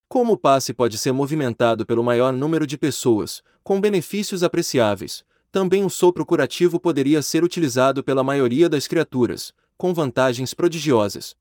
Como 0.08 0.34
o 0.34 0.38
passe 0.38 0.74
pode 0.74 0.98
ser 0.98 1.12
movimentado 1.12 1.86
pelo 1.86 2.04
maior 2.04 2.34
número 2.34 2.66
de 2.66 2.80
pessoas, 2.80 3.44
com 3.64 3.80
benefícios 3.80 4.42
apreciáveis, 4.42 5.24
também 5.52 5.86
o 5.86 5.90
sopro 5.90 6.26
curativo 6.26 6.80
poderia 6.80 7.22
ser 7.22 7.44
utilizado 7.44 8.04
pela 8.04 8.24
maioria 8.24 8.68
das 8.68 8.88
criaturas, 8.88 9.54
com 9.78 9.94
vantagens 9.94 10.56
prodigiosas. 10.56 11.36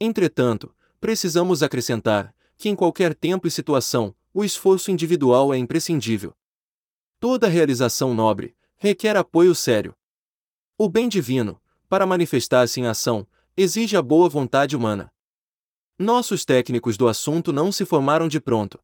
Entretanto, 0.00 0.74
precisamos 1.00 1.62
acrescentar 1.62 2.34
que 2.56 2.68
em 2.68 2.74
qualquer 2.74 3.14
tempo 3.14 3.46
e 3.46 3.50
situação, 3.52 4.14
o 4.34 4.44
esforço 4.44 4.90
individual 4.90 5.54
é 5.54 5.58
imprescindível. 5.58 6.34
Toda 7.20 7.46
realização 7.46 8.12
nobre 8.12 8.56
requer 8.76 9.16
apoio 9.16 9.54
sério. 9.54 9.94
O 10.76 10.88
bem 10.88 11.08
divino, 11.08 11.60
para 11.88 12.06
manifestar-se 12.06 12.80
em 12.80 12.86
ação, 12.86 13.26
exige 13.56 13.96
a 13.96 14.02
boa 14.02 14.28
vontade 14.28 14.76
humana. 14.76 15.12
Nossos 15.98 16.44
técnicos 16.44 16.96
do 16.96 17.08
assunto 17.08 17.52
não 17.52 17.72
se 17.72 17.84
formaram 17.84 18.28
de 18.28 18.40
pronto. 18.40 18.78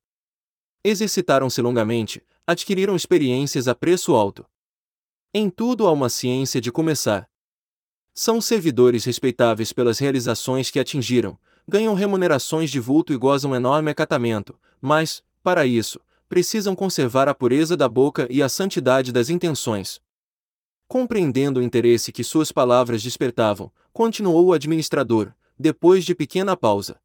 Exercitaram-se 0.82 1.60
longamente, 1.60 2.24
adquiriram 2.46 2.96
experiências 2.96 3.68
a 3.68 3.74
preço 3.74 4.14
alto. 4.14 4.46
Em 5.34 5.50
tudo 5.50 5.86
há 5.86 5.92
uma 5.92 6.08
ciência 6.08 6.60
de 6.60 6.72
começar. 6.72 7.28
São 8.14 8.40
servidores 8.40 9.04
respeitáveis 9.04 9.72
pelas 9.72 9.98
realizações 9.98 10.70
que 10.70 10.78
atingiram, 10.78 11.38
ganham 11.66 11.94
remunerações 11.94 12.70
de 12.70 12.80
vulto 12.80 13.12
e 13.12 13.16
gozam 13.16 13.54
enorme 13.54 13.90
acatamento, 13.90 14.58
mas, 14.80 15.22
para 15.42 15.64
isso, 15.64 16.00
precisam 16.28 16.74
conservar 16.74 17.28
a 17.28 17.34
pureza 17.34 17.76
da 17.76 17.88
boca 17.88 18.26
e 18.30 18.42
a 18.42 18.48
santidade 18.48 19.12
das 19.12 19.30
intenções. 19.30 20.00
Compreendendo 20.92 21.58
o 21.58 21.62
interesse 21.62 22.12
que 22.12 22.22
suas 22.22 22.52
palavras 22.52 23.02
despertavam, 23.02 23.72
continuou 23.94 24.44
o 24.44 24.52
administrador, 24.52 25.32
depois 25.58 26.04
de 26.04 26.14
pequena 26.14 26.54
pausa. 26.54 27.00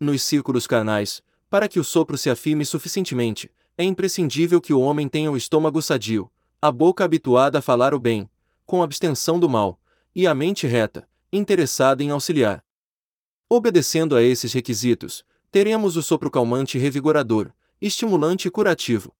Nos 0.00 0.22
círculos 0.22 0.66
carnais, 0.66 1.22
para 1.50 1.68
que 1.68 1.78
o 1.78 1.84
sopro 1.84 2.16
se 2.16 2.30
afirme 2.30 2.64
suficientemente, 2.64 3.50
é 3.76 3.84
imprescindível 3.84 4.58
que 4.58 4.72
o 4.72 4.80
homem 4.80 5.06
tenha 5.06 5.30
o 5.30 5.36
estômago 5.36 5.82
sadio, 5.82 6.32
a 6.62 6.72
boca 6.72 7.04
habituada 7.04 7.58
a 7.58 7.60
falar 7.60 7.92
o 7.92 8.00
bem, 8.00 8.26
com 8.64 8.82
abstenção 8.82 9.38
do 9.38 9.50
mal, 9.50 9.78
e 10.14 10.26
a 10.26 10.34
mente 10.34 10.66
reta, 10.66 11.06
interessada 11.30 12.02
em 12.02 12.08
auxiliar. 12.08 12.64
Obedecendo 13.50 14.16
a 14.16 14.22
esses 14.22 14.50
requisitos, 14.54 15.26
teremos 15.52 15.98
o 15.98 16.02
sopro 16.02 16.30
calmante 16.30 16.78
e 16.78 16.80
revigorador, 16.80 17.52
estimulante 17.82 18.48
e 18.48 18.50
curativo. 18.50 19.14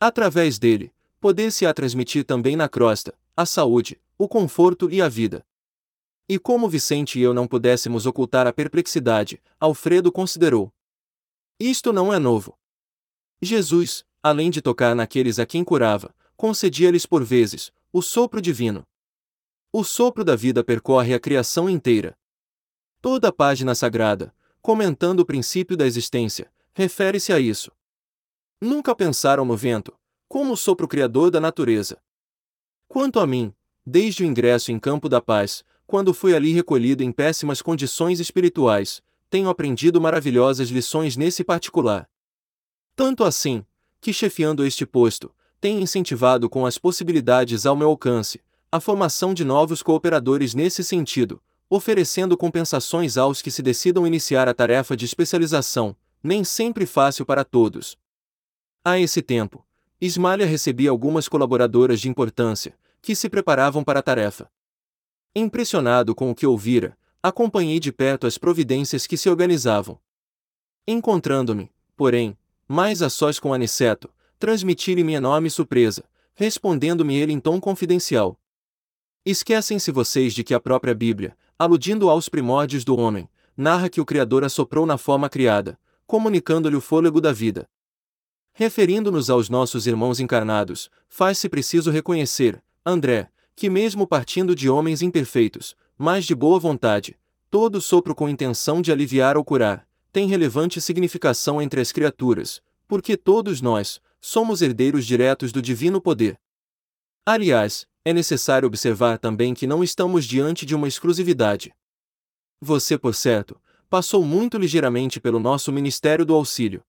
Através 0.00 0.58
dele, 0.58 0.90
poder-se-á 1.24 1.72
transmitir 1.72 2.22
também 2.22 2.54
na 2.54 2.68
crosta, 2.68 3.18
a 3.34 3.46
saúde, 3.46 3.98
o 4.18 4.28
conforto 4.28 4.90
e 4.90 5.00
a 5.00 5.08
vida. 5.08 5.42
E 6.28 6.38
como 6.38 6.68
Vicente 6.68 7.18
e 7.18 7.22
eu 7.22 7.32
não 7.32 7.46
pudéssemos 7.46 8.04
ocultar 8.04 8.46
a 8.46 8.52
perplexidade, 8.52 9.42
Alfredo 9.58 10.12
considerou. 10.12 10.70
Isto 11.58 11.94
não 11.94 12.12
é 12.12 12.18
novo. 12.18 12.58
Jesus, 13.40 14.04
além 14.22 14.50
de 14.50 14.60
tocar 14.60 14.94
naqueles 14.94 15.38
a 15.38 15.46
quem 15.46 15.64
curava, 15.64 16.14
concedia-lhes 16.36 17.06
por 17.06 17.24
vezes 17.24 17.72
o 17.90 18.02
sopro 18.02 18.38
divino. 18.38 18.86
O 19.72 19.82
sopro 19.82 20.26
da 20.26 20.36
vida 20.36 20.62
percorre 20.62 21.14
a 21.14 21.18
criação 21.18 21.70
inteira. 21.70 22.14
Toda 23.00 23.28
a 23.28 23.32
página 23.32 23.74
sagrada, 23.74 24.34
comentando 24.60 25.20
o 25.20 25.24
princípio 25.24 25.74
da 25.74 25.86
existência, 25.86 26.52
refere-se 26.74 27.32
a 27.32 27.40
isso. 27.40 27.72
Nunca 28.60 28.94
pensaram 28.94 29.46
no 29.46 29.56
vento, 29.56 29.98
como 30.28 30.52
o 30.52 30.56
sopro 30.56 30.88
criador 30.88 31.30
da 31.30 31.40
natureza. 31.40 32.00
Quanto 32.88 33.18
a 33.18 33.26
mim, 33.26 33.52
desde 33.84 34.22
o 34.22 34.26
ingresso 34.26 34.72
em 34.72 34.78
Campo 34.78 35.08
da 35.08 35.20
Paz, 35.20 35.64
quando 35.86 36.14
fui 36.14 36.34
ali 36.34 36.52
recolhido 36.52 37.02
em 37.02 37.12
péssimas 37.12 37.60
condições 37.60 38.20
espirituais, 38.20 39.02
tenho 39.28 39.48
aprendido 39.48 40.00
maravilhosas 40.00 40.68
lições 40.68 41.16
nesse 41.16 41.42
particular. 41.42 42.08
Tanto 42.96 43.24
assim, 43.24 43.64
que 44.00 44.12
chefiando 44.12 44.64
este 44.64 44.86
posto, 44.86 45.34
tenho 45.60 45.80
incentivado 45.80 46.48
com 46.48 46.66
as 46.66 46.78
possibilidades 46.78 47.66
ao 47.66 47.74
meu 47.74 47.88
alcance, 47.88 48.40
a 48.70 48.78
formação 48.78 49.32
de 49.32 49.44
novos 49.44 49.82
cooperadores 49.82 50.54
nesse 50.54 50.84
sentido, 50.84 51.42
oferecendo 51.70 52.36
compensações 52.36 53.16
aos 53.16 53.40
que 53.40 53.50
se 53.50 53.62
decidam 53.62 54.06
iniciar 54.06 54.48
a 54.48 54.54
tarefa 54.54 54.96
de 54.96 55.04
especialização, 55.04 55.96
nem 56.22 56.44
sempre 56.44 56.86
fácil 56.86 57.24
para 57.24 57.44
todos. 57.44 57.96
A 58.84 58.98
esse 58.98 59.22
tempo, 59.22 59.63
Ismália 60.00 60.46
recebia 60.46 60.90
algumas 60.90 61.28
colaboradoras 61.28 62.00
de 62.00 62.08
importância, 62.08 62.76
que 63.00 63.14
se 63.14 63.28
preparavam 63.28 63.84
para 63.84 64.00
a 64.00 64.02
tarefa. 64.02 64.50
Impressionado 65.34 66.14
com 66.14 66.30
o 66.30 66.34
que 66.34 66.46
ouvira, 66.46 66.96
acompanhei 67.22 67.80
de 67.80 67.92
perto 67.92 68.26
as 68.26 68.36
providências 68.36 69.06
que 69.06 69.16
se 69.16 69.28
organizavam. 69.28 69.98
Encontrando-me, 70.86 71.70
porém, 71.96 72.36
mais 72.68 73.02
a 73.02 73.08
sós 73.08 73.38
com 73.38 73.54
Aniceto, 73.54 74.10
transmiti-lhe 74.38 75.04
minha 75.04 75.18
enorme 75.18 75.48
surpresa, 75.48 76.04
respondendo-me 76.34 77.16
ele 77.16 77.32
em 77.32 77.40
tom 77.40 77.60
confidencial. 77.60 78.38
Esquecem-se 79.24 79.90
vocês 79.90 80.34
de 80.34 80.44
que 80.44 80.52
a 80.52 80.60
própria 80.60 80.94
Bíblia, 80.94 81.36
aludindo 81.58 82.10
aos 82.10 82.28
primórdios 82.28 82.84
do 82.84 82.96
homem, 82.96 83.28
narra 83.56 83.88
que 83.88 84.00
o 84.00 84.04
Criador 84.04 84.44
assoprou 84.44 84.84
na 84.84 84.98
forma 84.98 85.28
criada, 85.28 85.78
comunicando-lhe 86.06 86.76
o 86.76 86.80
fôlego 86.80 87.20
da 87.20 87.32
vida. 87.32 87.68
Referindo-nos 88.56 89.30
aos 89.30 89.50
nossos 89.50 89.84
irmãos 89.84 90.20
encarnados, 90.20 90.88
faz-se 91.08 91.48
preciso 91.48 91.90
reconhecer, 91.90 92.62
André, 92.86 93.28
que 93.56 93.68
mesmo 93.68 94.06
partindo 94.06 94.54
de 94.54 94.70
homens 94.70 95.02
imperfeitos, 95.02 95.76
mas 95.98 96.24
de 96.24 96.36
boa 96.36 96.60
vontade, 96.60 97.18
todo 97.50 97.80
sopro 97.80 98.14
com 98.14 98.28
intenção 98.28 98.80
de 98.80 98.92
aliviar 98.92 99.36
ou 99.36 99.44
curar, 99.44 99.88
tem 100.12 100.28
relevante 100.28 100.80
significação 100.80 101.60
entre 101.60 101.80
as 101.80 101.90
criaturas, 101.90 102.62
porque 102.86 103.16
todos 103.16 103.60
nós 103.60 104.00
somos 104.20 104.62
herdeiros 104.62 105.04
diretos 105.04 105.50
do 105.50 105.60
divino 105.60 106.00
poder. 106.00 106.38
Aliás, 107.26 107.88
é 108.04 108.12
necessário 108.12 108.68
observar 108.68 109.18
também 109.18 109.52
que 109.52 109.66
não 109.66 109.82
estamos 109.82 110.24
diante 110.24 110.64
de 110.64 110.76
uma 110.76 110.86
exclusividade. 110.86 111.74
Você, 112.60 112.96
por 112.96 113.16
certo, 113.16 113.60
passou 113.90 114.24
muito 114.24 114.56
ligeiramente 114.58 115.18
pelo 115.18 115.40
nosso 115.40 115.72
Ministério 115.72 116.24
do 116.24 116.34
Auxílio. 116.34 116.84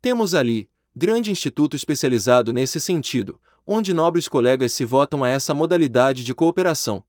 Temos 0.00 0.32
ali, 0.32 0.70
grande 0.98 1.30
instituto 1.30 1.76
especializado 1.76 2.54
nesse 2.54 2.80
sentido, 2.80 3.38
onde 3.66 3.92
nobres 3.92 4.28
colegas 4.28 4.72
se 4.72 4.82
votam 4.82 5.22
a 5.22 5.28
essa 5.28 5.52
modalidade 5.52 6.24
de 6.24 6.34
cooperação. 6.34 7.04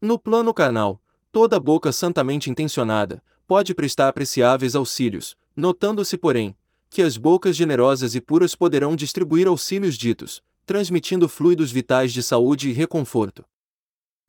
No 0.00 0.18
plano 0.18 0.54
carnal, 0.54 1.02
toda 1.30 1.60
boca 1.60 1.92
santamente 1.92 2.48
intencionada 2.48 3.22
pode 3.46 3.74
prestar 3.74 4.08
apreciáveis 4.08 4.74
auxílios, 4.74 5.36
notando-se, 5.54 6.16
porém, 6.16 6.56
que 6.88 7.02
as 7.02 7.18
bocas 7.18 7.54
generosas 7.54 8.14
e 8.14 8.22
puras 8.22 8.54
poderão 8.54 8.96
distribuir 8.96 9.46
auxílios 9.46 9.98
ditos, 9.98 10.42
transmitindo 10.64 11.28
fluidos 11.28 11.70
vitais 11.70 12.10
de 12.10 12.22
saúde 12.22 12.70
e 12.70 12.72
reconforto. 12.72 13.44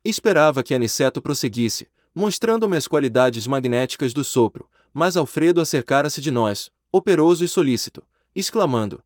Esperava 0.04 0.62
que 0.62 0.74
Aniceto 0.74 1.22
prosseguisse, 1.22 1.88
mostrando-me 2.14 2.76
as 2.76 2.86
qualidades 2.86 3.46
magnéticas 3.46 4.12
do 4.12 4.22
sopro, 4.22 4.68
mas 4.92 5.16
Alfredo 5.16 5.62
acercara-se 5.62 6.20
de 6.20 6.30
nós, 6.30 6.70
operoso 6.92 7.42
e 7.42 7.48
solícito, 7.48 8.04
exclamando: 8.36 9.02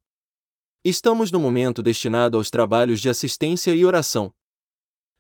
Estamos 0.85 1.31
no 1.31 1.39
momento 1.39 1.83
destinado 1.83 2.37
aos 2.37 2.51
trabalhos 2.51 3.01
de 3.01 3.09
assistência 3.09 3.73
e 3.75 3.85
oração. 3.85 4.35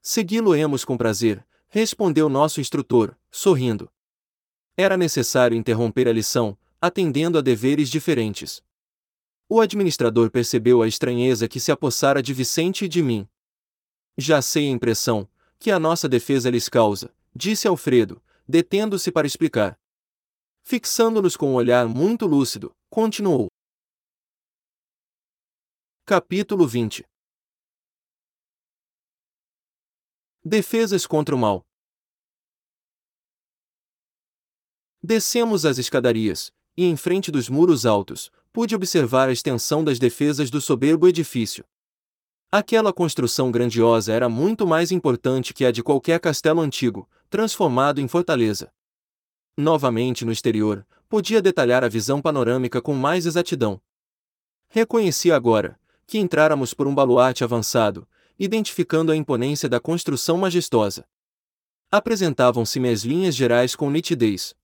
Segui-lo-emos 0.03 0.85
com 0.85 0.97
prazer, 0.97 1.47
respondeu 1.69 2.29
nosso 2.29 2.61
instrutor, 2.61 3.17
sorrindo. 3.31 3.91
Era 4.77 4.97
necessário 4.97 5.57
interromper 5.57 6.09
a 6.09 6.13
lição, 6.13 6.59
atendendo 6.81 7.39
a 7.39 7.41
deveres 7.41 7.89
diferentes. 7.89 8.63
O 9.49 9.61
administrador 9.61 10.31
percebeu 10.31 10.83
a 10.83 10.89
estranheza 10.89 11.47
que 11.47 11.61
se 11.61 11.71
apossara 11.71 12.23
de 12.23 12.33
Vicente 12.33 12.87
e 12.87 12.89
de 12.89 13.03
mim. 13.03 13.29
Já 14.17 14.41
sei 14.43 14.67
a 14.67 14.71
impressão 14.71 15.29
que 15.59 15.71
a 15.71 15.79
nossa 15.79 16.09
defesa 16.09 16.51
lhes 16.51 16.69
causa, 16.69 17.15
disse 17.35 17.69
Alfredo, 17.69 18.23
detendo-se 18.49 19.13
para 19.13 19.27
explicar. 19.27 19.79
Fixando-nos 20.63 21.37
com 21.37 21.53
um 21.53 21.55
olhar 21.55 21.87
muito 21.87 22.27
lúcido, 22.27 22.75
continuou. 22.89 23.51
Capítulo 26.13 26.67
20 26.67 27.05
Defesas 30.45 31.07
contra 31.07 31.37
o 31.37 31.39
mal. 31.39 31.65
Descemos 35.01 35.65
as 35.65 35.79
escadarias, 35.79 36.51
e 36.77 36.85
em 36.85 36.97
frente 36.97 37.31
dos 37.31 37.49
muros 37.49 37.87
altos, 37.87 38.29
pude 38.53 38.75
observar 38.75 39.29
a 39.29 39.33
extensão 39.33 39.85
das 39.85 40.01
defesas 40.01 40.51
do 40.51 40.61
soberbo 40.61 41.07
edifício. 41.07 41.65
Aquela 42.51 42.93
construção 42.93 43.53
grandiosa 43.53 44.13
era 44.13 44.29
muito 44.29 44.67
mais 44.67 44.91
importante 44.91 45.55
que 45.55 45.65
a 45.65 45.71
de 45.71 45.81
qualquer 45.81 46.19
castelo 46.19 46.61
antigo, 46.61 47.09
transformado 47.29 48.01
em 48.01 48.09
fortaleza. 48.09 48.75
Novamente 49.57 50.25
no 50.25 50.33
exterior, 50.33 50.85
podia 51.09 51.41
detalhar 51.41 51.85
a 51.85 51.89
visão 51.89 52.21
panorâmica 52.21 52.83
com 52.83 52.95
mais 52.95 53.27
exatidão. 53.27 53.81
Reconheci 54.71 55.31
agora 55.31 55.79
que 56.11 56.19
entráramos 56.19 56.75
por 56.75 56.89
um 56.89 56.95
baluarte 56.95 57.45
avançado, 57.45 58.07
identificando 58.37 59.13
a 59.13 59.17
imponência 59.17 59.69
da 59.69 59.79
construção 59.79 60.37
majestosa. 60.37 61.07
Apresentavam-se-me 61.89 62.89
as 62.89 63.05
linhas 63.05 63.37
gerais 63.37 63.77
com 63.77 63.89
nitidez. 63.89 64.57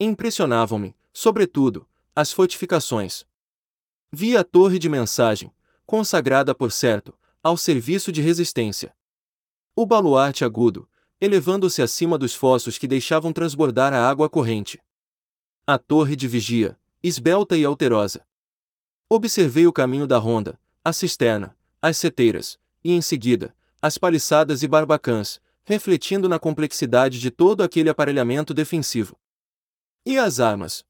Impressionavam-me, 0.00 0.96
sobretudo, 1.12 1.88
as 2.16 2.32
fortificações. 2.32 3.24
Vi 4.10 4.36
a 4.36 4.42
torre 4.42 4.80
de 4.80 4.88
mensagem, 4.88 5.54
consagrada 5.86 6.52
por 6.52 6.72
certo, 6.72 7.16
ao 7.40 7.56
serviço 7.56 8.10
de 8.10 8.20
resistência. 8.20 8.92
O 9.76 9.86
baluarte 9.86 10.44
agudo, 10.44 10.88
elevando-se 11.20 11.80
acima 11.80 12.18
dos 12.18 12.34
fossos 12.34 12.76
que 12.76 12.88
deixavam 12.88 13.32
transbordar 13.32 13.94
a 13.94 14.10
água 14.10 14.28
corrente. 14.28 14.82
A 15.64 15.78
torre 15.78 16.16
de 16.16 16.26
vigia, 16.26 16.76
esbelta 17.00 17.56
e 17.56 17.64
alterosa. 17.64 18.26
Observei 19.08 19.66
o 19.66 19.72
caminho 19.72 20.06
da 20.06 20.18
ronda, 20.18 20.58
a 20.84 20.92
cisterna, 20.92 21.56
as 21.80 21.96
seteiras, 21.96 22.58
e 22.82 22.92
em 22.92 23.00
seguida, 23.00 23.54
as 23.80 23.98
paliçadas 23.98 24.62
e 24.62 24.68
barbacãs, 24.68 25.40
refletindo 25.64 26.28
na 26.28 26.38
complexidade 26.38 27.18
de 27.20 27.30
todo 27.30 27.62
aquele 27.62 27.88
aparelhamento 27.88 28.52
defensivo. 28.52 29.16
E 30.04 30.18
as 30.18 30.40
armas, 30.40 30.84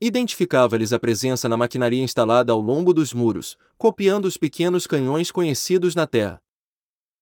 Identificava-lhes 0.00 0.92
a 0.92 0.98
presença 0.98 1.48
na 1.48 1.56
maquinaria 1.56 2.02
instalada 2.02 2.52
ao 2.52 2.60
longo 2.60 2.92
dos 2.92 3.14
muros, 3.14 3.56
copiando 3.78 4.26
os 4.26 4.36
pequenos 4.36 4.86
canhões 4.86 5.30
conhecidos 5.30 5.94
na 5.94 6.06
terra. 6.06 6.42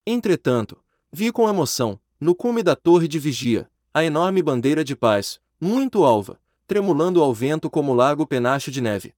Entretanto, 0.04 0.82
vi 1.12 1.30
com 1.30 1.48
emoção, 1.48 2.00
no 2.18 2.34
cume 2.34 2.60
da 2.60 2.74
torre 2.74 3.06
de 3.06 3.20
vigia, 3.20 3.70
a 3.94 4.02
enorme 4.02 4.42
bandeira 4.42 4.82
de 4.82 4.96
paz, 4.96 5.38
muito 5.60 6.02
alva, 6.02 6.40
tremulando 6.66 7.22
ao 7.22 7.32
vento 7.32 7.70
como 7.70 7.94
largo 7.94 8.26
penacho 8.26 8.70
de 8.70 8.80
neve. 8.80 9.14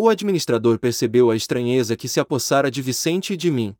O 0.00 0.08
administrador 0.08 0.78
percebeu 0.78 1.28
a 1.28 1.34
estranheza 1.34 1.96
que 1.96 2.06
se 2.06 2.20
apossara 2.20 2.70
de 2.70 2.80
Vicente 2.80 3.32
e 3.32 3.36
de 3.36 3.50
mim. 3.50 3.76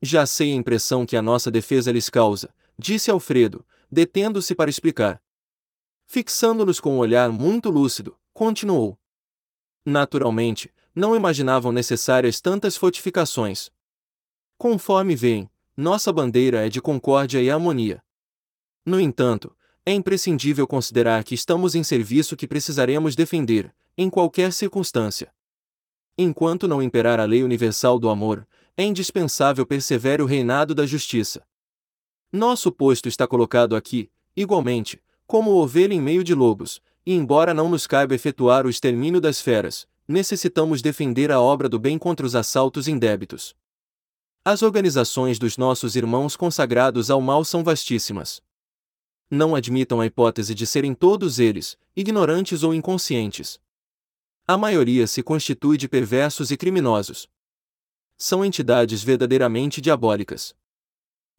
Já 0.00 0.26
sei 0.26 0.52
a 0.52 0.54
impressão 0.54 1.04
que 1.04 1.16
a 1.16 1.22
nossa 1.22 1.50
defesa 1.50 1.90
lhes 1.90 2.08
causa, 2.08 2.54
disse 2.78 3.10
Alfredo, 3.10 3.66
detendo-se 3.90 4.54
para 4.54 4.70
explicar. 4.70 5.20
Fixando-nos 6.06 6.78
com 6.78 6.94
um 6.94 6.98
olhar 6.98 7.32
muito 7.32 7.68
lúcido, 7.68 8.16
continuou. 8.32 8.96
Naturalmente, 9.84 10.72
não 10.94 11.16
imaginavam 11.16 11.72
necessárias 11.72 12.40
tantas 12.40 12.76
fortificações. 12.76 13.72
Conforme 14.56 15.16
veem, 15.16 15.50
nossa 15.76 16.12
bandeira 16.12 16.64
é 16.64 16.68
de 16.68 16.80
concórdia 16.80 17.42
e 17.42 17.50
harmonia. 17.50 18.00
No 18.86 19.00
entanto, 19.00 19.52
é 19.84 19.92
imprescindível 19.92 20.64
considerar 20.64 21.24
que 21.24 21.34
estamos 21.34 21.74
em 21.74 21.82
serviço 21.82 22.36
que 22.36 22.46
precisaremos 22.46 23.16
defender, 23.16 23.74
em 23.96 24.10
qualquer 24.10 24.52
circunstância. 24.52 25.32
Enquanto 26.16 26.68
não 26.68 26.82
imperar 26.82 27.18
a 27.18 27.24
lei 27.24 27.42
universal 27.42 27.98
do 27.98 28.08
amor, 28.08 28.46
é 28.76 28.84
indispensável 28.84 29.64
persevere 29.66 30.22
o 30.22 30.26
reinado 30.26 30.74
da 30.74 30.86
justiça. 30.86 31.46
Nosso 32.32 32.72
posto 32.72 33.08
está 33.08 33.26
colocado 33.26 33.76
aqui, 33.76 34.10
igualmente, 34.36 35.00
como 35.26 35.52
ovelha 35.52 35.94
em 35.94 36.00
meio 36.00 36.24
de 36.24 36.34
lobos, 36.34 36.80
e 37.06 37.14
embora 37.14 37.54
não 37.54 37.68
nos 37.68 37.86
caiba 37.86 38.14
efetuar 38.14 38.66
o 38.66 38.70
extermínio 38.70 39.20
das 39.20 39.40
feras, 39.40 39.86
necessitamos 40.06 40.82
defender 40.82 41.30
a 41.30 41.40
obra 41.40 41.68
do 41.68 41.78
bem 41.78 41.98
contra 41.98 42.26
os 42.26 42.34
assaltos 42.34 42.88
indébitos. 42.88 43.54
As 44.44 44.62
organizações 44.62 45.38
dos 45.38 45.56
nossos 45.56 45.96
irmãos 45.96 46.36
consagrados 46.36 47.10
ao 47.10 47.20
mal 47.20 47.44
são 47.44 47.64
vastíssimas. 47.64 48.42
Não 49.30 49.54
admitam 49.54 50.00
a 50.00 50.06
hipótese 50.06 50.54
de 50.54 50.66
serem 50.66 50.94
todos 50.94 51.38
eles, 51.38 51.78
ignorantes 51.96 52.62
ou 52.62 52.74
inconscientes. 52.74 53.58
A 54.46 54.58
maioria 54.58 55.06
se 55.06 55.22
constitui 55.22 55.78
de 55.78 55.88
perversos 55.88 56.50
e 56.50 56.56
criminosos. 56.56 57.26
São 58.18 58.44
entidades 58.44 59.02
verdadeiramente 59.02 59.80
diabólicas. 59.80 60.54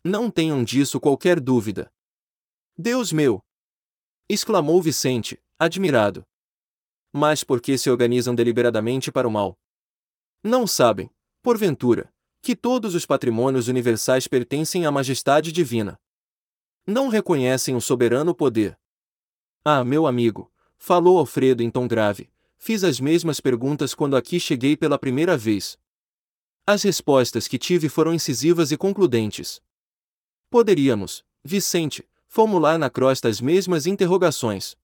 Não 0.04 0.32
tenham 0.32 0.64
disso 0.64 1.00
qualquer 1.00 1.40
dúvida. 1.40 1.94
Deus 2.76 3.12
meu, 3.12 3.46
exclamou 4.28 4.82
Vicente, 4.82 5.40
admirado. 5.60 6.26
Mas 7.14 7.44
por 7.44 7.62
que 7.62 7.78
se 7.78 7.92
organizam 7.92 8.34
deliberadamente 8.34 9.12
para 9.12 9.28
o 9.28 9.32
mal? 9.32 9.56
Não 10.44 10.66
sabem, 10.66 11.10
porventura, 11.44 12.12
que 12.42 12.56
todos 12.56 12.96
os 12.96 13.06
patrimônios 13.06 13.68
universais 13.68 14.28
pertencem 14.28 14.88
à 14.88 14.92
majestade 14.92 15.52
divina. 15.52 16.00
Não 16.88 17.08
reconhecem 17.08 17.76
o 17.76 17.82
soberano 17.82 18.34
poder. 18.34 18.76
Ah, 19.64 19.84
meu 19.84 20.08
amigo, 20.08 20.52
falou 20.76 21.20
Alfredo 21.20 21.62
em 21.62 21.70
tom 21.70 21.88
grave, 21.88 22.30
fiz 22.66 22.84
as 22.84 23.00
mesmas 23.00 23.40
perguntas 23.40 23.94
quando 23.94 24.18
aqui 24.18 24.40
cheguei 24.40 24.76
pela 24.76 24.98
primeira 24.98 25.38
vez. 25.38 25.78
As 26.66 26.82
respostas 26.82 27.48
que 27.48 27.60
tive 27.60 27.88
foram 27.88 28.12
incisivas 28.12 28.72
e 28.72 28.76
concludentes. 28.76 29.62
Poderíamos, 30.50 31.24
Vicente, 31.44 32.04
formular 32.28 32.80
na 32.80 32.90
crosta 32.90 33.28
as 33.28 33.40
mesmas 33.40 33.86
interrogações. 33.86 34.76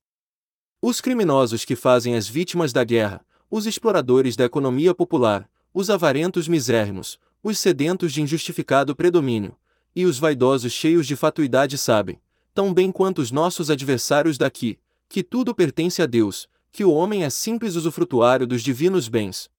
Os 0.80 1.02
criminosos 1.02 1.66
que 1.66 1.76
fazem 1.76 2.14
as 2.14 2.28
vítimas 2.28 2.72
da 2.72 2.84
guerra, 2.84 3.26
os 3.50 3.66
exploradores 3.66 4.36
da 4.36 4.46
economia 4.46 4.94
popular, 4.94 5.50
os 5.74 5.90
avarentos 5.90 6.48
misérrimos, 6.48 7.18
os 7.42 7.58
sedentos 7.58 8.14
de 8.14 8.22
injustificado 8.22 8.96
predomínio, 8.96 9.58
e 9.96 10.06
os 10.06 10.20
vaidosos 10.20 10.72
cheios 10.72 11.08
de 11.08 11.16
fatuidade 11.16 11.80
sabem, 11.80 12.22
tão 12.54 12.72
bem 12.76 12.92
quanto 12.92 13.24
os 13.24 13.32
nossos 13.32 13.72
adversários 13.72 14.38
daqui, 14.38 14.78
que 15.10 15.24
tudo 15.24 15.56
pertence 15.56 16.00
a 16.00 16.06
Deus, 16.06 16.48
que 16.72 16.86
o 16.86 16.92
homem 16.92 17.24
é 17.24 17.30
simples 17.30 17.76
usufrutuário 17.76 18.48
dos 18.48 18.62
divinos 18.62 19.08
bens. 19.08 19.50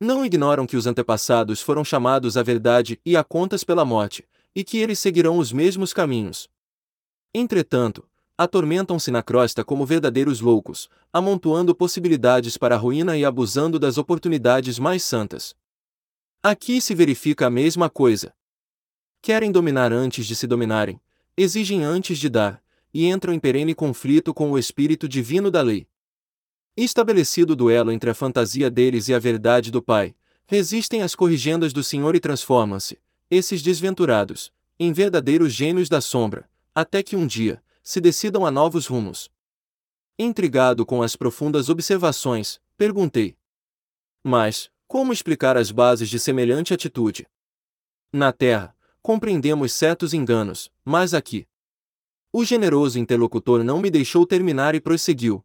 Não 0.00 0.24
ignoram 0.24 0.66
que 0.66 0.76
os 0.76 0.86
antepassados 0.86 1.62
foram 1.62 1.84
chamados 1.84 2.36
à 2.36 2.42
verdade 2.42 3.00
e 3.04 3.16
a 3.16 3.22
contas 3.22 3.62
pela 3.62 3.84
morte, 3.84 4.26
e 4.54 4.64
que 4.64 4.78
eles 4.78 4.98
seguirão 4.98 5.38
os 5.38 5.52
mesmos 5.52 5.92
caminhos. 5.92 6.48
Entretanto, 7.32 8.08
atormentam-se 8.36 9.10
na 9.10 9.22
crosta 9.22 9.64
como 9.64 9.86
verdadeiros 9.86 10.40
loucos, 10.40 10.88
amontoando 11.12 11.74
possibilidades 11.74 12.56
para 12.56 12.74
a 12.74 12.78
ruína 12.78 13.16
e 13.16 13.24
abusando 13.24 13.78
das 13.78 13.96
oportunidades 13.96 14.78
mais 14.78 15.04
santas. 15.04 15.54
Aqui 16.42 16.80
se 16.80 16.94
verifica 16.94 17.46
a 17.46 17.50
mesma 17.50 17.88
coisa. 17.88 18.34
Querem 19.22 19.50
dominar 19.50 19.92
antes 19.92 20.26
de 20.26 20.36
se 20.36 20.46
dominarem, 20.46 21.00
exigem 21.36 21.82
antes 21.82 22.18
de 22.18 22.28
dar, 22.28 22.62
e 22.92 23.06
entram 23.06 23.32
em 23.32 23.40
perene 23.40 23.74
conflito 23.74 24.34
com 24.34 24.50
o 24.52 24.58
espírito 24.58 25.08
divino 25.08 25.50
da 25.50 25.62
lei. 25.62 25.88
Estabelecido 26.76 27.52
o 27.52 27.56
duelo 27.56 27.92
entre 27.92 28.10
a 28.10 28.14
fantasia 28.14 28.68
deles 28.68 29.08
e 29.08 29.14
a 29.14 29.18
verdade 29.18 29.70
do 29.70 29.80
Pai, 29.80 30.14
resistem 30.46 31.02
às 31.02 31.14
corrigendas 31.14 31.72
do 31.72 31.84
Senhor 31.84 32.16
e 32.16 32.20
transformam-se, 32.20 33.00
esses 33.30 33.62
desventurados, 33.62 34.52
em 34.78 34.92
verdadeiros 34.92 35.52
gênios 35.52 35.88
da 35.88 36.00
sombra, 36.00 36.48
até 36.74 37.02
que 37.02 37.14
um 37.14 37.26
dia, 37.26 37.62
se 37.82 38.00
decidam 38.00 38.44
a 38.44 38.50
novos 38.50 38.86
rumos. 38.86 39.30
Intrigado 40.18 40.84
com 40.84 41.02
as 41.02 41.14
profundas 41.14 41.68
observações, 41.68 42.60
perguntei. 42.76 43.36
Mas, 44.22 44.70
como 44.88 45.12
explicar 45.12 45.56
as 45.56 45.70
bases 45.70 46.08
de 46.08 46.18
semelhante 46.18 46.74
atitude? 46.74 47.26
Na 48.12 48.32
Terra, 48.32 48.76
compreendemos 49.00 49.72
certos 49.72 50.12
enganos, 50.12 50.70
mas 50.84 51.14
aqui. 51.14 51.46
O 52.32 52.44
generoso 52.44 52.98
interlocutor 52.98 53.62
não 53.62 53.80
me 53.80 53.90
deixou 53.90 54.26
terminar 54.26 54.74
e 54.74 54.80
prosseguiu. 54.80 55.44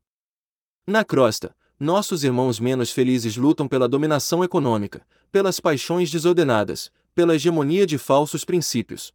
Na 0.89 1.03
crosta, 1.03 1.55
nossos 1.79 2.23
irmãos 2.23 2.59
menos 2.59 2.89
felizes 2.89 3.37
lutam 3.37 3.67
pela 3.67 3.87
dominação 3.87 4.43
econômica, 4.43 5.05
pelas 5.31 5.59
paixões 5.59 6.09
desordenadas, 6.09 6.91
pela 7.13 7.35
hegemonia 7.35 7.85
de 7.85 7.99
falsos 7.99 8.43
princípios. 8.43 9.13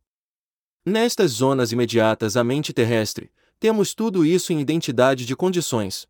Nestas 0.87 1.33
zonas 1.33 1.73
imediatas 1.73 2.37
à 2.37 2.45
mente 2.45 2.73
terrestre, 2.73 3.29
temos 3.59 3.93
tudo 3.93 4.25
isso 4.25 4.53
em 4.53 4.61
identidade 4.61 5.27
de 5.27 5.35
condições. 5.35 6.07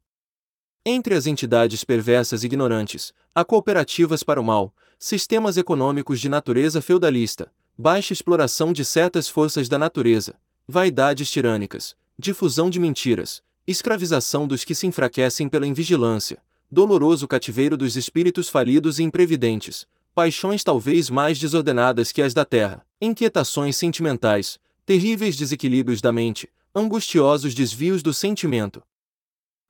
Entre 0.84 1.14
as 1.14 1.26
entidades 1.26 1.82
perversas 1.82 2.42
e 2.42 2.46
ignorantes, 2.46 3.14
há 3.34 3.42
cooperativas 3.42 4.22
para 4.22 4.38
o 4.38 4.44
mal, 4.44 4.70
sistemas 4.98 5.56
econômicos 5.56 6.20
de 6.20 6.28
natureza 6.28 6.82
feudalista, 6.82 7.50
baixa 7.78 8.12
exploração 8.12 8.70
de 8.70 8.84
certas 8.84 9.30
forças 9.30 9.66
da 9.66 9.78
natureza, 9.78 10.34
vaidades 10.68 11.30
tirânicas, 11.30 11.96
difusão 12.18 12.68
de 12.68 12.78
mentiras, 12.78 13.42
escravização 13.66 14.46
dos 14.46 14.64
que 14.64 14.74
se 14.74 14.86
enfraquecem 14.86 15.48
pela 15.48 15.66
invigilância, 15.66 16.42
doloroso 16.70 17.26
cativeiro 17.26 17.76
dos 17.76 17.96
espíritos 17.96 18.48
falidos 18.48 18.98
e 18.98 19.02
imprevidentes, 19.02 19.86
paixões 20.14 20.62
talvez 20.62 21.08
mais 21.10 21.38
desordenadas 21.38 22.12
que 22.12 22.22
as 22.22 22.34
da 22.34 22.44
terra, 22.44 22.86
inquietações 23.00 23.76
sentimentais, 23.76 24.58
terríveis 24.84 25.36
desequilíbrios 25.36 26.00
da 26.00 26.12
mente, 26.12 26.50
angustiosos 26.74 27.54
desvios 27.54 28.02
do 28.02 28.12
sentimento. 28.12 28.82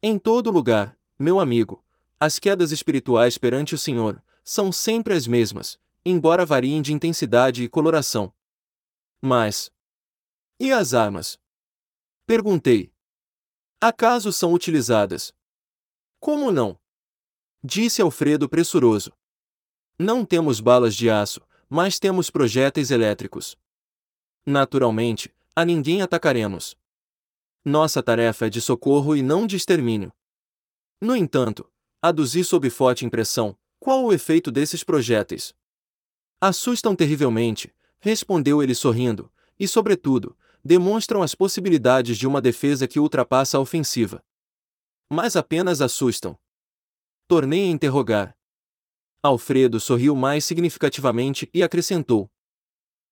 Em 0.03 0.19
todo 0.19 0.51
lugar, 0.51 0.97
meu 1.19 1.39
amigo, 1.39 1.85
as 2.19 2.39
quedas 2.39 2.73
espirituais 2.73 3.39
perante 3.39 3.75
o 3.75 3.79
Senhor 3.79 4.23
são 4.43 4.71
sempre 4.71 5.15
as 5.15 5.27
mesmas, 5.27 5.79
embora 6.05 6.45
variem 6.45 6.83
de 6.83 6.93
intensidade 6.93 7.63
e 7.63 7.69
coloração. 7.69 8.33
Mas. 9.21 9.71
E 10.61 10.73
as 10.73 10.95
armas? 10.95 11.39
Perguntei. 12.27 12.94
Acaso 13.87 14.33
são 14.33 14.55
utilizadas? 14.55 15.31
Como 16.19 16.51
não? 16.51 16.81
Disse 17.63 18.01
Alfredo 18.01 18.49
pressuroso. 18.49 19.13
Não 19.99 20.25
temos 20.25 20.59
balas 20.59 20.97
de 20.97 21.11
aço, 21.11 21.43
mas 21.69 21.99
temos 21.99 22.31
projéteis 22.31 22.91
elétricos. 22.91 23.59
Naturalmente, 24.47 25.31
a 25.55 25.67
ninguém 25.67 26.01
atacaremos. 26.01 26.75
Nossa 27.63 28.03
tarefa 28.03 28.47
é 28.47 28.49
de 28.49 28.63
socorro 28.63 29.15
e 29.15 29.21
não 29.21 29.47
de 29.47 29.57
extermínio. 29.57 30.11
No 30.99 31.15
entanto, 31.15 31.71
aduzi 32.01 32.43
sob 32.43 32.71
forte 32.71 33.05
impressão 33.05 33.55
qual 33.79 34.03
o 34.03 34.15
efeito 34.15 34.51
desses 34.51 34.83
projéteis. 34.83 35.55
Assustam 36.41 36.97
terrivelmente, 36.97 37.71
respondeu 38.01 38.63
ele 38.63 38.75
sorrindo, 38.75 39.31
e, 39.61 39.69
sobretudo, 39.69 40.35
demonstram 40.65 41.23
as 41.23 41.35
possibilidades 41.35 42.17
de 42.17 42.27
uma 42.27 42.41
defesa 42.41 42.89
que 42.89 42.99
ultrapassa 42.99 43.59
a 43.59 43.61
ofensiva. 43.61 44.25
Mas 45.11 45.37
apenas 45.37 45.83
assustam. 45.83 46.39
Tornei 47.29 47.65
a 47.65 47.71
interrogar. 47.71 48.35
Alfredo 49.23 49.79
sorriu 49.79 50.17
mais 50.17 50.45
significativamente 50.45 51.51
e 51.53 51.63
acrescentou: 51.63 52.31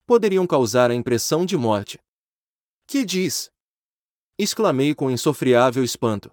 Poderiam 0.07 0.47
causar 0.47 0.91
a 0.91 0.95
impressão 0.95 1.45
de 1.45 1.57
morte. 1.57 1.99
Que 2.87 3.05
diz? 3.05 3.51
Exclamei 4.39 4.95
com 4.95 5.11
insofriável 5.11 5.85
espanto. 5.85 6.31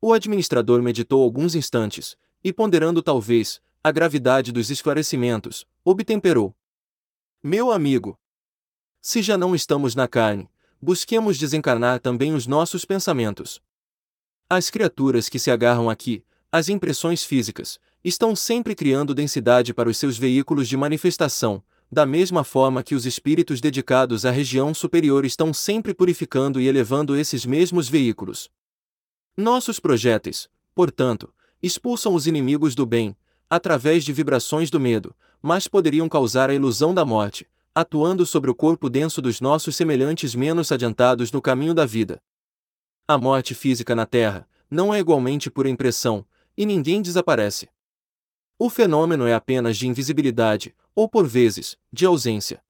O 0.00 0.12
administrador 0.12 0.82
meditou 0.82 1.22
alguns 1.22 1.54
instantes, 1.54 2.16
e 2.42 2.52
ponderando 2.52 3.02
talvez, 3.02 3.62
a 3.84 3.92
gravidade 3.92 4.50
dos 4.50 4.70
esclarecimentos, 4.70 5.66
obtemperou. 5.84 6.54
Meu 7.42 7.70
amigo, 7.70 8.18
se 9.02 9.20
já 9.20 9.36
não 9.36 9.52
estamos 9.52 9.96
na 9.96 10.06
carne, 10.06 10.48
busquemos 10.80 11.36
desencarnar 11.36 11.98
também 11.98 12.32
os 12.32 12.46
nossos 12.46 12.84
pensamentos. 12.84 13.60
As 14.48 14.70
criaturas 14.70 15.28
que 15.28 15.40
se 15.40 15.50
agarram 15.50 15.90
aqui, 15.90 16.24
as 16.52 16.68
impressões 16.68 17.24
físicas, 17.24 17.80
estão 18.04 18.36
sempre 18.36 18.76
criando 18.76 19.12
densidade 19.12 19.74
para 19.74 19.88
os 19.88 19.96
seus 19.96 20.16
veículos 20.16 20.68
de 20.68 20.76
manifestação, 20.76 21.60
da 21.90 22.06
mesma 22.06 22.44
forma 22.44 22.82
que 22.82 22.94
os 22.94 23.04
espíritos 23.04 23.60
dedicados 23.60 24.24
à 24.24 24.30
região 24.30 24.72
superior 24.72 25.24
estão 25.24 25.52
sempre 25.52 25.92
purificando 25.92 26.60
e 26.60 26.68
elevando 26.68 27.16
esses 27.16 27.44
mesmos 27.44 27.88
veículos. 27.88 28.50
Nossos 29.36 29.80
projéteis, 29.80 30.48
portanto, 30.76 31.32
expulsam 31.60 32.14
os 32.14 32.28
inimigos 32.28 32.76
do 32.76 32.86
bem, 32.86 33.16
através 33.50 34.04
de 34.04 34.12
vibrações 34.12 34.70
do 34.70 34.78
medo, 34.78 35.14
mas 35.42 35.66
poderiam 35.66 36.08
causar 36.08 36.50
a 36.50 36.54
ilusão 36.54 36.94
da 36.94 37.04
morte, 37.04 37.46
atuando 37.74 38.26
sobre 38.26 38.50
o 38.50 38.54
corpo 38.54 38.90
denso 38.90 39.22
dos 39.22 39.40
nossos 39.40 39.74
semelhantes 39.74 40.34
menos 40.34 40.70
adiantados 40.70 41.32
no 41.32 41.40
caminho 41.40 41.72
da 41.72 41.86
vida. 41.86 42.22
A 43.08 43.16
morte 43.16 43.54
física 43.54 43.94
na 43.94 44.06
Terra 44.06 44.48
não 44.70 44.92
é 44.92 44.98
igualmente 44.98 45.50
por 45.50 45.66
impressão, 45.66 46.26
e 46.56 46.66
ninguém 46.66 47.00
desaparece. 47.00 47.68
O 48.58 48.70
fenômeno 48.70 49.26
é 49.26 49.34
apenas 49.34 49.76
de 49.76 49.88
invisibilidade, 49.88 50.74
ou 50.94 51.08
por 51.08 51.26
vezes, 51.26 51.76
de 51.92 52.06
ausência. 52.06 52.62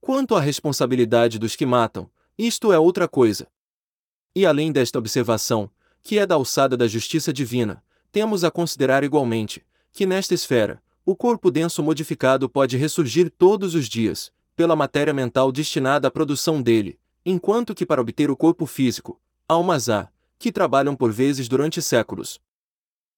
Quanto 0.00 0.34
à 0.34 0.40
responsabilidade 0.40 1.38
dos 1.38 1.54
que 1.54 1.64
matam, 1.64 2.10
isto 2.36 2.72
é 2.72 2.78
outra 2.78 3.06
coisa. 3.06 3.46
E 4.34 4.44
além 4.44 4.72
desta 4.72 4.98
observação, 4.98 5.70
que 6.02 6.18
é 6.18 6.26
da 6.26 6.34
alçada 6.34 6.76
da 6.76 6.88
justiça 6.88 7.32
divina, 7.32 7.82
temos 8.10 8.44
a 8.44 8.50
considerar 8.50 9.04
igualmente, 9.04 9.64
que 9.92 10.04
nesta 10.04 10.34
esfera, 10.34 10.82
o 11.04 11.14
corpo 11.14 11.50
denso 11.50 11.82
modificado 11.82 12.48
pode 12.48 12.76
ressurgir 12.76 13.30
todos 13.30 13.74
os 13.74 13.88
dias, 13.88 14.32
pela 14.56 14.74
matéria 14.74 15.12
mental 15.12 15.52
destinada 15.52 16.08
à 16.08 16.10
produção 16.10 16.62
dele, 16.62 16.98
enquanto 17.26 17.74
que 17.74 17.84
para 17.84 18.00
obter 18.00 18.30
o 18.30 18.36
corpo 18.36 18.64
físico, 18.64 19.20
almas 19.48 19.88
há, 19.88 20.10
que 20.38 20.50
trabalham 20.50 20.96
por 20.96 21.12
vezes 21.12 21.48
durante 21.48 21.82
séculos. 21.82 22.40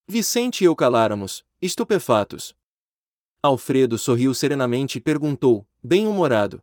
Vicente 0.09 0.63
e 0.63 0.65
eu 0.65 0.75
caláramos, 0.75 1.45
estupefatos. 1.61 2.55
Alfredo 3.43 3.97
sorriu 3.99 4.35
serenamente 4.35 4.99
e 4.99 5.01
perguntou, 5.01 5.67
bem-humorado: 5.83 6.63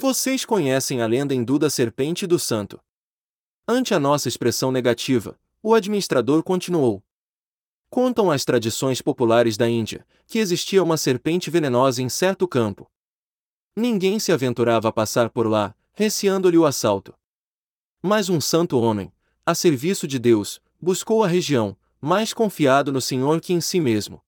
Vocês 0.00 0.44
conhecem 0.44 1.00
a 1.00 1.06
lenda 1.06 1.34
hindu 1.34 1.58
da 1.58 1.70
serpente 1.70 2.26
do 2.26 2.38
santo? 2.38 2.80
Ante 3.66 3.94
a 3.94 4.00
nossa 4.00 4.28
expressão 4.28 4.72
negativa, 4.72 5.38
o 5.62 5.74
administrador 5.74 6.42
continuou: 6.42 7.02
Contam 7.94 8.28
as 8.28 8.44
tradições 8.44 9.00
populares 9.00 9.56
da 9.56 9.68
Índia 9.68 10.04
que 10.26 10.40
existia 10.40 10.82
uma 10.82 10.96
serpente 10.96 11.48
venenosa 11.48 12.02
em 12.02 12.08
certo 12.08 12.48
campo. 12.48 12.90
Ninguém 13.76 14.18
se 14.18 14.32
aventurava 14.32 14.88
a 14.88 14.92
passar 14.92 15.30
por 15.30 15.46
lá, 15.46 15.72
receando-lhe 15.92 16.58
o 16.58 16.66
assalto. 16.66 17.14
Mas 18.02 18.28
um 18.28 18.40
santo 18.40 18.80
homem, 18.80 19.12
a 19.46 19.54
serviço 19.54 20.08
de 20.08 20.18
Deus, 20.18 20.60
buscou 20.80 21.22
a 21.22 21.28
região, 21.28 21.76
mais 22.00 22.32
confiado 22.34 22.90
no 22.90 23.00
Senhor 23.00 23.40
que 23.40 23.52
em 23.52 23.60
si 23.60 23.78
mesmo. 23.78 24.20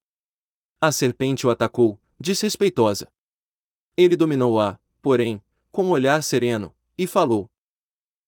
A 0.80 0.92
serpente 0.92 1.44
o 1.44 1.50
atacou, 1.50 1.98
desrespeitosa. 2.20 3.08
Ele 3.96 4.14
dominou-a, 4.14 4.78
porém, 5.02 5.42
com 5.72 5.86
um 5.86 5.90
olhar 5.90 6.22
sereno, 6.22 6.72
e 6.96 7.04
falou: 7.04 7.50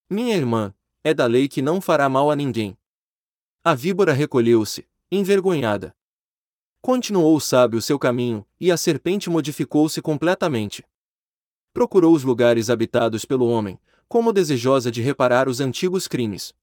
Minha 0.09 0.35
irmã, 0.35 0.73
é 1.01 1.13
da 1.13 1.25
lei 1.25 1.47
que 1.47 1.61
não 1.61 1.79
fará 1.79 2.09
mal 2.09 2.29
a 2.29 2.35
ninguém. 2.35 2.77
A 3.63 3.73
víbora 3.73 4.11
recolheu-se, 4.11 4.85
envergonhada. 5.11 5.95
Continuou 6.81 7.35
o 7.35 7.39
sábio 7.41 7.81
seu 7.81 7.97
caminho, 7.99 8.45
e 8.59 8.71
a 8.71 8.77
serpente 8.77 9.29
modificou-se 9.29 10.01
completamente. 10.01 10.85
Procurou 11.73 12.13
os 12.13 12.23
lugares 12.23 12.69
habitados 12.69 13.25
pelo 13.25 13.47
homem, 13.47 13.79
como 14.07 14.33
desejosa 14.33 14.91
de 14.91 15.01
reparar 15.01 15.49
os 15.49 15.59
antigos 15.59 16.07
crimes. 16.07 16.53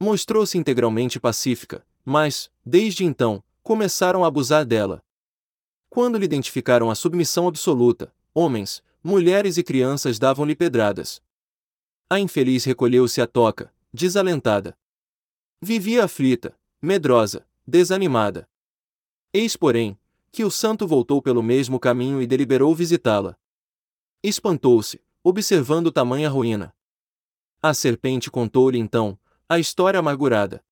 Mostrou-se 0.00 0.56
integralmente 0.56 1.20
pacífica, 1.20 1.86
mas, 2.04 2.50
desde 2.64 3.04
então, 3.04 3.42
começaram 3.62 4.24
a 4.24 4.28
abusar 4.28 4.64
dela. 4.64 5.02
Quando 5.88 6.18
lhe 6.18 6.24
identificaram 6.24 6.90
a 6.90 6.94
submissão 6.94 7.46
absoluta, 7.46 8.12
homens, 8.34 8.82
mulheres 9.02 9.56
e 9.56 9.62
crianças 9.62 10.18
davam-lhe 10.18 10.56
pedradas. 10.56 11.22
A 12.10 12.18
infeliz 12.18 12.64
recolheu-se 12.64 13.20
à 13.20 13.26
toca, 13.26 13.72
desalentada. 13.92 14.76
Vivia 15.60 16.04
aflita, 16.04 16.56
medrosa, 16.82 17.45
desanimada. 17.66 18.48
Eis, 19.32 19.56
porém, 19.56 19.98
que 20.30 20.44
o 20.44 20.50
santo 20.50 20.86
voltou 20.86 21.20
pelo 21.20 21.42
mesmo 21.42 21.80
caminho 21.80 22.22
e 22.22 22.26
deliberou 22.26 22.74
visitá-la. 22.74 23.36
Espantou-se, 24.22 25.02
observando 25.22 25.90
tamanha 25.90 26.28
ruína. 26.28 26.74
A 27.62 27.74
serpente 27.74 28.30
contou-lhe 28.30 28.78
então 28.78 29.18
a 29.48 29.58
história 29.58 29.98
amargurada. 29.98 30.64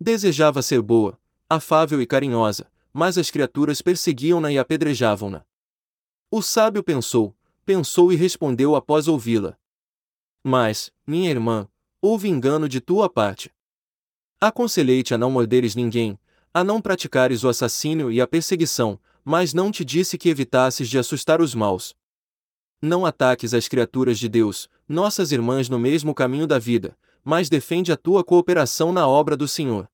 Desejava 0.00 0.62
ser 0.62 0.80
boa, 0.80 1.18
afável 1.48 2.00
e 2.00 2.06
carinhosa, 2.06 2.70
mas 2.92 3.18
as 3.18 3.30
criaturas 3.30 3.82
perseguiam-na 3.82 4.50
e 4.52 4.58
apedrejavam-na. 4.58 5.44
O 6.30 6.42
sábio 6.42 6.82
pensou, 6.82 7.36
pensou 7.64 8.12
e 8.12 8.16
respondeu 8.16 8.74
após 8.74 9.08
ouvi-la. 9.08 9.58
Mas, 10.42 10.92
minha 11.06 11.30
irmã, 11.30 11.68
houve 12.00 12.28
engano 12.28 12.68
de 12.68 12.80
tua 12.80 13.08
parte. 13.10 13.52
Aconselhei-te 14.40 15.12
a 15.12 15.18
não 15.18 15.30
morderes 15.30 15.74
ninguém, 15.74 16.18
a 16.54 16.62
não 16.62 16.80
praticares 16.80 17.42
o 17.42 17.48
assassínio 17.48 18.10
e 18.10 18.20
a 18.20 18.26
perseguição, 18.26 18.98
mas 19.24 19.52
não 19.52 19.70
te 19.70 19.84
disse 19.84 20.16
que 20.16 20.28
evitasses 20.28 20.88
de 20.88 20.98
assustar 20.98 21.40
os 21.40 21.54
maus. 21.54 21.94
Não 22.80 23.04
ataques 23.04 23.52
as 23.52 23.66
criaturas 23.66 24.18
de 24.18 24.28
Deus, 24.28 24.68
nossas 24.88 25.32
irmãs 25.32 25.68
no 25.68 25.78
mesmo 25.78 26.14
caminho 26.14 26.46
da 26.46 26.58
vida, 26.58 26.96
mas 27.24 27.48
defende 27.48 27.90
a 27.90 27.96
tua 27.96 28.22
cooperação 28.22 28.92
na 28.92 29.06
obra 29.06 29.36
do 29.36 29.48
Senhor. 29.48 29.90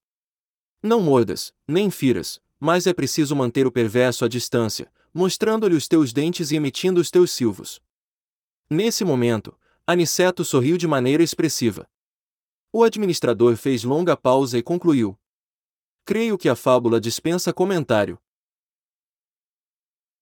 Não 0.83 1.01
mordas, 1.01 1.53
nem 1.67 1.91
firas, 1.91 2.39
mas 2.61 2.87
é 2.87 2.93
preciso 2.93 3.35
manter 3.35 3.67
o 3.67 3.73
perverso 3.73 4.25
à 4.25 4.29
distância, 4.29 4.93
mostrando-lhe 5.13 5.75
os 5.75 5.89
teus 5.89 6.13
dentes 6.13 6.51
e 6.51 6.57
emitindo 6.57 7.01
os 7.01 7.11
teus 7.11 7.31
silvos. 7.31 7.81
Nesse 8.69 9.05
momento, 9.05 9.57
Aniceto 9.87 10.45
sorriu 10.45 10.77
de 10.77 10.87
maneira 10.87 11.23
expressiva. 11.23 11.89
O 12.77 12.83
administrador 12.83 13.57
fez 13.57 13.85
longa 13.85 14.17
pausa 14.17 14.59
e 14.59 14.63
concluiu. 14.63 15.17
Creio 16.05 16.37
que 16.37 16.49
a 16.49 16.57
fábula 16.57 17.01
dispensa 17.01 17.53
comentário. 17.53 18.19